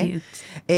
Uh, 0.56 0.70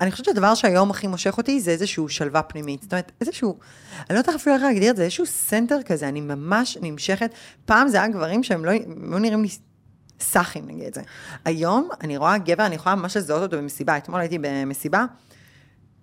אני 0.00 0.10
חושבת 0.10 0.24
שהדבר 0.26 0.54
שהיום 0.54 0.90
הכי 0.90 1.06
מושך 1.06 1.38
אותי 1.38 1.60
זה 1.60 1.70
איזשהו 1.70 2.08
שלווה 2.08 2.42
פנימית. 2.42 2.82
זאת 2.82 2.92
אומרת, 2.92 3.12
איזשהו, 3.20 3.58
אני 3.98 4.14
לא 4.14 4.20
יודעת 4.20 4.34
אפילו 4.34 4.54
איך 4.54 4.62
להגדיר 4.62 4.90
את 4.90 4.96
זה, 4.96 5.02
איזשהו 5.02 5.26
center 5.26 5.78
כזה, 5.86 6.08
אני 6.08 6.20
ממש 6.20 6.78
נמשכת. 6.82 7.30
פעם 7.64 7.88
זה 7.88 7.96
היה 7.96 8.08
גברים 8.08 8.42
שהם 8.42 8.64
לא, 8.64 8.72
לא 9.02 9.18
נראים 9.18 9.42
לי 9.42 9.48
סאחים, 10.20 10.66
נגיד 10.66 10.84
את 10.84 10.94
זה. 10.94 11.02
היום 11.44 11.88
אני 12.00 12.16
רואה 12.16 12.38
גבר, 12.38 12.66
אני 12.66 12.74
יכולה 12.74 12.94
ממש 12.94 13.16
לזהות 13.16 13.42
אותו 13.42 13.56
במסיבה. 13.56 13.96
אתמול 13.96 14.20
הייתי 14.20 14.38
במסיבה, 14.40 15.04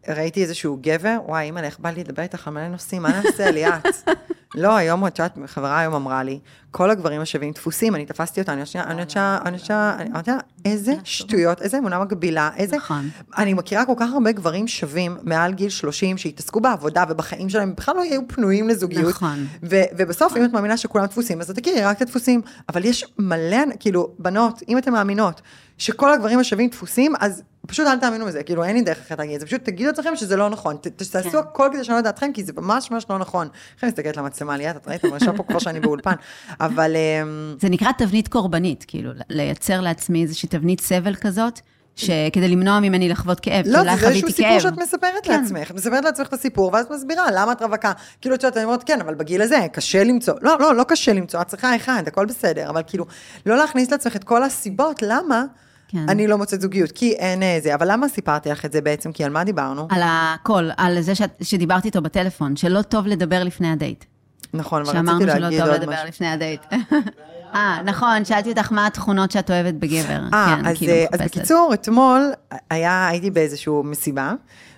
ראיתי 0.07 0.43
איזשהו 0.43 0.77
גבר, 0.81 1.17
וואי, 1.25 1.45
אימא, 1.45 1.59
איך 1.59 1.79
בא 1.79 1.89
לי 1.89 1.99
לדבר 1.99 2.23
איתך 2.23 2.47
על 2.47 2.53
מלא 2.53 2.67
נושאים, 2.67 3.01
מה 3.01 3.21
נעשה, 3.21 3.51
ליאת? 3.51 3.85
לא, 4.55 4.75
היום, 4.75 5.07
את 5.07 5.19
חברה 5.45 5.79
היום 5.79 5.93
אמרה 5.93 6.23
לי, 6.23 6.39
כל 6.71 6.89
הגברים 6.89 7.21
השווים 7.21 7.51
דפוסים, 7.51 7.95
אני 7.95 8.05
תפסתי 8.05 8.41
אותה, 8.41 8.53
אני 8.53 8.65
חושבת, 8.65 8.85
אני 8.87 9.05
חושבת, 9.05 9.41
אני 9.45 9.57
חושבת, 9.57 9.77
אני 9.99 10.09
אמרתי 10.09 10.31
לה, 10.31 10.37
איזה 10.65 10.93
שטויות, 11.03 11.61
איזה 11.61 11.77
אמונה 11.77 11.99
מגבילה, 11.99 12.49
איזה... 12.57 12.77
נכון. 12.77 13.09
אני 13.37 13.53
מכירה 13.53 13.85
כל 13.85 13.93
כך 13.97 14.13
הרבה 14.13 14.31
גברים 14.31 14.67
שווים 14.67 15.17
מעל 15.23 15.53
גיל 15.53 15.69
30, 15.69 16.17
שהתעסקו 16.17 16.59
בעבודה 16.59 17.03
ובחיים 17.09 17.49
שלהם, 17.49 17.75
בכלל 17.75 17.95
לא 17.95 18.01
יהיו 18.01 18.21
פנויים 18.27 18.67
לזוגיות. 18.69 19.09
נכון. 19.09 19.47
ובסוף, 19.63 20.37
אם 20.37 20.45
את 20.45 20.53
מאמינה 20.53 20.77
שכולם 20.77 21.05
דפוסים, 21.05 21.41
אז 21.41 21.51
תכירי 21.51 21.81
רק 21.81 21.97
את 21.97 22.01
הדפוסים. 22.01 22.41
אבל 22.69 22.85
יש 22.85 23.05
מלא, 23.19 23.57
כאילו, 23.79 24.13
בנות, 24.19 24.61
אם 24.69 24.77
אתן 24.77 24.91
מאמינות, 24.91 25.41
שכל 25.77 26.13
הגברים 26.13 26.39
השווים 26.39 26.69
דפוסים, 26.69 27.13
אז 27.19 27.43
פשוט 27.67 27.87
אל 27.87 27.99
תאמינו 27.99 28.25
בזה, 28.25 28.43
כאילו, 28.43 28.63
אין 28.63 28.75
לי 28.75 28.81
דרך 28.81 28.97
אחרת 28.97 29.19
להגיד 29.19 29.33
את 29.33 29.39
זה, 29.39 29.45
פשוט 29.45 29.63
תגידו 29.63 29.89
לעצמכם 29.89 30.15
שזה 30.15 30.35
לא 30.35 30.49
נכון, 30.49 30.77
ת- 30.81 30.87
תעשו 30.87 31.29
כן. 31.31 31.37
הכל 31.37 31.67
כדי 31.71 31.81
לשנות 31.81 31.99
את 31.99 32.03
דעתכם, 32.03 32.31
כי 32.33 32.43
זה 32.43 32.53
ממש 32.57 32.91
ממש 32.91 33.05
לא 33.09 33.17
נכון. 33.19 33.47
איך 33.75 33.83
אני 33.83 33.91
מסתכלת 33.91 34.17
למצלמה, 34.17 34.57
ליאת, 34.57 34.75
את 34.75 34.87
ראית, 34.87 35.03
אני 35.05 35.11
מרגישה 35.11 35.33
פה 35.33 35.43
כבר 35.43 35.59
שאני 35.59 35.79
באולפן, 35.79 36.13
אבל... 36.59 36.95
אמ, 36.95 37.55
זה 37.61 37.69
נקרא 37.69 37.91
תבנית 37.97 38.27
קורבנית, 38.27 38.85
כאילו, 38.87 39.11
לייצר 39.29 39.81
לעצמי 39.81 40.23
איזושהי 40.23 40.49
תבנית 40.49 40.81
סבל 40.81 41.15
כזאת, 41.15 41.59
שכדי 41.95 42.47
למנוע 42.47 42.79
ממני 42.79 43.09
לחוות 43.09 43.39
כאב, 43.39 43.65
לא, 43.67 43.83
זה 43.83 44.07
איזשהו 44.07 44.29
סיפור. 44.31 44.59
שאת 44.59 44.77
מספרת 44.77 45.23
כן. 45.23 45.41
לעצמך, 45.41 45.71
את 45.71 45.75
מספרת 45.75 46.03
לעצמך 46.03 46.27
את 46.27 46.33
הסיפור, 46.33 46.71
ואז 46.73 46.85
מסבירה 46.91 47.31
למה 47.31 47.51
את 47.51 47.61
רווקה. 47.61 47.91
כאילו, 48.21 48.35
את 48.35 48.43
יודעת, 48.43 48.57
אני 48.57 48.65
אומרת, 48.65 48.83
כן, 48.83 49.01
אבל 49.01 49.15
בגיל 49.15 49.41
הזה 49.41 49.67
קשה 49.73 50.03
למצוא. 50.03 50.33
לא, 50.41 50.59
לא, 50.59 50.75
לא 50.75 50.83
קשה 50.83 51.13
למצוא, 51.13 51.41
את 51.41 51.47
צריכה 51.47 51.75
אחד, 51.75 52.03
הכל 52.07 52.25
בסדר, 52.25 52.69
אבל 52.69 52.81
כאילו, 52.87 53.05
לא 53.45 53.57
להכניס 53.57 53.91
לעצמך 53.91 54.15
את 54.15 54.23
כל 54.23 54.43
הסיבות 54.43 55.01
למה 55.01 55.43
כן. 55.91 56.09
אני 56.09 56.27
לא 56.27 56.37
מוצאת 56.37 56.61
זוגיות, 56.61 56.91
כי 56.91 57.11
אין 57.11 57.43
אה, 57.43 57.59
זה. 57.63 57.75
אבל 57.75 57.91
למה 57.91 58.09
סיפרתי 58.09 58.49
לך 58.49 58.65
את 58.65 58.71
זה 58.71 58.81
בעצם? 58.81 59.11
כי 59.11 59.23
על 59.23 59.31
מה 59.31 59.43
דיברנו? 59.43 59.87
על 59.91 60.01
הכל, 60.03 60.69
על 60.77 61.01
זה 61.01 61.15
שאת- 61.15 61.35
שדיברתי 61.41 61.87
איתו 61.87 62.01
בטלפון, 62.01 62.55
שלא 62.55 62.81
טוב 62.81 63.07
לדבר 63.07 63.43
לפני 63.43 63.71
הדייט. 63.71 64.05
נכון, 64.53 64.81
אבל 64.81 64.91
שאמרנו 64.93 65.17
רציתי 65.17 65.31
שלא 65.31 65.39
להגיד 65.41 65.59
טוב 65.59 65.69
עוד 65.69 65.79
לדבר 65.81 65.93
משהו. 65.93 66.07
לפני 66.07 66.27
הדייט. 66.27 66.61
אה, 67.55 67.77
נכון, 67.85 68.25
שאלתי 68.25 68.49
אותך 68.49 68.71
מה 68.71 68.87
התכונות 68.87 69.31
שאת 69.31 69.51
אוהבת 69.51 69.73
בגבר. 69.73 70.19
אה, 70.33 70.55
כן, 70.61 70.65
אז, 70.67 70.77
כאילו 70.77 70.93
אה, 70.93 71.05
אז. 71.13 71.21
בקיצור, 71.21 71.71
אתמול 71.73 72.31
היה, 72.69 73.07
הייתי 73.07 73.31
באיזשהו 73.31 73.83
מסיבה, 73.83 74.33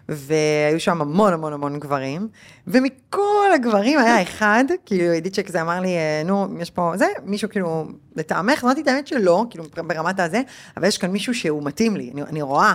והיו 0.10 0.80
שם 0.80 1.02
המון 1.02 1.34
המון 1.34 1.53
המון 1.53 1.80
גברים, 1.80 2.28
ומכל 2.68 3.52
הגברים 3.56 3.99
היה 3.99 4.22
אחד, 4.22 4.64
כאילו 4.86 5.14
ידיד 5.14 5.34
שכזה 5.36 5.61
אמר 5.61 5.80
לי, 5.80 5.88
אה, 5.88 6.22
נו, 6.26 6.48
יש 6.60 6.69
פה, 6.69 6.91
זה, 6.95 7.06
מישהו 7.26 7.49
כאילו, 7.49 7.86
לטעמך, 8.15 8.64
אמרתי 8.64 8.82
את 8.82 8.88
האמת 8.88 9.07
שלא, 9.07 9.45
כאילו 9.49 9.64
ברמת 9.88 10.19
הזה, 10.19 10.41
אבל 10.78 10.88
יש 10.88 10.98
כאן 10.98 11.11
מישהו 11.11 11.34
שהוא 11.34 11.64
מתאים 11.64 11.98
לי, 11.98 12.11
אני, 12.14 12.23
אני 12.23 12.41
רואה. 12.41 12.73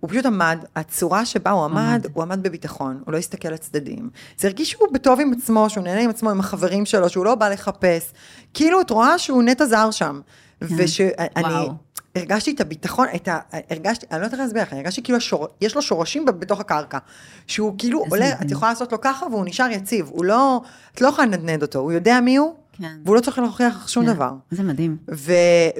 הוא 0.00 0.10
פשוט 0.10 0.26
עמד, 0.26 0.58
הצורה 0.76 1.24
שבה 1.24 1.50
הוא 1.50 1.64
עמד, 1.64 1.78
עמד. 1.78 2.06
הוא 2.12 2.22
עמד 2.22 2.42
בביטחון, 2.42 3.02
הוא 3.04 3.12
לא 3.12 3.18
הסתכל 3.18 3.48
לצדדים. 3.48 4.10
זה 4.38 4.48
הרגיש 4.48 4.70
שהוא 4.70 4.88
בטוב 4.92 5.20
עם 5.20 5.32
עצמו, 5.32 5.70
שהוא 5.70 5.84
נהנה 5.84 6.00
עם 6.00 6.10
עצמו, 6.10 6.30
עם 6.30 6.40
החברים 6.40 6.86
שלו, 6.86 7.08
שהוא 7.08 7.24
לא 7.24 7.34
בא 7.34 7.48
לחפש. 7.48 8.12
כאילו, 8.54 8.80
את 8.80 8.90
רואה 8.90 9.18
שהוא 9.18 9.42
נטע 9.42 9.66
זר 9.66 9.90
שם. 9.90 10.20
ושאני, 10.62 11.12
וואו. 11.38 11.72
הרגשתי 12.16 12.52
את 12.52 12.60
הביטחון, 12.60 13.06
את 13.14 13.28
ה... 13.28 13.38
הרגשתי, 13.70 14.06
אני 14.10 14.20
לא 14.20 14.24
יודעת 14.24 14.32
איך 14.32 14.40
להסביר 14.40 14.62
לך, 14.62 14.72
הרגשתי 14.72 15.02
כאילו 15.02 15.18
השור, 15.18 15.48
יש 15.60 15.74
לו 15.74 15.82
שורשים 15.82 16.24
בתוך 16.24 16.60
הקרקע. 16.60 16.98
שהוא 17.46 17.74
כאילו 17.78 18.04
עולה. 18.10 18.32
את 18.32 18.50
יכולה 18.50 18.70
לעשות 18.70 18.92
לו 18.92 19.00
ככה 19.00 19.26
והוא 19.26 19.44
נשאר 19.44 19.70
יציב. 19.70 20.10
הוא 20.12 20.24
לא, 20.24 20.60
את 20.94 21.00
לא 21.00 21.08
יכולה 21.08 21.26
לנדנד 21.26 21.62
אותו, 21.62 21.78
הוא 21.78 21.92
יודע 21.92 22.20
מי 22.20 22.36
הוא, 22.36 22.54
כן. 22.72 22.96
והוא 23.04 23.16
לא 23.16 23.20
צריך 23.20 23.38
להוכיח 23.38 23.88
שום 23.88 24.06
כן. 24.06 24.14
דבר. 24.14 24.32
זה 24.50 24.62
מדהים. 24.62 24.96
ו, 25.14 25.32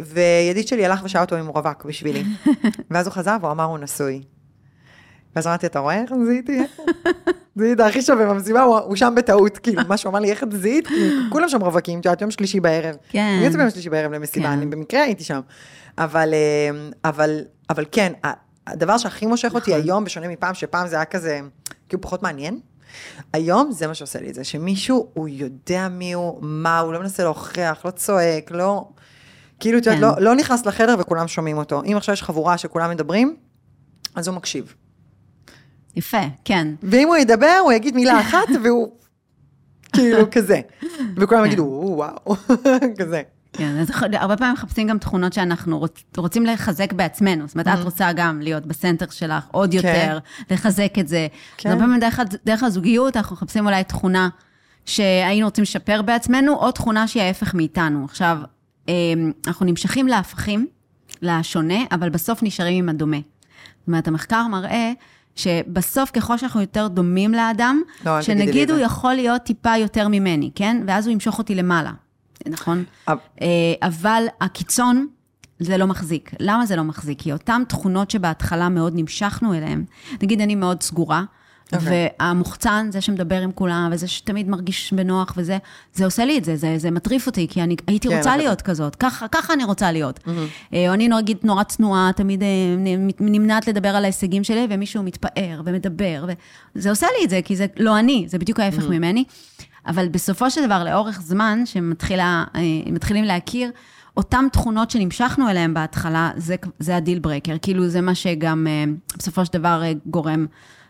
וידיד 0.07 0.69
שלי 0.69 0.87
הלך 0.87 1.01
ושאל 1.05 1.21
אותו 1.21 1.41
אם 1.41 1.47
הוא 1.47 1.55
רווק 1.55 1.85
בשבילי. 1.85 2.25
ואז 2.91 3.07
הוא 3.07 3.13
חזר 3.15 3.37
והוא 3.41 3.53
אמר, 3.53 3.65
הוא 3.65 3.79
נשוי. 3.79 4.23
ואז 5.37 5.47
אמרתי, 5.47 5.67
אתה 5.67 5.79
רואה 5.79 6.01
איך 6.01 6.13
זיהיתי? 6.27 6.63
זיהית 7.57 7.81
הכי 7.81 8.03
שווה 8.03 8.27
במסיבה, 8.27 8.63
הוא, 8.63 8.97
שם 8.97 9.15
בטעות, 9.17 9.59
כאילו, 9.59 9.83
מה 9.89 9.97
שהוא 9.97 10.11
אמר 10.11 10.21
לי, 10.21 10.31
איך 10.31 10.43
את 10.43 10.53
זיהית? 10.53 10.89
כולם 11.31 11.49
שם 11.49 11.61
רווקים, 11.61 12.01
את 12.01 12.05
יודעת, 12.05 12.21
יום 12.21 12.31
שלישי 12.31 12.61
בערב. 12.61 12.97
כן. 13.09 13.35
אני 13.37 13.45
יוצאת 13.45 13.57
ביום 13.57 13.71
שלישי 13.71 13.91
בערב 13.91 14.13
למסיבה, 14.13 14.47
כן. 14.47 14.53
אני 14.53 14.67
במקרה 14.67 15.03
הייתי 15.03 15.25
שם. 15.25 15.41
אבל, 15.99 16.35
אה, 16.35 16.89
אבל, 17.05 17.41
אבל 17.71 17.85
כן, 17.93 18.13
הדבר 18.67 18.99
שהכי 18.99 19.27
מושך 19.27 19.55
אותי 19.55 19.71
נכון. 19.71 19.83
היום, 19.83 20.05
בשונה 20.05 20.29
מפעם, 20.29 20.55
שפעם 20.55 20.89
זה 20.89 20.97
היה 20.97 21.05
כזה, 21.05 21.41
כאילו 21.89 22.01
פחות 22.01 22.23
מעניין, 22.23 22.61
היום 23.33 23.73
זה 23.73 23.87
מה 23.87 23.95
שעושה 23.95 24.21
לי 24.21 24.29
את 24.31 24.35
זה, 24.35 24.45
שמישהו, 24.45 25.09
הוא 25.15 25.29
יודע 25.29 25.89
מי 25.89 26.13
הוא, 26.13 26.39
מה, 26.41 26.81
הוא 26.81 26.93
לא 26.93 27.01
מנסה 27.01 27.25
להוכיח, 27.25 27.85
לא 27.85 27.91
צועק, 27.91 28.51
לא... 28.51 28.89
כאילו, 29.61 29.79
את 29.79 29.87
יודעת, 29.87 30.01
כן. 30.01 30.23
לא, 30.23 30.31
לא 30.31 30.35
נכנס 30.35 30.67
לחדר 30.67 30.97
וכולם 30.99 31.29
שומעים 31.29 31.59
אותו. 31.59 31.83
אם 31.85 31.97
עכשיו 31.97 32.13
יש 32.13 32.23
חבורה 32.23 32.59
שכולם 32.59 32.91
מדברים, 32.91 33.37
אז 34.15 34.29
הוא 34.29 34.37
מקשיב. 34.37 34.75
יפה, 35.97 36.23
כן. 36.45 36.69
ואם 36.83 37.09
הוא 37.09 37.17
ידבר, 37.17 37.59
הוא 37.63 37.73
יגיד 37.73 37.95
מילה 37.95 38.21
אחת, 38.21 38.49
והוא 38.65 38.93
כאילו 39.93 40.31
כזה. 40.31 40.61
וכולם 41.17 41.45
יגידו, 41.45 41.63
"או, 41.63 41.95
וואו, 41.97 42.37
כזה. 42.99 43.23
כן, 43.53 43.79
אז 43.79 43.91
הרבה 44.13 44.37
פעמים 44.37 44.53
מחפשים 44.53 44.89
גם 44.89 44.99
תכונות 44.99 45.33
שאנחנו 45.33 45.79
רוצ, 45.79 46.03
רוצים 46.17 46.47
לחזק 46.47 46.93
בעצמנו. 46.93 47.47
זאת 47.47 47.55
אומרת, 47.55 47.69
את 47.69 47.85
רוצה 47.85 48.13
גם 48.13 48.41
להיות 48.41 48.67
בסנטר 48.67 49.11
שלך 49.11 49.45
עוד 49.51 49.75
יותר, 49.75 50.19
לחזק 50.51 50.93
את 51.01 51.09
זה. 51.09 51.27
כן. 51.57 51.69
אז 51.69 51.73
הרבה 51.75 51.85
פעמים 51.85 52.01
דרך, 52.01 52.21
דרך 52.45 52.63
הזוגיות 52.63 53.17
אנחנו 53.17 53.37
מחפשים 53.37 53.67
אולי 53.67 53.85
תכונה 53.85 54.29
שהיינו 54.85 55.47
רוצים 55.47 55.63
לשפר 55.63 56.03
בעצמנו, 56.03 56.55
או 56.55 56.73
תכונה 56.73 57.09
שהיא 57.09 57.23
ההפך 57.23 57.55
מאיתנו. 57.55 58.05
עכשיו, 58.05 58.39
אמ, 58.89 59.33
אנחנו 59.47 59.67
נמשכים 59.67 60.07
להפכים, 60.07 60.67
לשונה, 61.23 61.79
אבל 61.93 62.11
בסוף 62.11 62.43
נשארים 62.43 62.79
עם 62.85 62.89
הדומה. 62.89 63.17
זאת 63.17 63.87
אומרת, 63.87 64.09
המחקר 64.09 64.47
מראה 64.47 64.93
שבסוף, 65.37 66.11
ככל 66.11 66.39
שאנחנו 66.39 66.61
יותר 66.61 66.89
דומים 66.89 67.33
לאדם, 67.33 67.83
לא, 68.07 68.23
שנגיד 68.23 68.71
הוא. 68.71 68.79
יכול 68.79 69.15
להיות 69.15 69.43
טיפה 69.43 69.77
יותר 69.77 70.09
ממני, 70.09 70.51
כן? 70.55 70.83
ואז 70.87 71.07
הוא 71.07 71.13
ימשוך 71.13 71.39
אותי 71.39 71.55
למעלה, 71.55 71.93
נכון? 72.47 72.85
אה, 73.09 73.17
אבל 73.83 74.25
הקיצון, 74.41 75.07
זה 75.59 75.77
לא 75.77 75.87
מחזיק. 75.87 76.31
למה 76.41 76.67
זה 76.67 76.77
לא 76.77 76.83
מחזיק? 76.83 77.23
כי 77.23 77.33
אותן 77.33 77.63
תכונות 77.69 78.11
שבהתחלה 78.11 78.69
מאוד 78.69 78.93
נמשכנו 78.97 79.55
אליהן, 79.55 79.85
נגיד 80.23 80.41
אני 80.41 80.55
מאוד 80.55 80.83
סגורה, 80.83 81.25
אוקיי. 81.75 82.09
והמוחצן, 82.21 82.89
זה 82.93 83.01
שמדבר 83.01 83.41
עם 83.41 83.53
כולם, 83.53 83.89
וזה 83.93 84.09
שתמיד 84.09 84.49
מרגיש 84.49 84.93
בנוח 84.93 85.35
וזה, 85.37 85.59
זה 85.95 86.05
עושה 86.05 86.25
לי 86.25 86.39
את 86.39 86.45
זה, 86.45 86.57
זה, 86.57 86.75
זה 86.79 86.91
מטריף 86.91 87.27
אותי, 87.27 87.47
כי 87.51 87.63
אני 87.63 87.77
הייתי 87.87 88.09
כן, 88.09 88.17
רוצה 88.17 88.31
אבל- 88.31 88.39
להיות 88.39 88.63
כזאת, 88.63 88.97
ככה, 88.97 89.29
ככה 89.29 89.53
אני 89.53 89.65
רוצה 89.65 89.93
להיות. 89.93 90.21
אה, 90.75 90.89
או 90.89 90.95
אני 90.95 91.09
נגיד 91.09 91.37
נורא 91.43 91.63
צנועה, 91.63 92.11
תמיד 92.17 92.43
אה, 92.43 92.49
נמנעת 93.21 93.69
לדבר 93.69 93.89
על 93.89 94.05
ההישגים 94.05 94.45
שלי, 94.45 94.67
ומישהו 94.71 95.03
מתפאר 95.03 95.63
ומדבר, 95.65 96.25
וזה 96.75 96.91
עושה 96.91 97.07
לי 97.19 97.25
את 97.25 97.31
זה, 97.31 97.41
כי 97.45 97.57
זה 97.57 97.67
לא 97.77 97.99
אני, 97.99 98.25
זה 98.29 98.39
בדיוק 98.39 98.61
ההפך 98.61 98.89
ממני. 98.89 99.25
אבל 99.87 100.09
בסופו 100.09 100.51
של 100.51 100.67
דבר, 100.67 100.85
לאורך 100.85 101.21
זמן, 101.23 101.63
שמתחילים 101.65 103.25
להכיר, 103.25 103.71
אותן 104.17 104.45
תכונות 104.53 104.91
שנמשכנו 104.91 105.49
אליהן 105.49 105.75
בהתחלה, 105.75 106.31
זה, 106.37 106.55
זה 106.79 106.97
ה 106.97 107.01
deal 107.01 107.19
breaker. 107.19 107.57
כאילו, 107.63 107.89
זה 107.89 108.01
מה 108.01 108.15
שגם 108.15 108.67
אה, 108.67 108.85
בסופו 109.19 109.45
של 109.47 109.53
דבר 109.53 109.83
אה, 109.85 109.93
גורם 110.07 110.47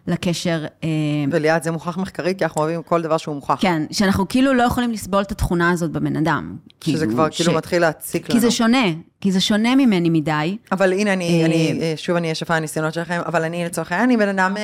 לקשר. 0.06 0.64
אה, 0.84 0.88
וליאת, 1.30 1.62
זה 1.62 1.70
מוכח 1.70 1.98
מחקרית, 1.98 2.38
כי 2.38 2.44
אנחנו 2.44 2.60
אוהבים 2.60 2.82
כל 2.82 3.02
דבר 3.02 3.16
שהוא 3.16 3.34
מוכח. 3.34 3.58
כן, 3.60 3.82
שאנחנו 3.90 4.28
כאילו 4.28 4.54
לא 4.54 4.62
יכולים 4.62 4.90
לסבול 4.92 5.22
את 5.22 5.32
התכונה 5.32 5.70
הזאת 5.70 5.90
בבן 5.90 6.16
אדם. 6.16 6.56
שזה 6.84 6.98
כאילו, 7.06 7.12
כבר 7.12 7.30
ש- 7.30 7.36
כאילו 7.42 7.56
מתחיל 7.56 7.80
להציק 7.82 8.30
לנו. 8.30 8.40
כי 8.40 8.46
זה 8.46 8.50
שונה, 8.50 8.84
כי 9.20 9.32
זה 9.32 9.40
שונה 9.40 9.76
ממני 9.76 10.10
מדי. 10.10 10.56
אבל 10.72 10.92
הנה, 10.92 11.12
אני, 11.12 11.40
אה, 11.40 11.46
אני, 11.46 11.78
אה, 11.82 11.92
שוב 11.96 12.16
אני 12.16 12.32
אשפה 12.32 12.54
הניסיונות 12.56 12.94
שלכם, 12.94 13.20
אבל 13.26 13.44
אני 13.44 13.64
לצורך 13.64 13.92
העניין, 13.92 14.10
אני 14.10 14.16
בן 14.16 14.38
אדם, 14.38 14.54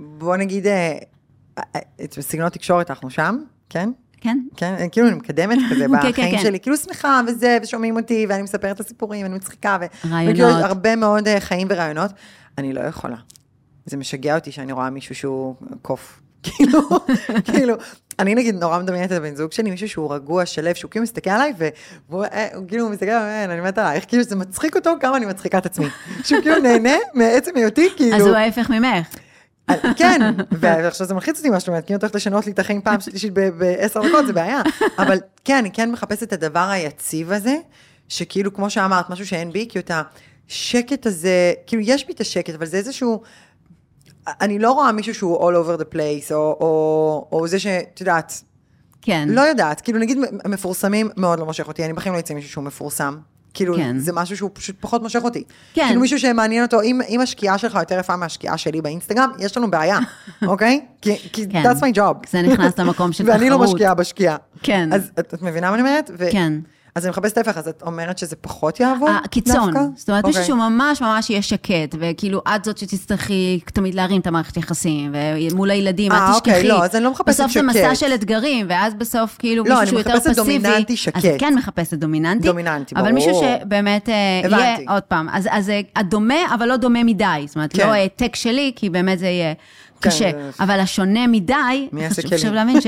בוא 0.00 0.36
נגיד, 0.36 0.66
סגנון 2.20 2.48
תקשורת 2.48 2.90
אנחנו 2.90 3.10
שם, 3.10 3.38
כן? 3.70 3.90
כן? 4.20 4.38
כן, 4.56 4.86
כאילו 4.92 5.08
אני 5.08 5.16
מקדמת 5.16 5.58
כזה 5.70 5.84
כן, 5.86 5.92
כן, 6.02 6.10
בחיים 6.10 6.36
כן. 6.36 6.42
שלי, 6.42 6.60
כאילו 6.60 6.76
שמחה 6.76 7.20
וזה, 7.28 7.58
ושומעים 7.62 7.96
אותי, 7.96 8.26
ואני 8.28 8.42
מספרת 8.42 8.74
את 8.74 8.80
הסיפורים, 8.80 9.22
ואני 9.22 9.34
מצחיקה, 9.34 9.78
ו... 9.80 9.84
רעיונות. 10.10 10.34
וכאילו 10.34 10.66
הרבה 10.66 10.96
מאוד 10.96 11.24
חיים 11.38 11.68
ורעיונות. 11.70 12.10
אני 12.58 12.72
לא 12.72 12.80
יכולה. 12.80 13.16
זה 13.90 13.96
משגע 13.96 14.34
אותי 14.34 14.52
שאני 14.52 14.72
רואה 14.72 14.90
מישהו 14.90 15.14
שהוא 15.14 15.54
קוף. 15.82 16.20
כאילו, 16.42 16.80
כאילו, 17.44 17.74
אני 18.18 18.34
נגיד 18.34 18.54
נורא 18.54 18.78
מדמיינת 18.78 19.12
את 19.12 19.16
הבן 19.16 19.36
זוג 19.36 19.52
שלי, 19.52 19.70
מישהו 19.70 19.88
שהוא 19.88 20.14
רגוע, 20.14 20.46
שלו, 20.46 20.74
שהוא 20.74 20.90
כאילו 20.90 21.02
מסתכל 21.02 21.30
עליי, 21.30 21.52
והוא 22.08 22.24
אה, 22.24 22.48
כאילו 22.68 22.88
מסתכל 22.88 23.10
עליי, 23.10 23.44
אני 23.44 23.60
מתה 23.60 23.88
עלייך, 23.88 24.04
כאילו 24.08 24.22
זה 24.22 24.36
מצחיק 24.36 24.76
אותו 24.76 24.94
כמה 25.00 25.16
אני 25.16 25.26
מצחיקה 25.26 25.58
את 25.58 25.66
עצמי. 25.66 25.86
שהוא 26.24 26.40
כאילו 26.40 26.58
נהנה 26.58 26.96
מעצם 27.14 27.50
היותי, 27.54 27.88
כאילו... 27.96 28.16
אז 28.16 28.22
הוא 28.22 28.36
ההפך 28.36 28.70
ממך. 28.70 29.16
כן, 29.96 30.20
ועכשיו 30.50 31.06
זה 31.06 31.14
מלחיץ 31.14 31.38
אותי 31.38 31.50
מה 31.50 31.60
שאת 31.60 31.68
אומרת, 31.68 31.86
כי 31.86 31.92
אם 31.92 31.98
את 31.98 32.02
הולכת 32.02 32.14
לשנות 32.14 32.46
לי 32.46 32.52
את 32.52 32.58
החיים 32.58 32.82
פעם 32.82 33.00
שלישית 33.00 33.32
בעשר 33.32 34.08
דקות, 34.08 34.26
זה 34.26 34.32
בעיה. 34.32 34.62
אבל 34.98 35.18
כן, 35.44 35.56
אני 35.56 35.70
כן 35.70 35.90
מחפשת 35.92 36.22
את 36.22 36.32
הדבר 36.32 36.68
היציב 36.70 37.32
הזה, 37.32 37.56
שכאילו, 38.08 38.54
כמו 38.54 38.70
שאמרת, 38.70 39.10
משהו 39.10 39.26
שאין 39.26 39.52
בי, 39.52 39.66
כי 39.68 39.78
את 39.78 39.90
השקט 40.48 41.06
הזה, 41.06 41.52
כאילו, 41.66 41.82
יש 41.86 42.06
בי 42.06 42.12
את 42.12 42.20
השקט, 42.20 42.54
אבל 42.54 42.66
זה 42.66 42.76
איזשהו... 42.76 43.22
אני 44.40 44.58
לא 44.58 44.72
רואה 44.72 44.92
מישהו 44.92 45.14
שהוא 45.14 45.50
all 45.50 45.54
over 45.54 45.80
the 45.80 45.94
place, 45.94 46.32
או, 46.34 46.36
או, 46.60 47.28
או 47.32 47.48
זה 47.48 47.58
שאת 47.58 48.00
יודעת, 48.00 48.42
כן. 49.02 49.28
לא 49.28 49.40
יודעת, 49.40 49.80
כאילו 49.80 49.98
נגיד 49.98 50.18
מפורסמים 50.48 51.10
מאוד 51.16 51.38
לא 51.38 51.46
מושך 51.46 51.68
אותי, 51.68 51.84
אני 51.84 51.92
בחיים 51.92 52.14
לא 52.14 52.18
אצא 52.18 52.34
מישהו 52.34 52.50
שהוא 52.50 52.64
מפורסם. 52.64 53.16
כאילו, 53.54 53.76
כן. 53.76 53.98
זה 53.98 54.12
משהו 54.12 54.36
שהוא 54.36 54.50
פשוט 54.52 54.76
פחות 54.80 55.02
מושך 55.02 55.20
אותי. 55.24 55.44
כן. 55.74 55.86
כאילו 55.86 56.00
מישהו 56.00 56.18
שמעניין 56.18 56.62
אותו, 56.62 56.82
אם, 56.82 57.00
אם 57.08 57.20
השקיעה 57.20 57.58
שלך 57.58 57.74
יותר 57.80 57.98
יפה 57.98 58.16
מהשקיעה 58.16 58.58
שלי 58.58 58.80
באינסטגרם, 58.80 59.30
יש 59.38 59.56
לנו 59.56 59.70
בעיה, 59.70 59.98
אוקיי? 60.46 60.80
כי, 61.02 61.16
כי 61.32 61.48
כן. 61.48 61.62
that's 61.66 61.76
my 61.80 61.96
job. 61.96 62.30
זה 62.30 62.42
נכנס 62.42 62.78
למקום 62.78 63.12
של 63.12 63.24
ואני 63.30 63.50
לא 63.50 63.54
תחרות. 63.56 63.74
משקיעה 63.74 63.94
בשקיעה. 63.94 64.36
כן. 64.62 64.92
אז 64.92 65.10
את, 65.20 65.34
את 65.34 65.42
מבינה 65.42 65.68
מה 65.68 65.74
אני 65.74 65.82
אומרת? 65.82 66.10
ו- 66.18 66.28
כן. 66.32 66.52
אז 66.94 67.04
אני 67.04 67.10
מחפשת 67.10 67.38
ההפך, 67.38 67.56
אז 67.56 67.68
את 67.68 67.82
אומרת 67.82 68.18
שזה 68.18 68.36
פחות 68.36 68.80
יעבוד? 68.80 69.10
הקיצון. 69.24 69.54
דווקא? 69.72 69.80
זאת 69.96 70.08
אומרת, 70.10 70.24
מישהו 70.24 70.40
אוקיי. 70.40 70.46
שהוא 70.46 70.70
ממש 70.70 71.00
ממש 71.02 71.30
יהיה 71.30 71.42
שקט, 71.42 71.94
וכאילו, 71.98 72.42
את 72.56 72.64
זאת 72.64 72.78
שתצטרכי 72.78 73.60
תמיד 73.72 73.94
להרים 73.94 74.20
את 74.20 74.26
המערכת 74.26 74.56
יחסים, 74.56 75.14
ומול 75.52 75.70
הילדים, 75.70 76.12
אה, 76.12 76.28
אל 76.28 76.34
אוקיי, 76.34 76.52
תשכחי. 76.54 76.68
לא, 76.68 76.84
אז 76.84 76.94
אני 76.96 77.04
לא 77.04 77.10
מחפשת 77.10 77.28
בסוף 77.40 77.52
זה 77.52 77.62
מסע 77.62 77.94
שקט. 77.94 78.08
של 78.08 78.14
אתגרים, 78.14 78.66
ואז 78.68 78.94
בסוף 78.94 79.36
כאילו 79.38 79.64
לא, 79.64 79.68
מישהו 79.70 79.78
אני 79.80 79.86
שהוא 79.86 79.98
יותר 79.98 80.14
מחפשת 80.16 80.30
פסיבי. 80.30 80.58
דומיננטי 80.58 80.92
אז 80.92 80.98
שקט. 80.98 81.24
את 81.24 81.34
כן 81.38 81.54
מחפשת 81.54 81.94
דומיננטי. 81.94 82.48
דומיננטי, 82.48 82.94
אבל 82.96 83.12
מישהו 83.12 83.30
ברור. 83.32 83.56
שבאמת 83.62 84.08
אה, 84.08 84.14
הבנתי. 84.44 84.62
יהיה, 84.62 84.76
עוד 84.88 85.02
פעם, 85.02 85.28
אז 85.32 85.48
אז, 85.50 85.70
אה, 85.70 85.80
את 86.00 86.08
דומה, 86.08 86.54
אבל 86.54 86.68
לא 86.68 86.76
דומה 86.76 87.04
מדי. 87.04 87.24
זאת 87.46 87.56
אומרת, 87.56 87.72
כן. 87.76 87.86
לא 87.86 87.92
העתק 87.92 88.36
שלי, 88.36 88.72
כי 88.76 88.90
באמת 88.90 89.18
זה 89.18 89.26
יהיה 89.26 89.52
קשה. 90.00 90.30
זה- 90.32 90.50
אבל 90.64 90.80
השונה 90.80 91.26
מדי, 91.26 91.88
חשוב 92.10 92.54
ש- 92.80 92.86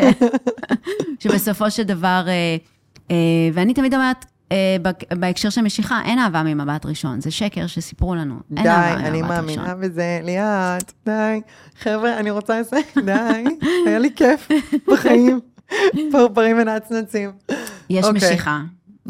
שבסופו 1.22 1.70
של 1.70 1.82
דבר, 1.82 2.22
אה, 2.26 2.32
אה, 2.32 2.56
ואני 3.54 3.74
תמיד 3.74 3.94
אומרת, 3.94 4.24
אה, 4.52 4.76
בהקשר 5.16 5.50
של 5.50 5.60
משיכה, 5.60 6.00
אין 6.04 6.18
אהבה 6.18 6.42
ממבט 6.42 6.86
ראשון, 6.86 7.20
זה 7.20 7.30
שקר 7.30 7.66
שסיפרו 7.66 8.14
לנו. 8.14 8.34
אין 8.56 8.62
די, 8.62 8.68
אהבה 8.68 8.94
אני 8.94 9.22
ממבט 9.22 9.30
מאמינה 9.30 9.62
ראשון. 9.62 9.80
בזה, 9.80 10.20
ליאת, 10.22 10.92
די. 11.06 11.40
חבר'ה, 11.78 12.18
אני 12.18 12.30
רוצה 12.30 12.60
לזה, 12.60 12.76
די. 13.04 13.44
היה 13.86 13.98
לי 13.98 14.10
כיף 14.16 14.48
בחיים. 14.92 15.40
פרפרים 16.12 16.56
ונצנצים. 16.58 17.32
יש 17.90 18.04
אוקיי. 18.04 18.30
משיכה, 18.30 18.60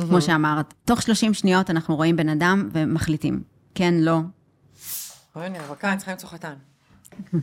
כמו 0.01 0.21
שאמרת. 0.21 0.75
תוך 0.85 1.03
30 1.03 1.35
שניות 1.35 1.71
אנחנו 1.71 1.97
רואים 1.97 2.17
בן 2.17 2.29
אדם 2.29 2.69
ומחליטים. 2.73 3.43
כן, 3.75 3.95
לא. 3.95 4.19
אוי, 5.37 5.47
אני 5.47 5.59
רווקה, 5.59 5.89
אני 5.89 5.97
צריכה 5.97 6.13
למצוא 6.13 6.29
חתן. 6.29 6.55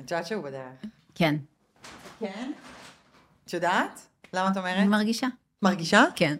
את 0.00 0.10
יודעת 0.10 0.26
שהוא 0.26 0.44
בדרך. 0.44 0.62
כן. 1.14 1.36
כן? 2.20 2.52
את 3.44 3.52
יודעת? 3.52 4.06
למה 4.34 4.50
את 4.50 4.56
אומרת? 4.56 4.86
מרגישה. 4.86 5.26
מרגישה? 5.62 6.04
כן. 6.14 6.36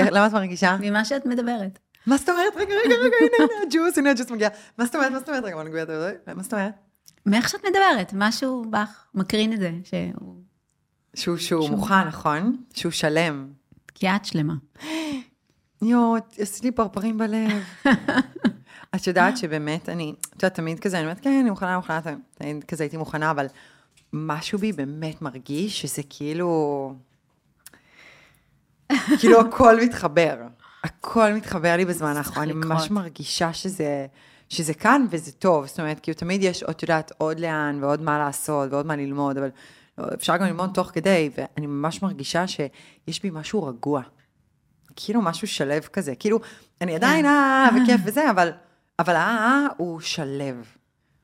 למה 0.00 0.26
את 0.26 0.32
מרגישה? 0.32 0.76
ממה 0.80 1.04
שאת 1.04 1.26
מדברת. 1.26 1.78
מה 2.06 2.16
זאת 2.16 2.28
אומרת? 2.28 2.56
רגע, 2.56 2.74
רגע, 2.84 2.94
רגע, 2.94 3.16
הנה, 3.20 3.36
הנה, 3.38 3.62
הג'וס, 3.66 3.98
הנה 3.98 4.10
הג'וס 4.10 4.30
מגיע. 4.30 4.48
מה 4.78 4.84
זאת 4.84 4.94
אומרת? 4.94 5.12
מה 5.12 5.18
זאת 5.18 5.28
אומרת? 5.28 5.44
רגע, 5.44 5.56
בוא 5.56 5.82
את 5.82 5.86
זה. 5.86 6.34
מה 6.34 6.42
זאת 6.42 6.52
אומרת? 6.52 6.72
מאיך 7.26 7.48
שאת 7.48 7.60
מדברת, 7.66 8.12
משהו 8.16 8.64
בך 8.70 9.04
מקרין 9.14 9.52
את 9.52 9.58
זה, 9.58 9.70
שהוא... 9.84 10.34
שהוא 11.14 11.36
שהוא 11.36 11.70
מוכן, 11.70 12.08
נכון? 12.08 12.56
שהוא 12.74 12.92
שלם. 12.92 13.48
כי 13.94 14.08
את 14.08 14.24
שלמה. 14.24 14.54
יואו, 15.82 16.16
עשית 16.38 16.64
לי 16.64 16.70
פרפרים 16.70 17.18
בלב. 17.18 17.62
את 18.94 19.06
יודעת 19.06 19.36
שבאמת, 19.36 19.88
אני, 19.88 20.14
את 20.20 20.42
יודעת, 20.42 20.54
תמיד 20.54 20.80
כזה, 20.80 20.96
אני 20.96 21.06
אומרת, 21.06 21.20
כן, 21.20 21.38
אני 21.40 21.50
מוכנה, 21.50 21.76
מוכנה, 21.76 22.00
תמיד 22.34 22.64
כזה 22.64 22.84
הייתי 22.84 22.96
מוכנה, 22.96 23.30
אבל 23.30 23.46
משהו 24.12 24.58
בי 24.58 24.72
באמת 24.72 25.22
מרגיש 25.22 25.80
שזה 25.82 26.02
כאילו, 26.08 26.94
כאילו 29.20 29.40
הכל 29.40 29.80
מתחבר. 29.80 30.36
הכל 30.84 31.32
מתחבר 31.32 31.76
לי 31.76 31.84
בזמן 31.84 32.16
האחרון, 32.16 32.42
אני 32.42 32.52
ממש. 32.52 32.90
מרגישה 32.90 33.52
שזה, 33.52 34.06
שזה 34.48 34.74
כאן 34.74 35.06
וזה 35.10 35.32
טוב, 35.32 35.66
זאת 35.66 35.80
אומרת, 35.80 36.00
כאילו 36.00 36.16
תמיד 36.18 36.42
יש, 36.42 36.62
את 36.62 36.82
יודעת, 36.82 37.12
עוד 37.18 37.40
לאן 37.40 37.78
ועוד 37.82 38.02
מה 38.02 38.18
לעשות 38.18 38.72
ועוד 38.72 38.86
מה 38.86 38.96
ללמוד, 38.96 39.38
אבל 39.38 39.48
לא, 39.98 40.06
אפשר 40.14 40.36
גם 40.36 40.46
ללמוד 40.46 40.70
תוך 40.74 40.90
כדי, 40.94 41.30
ואני 41.36 41.66
ממש 41.66 42.02
מרגישה 42.02 42.46
שיש 42.46 43.22
בי 43.22 43.30
משהו 43.32 43.64
רגוע. 43.64 44.02
כאילו 44.96 45.22
משהו 45.22 45.48
שלב 45.48 45.82
כזה, 45.82 46.14
כאילו, 46.14 46.40
אני 46.80 46.94
עדיין 46.94 47.26
אה, 47.26 47.68
וכיף 47.82 48.00
וזה, 48.04 48.30
אבל, 48.30 48.50
אבל 48.98 49.14
אה, 49.16 49.66
הוא 49.76 50.00
שלב. 50.00 50.64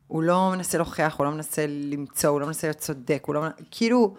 הוא 0.07 0.23
לא 0.23 0.51
מנסה 0.55 0.79
להוכיח, 0.79 1.17
הוא 1.19 1.25
לא 1.27 1.31
מנסה 1.33 1.65
למצוא, 1.69 2.31
הוא 2.31 2.41
לא 2.41 2.47
מנסה 2.47 2.67
להיות 2.67 2.79
צודק, 2.79 3.23
הוא 3.27 3.35
לא, 3.35 3.43
מנ- 3.49 3.63
כאילו, 3.71 4.15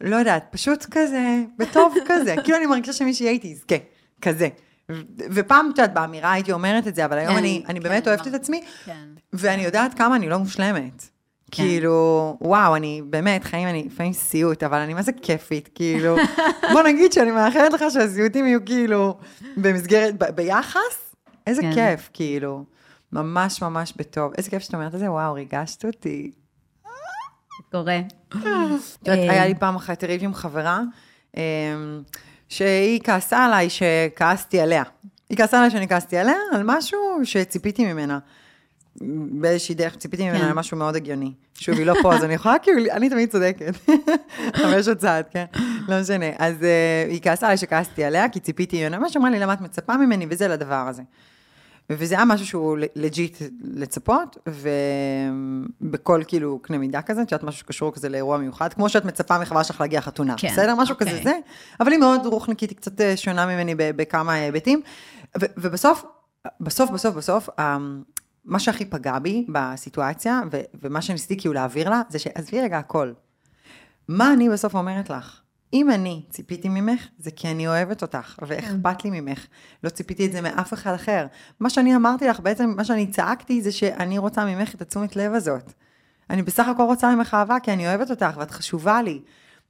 לא 0.00 0.16
יודעת, 0.16 0.46
פשוט 0.50 0.86
כזה, 0.90 1.42
בטוב 1.58 1.94
כזה, 2.06 2.34
כאילו 2.44 2.56
אני 2.58 2.66
מרגישה 2.66 2.92
שמישהי 2.92 3.28
הייתי 3.28 3.48
יזכה, 3.48 3.74
כזה. 4.22 4.48
ו- 4.92 5.02
ופעם, 5.30 5.70
את 5.74 5.78
יודעת, 5.78 5.94
באמירה 5.94 6.32
הייתי 6.32 6.52
אומרת 6.52 6.86
את 6.86 6.94
זה, 6.94 7.04
אבל 7.04 7.18
היום 7.18 7.32
כן, 7.32 7.38
אני, 7.38 7.62
אני 7.68 7.80
כן, 7.80 7.88
באמת 7.88 8.08
אוהבת 8.08 8.20
אמרת. 8.20 8.34
את 8.34 8.40
עצמי, 8.40 8.64
כן. 8.84 9.06
ואני 9.32 9.62
יודעת 9.64 9.94
כמה 9.94 10.16
אני 10.16 10.28
לא 10.28 10.38
מושלמת. 10.38 11.08
כן. 11.50 11.62
כאילו, 11.62 12.36
וואו, 12.40 12.76
אני 12.76 13.02
באמת, 13.06 13.44
חיים, 13.44 13.68
אני 13.68 13.84
לפעמים 13.86 14.12
סיוט, 14.12 14.62
אבל 14.62 14.78
אני 14.78 14.94
מה 14.94 15.02
זה 15.02 15.12
כיפית, 15.12 15.68
כאילו, 15.74 16.16
בוא 16.72 16.82
נגיד 16.82 17.12
שאני 17.12 17.30
מאחלת 17.30 17.72
לך 17.72 17.84
שהסיוטים 17.90 18.46
יהיו 18.46 18.64
כאילו 18.64 19.18
במסגרת, 19.56 20.14
ב- 20.18 20.30
ביחס, 20.30 21.14
איזה 21.46 21.62
כן. 21.62 21.74
כיף, 21.74 22.10
כאילו, 22.12 22.64
ממש 23.12 23.62
ממש 23.62 23.92
בטוב. 23.96 24.32
איזה 24.38 24.50
כיף 24.50 24.62
שאת 24.62 24.74
אומרת 24.74 24.94
את 24.94 24.98
זה, 25.00 25.10
וואו, 25.12 25.34
ריגשת 25.34 25.84
אותי. 25.84 26.30
קורה. 27.72 28.00
את 28.28 28.34
יודעת, 28.34 29.18
אה, 29.18 29.32
היה 29.32 29.46
לי 29.46 29.54
פעם 29.54 29.76
אחת 29.76 30.04
ריב 30.04 30.24
עם 30.24 30.34
חברה, 30.34 30.80
אמ, 31.36 31.42
שהיא 32.48 33.00
כעסה 33.04 33.44
עליי 33.44 33.68
שכעסתי 33.70 34.60
עליה. 34.60 34.82
היא 35.30 35.38
כעסה 35.38 35.58
עליי 35.58 35.70
שאני 35.70 35.88
כעסתי 35.88 36.16
עליה 36.16 36.36
על 36.52 36.62
משהו 36.64 36.98
שציפיתי 37.24 37.92
ממנה. 37.92 38.18
באיזושהי 39.40 39.74
דרך 39.74 39.96
ציפיתי 39.96 40.28
ממנה 40.28 40.40
כן. 40.40 40.48
למשהו 40.48 40.76
מאוד 40.76 40.96
הגיוני. 40.96 41.32
שוב, 41.54 41.78
היא 41.78 41.86
לא 41.86 41.94
פה, 42.02 42.14
אז 42.14 42.24
אני 42.24 42.34
יכולה 42.34 42.58
כאילו, 42.58 42.92
אני 42.92 43.10
תמיד 43.10 43.30
צודקת. 43.30 43.74
חמש 44.62 44.88
עוד 44.88 44.96
צעד, 44.96 45.24
כן? 45.30 45.44
לא 45.88 46.00
משנה. 46.00 46.26
אז 46.38 46.54
uh, 46.60 47.10
היא 47.10 47.20
כעסה 47.22 47.46
עליי 47.46 47.56
שכעסתי 47.56 48.04
עליה, 48.04 48.28
כי 48.28 48.40
ציפיתי 48.40 48.82
ממנה, 48.82 48.98
ממש 48.98 49.16
אמרה 49.16 49.30
לי, 49.30 49.38
למה 49.38 49.52
את 49.52 49.60
מצפה 49.60 49.96
ממני, 49.96 50.26
וזה 50.30 50.48
לדבר 50.48 50.74
הזה. 50.88 51.02
וזה 51.90 52.14
היה 52.14 52.24
משהו 52.24 52.46
שהוא 52.46 52.78
לג'יט 52.96 53.36
לצפות, 53.60 54.48
ובכל 55.80 56.22
כאילו 56.26 56.58
קנה 56.62 56.78
מידה 56.78 57.02
כזה, 57.02 57.22
את 57.22 57.32
יודעת, 57.32 57.48
משהו 57.48 57.60
שקשור 57.60 57.92
כזה 57.94 58.08
לאירוע 58.08 58.38
מיוחד, 58.38 58.72
כמו 58.72 58.88
שאת 58.88 59.04
מצפה 59.04 59.38
מחברה 59.38 59.64
שלך 59.64 59.80
להגיע 59.80 60.00
חתונה, 60.00 60.34
כן, 60.38 60.48
בסדר? 60.48 60.74
משהו 60.74 60.92
אוקיי. 60.92 61.06
כזה 61.06 61.20
זה, 61.24 61.38
אבל 61.80 61.92
היא 61.92 61.98
מאוד 61.98 62.26
רוחניקית, 62.26 62.70
היא 62.70 62.76
קצת 62.76 63.00
אה, 63.00 63.16
שונה 63.16 63.46
ממני 63.46 63.74
בכמה 63.76 64.32
היבטים, 64.32 64.82
ו- 65.40 65.46
ובסוף, 65.56 66.04
בסוף, 66.60 66.90
בסוף, 66.90 67.14
בסוף, 67.14 67.48
אמ, 67.58 68.02
מה 68.44 68.58
שהכי 68.58 68.84
פגע 68.84 69.18
בי 69.18 69.46
בסיטואציה, 69.48 70.40
ו- 70.52 70.60
ומה 70.82 71.02
שניסיתי 71.02 71.36
כאילו 71.36 71.54
להעביר 71.54 71.90
לה, 71.90 72.02
זה 72.08 72.18
שעזבי 72.18 72.60
רגע 72.60 72.78
הכל. 72.78 73.12
מה 74.08 74.32
אני 74.32 74.48
בסוף 74.48 74.74
אומרת 74.74 75.10
לך? 75.10 75.40
אם 75.72 75.90
אני 75.90 76.22
ציפיתי 76.30 76.68
ממך, 76.68 77.06
זה 77.18 77.30
כי 77.30 77.50
אני 77.50 77.68
אוהבת 77.68 78.02
אותך, 78.02 78.36
ואכפת 78.46 79.04
לי 79.04 79.20
ממך. 79.20 79.46
לא 79.84 79.88
ציפיתי 79.88 80.26
את 80.26 80.32
זה 80.32 80.40
מאף 80.40 80.74
אחד 80.74 80.94
אחר. 80.94 81.26
מה 81.60 81.70
שאני 81.70 81.96
אמרתי 81.96 82.28
לך, 82.28 82.40
בעצם 82.40 82.74
מה 82.76 82.84
שאני 82.84 83.06
צעקתי, 83.06 83.62
זה 83.62 83.72
שאני 83.72 84.18
רוצה 84.18 84.44
ממך 84.44 84.74
את 84.74 84.82
התשומת 84.82 85.16
לב 85.16 85.34
הזאת. 85.34 85.72
אני 86.30 86.42
בסך 86.42 86.68
הכל 86.68 86.82
רוצה 86.82 87.14
ממך 87.14 87.34
אהבה, 87.34 87.60
כי 87.62 87.72
אני 87.72 87.88
אוהבת 87.88 88.10
אותך, 88.10 88.36
ואת 88.36 88.50
חשובה 88.50 89.02
לי. 89.02 89.20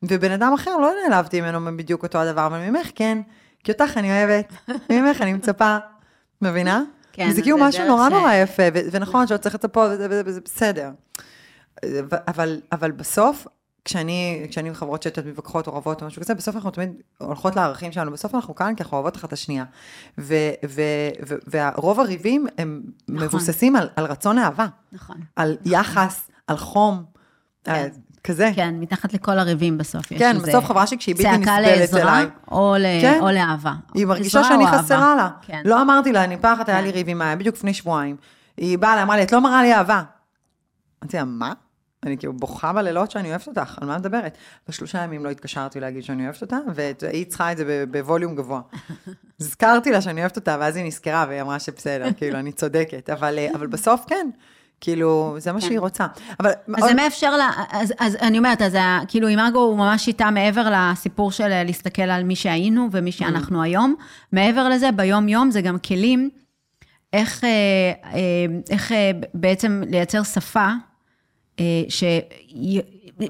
ובן 0.03 0.31
אדם 0.31 0.53
אחר 0.53 0.77
לא 0.77 0.93
נעלבתי 1.03 1.41
ממנו 1.41 1.77
בדיוק 1.77 2.03
אותו 2.03 2.19
הדבר, 2.19 2.47
אבל 2.47 2.71
ממך 2.71 2.91
כן, 2.95 3.19
כי 3.65 3.73
אותך 3.73 3.97
אני 3.97 4.11
אוהבת, 4.11 4.53
ממך 4.91 5.23
אני 5.23 5.33
מצפה. 5.33 5.77
מבינה? 6.43 6.83
כן, 7.13 7.31
זה 7.33 7.43
כאילו 7.43 7.59
משהו 7.61 7.87
נורא 7.87 8.09
נורא 8.09 8.35
יפה, 8.35 8.63
ונכון 8.93 9.27
שלא 9.27 9.37
צריך 9.37 9.55
לצפות, 9.55 9.91
וזה 10.11 10.41
בסדר. 10.41 10.91
אבל, 12.29 12.61
אבל 12.73 12.91
בסוף, 12.91 13.47
כשאני, 13.89 14.47
כשאני 14.51 14.69
עם 14.69 14.75
חברות 14.75 15.03
שאת 15.03 15.19
מתווכחות 15.19 15.67
או 15.67 15.75
רבות 15.75 16.03
או 16.03 16.07
משהו 16.07 16.23
כזה, 16.23 16.35
בסוף 16.35 16.57
אנחנו 16.57 16.71
תמיד 16.71 16.91
הולכות 17.19 17.57
לערכים 17.57 17.93
שלנו, 17.93 18.11
בסוף 18.13 18.35
אנחנו 18.35 18.55
כאן 18.55 18.75
כי 18.75 18.83
אנחנו 18.83 18.97
אוהבות 18.97 19.17
אחת 19.17 19.25
את 19.25 19.33
השנייה. 19.33 19.65
ו, 20.19 20.35
ו, 20.69 20.83
ו, 21.29 21.35
ורוב 21.51 22.01
הריבים 22.01 22.47
הם 22.59 22.83
נכון. 23.09 23.27
מבוססים 23.27 23.77
על, 23.77 23.89
על 23.97 24.05
רצון 24.05 24.39
אהבה, 24.39 24.67
נכון. 24.93 25.17
על 25.37 25.57
יחס, 25.65 26.31
על 26.47 26.57
חום, 26.57 27.05
על 27.67 27.87
כזה. 28.25 28.51
כן, 28.55 28.75
מתחת 28.81 29.15
לכל 29.15 29.39
הריבים 29.39 29.79
בסוף 29.79 30.07
כן, 30.07 30.37
בסוף 30.43 30.65
חברה 30.65 30.87
שלי 30.87 30.99
כשהיא 30.99 31.15
בלתי 31.15 31.29
צעקה 31.29 31.39
נסבלת 31.39 31.79
לעזרה 31.79 32.19
אליי. 32.19 32.31
או 32.51 32.75
ל- 32.79 33.01
כן. 33.01 33.19
או 33.21 33.31
לאהבה. 33.31 33.73
היא 33.95 34.07
מרגישה 34.07 34.45
שאני. 34.45 34.67
חסרה 34.67 35.15
לה. 35.17 35.29
כן. 35.43 35.63
לא 35.65 35.83
אמרתי 35.83 36.13
לה, 36.13 36.25
אני 36.25 36.37
פעם 36.37 36.57
אחת 36.57 36.69
היה 36.69 36.81
לי 36.81 36.89
כן. 36.89 36.95
ריב 36.95 37.09
עם 37.09 37.39
בדיוק 37.39 37.57
לפני 37.57 37.75
שבועיים. 37.75 38.17
היא 38.57 38.79
באה 38.79 39.03
אמרה 39.03 39.17
לי, 39.17 39.23
את 39.23 39.33
לא 39.33 39.41
מראה 39.41 39.63
לי 39.63 39.75
אהבה. 39.75 40.03
אמרתי 41.03 41.17
לה, 41.17 41.25
מה? 41.25 41.53
אני 42.03 42.19
כאילו 42.19 42.33
בוכה 42.33 42.73
בלילות 42.73 43.11
שאני 43.11 43.31
אוהבת 43.31 43.49
אותך, 43.49 43.79
על 43.81 43.89
מה 43.89 43.99
מדברת? 43.99 44.39
בשלושה 44.69 44.99
ימים 45.03 45.25
לא 45.25 45.31
התקשרתי 45.31 45.81
להגיד 45.81 46.03
שאני 46.03 46.25
אוהבת 46.25 46.43
אותה, 46.43 46.59
והיא 46.75 47.27
צריכה 47.27 47.53
את 47.53 47.57
זה 47.57 47.85
בווליום 47.91 48.37
גבוה. 48.37 48.61
הזכרתי 49.41 49.91
לה 49.91 50.01
שאני 50.01 50.21
אוהבת 50.21 50.37
אותה, 50.37 50.57
ואז 50.61 50.77
היא 50.77 50.85
נזכרה, 50.85 51.25
והיא 51.29 51.41
אמרה 51.41 51.59
שבסדר, 51.59 52.13
כאילו, 52.17 52.39
אני 52.39 52.53
צודקת. 52.53 53.11
אבל, 53.11 53.39
אה, 53.39 53.49
אבל 53.55 53.67
בסוף 53.67 54.05
כן, 54.07 54.31
כאילו, 54.81 55.37
זה 55.39 55.53
מה 55.53 55.61
שהיא 55.61 55.81
רוצה. 55.81 56.07
אבל... 56.41 56.51
אז 56.77 56.85
זה 56.85 56.95
מאפשר 56.95 57.37
לה, 57.37 57.51
אז, 57.71 57.93
אז 57.99 58.17
אני 58.17 58.39
אומרת, 58.39 58.63
אז 58.63 58.75
ה- 58.75 59.01
כאילו 59.09 59.29
אימאגו 59.29 59.59
הוא 59.59 59.77
ממש 59.77 60.05
שיטה 60.05 60.31
מעבר 60.31 60.73
לסיפור 60.73 61.33
של 61.33 61.53
אה, 61.53 61.65
להסתכל 61.65 62.03
על 62.03 62.25
מי 62.25 62.37
שהיינו 62.37 62.89
ומי 62.93 63.13
שאנחנו 63.13 63.63
היום. 63.63 63.95
מעבר 64.33 64.69
לזה, 64.69 64.93
ביום-יום 64.93 65.51
זה 65.51 65.61
גם 65.61 65.79
כלים 65.79 66.31
איך, 67.13 67.45
אה, 67.45 68.21
איך 68.71 68.93
אה, 68.93 69.11
בעצם 69.35 69.83
לייצר 69.87 70.23
שפה, 70.23 70.69
אה, 71.61 71.65
ש... 71.89 72.05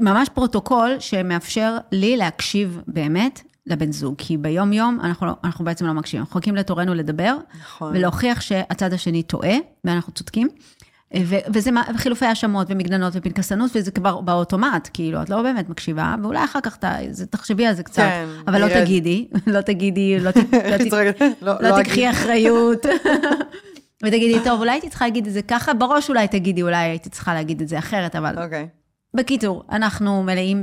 ממש 0.01 0.29
פרוטוקול 0.35 0.97
שמאפשר 0.99 1.77
לי 1.93 2.17
להקשיב 2.17 2.81
באמת 2.87 3.41
לבן 3.67 3.93
זוג, 3.93 4.15
כי 4.19 4.37
ביום-יום 4.37 4.99
אנחנו, 5.03 5.27
לא, 5.27 5.33
אנחנו 5.45 5.65
בעצם 5.65 5.87
לא 5.87 5.93
מקשיבים, 5.93 6.21
אנחנו 6.21 6.39
מחכים 6.39 6.57
לתורנו 6.57 6.95
לדבר, 6.95 7.37
נכון. 7.61 7.97
ולהוכיח 7.97 8.41
שהצד 8.41 8.93
השני 8.93 9.23
טועה, 9.23 9.55
ואנחנו 9.85 10.13
צודקים. 10.13 10.49
ו- 11.25 11.37
וזה 11.55 11.71
מה- 11.71 11.85
חילופי 11.97 12.27
האשמות 12.27 12.67
ומגננות 12.71 13.13
ופנקסנות, 13.17 13.71
וזה 13.75 13.91
כבר 13.91 14.21
באוטומט, 14.21 14.89
כאילו, 14.93 15.23
את 15.23 15.31
לא 15.31 15.43
באמת 15.43 15.69
מקשיבה, 15.69 16.15
ואולי 16.23 16.45
אחר 16.45 16.61
כך 16.61 16.77
ת- 16.77 16.85
זה- 17.11 17.27
תחשבי 17.27 17.67
על 17.67 17.75
זה 17.75 17.83
קצת, 17.83 18.03
כן, 18.03 18.27
אבל 18.47 18.61
לא. 18.65 18.69
תגידי, 18.85 19.29
לא 19.47 19.61
תגידי, 19.61 20.21
לא, 20.21 20.31
ת- 20.31 20.37
לא, 20.37 20.79
ת-? 21.13 21.21
לא 21.43 21.53
לא 21.61 21.69
לא 21.71 21.83
תקחי. 21.83 22.11
אחריות. 22.11 22.87
ותגידי, 24.03 24.45
טוב, 24.45 24.61
אולי 24.61 24.71
הייתי 24.71 24.89
צריכה 24.89 25.05
להגיד 25.05 25.27
את 25.27 25.33
זה 25.33 25.43
ככה, 25.43 25.75
בראש 25.75 26.09
אולי 26.09 26.29
תגידי, 26.29 26.63
אולי 26.63 26.77
הייתי 26.77 27.11
צריכה 27.11 27.35
להגיד 27.35 27.61
את 27.61 27.69
זה 27.69 27.79
אחרת, 27.79 28.17
אבל 28.17 28.43
אוקיי. 28.45 28.69
בקיצור, 29.15 29.65
אנחנו 29.73 30.23
מלאים 30.23 30.63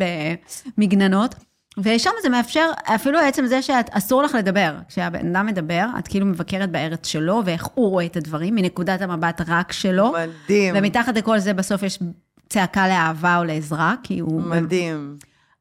במגננות, 0.78 1.36
ושם 1.78 2.10
זה 2.22 2.30
מאפשר, 2.30 2.70
אפילו 2.84 3.20
עצם 3.20 3.46
זה 3.46 3.62
שאסור 3.62 4.24
לך 4.24 4.36
לדבר. 4.36 4.76
כשהבן 4.88 5.36
אדם 5.36 5.46
מדבר, 5.46 5.86
את 6.00 6.08
כאילו 6.08 6.26
מבקרת 6.26 6.72
בארץ 6.72 7.08
שלו, 7.08 7.42
ואיך 7.46 7.66
הוא 7.74 7.92
רואה 7.92 8.06
את 8.06 8.18
הדברים, 8.18 8.56
מנקודת 8.56 9.02
המבט 9.02 9.42
רק 9.48 9.72
שלו. 9.72 10.14
מדהים. 10.14 10.76
ומתחת 10.78 11.18
לכל 11.18 11.40
זה 11.40 11.54
בסוף 11.54 11.84
יש 11.84 12.00
צעקה 12.50 12.88
לאהבה 12.88 13.38
או 13.38 13.44
לעזרה, 13.44 13.96
כי 14.04 14.20
הוא... 14.20 14.42
מדהים. 14.42 15.16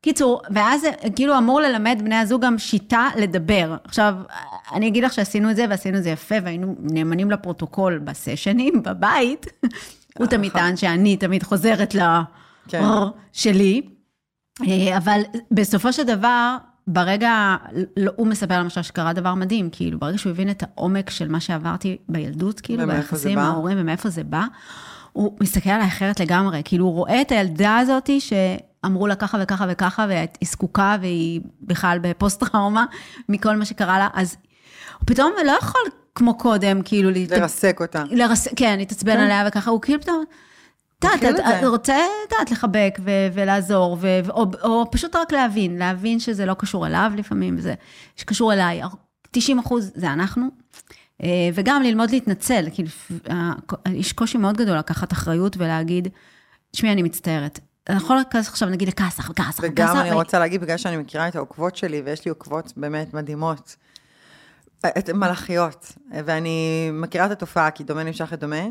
קיצור, 0.04 0.42
ואז 0.50 0.86
כאילו 1.16 1.38
אמור 1.38 1.60
ללמד 1.60 2.00
בני 2.04 2.14
הזוג 2.14 2.44
גם 2.44 2.58
שיטה 2.58 3.08
לדבר. 3.16 3.76
עכשיו, 3.84 4.14
אני 4.72 4.88
אגיד 4.88 5.04
לך 5.04 5.12
שעשינו 5.12 5.50
את 5.50 5.56
זה, 5.56 5.66
ועשינו 5.70 5.98
את 5.98 6.02
זה 6.02 6.10
יפה, 6.10 6.34
והיינו 6.44 6.74
נאמנים 6.78 7.30
לפרוטוקול 7.30 7.98
בסשנים, 7.98 8.82
בבית. 8.82 9.46
הוא 10.18 10.26
תמיד 10.26 10.52
טען 10.52 10.76
שאני 10.76 11.16
תמיד 11.16 11.42
חוזרת 11.42 11.94
ל... 11.94 12.00
כן. 12.68 12.82
שלי. 13.32 13.82
אה, 14.68 14.96
אבל 14.96 15.20
בסופו 15.50 15.92
של 15.92 16.02
דבר, 16.02 16.56
ברגע, 16.86 17.56
לא, 17.96 18.12
הוא 18.16 18.26
מספר 18.26 18.60
למשל 18.60 18.82
שקרה 18.82 19.12
דבר 19.12 19.34
מדהים, 19.34 19.68
כאילו, 19.72 19.98
ברגע 19.98 20.18
שהוא 20.18 20.30
הבין 20.30 20.50
את 20.50 20.62
העומק 20.62 21.10
של 21.10 21.28
מה 21.28 21.40
שעברתי 21.40 21.96
בילדות, 22.08 22.60
כאילו, 22.60 22.86
ביחסים 22.86 23.38
עם? 23.38 23.44
ההורים 23.44 23.78
ומאיפה 23.80 24.08
זה 24.08 24.24
בא, 24.24 24.44
הוא 25.12 25.36
מסתכל 25.40 25.70
עליי 25.70 25.86
אחרת 25.86 26.20
לגמרי, 26.20 26.62
כאילו, 26.64 26.84
הוא 26.84 26.94
רואה 26.94 27.20
את 27.20 27.32
הילדה 27.32 27.78
הזאת 27.78 28.10
שאמרו 28.84 29.06
לה 29.06 29.14
ככה 29.14 29.38
וככה 29.42 29.66
וככה, 29.68 30.06
והיא 30.08 30.28
זקוקה 30.44 30.96
והיא 31.00 31.40
בכלל 31.62 31.98
בפוסט-טראומה 32.02 32.84
מכל 33.28 33.56
מה 33.56 33.64
שקרה 33.64 33.98
לה, 33.98 34.08
אז 34.14 34.36
הוא 34.98 35.06
פתאום 35.06 35.32
לא 35.46 35.52
יכול 35.62 35.80
כמו 36.14 36.38
קודם, 36.38 36.82
כאילו, 36.84 37.10
לרסק 37.10 37.78
אותה. 37.80 38.04
לרס... 38.10 38.48
כן, 38.56 38.78
להתעצבן 38.78 39.12
כן. 39.12 39.20
עליה 39.20 39.44
וככה, 39.48 39.70
הוא 39.70 39.80
כאילו 39.80 40.00
פתאום, 40.00 40.24
את 40.98 41.04
יודעת, 41.04 41.16
מכיר 41.18 41.30
את 41.30 41.40
את- 41.40 41.60
זה. 41.60 41.68
רוצה, 41.68 41.96
את 42.28 42.32
יודעת, 42.32 42.50
לחבק 42.50 42.98
ו- 43.04 43.10
ולעזור, 43.34 43.96
ו- 44.00 44.30
או, 44.30 44.46
או 44.62 44.90
פשוט 44.90 45.16
רק 45.16 45.32
להבין, 45.32 45.76
להבין 45.78 46.20
שזה 46.20 46.46
לא 46.46 46.54
קשור 46.54 46.86
אליו 46.86 47.12
לפעמים, 47.16 47.60
זה 47.60 47.74
שקשור 48.16 48.52
אליי. 48.52 48.80
90 49.30 49.58
אחוז 49.58 49.92
זה 49.94 50.12
אנחנו. 50.12 50.46
אה, 51.22 51.28
וגם 51.54 51.82
ללמוד 51.82 52.10
להתנצל, 52.10 52.64
כאילו, 52.74 52.88
יש 53.90 54.12
קושי 54.12 54.38
מאוד 54.38 54.56
גדול 54.56 54.78
לקחת 54.78 55.12
אחריות 55.12 55.56
ולהגיד, 55.56 56.08
תשמעי, 56.70 56.92
אני 56.92 57.02
מצטערת. 57.02 57.60
אני 57.88 57.96
יכול 57.96 58.16
להיכנס 58.16 58.48
עכשיו, 58.48 58.68
נגיד, 58.68 58.88
לכעס, 58.88 59.18
וכעס, 59.18 59.58
וכעס. 59.58 59.60
וגם 59.60 59.96
אני 59.96 60.12
רוצה 60.12 60.38
להגיד, 60.38 60.60
בגלל 60.60 60.76
שאני 60.76 60.96
מכירה 60.96 61.28
את 61.28 61.36
העוקבות 61.36 61.76
שלי, 61.76 62.02
ויש 62.04 62.24
לי 62.24 62.28
עוקבות 62.28 62.72
באמת 62.76 63.14
מדהימות, 63.14 63.76
את 64.86 65.10
מלאכיות, 65.10 65.92
ואני 66.24 66.90
מכירה 66.92 67.26
את 67.26 67.30
התופעה, 67.30 67.70
כי 67.70 67.84
דומה 67.84 68.02
נמשך 68.02 68.32
את 68.32 68.40
דומה, 68.40 68.66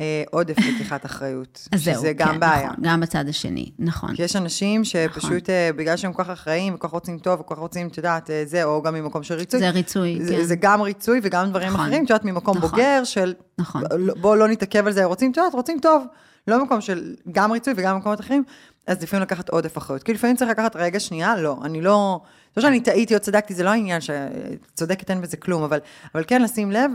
אה, 0.00 0.22
עודף 0.30 0.58
לקיחת 0.68 1.06
אחריות, 1.06 1.68
אז 1.72 1.84
זהו, 1.84 1.94
שזה 1.94 2.12
גם 2.12 2.28
כן, 2.28 2.40
בעיה. 2.40 2.66
נכון, 2.66 2.84
גם 2.84 3.00
בצד 3.00 3.28
השני, 3.28 3.70
נכון. 3.78 4.16
כי 4.16 4.22
יש 4.22 4.36
אנשים 4.36 4.84
שפשוט, 4.84 5.50
אה, 5.50 5.70
בגלל 5.76 5.96
שהם 5.96 6.12
כל 6.12 6.24
כך 6.24 6.30
אחראים, 6.30 6.74
וכל 6.74 6.88
כך 6.88 6.94
רוצים 6.94 7.18
טוב, 7.18 7.40
וכל 7.40 7.54
כך 7.54 7.60
רוצים, 7.60 7.88
את 7.88 7.96
יודעת, 7.96 8.30
אה, 8.30 8.42
זה, 8.46 8.64
או 8.64 8.82
גם 8.82 8.94
ממקום 8.94 9.22
של 9.22 9.34
ריצוי. 9.34 9.60
זה 9.60 9.70
ריצוי, 9.70 10.18
זה, 10.22 10.36
כן. 10.36 10.44
זה 10.44 10.56
גם 10.56 10.80
ריצוי 10.80 11.20
וגם 11.22 11.50
דברים 11.50 11.68
נכון. 11.68 11.80
אחרים, 11.80 12.04
את 12.04 12.10
יודעת, 12.10 12.24
ממקום 12.24 12.56
נכון. 12.56 12.70
בוגר 12.70 13.04
של, 13.04 13.34
נכון. 13.58 13.82
בואו 14.20 14.34
לא 14.34 14.48
נתעכב 14.48 14.86
על 14.86 14.92
זה, 14.92 15.04
רוצים, 15.04 15.30
את 15.30 15.36
יודעת, 15.36 15.54
רוצים 15.54 15.78
טוב. 15.82 16.04
לא 16.48 16.64
מקום 16.64 16.80
של 16.80 17.14
גם 17.32 17.52
ריצוי 17.52 17.74
וגם 17.76 17.96
מקומות 17.96 18.20
אחרים, 18.20 18.44
אז 18.86 19.02
לפעמים 19.02 19.22
לקחת 19.22 19.48
עודף 19.48 19.78
אחריות. 19.78 20.02
כי 20.02 20.14
לפעמים 20.14 20.36
צריך 20.36 20.50
לקחת 20.50 20.76
רגע 20.76 21.00
שנייה, 21.00 21.36
לא, 21.36 21.56
אני 21.64 21.80
לא, 21.80 22.20
לא 22.56 22.62
שאני 22.62 22.80
טעיתי 22.80 23.14
או 23.14 23.20
צדקתי, 23.20 23.54
זה 23.54 23.62
לא 23.64 23.70
העניין 23.70 24.00
שצודקת 24.00 25.10
אין 25.10 25.20
בזה 25.20 25.36
כלום, 25.36 25.62
אבל, 25.62 25.78
אבל 26.14 26.24
כן 26.26 26.42
לשים 26.42 26.72
לב, 26.72 26.90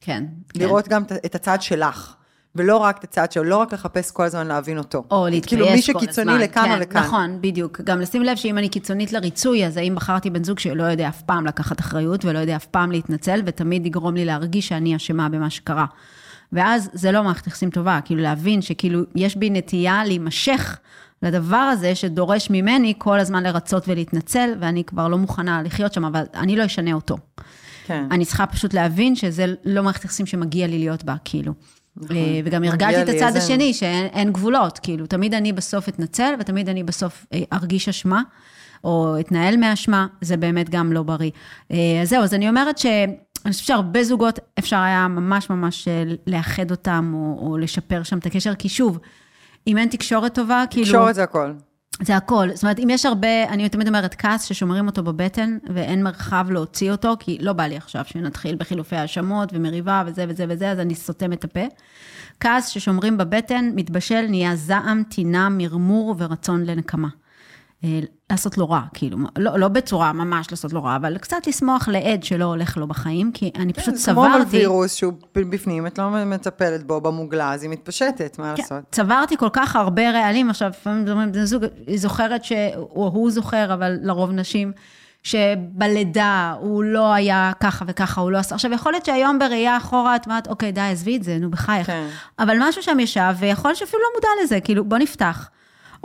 כן. 0.00 0.24
כן. 0.54 0.60
לראות 0.60 0.88
גם 0.88 1.02
את- 1.26 1.34
הצד 1.34 1.62
שלך. 1.62 2.14
ולא 2.58 2.76
רק 2.76 2.98
את 2.98 3.04
הצד 3.04 3.32
שלו, 3.32 3.44
לא 3.44 3.56
רק 3.56 3.72
לחפש 3.72 4.10
כל 4.10 4.22
הזמן 4.24 4.46
להבין 4.46 4.78
אותו. 4.78 5.04
או 5.10 5.24
להתבייש 5.30 5.46
כאילו 5.46 5.66
מי 5.66 5.76
כל 5.76 6.00
שקיצוני 6.06 6.32
הזמן. 6.32 6.44
לכאן 6.44 6.64
כן, 6.64 6.72
או 6.74 6.76
לכאן. 6.76 7.02
נכון, 7.02 7.38
בדיוק. 7.40 7.80
גם 7.84 8.00
לשים 8.00 8.22
לב 8.22 8.36
שאם 8.36 8.58
אני 8.58 8.68
קיצונית 8.68 9.12
לריצוי, 9.12 9.66
אז 9.66 9.76
האם 9.76 9.94
בחרתי 9.94 10.30
בן 10.30 10.44
זוג 10.44 10.58
שלא 10.58 10.82
יודע 10.82 11.08
אף 11.08 11.22
פעם 11.22 11.46
לקחת 11.46 11.80
אחריות 11.80 12.24
ולא 12.24 12.38
יודע 12.38 12.56
אף 12.56 12.66
פעם 12.66 12.92
להתנצל, 12.92 13.42
ותמיד 13.46 13.86
יגרום 13.86 14.14
לי 14.14 14.24
להרגיש 14.24 14.68
שאני 14.68 14.96
אשמה 14.96 15.28
במה 15.28 15.50
שקרה. 15.50 15.86
ואז 16.52 16.90
זה 16.92 17.12
לא 17.12 17.22
מערכת 17.22 17.46
יחסים 17.46 17.70
טובה, 17.70 18.00
כאילו 18.04 18.22
להבין 18.22 18.62
שכאילו 18.62 19.00
יש 19.14 19.36
בי 19.36 19.50
נטייה 19.50 20.04
להימשך 20.04 20.78
לדבר 21.22 21.56
הזה 21.56 21.94
שדורש 21.94 22.50
ממני 22.50 22.94
כל 22.98 23.20
הזמן 23.20 23.42
לרצות 23.42 23.88
ולהתנצל, 23.88 24.54
ואני 24.60 24.84
כבר 24.84 25.08
לא 25.08 25.18
מוכנה 25.18 25.62
לחיות 25.62 25.92
שם, 25.92 26.04
אבל 26.04 26.22
אני 26.34 26.56
לא 26.56 26.66
אשנה 26.66 26.92
אותו. 26.92 27.16
כן. 27.86 28.04
אני 28.10 28.24
צריכה 28.24 28.46
פשוט 28.46 28.74
להבין 28.74 29.16
שזה 29.16 29.54
לא 29.64 29.82
מערכת 29.82 30.04
יחסים 30.04 30.26
שמגיע 30.26 30.66
לי 30.66 30.78
להיות 30.78 31.04
בה, 31.04 31.14
כאילו. 31.24 31.52
נכון. 31.96 32.16
אה, 32.16 32.40
וגם 32.44 32.64
הרגלתי 32.64 33.02
את 33.02 33.08
הצד 33.08 33.36
השני, 33.36 33.74
שאין 33.74 34.06
אין 34.06 34.32
גבולות, 34.32 34.78
כאילו, 34.78 35.06
תמיד 35.06 35.34
אני 35.34 35.52
בסוף 35.52 35.88
אתנצל, 35.88 36.34
ותמיד 36.40 36.68
אני 36.68 36.82
בסוף 36.82 37.26
אה, 37.32 37.42
ארגיש 37.52 37.88
אשמה, 37.88 38.22
או 38.84 39.16
אתנהל 39.20 39.56
מאשמה, 39.56 40.06
זה 40.20 40.36
באמת 40.36 40.70
גם 40.70 40.92
לא 40.92 41.02
בריא. 41.02 41.30
אה, 41.72 41.76
אז 42.02 42.08
זהו, 42.08 42.22
אז 42.22 42.34
אני 42.34 42.48
אומרת 42.48 42.78
ש... 42.78 42.86
אני 43.46 43.52
חושבת 43.52 43.66
שהרבה 43.66 44.04
זוגות, 44.04 44.38
אפשר 44.58 44.76
היה 44.76 45.08
ממש 45.08 45.50
ממש 45.50 45.88
אה, 45.88 46.04
לאחד 46.26 46.70
אותם, 46.70 47.12
או, 47.14 47.48
או 47.48 47.58
לשפר 47.58 48.02
שם 48.02 48.18
את 48.18 48.26
הקשר, 48.26 48.54
כי 48.54 48.68
שוב, 48.68 48.98
אם 49.66 49.78
אין 49.78 49.88
תקשורת 49.88 50.34
טובה, 50.34 50.64
כאילו... 50.70 50.86
תקשורת 50.86 51.14
זה 51.14 51.22
הכל. 51.22 51.52
זה 52.02 52.16
הכל. 52.16 52.48
זאת 52.54 52.62
אומרת, 52.62 52.78
אם 52.78 52.90
יש 52.90 53.06
הרבה, 53.06 53.44
אני 53.48 53.68
תמיד 53.68 53.88
אומרת, 53.88 54.14
כעס 54.14 54.44
ששומרים 54.44 54.86
אותו 54.86 55.02
בבטן, 55.02 55.58
ואין 55.74 56.02
מרחב 56.02 56.46
להוציא 56.50 56.92
אותו, 56.92 57.14
כי 57.18 57.38
לא 57.40 57.52
בא 57.52 57.66
לי 57.66 57.76
עכשיו 57.76 58.04
שנתחיל 58.04 58.56
בחילופי 58.56 58.96
האשמות 58.96 59.48
ומריבה 59.52 60.02
וזה 60.06 60.24
וזה 60.28 60.44
וזה, 60.48 60.70
אז 60.70 60.78
אני 60.78 60.94
סותם 60.94 61.32
את 61.32 61.44
הפה. 61.44 61.64
כעס 62.40 62.68
ששומרים 62.68 63.18
בבטן, 63.18 63.72
מתבשל, 63.74 64.26
נהיה 64.28 64.56
זעם, 64.56 65.02
טינה, 65.08 65.48
מרמור 65.48 66.14
ורצון 66.18 66.64
לנקמה. 66.64 67.08
אה, 67.86 68.00
לעשות 68.30 68.58
לו 68.58 68.70
רע, 68.70 68.80
כאילו, 68.94 69.18
לא, 69.38 69.58
לא 69.58 69.68
בצורה 69.68 70.12
ממש 70.12 70.50
לעשות 70.50 70.72
לו 70.72 70.84
רע, 70.84 70.96
אבל 70.96 71.18
קצת 71.18 71.46
לשמוח 71.46 71.88
לעד 71.88 72.22
שלא 72.22 72.44
הולך 72.44 72.76
לו 72.76 72.86
בחיים, 72.86 73.32
כי 73.32 73.50
אני 73.56 73.72
פשוט 73.72 73.94
כן, 73.94 73.96
זה 73.96 74.12
כמו 74.12 74.26
אבל 74.26 74.32
צברתי... 74.34 74.56
וירוס 74.56 74.94
שהוא 74.94 75.12
בפנים, 75.34 75.86
את 75.86 75.98
לא 75.98 76.10
מטפלת 76.26 76.86
בו 76.86 77.00
במוגלה, 77.00 77.52
אז 77.52 77.62
היא 77.62 77.70
מתפשטת, 77.70 78.38
מה 78.38 78.54
כן, 78.56 78.62
לעשות? 78.62 78.84
צברתי 78.90 79.36
כל 79.36 79.48
כך 79.52 79.76
הרבה 79.76 80.10
רעלים, 80.10 80.50
עכשיו, 80.50 80.68
לפעמים 80.68 81.32
בן 81.32 81.44
זוג, 81.44 81.64
היא 81.86 81.98
זוכרת 81.98 82.44
ש... 82.44 82.52
או 82.76 83.10
הוא 83.14 83.30
זוכר, 83.30 83.74
אבל 83.74 83.96
לרוב 84.02 84.30
נשים, 84.30 84.72
שבלידה 85.22 86.54
הוא 86.60 86.84
לא 86.84 87.12
היה 87.12 87.52
ככה 87.60 87.84
וככה, 87.88 88.20
הוא 88.20 88.30
לא 88.30 88.38
עשה. 88.38 88.54
עכשיו, 88.54 88.72
יכול 88.72 88.92
להיות 88.92 89.04
שהיום 89.04 89.38
בראייה 89.38 89.76
אחורה, 89.76 90.16
את 90.16 90.26
אומרת, 90.26 90.48
אוקיי, 90.48 90.72
די, 90.72 90.80
עזבי 90.80 91.16
את 91.16 91.22
זה, 91.22 91.38
נו, 91.38 91.50
בחייך. 91.50 91.86
כן. 91.86 92.06
אבל 92.38 92.56
משהו 92.60 92.82
שם 92.82 93.00
ישב, 93.00 93.34
ויכול 93.38 93.68
להיות 93.68 93.78
שאפילו 93.78 94.02
לא 94.02 94.08
מודע 94.14 94.28
לזה, 94.44 94.60
כאילו, 94.60 94.84
בוא 94.84 94.98
נפתח. 94.98 95.48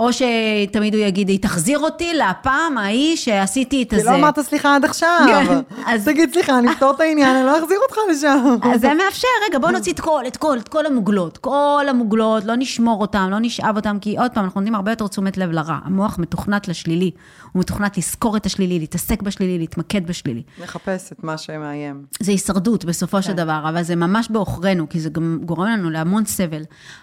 או 0.01 0.09
שתמיד 0.13 0.95
הוא 0.95 1.03
יגיד, 1.03 1.29
היא 1.29 1.39
תחזיר 1.41 1.79
אותי 1.79 2.13
לפעם 2.13 2.77
ההיא 2.77 3.15
שעשיתי 3.17 3.83
את 3.83 3.89
כי 3.89 3.95
הזה. 3.95 4.09
לא 4.11 4.15
אמרת 4.15 4.39
סליחה 4.39 4.75
עד 4.75 4.85
עכשיו. 4.85 5.19
כן, 5.27 5.59
אז- 5.85 6.05
תגיד 6.05 6.33
סליחה, 6.33 6.59
אני 6.59 6.71
אפתור 6.71 6.91
את 6.91 6.99
העניין, 6.99 7.35
אני 7.35 7.45
לא 7.45 7.59
אחזיר 7.59 7.77
אותך 7.83 7.97
לשם. 8.11 8.55
אז 8.73 8.81
זה 8.81 8.93
מאפשר, 8.93 9.27
רגע, 9.49 9.59
בוא 9.59 9.71
נוציא 9.71 9.93
את 9.93 9.99
כל, 9.99 10.23
את 10.27 10.37
כל, 10.37 10.57
את 10.57 10.67
כל 10.67 10.85
המוגלות. 10.85 11.37
כל 11.37 11.85
המוגלות, 11.89 12.45
לא 12.45 12.53
נשמור 12.57 13.01
אותם, 13.01 13.27
לא 13.31 13.37
נשאב 13.41 13.75
אותם, 13.75 13.97
כי 14.01 14.17
עוד 14.17 14.31
פעם, 14.33 14.43
אנחנו 14.43 14.61
נותנים 14.61 14.75
הרבה 14.75 14.91
יותר 14.91 15.07
תשומת 15.07 15.37
לב 15.37 15.51
לרע. 15.51 15.77
המוח 15.85 16.19
מתוכנת 16.19 16.67
לשלילי. 16.67 17.11
הוא 17.51 17.59
מתוכנת 17.59 17.97
לזכור 17.97 18.37
את 18.37 18.45
השלילי, 18.45 18.79
להתעסק 18.79 19.21
בשלילי, 19.21 19.57
להתמקד 19.57 20.07
בשלילי. 20.07 20.43
מחפש 20.63 21.11
את 21.11 21.23
מה 21.23 21.37
שמאיים. 21.37 22.05
זה 22.19 22.31
הישרדות 22.31 22.85
בסופו 22.85 23.17
כן. 23.17 23.21
של 23.21 23.33
דבר, 23.33 23.65
אבל 23.69 23.83
זה 23.83 23.95
ממש 23.95 24.29
בעוכרינו, 24.29 24.89
כי 24.89 24.99
זה 24.99 25.09
גם 25.09 25.39
גורם 25.45 25.67
לנו 25.67 25.89
להמון 25.89 26.25
סבל. 26.25 26.61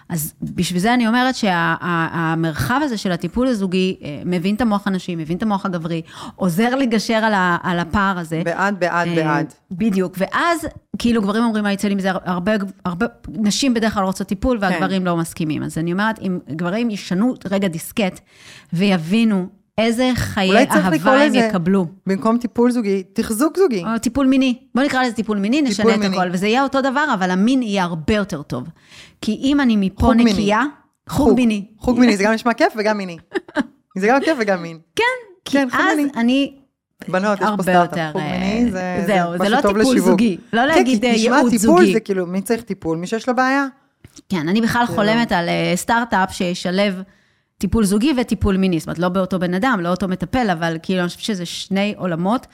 אז 0.08 0.34
בשביל 0.42 0.80
זה 0.80 0.94
אני 0.94 1.06
אומרת 1.06 1.34
שהמרחב 1.34 2.80
הזה 2.84 2.96
של 2.96 3.12
הטיפול 3.12 3.46
הזוגי 3.46 3.96
אה, 4.02 4.22
מבין 4.24 4.54
את 4.54 4.60
המוח 4.60 4.86
הנשי, 4.86 5.16
מבין 5.16 5.36
את 5.36 5.42
המוח 5.42 5.66
הגברי, 5.66 6.02
עוזר 6.36 6.74
לגשר 6.74 7.14
על, 7.14 7.34
ה, 7.34 7.56
על 7.62 7.78
הפער 7.78 8.18
הזה. 8.18 8.42
בעד, 8.44 8.80
בעד, 8.80 9.08
אה, 9.08 9.14
בעד. 9.14 9.54
בדיוק, 9.70 10.14
ואז 10.18 10.66
כאילו 10.98 11.22
גברים 11.22 11.44
אומרים 11.44 11.64
מה 11.64 11.72
יצא 11.72 11.88
לי 11.88 11.94
מזה, 11.94 12.10
הרבה, 12.24 12.52
הרבה, 12.84 13.06
נשים 13.28 13.74
בדרך 13.74 13.94
כלל 13.94 14.04
רוצות 14.04 14.26
טיפול 14.26 14.58
והגברים 14.60 15.04
לא 15.04 15.16
מסכימים. 15.16 15.62
אז 15.62 15.78
אני 15.78 15.92
אומרת, 15.92 16.18
אם 16.18 16.38
גברים 16.50 16.90
ישנו 16.90 17.34
רגע 17.50 17.68
דיסקט 17.68 18.20
ויבינו 18.72 19.57
איזה 19.78 20.10
חיי 20.14 20.66
אהבה 20.70 21.12
הם 21.12 21.28
לזה, 21.28 21.38
יקבלו. 21.38 21.86
במקום 22.06 22.38
טיפול 22.38 22.70
זוגי, 22.70 23.02
תחזוק 23.12 23.58
זוגי. 23.58 23.84
או 23.84 23.98
טיפול 23.98 24.26
מיני. 24.26 24.58
בוא 24.74 24.82
נקרא 24.82 25.02
לזה 25.02 25.14
טיפול 25.14 25.38
מיני, 25.38 25.62
נשנה 25.62 25.94
את 25.94 25.98
מיני. 25.98 26.16
הכל, 26.16 26.28
וזה 26.32 26.46
יהיה 26.46 26.62
אותו 26.62 26.80
דבר, 26.80 27.04
אבל 27.14 27.30
המין 27.30 27.62
יהיה 27.62 27.84
הרבה 27.84 28.14
יותר 28.14 28.42
טוב. 28.42 28.64
כי 29.20 29.40
אם 29.42 29.60
אני 29.60 29.76
מפה 29.76 30.06
חוג 30.06 30.16
מיני. 30.16 30.32
נקייה, 30.32 30.62
חוג 31.08 31.36
מיני. 31.36 31.64
חוג 31.78 31.98
מיני, 31.98 32.16
זה 32.16 32.24
גם 32.24 32.32
נשמע 32.32 32.52
כיף 32.52 32.72
וגם 32.76 32.98
מיני. 32.98 33.16
זה 33.98 34.06
גם 34.06 34.20
כיף 34.24 34.36
וגם 34.40 34.62
מין. 34.62 34.78
כן, 34.96 35.04
כי 35.44 35.52
כן, 35.52 35.68
חוג 35.70 35.80
אז 35.80 35.96
מיני. 35.96 36.10
אני 36.16 36.54
בנות, 37.08 37.40
יש 37.40 37.46
פה 37.56 37.62
סטארט-אפ, 37.62 38.06
טיפול 38.06 38.20
אה, 38.20 38.38
מיני, 38.38 38.70
זה 38.70 39.04
זהו, 39.06 39.32
זה 39.32 39.38
משהו 39.38 39.54
לא 39.54 39.60
טוב 39.60 39.78
טיפול 39.78 39.92
לשיווק. 39.92 40.10
זוגי. 40.10 40.36
לא 40.52 40.60
כן, 40.60 40.68
להגיד, 40.68 41.00
כי 41.00 41.06
אה, 41.06 41.12
נשמע 41.14 41.36
ייעוץ 41.36 41.50
טיפול, 41.50 41.80
זוגי. 41.80 41.92
זה 41.92 42.00
כאילו, 42.00 42.26
מי 42.26 42.42
צריך 42.42 42.62
טיפול? 42.62 42.98
מי 42.98 43.06
שיש 43.06 43.28
לו 43.28 43.36
בעיה. 43.36 43.66
כן, 44.28 44.48
אני 44.48 44.60
בכלל 44.60 44.86
חולמת 44.86 45.32
על 45.32 45.48
אה, 45.48 45.72
סטארט-אפ 45.76 46.32
שישלב 46.32 47.02
טיפול 47.58 47.84
זוגי 47.84 48.12
וטיפול 48.20 48.56
מיני. 48.56 48.78
זאת 48.78 48.86
אומרת, 48.86 48.98
לא 48.98 49.08
באותו 49.08 49.38
בן 49.38 49.54
אדם, 49.54 49.80
לא 49.82 49.88
אותו 49.88 50.08
מטפל, 50.08 50.50
אבל 50.50 50.76
כאילו, 50.82 51.00
אני 51.00 51.08
חושבת 51.08 51.22
שזה 51.22 51.46
שני 51.46 51.94
עולמות, 51.96 52.46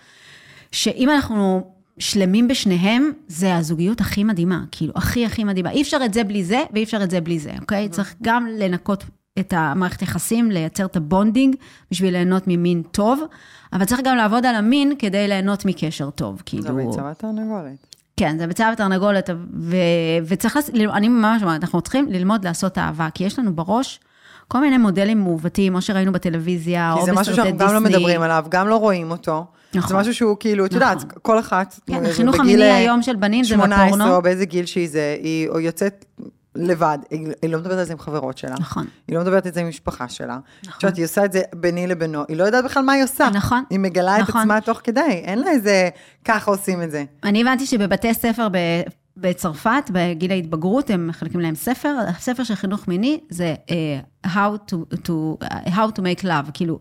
שאם 0.72 1.10
אנחנו 1.10 1.70
שלמים 1.98 2.48
בשניהם, 2.48 3.10
זה 3.28 3.56
הזוגיות 3.56 4.00
הכי 4.00 4.24
מדהימה, 4.24 4.64
כאילו, 4.70 4.92
הכי 4.96 5.26
הכי 5.26 5.44
מדהימה. 5.44 5.70
אי 5.70 5.82
אפשר 5.82 5.98
את 6.04 6.14
זה 6.14 6.24
בלי 6.24 6.44
זה, 6.44 6.62
ואי 6.72 6.84
אפשר 6.84 7.04
את 7.04 7.10
זה 7.10 7.20
בלי 7.20 7.38
זה, 7.38 7.52
אוקיי? 7.60 7.88
צריך 7.88 8.14
גם 8.22 8.46
לנקות 8.58 9.04
את 9.38 9.52
המערכת 9.56 10.02
יחסים, 10.02 10.50
לייצר 10.50 10.84
את 10.84 10.96
ה 10.96 11.04
bonding 11.04 11.56
בשביל 11.90 12.12
ליהנות 12.12 12.42
ממין 12.46 12.82
טוב, 12.82 13.22
אבל 13.72 13.84
צריך 13.84 14.00
גם 14.04 14.16
לעבוד 14.16 14.46
על 14.46 14.54
המין 14.54 14.92
כדי 14.98 15.28
ליהנות 15.28 15.64
מקשר 15.64 16.10
טוב, 16.10 16.42
כאילו... 16.46 16.62
זה 16.62 16.72
ביצה 16.72 17.04
והתרנגולת. 17.04 17.86
כן, 18.16 18.38
זה 18.38 18.46
ביצה 18.46 18.70
ותרנגולת, 18.72 19.30
ו... 19.54 19.76
וצריך, 20.26 20.56
לס... 20.56 20.70
אני 20.70 21.08
ממש 21.08 21.42
אומרת, 21.42 21.60
אנחנו 21.62 21.80
צריכים 21.80 22.06
ללמוד 22.10 22.44
לעשות 22.44 22.78
אהבה, 22.78 23.08
כי 23.14 23.24
יש 23.24 23.38
לנו 23.38 23.56
בראש 23.56 24.00
כל 24.48 24.60
מיני 24.60 24.78
מודלים 24.78 25.18
מעוותים, 25.18 25.74
או 25.74 25.82
שראינו 25.82 26.12
בטלוויזיה, 26.12 26.92
או 26.92 26.98
כי 26.98 27.04
זה 27.04 27.12
משהו 27.12 27.32
בסרטי 27.32 27.36
שאנחנו 27.36 27.58
גם 27.58 27.74
לא 27.74 27.80
דיסני. 27.80 27.96
מדברים 27.96 28.22
עליו, 28.22 28.46
גם 28.48 28.68
לא 28.68 28.76
רואים 28.76 29.10
אותו. 29.10 29.46
נכון. 29.74 29.88
זה 29.88 29.94
משהו 29.94 30.14
שהוא 30.14 30.36
כאילו, 30.40 30.66
את 30.66 30.72
יודעת, 30.72 30.96
נכון. 30.96 31.08
כל 31.22 31.38
אחת, 31.38 31.80
כן, 31.86 32.04
אה, 32.04 32.10
החינוך 32.10 32.40
המיני 32.40 32.62
אה, 32.62 32.76
היום 32.76 33.02
של 33.02 33.16
בנים 33.16 33.44
זה 33.44 33.54
18 33.54 33.86
בפורנו. 33.86 34.14
או 34.14 34.22
באיזה 34.22 34.44
גיל 34.44 34.66
שהיא 34.66 34.88
זה, 34.88 35.16
היא 35.22 35.48
יוצאת 35.60 36.04
לבד, 36.56 36.98
היא 37.10 37.28
היא 37.42 37.50
לא 37.50 37.58
מדברת 37.58 37.78
על 37.78 37.84
זה 37.84 37.92
עם 37.92 37.98
חברות 37.98 38.38
שלה. 38.38 38.54
נכון. 38.60 38.86
היא 39.08 39.16
לא 39.16 39.22
מדברת 39.22 39.46
על 39.46 39.52
זה 39.52 39.60
עם 39.60 39.68
משפחה 39.68 40.08
שלה. 40.08 40.38
את 40.60 40.82
יודעת, 40.82 40.96
היא 40.96 41.04
עושה 41.04 41.24
את 41.24 41.32
זה 41.32 41.42
ביני 41.56 41.86
לבינו, 41.86 42.24
היא 42.28 42.36
לא 42.36 42.44
יודעת 42.44 42.64
בכלל 42.64 42.82
מה 42.82 42.92
היא 42.92 43.04
עושה. 43.04 43.28
נכון. 43.30 43.64
היא 43.70 43.78
מגלה 43.78 44.16
את 44.16 44.22
נכון. 44.22 44.40
עצמה 44.40 44.60
תוך 44.60 44.80
כדי, 44.84 45.00
אין 45.00 45.38
לה 45.38 45.50
איזה, 45.50 45.88
ככה 46.24 46.50
עושים 46.50 46.82
את 46.82 46.90
זה. 46.90 47.04
אני 47.24 47.40
הבנתי 47.40 47.66
שבבתי 47.66 48.14
ספר 48.14 48.48
ב... 48.48 48.56
בצרפת, 49.16 49.90
בגיל 49.92 50.30
ההתבגרות, 50.30 50.90
הם 50.90 51.06
מחלקים 51.06 51.40
להם 51.40 51.54
ספר. 51.54 51.94
הספר 52.08 52.44
של 52.44 52.54
חינוך 52.54 52.88
מיני 52.88 53.20
זה 53.30 53.54
uh, 53.66 53.72
how, 54.24 54.36
to, 54.70 54.74
to, 55.08 55.10
uh, 55.44 55.46
how 55.68 55.88
to 55.96 56.00
make 56.00 56.24
love, 56.24 56.50
כאילו, 56.54 56.78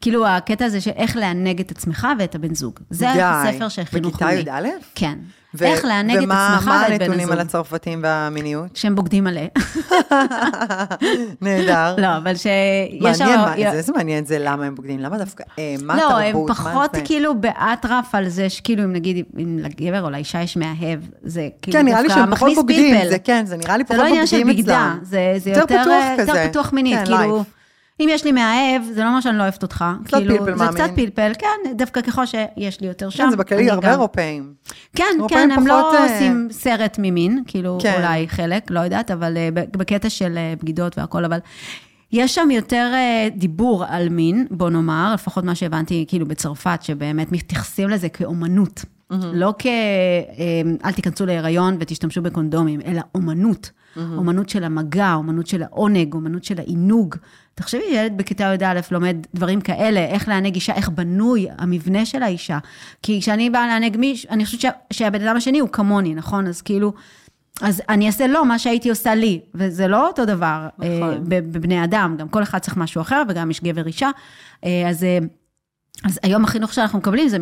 כאילו 0.00 0.26
הקטע 0.26 0.64
הזה 0.64 0.80
של 0.80 0.90
איך 0.96 1.16
לענג 1.16 1.60
את 1.60 1.70
עצמך 1.70 2.06
ואת 2.18 2.34
הבן 2.34 2.54
זוג. 2.54 2.80
זה 2.90 3.06
די. 3.14 3.22
הספר 3.22 3.68
של 3.68 3.84
חינוך 3.84 4.22
בכיתה. 4.22 4.50
י"א? 4.50 4.68
כן. 4.94 5.18
ו- 5.58 5.64
איך 5.64 5.84
לענג 5.84 6.16
את 6.16 6.22
ומה- 6.24 6.56
עצמך 6.56 6.66
ואת 6.80 6.86
בן 6.88 6.92
הנתונים 6.92 7.20
הזוג. 7.20 7.32
על 7.32 7.40
הצרפתים 7.40 8.00
והמיניות? 8.02 8.76
שהם 8.76 8.94
בוגדים 8.94 9.24
מלא. 9.24 9.40
נהדר. 11.42 11.94
לא, 11.98 12.16
אבל 12.16 12.34
שיש 12.36 13.02
מעניין, 13.20 13.40
מה- 13.40 13.52
זה- 13.56 13.72
איזה 13.72 13.92
מעניין 13.92 14.24
זה 14.24 14.38
למה 14.40 14.64
הם 14.64 14.74
בוגדים, 14.74 15.00
למה 15.00 15.18
דווקא 15.18 15.44
הם, 15.58 15.86
מה 15.86 15.96
לא, 15.96 16.10
הם 16.18 16.26
התרבות, 16.26 16.48
מה 16.48 16.54
פחות 16.54 16.90
זה? 16.94 17.00
כאילו 17.04 17.40
באטרף 17.40 18.14
על 18.14 18.28
זה 18.28 18.50
שכאילו 18.50 18.84
אם 18.84 18.92
נגיד, 18.92 19.24
אם 19.38 19.58
לגבר 19.62 20.02
או 20.04 20.10
לאישה 20.10 20.42
יש 20.42 20.56
מאהב, 20.56 21.00
זה 21.22 21.48
כאילו 21.62 21.78
כן, 21.78 21.84
נראה 21.84 22.02
לי 22.02 22.08
שהם 22.10 22.34
פחות 22.34 22.54
בוגדים. 22.54 23.08
זה 23.08 23.18
כן, 23.18 23.46
זה 23.46 23.56
נראה 23.56 23.76
לי 23.76 23.84
זה 23.84 23.88
פחות 23.88 24.00
לא 24.00 24.08
עניין 24.08 24.26
של 24.26 24.36
בוגדים 24.42 24.56
בגדה, 24.56 24.90
אצלם. 24.92 25.04
זה 25.04 25.34
זה 25.38 25.50
יותר 25.50 25.64
פתוח 25.66 25.86
אה, 25.88 26.14
כזה. 26.18 26.30
יותר 26.32 26.48
פתוח 26.50 26.72
מינית, 26.86 27.08
כן, 27.08 27.16
כאילו, 27.16 27.34
לייף. 27.36 27.46
אם 28.00 28.08
יש 28.10 28.24
לי 28.24 28.32
מאהב, 28.32 28.82
זה 28.94 29.02
לא 29.02 29.08
אומר 29.08 29.20
שאני 29.20 29.38
לא 29.38 29.42
אוהבת 29.42 29.62
אותך. 29.62 29.84
קצת 30.04 30.16
כאילו, 30.18 30.34
פלפל 30.38 30.58
זה 30.58 30.64
מאמין. 30.64 30.74
קצת 30.84 30.90
פלפל, 30.94 31.32
כן, 31.38 31.76
דווקא 31.76 32.00
ככל 32.00 32.22
שיש 32.26 32.80
לי 32.80 32.86
יותר 32.86 33.10
שם. 33.10 33.24
כן, 33.24 33.30
זה 33.30 33.36
בכללי 33.36 33.62
אני 33.62 33.70
הרבה 33.70 33.86
גם- 33.86 33.92
אירופאים. 33.92 34.52
כן, 34.96 35.04
אירופאים 35.16 35.50
כן, 35.50 35.58
הם 35.58 35.66
לא 35.66 35.94
אה, 35.94 36.02
עושים 36.04 36.48
סרט 36.50 36.96
ממין, 37.02 37.42
כאילו, 37.46 37.78
כן. 37.82 37.94
אולי 37.96 38.28
חלק, 38.28 38.70
לא 38.70 38.80
יודעת, 38.80 39.10
אבל 39.10 39.36
אה, 39.36 39.48
בקטע 39.52 40.10
של 40.10 40.34
אה, 40.38 40.54
בגידות 40.62 40.98
והכל, 40.98 41.24
אבל 41.24 41.38
יש 42.12 42.34
שם 42.34 42.50
יותר 42.50 42.90
אה, 42.94 43.28
דיבור 43.36 43.84
על 43.88 44.08
מין, 44.08 44.46
בוא 44.50 44.70
נאמר, 44.70 45.10
לפחות 45.14 45.44
מה 45.44 45.54
שהבנתי, 45.54 46.04
כאילו, 46.08 46.26
בצרפת, 46.26 46.78
שבאמת 46.82 47.32
מתייחסים 47.32 47.88
לזה 47.88 48.08
כאומנות. 48.08 48.84
לא 49.10 49.54
כ... 49.58 49.66
אל 50.84 50.92
תיכנסו 50.92 51.26
להיריון 51.26 51.76
ותשתמשו 51.80 52.22
בקונדומים, 52.22 52.80
אלא 52.86 53.00
אומנות. 53.14 53.70
אומנות 54.16 54.48
של 54.48 54.64
המגע, 54.64 55.14
אומנות 55.14 55.46
של 55.46 55.62
העונג, 55.62 56.14
אומנות 56.14 56.44
של 56.44 56.58
העינוג. 56.58 57.14
תחשבי, 57.54 57.82
ילד 57.92 58.12
בכיתה 58.16 58.54
י"א 58.60 58.80
לומד 58.90 59.16
דברים 59.34 59.60
כאלה, 59.60 60.00
איך 60.00 60.28
לענג 60.28 60.54
אישה, 60.54 60.74
איך 60.74 60.88
בנוי 60.88 61.46
המבנה 61.58 62.06
של 62.06 62.22
האישה. 62.22 62.58
כי 63.02 63.20
כשאני 63.20 63.50
באה 63.50 63.66
לענג 63.66 63.96
מישהו, 63.96 64.30
אני 64.30 64.44
חושבת 64.44 64.60
שה, 64.60 64.70
שהבן 64.92 65.22
אדם 65.22 65.36
השני 65.36 65.58
הוא 65.58 65.68
כמוני, 65.68 66.14
נכון? 66.14 66.46
אז 66.46 66.62
כאילו, 66.62 66.92
אז 67.62 67.82
אני 67.88 68.06
אעשה 68.06 68.26
לו 68.26 68.44
מה 68.44 68.58
שהייתי 68.58 68.90
עושה 68.90 69.14
לי, 69.14 69.40
וזה 69.54 69.88
לא 69.88 70.08
אותו 70.08 70.24
דבר 70.24 70.68
נכון. 70.78 71.10
אה, 71.12 71.18
בבני 71.28 71.84
אדם, 71.84 72.16
גם 72.18 72.28
כל 72.28 72.42
אחד 72.42 72.58
צריך 72.58 72.76
משהו 72.76 73.00
אחר, 73.00 73.22
וגם 73.28 73.50
יש 73.50 73.60
גבר 73.62 73.86
אישה. 73.86 74.10
אה, 74.64 74.88
אז... 74.88 75.04
אה, 75.04 75.18
אז 76.04 76.20
היום 76.22 76.44
החינוך 76.44 76.72
שאנחנו 76.72 76.98
מקבלים 76.98 77.28
זה 77.28 77.38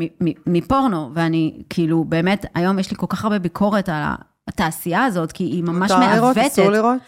מפורנו, 0.46 1.10
ואני 1.14 1.62
כאילו, 1.70 2.04
באמת, 2.04 2.46
היום 2.54 2.78
יש 2.78 2.90
לי 2.90 2.96
כל 2.96 3.06
כך 3.08 3.24
הרבה 3.24 3.38
ביקורת 3.38 3.88
על 3.88 4.02
התעשייה 4.48 5.04
הזאת, 5.04 5.32
כי 5.32 5.44
היא 5.44 5.62
ממש 5.62 5.90
מותר 5.90 6.00
לראות, 6.00 6.36
מעוותת. 6.36 6.52
אסור 6.52 6.70
לראות? 6.70 6.98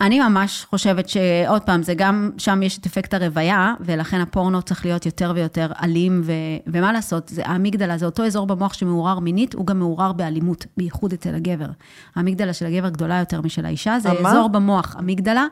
אני 0.00 0.20
ממש 0.20 0.64
חושבת 0.70 1.08
שעוד 1.08 1.62
פעם, 1.62 1.82
זה 1.82 1.94
גם, 1.94 2.30
שם 2.38 2.62
יש 2.62 2.78
את 2.78 2.86
אפקט 2.86 3.14
הרוויה, 3.14 3.74
ולכן 3.80 4.20
הפורנו 4.20 4.62
צריך 4.62 4.84
להיות 4.84 5.06
יותר 5.06 5.32
ויותר 5.34 5.72
אלים, 5.82 6.22
ו, 6.24 6.32
ומה 6.66 6.92
לעשות, 6.92 7.28
זה 7.28 7.42
האמיגדלה, 7.46 7.98
זה 7.98 8.06
אותו 8.06 8.24
אזור 8.24 8.46
במוח 8.46 8.72
שמעורר 8.72 9.18
מינית, 9.18 9.54
הוא 9.54 9.66
גם 9.66 9.78
מעורר 9.78 10.12
באלימות, 10.12 10.66
בייחוד 10.76 11.12
אצל 11.12 11.34
הגבר. 11.34 11.68
האמיגדלה 12.14 12.52
של 12.52 12.66
הגבר 12.66 12.88
גדולה 12.88 13.18
יותר 13.18 13.40
משל 13.40 13.66
האישה, 13.66 13.98
זה 14.00 14.08
מה? 14.20 14.30
אזור 14.30 14.48
במוח, 14.48 14.96
אמיגדלה, 14.98 15.46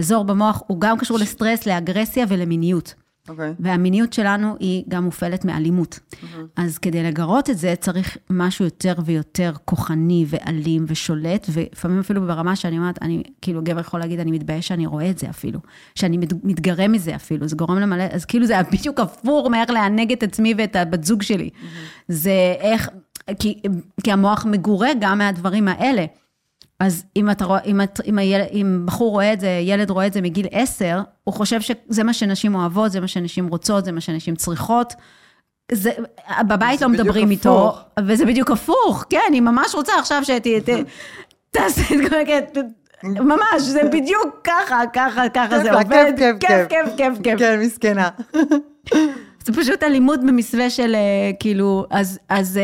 אזור 0.00 0.24
במוח, 0.24 0.62
הוא 0.66 0.80
גם 0.80 0.98
קשור 0.98 1.18
לסטרס, 1.18 1.66
לאגרסיה 1.66 2.24
ולמיניות. 2.28 2.94
אוקיי. 3.28 3.54
והמיניות 3.60 4.12
שלנו 4.12 4.56
היא 4.60 4.84
גם 4.88 5.04
מופעלת 5.04 5.44
מאלימות. 5.44 5.98
אז 6.56 6.78
כדי 6.78 7.02
לגרות 7.02 7.50
את 7.50 7.58
זה, 7.58 7.74
צריך 7.80 8.16
משהו 8.30 8.64
יותר 8.64 8.94
ויותר 9.04 9.52
כוחני 9.64 10.24
ואלים 10.28 10.84
ושולט, 10.88 11.46
ולפעמים 11.52 11.98
אפילו 12.00 12.20
ברמה 12.26 12.56
שאני 12.56 12.78
אומרת, 12.78 13.02
אני, 13.02 13.22
כאילו, 13.42 13.62
גבר 13.62 13.80
יכול 13.80 14.00
להגיד, 14.00 14.20
אני 14.20 14.30
מתבייש 14.30 14.68
שאני 14.68 14.86
רואה 14.86 15.10
את 15.10 15.18
זה 15.18 15.30
אפילו, 15.30 15.60
שאני 15.94 16.16
מת- 16.16 16.44
מתגרה 16.44 16.88
מזה 16.88 17.14
אפילו, 17.16 17.48
זה 17.48 17.56
גורם 17.56 17.78
למלא, 17.78 18.04
אז 18.12 18.24
כאילו 18.24 18.46
זה 18.46 18.54
בדיוק 18.72 19.00
הפוך 19.00 19.48
מאיך 19.48 19.70
לענג 19.70 20.12
את 20.12 20.22
עצמי 20.22 20.54
ואת 20.58 20.76
הבת 20.76 21.04
זוג 21.04 21.22
שלי. 21.22 21.50
זה 22.08 22.54
איך, 22.58 22.88
כי, 23.38 23.60
כי 24.04 24.12
המוח 24.12 24.46
מגורה 24.46 24.88
גם 25.00 25.18
מהדברים 25.18 25.68
האלה. 25.68 26.04
אז 26.80 27.04
אם, 27.16 27.30
אתה 27.30 27.44
אם, 27.66 27.80
את, 27.80 28.00
אם, 28.06 28.18
היל, 28.18 28.40
אם 28.52 28.82
בחור 28.84 29.10
רואה 29.10 29.32
את 29.32 29.40
זה, 29.40 29.60
ילד 29.62 29.90
רואה 29.90 30.06
את 30.06 30.12
זה 30.12 30.20
מגיל 30.20 30.46
עשר, 30.50 31.00
הוא 31.24 31.34
חושב 31.34 31.60
שזה 31.60 32.04
מה 32.04 32.12
שנשים 32.12 32.54
אוהבות, 32.54 32.92
זה 32.92 33.00
מה 33.00 33.08
שנשים 33.08 33.48
רוצות, 33.48 33.84
זה 33.84 33.92
מה 33.92 34.00
שנשים 34.00 34.36
צריכות. 34.36 34.94
זה, 35.72 35.90
בבית 36.48 36.82
לא 36.82 36.88
מדברים 36.88 37.30
איתו, 37.30 37.68
הפוך. 37.68 37.84
וזה 38.06 38.26
בדיוק 38.26 38.50
הפוך, 38.50 39.04
כן, 39.10 39.30
היא 39.32 39.42
ממש 39.42 39.74
רוצה 39.74 39.92
עכשיו 39.98 40.22
שתעשה 40.24 41.82
את 41.94 42.10
כל 42.10 42.16
הקטע, 42.20 42.60
ממש, 43.04 43.62
זה 43.62 43.80
בדיוק 43.92 44.26
ככה, 44.44 44.82
ככה, 44.92 45.28
ככה 45.34 45.58
זה 45.58 45.72
עובד. 45.72 46.12
כיף, 46.16 46.36
כיף, 46.40 46.68
כיף, 46.68 46.68
כיף, 46.68 46.96
כיף, 46.96 47.18
כיף. 47.22 47.38
כן, 47.38 47.60
מסכנה. 47.60 48.08
זה 49.44 49.52
פשוט 49.56 49.82
אלימות 49.82 50.20
במסווה 50.20 50.70
של 50.70 50.94
אה, 50.94 51.30
כאילו, 51.40 51.86
אז, 52.28 52.60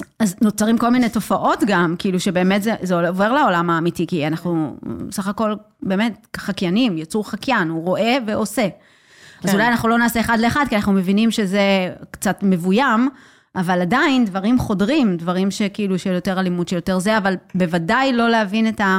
אז, 0.00 0.04
אז 0.18 0.36
נוצרים 0.42 0.78
כל 0.78 0.90
מיני 0.90 1.08
תופעות 1.08 1.58
גם, 1.66 1.94
כאילו 1.98 2.20
שבאמת 2.20 2.62
זה, 2.62 2.74
זה 2.82 3.08
עובר 3.08 3.32
לעולם 3.32 3.70
האמיתי, 3.70 4.06
כי 4.06 4.26
אנחנו 4.26 4.76
סך 5.10 5.28
הכל 5.28 5.54
באמת 5.82 6.26
חקיינים, 6.36 6.98
יצור 6.98 7.30
חקיין, 7.30 7.68
הוא 7.68 7.84
רואה 7.84 8.16
ועושה. 8.26 8.68
אז 9.44 9.50
כן. 9.50 9.52
אולי 9.52 9.68
אנחנו 9.68 9.88
לא 9.88 9.98
נעשה 9.98 10.20
אחד 10.20 10.38
לאחד, 10.40 10.64
כי 10.68 10.76
אנחנו 10.76 10.92
מבינים 10.92 11.30
שזה 11.30 11.94
קצת 12.10 12.38
מבוים, 12.42 13.08
אבל 13.56 13.80
עדיין 13.80 14.24
דברים 14.24 14.58
חודרים, 14.58 15.16
דברים 15.16 15.50
שכאילו 15.50 15.98
של 15.98 16.12
יותר 16.12 16.40
אלימות, 16.40 16.68
של 16.68 16.76
יותר 16.76 16.98
זה, 16.98 17.18
אבל 17.18 17.34
בוודאי 17.54 18.12
לא 18.12 18.28
להבין 18.28 18.68
את 18.68 18.80
ה... 18.80 18.98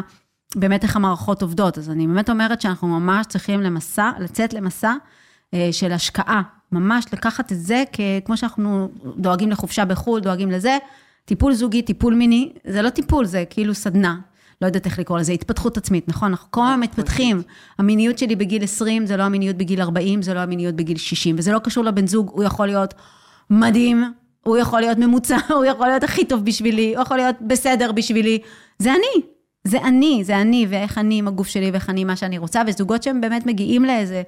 באמת 0.55 0.83
איך 0.83 0.95
המערכות 0.95 1.41
עובדות. 1.41 1.77
אז 1.77 1.89
אני 1.89 2.07
באמת 2.07 2.29
אומרת 2.29 2.61
שאנחנו 2.61 2.87
ממש 2.87 3.25
צריכים 3.25 3.61
למסע, 3.61 4.11
לצאת 4.19 4.53
למסע 4.53 4.93
אה, 5.53 5.69
של 5.71 5.91
השקעה. 5.91 6.41
ממש 6.71 7.05
לקחת 7.13 7.51
את 7.51 7.59
זה, 7.59 7.83
כמו 8.25 8.37
שאנחנו 8.37 8.89
דואגים 9.17 9.51
לחופשה 9.51 9.85
בחו"ל, 9.85 10.19
דואגים 10.19 10.51
לזה, 10.51 10.77
טיפול 11.25 11.53
זוגי, 11.53 11.81
טיפול 11.81 12.13
מיני, 12.13 12.53
זה 12.67 12.81
לא 12.81 12.89
טיפול, 12.89 13.25
זה 13.25 13.43
כאילו 13.49 13.73
סדנה. 13.73 14.15
לא 14.61 14.65
יודעת 14.65 14.85
איך 14.85 14.99
לקרוא 14.99 15.19
לזה, 15.19 15.31
התפתחות 15.31 15.77
עצמית, 15.77 16.07
נכון? 16.07 16.31
אנחנו 16.31 16.51
כל 16.51 16.61
הזמן 16.61 16.79
מתפתחים. 16.79 17.41
המיניות 17.77 18.17
שלי 18.17 18.35
בגיל 18.35 18.63
20, 18.63 19.05
זה 19.05 19.17
לא 19.17 19.23
המיניות 19.23 19.55
בגיל 19.55 19.81
40, 19.81 20.21
זה 20.21 20.33
לא 20.33 20.39
המיניות 20.39 20.75
בגיל 20.75 20.97
60, 20.97 21.35
וזה 21.39 21.51
לא 21.51 21.59
קשור 21.59 21.83
לבן 21.83 22.07
זוג, 22.07 22.29
הוא 22.33 22.43
יכול 22.43 22.67
להיות 22.67 22.93
מדהים, 23.49 24.03
הוא 24.43 24.57
יכול 24.57 24.79
להיות 24.79 24.97
ממוצע, 24.97 25.37
הוא 25.57 25.65
יכול 25.65 25.87
להיות 25.87 26.03
הכי 26.03 26.25
טוב 26.25 26.45
בשבילי, 26.45 26.95
הוא 26.95 27.01
יכול 27.03 27.17
להיות 27.17 27.35
בסדר 27.41 27.91
בשבילי. 27.91 28.39
זה 28.79 28.91
אני, 28.91 29.23
זה 29.63 29.81
אני, 29.81 30.21
זה 30.23 30.41
אני, 30.41 30.65
ואיך 30.69 30.97
אני 30.97 31.19
עם 31.19 31.27
הגוף 31.27 31.47
שלי, 31.47 31.71
ואיך 31.71 31.89
אני 31.89 32.03
מה 32.03 32.15
שאני 32.15 32.37
רוצה, 32.37 32.61
וזוגות 32.67 33.03
שהם 33.03 33.21
באמת 33.21 33.45
מגיעים 33.45 33.85
לאיזה 33.85 34.21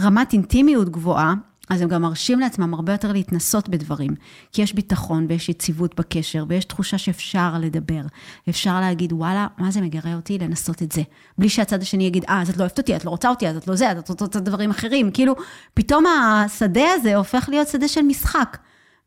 רמת 0.00 0.32
אינטימיות 0.32 0.88
גבוהה, 0.88 1.34
אז 1.70 1.80
הם 1.80 1.88
גם 1.88 2.02
מרשים 2.02 2.40
לעצמם 2.40 2.74
הרבה 2.74 2.92
יותר 2.92 3.12
להתנסות 3.12 3.68
בדברים. 3.68 4.10
כי 4.52 4.62
יש 4.62 4.74
ביטחון 4.74 5.26
ויש 5.28 5.48
יציבות 5.48 6.00
בקשר, 6.00 6.44
ויש 6.48 6.64
תחושה 6.64 6.98
שאפשר 6.98 7.54
לדבר. 7.60 8.00
אפשר 8.48 8.80
להגיד, 8.80 9.12
וואלה, 9.12 9.46
מה 9.58 9.70
זה 9.70 9.80
מגרה 9.80 10.14
אותי 10.14 10.38
לנסות 10.38 10.82
את 10.82 10.92
זה. 10.92 11.02
בלי 11.38 11.48
שהצד 11.48 11.82
השני 11.82 12.04
יגיד, 12.04 12.24
אה, 12.28 12.42
אז 12.42 12.50
את 12.50 12.56
לא 12.56 12.60
אוהבת 12.60 12.78
אותי, 12.78 12.96
את 12.96 13.04
לא 13.04 13.10
רוצה 13.10 13.28
אותי, 13.28 13.48
אז 13.48 13.56
את 13.56 13.68
לא 13.68 13.76
זה, 13.76 13.90
אז 13.90 13.98
את 13.98 14.20
רוצה 14.20 14.40
דברים 14.40 14.70
אחרים. 14.70 15.10
כאילו, 15.10 15.34
פתאום 15.74 16.04
השדה 16.06 16.92
הזה 16.94 17.16
הופך 17.16 17.48
להיות 17.48 17.68
שדה 17.68 17.88
של 17.88 18.02
משחק. 18.02 18.58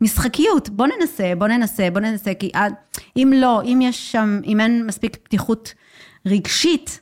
משחקיות, 0.02 0.70
בוא 0.70 0.88
ננסה, 0.88 1.34
בוא 1.38 1.48
ננסה, 1.48 1.90
בוא 1.94 2.02
ננסה, 2.02 2.34
כי 2.34 2.52
אם 3.18 3.34
לא, 3.36 3.62
אם 3.64 3.80
יש 3.82 4.12
שם, 4.12 4.40
אם 4.46 4.60
אין 4.60 4.86
מספיק 4.86 5.16
פתיחות 5.24 5.74
רגשית, 6.26 7.00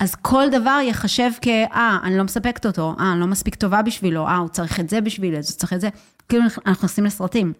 אז 0.00 0.14
כל 0.14 0.44
דבר 0.52 0.78
ייחשב 0.82 1.30
כ, 1.40 1.48
אה, 1.48 1.98
אני 2.02 2.18
לא 2.18 2.24
מספקת 2.24 2.66
אותו, 2.66 2.94
אה, 3.00 3.12
אני 3.12 3.20
לא 3.20 3.26
מספיק 3.26 3.54
טובה 3.54 3.82
בשבילו, 3.82 4.26
אה, 4.26 4.36
הוא 4.36 4.48
צריך 4.48 4.80
את 4.80 4.88
זה 4.88 5.00
בשבילי, 5.00 5.38
אז 5.38 5.50
הוא 5.50 5.58
צריך 5.58 5.72
את 5.72 5.80
זה. 5.80 5.88
כאילו, 6.28 6.42
אנחנו 6.42 6.62
נכנסים 6.66 7.04
לסרטים. 7.04 7.52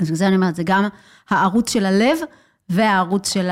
אז 0.00 0.06
בגלל 0.06 0.16
זה 0.16 0.26
אני 0.26 0.36
אומרת, 0.36 0.54
זה 0.54 0.62
גם 0.62 0.88
הערוץ 1.30 1.72
של 1.72 1.86
הלב 1.86 2.18
והערוץ 2.68 3.32
של 3.32 3.48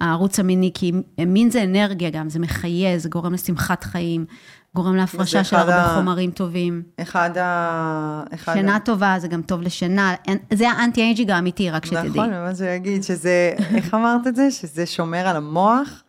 הערוץ 0.00 0.40
המיני, 0.40 0.70
כי 0.74 0.92
מין 1.26 1.50
זה 1.50 1.64
אנרגיה 1.64 2.10
גם, 2.10 2.28
זה 2.28 2.38
מחיה, 2.38 2.98
זה 2.98 3.08
גורם 3.08 3.32
לשמחת 3.32 3.84
חיים, 3.84 4.26
גורם 4.74 4.96
להפרשה 4.96 5.44
של 5.44 5.56
הרבה 5.56 5.76
ה... 5.76 5.94
חומרים 5.94 6.30
טובים. 6.30 6.82
אחד 7.02 7.38
ה... 7.38 8.22
אחד 8.34 8.54
שינה 8.54 8.76
ה... 8.76 8.80
טובה, 8.80 9.16
זה 9.18 9.28
גם 9.28 9.42
טוב 9.42 9.62
לשינה, 9.62 10.14
זה 10.54 10.70
האנטי 10.70 11.00
אייג'יג 11.00 11.30
האמיתי, 11.30 11.70
רק 11.70 11.86
שתדעי. 11.86 12.08
נכון, 12.08 12.30
מה 12.30 12.54
זה 12.54 12.68
יגיד, 12.70 13.02
שזה, 13.02 13.52
איך 13.74 13.94
אמרת 13.94 14.26
את 14.26 14.36
זה? 14.36 14.50
שזה 14.50 14.86
שומר 14.86 15.26
על 15.26 15.36
המוח, 15.36 16.02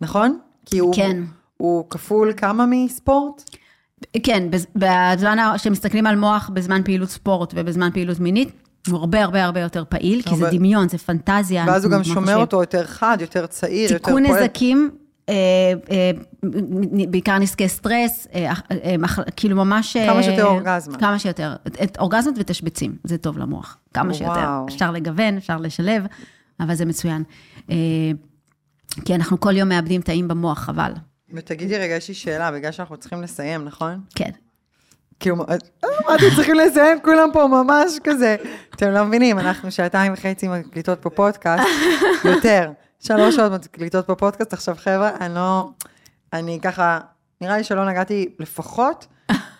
נכון? 0.00 0.38
כי 0.66 0.78
הוא, 0.78 0.94
כן. 0.94 1.22
הוא 1.56 1.84
כפול 1.90 2.32
כמה 2.36 2.66
מספורט? 2.66 3.44
כן, 4.22 4.48
בזמן 4.74 5.38
שמסתכלים 5.56 6.06
על 6.06 6.16
מוח 6.16 6.50
בזמן 6.52 6.82
פעילות 6.82 7.08
ספורט 7.08 7.52
ובזמן 7.56 7.90
פעילות 7.92 8.20
מינית, 8.20 8.52
הוא 8.88 8.98
הרבה 8.98 9.24
הרבה 9.24 9.44
הרבה 9.44 9.60
יותר 9.60 9.84
פעיל, 9.88 10.22
כי 10.22 10.36
זה 10.36 10.50
דמיון, 10.50 10.88
זה 10.88 10.98
פנטזיה. 10.98 11.64
ואז 11.66 11.84
הוא 11.84 11.92
גם 11.92 12.04
שומר 12.04 12.20
חושב. 12.20 12.36
אותו 12.36 12.60
יותר 12.60 12.86
חד, 12.86 13.18
יותר 13.20 13.46
צעיר, 13.46 13.92
יותר 13.92 14.04
פועל. 14.04 14.24
תיקון 14.24 14.36
נזקים, 14.36 14.90
אה, 15.28 15.34
אה, 15.90 16.10
בעיקר 17.08 17.38
נזקי 17.38 17.68
סטרס, 17.68 18.28
אה, 18.34 18.52
כאילו 19.36 19.56
ממש... 19.56 19.96
כמה 19.96 20.22
שיותר 20.22 20.44
אורגזמה. 20.44 20.98
כמה 20.98 21.18
שיותר. 21.18 21.56
אורגזמות 21.98 22.34
ותשבצים, 22.38 22.96
זה 23.04 23.18
טוב 23.18 23.38
למוח. 23.38 23.76
כמה 23.94 24.04
וואו. 24.04 24.18
שיותר. 24.18 24.48
אפשר 24.68 24.90
לגוון, 24.90 25.36
אפשר 25.36 25.56
לשלב, 25.56 26.06
אבל 26.60 26.74
זה 26.74 26.84
מצוין. 26.84 27.22
כי 29.04 29.14
אנחנו 29.14 29.40
כל 29.40 29.56
יום 29.56 29.68
מאבדים 29.68 30.00
תאים 30.00 30.28
במוח, 30.28 30.58
חבל. 30.58 30.92
ותגידי 31.32 31.78
רגע, 31.78 31.94
יש 31.94 32.08
לי 32.08 32.14
שאלה, 32.14 32.52
בגלל 32.52 32.72
שאנחנו 32.72 32.96
צריכים 32.96 33.22
לסיים, 33.22 33.64
נכון? 33.64 34.00
כן. 34.14 34.30
כאילו, 35.20 35.36
מה 35.36 35.44
אתם 36.14 36.26
צריכים 36.36 36.54
לסיים? 36.54 36.98
כולם 37.04 37.28
פה 37.32 37.46
ממש 37.46 37.92
כזה. 38.04 38.36
אתם 38.74 38.90
לא 38.90 39.04
מבינים, 39.04 39.38
אנחנו 39.38 39.70
שעתיים 39.70 40.12
וחצי 40.12 40.48
מקליטות 40.48 41.02
פה 41.02 41.10
פודקאסט, 41.10 41.64
יותר. 42.34 42.70
שלוש 43.00 43.36
שעות 43.36 43.52
מקליטות 43.52 44.06
פה 44.06 44.14
פודקאסט, 44.14 44.52
עכשיו 44.52 44.76
חבר'ה, 44.78 45.10
אני 45.20 45.34
לא... 45.34 45.70
אני 46.32 46.58
ככה, 46.62 47.00
נראה 47.40 47.56
לי 47.56 47.64
שלא 47.64 47.88
נגעתי 47.88 48.28
לפחות 48.38 49.06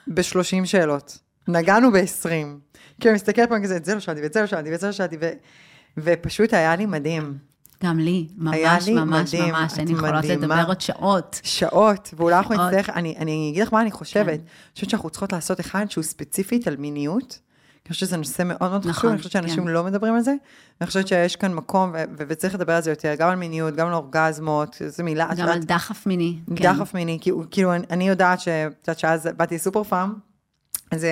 ב-30 0.07 0.65
שאלות. 0.65 1.19
נגענו 1.49 1.93
ב-20. 1.93 2.23
כאילו, 2.23 2.51
אני 3.05 3.13
מסתכלת 3.15 3.49
פה 3.49 3.55
כזה, 3.63 3.77
את 3.77 3.85
זה 3.85 3.95
לא 3.95 4.01
שאלתי, 4.01 4.23
ואת 4.23 4.33
זה 4.33 4.41
לא 4.41 4.47
שאלתי, 4.47 4.71
ואת 4.71 4.81
זה 4.81 4.87
לא 4.87 4.93
שאלתי, 4.93 5.17
ופשוט 5.97 6.55
היה 6.55 6.77
לי 6.77 6.87
מדהים. 6.87 7.39
גם 7.83 7.99
לי, 7.99 8.29
ממש, 8.37 8.87
לי 8.87 8.95
ממש, 8.95 9.35
מדהים, 9.35 9.55
ממש, 9.55 9.79
אני 9.79 9.93
יכולות 9.93 10.25
לדבר 10.25 10.65
עוד 10.67 10.81
שעות. 10.81 11.41
שעות, 11.43 12.15
ואולי 12.17 12.37
אנחנו 12.37 12.55
נצטרך, 12.55 12.89
אני, 12.89 13.15
אני 13.19 13.49
אגיד 13.51 13.63
לך 13.63 13.73
מה 13.73 13.81
אני 13.81 13.91
חושבת, 13.91 14.27
כן. 14.27 14.31
אני 14.31 14.41
חושבת 14.75 14.91
שאנחנו 14.91 15.11
צריכות 15.11 15.33
לעשות 15.33 15.61
אחד 15.61 15.87
שהוא 15.91 16.05
ספציפית 16.05 16.69
על 16.69 16.77
מיניות, 16.77 17.39
אני 17.87 17.93
חושבת 17.93 18.09
שזה 18.09 18.17
נושא 18.17 18.43
מאוד 18.47 18.71
מאוד 18.71 18.81
נכון, 18.81 18.93
חשוב, 18.93 19.11
אני 19.11 19.19
חושבת 19.19 19.33
שאנשים 19.33 19.65
כן. 19.65 19.71
לא 19.71 19.85
מדברים 19.85 20.15
על 20.15 20.21
זה, 20.21 20.35
אני 20.81 20.87
חושבת 20.87 21.09
שיש 21.09 21.37
כאן 21.37 21.55
מקום, 21.55 21.91
ו- 21.95 22.05
ו- 22.19 22.25
וצריך 22.29 22.55
לדבר 22.55 22.73
על 22.73 22.83
זה 22.83 22.91
יותר, 22.91 23.15
גם 23.19 23.29
על 23.29 23.37
מיניות, 23.37 23.77
גם 23.77 23.87
על 23.87 23.95
אורגזמות, 23.95 24.77
זו 24.87 25.05
מילה, 25.05 25.29
גם 25.37 25.49
על 25.49 25.59
דחף 25.59 26.07
מיני. 26.07 26.39
דחף 26.49 26.93
כן. 26.93 26.99
מיני, 26.99 27.19
כאילו, 27.21 27.45
כאילו 27.51 27.75
אני, 27.75 27.87
אני 27.91 28.09
יודעת 28.09 28.41
ש... 28.41 28.49
את 28.49 28.89
יודעת 28.89 28.99
שאז 28.99 29.29
באתי 29.37 29.55
לסופר 29.55 29.85
פארם, 29.85 30.15
אז 30.91 31.07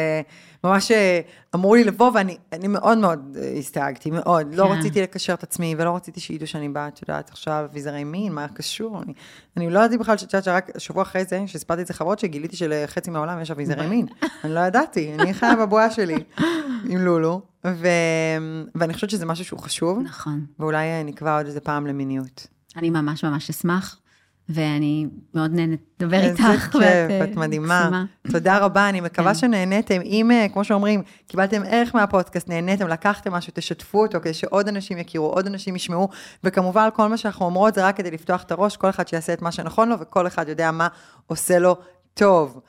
ממש 0.65 0.91
אה, 0.91 1.21
אמרו 1.55 1.75
לי 1.75 1.85
לבוא, 1.85 2.11
ואני 2.15 2.69
מאוד 2.69 2.99
מאוד 2.99 3.37
אה, 3.41 3.53
הסתייגתי, 3.59 4.11
מאוד. 4.11 4.55
לא 4.55 4.65
כן. 4.65 4.71
לא 4.71 4.79
רציתי 4.79 5.03
לקשר 5.03 5.35
את 5.35 5.43
עצמי, 5.43 5.75
ולא 5.79 5.97
רציתי 5.97 6.21
שידעו 6.21 6.47
שאני 6.47 6.69
באה, 6.69 6.89
את 6.89 7.03
יודעת, 7.03 7.31
עכשיו 7.31 7.65
אביזרי 7.71 8.05
מין, 8.05 8.33
מה 8.33 8.49
קשור? 8.49 9.03
אני, 9.03 9.13
אני 9.57 9.71
לא 9.71 9.79
ידעתי 9.79 9.99
בכלל, 9.99 10.17
שאת 10.17 10.45
שרק 10.45 10.79
שבוע 10.79 11.03
אחרי 11.03 11.25
זה, 11.25 11.43
שהספרתי 11.47 11.83
את 11.83 11.87
זה 11.87 11.95
חברות, 11.95 12.19
שגיליתי 12.19 12.57
שלחצי 12.57 13.11
מהעולם 13.11 13.41
יש 13.41 13.51
אביזרי 13.51 13.87
מין. 13.87 14.07
אני 14.45 14.55
לא 14.55 14.61
ידעתי, 14.61 15.15
אני 15.19 15.35
חיה 15.35 15.57
בבועה 15.57 15.91
שלי 15.91 16.17
עם 16.89 16.99
לולו, 16.99 17.43
ו... 17.67 17.89
ואני 18.75 18.95
חושבת 18.95 19.11
שזה 19.11 19.27
משהו 19.27 19.45
שהוא 19.45 19.61
חשוב. 19.61 19.99
נכון. 20.03 20.47
ואולי 20.59 20.87
אה, 20.87 21.03
נקבע 21.03 21.37
עוד 21.37 21.47
איזה 21.47 21.61
פעם 21.61 21.87
למיניות. 21.87 22.47
אני 22.77 22.91
ממש 22.91 23.25
ממש 23.25 23.51
אשמח. 23.51 24.02
ואני 24.55 25.07
מאוד 25.35 25.51
נהנית 25.55 25.81
לדבר 26.01 26.21
איתך. 26.21 26.45
איזה 26.51 26.67
כיף, 26.67 27.31
את 27.31 27.37
מדהימה. 27.37 28.05
תודה 28.33 28.59
רבה, 28.59 28.89
אני 28.89 29.01
מקווה 29.01 29.33
כן. 29.33 29.39
שנהניתם. 29.39 30.01
אם, 30.05 30.31
אה, 30.31 30.47
כמו 30.53 30.65
שאומרים, 30.65 31.03
קיבלתם 31.27 31.63
ערך 31.67 31.95
מהפודקאסט, 31.95 32.49
נהניתם, 32.49 32.89
לקחתם 32.89 33.33
משהו, 33.33 33.53
תשתפו 33.57 34.03
אותו, 34.03 34.21
כדי 34.21 34.35
שעוד 34.35 34.69
אנשים 34.69 34.99
יכירו, 34.99 35.27
עוד 35.27 35.47
אנשים 35.47 35.77
ישמעו. 35.77 36.09
וכמובן, 36.45 36.89
כל 36.95 37.09
מה 37.09 37.17
שאנחנו 37.17 37.45
אומרות 37.45 37.75
זה 37.75 37.87
רק 37.87 37.97
כדי 37.97 38.11
לפתוח 38.11 38.43
את 38.43 38.53
הראש, 38.53 38.77
כל 38.77 38.91
אחד 38.91 39.09
שיעשה 39.09 39.33
את 39.33 39.43
מה 39.43 39.53
שנכון 39.53 39.89
לו, 39.89 39.97
וכל 40.01 40.27
אחד 40.27 40.49
יודע 40.49 40.71
מה 40.71 40.89
עושה 41.27 41.59
לו 41.59 41.77
טוב. 42.15 42.61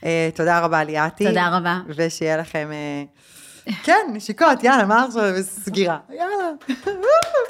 Uh, 0.00 0.04
תודה 0.34 0.60
רבה, 0.60 0.84
ליאתי. 0.84 1.26
תודה 1.26 1.48
רבה. 1.56 1.80
ושיהיה 1.96 2.36
לכם... 2.36 2.70
כן, 3.82 4.10
נשיקות, 4.12 4.64
יאללה, 4.64 4.84
מה 4.84 5.04
עכשיו? 5.04 5.22
סגירה. 5.40 5.98
יאללה. 6.10 6.50